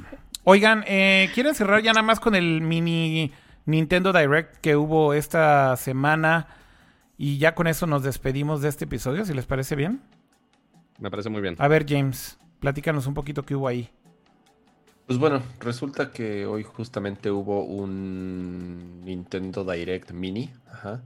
Oigan, 0.45 0.85
eh, 0.87 1.31
¿quieren 1.35 1.55
cerrar 1.55 1.83
ya 1.83 1.93
nada 1.93 2.03
más 2.03 2.21
con 2.21 2.35
el 2.35 2.61
mini 2.61 3.33
Nintendo 3.67 4.13
Direct 4.13 4.57
que 4.59 4.77
hubo 4.77 5.13
esta 5.13 5.77
semana? 5.77 6.49
Y 7.19 7.39
ya 7.39 7.55
con 7.55 7.67
eso 7.67 7.87
nos 7.87 8.03
despedimos 8.03 8.63
de 8.63 8.69
este 8.69 8.85
episodio, 8.85 9.25
si 9.25 9.35
les 9.35 9.47
parece 9.47 9.75
bien. 9.75 10.03
Me 10.99 11.11
parece 11.11 11.29
muy 11.29 11.41
bien. 11.41 11.57
A 11.59 11.69
ver, 11.69 11.85
James, 11.89 12.39
platícanos 12.61 13.07
un 13.07 13.15
poquito 13.15 13.43
qué 13.43 13.55
hubo 13.55 13.69
ahí. 13.69 13.91
Pues 15.07 15.19
bueno, 15.19 15.43
resulta 15.61 16.11
que 16.11 16.47
hoy 16.47 16.63
justamente 16.63 17.31
hubo 17.31 17.65
un 17.65 19.05
Nintendo 19.05 19.65
Direct 19.65 20.13
Mini. 20.13 20.51
Ajá. 20.71 21.03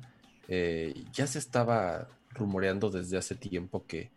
Eh, 0.49 1.05
ya 1.13 1.27
se 1.27 1.39
estaba 1.39 2.09
rumoreando 2.31 2.91
desde 2.91 3.19
hace 3.19 3.35
tiempo 3.35 3.87
que, 3.87 4.11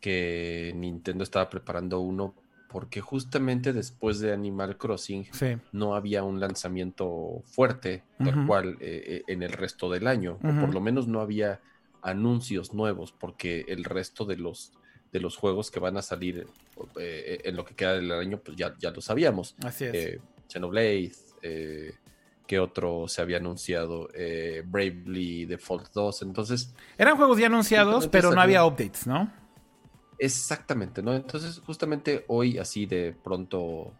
que 0.00 0.72
Nintendo 0.76 1.24
estaba 1.24 1.50
preparando 1.50 2.00
uno 2.00 2.34
porque 2.68 3.00
justamente 3.00 3.72
después 3.72 4.20
de 4.20 4.32
Animal 4.32 4.76
Crossing 4.76 5.26
Sí. 5.32 5.56
no 5.72 5.94
había 5.94 6.22
un 6.22 6.38
lanzamiento 6.38 7.42
fuerte, 7.46 8.02
tal 8.18 8.46
cual, 8.46 8.76
eh, 8.80 9.02
eh, 9.06 9.22
en 9.26 9.42
el 9.42 9.52
resto 9.52 9.90
del 9.90 10.06
año. 10.06 10.38
O 10.42 10.60
por 10.60 10.74
lo 10.74 10.80
menos 10.80 11.08
no 11.08 11.20
había 11.20 11.60
anuncios 12.02 12.74
nuevos, 12.74 13.12
porque 13.12 13.64
el 13.68 13.84
resto 13.84 14.24
de 14.24 14.36
los, 14.36 14.72
de 15.12 15.20
los 15.20 15.36
juegos 15.36 15.70
que 15.70 15.80
van 15.80 15.96
a 15.96 16.02
salir 16.02 16.46
eh, 16.96 17.40
en 17.44 17.56
lo 17.56 17.64
que 17.64 17.74
queda 17.74 17.94
del 17.94 18.12
año, 18.12 18.38
pues 18.44 18.56
ya, 18.56 18.74
ya 18.78 18.90
lo 18.90 19.00
sabíamos. 19.00 19.56
Así 19.64 19.84
es. 19.86 19.94
Eh, 19.94 20.20
Xenoblade, 20.48 21.12
eh, 21.42 21.94
¿qué 22.46 22.58
otro 22.60 23.08
se 23.08 23.20
había 23.22 23.38
anunciado? 23.38 24.08
Bravely 24.66 25.44
Default 25.46 25.92
2. 25.92 26.22
Entonces, 26.22 26.74
Eran 26.98 27.16
juegos 27.16 27.38
ya 27.38 27.46
anunciados, 27.46 28.08
pero 28.08 28.32
no 28.32 28.40
había 28.40 28.64
updates, 28.64 29.06
¿no? 29.06 29.32
Exactamente, 30.18 31.02
¿no? 31.02 31.14
Entonces, 31.14 31.60
justamente 31.64 32.24
hoy, 32.28 32.58
así 32.58 32.86
de 32.86 33.14
pronto, 33.22 33.92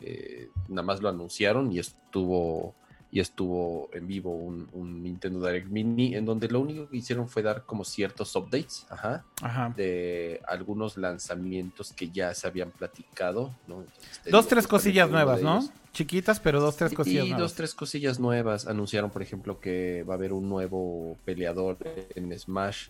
eh, 0.00 0.48
nada 0.68 0.82
más 0.86 1.00
lo 1.00 1.08
anunciaron 1.08 1.72
y 1.72 1.78
estuvo, 1.80 2.74
y 3.10 3.20
estuvo 3.20 3.88
en 3.92 4.06
vivo 4.06 4.34
un, 4.34 4.68
un 4.72 5.02
Nintendo 5.02 5.44
Direct 5.46 5.68
Mini, 5.68 6.14
en 6.14 6.24
donde 6.24 6.48
lo 6.48 6.60
único 6.60 6.88
que 6.88 6.96
hicieron 6.96 7.28
fue 7.28 7.42
dar 7.42 7.64
como 7.64 7.84
ciertos 7.84 8.34
updates, 8.36 8.86
ajá, 8.90 9.24
Ajá. 9.42 9.72
de 9.76 10.40
algunos 10.46 10.96
lanzamientos 10.96 11.92
que 11.92 12.10
ya 12.10 12.34
se 12.34 12.46
habían 12.46 12.70
platicado, 12.70 13.54
¿no? 13.66 13.80
Entonces, 13.82 14.32
Dos, 14.32 14.46
tres 14.48 14.66
cosillas 14.66 15.10
nuevas, 15.10 15.42
¿no? 15.42 15.58
ellos- 15.58 15.70
Chiquitas, 15.92 16.40
pero 16.40 16.60
dos, 16.60 16.76
tres 16.76 16.92
cosillas 16.92 17.24
y 17.24 17.28
nuevas. 17.30 17.40
dos, 17.40 17.54
tres 17.54 17.72
cosillas 17.72 18.18
nuevas. 18.18 18.66
Anunciaron, 18.66 19.10
por 19.10 19.22
ejemplo, 19.22 19.60
que 19.60 20.02
va 20.02 20.14
a 20.14 20.16
haber 20.16 20.32
un 20.32 20.48
nuevo 20.48 21.16
peleador 21.24 21.78
en 22.16 22.36
Smash 22.36 22.88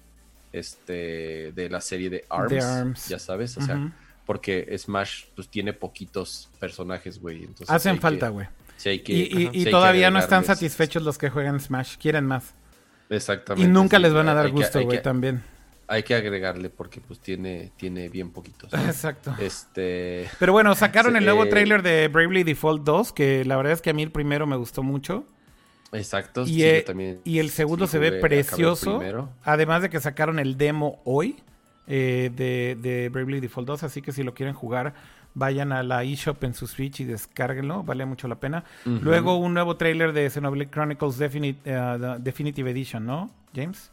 este, 0.54 1.52
de 1.52 1.68
la 1.68 1.80
serie 1.80 2.08
de 2.08 2.24
ARMS. 2.28 2.64
ARMS. 2.64 3.08
Ya 3.08 3.18
sabes, 3.18 3.56
o 3.56 3.60
sea, 3.60 3.92
porque 4.24 4.72
Smash 4.78 5.24
pues 5.34 5.48
tiene 5.48 5.72
poquitos 5.72 6.48
personajes, 6.60 7.20
güey. 7.20 7.48
Hacen 7.66 8.00
falta, 8.00 8.28
güey. 8.28 8.46
sí 8.76 8.88
hay 8.88 9.00
que- 9.00 9.50
Y, 9.52 9.64
todavía 9.66 10.10
no 10.10 10.18
están 10.18 10.44
satisfechos 10.44 11.02
los 11.02 11.18
que 11.18 11.28
juegan 11.28 11.60
Smash. 11.60 11.96
Quieren 11.98 12.26
más. 12.26 12.54
Exactamente. 13.10 13.68
Y 13.68 13.72
nunca 13.72 13.96
sí, 13.96 14.02
les 14.04 14.12
van 14.12 14.28
a 14.28 14.34
dar 14.34 14.50
gusto, 14.50 14.82
güey, 14.82 15.02
también. 15.02 15.42
Hay 15.86 16.02
que 16.02 16.14
agregarle 16.14 16.70
porque 16.70 17.02
pues 17.02 17.20
tiene, 17.20 17.72
tiene 17.76 18.08
bien 18.08 18.30
poquitos. 18.30 18.72
Exacto. 18.72 19.34
Este. 19.38 20.30
Pero 20.38 20.52
bueno, 20.52 20.74
sacaron 20.74 21.14
el 21.16 21.24
nuevo 21.24 21.44
eh, 21.44 21.48
trailer 21.48 21.82
de 21.82 22.08
Bravely 22.08 22.42
Default 22.42 22.84
2, 22.84 23.12
que 23.12 23.44
la 23.44 23.56
verdad 23.56 23.74
es 23.74 23.82
que 23.82 23.90
a 23.90 23.92
mí 23.92 24.02
el 24.02 24.10
primero 24.10 24.46
me 24.46 24.56
gustó 24.56 24.82
mucho. 24.82 25.26
Exacto. 25.94 26.42
Y, 26.42 26.46
sí, 26.46 26.64
eh, 26.64 26.78
yo 26.80 26.84
también 26.84 27.20
y 27.24 27.38
el 27.38 27.50
segundo 27.50 27.86
sí 27.86 27.92
se 27.92 27.98
ve 27.98 28.12
precioso. 28.12 29.00
Además 29.44 29.82
de 29.82 29.90
que 29.90 30.00
sacaron 30.00 30.38
el 30.38 30.56
demo 30.56 31.00
hoy 31.04 31.36
eh, 31.86 32.30
de, 32.34 32.76
de 32.80 33.08
Bravely 33.08 33.40
Default 33.40 33.68
2, 33.68 33.82
así 33.84 34.02
que 34.02 34.12
si 34.12 34.22
lo 34.22 34.34
quieren 34.34 34.54
jugar, 34.54 34.94
vayan 35.34 35.72
a 35.72 35.82
la 35.82 36.04
eShop 36.04 36.42
en 36.44 36.54
su 36.54 36.66
Switch 36.66 37.00
y 37.00 37.04
descárguenlo, 37.04 37.82
vale 37.82 38.04
mucho 38.06 38.28
la 38.28 38.36
pena. 38.36 38.64
Luego 38.84 39.36
un 39.36 39.54
nuevo 39.54 39.76
trailer 39.76 40.12
de 40.12 40.30
Xenoblade 40.30 40.70
Chronicles 40.70 41.18
Definite, 41.18 41.60
the 41.62 42.16
Definitive 42.20 42.70
Edition, 42.70 43.04
¿no, 43.04 43.30
James? 43.54 43.90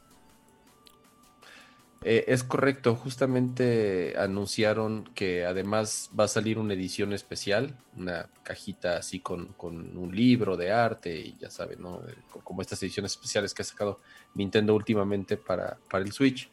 Eh, 2.03 2.25
es 2.29 2.43
correcto, 2.43 2.95
justamente 2.95 4.15
anunciaron 4.17 5.03
que 5.13 5.45
además 5.45 6.09
va 6.19 6.23
a 6.23 6.27
salir 6.27 6.57
una 6.57 6.73
edición 6.73 7.13
especial, 7.13 7.77
una 7.95 8.27
cajita 8.41 8.97
así 8.97 9.19
con, 9.19 9.53
con 9.53 9.95
un 9.97 10.15
libro 10.15 10.57
de 10.57 10.71
arte 10.71 11.15
y 11.19 11.37
ya 11.37 11.51
saben, 11.51 11.81
¿no? 11.81 11.97
Eh, 12.07 12.15
co- 12.31 12.41
Como 12.43 12.61
estas 12.63 12.81
ediciones 12.81 13.11
especiales 13.11 13.53
que 13.53 13.61
ha 13.61 13.65
sacado 13.65 14.01
Nintendo 14.33 14.73
últimamente 14.73 15.37
para, 15.37 15.77
para 15.91 16.03
el 16.03 16.11
Switch. 16.11 16.49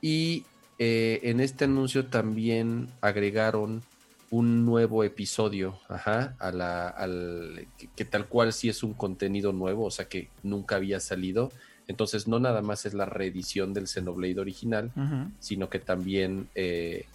Y 0.00 0.46
eh, 0.78 1.20
en 1.24 1.40
este 1.40 1.64
anuncio 1.64 2.08
también 2.08 2.88
agregaron 3.00 3.82
un 4.30 4.64
nuevo 4.64 5.04
episodio, 5.04 5.80
ajá, 5.88 6.36
a 6.38 6.50
la, 6.52 6.88
al, 6.88 7.68
que, 7.76 7.88
que 7.94 8.04
tal 8.06 8.28
cual 8.28 8.52
sí 8.52 8.68
es 8.70 8.82
un 8.82 8.94
contenido 8.94 9.52
nuevo, 9.52 9.84
o 9.86 9.90
sea 9.90 10.08
que 10.08 10.30
nunca 10.42 10.76
había 10.76 11.00
salido. 11.00 11.52
Entonces 11.88 12.28
no 12.28 12.38
nada 12.38 12.62
más 12.62 12.86
es 12.86 12.94
la 12.94 13.04
reedición 13.04 13.74
del 13.74 13.88
Xenoblade 13.88 14.40
original, 14.40 14.92
sino 15.40 15.68
que 15.68 15.78
también 15.78 16.48
eh, 16.54 17.06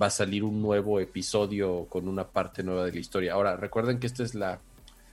va 0.00 0.06
a 0.06 0.10
salir 0.10 0.44
un 0.44 0.62
nuevo 0.62 1.00
episodio 1.00 1.86
con 1.88 2.08
una 2.08 2.24
parte 2.24 2.62
nueva 2.62 2.84
de 2.84 2.92
la 2.92 2.98
historia. 3.00 3.34
Ahora, 3.34 3.56
recuerden 3.56 3.98
que 3.98 4.06
esta 4.06 4.22
es 4.22 4.34
la 4.34 4.60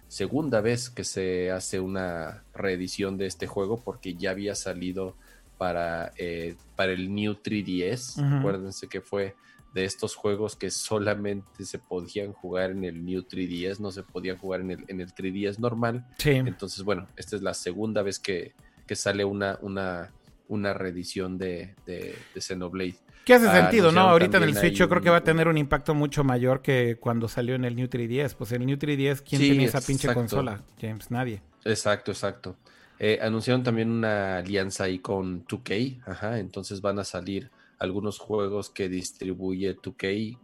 segunda 0.08 0.62
vez 0.62 0.90
que 0.90 1.04
se 1.04 1.52
hace 1.52 1.80
una 1.80 2.44
reedición 2.54 3.18
de 3.18 3.28
este 3.28 3.48
juego 3.48 3.80
porque 3.80 4.16
ya 4.16 4.32
había 4.32 4.56
salido 4.56 5.16
para, 5.58 6.14
eh, 6.18 6.56
para 6.76 6.92
el 6.94 7.14
New 7.14 7.36
3DS. 7.36 8.18
Ujú. 8.18 8.36
Acuérdense 8.38 8.88
que 8.88 9.02
fue 9.02 9.36
de 9.74 9.86
estos 9.86 10.16
juegos 10.16 10.56
que 10.56 10.72
solamente 10.72 11.64
se 11.64 11.78
podían 11.78 12.34
jugar 12.34 12.72
en 12.72 12.84
el 12.86 13.06
New 13.06 13.22
3DS, 13.22 13.80
no 13.80 13.92
se 13.92 14.02
podían 14.02 14.38
jugar 14.38 14.62
en 14.62 14.72
el, 14.72 14.86
en 14.88 15.02
el 15.02 15.14
3DS 15.14 15.60
normal. 15.60 16.08
Sí. 16.18 16.32
Entonces, 16.32 16.84
bueno, 16.84 17.08
esta 17.16 17.36
es 17.36 17.44
la 17.44 17.54
segunda 17.54 18.02
vez 18.02 18.18
que, 18.18 18.54
que 18.90 18.96
sale 18.96 19.24
una, 19.24 19.60
una, 19.62 20.12
una 20.48 20.74
reedición 20.74 21.38
de, 21.38 21.76
de, 21.86 22.16
de 22.34 22.42
Xenoblade. 22.42 22.96
Que 23.24 23.36
hace 23.36 23.48
Ah, 23.48 23.62
sentido, 23.62 23.92
¿no? 23.92 24.02
Ahorita 24.02 24.38
en 24.38 24.44
el 24.46 24.56
Switch 24.56 24.74
yo 24.74 24.90
creo 24.90 25.00
que 25.04 25.12
va 25.12 25.18
a 25.18 25.24
tener 25.24 25.48
un 25.48 25.60
impacto 25.60 25.94
mucho 25.94 26.24
mayor 26.24 26.64
que 26.64 26.98
cuando 27.00 27.28
salió 27.28 27.54
en 27.54 27.66
el 27.66 27.76
New 27.76 27.86
3DS. 27.88 28.34
Pues 28.36 28.52
el 28.54 28.66
New 28.66 28.78
3DS, 28.78 29.22
¿quién 29.22 29.42
Sí, 29.42 29.50
tenía 29.52 29.68
esa 29.68 29.80
pinche 29.80 30.08
exacto. 30.08 30.20
consola? 30.22 30.64
James, 30.82 31.12
nadie. 31.12 31.40
Exacto, 31.66 32.10
exacto. 32.10 32.58
Eh, 32.98 33.20
anunciaron 33.22 33.62
también 33.62 33.92
una 33.92 34.38
alianza 34.38 34.86
ahí 34.86 34.98
con 34.98 35.46
2K, 35.46 36.02
ajá, 36.08 36.40
entonces 36.40 36.82
van 36.82 36.98
a 36.98 37.04
salir 37.04 37.52
algunos 37.78 38.18
juegos 38.18 38.72
que 38.72 38.90
distribuye 38.90 39.78
2K, 39.78 40.36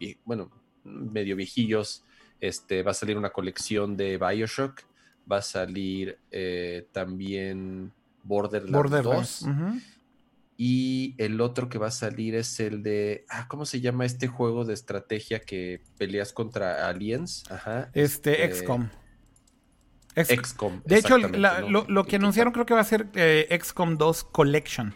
y, 0.00 0.16
bueno, 0.24 0.50
medio 0.82 1.36
viejillos. 1.36 2.02
Este, 2.40 2.82
va 2.82 2.90
a 2.90 2.94
salir 2.94 3.16
una 3.16 3.30
colección 3.30 3.96
de 3.96 4.18
Bioshock, 4.18 4.80
va 5.30 5.38
a 5.38 5.42
salir 5.42 6.18
eh, 6.30 6.86
también 6.92 7.92
Borderlands, 8.22 8.72
Borderlands. 8.72 9.40
2. 9.44 9.50
Ujú. 9.54 9.80
Y 10.56 11.14
el 11.18 11.40
otro 11.40 11.68
que 11.68 11.78
va 11.78 11.88
a 11.88 11.90
salir 11.90 12.34
es 12.36 12.60
el 12.60 12.82
de. 12.84 13.24
Ah, 13.28 13.48
¿cómo 13.48 13.66
se 13.66 13.80
llama 13.80 14.04
este 14.04 14.28
juego 14.28 14.64
de 14.64 14.74
estrategia 14.74 15.40
que 15.40 15.82
peleas 15.98 16.32
contra 16.32 16.88
aliens? 16.88 17.42
Ajá. 17.50 17.90
Este, 17.92 18.44
este, 18.44 18.58
XCOM. 18.60 18.88
XCOM. 20.16 20.80
de 20.84 20.96
hecho, 20.96 21.16
exactamente, 21.16 21.38
la- 21.38 21.60
¿no? 21.62 21.70
lo, 21.70 21.86
lo 21.88 22.04
que 22.04 22.16
anunciaron 22.16 22.52
creo 22.52 22.66
que 22.66 22.74
va 22.74 22.80
a 22.80 22.84
ser 22.84 23.08
eh, 23.14 23.48
XCOM 23.60 23.96
2 23.98 24.24
Collection. 24.24 24.94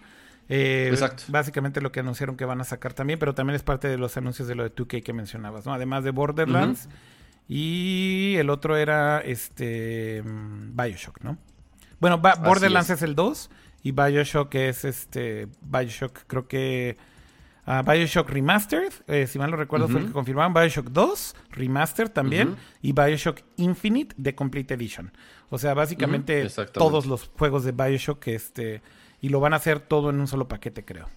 Eh, 0.48 0.88
Exacto. 0.92 1.24
Básicamente 1.28 1.80
lo 1.80 1.90
que 1.92 2.00
anunciaron 2.00 2.36
que 2.36 2.44
van 2.44 2.60
a 2.60 2.64
sacar 2.64 2.94
también, 2.94 3.18
pero 3.18 3.34
también 3.34 3.56
es 3.56 3.62
parte 3.64 3.88
de 3.88 3.98
los 3.98 4.16
anuncios 4.16 4.46
de 4.48 4.54
lo 4.54 4.62
de 4.62 4.74
2K 4.74 5.02
que 5.02 5.12
mencionabas, 5.12 5.66
¿no? 5.66 5.74
Además 5.74 6.04
de 6.04 6.12
Borderlands. 6.12 6.88
Y 7.48 8.36
el 8.36 8.50
otro 8.50 8.76
era 8.76 9.20
este 9.20 10.22
Bioshock, 10.24 11.20
¿no? 11.22 11.38
Bueno, 11.98 12.18
Ba- 12.18 12.32
Así 12.32 12.42
Borderlands 12.42 12.90
es. 12.90 12.98
es. 12.98 13.02
el 13.02 13.14
2 13.14 13.50
y 13.82 13.92
Bioshock 13.92 14.54
es 14.54 14.84
este 14.84 15.48
Bioshock, 15.62 16.20
creo 16.26 16.46
que 16.46 16.96
ah, 17.64 17.82
Bioshock 17.82 18.28
Remastered, 18.28 18.92
eh, 19.06 19.26
si 19.26 19.38
mal 19.38 19.50
no 19.50 19.56
recuerdo 19.56 19.88
fue 19.88 20.00
el 20.00 20.06
que 20.08 20.12
confirmaban, 20.12 20.52
Bioshock 20.52 20.88
2 20.90 21.36
Remastered 21.52 22.10
también 22.10 22.56
y 22.82 22.92
Bioshock 22.92 23.40
Infinite 23.56 24.14
de 24.18 24.34
Complete 24.34 24.74
Edition. 24.74 25.10
O 25.48 25.58
sea, 25.58 25.72
básicamente 25.74 26.46
todos 26.74 27.06
los 27.06 27.30
juegos 27.36 27.64
de 27.64 27.72
Bioshock 27.72 28.26
este 28.28 28.82
y 29.20 29.30
lo 29.30 29.40
van 29.40 29.54
a 29.54 29.56
hacer 29.56 29.80
todo 29.80 30.10
en 30.10 30.20
un 30.20 30.26
solo 30.28 30.46
paquete, 30.46 30.84
creo. 30.84 31.08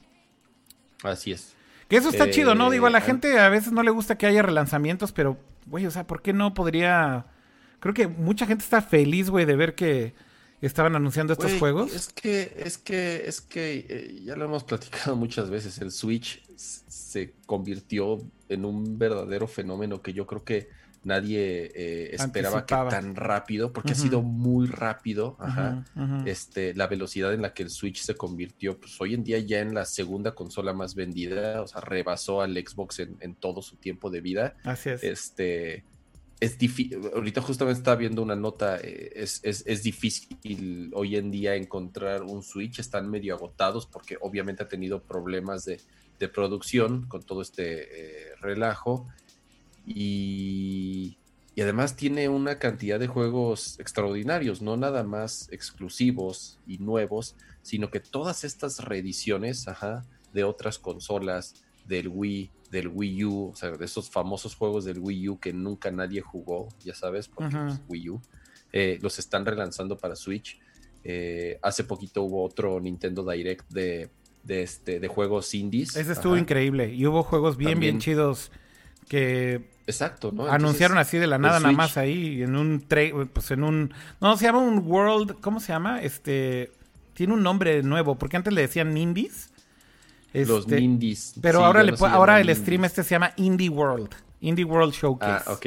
Así 1.04 1.32
es. 1.34 1.56
Que 1.92 1.98
eso 1.98 2.10
está 2.10 2.26
Eh, 2.26 2.32
chido, 2.32 2.56
¿no? 2.56 2.70
Digo, 2.72 2.88
a 2.88 2.90
la 2.90 2.98
an- 3.00 3.04
gente 3.04 3.38
a 3.38 3.50
veces 3.50 3.72
no 3.74 3.84
le 3.84 3.92
gusta 3.92 4.18
que 4.18 4.26
haya 4.26 4.42
relanzamientos, 4.42 5.12
pero, 5.12 5.38
güey, 5.68 5.86
o 5.86 5.92
sea, 5.92 6.08
¿por 6.08 6.22
qué 6.24 6.34
no 6.34 6.54
podría...? 6.54 7.26
Creo 7.82 7.94
que 7.94 8.08
mucha 8.08 8.46
gente 8.48 8.64
está 8.64 8.82
feliz, 8.82 9.30
güey, 9.30 9.46
de 9.46 9.56
ver 9.56 9.76
que 9.76 10.14
estaban 10.62 10.96
anunciando 10.96 11.34
estos 11.34 11.54
juegos. 11.60 11.94
Es 11.94 12.10
que, 12.14 12.54
es 12.58 12.78
que, 12.78 13.24
es 13.28 13.42
que 13.42 13.86
eh, 13.90 14.22
ya 14.24 14.36
lo 14.36 14.46
hemos 14.46 14.64
platicado 14.64 15.16
muchas 15.16 15.50
veces. 15.50 15.80
El 15.80 15.92
Switch 15.92 16.42
se 16.56 17.34
convirtió 17.46 18.20
en 18.50 18.66
un 18.66 18.98
verdadero 18.98 19.48
fenómeno 19.48 20.02
que 20.02 20.14
yo 20.14 20.26
creo 20.28 20.44
que 20.44 20.70
nadie 21.04 21.72
eh, 21.74 22.16
esperaba 22.16 22.66
que 22.66 22.76
tan 22.76 23.16
rápido, 23.16 23.74
porque 23.74 23.94
ha 23.94 23.96
sido 23.96 24.22
muy 24.22 24.68
rápido, 24.68 25.38
este, 26.26 26.74
la 26.76 26.88
velocidad 26.88 27.34
en 27.34 27.42
la 27.42 27.54
que 27.54 27.64
el 27.64 27.70
Switch 27.70 28.02
se 28.02 28.16
convirtió, 28.16 28.80
pues 28.80 29.00
hoy 29.02 29.14
en 29.14 29.24
día 29.24 29.40
ya 29.40 29.60
en 29.60 29.74
la 29.74 29.86
segunda 29.86 30.34
consola 30.36 30.74
más 30.74 30.96
vendida, 30.96 31.62
o 31.62 31.68
sea, 31.68 31.82
rebasó 31.82 32.42
al 32.42 32.54
Xbox 32.54 33.00
en, 33.00 33.36
todo 33.36 33.62
su 33.62 33.78
tiempo 33.78 34.10
de 34.10 34.22
vida. 34.22 34.56
Así 34.64 34.90
es. 34.90 35.04
Este, 35.04 35.84
es 36.40 36.58
difícil, 36.58 37.00
ahorita 37.14 37.42
justamente 37.42 37.80
estaba 37.80 37.98
viendo 37.98 38.22
una 38.22 38.36
nota, 38.36 38.78
eh, 38.78 39.12
es, 39.16 39.42
es, 39.44 39.84
difícil 39.84 40.92
hoy 40.94 41.16
en 41.16 41.32
día 41.32 41.56
encontrar 41.56 42.24
un 42.24 42.44
Switch, 42.44 42.80
están 42.80 43.10
medio 43.10 43.36
agotados 43.36 43.88
porque 43.88 44.18
obviamente 44.22 44.64
ha 44.64 44.68
tenido 44.68 45.02
problemas 45.02 45.66
de, 45.66 45.80
de 46.20 46.30
producción 46.30 47.08
con 47.08 47.24
todo 47.24 47.42
este 47.42 48.30
eh, 48.30 48.36
relajo 48.40 49.08
y, 49.96 51.18
además 51.62 51.96
tiene 51.96 52.28
una 52.28 52.58
cantidad 52.58 53.00
de 53.00 53.08
juegos 53.08 53.80
extraordinarios, 53.80 54.62
no 54.62 54.78
nada 54.78 55.04
más 55.04 55.48
exclusivos 55.52 56.58
y 56.66 56.80
nuevos, 56.80 57.36
sino 57.62 57.92
que 57.92 58.00
todas 58.00 58.44
estas 58.44 58.84
reediciones 58.84 59.68
de 60.34 60.44
otras 60.44 60.80
consolas, 60.80 61.54
del 61.88 62.08
Wii, 62.08 62.50
del 62.72 62.88
Wii 62.88 63.26
U, 63.26 63.50
o 63.50 63.56
sea, 63.56 63.72
de 63.72 63.86
esos 63.86 64.10
famosos 64.10 64.56
juegos 64.56 64.86
del 64.86 65.00
Wii 65.00 65.30
U 65.30 65.40
que 65.40 65.54
nunca 65.54 65.92
nadie 65.92 66.22
jugó, 66.22 66.70
ya 66.84 66.96
sabes, 66.96 67.28
porque 67.28 67.56
pues, 67.56 67.80
Wii 67.90 68.10
U, 68.10 68.22
eh, 68.72 68.98
los 69.02 69.20
están 69.20 69.46
relanzando 69.46 69.98
para 69.98 70.16
Switch. 70.16 70.60
Eh, 71.04 71.60
hace 71.62 71.84
poquito 71.84 72.24
hubo 72.24 72.44
otro 72.44 72.80
Nintendo 72.80 73.30
Direct 73.30 73.70
de, 73.70 74.10
de, 74.44 74.64
este, 74.64 75.00
de 75.00 75.08
juegos 75.08 75.54
indies. 75.54 75.96
Ese 75.96 76.14
estuvo 76.14 76.38
increíble 76.38 76.94
y 76.94 77.06
hubo 77.06 77.24
juegos 77.24 77.58
bien, 77.58 77.80
bien 77.80 78.00
chidos 78.00 78.52
que 79.12 79.68
Exacto, 79.88 80.32
¿no? 80.32 80.46
anunciaron 80.46 80.98
así 80.98 81.18
de 81.18 81.28
la 81.28 81.38
nada 81.38 81.60
nada 81.60 81.74
más 81.74 81.98
ahí 81.98 82.44
en 82.44 82.56
un 82.56 82.82
pues 83.34 83.52
en 83.52 83.66
un 83.66 83.94
no 84.22 84.38
se 84.38 84.46
llama 84.46 84.60
un 84.60 84.80
World, 84.88 85.42
¿cómo 85.42 85.60
se 85.60 85.74
llama? 85.74 86.02
Este 86.02 86.72
tiene 87.14 87.34
un 87.34 87.44
nombre 87.44 87.84
nuevo, 87.84 88.16
porque 88.16 88.38
antes 88.38 88.54
le 88.54 88.62
decían 88.62 88.96
Indies. 88.96 89.50
Los 90.32 90.62
este, 90.62 90.80
Indies. 90.80 91.34
Pero 91.42 91.66
ahora 91.66 91.84
le 91.84 91.94
ahora 92.00 92.40
el 92.40 92.56
stream 92.56 92.86
este 92.86 93.04
se 93.04 93.10
llama 93.10 93.34
Indie 93.36 93.68
World, 93.68 94.16
Indie 94.40 94.64
World 94.64 94.94
Showcase. 94.94 95.44
Ah, 95.46 95.52
ok. 95.52 95.66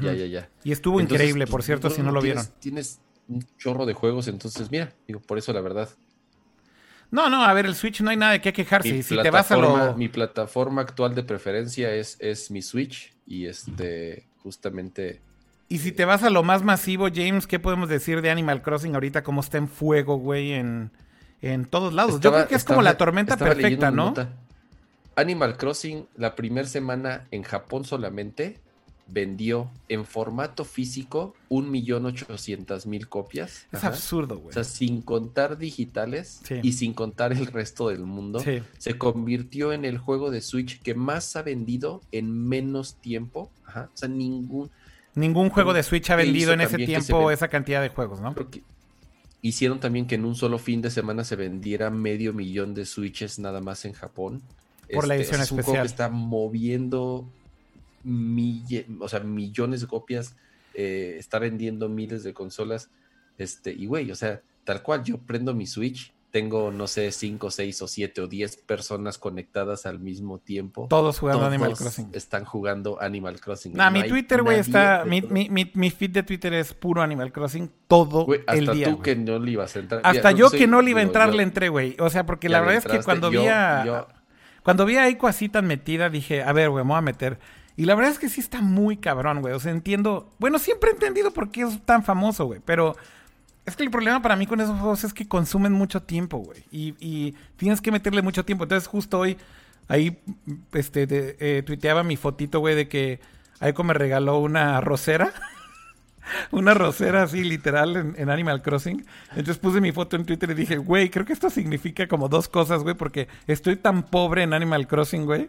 Ya, 0.00 0.12
ya, 0.12 0.26
ya. 0.26 0.48
Y 0.62 0.70
estuvo 0.70 1.00
increíble, 1.00 1.48
por 1.48 1.64
cierto, 1.64 1.90
si 1.90 2.02
no 2.02 2.12
lo 2.12 2.22
vieron. 2.22 2.46
Tienes 2.60 3.00
un 3.26 3.44
chorro 3.58 3.84
de 3.84 3.94
juegos, 3.94 4.28
entonces 4.28 4.70
mira, 4.70 4.92
digo, 5.08 5.18
por 5.18 5.38
eso 5.38 5.52
la 5.52 5.60
verdad 5.60 5.88
no, 7.10 7.28
no, 7.28 7.44
a 7.44 7.52
ver, 7.52 7.66
el 7.66 7.74
Switch 7.74 8.00
no 8.00 8.10
hay 8.10 8.16
nada 8.16 8.32
de 8.32 8.40
qué 8.40 8.52
quejarse. 8.52 9.02
si 9.02 9.16
te 9.16 9.30
vas 9.30 9.50
a 9.50 9.56
lo... 9.56 9.94
Mi 9.96 10.08
plataforma 10.08 10.82
actual 10.82 11.14
de 11.14 11.22
preferencia 11.22 11.92
es, 11.92 12.16
es 12.20 12.50
mi 12.50 12.62
Switch 12.62 13.12
y 13.26 13.46
este, 13.46 14.28
justamente... 14.42 15.20
Y 15.68 15.78
si 15.78 15.92
te 15.92 16.04
vas 16.04 16.24
a 16.24 16.30
lo 16.30 16.42
más 16.42 16.62
masivo, 16.64 17.08
James, 17.14 17.46
¿qué 17.46 17.60
podemos 17.60 17.88
decir 17.88 18.22
de 18.22 18.30
Animal 18.30 18.60
Crossing 18.62 18.94
ahorita? 18.94 19.22
¿Cómo 19.22 19.40
está 19.40 19.58
en 19.58 19.68
fuego, 19.68 20.16
güey, 20.16 20.52
en, 20.52 20.90
en 21.42 21.64
todos 21.64 21.92
lados? 21.92 22.20
Yo 22.20 22.32
creo 22.32 22.48
que 22.48 22.56
es 22.56 22.64
como 22.64 22.82
la 22.82 22.96
tormenta 22.96 23.36
perfecta, 23.36 23.90
¿no? 23.90 24.14
Animal 25.14 25.56
Crossing, 25.56 26.06
la 26.16 26.34
primera 26.34 26.66
semana 26.66 27.26
en 27.30 27.42
Japón 27.42 27.84
solamente, 27.84 28.58
vendió 29.12 29.70
en 29.88 30.04
formato 30.04 30.64
físico 30.64 31.34
un 31.48 31.70
millón 31.70 32.06
ochocientas 32.06 32.86
mil 32.86 33.08
copias. 33.08 33.66
Es 33.72 33.84
absurdo, 33.84 34.38
güey. 34.38 34.50
O 34.50 34.52
sea, 34.52 34.64
sin 34.64 35.02
contar 35.02 35.58
digitales 35.58 36.40
y 36.62 36.72
sin 36.72 36.94
contar 36.94 37.32
el 37.32 37.46
resto 37.46 37.88
del 37.88 38.04
mundo, 38.04 38.42
se 38.78 38.98
convirtió 38.98 39.72
en 39.72 39.84
el 39.84 39.98
juego 39.98 40.30
de 40.30 40.40
Switch 40.40 40.80
que 40.80 40.94
más 40.94 41.36
ha 41.36 41.42
vendido 41.42 42.00
en 42.12 42.48
menos 42.48 42.96
tiempo. 42.96 43.50
Ajá. 43.64 43.90
O 43.92 43.96
sea, 43.96 44.08
ningún... 44.08 44.70
Ningún 45.14 45.50
juego 45.50 45.72
de 45.72 45.82
Switch 45.82 46.08
ha 46.10 46.16
vendido 46.16 46.52
en 46.52 46.60
ese 46.60 46.76
tiempo 46.76 47.30
esa 47.30 47.48
cantidad 47.48 47.82
de 47.82 47.88
juegos, 47.88 48.20
¿no? 48.20 48.34
Porque 48.34 48.62
hicieron 49.42 49.80
también 49.80 50.06
que 50.06 50.14
en 50.14 50.24
un 50.24 50.34
solo 50.36 50.58
fin 50.58 50.82
de 50.82 50.90
semana 50.90 51.24
se 51.24 51.34
vendiera 51.34 51.90
medio 51.90 52.32
millón 52.32 52.74
de 52.74 52.86
Switches 52.86 53.38
nada 53.38 53.60
más 53.60 53.84
en 53.84 53.92
Japón. 53.92 54.42
Por 54.92 55.08
la 55.08 55.14
este, 55.16 55.24
edición 55.24 55.42
es 55.42 55.52
un 55.52 55.58
especial. 55.60 55.64
Juego 55.64 55.82
que 55.82 55.86
está 55.86 56.08
moviendo 56.08 57.28
o 59.00 59.08
sea, 59.08 59.20
millones 59.20 59.80
de 59.80 59.86
copias, 59.86 60.36
eh, 60.74 61.16
está 61.18 61.38
vendiendo 61.38 61.88
miles 61.88 62.22
de 62.22 62.32
consolas. 62.32 62.90
Este, 63.38 63.72
y 63.72 63.86
güey, 63.86 64.10
o 64.10 64.14
sea, 64.14 64.42
tal 64.64 64.82
cual, 64.82 65.02
yo 65.04 65.18
prendo 65.18 65.54
mi 65.54 65.66
Switch, 65.66 66.12
tengo, 66.30 66.70
no 66.70 66.86
sé, 66.86 67.10
5, 67.10 67.50
6 67.50 67.82
o 67.82 67.88
7 67.88 68.20
o 68.20 68.26
10 68.28 68.56
personas 68.58 69.18
conectadas 69.18 69.84
al 69.86 69.98
mismo 69.98 70.38
tiempo. 70.38 70.86
Todos 70.88 71.18
jugando 71.18 71.44
Animal 71.44 71.76
Crossing. 71.76 72.10
Están 72.12 72.44
jugando 72.44 73.00
Animal 73.00 73.40
Crossing. 73.40 73.74
Nah, 73.74 73.90
mi 73.90 74.06
Twitter, 74.06 74.42
güey, 74.42 74.60
está. 74.60 75.04
Mi, 75.04 75.22
mi, 75.22 75.90
feed 75.90 76.10
de 76.10 76.22
Twitter 76.22 76.52
es 76.54 76.72
puro 76.72 77.02
Animal 77.02 77.32
Crossing 77.32 77.70
todo 77.88 78.26
el 78.46 78.66
día. 78.66 78.86
Hasta 78.86 78.96
tú 78.96 79.02
que 79.02 79.16
no 79.16 79.38
le 79.38 79.50
ibas 79.50 79.74
a 79.74 79.78
entrar. 79.80 80.00
Hasta 80.04 80.30
yo 80.32 80.50
que 80.50 80.66
no 80.66 80.82
le 80.82 80.90
iba 80.90 81.00
a 81.00 81.02
entrar, 81.02 81.34
le 81.34 81.42
entré, 81.42 81.68
güey. 81.68 81.96
O 81.98 82.10
sea, 82.10 82.26
porque 82.26 82.48
la 82.48 82.60
verdad 82.60 82.76
es 82.76 82.84
que 82.84 83.00
cuando 83.02 83.30
vi 83.30 83.46
a. 83.46 84.06
Cuando 84.62 84.84
vi 84.84 84.96
a 84.96 85.06
Eiko 85.06 85.26
así 85.26 85.48
tan 85.48 85.66
metida, 85.66 86.10
dije, 86.10 86.42
a 86.42 86.52
ver, 86.52 86.68
güey, 86.68 86.84
me 86.84 86.90
voy 86.90 86.98
a 86.98 87.00
meter. 87.00 87.38
Y 87.80 87.86
la 87.86 87.94
verdad 87.94 88.12
es 88.12 88.18
que 88.18 88.28
sí 88.28 88.42
está 88.42 88.60
muy 88.60 88.98
cabrón, 88.98 89.40
güey. 89.40 89.54
O 89.54 89.58
sea, 89.58 89.72
entiendo. 89.72 90.28
Bueno, 90.38 90.58
siempre 90.58 90.90
he 90.90 90.92
entendido 90.92 91.30
por 91.30 91.50
qué 91.50 91.62
es 91.62 91.80
tan 91.86 92.04
famoso, 92.04 92.44
güey. 92.44 92.60
Pero 92.62 92.94
es 93.64 93.74
que 93.74 93.82
el 93.82 93.90
problema 93.90 94.20
para 94.20 94.36
mí 94.36 94.46
con 94.46 94.60
esos 94.60 94.78
juegos 94.78 95.02
es 95.02 95.14
que 95.14 95.26
consumen 95.26 95.72
mucho 95.72 96.02
tiempo, 96.02 96.36
güey. 96.36 96.62
Y, 96.70 97.34
tienes 97.56 97.80
que 97.80 97.90
meterle 97.90 98.20
mucho 98.20 98.44
tiempo. 98.44 98.64
Entonces, 98.64 98.86
justo 98.86 99.20
hoy, 99.20 99.38
ahí, 99.88 100.20
este, 100.74 101.06
eh, 101.10 101.62
tuiteaba 101.62 102.02
mi 102.02 102.18
fotito, 102.18 102.60
güey, 102.60 102.74
de 102.74 102.86
que 102.86 103.18
Aiko 103.60 103.82
me 103.82 103.94
regaló 103.94 104.40
una 104.40 104.82
rosera. 104.82 105.32
una 106.50 106.74
rosera 106.74 107.22
así, 107.22 107.42
literal, 107.44 108.14
en, 108.14 108.28
Animal 108.28 108.60
Crossing. 108.60 109.06
Entonces 109.30 109.56
puse 109.56 109.80
mi 109.80 109.92
foto 109.92 110.16
en 110.16 110.26
Twitter 110.26 110.50
y 110.50 110.54
dije, 110.54 110.76
güey, 110.76 111.08
creo 111.08 111.24
que 111.24 111.32
esto 111.32 111.48
significa 111.48 112.06
como 112.08 112.28
dos 112.28 112.46
cosas, 112.46 112.82
güey, 112.82 112.94
porque 112.94 113.26
estoy 113.46 113.76
tan 113.76 114.02
pobre 114.02 114.42
en 114.42 114.52
Animal 114.52 114.86
Crossing, 114.86 115.24
güey 115.24 115.48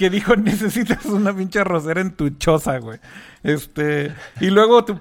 que 0.00 0.08
dijo, 0.08 0.34
necesitas 0.50 1.04
una 1.04 1.36
pinche 1.36 1.62
rosera 1.62 2.00
en 2.00 2.12
tu 2.12 2.30
choza, 2.30 2.78
güey. 2.78 2.98
Este, 3.42 4.14
y 4.40 4.48
luego 4.48 4.82
tu, 4.82 4.98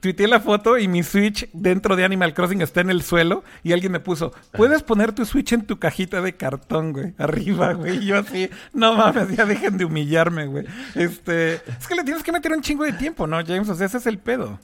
tuiteé 0.00 0.26
la 0.26 0.40
foto 0.40 0.76
y 0.76 0.88
mi 0.88 1.04
Switch 1.04 1.48
dentro 1.52 1.94
de 1.94 2.04
Animal 2.04 2.34
Crossing 2.34 2.60
está 2.60 2.80
en 2.80 2.90
el 2.90 3.02
suelo 3.02 3.44
y 3.62 3.72
alguien 3.72 3.92
me 3.92 4.00
puso, 4.00 4.32
puedes 4.52 4.82
poner 4.82 5.12
tu 5.12 5.24
Switch 5.24 5.52
en 5.52 5.66
tu 5.66 5.78
cajita 5.78 6.20
de 6.20 6.32
cartón, 6.36 6.92
güey, 6.92 7.14
arriba, 7.16 7.74
güey. 7.74 7.98
Y 7.98 8.06
yo 8.06 8.18
así, 8.18 8.50
no 8.72 8.96
mames, 8.96 9.36
ya 9.36 9.44
dejen 9.44 9.78
de 9.78 9.84
humillarme, 9.84 10.46
güey. 10.46 10.66
Este, 10.96 11.54
es 11.54 11.86
que 11.88 11.94
le 11.94 12.02
tienes 12.02 12.24
que 12.24 12.32
meter 12.32 12.50
un 12.50 12.60
chingo 12.60 12.82
de 12.82 12.92
tiempo, 12.92 13.28
¿no, 13.28 13.36
James? 13.46 13.68
O 13.68 13.74
sea, 13.76 13.86
ese 13.86 13.98
es 13.98 14.06
el 14.06 14.18
pedo. 14.18 14.58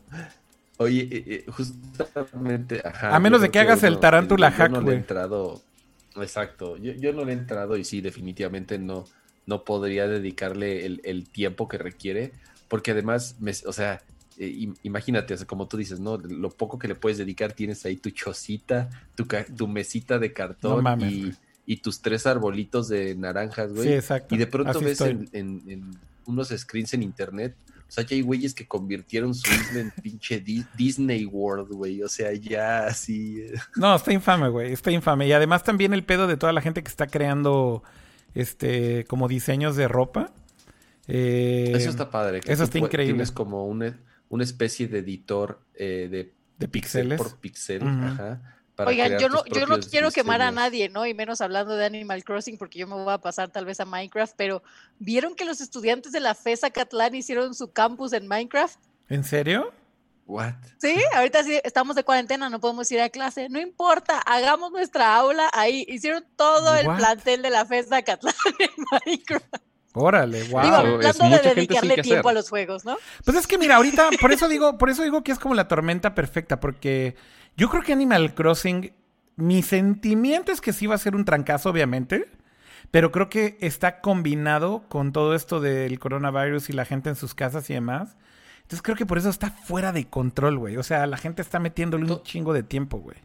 Oye, 0.79 1.09
eh, 1.13 1.25
eh, 1.27 1.45
justamente, 1.49 2.83
ajá, 2.85 3.15
A 3.15 3.21
menos 3.21 3.41
de 3.41 3.51
que 3.51 3.61
hagas 3.61 3.85
el 3.85 4.01
tarántula 4.01 4.51
hack, 4.51 4.71
güey. 4.71 4.83
No 4.83 4.89
le 4.89 4.95
he 4.95 4.99
entrado, 4.99 5.63
exacto, 6.17 6.77
yo, 6.77 6.93
yo 6.93 7.13
no 7.13 7.25
le 7.25 7.33
he 7.33 7.37
entrado 7.37 7.77
y 7.77 7.85
sí, 7.85 8.01
definitivamente 8.01 8.81
no 8.81 9.05
no 9.47 9.65
podría 9.65 10.08
dedicarle 10.08 10.84
el, 10.84 11.28
tiempo 11.28 11.68
que 11.68 11.78
requiere, 11.78 12.33
porque 12.68 12.91
además, 12.91 13.36
me, 13.39 13.52
o 13.65 13.73
sea, 13.73 14.02
eh, 14.39 14.68
imagínate, 14.83 15.36
como 15.47 15.68
tú 15.68 15.76
dices, 15.76 16.00
¿no? 16.00 16.18
Lo 16.18 16.50
poco 16.50 16.78
que 16.78 16.89
le 16.89 16.97
puedes 16.97 17.16
dedicar, 17.16 17.52
tienes 17.52 17.84
ahí 17.86 17.97
tu 17.97 18.10
chocita, 18.10 18.91
tu, 19.15 19.26
tu 19.57 19.68
mesita 19.68 20.18
de 20.18 20.33
cartón 20.33 20.84
y, 21.66 21.76
tus 21.78 22.00
tres 22.00 22.26
arbolitos 22.26 22.89
de 22.89 23.15
naranjas, 23.15 23.73
güey. 23.73 23.89
Sí, 23.89 23.94
exacto. 23.94 24.34
Y 24.34 24.39
de 24.39 24.47
pronto 24.47 24.81
ves 24.81 25.00
en, 25.00 25.97
unos 26.26 26.49
screens 26.49 26.94
en 26.94 27.02
internet, 27.02 27.55
o 27.89 27.92
sea, 27.92 28.05
ya 28.05 28.16
hay 28.16 28.23
güeyes 28.23 28.52
que 28.52 28.66
convirtieron 28.66 29.33
su 29.33 29.49
isla 29.49 29.81
en 29.81 29.92
pinche 30.02 30.42
Disney 30.76 31.25
World, 31.25 31.68
güey. 31.70 32.02
O 32.02 32.08
sea, 32.08 32.33
ya 32.33 32.86
así. 32.86 33.42
Eh. 33.42 33.55
No, 33.76 33.94
está 33.94 34.12
infame, 34.12 34.49
güey. 34.49 34.73
Está 34.73 34.91
infame. 34.91 35.28
Y 35.28 35.33
además 35.33 35.62
también 35.62 35.94
el 35.94 36.02
pedo 36.02 36.26
de 36.26 36.36
toda 36.36 36.52
la 36.52 36.60
gente 36.60 36.83
que 36.83 36.89
está 36.89 37.07
creando 37.07 37.84
este, 38.37 39.05
como 39.05 39.29
diseños 39.29 39.77
de 39.77 39.89
ropa. 39.89 40.33
Eh, 41.09 41.73
eso 41.75 41.91
está 41.91 42.11
padre. 42.11 42.41
eso 42.47 42.65
está 42.65 42.79
increíble. 42.79 43.15
Tienes 43.15 43.33
como 43.33 43.67
una, 43.67 43.99
una 44.29 44.45
especie 44.45 44.89
de 44.89 44.99
editor 45.01 45.61
eh, 45.75 46.09
de, 46.11 46.33
de 46.59 46.69
píxeles. 46.69 47.19
por 47.19 47.37
píxel. 47.39 47.83
Ajá. 47.83 48.57
Oigan, 48.79 49.19
yo 49.19 49.31
no, 49.31 49.43
yo 49.47 49.67
no 49.67 49.81
quiero 49.81 50.11
quemar 50.11 50.43
a 50.43 50.51
nadie, 50.51 50.91
¿no? 50.91 51.07
Y 51.07 51.15
menos 51.15 51.41
hablando 51.41 51.77
de 51.77 51.87
Animal 51.87 52.25
Crossing, 52.25 52.59
porque 52.59 52.79
yo 52.79 52.87
me 52.87 52.95
voy 52.95 53.13
a 53.13 53.19
pasar 53.19 53.49
tal 53.49 53.65
vez 53.65 53.81
a 53.81 53.87
Minecraft, 53.87 54.35
pero 54.37 54.63
¿vieron 54.99 55.35
que 55.35 55.47
los 55.47 55.63
estudiantes 55.63 56.13
de 56.13 56.21
la 56.21 56.35
FESA 56.35 56.71
Catlán 56.71 57.15
hicieron 57.15 57.55
su 57.55 57.73
campus 57.73 58.13
en 58.13 58.29
Minecraft? 58.29 58.79
¿En 59.09 59.25
serio? 59.25 59.73
What? 60.27 60.55
Sí, 60.79 60.97
ahorita 61.15 61.45
sí 61.45 61.61
estamos 61.63 61.95
de 61.95 62.03
cuarentena, 62.03 62.51
no 62.51 62.61
podemos 62.61 62.91
ir 62.91 63.01
a 63.01 63.09
clase. 63.11 63.49
No 63.49 63.61
importa, 63.61 64.19
hagamos 64.19 64.73
nuestra 64.73 65.15
aula 65.15 65.49
ahí. 65.53 65.85
Hicieron 65.89 66.25
todo 66.37 66.75
el 66.75 66.87
plantel 66.97 67.43
de 67.43 67.51
la 67.51 67.65
FESA 67.65 68.03
Catlán 68.03 68.35
en 68.59 68.71
Minecraft. 68.91 69.57
Órale, 69.99 70.43
wow. 70.49 70.63
Digo, 70.63 71.01
es 71.01 71.21
mucha 71.21 71.39
de 71.39 71.43
gente 71.43 71.55
dedicarle 71.55 71.95
sin 71.95 71.97
que 71.97 72.03
tiempo 72.03 72.29
hacer. 72.29 72.37
a 72.37 72.41
los 72.41 72.51
juegos, 72.51 72.85
¿no? 72.85 72.99
Pues 73.25 73.37
es 73.37 73.47
que 73.47 73.57
mira, 73.57 73.77
ahorita, 73.77 74.11
por 74.21 74.31
eso 74.31 74.47
digo, 74.47 74.77
por 74.77 74.91
eso 74.91 75.03
digo 75.03 75.25
que 75.25 75.33
es 75.33 75.39
como 75.39 75.55
la 75.55 75.69
tormenta 75.69 76.15
perfecta, 76.15 76.61
porque 76.61 77.17
yo 77.57 77.71
creo 77.71 77.83
que 77.83 77.95
Animal 77.95 78.35
Crossing, 78.35 78.93
mi 79.37 79.63
sentimiento 79.63 80.53
es 80.53 80.61
que 80.61 80.75
sí 80.75 80.87
va 80.87 80.97
a 80.97 80.99
ser 80.99 81.17
un 81.17 81.25
trancazo, 81.25 81.71
obviamente, 81.71 82.29
pero 82.91 83.11
creo 83.11 83.31
que 83.31 83.57
está 83.61 84.03
combinado 84.03 84.85
con 84.89 85.13
todo 85.13 85.35
esto 85.35 85.61
del 85.61 85.99
coronavirus 85.99 86.69
y 86.69 86.73
la 86.75 86.85
gente 86.85 87.09
en 87.09 87.17
sus 87.17 87.35
casas 87.35 87.71
y 87.71 87.75
demás. 87.75 88.17
Entonces 88.67 88.83
creo 88.83 88.97
que 88.97 89.07
por 89.07 89.17
eso 89.17 89.28
está 89.28 89.49
fuera 89.51 89.93
de 89.93 90.09
control, 90.09 90.59
güey. 90.59 90.77
O 90.77 90.83
sea, 90.83 91.07
la 91.07 91.17
gente 91.19 91.41
está 91.41 91.61
metiéndole 91.61 92.05
un 92.11 92.20
chingo 92.25 92.53
de 92.53 92.65
tiempo, 92.65 92.99
güey. 92.99 93.17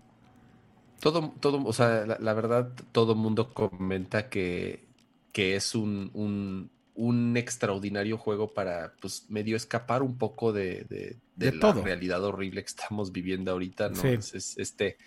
Todo, 1.00 1.34
todo, 1.40 1.64
o 1.66 1.74
sea, 1.74 2.06
la, 2.06 2.18
la 2.20 2.34
verdad, 2.36 2.72
todo 2.92 3.16
mundo 3.16 3.52
comenta 3.56 4.30
que, 4.30 4.86
que 5.32 5.56
es 5.56 5.74
un, 5.74 6.12
un, 6.14 6.70
un 6.94 7.36
extraordinario 7.38 8.20
juego 8.20 8.54
para, 8.54 8.94
pues, 9.02 9.26
medio 9.30 9.56
escapar 9.58 10.04
un 10.04 10.20
poco 10.20 10.54
de, 10.54 10.86
de, 10.88 11.18
de 11.36 11.50
De 11.50 11.54
la 11.54 11.60
todo. 11.60 11.82
realidad 11.84 12.24
horrible 12.24 12.62
que 12.62 12.68
estamos 12.68 13.12
viviendo 13.12 13.50
ahorita, 13.52 13.90
¿no? 13.90 13.96
Sí. 13.96 14.10
Es, 14.10 14.36
es 14.36 14.58
este, 14.60 14.98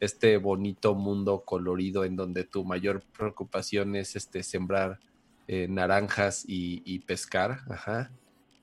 este 0.00 0.38
bonito 0.38 0.96
mundo 0.96 1.44
colorido 1.46 2.04
en 2.04 2.16
donde 2.16 2.42
tu 2.42 2.64
mayor 2.64 3.04
preocupación 3.16 3.94
es 3.94 4.16
este, 4.16 4.42
sembrar 4.42 4.98
eh, 5.46 5.68
naranjas 5.68 6.44
y, 6.48 6.82
y 6.84 6.98
pescar, 6.98 7.60
ajá. 7.70 8.10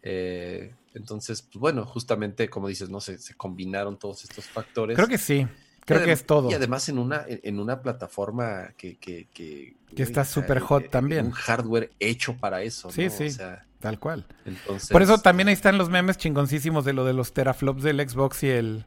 Eh, 0.04 0.76
entonces, 0.94 1.42
pues 1.42 1.60
bueno, 1.60 1.86
justamente 1.86 2.50
como 2.50 2.68
dices, 2.68 2.90
no 2.90 3.00
se, 3.00 3.18
se 3.18 3.34
combinaron 3.36 3.98
todos 3.98 4.24
estos 4.24 4.46
factores. 4.46 4.96
Creo 4.96 5.08
que 5.08 5.18
sí. 5.18 5.48
Creo 5.86 6.04
que 6.04 6.12
es 6.12 6.26
todo. 6.26 6.50
Y 6.52 6.54
además 6.54 6.88
en 6.90 7.00
una, 7.00 7.26
en 7.28 7.60
una 7.60 7.82
plataforma 7.82 8.74
que, 8.78 8.98
que, 8.98 9.28
que, 9.34 9.76
Que 9.96 10.04
está 10.04 10.24
súper 10.26 10.60
hot 10.60 10.84
eh, 10.86 10.90
también. 10.90 11.26
Un 11.28 11.32
hardware 11.32 11.92
hecho 12.00 12.38
para 12.38 12.62
eso. 12.62 12.92
Sí, 12.92 13.06
¿no? 13.06 13.12
sí. 13.12 13.26
O 13.26 13.32
sea, 13.32 13.66
Tal 13.80 14.00
cual. 14.00 14.26
entonces. 14.46 14.90
Por 14.90 15.02
eso 15.02 15.18
también 15.18 15.48
ahí 15.48 15.56
están 15.56 15.78
los 15.78 15.90
memes 15.90 16.18
chingoncísimos 16.18 16.86
de 16.86 16.94
lo 16.94 17.04
de 17.04 17.14
los 17.14 17.34
teraflops 17.34 17.82
del 17.82 18.08
Xbox 18.08 18.44
y 18.44 18.50
el, 18.50 18.86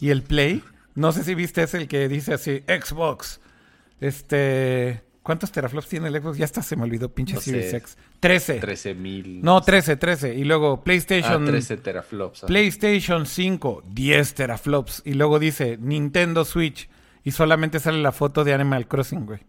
y 0.00 0.10
el 0.10 0.22
Play. 0.22 0.64
No 0.94 1.12
sé 1.12 1.24
si 1.24 1.34
viste 1.34 1.62
ese 1.62 1.76
el 1.76 1.88
que 1.88 2.08
dice 2.08 2.34
así, 2.34 2.64
Xbox. 2.66 3.40
Este. 4.00 5.02
¿Cuántos 5.22 5.52
teraflops 5.52 5.86
tiene 5.88 6.08
el 6.08 6.20
Xbox? 6.20 6.38
Ya 6.38 6.46
hasta 6.46 6.62
se 6.62 6.76
me 6.76 6.84
olvidó, 6.84 7.10
pinche 7.10 7.34
No 7.34 7.40
Series 7.40 7.70
sé. 7.70 7.76
X. 7.76 7.98
13. 8.20 8.54
13 8.60 8.94
mil. 8.94 9.42
No, 9.42 9.60
13, 9.60 9.96
13. 9.96 10.34
Y 10.34 10.44
luego 10.44 10.78
Ah, 10.80 10.84
PlayStation. 10.84 11.44
13 11.44 11.76
teraflops. 11.76 12.38
ajá. 12.38 12.46
PlayStation 12.46 13.26
5, 13.26 13.82
10 13.86 14.34
teraflops. 14.34 15.02
Y 15.04 15.12
luego 15.14 15.38
dice 15.38 15.76
Nintendo 15.80 16.44
Switch. 16.44 16.88
Y 17.22 17.32
solamente 17.32 17.80
sale 17.80 18.00
la 18.00 18.12
foto 18.12 18.44
de 18.44 18.54
Animal 18.54 18.88
Crossing, 18.88 19.26
güey. 19.26 19.40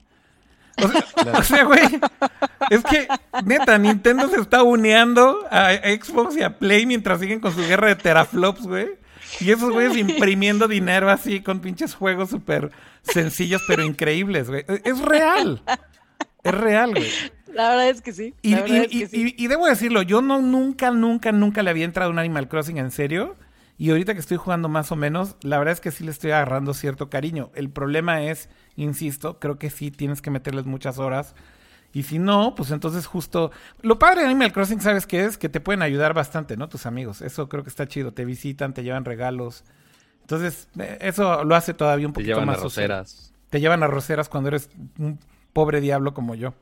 O 0.83 0.88
sea, 0.90 1.06
o 1.40 1.43
sea, 1.43 1.64
güey. 1.64 1.80
Es 2.69 2.83
que, 2.83 3.08
neta, 3.45 3.77
Nintendo 3.77 4.27
se 4.30 4.41
está 4.41 4.64
uneando 4.64 5.40
a 5.50 5.72
Xbox 5.74 6.35
y 6.35 6.43
a 6.43 6.58
Play 6.59 6.85
mientras 6.85 7.19
siguen 7.22 7.40
con 7.40 7.53
su 7.53 7.61
guerra 7.61 7.88
de 7.88 7.95
teraflops, 7.95 8.64
güey. 8.67 8.90
Y 9.40 9.51
esos 9.51 9.72
güeyes 9.72 9.95
imprimiendo 9.98 10.68
dinero 10.68 11.10
así 11.10 11.42
con 11.42 11.60
pinches 11.61 11.95
juegos 11.95 12.30
súper 12.30 12.72
sencillos 13.03 13.61
pero 13.68 13.84
increíbles, 13.84 14.50
güey. 14.50 14.66
Es 14.84 15.00
real. 15.00 15.64
Es 16.43 16.53
real, 16.53 16.92
güey. 16.92 17.10
La 17.53 17.69
verdad 17.69 17.90
es 17.90 18.01
que 18.01 18.14
sí. 18.14 18.34
Y, 18.42 18.56
y- 18.56 18.88
que 18.88 19.08
sí. 19.08 19.34
y- 19.38 19.43
y 19.43 19.48
debo 19.48 19.66
decirlo, 19.68 20.01
yo 20.01 20.22
no 20.22 20.42
nunca, 20.42 20.92
nunca, 20.92 21.32
nunca 21.32 21.64
le 21.64 21.69
había 21.69 21.85
entrado 21.85 22.10
a 22.10 22.14
un 22.14 22.19
Animal 22.19 22.48
Crossing 22.48 22.77
en 22.77 22.92
serio. 22.92 23.35
Y 23.77 23.90
ahorita 23.90 24.14
que 24.14 24.19
estoy 24.19 24.38
jugando 24.38 24.69
más 24.69 24.92
o 24.92 24.95
menos, 24.95 25.35
la 25.42 25.58
verdad 25.58 25.72
es 25.74 25.82
que 25.82 25.90
sí 25.92 26.03
le 26.03 26.11
estoy 26.11 26.32
agarrando 26.32 26.74
cierto 26.76 27.10
cariño. 27.10 27.50
El 27.56 27.69
problema 27.72 28.22
es, 28.24 28.48
insisto, 28.76 29.40
creo 29.40 29.58
que 29.58 29.69
sí 29.72 29.90
tienes 29.90 30.22
que 30.22 30.30
meterles 30.30 30.66
muchas 30.66 31.00
horas. 31.00 31.34
Y 31.94 32.03
si 32.03 32.20
no, 32.20 32.56
pues 32.56 32.72
entonces 32.72 33.06
justo... 33.06 33.52
Lo 33.82 34.00
padre 34.00 34.22
de 34.22 34.28
Animal 34.28 34.53
Crossing, 34.53 34.80
¿sabes 34.80 35.06
qué 35.06 35.26
es? 35.26 35.38
Que 35.38 35.50
te 35.50 35.60
pueden 35.60 35.82
ayudar 35.82 36.14
bastante, 36.14 36.56
¿no? 36.56 36.70
Tus 36.70 36.86
amigos. 36.86 37.22
Eso 37.22 37.50
creo 37.50 37.64
que 37.64 37.70
está 37.70 37.88
chido. 37.88 38.14
Te 38.14 38.24
visitan, 38.24 38.74
te 38.74 38.84
llevan 38.84 39.03
regalos. 39.03 39.64
Entonces, 40.22 40.70
eh, 40.80 40.98
eso 41.02 41.44
lo 41.44 41.56
hace 41.56 41.74
todavía 41.74 42.08
un 42.08 42.14
Te 42.14 42.22
poquito 42.22 42.36
llevan 42.36 42.50
a 42.50 42.52
más 42.53 42.61
social. 42.61 42.88
roceras. 42.90 43.34
Te 43.50 43.60
llevan 43.60 43.84
a 43.84 43.88
roceras 43.88 44.30
cuando 44.30 44.48
eres 44.48 44.70
un 44.98 45.20
pobre 45.52 45.82
diablo 45.82 46.14
como 46.14 46.36
yo. 46.36 46.53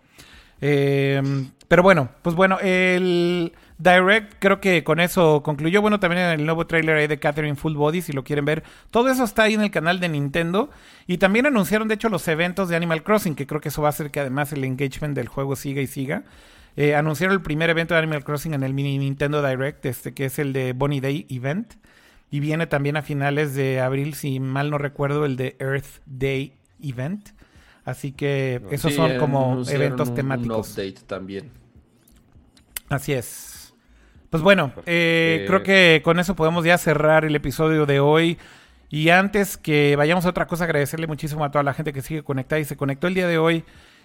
Eh, 0.62 1.22
pero 1.68 1.84
bueno, 1.84 2.10
pues 2.24 2.36
bueno, 2.36 2.58
el 2.62 3.54
Direct 3.80 4.36
creo 4.40 4.60
que 4.60 4.84
con 4.84 5.00
eso 5.00 5.42
concluyó. 5.42 5.82
Bueno, 5.82 6.00
también 6.02 6.22
en 6.24 6.40
el 6.42 6.46
nuevo 6.46 6.68
trailer 6.68 6.98
ahí 6.98 7.08
de 7.08 7.18
Catherine 7.18 7.56
Full 7.56 7.76
Body, 7.76 8.02
si 8.02 8.12
lo 8.12 8.26
quieren 8.26 8.44
ver. 8.44 8.64
Todo 8.92 9.10
eso 9.10 9.24
está 9.24 9.44
ahí 9.44 9.54
en 9.54 9.62
el 9.62 9.72
canal 9.72 10.02
de 10.02 10.10
Nintendo. 10.10 10.70
Y 11.08 11.18
también 11.18 11.46
anunciaron, 11.46 11.88
de 11.88 11.94
hecho, 11.96 12.10
los 12.10 12.28
eventos 12.28 12.68
de 12.68 12.76
Animal 12.76 13.04
Crossing, 13.04 13.36
que 13.36 13.48
creo 13.48 13.62
que 13.62 13.70
eso 13.70 13.82
va 13.82 13.88
a 13.88 13.92
hacer 13.92 14.12
que 14.12 14.20
además 14.20 14.52
el 14.52 14.66
engagement 14.66 15.16
del 15.16 15.30
juego 15.30 15.56
siga 15.56 15.82
y 15.82 15.88
siga. 15.88 16.24
Eh, 16.76 16.94
anunciaron 16.94 17.34
el 17.36 17.42
primer 17.42 17.70
evento 17.70 17.94
de 17.94 18.00
Animal 18.00 18.24
Crossing 18.26 18.54
en 18.54 18.64
el 18.64 18.74
mini 18.74 18.98
Nintendo 18.98 19.42
Direct, 19.46 19.86
este 19.86 20.14
que 20.14 20.26
es 20.26 20.40
el 20.40 20.52
de 20.54 20.74
Bonnie 20.74 21.00
Day 21.02 21.26
Event. 21.30 21.74
Y 22.32 22.42
viene 22.42 22.68
también 22.68 22.98
a 22.98 23.02
finales 23.02 23.56
de 23.56 23.80
abril, 23.80 24.14
si 24.14 24.40
mal 24.42 24.70
no 24.70 24.78
recuerdo, 24.78 25.26
el 25.26 25.38
de 25.38 25.56
Earth 25.60 26.02
Day 26.06 26.54
Event. 26.84 27.30
Así 27.86 28.12
que 28.12 28.62
esos 28.72 28.92
Sí, 28.92 28.98
son 28.98 29.18
como 29.18 29.64
eventos 29.70 30.10
un- 30.10 30.16
temáticos. 30.16 30.68
Un 30.68 30.74
update 30.84 31.06
también. 31.08 31.50
Así 32.90 33.14
es. 33.14 33.56
Pues 34.30 34.44
bueno, 34.44 34.72
eh, 34.86 35.40
Eh, 35.42 35.46
creo 35.48 35.64
que 35.64 36.02
con 36.04 36.20
eso 36.20 36.36
podemos 36.36 36.64
ya 36.66 36.78
cerrar 36.78 37.26
el 37.26 37.36
episodio 37.36 37.86
de 37.86 38.00
hoy. 38.00 38.38
Y 38.90 39.10
antes 39.10 39.58
que 39.58 39.96
vayamos 39.96 40.26
a 40.26 40.30
otra 40.30 40.48
cosa, 40.48 40.64
agradecerle 40.64 41.08
muchísimo 41.08 41.44
a 41.46 41.52
toda 41.52 41.64
la 41.64 41.74
gente 41.74 41.94
que 41.94 42.02
sigue 42.02 42.24
conectada 42.24 42.60
y 42.60 42.66
se 42.66 42.76
conectó 42.76 43.08
el 43.08 43.14
día 43.14 43.28
de 43.28 43.38
hoy 43.38 43.64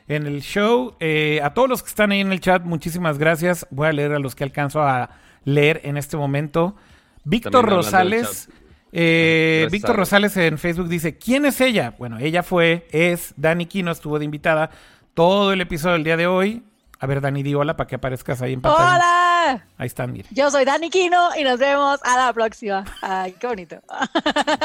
en 0.09 0.27
el 0.27 0.43
show. 0.43 0.94
Eh, 1.01 1.41
a 1.43 1.55
todos 1.55 1.69
los 1.69 1.83
que 1.83 1.89
están 1.89 2.12
ahí 2.12 2.20
en 2.20 2.33
el 2.33 2.41
chat, 2.41 2.62
muchísimas 2.65 3.19
gracias. 3.19 3.67
Voy 3.70 3.89
a 3.89 3.93
leer 3.93 4.12
a 4.12 4.19
los 4.19 4.35
que 4.35 4.44
alcanzo 4.44 4.83
a 4.83 5.11
leer 5.44 5.81
en 5.85 5.97
este 5.97 6.17
momento. 6.17 6.77
Víctor 7.25 7.67
Rosales. 7.67 8.51
eh, 8.93 9.69
Víctor 9.70 9.97
Rosales 9.97 10.36
en 10.36 10.59
Facebook 10.59 10.89
dice, 10.89 11.17
¿quién 11.17 11.47
es 11.47 11.61
ella? 11.62 11.94
Bueno, 11.99 12.19
ella 12.19 12.43
fue, 12.43 12.86
es 12.91 13.33
Dani 13.36 13.65
Quino, 13.67 13.91
estuvo 13.91 14.19
de 14.19 14.27
invitada 14.27 14.70
todo 15.15 15.53
el 15.53 15.61
episodio 15.62 15.94
del 15.94 16.05
día 16.05 16.17
de 16.19 16.27
hoy. 16.27 16.62
A 17.01 17.07
ver, 17.07 17.20
Dani, 17.23 17.43
di 17.43 17.55
hola 17.55 17.77
para 17.77 17.86
que 17.89 17.94
aparezcas 17.97 18.41
ahí 18.43 18.53
en 18.53 18.61
pantalla. 18.61 18.97
¡Hola! 18.97 19.34
Ahí 19.79 19.87
están, 19.87 20.13
mire. 20.13 20.29
Yo 20.31 20.51
soy 20.51 20.65
Dani 20.65 20.91
Quino 20.91 21.31
y 21.39 21.45
nos 21.45 21.59
vemos 21.59 22.01
a 22.05 22.17
la 22.17 22.33
próxima. 22.33 22.85
Ay, 23.03 23.33
qué 23.39 23.47
bonito. 23.47 23.77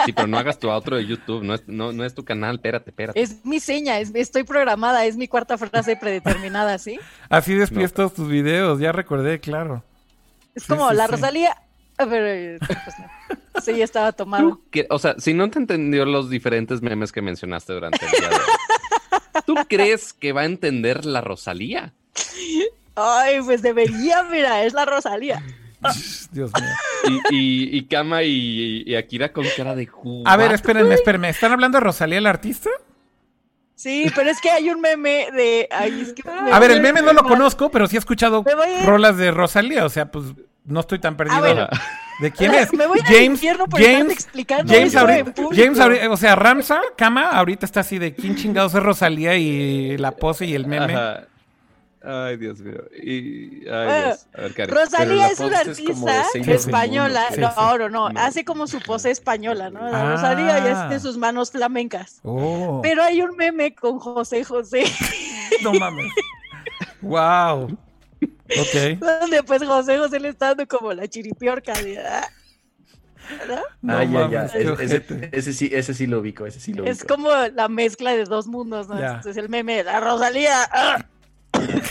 Sí, 0.06 0.14
pero 0.14 0.28
no 0.28 0.38
hagas 0.38 0.60
tu 0.60 0.70
outro 0.70 0.96
de 0.98 1.06
YouTube, 1.06 1.44
no 1.44 1.54
es, 1.56 1.64
no, 1.68 1.92
no 1.92 2.04
es 2.06 2.14
tu 2.14 2.24
canal, 2.26 2.56
espérate, 2.56 2.90
espérate. 2.92 3.22
Es 3.22 3.44
mi 3.46 3.60
seña, 3.60 4.00
es- 4.00 4.12
estoy 4.16 4.44
programada, 4.44 5.06
es 5.06 5.18
mi 5.18 5.28
cuarta 5.28 5.58
frase 5.58 5.96
predeterminada, 5.96 6.78
¿sí? 6.78 7.00
Así 7.30 7.54
despides 7.56 7.92
No. 7.92 7.96
todos 7.96 8.14
tus 8.14 8.28
videos, 8.28 8.80
ya 8.80 8.92
recordé, 8.92 9.40
claro. 9.40 9.84
Es 10.56 10.64
Sí, 10.64 10.70
como 10.70 10.90
sí, 10.90 10.96
la 10.96 11.06
sí. 11.06 11.12
Rosalía. 11.12 11.56
Ah, 11.98 12.06
Pero 12.10 12.28
eh, 12.28 12.58
pues 12.60 12.96
no. 13.00 13.62
Sí, 13.62 13.76
ya 13.76 13.84
estaba 13.84 14.12
tomado. 14.14 14.50
¿Tú 14.50 14.62
qué- 14.72 14.88
o 14.90 15.00
sea, 15.00 15.16
si 15.18 15.34
no 15.34 15.50
te 15.50 15.60
entendió 15.60 16.06
los 16.06 16.30
diferentes 16.30 16.82
memes 16.82 17.12
que 17.12 17.22
mencionaste 17.22 17.74
durante 17.74 18.06
el 18.06 18.12
día 18.12 18.30
de 18.30 18.36
hoy, 18.36 19.42
¿tú 19.46 19.56
crees 19.68 20.14
que 20.14 20.32
va 20.32 20.42
a 20.42 20.46
entender 20.46 21.06
la 21.06 21.20
Rosalía? 21.22 21.94
Ay, 23.02 23.40
pues 23.44 23.62
debería, 23.62 24.24
mira, 24.24 24.64
es 24.64 24.74
la 24.74 24.86
Rosalía. 24.86 25.42
Dios 26.32 26.52
mío. 26.54 27.20
Y, 27.32 27.36
y, 27.36 27.78
y 27.78 27.86
Kama 27.86 28.24
y, 28.24 28.84
y 28.86 28.96
Akira 28.96 29.32
con 29.32 29.46
cara 29.56 29.76
de 29.76 29.86
jugo. 29.86 30.28
A 30.28 30.36
ver, 30.38 30.52
espérenme, 30.52 30.96
espérenme. 30.96 31.30
¿Están 31.30 31.52
hablando 31.54 31.78
de 31.78 31.84
Rosalía, 31.84 32.18
el 32.18 32.28
artista? 32.28 32.70
Sí, 33.76 34.12
pero 34.14 34.30
es 34.30 34.42
que 34.42 34.50
hay 34.50 34.70
un 34.70 34.82
meme 34.82 35.28
de. 35.34 35.70
Ay, 35.72 36.02
es 36.02 36.12
que 36.14 36.22
me 36.24 36.52
A 36.52 36.60
ver, 36.60 36.72
el 36.72 36.82
meme 36.82 37.02
no 37.02 37.14
lo 37.14 37.24
conozco, 37.24 37.72
pero 37.72 37.88
sí 37.88 37.96
he 37.96 38.00
escuchado 38.00 38.44
rolas 38.86 39.16
de 39.16 39.32
Rosalía. 39.32 39.86
O 39.86 39.90
sea, 39.90 40.12
pues 40.12 40.26
no 40.66 40.82
estoy 40.82 41.00
tan 41.00 41.16
perdido. 41.16 41.42
¿De 42.20 42.32
quién 42.32 42.54
es? 42.54 42.74
Me 42.74 42.86
voy 42.86 43.00
James, 43.00 43.24
infierno 43.24 43.66
por 43.68 43.82
James, 43.82 44.12
explicando 44.12 44.74
James, 44.74 44.94
ahorita. 44.94 45.34
James 45.56 45.80
ahorita- 45.80 46.10
o 46.12 46.18
sea, 46.18 46.36
Ramsa, 46.36 46.82
Kama, 46.98 47.30
ahorita 47.30 47.66
está 47.66 47.80
así 47.80 47.98
de 47.98 48.14
quién 48.14 48.36
chingados 48.36 48.74
es 48.76 48.84
Rosalía 48.84 49.36
y 49.38 49.98
la 49.98 50.12
pose 50.12 50.46
y 50.46 50.54
el 50.56 50.68
meme. 50.68 50.94
Ajá. 50.94 51.24
Ay, 52.02 52.38
Dios 52.38 52.60
mío. 52.62 52.82
Y, 53.02 53.68
ay, 53.68 53.86
Bueno, 53.86 54.06
Dios. 54.08 54.28
A 54.34 54.42
ver, 54.42 54.54
Karen. 54.54 54.76
Rosalía 54.76 55.28
es 55.28 55.40
una 55.40 55.62
es 55.62 55.68
artista 55.68 56.24
española. 56.48 57.26
Moon, 57.30 57.42
¿no? 57.42 57.48
no, 57.48 57.54
Sí, 57.54 57.56
sí. 57.56 57.62
no, 57.68 57.90
no, 57.90 58.10
No. 58.10 58.20
Hace 58.22 58.46
como 58.46 58.68
su 58.68 58.80
pose 58.80 59.12
española, 59.12 59.70
¿no? 59.70 59.90
La 59.90 60.02
Ah. 60.02 60.12
Rosalía 60.16 60.60
ya 60.60 60.88
tiene 60.88 61.00
sus 61.02 61.18
manos 61.18 61.52
flamencas. 61.52 62.20
Oh, 62.24 62.80
Pero 62.82 63.04
hay 63.04 63.22
un 63.22 63.36
meme 63.36 63.76
con 63.76 64.00
José 64.00 64.44
José, 64.46 64.84
no 65.64 65.74
mames. 65.74 66.12
Wow. 67.02 67.78
Ok. 68.22 69.00
donde 69.00 69.44
pues 69.44 69.64
José 69.64 69.98
José 69.98 70.20
le 70.20 70.30
está 70.30 70.48
dando 70.48 70.68
como 70.68 70.94
la 70.94 71.08
chiripiorca. 71.08 71.74
de, 71.74 72.00
ah, 72.00 72.28
¿no? 73.48 73.62
No 73.82 73.98
ah, 73.98 74.04
ya, 74.04 74.30
ya. 74.30 74.46
Ese, 75.32 75.54
sí, 75.54 75.70
ese 75.72 75.94
sí 75.94 76.08
lo 76.08 76.20
ubico, 76.20 76.46
ese 76.46 76.60
sí 76.60 76.74
lo 76.74 76.86
Es 76.86 77.04
como 77.04 77.30
la 77.54 77.68
mezcla 77.68 78.12
de 78.16 78.24
dos 78.24 78.48
mundos, 78.48 78.88
¿no? 78.88 78.98
Entonces 78.98 79.38
el 79.38 79.50
meme 79.50 79.76
de 79.78 79.84
la 79.84 80.00
Rosalía. 80.00 80.64
ah. 80.72 81.06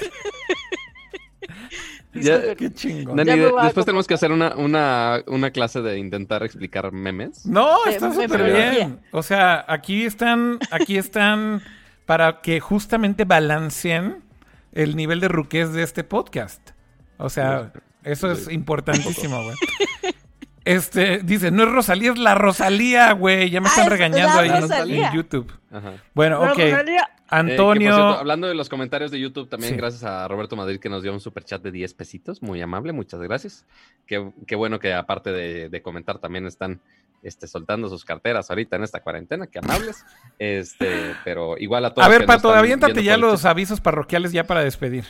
Ya-. 2.15 2.55
Qué 2.57 2.73
chingón. 2.73 3.17
Dani, 3.17 3.31
Ya 3.31 3.63
después 3.65 3.87
tenemos 3.87 4.07
que 4.07 4.15
hacer 4.15 4.33
una, 4.33 4.55
una, 4.57 5.23
una 5.27 5.51
clase 5.51 5.83
de 5.83 5.99
intentar 5.99 6.43
explicar 6.43 6.91
memes. 6.93 7.47
No, 7.47 7.85
está 7.87 8.13
súper 8.13 8.43
bien. 8.45 9.01
O 9.13 9.23
sea, 9.23 9.65
aquí 9.69 10.05
están, 10.05 10.59
aquí 10.71 10.97
están 10.97 11.63
para 12.07 12.41
que 12.41 12.61
justamente 12.61 13.25
balanceen 13.25 14.25
el 14.73 14.97
nivel 14.97 15.21
de 15.21 15.29
ruquez 15.29 15.73
de 15.73 15.83
este 15.83 16.03
podcast. 16.03 16.71
O 17.19 17.29
sea, 17.29 17.73
eso 18.05 18.33
es 18.33 18.51
importantísimo, 18.51 19.43
güey. 19.43 19.57
Este, 20.65 21.19
dice, 21.23 21.51
no 21.51 21.63
es 21.65 21.71
Rosalía, 21.71 22.13
es 22.13 22.19
la 22.19 22.35
Rosalía, 22.35 23.13
güey. 23.13 23.49
Ya 23.51 23.61
me 23.61 23.69
están 23.69 23.87
Ah, 23.87 23.91
regañando 23.91 24.39
ahí 24.39 24.49
en- 24.51 24.61
Rosalía. 24.63 25.09
en 25.09 25.15
YouTube. 25.15 25.53
Ajá. 25.71 25.93
Bueno, 26.15 26.41
ok. 26.43 26.59
Rosalía- 26.59 27.11
Eh, 27.29 27.31
que, 27.31 27.37
Antonio. 27.37 27.95
cierto, 27.95 28.19
hablando 28.19 28.47
de 28.49 28.55
los 28.55 28.69
comentarios 28.69 29.11
de 29.11 29.21
YouTube, 29.21 29.49
también 29.49 29.73
Sí. 29.75 29.77
gracias 29.79 30.03
a 30.05 30.27
Roberto 30.29 30.57
Madrid 30.57 30.81
que 30.81 30.89
nos 30.89 31.03
dio 31.03 31.13
un 31.13 31.21
super 31.21 31.45
chat 31.45 31.63
de 31.63 31.71
10 31.71 31.93
pesitos, 31.95 32.43
muy 32.43 32.61
amable, 32.63 32.93
muchas 32.93 33.21
gracias. 33.21 33.67
Qué, 34.07 34.31
qué 34.47 34.57
bueno 34.57 34.79
que 34.79 34.95
aparte 34.95 35.31
de, 35.33 35.69
de 35.69 35.83
comentar 35.83 36.19
también 36.19 36.47
están 36.47 36.81
este, 37.23 37.47
soltando 37.47 37.89
sus 37.89 38.05
carteras 38.05 38.49
ahorita 38.49 38.77
en 38.77 38.85
esta 38.85 39.01
cuarentena, 39.01 39.47
qué 39.49 39.59
amables. 39.59 40.05
Este, 40.39 41.15
pero 41.25 41.57
igual 41.59 41.85
a 41.85 41.93
todos. 41.93 42.07
a 42.07 42.11
ver, 42.11 42.25
Pato, 42.27 42.51
aviéntate 42.55 43.03
ya 43.03 43.15
el 43.17 43.21
los 43.21 43.43
chat. 43.43 43.51
avisos 43.51 43.81
parroquiales 43.81 44.33
ya 44.33 44.45
para 44.45 44.63
despedir. 44.63 45.05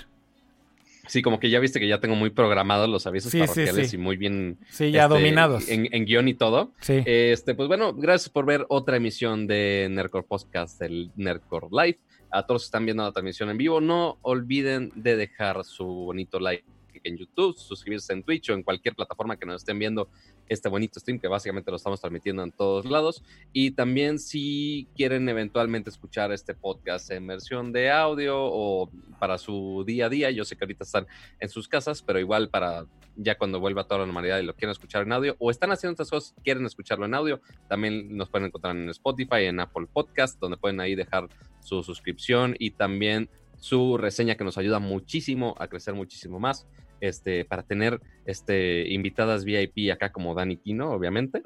Sí, 1.07 1.23
como 1.23 1.41
que 1.41 1.49
ya 1.49 1.59
viste 1.59 1.81
que 1.81 1.89
ya 1.89 2.01
tengo 2.01 2.17
muy 2.17 2.29
programados 2.29 2.87
los 2.87 3.07
avisos 3.07 3.33
Sí, 3.33 3.39
parroquiales 3.41 3.89
sí. 3.91 3.97
y 3.97 3.99
muy 3.99 4.19
bien 4.19 4.59
Sí, 4.69 4.91
ya 4.91 5.05
este, 5.05 5.15
dominados. 5.15 5.67
En, 5.71 5.89
en 5.91 6.05
guion 6.05 6.29
y 6.29 6.35
todo. 6.35 6.73
Sí. 6.81 7.03
Este, 7.07 7.55
pues 7.55 7.67
bueno, 7.67 7.95
gracias 7.95 8.29
por 8.29 8.45
ver 8.45 8.67
otra 8.69 8.99
emisión 8.99 9.47
de 9.47 9.89
Nerdcore 9.91 10.27
Podcast, 10.29 10.79
del 10.79 11.11
Nerdcore 11.17 11.69
Live. 11.71 11.99
A 12.31 12.43
todos 12.43 12.57
los 12.57 12.63
que 12.63 12.67
están 12.67 12.85
viendo 12.85 13.03
la 13.03 13.13
transmisión 13.13 13.51
en 13.51 13.59
vivo, 13.59 13.81
no 13.81 14.19
olviden 14.23 14.93
de 14.95 15.17
dejar 15.17 15.65
su 15.65 15.87
bonito 15.87 16.39
like 16.41 16.65
en 17.05 17.17
YouTube, 17.17 17.57
suscribirse 17.57 18.13
en 18.13 18.23
Twitch 18.23 18.51
o 18.51 18.55
en 18.55 18.63
cualquier 18.63 18.95
plataforma 18.95 19.37
que 19.37 19.47
nos 19.47 19.63
estén 19.63 19.79
viendo 19.79 20.09
este 20.49 20.69
bonito 20.69 20.99
stream 20.99 21.19
que 21.19 21.29
básicamente 21.29 21.71
lo 21.71 21.77
estamos 21.77 22.01
transmitiendo 22.01 22.43
en 22.43 22.53
todos 22.53 22.87
lados. 22.87 23.23
Y 23.53 23.73
también 23.73 24.19
si 24.19 24.89
quieren 24.97 25.29
eventualmente 25.29 25.91
escuchar 25.91 26.33
este 26.33 26.55
podcast 26.55 27.11
en 27.11 27.27
versión 27.27 27.73
de 27.73 27.91
audio 27.91 28.37
o 28.39 28.91
para 29.19 29.39
su 29.39 29.85
día 29.87 30.07
a 30.07 30.09
día, 30.09 30.31
yo 30.31 30.45
sé 30.45 30.57
que 30.57 30.65
ahorita 30.65 30.85
están 30.85 31.07
en 31.41 31.49
sus 31.49 31.69
casas, 31.69 32.03
pero 32.03 32.19
igual 32.19 32.49
para 32.49 32.87
ya 33.21 33.37
cuando 33.37 33.59
vuelva 33.59 33.85
toda 33.85 34.01
la 34.01 34.07
normalidad 34.07 34.39
y 34.39 34.45
lo 34.45 34.55
quieren 34.55 34.71
escuchar 34.71 35.03
en 35.03 35.13
audio 35.13 35.35
o 35.41 35.51
están 35.51 35.73
haciendo 35.73 35.95
otras 35.95 36.11
cosas, 36.11 36.35
quieren 36.45 36.65
escucharlo 36.65 37.05
en 37.05 37.15
audio, 37.15 37.41
también 37.69 38.17
nos 38.17 38.29
pueden 38.29 38.47
encontrar 38.47 38.77
en 38.77 38.89
Spotify, 38.91 39.45
en 39.45 39.59
Apple 39.59 39.89
Podcast, 39.93 40.39
donde 40.39 40.57
pueden 40.57 40.79
ahí 40.79 40.95
dejar 40.95 41.29
su 41.61 41.83
suscripción 41.83 42.55
y 42.59 42.71
también 42.71 43.29
su 43.61 43.99
reseña 43.99 44.37
que 44.37 44.45
nos 44.45 44.59
ayuda 44.59 44.79
muchísimo 44.79 45.55
a 45.59 45.69
crecer 45.69 45.95
muchísimo 45.95 46.39
más. 46.39 46.67
Este, 47.01 47.45
para 47.45 47.63
tener 47.63 48.01
este, 48.27 48.89
invitadas 48.89 49.45
VIP 49.45 49.93
acá 49.93 50.11
como 50.11 50.35
Dani 50.35 50.57
Kino, 50.57 50.91
obviamente. 50.91 51.43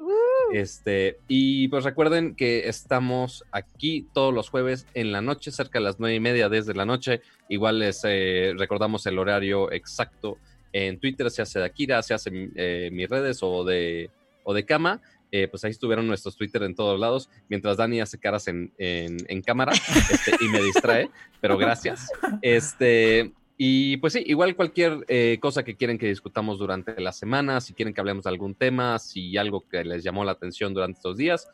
Este, 0.51 1.17
y 1.27 1.67
pues 1.67 1.83
recuerden 1.83 2.35
que 2.35 2.67
estamos 2.67 3.43
aquí 3.51 4.07
todos 4.13 4.33
los 4.33 4.49
jueves 4.49 4.87
en 4.95 5.11
la 5.11 5.21
noche, 5.21 5.51
cerca 5.51 5.79
de 5.79 5.85
las 5.85 5.99
nueve 5.99 6.15
y 6.15 6.19
media 6.19 6.49
desde 6.49 6.73
la 6.73 6.85
noche. 6.85 7.21
Igual 7.49 7.79
les 7.79 8.01
eh, 8.03 8.53
recordamos 8.57 9.05
el 9.05 9.19
horario 9.19 9.71
exacto 9.71 10.37
en 10.73 10.99
Twitter, 10.99 11.29
se 11.29 11.43
hace 11.43 11.59
de 11.59 11.65
Akira, 11.65 12.01
se 12.01 12.15
hace 12.15 12.31
eh, 12.55 12.89
mis 12.91 13.07
redes 13.07 13.39
o 13.43 13.63
de, 13.63 14.09
o 14.43 14.53
de 14.53 14.65
Cama. 14.65 15.01
Eh, 15.35 15.47
pues 15.47 15.63
ahí 15.65 15.71
estuvieron 15.71 16.05
nuestros 16.05 16.37
Twitter 16.37 16.61
en 16.61 16.75
todos 16.75 16.99
lados, 16.99 17.27
mientras 17.49 17.77
Dani 17.77 17.99
hace 17.99 18.19
caras 18.19 18.47
en, 18.47 18.71
en, 18.77 19.41
cámara 19.41 19.71
este, 20.11 20.35
y 20.39 20.47
me 20.47 20.61
distrae, 20.61 21.09
pero 21.41 21.57
gracias. 21.57 22.07
Este, 22.43 23.33
y 23.57 23.97
pues 23.97 24.13
sí, 24.13 24.23
igual 24.27 24.55
cualquier 24.55 25.03
eh, 25.07 25.39
cosa 25.41 25.63
que 25.63 25.75
quieren 25.75 25.97
que 25.97 26.05
discutamos 26.05 26.59
durante 26.59 27.01
la 27.01 27.11
semana, 27.11 27.61
si 27.61 27.73
quieren 27.73 27.95
que 27.95 28.01
hablemos 28.01 28.25
de 28.25 28.29
algún 28.29 28.53
tema, 28.53 28.99
si 28.99 29.35
algo 29.35 29.67
que 29.67 29.83
les 29.83 30.03
llamó 30.03 30.23
la 30.23 30.33
atención 30.33 30.71
durante 30.71 30.99
estos 30.99 31.17
días, 31.17 31.47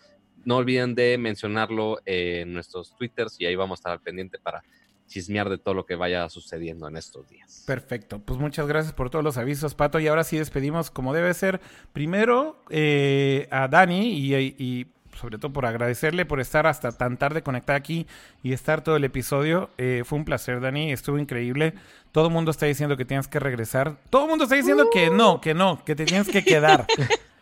no 0.44 0.58
olviden 0.58 0.94
de 0.94 1.18
mencionarlo 1.18 2.02
en 2.04 2.52
nuestros 2.52 2.94
twitters 2.98 3.40
y 3.40 3.46
ahí 3.46 3.56
vamos 3.56 3.78
a 3.78 3.80
estar 3.80 3.92
al 3.94 4.02
pendiente 4.02 4.40
para 4.40 4.62
chismear 5.10 5.50
de 5.50 5.58
todo 5.58 5.74
lo 5.74 5.86
que 5.86 5.96
vaya 5.96 6.30
sucediendo 6.30 6.88
en 6.88 6.96
estos 6.96 7.28
días. 7.28 7.64
Perfecto, 7.68 8.20
pues 8.20 8.40
muchas 8.40 8.68
gracias 8.68 8.94
por 8.94 9.10
todos 9.10 9.26
los 9.26 9.38
avisos, 9.38 9.76
Pato. 9.76 10.00
Y 10.00 10.08
ahora 10.08 10.24
sí 10.24 10.38
despedimos 10.38 10.90
como 10.90 11.14
debe 11.14 11.34
ser. 11.34 11.60
Primero 11.92 12.64
eh, 12.70 13.50
a 13.52 13.68
Dani 13.68 14.14
y, 14.14 14.36
y 14.36 14.88
sobre 15.20 15.38
todo 15.38 15.52
por 15.52 15.66
agradecerle 15.66 16.26
por 16.26 16.40
estar 16.40 16.66
hasta 16.66 16.92
tan 16.92 17.18
tarde 17.18 17.44
conectada 17.44 17.78
aquí 17.78 18.08
y 18.42 18.54
estar 18.54 18.82
todo 18.82 18.96
el 18.96 19.04
episodio. 19.04 19.70
Eh, 19.78 20.04
fue 20.06 20.18
un 20.18 20.26
placer, 20.26 20.62
Dani, 20.62 20.92
estuvo 20.92 21.20
increíble. 21.20 21.74
Todo 22.12 22.28
el 22.28 22.34
mundo 22.34 22.52
está 22.52 22.66
diciendo 22.66 22.98
que 22.98 23.06
tienes 23.06 23.28
que 23.28 23.40
regresar. 23.40 23.98
Todo 24.10 24.24
el 24.24 24.30
mundo 24.30 24.46
está 24.46 24.56
diciendo 24.56 24.90
que 24.92 25.10
no, 25.10 25.42
que 25.42 25.54
no, 25.54 25.84
que 25.84 25.96
te 25.96 26.06
tienes 26.06 26.30
que 26.30 26.44
quedar. 26.44 26.88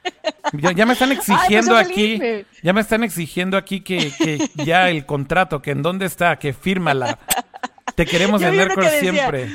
Ya, 0.53 0.71
ya 0.71 0.85
me 0.85 0.93
están 0.93 1.11
exigiendo 1.11 1.75
Ay, 1.75 1.83
pues, 1.85 1.87
aquí, 1.91 2.17
Felipe. 2.17 2.45
ya 2.63 2.73
me 2.73 2.81
están 2.81 3.03
exigiendo 3.03 3.57
aquí 3.57 3.81
que, 3.81 4.11
que 4.17 4.49
ya 4.63 4.89
el 4.89 5.05
contrato, 5.05 5.61
que 5.61 5.71
en 5.71 5.81
dónde 5.81 6.05
está, 6.05 6.37
que 6.39 6.53
fírmala. 6.53 7.19
Te 7.95 8.05
queremos 8.05 8.41
en 8.41 8.53
que 8.53 8.75
decía, 8.75 9.11
siempre. 9.11 9.49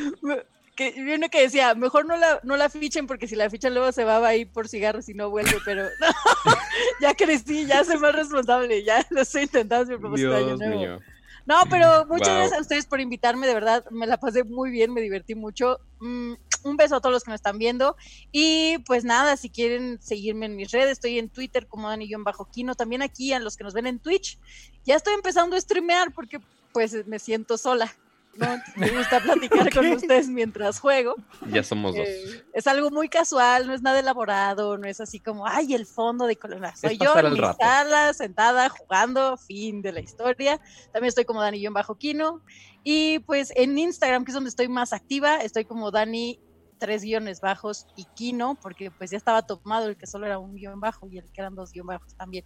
Que, 0.75 0.91
vi 0.93 1.15
uno 1.15 1.29
que 1.29 1.43
decía, 1.43 1.75
mejor 1.75 2.07
no 2.07 2.17
la, 2.17 2.41
no 2.43 2.57
la 2.57 2.69
fichen 2.69 3.07
porque 3.07 3.29
si 3.29 3.37
la 3.37 3.49
fichan 3.51 3.75
luego 3.75 3.93
se 3.93 4.05
va 4.05 4.27
a 4.27 4.35
ir 4.35 4.51
por 4.51 4.69
cigarros 4.69 5.09
y 5.09 5.15
no 5.15 5.31
vuelve, 5.31 5.57
pero 5.65 5.83
no, 6.01 6.53
ya 7.01 7.15
crecí, 7.15 7.67
ya 7.67 7.85
soy 7.85 7.99
más 7.99 8.15
responsable, 8.15 8.83
ya 8.85 9.05
lo 9.11 9.21
estoy 9.23 9.43
intentando 9.43 9.93
mi 9.93 9.99
propósito 9.99 10.31
de 10.31 10.37
año 10.37 10.57
nuevo. 10.57 10.77
mío. 10.81 10.99
No, 11.45 11.57
pero 11.69 12.07
muchas 12.07 12.29
Wow. 12.29 12.37
gracias 12.37 12.59
a 12.59 12.63
ustedes 12.63 12.87
por 12.87 13.01
invitarme, 13.01 13.47
de 13.47 13.55
verdad, 13.55 13.85
me 13.91 14.07
la 14.07 14.17
pasé 14.17 14.45
muy 14.45 14.71
bien, 14.71 14.93
me 14.93 15.01
divertí 15.01 15.35
mucho. 15.35 15.79
Mm, 16.01 16.35
un 16.65 16.77
beso 16.77 16.97
a 16.97 17.01
todos 17.01 17.13
los 17.13 17.25
que 17.25 17.31
me 17.31 17.37
están 17.37 17.59
viendo. 17.59 17.97
Y 18.31 18.79
pues 18.87 19.05
nada, 19.05 19.37
si 19.37 19.51
quieren 19.51 20.01
seguirme 20.01 20.47
en 20.47 20.57
mis 20.57 20.71
redes, 20.71 20.93
estoy 20.93 21.19
en 21.19 21.29
Twitter 21.29 21.67
como 21.67 21.89
Dani-Quino, 21.89 22.75
también 22.75 23.03
aquí 23.03 23.33
a 23.33 23.39
los 23.39 23.57
que 23.57 23.65
nos 23.65 23.75
ven 23.75 23.87
en 23.87 23.99
Twitch. 23.99 24.39
Ya 24.85 24.97
estoy 24.97 25.15
empezando 25.15 25.57
a 25.57 25.61
streamear 25.61 26.13
porque 26.13 26.41
pues 26.73 27.07
me 27.07 27.19
siento 27.19 27.59
sola. 27.59 27.95
¿no? 28.37 28.61
Me 28.77 28.91
gusta 28.91 29.21
platicar 29.21 29.71
con 29.75 29.87
ustedes 29.89 30.29
mientras 30.29 30.81
juego. 30.81 31.17
Ya 31.51 31.63
somos 31.63 31.95
dos. 31.95 32.07
Eh, 32.07 32.45
es 32.53 32.67
algo 32.67 32.91
muy 32.91 33.09
casual, 33.09 33.67
no 33.67 33.75
es 33.75 33.83
nada 33.83 34.01
elaborado, 34.01 34.79
no 34.79 34.89
es 34.89 35.01
así 35.01 35.21
como, 35.21 35.47
ay, 35.47 35.75
el 35.75 35.87
fondo 35.87 36.27
de 36.27 36.37
columna. 36.37 36.75
Soy 36.77 36.99
yo 36.99 37.17
en 37.19 37.33
mi 37.33 37.39
rato. 37.39 37.59
sala, 37.61 38.13
sentada, 38.15 38.69
jugando, 38.69 39.37
fin 39.37 39.83
de 39.83 39.93
la 39.93 40.01
historia. 40.01 40.61
También 40.93 41.09
estoy 41.09 41.25
como 41.25 41.43
Dani 41.43 41.67
bajo 41.69 41.97
Kino. 41.97 42.41
Y 42.85 43.21
pues 43.21 43.53
en 43.55 43.79
Instagram, 43.79 44.25
que 44.25 44.31
es 44.31 44.35
donde 44.35 44.51
estoy 44.51 44.69
más 44.69 44.93
activa, 44.93 45.37
estoy 45.37 45.65
como 45.65 45.91
Dani 45.91 46.41
tres 46.83 47.03
guiones 47.03 47.41
bajos 47.41 47.87
y 47.95 48.07
Kino, 48.17 48.59
porque 48.61 48.91
pues 48.91 49.13
ya 49.13 49.17
estaba 49.17 49.43
tomado 49.43 49.87
el 49.89 49.97
que 49.97 50.09
solo 50.09 50.27
era 50.27 50.41
un 50.41 50.57
guion 50.57 50.81
bajo 50.81 51.09
y 51.09 51.19
el 51.19 51.31
que 51.31 51.41
eran 51.41 51.55
dos 51.55 51.71
guion 51.71 51.87
bajos 51.87 52.13
también. 52.17 52.45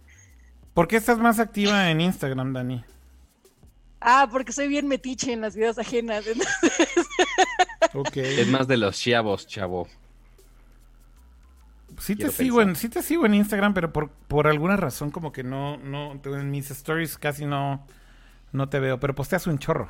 ¿Por 0.75 0.87
qué 0.87 0.97
estás 0.97 1.17
más 1.17 1.39
activa 1.39 1.89
en 1.89 1.99
Instagram, 2.01 2.53
Dani? 2.53 2.85
Ah, 3.99 4.29
porque 4.31 4.51
soy 4.53 4.67
bien 4.67 4.87
metiche 4.87 5.33
en 5.33 5.41
las 5.41 5.55
vidas 5.55 5.79
ajenas. 5.79 6.27
entonces- 6.27 7.07
Ok. 7.95 8.17
Es 8.17 8.47
más 8.47 8.67
de 8.67 8.77
los 8.77 8.99
chavos, 8.99 9.47
chavo. 9.47 9.87
Sí 11.97 12.15
te 12.15 12.29
sigo 12.29 12.57
pensar. 12.57 12.69
en, 12.69 12.75
sí 12.75 12.89
te 12.89 13.01
sigo 13.01 13.25
en 13.25 13.33
Instagram, 13.33 13.73
pero 13.73 13.91
por, 13.91 14.11
por 14.11 14.45
alguna 14.45 14.77
razón 14.77 15.09
como 15.09 15.31
que 15.31 15.43
no, 15.43 15.77
no, 15.77 16.11
en 16.23 16.51
mis 16.51 16.69
stories 16.69 17.17
casi 17.17 17.47
no, 17.47 17.87
no 18.51 18.69
te 18.69 18.79
veo, 18.79 18.99
pero 18.99 19.15
posteas 19.15 19.47
un 19.47 19.57
chorro. 19.57 19.89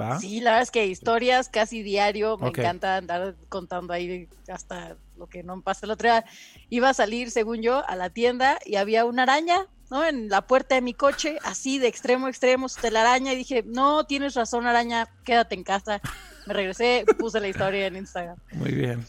¿Va? 0.00 0.18
Sí, 0.18 0.40
la 0.40 0.52
verdad 0.52 0.62
es 0.62 0.70
que 0.70 0.86
historias 0.86 1.48
casi 1.48 1.82
diario, 1.82 2.38
me 2.38 2.48
encanta 2.48 2.96
andar 2.96 3.34
contando 3.48 3.92
ahí 3.92 4.28
hasta 4.48 4.96
lo 5.16 5.26
que 5.26 5.42
no 5.42 5.56
me 5.56 5.62
pasa. 5.62 5.86
El 5.86 5.92
otro 5.92 6.08
día 6.08 6.24
iba 6.70 6.88
a 6.88 6.94
salir, 6.94 7.30
según 7.30 7.62
yo, 7.62 7.86
a 7.88 7.96
la 7.96 8.10
tienda 8.10 8.58
y 8.64 8.76
había 8.76 9.04
una 9.04 9.24
araña, 9.24 9.66
¿no? 9.90 10.04
En 10.04 10.28
la 10.28 10.46
puerta 10.46 10.74
de 10.74 10.80
mi 10.80 10.94
coche, 10.94 11.38
así 11.44 11.78
de 11.78 11.88
extremo 11.88 12.26
a 12.26 12.30
extremo, 12.30 12.68
su 12.68 12.80
telaraña, 12.80 13.32
y 13.32 13.36
dije, 13.36 13.62
no, 13.66 14.04
tienes 14.06 14.34
razón, 14.34 14.66
araña, 14.66 15.08
quédate 15.24 15.54
en 15.54 15.64
casa. 15.64 16.00
Me 16.46 16.54
regresé, 16.54 17.04
puse 17.18 17.38
la 17.40 17.48
historia 17.48 17.86
en 17.86 17.96
Instagram. 17.96 18.36
Muy 18.52 18.72
bien. 18.72 19.04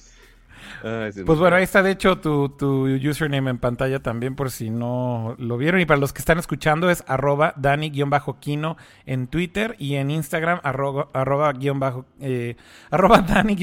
Pues 0.82 1.16
no. 1.18 1.36
bueno, 1.36 1.56
ahí 1.56 1.64
está 1.64 1.84
de 1.84 1.92
hecho 1.92 2.18
tu, 2.20 2.50
tu 2.50 2.86
username 2.88 3.50
en 3.52 3.58
pantalla 3.58 4.00
también 4.02 4.36
por 4.36 4.52
si 4.52 4.70
no 4.70 5.36
lo 5.38 5.58
vieron. 5.58 5.82
Y 5.82 5.86
para 5.86 6.00
los 6.00 6.14
que 6.14 6.20
están 6.20 6.40
escuchando 6.40 6.90
es 6.90 7.04
arroba 7.08 7.54
Dani-Kino 7.58 8.78
en 9.06 9.28
Twitter 9.28 9.76
y 9.80 9.96
en 9.96 10.12
Instagram 10.12 10.60
arroba, 10.64 11.10
arroba 11.14 11.52
guion 11.54 11.80
bajo, 11.80 12.06
eh, 12.20 12.56
arroba 12.90 13.22
Dani 13.28 13.56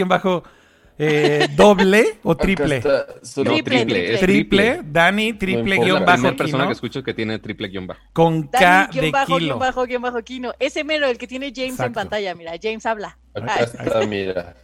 eh, 1.00 1.46
doble 1.54 2.18
o 2.24 2.36
triple. 2.36 2.78
Está, 2.78 3.06
No, 3.44 3.62
Triple, 3.62 3.62
triple, 3.62 4.14
es 4.14 4.20
Triple, 4.20 4.80
Dani 4.84 5.32
triple 5.34 5.76
importa. 5.76 5.84
guion 5.84 6.00
La 6.00 6.06
bajo 6.06 6.16
primera 6.22 6.36
persona 6.36 6.64
Kino 6.64 6.66
que 6.66 6.72
escucho 6.72 7.02
que 7.04 7.14
tiene 7.14 7.38
triple 7.38 7.68
guion 7.68 7.86
bajo. 7.86 8.00
con 8.12 8.48
K 8.48 8.58
Dani, 8.58 8.98
de 8.98 9.00
guion 9.00 9.10
bajo, 9.12 9.38
kilo. 9.38 9.38
guion 9.38 9.58
bajo, 9.58 9.86
guion 9.86 10.02
bajo, 10.02 10.22
Kino. 10.24 10.52
Ese 10.58 10.82
mero, 10.84 11.06
el 11.06 11.18
que 11.18 11.28
tiene 11.28 11.52
James 11.54 11.80
en 11.80 11.88
Exacto. 11.88 11.94
pantalla, 11.94 12.34
mira, 12.34 12.52
James 12.60 12.84
habla. 12.84 13.16
Acá 13.34 13.60
está, 13.60 14.06
mira. 14.06 14.56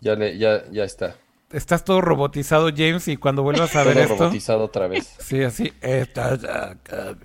Ya, 0.00 0.14
le, 0.14 0.36
ya, 0.38 0.64
ya 0.70 0.84
está. 0.84 1.16
Estás 1.50 1.84
todo 1.84 2.00
robotizado, 2.00 2.70
James, 2.70 3.08
y 3.08 3.16
cuando 3.16 3.42
vuelvas 3.42 3.74
a 3.74 3.82
ver 3.82 3.94
Todo 3.94 4.02
esto... 4.04 4.16
robotizado 4.18 4.64
otra 4.64 4.86
vez. 4.86 5.16
Sí, 5.18 5.42
así. 5.42 5.72
Estás 5.80 6.44
acá. 6.44 7.16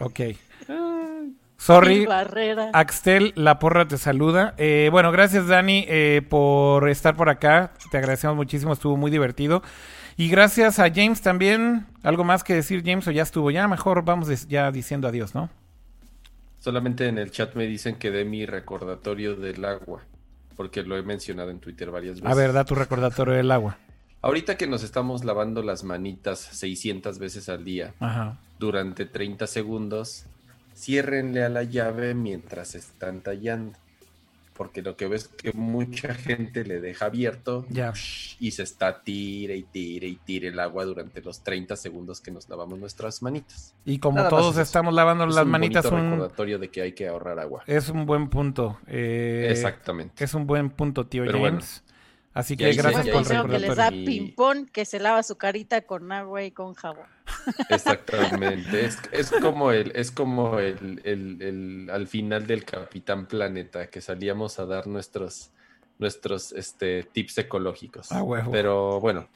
ok. 0.00 0.20
Sorry. 1.56 2.08
Axtel 2.72 3.32
La 3.36 3.58
Porra 3.58 3.86
te 3.86 3.98
saluda. 3.98 4.54
Eh, 4.56 4.88
bueno, 4.90 5.12
gracias 5.12 5.46
Dani 5.46 5.84
eh, 5.88 6.22
por 6.28 6.88
estar 6.88 7.16
por 7.16 7.28
acá. 7.28 7.72
Te 7.90 7.98
agradecemos 7.98 8.34
muchísimo, 8.34 8.72
estuvo 8.72 8.96
muy 8.96 9.10
divertido. 9.10 9.62
Y 10.16 10.28
gracias 10.28 10.78
a 10.78 10.90
James 10.92 11.20
también. 11.20 11.86
¿Algo 12.02 12.24
más 12.24 12.42
que 12.44 12.54
decir, 12.54 12.82
James? 12.84 13.06
O 13.06 13.10
ya 13.10 13.22
estuvo. 13.22 13.50
Ya 13.50 13.68
mejor 13.68 14.04
vamos 14.04 14.48
ya 14.48 14.72
diciendo 14.72 15.06
adiós, 15.06 15.34
¿no? 15.34 15.50
Solamente 16.58 17.06
en 17.08 17.18
el 17.18 17.30
chat 17.30 17.54
me 17.54 17.66
dicen 17.66 17.96
que 17.96 18.10
dé 18.10 18.24
mi 18.24 18.44
recordatorio 18.44 19.36
del 19.36 19.64
agua, 19.64 20.02
porque 20.60 20.82
lo 20.82 20.98
he 20.98 21.02
mencionado 21.02 21.48
en 21.48 21.58
Twitter 21.58 21.90
varias 21.90 22.20
veces. 22.20 22.30
A 22.30 22.34
ver, 22.34 22.52
da 22.52 22.66
tu 22.66 22.74
recordatorio 22.74 23.32
del 23.32 23.50
agua. 23.50 23.78
Ahorita 24.20 24.58
que 24.58 24.66
nos 24.66 24.82
estamos 24.82 25.24
lavando 25.24 25.62
las 25.62 25.84
manitas 25.84 26.38
600 26.38 27.18
veces 27.18 27.48
al 27.48 27.64
día 27.64 27.94
Ajá. 27.98 28.38
durante 28.58 29.06
30 29.06 29.46
segundos, 29.46 30.26
ciérrenle 30.74 31.44
a 31.44 31.48
la 31.48 31.62
llave 31.62 32.12
mientras 32.12 32.74
están 32.74 33.22
tallando. 33.22 33.78
Porque 34.60 34.82
lo 34.82 34.94
que 34.94 35.08
ves 35.08 35.22
es 35.22 35.28
que 35.28 35.52
mucha 35.54 36.12
gente 36.12 36.64
le 36.66 36.82
deja 36.82 37.06
abierto 37.06 37.64
Ya. 37.70 37.94
y 38.38 38.50
se 38.50 38.62
está 38.62 39.02
tire 39.02 39.56
y 39.56 39.62
tire 39.62 40.06
y 40.06 40.16
tire 40.16 40.48
el 40.48 40.60
agua 40.60 40.84
durante 40.84 41.22
los 41.22 41.42
30 41.42 41.76
segundos 41.76 42.20
que 42.20 42.30
nos 42.30 42.46
lavamos 42.46 42.78
nuestras 42.78 43.22
manitas. 43.22 43.74
Y 43.86 44.00
como 44.00 44.18
Nada 44.18 44.28
todos 44.28 44.56
es 44.56 44.64
estamos 44.68 44.92
lavando 44.92 45.24
Es 45.24 45.34
las 45.34 45.46
un 45.46 45.50
manitas, 45.50 45.84
bonito 45.90 46.04
un- 46.04 46.10
recordatorio 46.12 46.58
de 46.58 46.68
que 46.68 46.82
hay 46.82 46.92
que 46.92 47.08
ahorrar 47.08 47.38
agua. 47.38 47.62
es 47.66 47.88
un 47.88 48.04
buen 48.04 48.28
punto. 48.28 48.78
eh, 48.86 49.48
Exactamente. 49.50 50.22
Es 50.22 50.34
un 50.34 50.46
buen 50.46 50.68
punto, 50.68 51.06
tío 51.06 51.24
Pero 51.24 51.38
bueno. 51.38 51.60
Así 52.32 52.56
que 52.56 52.72
gracias 52.72 53.08
por 53.08 53.32
el 53.32 53.50
que 53.50 53.58
les 53.58 53.76
da 53.76 53.90
ping-pong, 53.90 54.70
que 54.70 54.84
se 54.84 55.00
lava 55.00 55.22
su 55.24 55.36
carita 55.36 55.80
con 55.82 56.12
agua 56.12 56.44
y 56.44 56.52
con 56.52 56.74
jabón. 56.74 57.06
Exactamente. 57.68 58.84
es, 58.84 58.98
es 59.12 59.30
como 59.30 59.72
el, 59.72 59.92
es 59.94 60.10
como 60.10 60.58
el, 60.58 61.00
el- 61.04 61.42
el- 61.42 61.90
al 61.90 62.06
final 62.06 62.46
del 62.46 62.64
Capitán 62.64 63.26
Planeta, 63.26 63.88
que 63.88 64.00
salíamos 64.00 64.58
a 64.58 64.66
dar 64.66 64.86
nuestros, 64.86 65.50
nuestros 65.98 66.52
este, 66.52 67.02
tips 67.04 67.38
ecológicos. 67.38 68.12
Ah, 68.12 68.22
huevo. 68.22 68.50
Pero 68.50 69.00
bueno, 69.00 69.26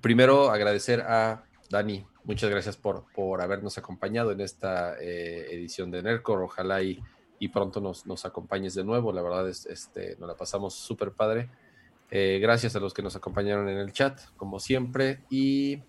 primero 0.00 0.50
agradecer 0.50 1.00
a 1.00 1.44
Dani. 1.70 2.06
Muchas 2.24 2.50
gracias 2.50 2.76
por, 2.76 3.04
por 3.14 3.40
habernos 3.42 3.78
acompañado 3.78 4.30
en 4.30 4.40
esta 4.40 4.94
eh, 5.00 5.48
edición 5.50 5.90
de 5.90 6.02
Nerdcore. 6.04 6.44
Ojalá 6.44 6.80
y, 6.82 7.02
y 7.40 7.48
pronto 7.48 7.80
nos, 7.80 8.06
nos 8.06 8.24
acompañes 8.24 8.74
de 8.74 8.84
nuevo. 8.84 9.12
La 9.12 9.22
verdad 9.22 9.48
es 9.48 9.66
este, 9.66 10.14
nos 10.20 10.28
la 10.28 10.36
pasamos 10.36 10.74
súper 10.74 11.10
padre. 11.10 11.48
Eh, 12.14 12.40
gracias 12.42 12.76
a 12.76 12.80
los 12.80 12.92
que 12.92 13.02
nos 13.02 13.16
acompañaron 13.16 13.70
en 13.70 13.78
el 13.78 13.90
chat, 13.94 14.20
como 14.36 14.60
siempre. 14.60 15.20
Y 15.30 15.80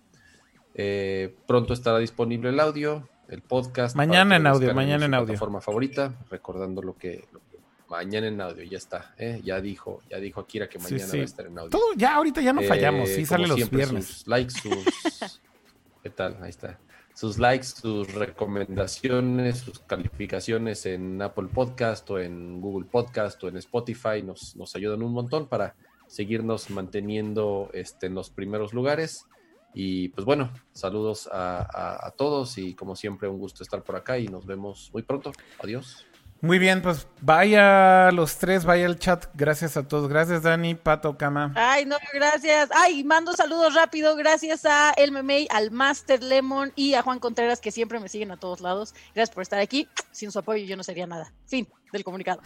eh, 0.74 1.34
pronto 1.46 1.74
estará 1.74 1.98
disponible 1.98 2.48
el 2.48 2.58
audio, 2.60 3.06
el 3.28 3.42
podcast. 3.42 3.94
Mañana 3.94 4.36
en 4.36 4.46
audio, 4.46 4.72
mañana 4.74 5.04
en 5.04 5.12
audio. 5.12 5.26
plataforma 5.26 5.60
favorita, 5.60 6.14
recordando 6.30 6.80
lo 6.80 6.96
que, 6.96 7.26
lo 7.30 7.40
que- 7.40 7.58
mañana 7.90 8.26
en 8.28 8.40
audio, 8.40 8.64
ya 8.64 8.78
está. 8.78 9.14
¿eh? 9.18 9.42
Ya 9.44 9.60
dijo, 9.60 10.00
ya 10.08 10.16
dijo 10.16 10.40
Akira 10.40 10.66
que 10.66 10.78
mañana 10.78 11.04
sí. 11.04 11.18
va 11.18 11.22
a 11.22 11.26
estar 11.26 11.44
en 11.46 11.58
audio. 11.58 11.68
Todo, 11.70 11.92
ya 11.94 12.14
ahorita 12.14 12.40
ya 12.40 12.54
no 12.54 12.62
Eh, 12.62 12.68
fallamos, 12.68 13.10
sí 13.10 13.26
sale 13.26 13.46
los 13.46 13.56
siempre, 13.56 13.76
viernes. 13.76 14.06
Sus 14.06 14.26
likes, 14.26 14.50
sus. 14.54 15.40
¿Qué 16.02 16.08
tal? 16.08 16.38
Ahí 16.42 16.48
está. 16.50 16.78
Sus 17.12 17.38
likes, 17.38 17.66
sus 17.66 18.12
recomendaciones, 18.14 19.58
sus 19.58 19.78
calificaciones 19.80 20.86
en 20.86 21.20
Apple 21.22 21.48
Podcast 21.52 22.10
o 22.10 22.18
en 22.18 22.60
Google 22.62 22.88
Podcast 22.90 23.44
o 23.44 23.48
en 23.48 23.58
Spotify 23.58 24.22
nos, 24.24 24.56
nos 24.56 24.74
ayudan 24.74 25.02
un 25.02 25.12
montón 25.12 25.46
para 25.48 25.76
seguirnos 26.14 26.70
manteniendo 26.70 27.70
este, 27.72 28.06
en 28.06 28.14
los 28.14 28.30
primeros 28.30 28.72
lugares. 28.72 29.26
Y 29.74 30.10
pues 30.10 30.24
bueno, 30.24 30.52
saludos 30.72 31.28
a, 31.32 31.58
a- 31.58 32.06
a 32.06 32.10
todos 32.12 32.56
y 32.58 32.74
como 32.74 32.94
siempre 32.94 33.28
un 33.28 33.38
gusto 33.38 33.64
estar 33.64 33.82
por 33.82 33.96
acá 33.96 34.18
y 34.18 34.28
nos 34.28 34.46
vemos 34.46 34.90
muy 34.92 35.02
pronto. 35.02 35.32
Adiós. 35.60 36.06
Muy 36.40 36.58
bien, 36.58 36.82
pues 36.82 37.08
vaya 37.22 38.12
los 38.12 38.36
tres, 38.36 38.64
vaya 38.66 38.84
el 38.86 38.98
chat. 38.98 39.26
Gracias 39.34 39.76
a 39.78 39.88
todos. 39.88 40.08
Gracias, 40.10 40.42
Dani, 40.42 40.74
Pato, 40.74 41.16
Cama. 41.16 41.52
Ay, 41.56 41.86
no, 41.86 41.96
gracias. 42.12 42.68
Ay, 42.72 43.02
mando 43.02 43.32
saludos 43.32 43.74
rápido. 43.74 44.14
Gracias 44.14 44.64
a 44.66 44.92
El 44.92 45.10
Memey, 45.10 45.48
al 45.50 45.70
Master 45.70 46.22
Lemon 46.22 46.70
y 46.76 46.94
a 46.94 47.02
Juan 47.02 47.18
Contreras, 47.18 47.60
que 47.62 47.72
siempre 47.72 47.98
me 47.98 48.08
siguen 48.10 48.30
a 48.30 48.36
todos 48.36 48.60
lados. 48.60 48.94
Gracias 49.14 49.34
por 49.34 49.42
estar 49.42 49.58
aquí. 49.58 49.88
Sin 50.12 50.30
su 50.30 50.38
apoyo 50.38 50.64
yo 50.66 50.76
no 50.76 50.82
sería 50.84 51.06
nada. 51.06 51.32
Fin 51.46 51.66
del 51.92 52.04
comunicado. 52.04 52.40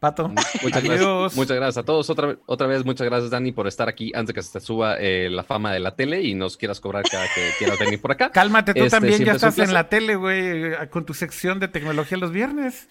Pato. 0.00 0.28
Muchas 0.28 0.76
Adiós. 0.76 1.00
gracias, 1.00 1.36
muchas 1.36 1.56
gracias 1.56 1.78
a 1.78 1.82
todos. 1.84 2.08
Otra, 2.10 2.28
vez- 2.28 2.38
otra 2.46 2.66
vez, 2.68 2.84
muchas 2.84 3.04
gracias, 3.06 3.30
Dani, 3.30 3.50
por 3.52 3.66
estar 3.66 3.88
aquí 3.88 4.12
antes 4.14 4.32
que 4.34 4.42
se 4.42 4.52
te 4.58 4.64
suba 4.64 4.96
eh, 4.98 5.28
la 5.30 5.42
fama 5.42 5.72
de 5.72 5.80
la 5.80 5.96
tele 5.96 6.22
y 6.22 6.34
nos 6.34 6.56
quieras 6.56 6.78
cobrar 6.80 7.02
cada 7.10 7.24
que 7.34 7.50
quieras 7.58 7.78
venir 7.80 8.00
por 8.00 8.12
acá. 8.12 8.30
Cálmate, 8.30 8.74
tú 8.74 8.84
Este, 8.84 8.90
también 8.90 9.24
ya 9.24 9.32
estás 9.32 9.58
en 9.58 9.72
la 9.74 9.88
tele, 9.88 10.14
güey, 10.14 10.72
con 10.90 11.04
tu 11.04 11.14
sección 11.14 11.58
de 11.58 11.66
tecnología 11.68 12.16
los 12.18 12.30
viernes. 12.30 12.88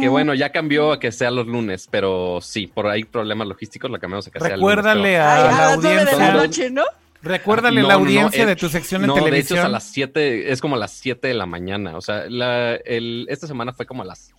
Que 0.00 0.08
bueno, 0.08 0.34
ya 0.34 0.50
cambió 0.52 0.92
a 0.92 1.00
que 1.00 1.10
sea 1.10 1.30
los 1.30 1.46
lunes, 1.46 1.88
pero 1.90 2.40
sí, 2.42 2.66
por 2.66 2.86
ahí 2.86 3.04
problemas 3.04 3.48
logísticos 3.48 3.90
la 3.90 3.98
cambiamos 3.98 4.26
a 4.26 4.30
que 4.30 4.40
sea 4.40 4.54
el 4.54 4.60
lunes. 4.60 4.76
Recuérdale 4.76 5.12
pero- 5.12 5.24
a 5.24 5.36
la 5.36 5.42
las 5.52 5.78
nueve 5.78 5.98
de 5.98 6.04
la 6.04 6.10
audiencia. 6.10 6.32
noche, 6.34 6.70
¿no? 6.70 6.82
Recuérdale 7.22 7.80
No, 7.80 7.88
la 7.88 7.94
no, 7.94 8.00
no, 8.00 8.04
audiencia 8.06 8.42
eh, 8.42 8.46
de 8.46 8.56
tu 8.56 8.68
sección 8.68 9.02
en 9.02 9.06
no, 9.08 9.14
de 9.14 9.20
hecho 9.20 9.24
televisión. 9.26 9.58
es 9.60 9.64
a 9.64 9.68
las 9.68 9.84
7, 9.84 10.52
es 10.52 10.60
como 10.60 10.76
a 10.76 10.78
las 10.78 10.92
7 10.92 11.28
de 11.28 11.34
la 11.34 11.46
mañana. 11.46 11.96
O 11.96 12.00
sea, 12.00 12.24
la, 12.28 12.74
el, 12.76 13.26
esta 13.30 13.46
semana 13.46 13.72
fue 13.72 13.86
como 13.86 14.02
a 14.02 14.04
las 14.04 14.32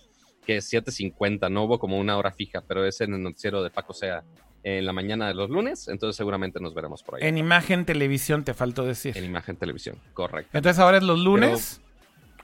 que 0.44 0.58
7.50, 0.58 1.50
no 1.50 1.64
hubo 1.64 1.78
como 1.78 1.98
una 1.98 2.16
hora 2.16 2.32
fija, 2.32 2.62
pero 2.66 2.84
es 2.84 3.00
en 3.00 3.14
el 3.14 3.22
noticiero 3.22 3.62
de 3.62 3.70
Paco 3.70 3.92
Sea 3.92 4.24
en 4.62 4.84
la 4.84 4.92
mañana 4.92 5.26
de 5.28 5.34
los 5.34 5.48
lunes, 5.48 5.88
entonces 5.88 6.16
seguramente 6.16 6.60
nos 6.60 6.74
veremos 6.74 7.02
por 7.02 7.16
ahí. 7.16 7.26
En 7.26 7.38
imagen 7.38 7.86
televisión 7.86 8.44
te 8.44 8.52
faltó 8.52 8.84
decir. 8.84 9.16
En 9.16 9.24
imagen 9.24 9.56
televisión, 9.56 9.96
correcto. 10.12 10.50
Entonces 10.56 10.78
ahora 10.78 10.98
es 10.98 11.02
los 11.02 11.18
lunes 11.18 11.80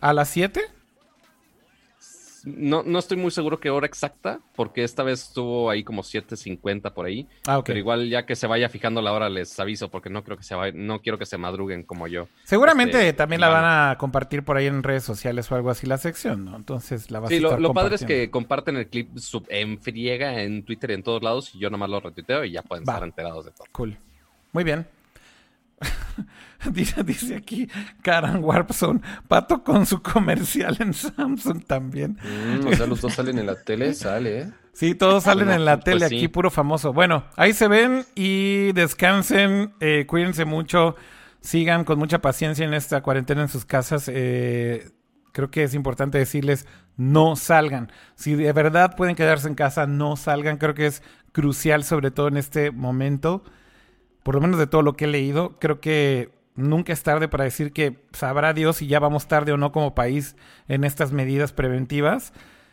a 0.00 0.12
las 0.12 0.28
7. 0.30 0.62
No, 2.46 2.84
no 2.84 3.00
estoy 3.00 3.16
muy 3.16 3.32
seguro 3.32 3.58
qué 3.58 3.70
hora 3.70 3.86
exacta, 3.86 4.38
porque 4.54 4.84
esta 4.84 5.02
vez 5.02 5.20
estuvo 5.24 5.68
ahí 5.68 5.82
como 5.82 6.02
7.50 6.04 6.92
por 6.94 7.06
ahí. 7.06 7.26
Ah, 7.46 7.58
ok. 7.58 7.66
Pero 7.66 7.78
igual 7.80 8.08
ya 8.08 8.24
que 8.24 8.36
se 8.36 8.46
vaya 8.46 8.68
fijando 8.68 9.02
la 9.02 9.12
hora 9.12 9.28
les 9.28 9.58
aviso, 9.58 9.90
porque 9.90 10.10
no 10.10 10.22
creo 10.22 10.36
que 10.36 10.44
se 10.44 10.54
vaya, 10.54 10.72
no 10.76 11.00
quiero 11.00 11.18
que 11.18 11.26
se 11.26 11.38
madruguen 11.38 11.82
como 11.82 12.06
yo. 12.06 12.28
Seguramente 12.44 12.98
Este, 13.00 13.12
también 13.14 13.40
la 13.40 13.48
van 13.48 13.64
a 13.64 13.98
compartir 13.98 14.44
por 14.44 14.56
ahí 14.56 14.66
en 14.66 14.84
redes 14.84 15.02
sociales 15.02 15.50
o 15.50 15.56
algo 15.56 15.70
así 15.70 15.86
la 15.86 15.98
sección, 15.98 16.44
¿no? 16.44 16.54
Entonces 16.56 17.10
la 17.10 17.18
vas 17.18 17.32
a 17.32 17.34
Sí, 17.34 17.40
lo, 17.40 17.48
estar 17.48 17.60
lo 17.60 17.74
padre 17.74 17.96
es 17.96 18.04
que 18.04 18.30
comparten 18.30 18.76
el 18.76 18.86
clip 18.88 19.16
sub- 19.18 19.46
en 19.48 19.80
friega 19.82 20.40
en 20.40 20.64
Twitter 20.64 20.92
y 20.92 20.94
en 20.94 21.02
todos 21.02 21.22
lados 21.24 21.52
y 21.52 21.58
yo 21.58 21.68
nomás 21.68 21.90
lo 21.90 21.98
retuiteo 21.98 22.44
y 22.44 22.52
ya 22.52 22.62
pueden 22.62 22.84
Va. 22.88 22.92
estar 22.94 23.08
enterados 23.08 23.44
de 23.46 23.50
todo. 23.50 23.66
Cool. 23.72 23.98
Muy 24.52 24.62
bien. 24.62 24.86
dice, 26.72 27.04
dice 27.04 27.36
aquí 27.36 27.68
Karen 28.02 28.42
Warpson, 28.42 29.02
Pato 29.28 29.62
con 29.62 29.86
su 29.86 30.02
comercial 30.02 30.76
en 30.80 30.94
Samsung 30.94 31.64
también. 31.64 32.18
Mm, 32.22 32.66
o 32.66 32.72
sea, 32.72 32.86
los 32.86 33.00
dos 33.00 33.14
salen 33.14 33.38
en 33.38 33.46
la 33.46 33.56
tele, 33.62 33.94
sale, 33.94 34.40
¿eh? 34.40 34.52
Sí, 34.72 34.94
todos 34.94 35.24
salen 35.24 35.48
Bueno, 35.48 35.52
en 35.52 35.64
la 35.64 35.80
pues 35.84 35.84
tele 35.84 36.08
sí. 36.08 36.14
aquí, 36.16 36.28
puro 36.28 36.50
famoso. 36.50 36.92
Bueno, 36.92 37.24
ahí 37.36 37.52
se 37.52 37.68
ven 37.68 38.06
y 38.14 38.72
descansen, 38.72 39.74
eh, 39.80 40.04
cuídense 40.06 40.44
mucho, 40.44 40.96
sigan 41.40 41.84
con 41.84 41.98
mucha 41.98 42.20
paciencia 42.20 42.64
en 42.66 42.74
esta 42.74 43.02
cuarentena 43.02 43.42
en 43.42 43.48
sus 43.48 43.64
casas. 43.64 44.10
eh, 44.12 44.90
creo 45.32 45.50
que 45.50 45.62
es 45.64 45.74
importante 45.74 46.18
decirles, 46.18 46.66
no 46.96 47.36
salgan. 47.36 47.92
Si 48.14 48.34
de 48.34 48.52
verdad 48.52 48.96
pueden 48.96 49.16
quedarse 49.16 49.48
en 49.48 49.54
casa, 49.54 49.86
no 49.86 50.16
salgan. 50.16 50.56
Creo 50.58 50.74
que 50.74 50.86
es 50.86 51.02
crucial, 51.32 51.84
sobre 51.84 52.10
todo 52.10 52.28
en 52.28 52.38
este 52.38 52.70
momento, 52.70 53.44
por 54.26 54.34
lo 54.34 54.40
menos 54.40 54.58
de 54.58 54.66
todo 54.66 54.82
lo 54.82 54.96
que 54.96 55.04
he 55.04 55.08
leído. 55.08 55.54
Creo 55.60 55.80
que 55.80 56.30
nunca 56.56 56.92
es 56.92 57.00
tarde 57.04 57.28
para 57.28 57.44
decir 57.44 57.72
que 57.72 58.02
sabrá 58.12 58.52
Dios 58.52 58.78
si 58.78 58.88
ya 58.88 58.98
vamos 58.98 59.28
tarde 59.28 59.52
o 59.52 59.56
no 59.56 59.70
como 59.70 59.94
país 59.94 60.34
en 60.66 60.82
estas 60.82 61.12
medidas 61.12 61.52
preventivas. 61.52 62.32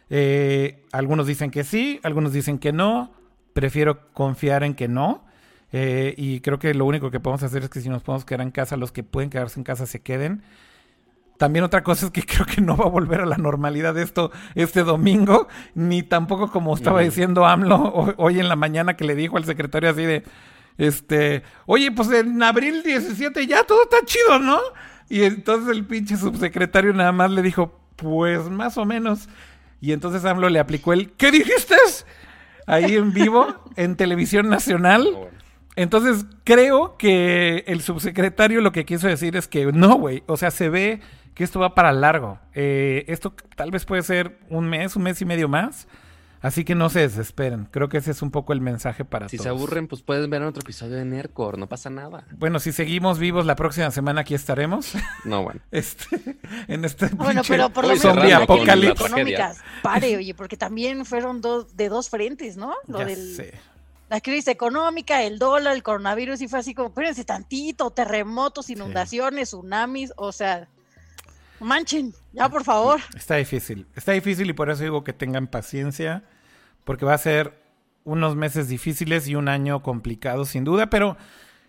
Eh, 0.10 0.84
algunos 0.92 1.28
dicen 1.28 1.52
que 1.52 1.64
sí, 1.64 2.00
algunos 2.02 2.34
dicen 2.34 2.58
que 2.58 2.72
no. 2.74 3.12
Prefiero 3.54 4.12
confiar 4.14 4.64
en 4.64 4.74
que 4.74 4.88
no. 4.88 5.24
Eh, 5.72 6.16
y 6.18 6.40
creo 6.40 6.58
que 6.58 6.74
lo 6.74 6.86
único 6.86 7.12
que 7.12 7.20
podemos 7.20 7.44
hacer 7.44 7.62
es 7.62 7.70
que 7.70 7.82
si 7.82 7.90
nos 7.90 8.02
podemos 8.02 8.26
quedar 8.26 8.42
en 8.42 8.50
casa, 8.50 8.76
los 8.76 8.92
que 8.92 9.04
pueden 9.04 9.30
quedarse 9.30 9.60
en 9.60 9.64
casa 9.64 9.86
se 9.86 10.02
queden. 10.02 10.42
También 11.38 11.64
otra 11.66 11.84
cosa 11.84 12.08
es 12.08 12.12
que 12.12 12.22
creo 12.26 12.48
que 12.48 12.62
no 12.62 12.76
va 12.78 12.86
a 12.86 12.90
volver 12.90 13.22
a 13.22 13.26
la 13.28 13.38
normalidad 13.38 13.96
esto 14.00 14.32
este 14.56 14.84
domingo, 14.84 15.48
ni 15.76 16.02
tampoco 16.02 16.50
como 16.50 16.74
estaba 16.74 17.02
diciendo 17.02 17.46
AMLO 17.46 17.76
ho- 17.76 18.14
hoy 18.18 18.40
en 18.40 18.50
la 18.50 18.56
mañana 18.56 18.96
que 18.96 19.04
le 19.04 19.14
dijo 19.14 19.38
al 19.38 19.46
secretario 19.46 19.90
así 19.92 20.04
de, 20.04 20.24
este, 20.78 21.44
oye, 21.66 21.92
pues 21.92 22.12
en 22.12 22.42
abril 22.42 22.84
17 22.84 23.46
ya 23.48 23.64
todo 23.64 23.84
está 23.84 23.98
chido, 24.06 24.40
¿no? 24.40 24.60
Y 25.10 25.24
entonces 25.24 25.76
el 25.76 25.86
pinche 25.86 26.18
subsecretario 26.18 26.94
nada 26.94 27.12
más 27.12 27.32
le 27.32 27.42
dijo, 27.42 27.80
pues 27.96 28.50
más 28.50 28.78
o 28.78 28.86
menos. 28.86 29.30
Y 29.82 29.92
entonces 29.92 30.26
AMLO 30.26 30.50
le 30.50 30.60
aplicó 30.60 30.94
el, 30.94 31.12
¿qué 31.12 31.32
dijiste? 31.32 31.76
Ahí 32.68 32.96
en 32.96 33.14
vivo, 33.14 33.48
en 33.76 33.96
televisión 33.96 34.50
nacional. 34.50 35.08
Entonces, 35.76 36.26
creo 36.44 36.98
que 36.98 37.64
el 37.68 37.82
subsecretario 37.82 38.62
lo 38.62 38.72
que 38.72 38.86
quiso 38.86 39.08
decir 39.08 39.36
es 39.36 39.48
que 39.48 39.66
no, 39.72 39.96
güey. 39.96 40.24
O 40.28 40.38
sea, 40.38 40.52
se 40.52 40.70
ve 40.70 41.02
que 41.34 41.44
esto 41.44 41.60
va 41.60 41.74
para 41.74 41.92
largo. 41.92 42.40
Eh, 42.54 43.06
esto 43.08 43.34
tal 43.56 43.72
vez 43.72 43.86
puede 43.86 44.04
ser 44.04 44.38
un 44.50 44.70
mes, 44.70 44.96
un 44.96 45.04
mes 45.04 45.22
y 45.22 45.26
medio 45.26 45.48
más. 45.48 45.88
Así 46.44 46.64
que 46.66 46.76
no 46.76 46.90
se 46.90 47.00
desesperen. 47.00 47.68
Creo 47.72 47.90
que 47.90 47.98
ese 47.98 48.12
es 48.12 48.22
un 48.22 48.30
poco 48.30 48.54
el 48.54 48.62
mensaje 48.62 49.04
para 49.06 49.28
Si 49.30 49.38
todos. 49.38 49.44
se 49.46 49.50
aburren, 49.50 49.88
pues 49.88 50.02
pueden 50.04 50.30
ver 50.30 50.44
otro 50.44 50.62
episodio 50.62 50.98
de 50.98 51.06
Nerdcore, 51.06 51.58
no 51.58 51.68
pasa 51.68 51.90
nada. 51.90 52.28
Bueno, 52.38 52.60
si 52.60 52.72
seguimos 52.74 53.18
vivos 53.18 53.46
la 53.46 53.56
próxima 53.56 53.90
semana 53.92 54.22
aquí 54.22 54.36
estaremos. 54.36 54.94
No, 55.26 55.42
bueno. 55.42 55.62
este, 55.72 56.06
en 56.68 56.84
este 56.86 57.08
Bueno, 57.08 57.42
pinche 57.42 57.54
pero 57.54 57.70
por 57.70 57.86
lo 57.88 57.96
menos 57.96 58.34
apocalipsis. 58.44 59.06
económicas. 59.08 59.58
Pare, 59.82 60.18
oye, 60.18 60.36
porque 60.36 60.58
también 60.58 61.06
fueron 61.06 61.40
dos 61.42 61.76
de 61.78 61.88
dos 61.90 62.10
frentes, 62.10 62.58
¿no? 62.58 62.76
Lo 62.88 63.00
Ya 63.00 63.06
del 63.06 63.36
sé. 63.36 63.54
la 64.10 64.20
crisis 64.20 64.50
económica, 64.50 65.24
el 65.24 65.40
dólar, 65.40 65.74
el 65.76 65.82
coronavirus, 65.82 66.42
y 66.42 66.48
fue 66.50 66.60
así 66.60 66.76
como, 66.76 66.90
espérense 66.90 67.24
tantito, 67.24 67.90
terremotos, 67.92 68.70
inundaciones, 68.70 69.48
tsunamis, 69.50 70.12
o 70.18 70.32
sea, 70.34 70.68
Manchen, 71.62 72.14
ya 72.34 72.50
por 72.50 72.66
favor. 72.66 73.00
Está 73.16 73.36
difícil, 73.36 73.88
está 73.96 74.12
difícil 74.12 74.50
y 74.50 74.54
por 74.54 74.70
eso 74.70 74.84
digo 74.84 75.06
que 75.06 75.14
tengan 75.14 75.48
paciencia, 75.48 76.24
porque 76.84 77.06
va 77.06 77.14
a 77.14 77.18
ser 77.18 77.62
unos 78.04 78.36
meses 78.36 78.68
difíciles 78.68 79.28
y 79.28 79.36
un 79.36 79.48
año 79.48 79.82
complicado 79.82 80.46
sin 80.46 80.64
duda, 80.64 80.90
pero 80.90 81.18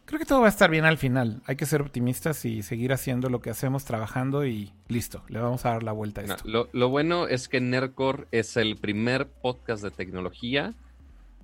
creo 0.04 0.18
que 0.18 0.26
todo 0.26 0.40
va 0.40 0.46
a 0.46 0.50
estar 0.50 0.70
bien 0.70 0.84
al 0.84 0.98
final. 0.98 1.42
Hay 1.46 1.56
que 1.56 1.66
ser 1.66 1.80
optimistas 1.80 2.44
y 2.44 2.62
seguir 2.62 2.92
haciendo 2.92 3.30
lo 3.30 3.40
que 3.40 3.50
hacemos, 3.50 3.84
trabajando 3.84 4.44
y 4.44 4.72
listo, 4.88 5.22
le 5.28 5.40
vamos 5.40 5.64
a 5.64 5.70
dar 5.70 5.82
la 5.82 5.92
vuelta 5.92 6.20
a 6.20 6.24
esto. 6.24 6.42
lo, 6.44 6.68
lo, 6.72 6.88
bueno 6.88 7.28
es 7.28 7.48
que 7.48 7.60
Nercor 7.60 8.28
es 8.32 8.56
el 8.56 8.76
primer 8.76 9.28
podcast 9.28 9.82
de 9.82 9.90
tecnología 9.90 10.74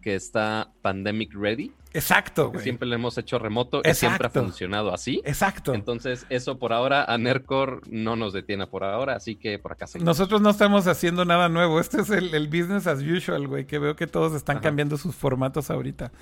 que 0.01 0.15
está 0.15 0.73
pandemic 0.83 1.35
ready. 1.35 1.73
Exacto. 1.93 2.53
Siempre 2.59 2.89
lo 2.89 2.95
hemos 2.95 3.19
hecho 3.19 3.39
remoto 3.39 3.83
y 3.85 3.95
siempre 3.95 4.27
ha 4.29 4.31
funcionado 4.31 4.95
así. 4.95 5.21
Exacto. 5.25 5.75
Entoncos, 5.75 6.27
eso 6.29 6.59
por 6.59 6.73
ahora 6.73 7.05
a 7.05 7.19
Nercor 7.19 7.83
no 7.91 8.17
nos 8.17 8.33
detiene 8.33 8.67
por 8.67 8.85
ahora, 8.85 9.17
así 9.17 9.35
que 9.37 9.59
por 9.59 9.73
acá 9.73 9.87
seguimos. 9.87 10.07
Nosotros 10.07 10.41
no 10.41 10.51
estamos 10.51 10.87
haciendo 10.87 11.25
nada 11.25 11.49
nuevo. 11.49 11.81
Este 11.81 12.01
es 12.01 12.11
el, 12.11 12.47
business 12.49 12.87
as 12.87 13.01
usual, 13.03 13.49
güey, 13.49 13.67
que 13.67 13.79
veo 13.79 13.97
que 13.97 14.07
todos 14.07 14.35
están 14.35 14.61
cambiando 14.61 14.97
sus 14.97 15.15
formatos 15.17 15.71
ahorita. 15.71 16.13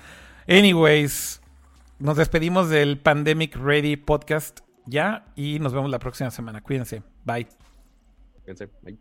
Anyways, 0.47 1.41
nos 1.99 2.17
despedimos 2.17 2.69
del 2.69 2.97
Pandemic 2.97 3.55
Ready 3.55 3.95
podcast 3.97 4.61
ya 4.85 5.25
y 5.35 5.59
nos 5.59 5.73
vemos 5.73 5.91
la 5.91 5.99
próxima 5.99 6.31
semana. 6.31 6.61
Cuídense. 6.61 7.03
Bye. 7.23 7.47
Cuídense. 8.43 8.69
Bye. 8.81 8.97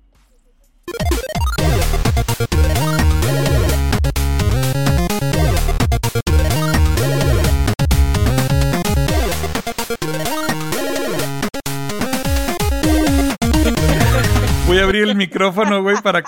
Abrir 14.88 15.02
el 15.02 15.14
micrófono, 15.14 15.82
güey, 15.82 15.96
para 16.02 16.22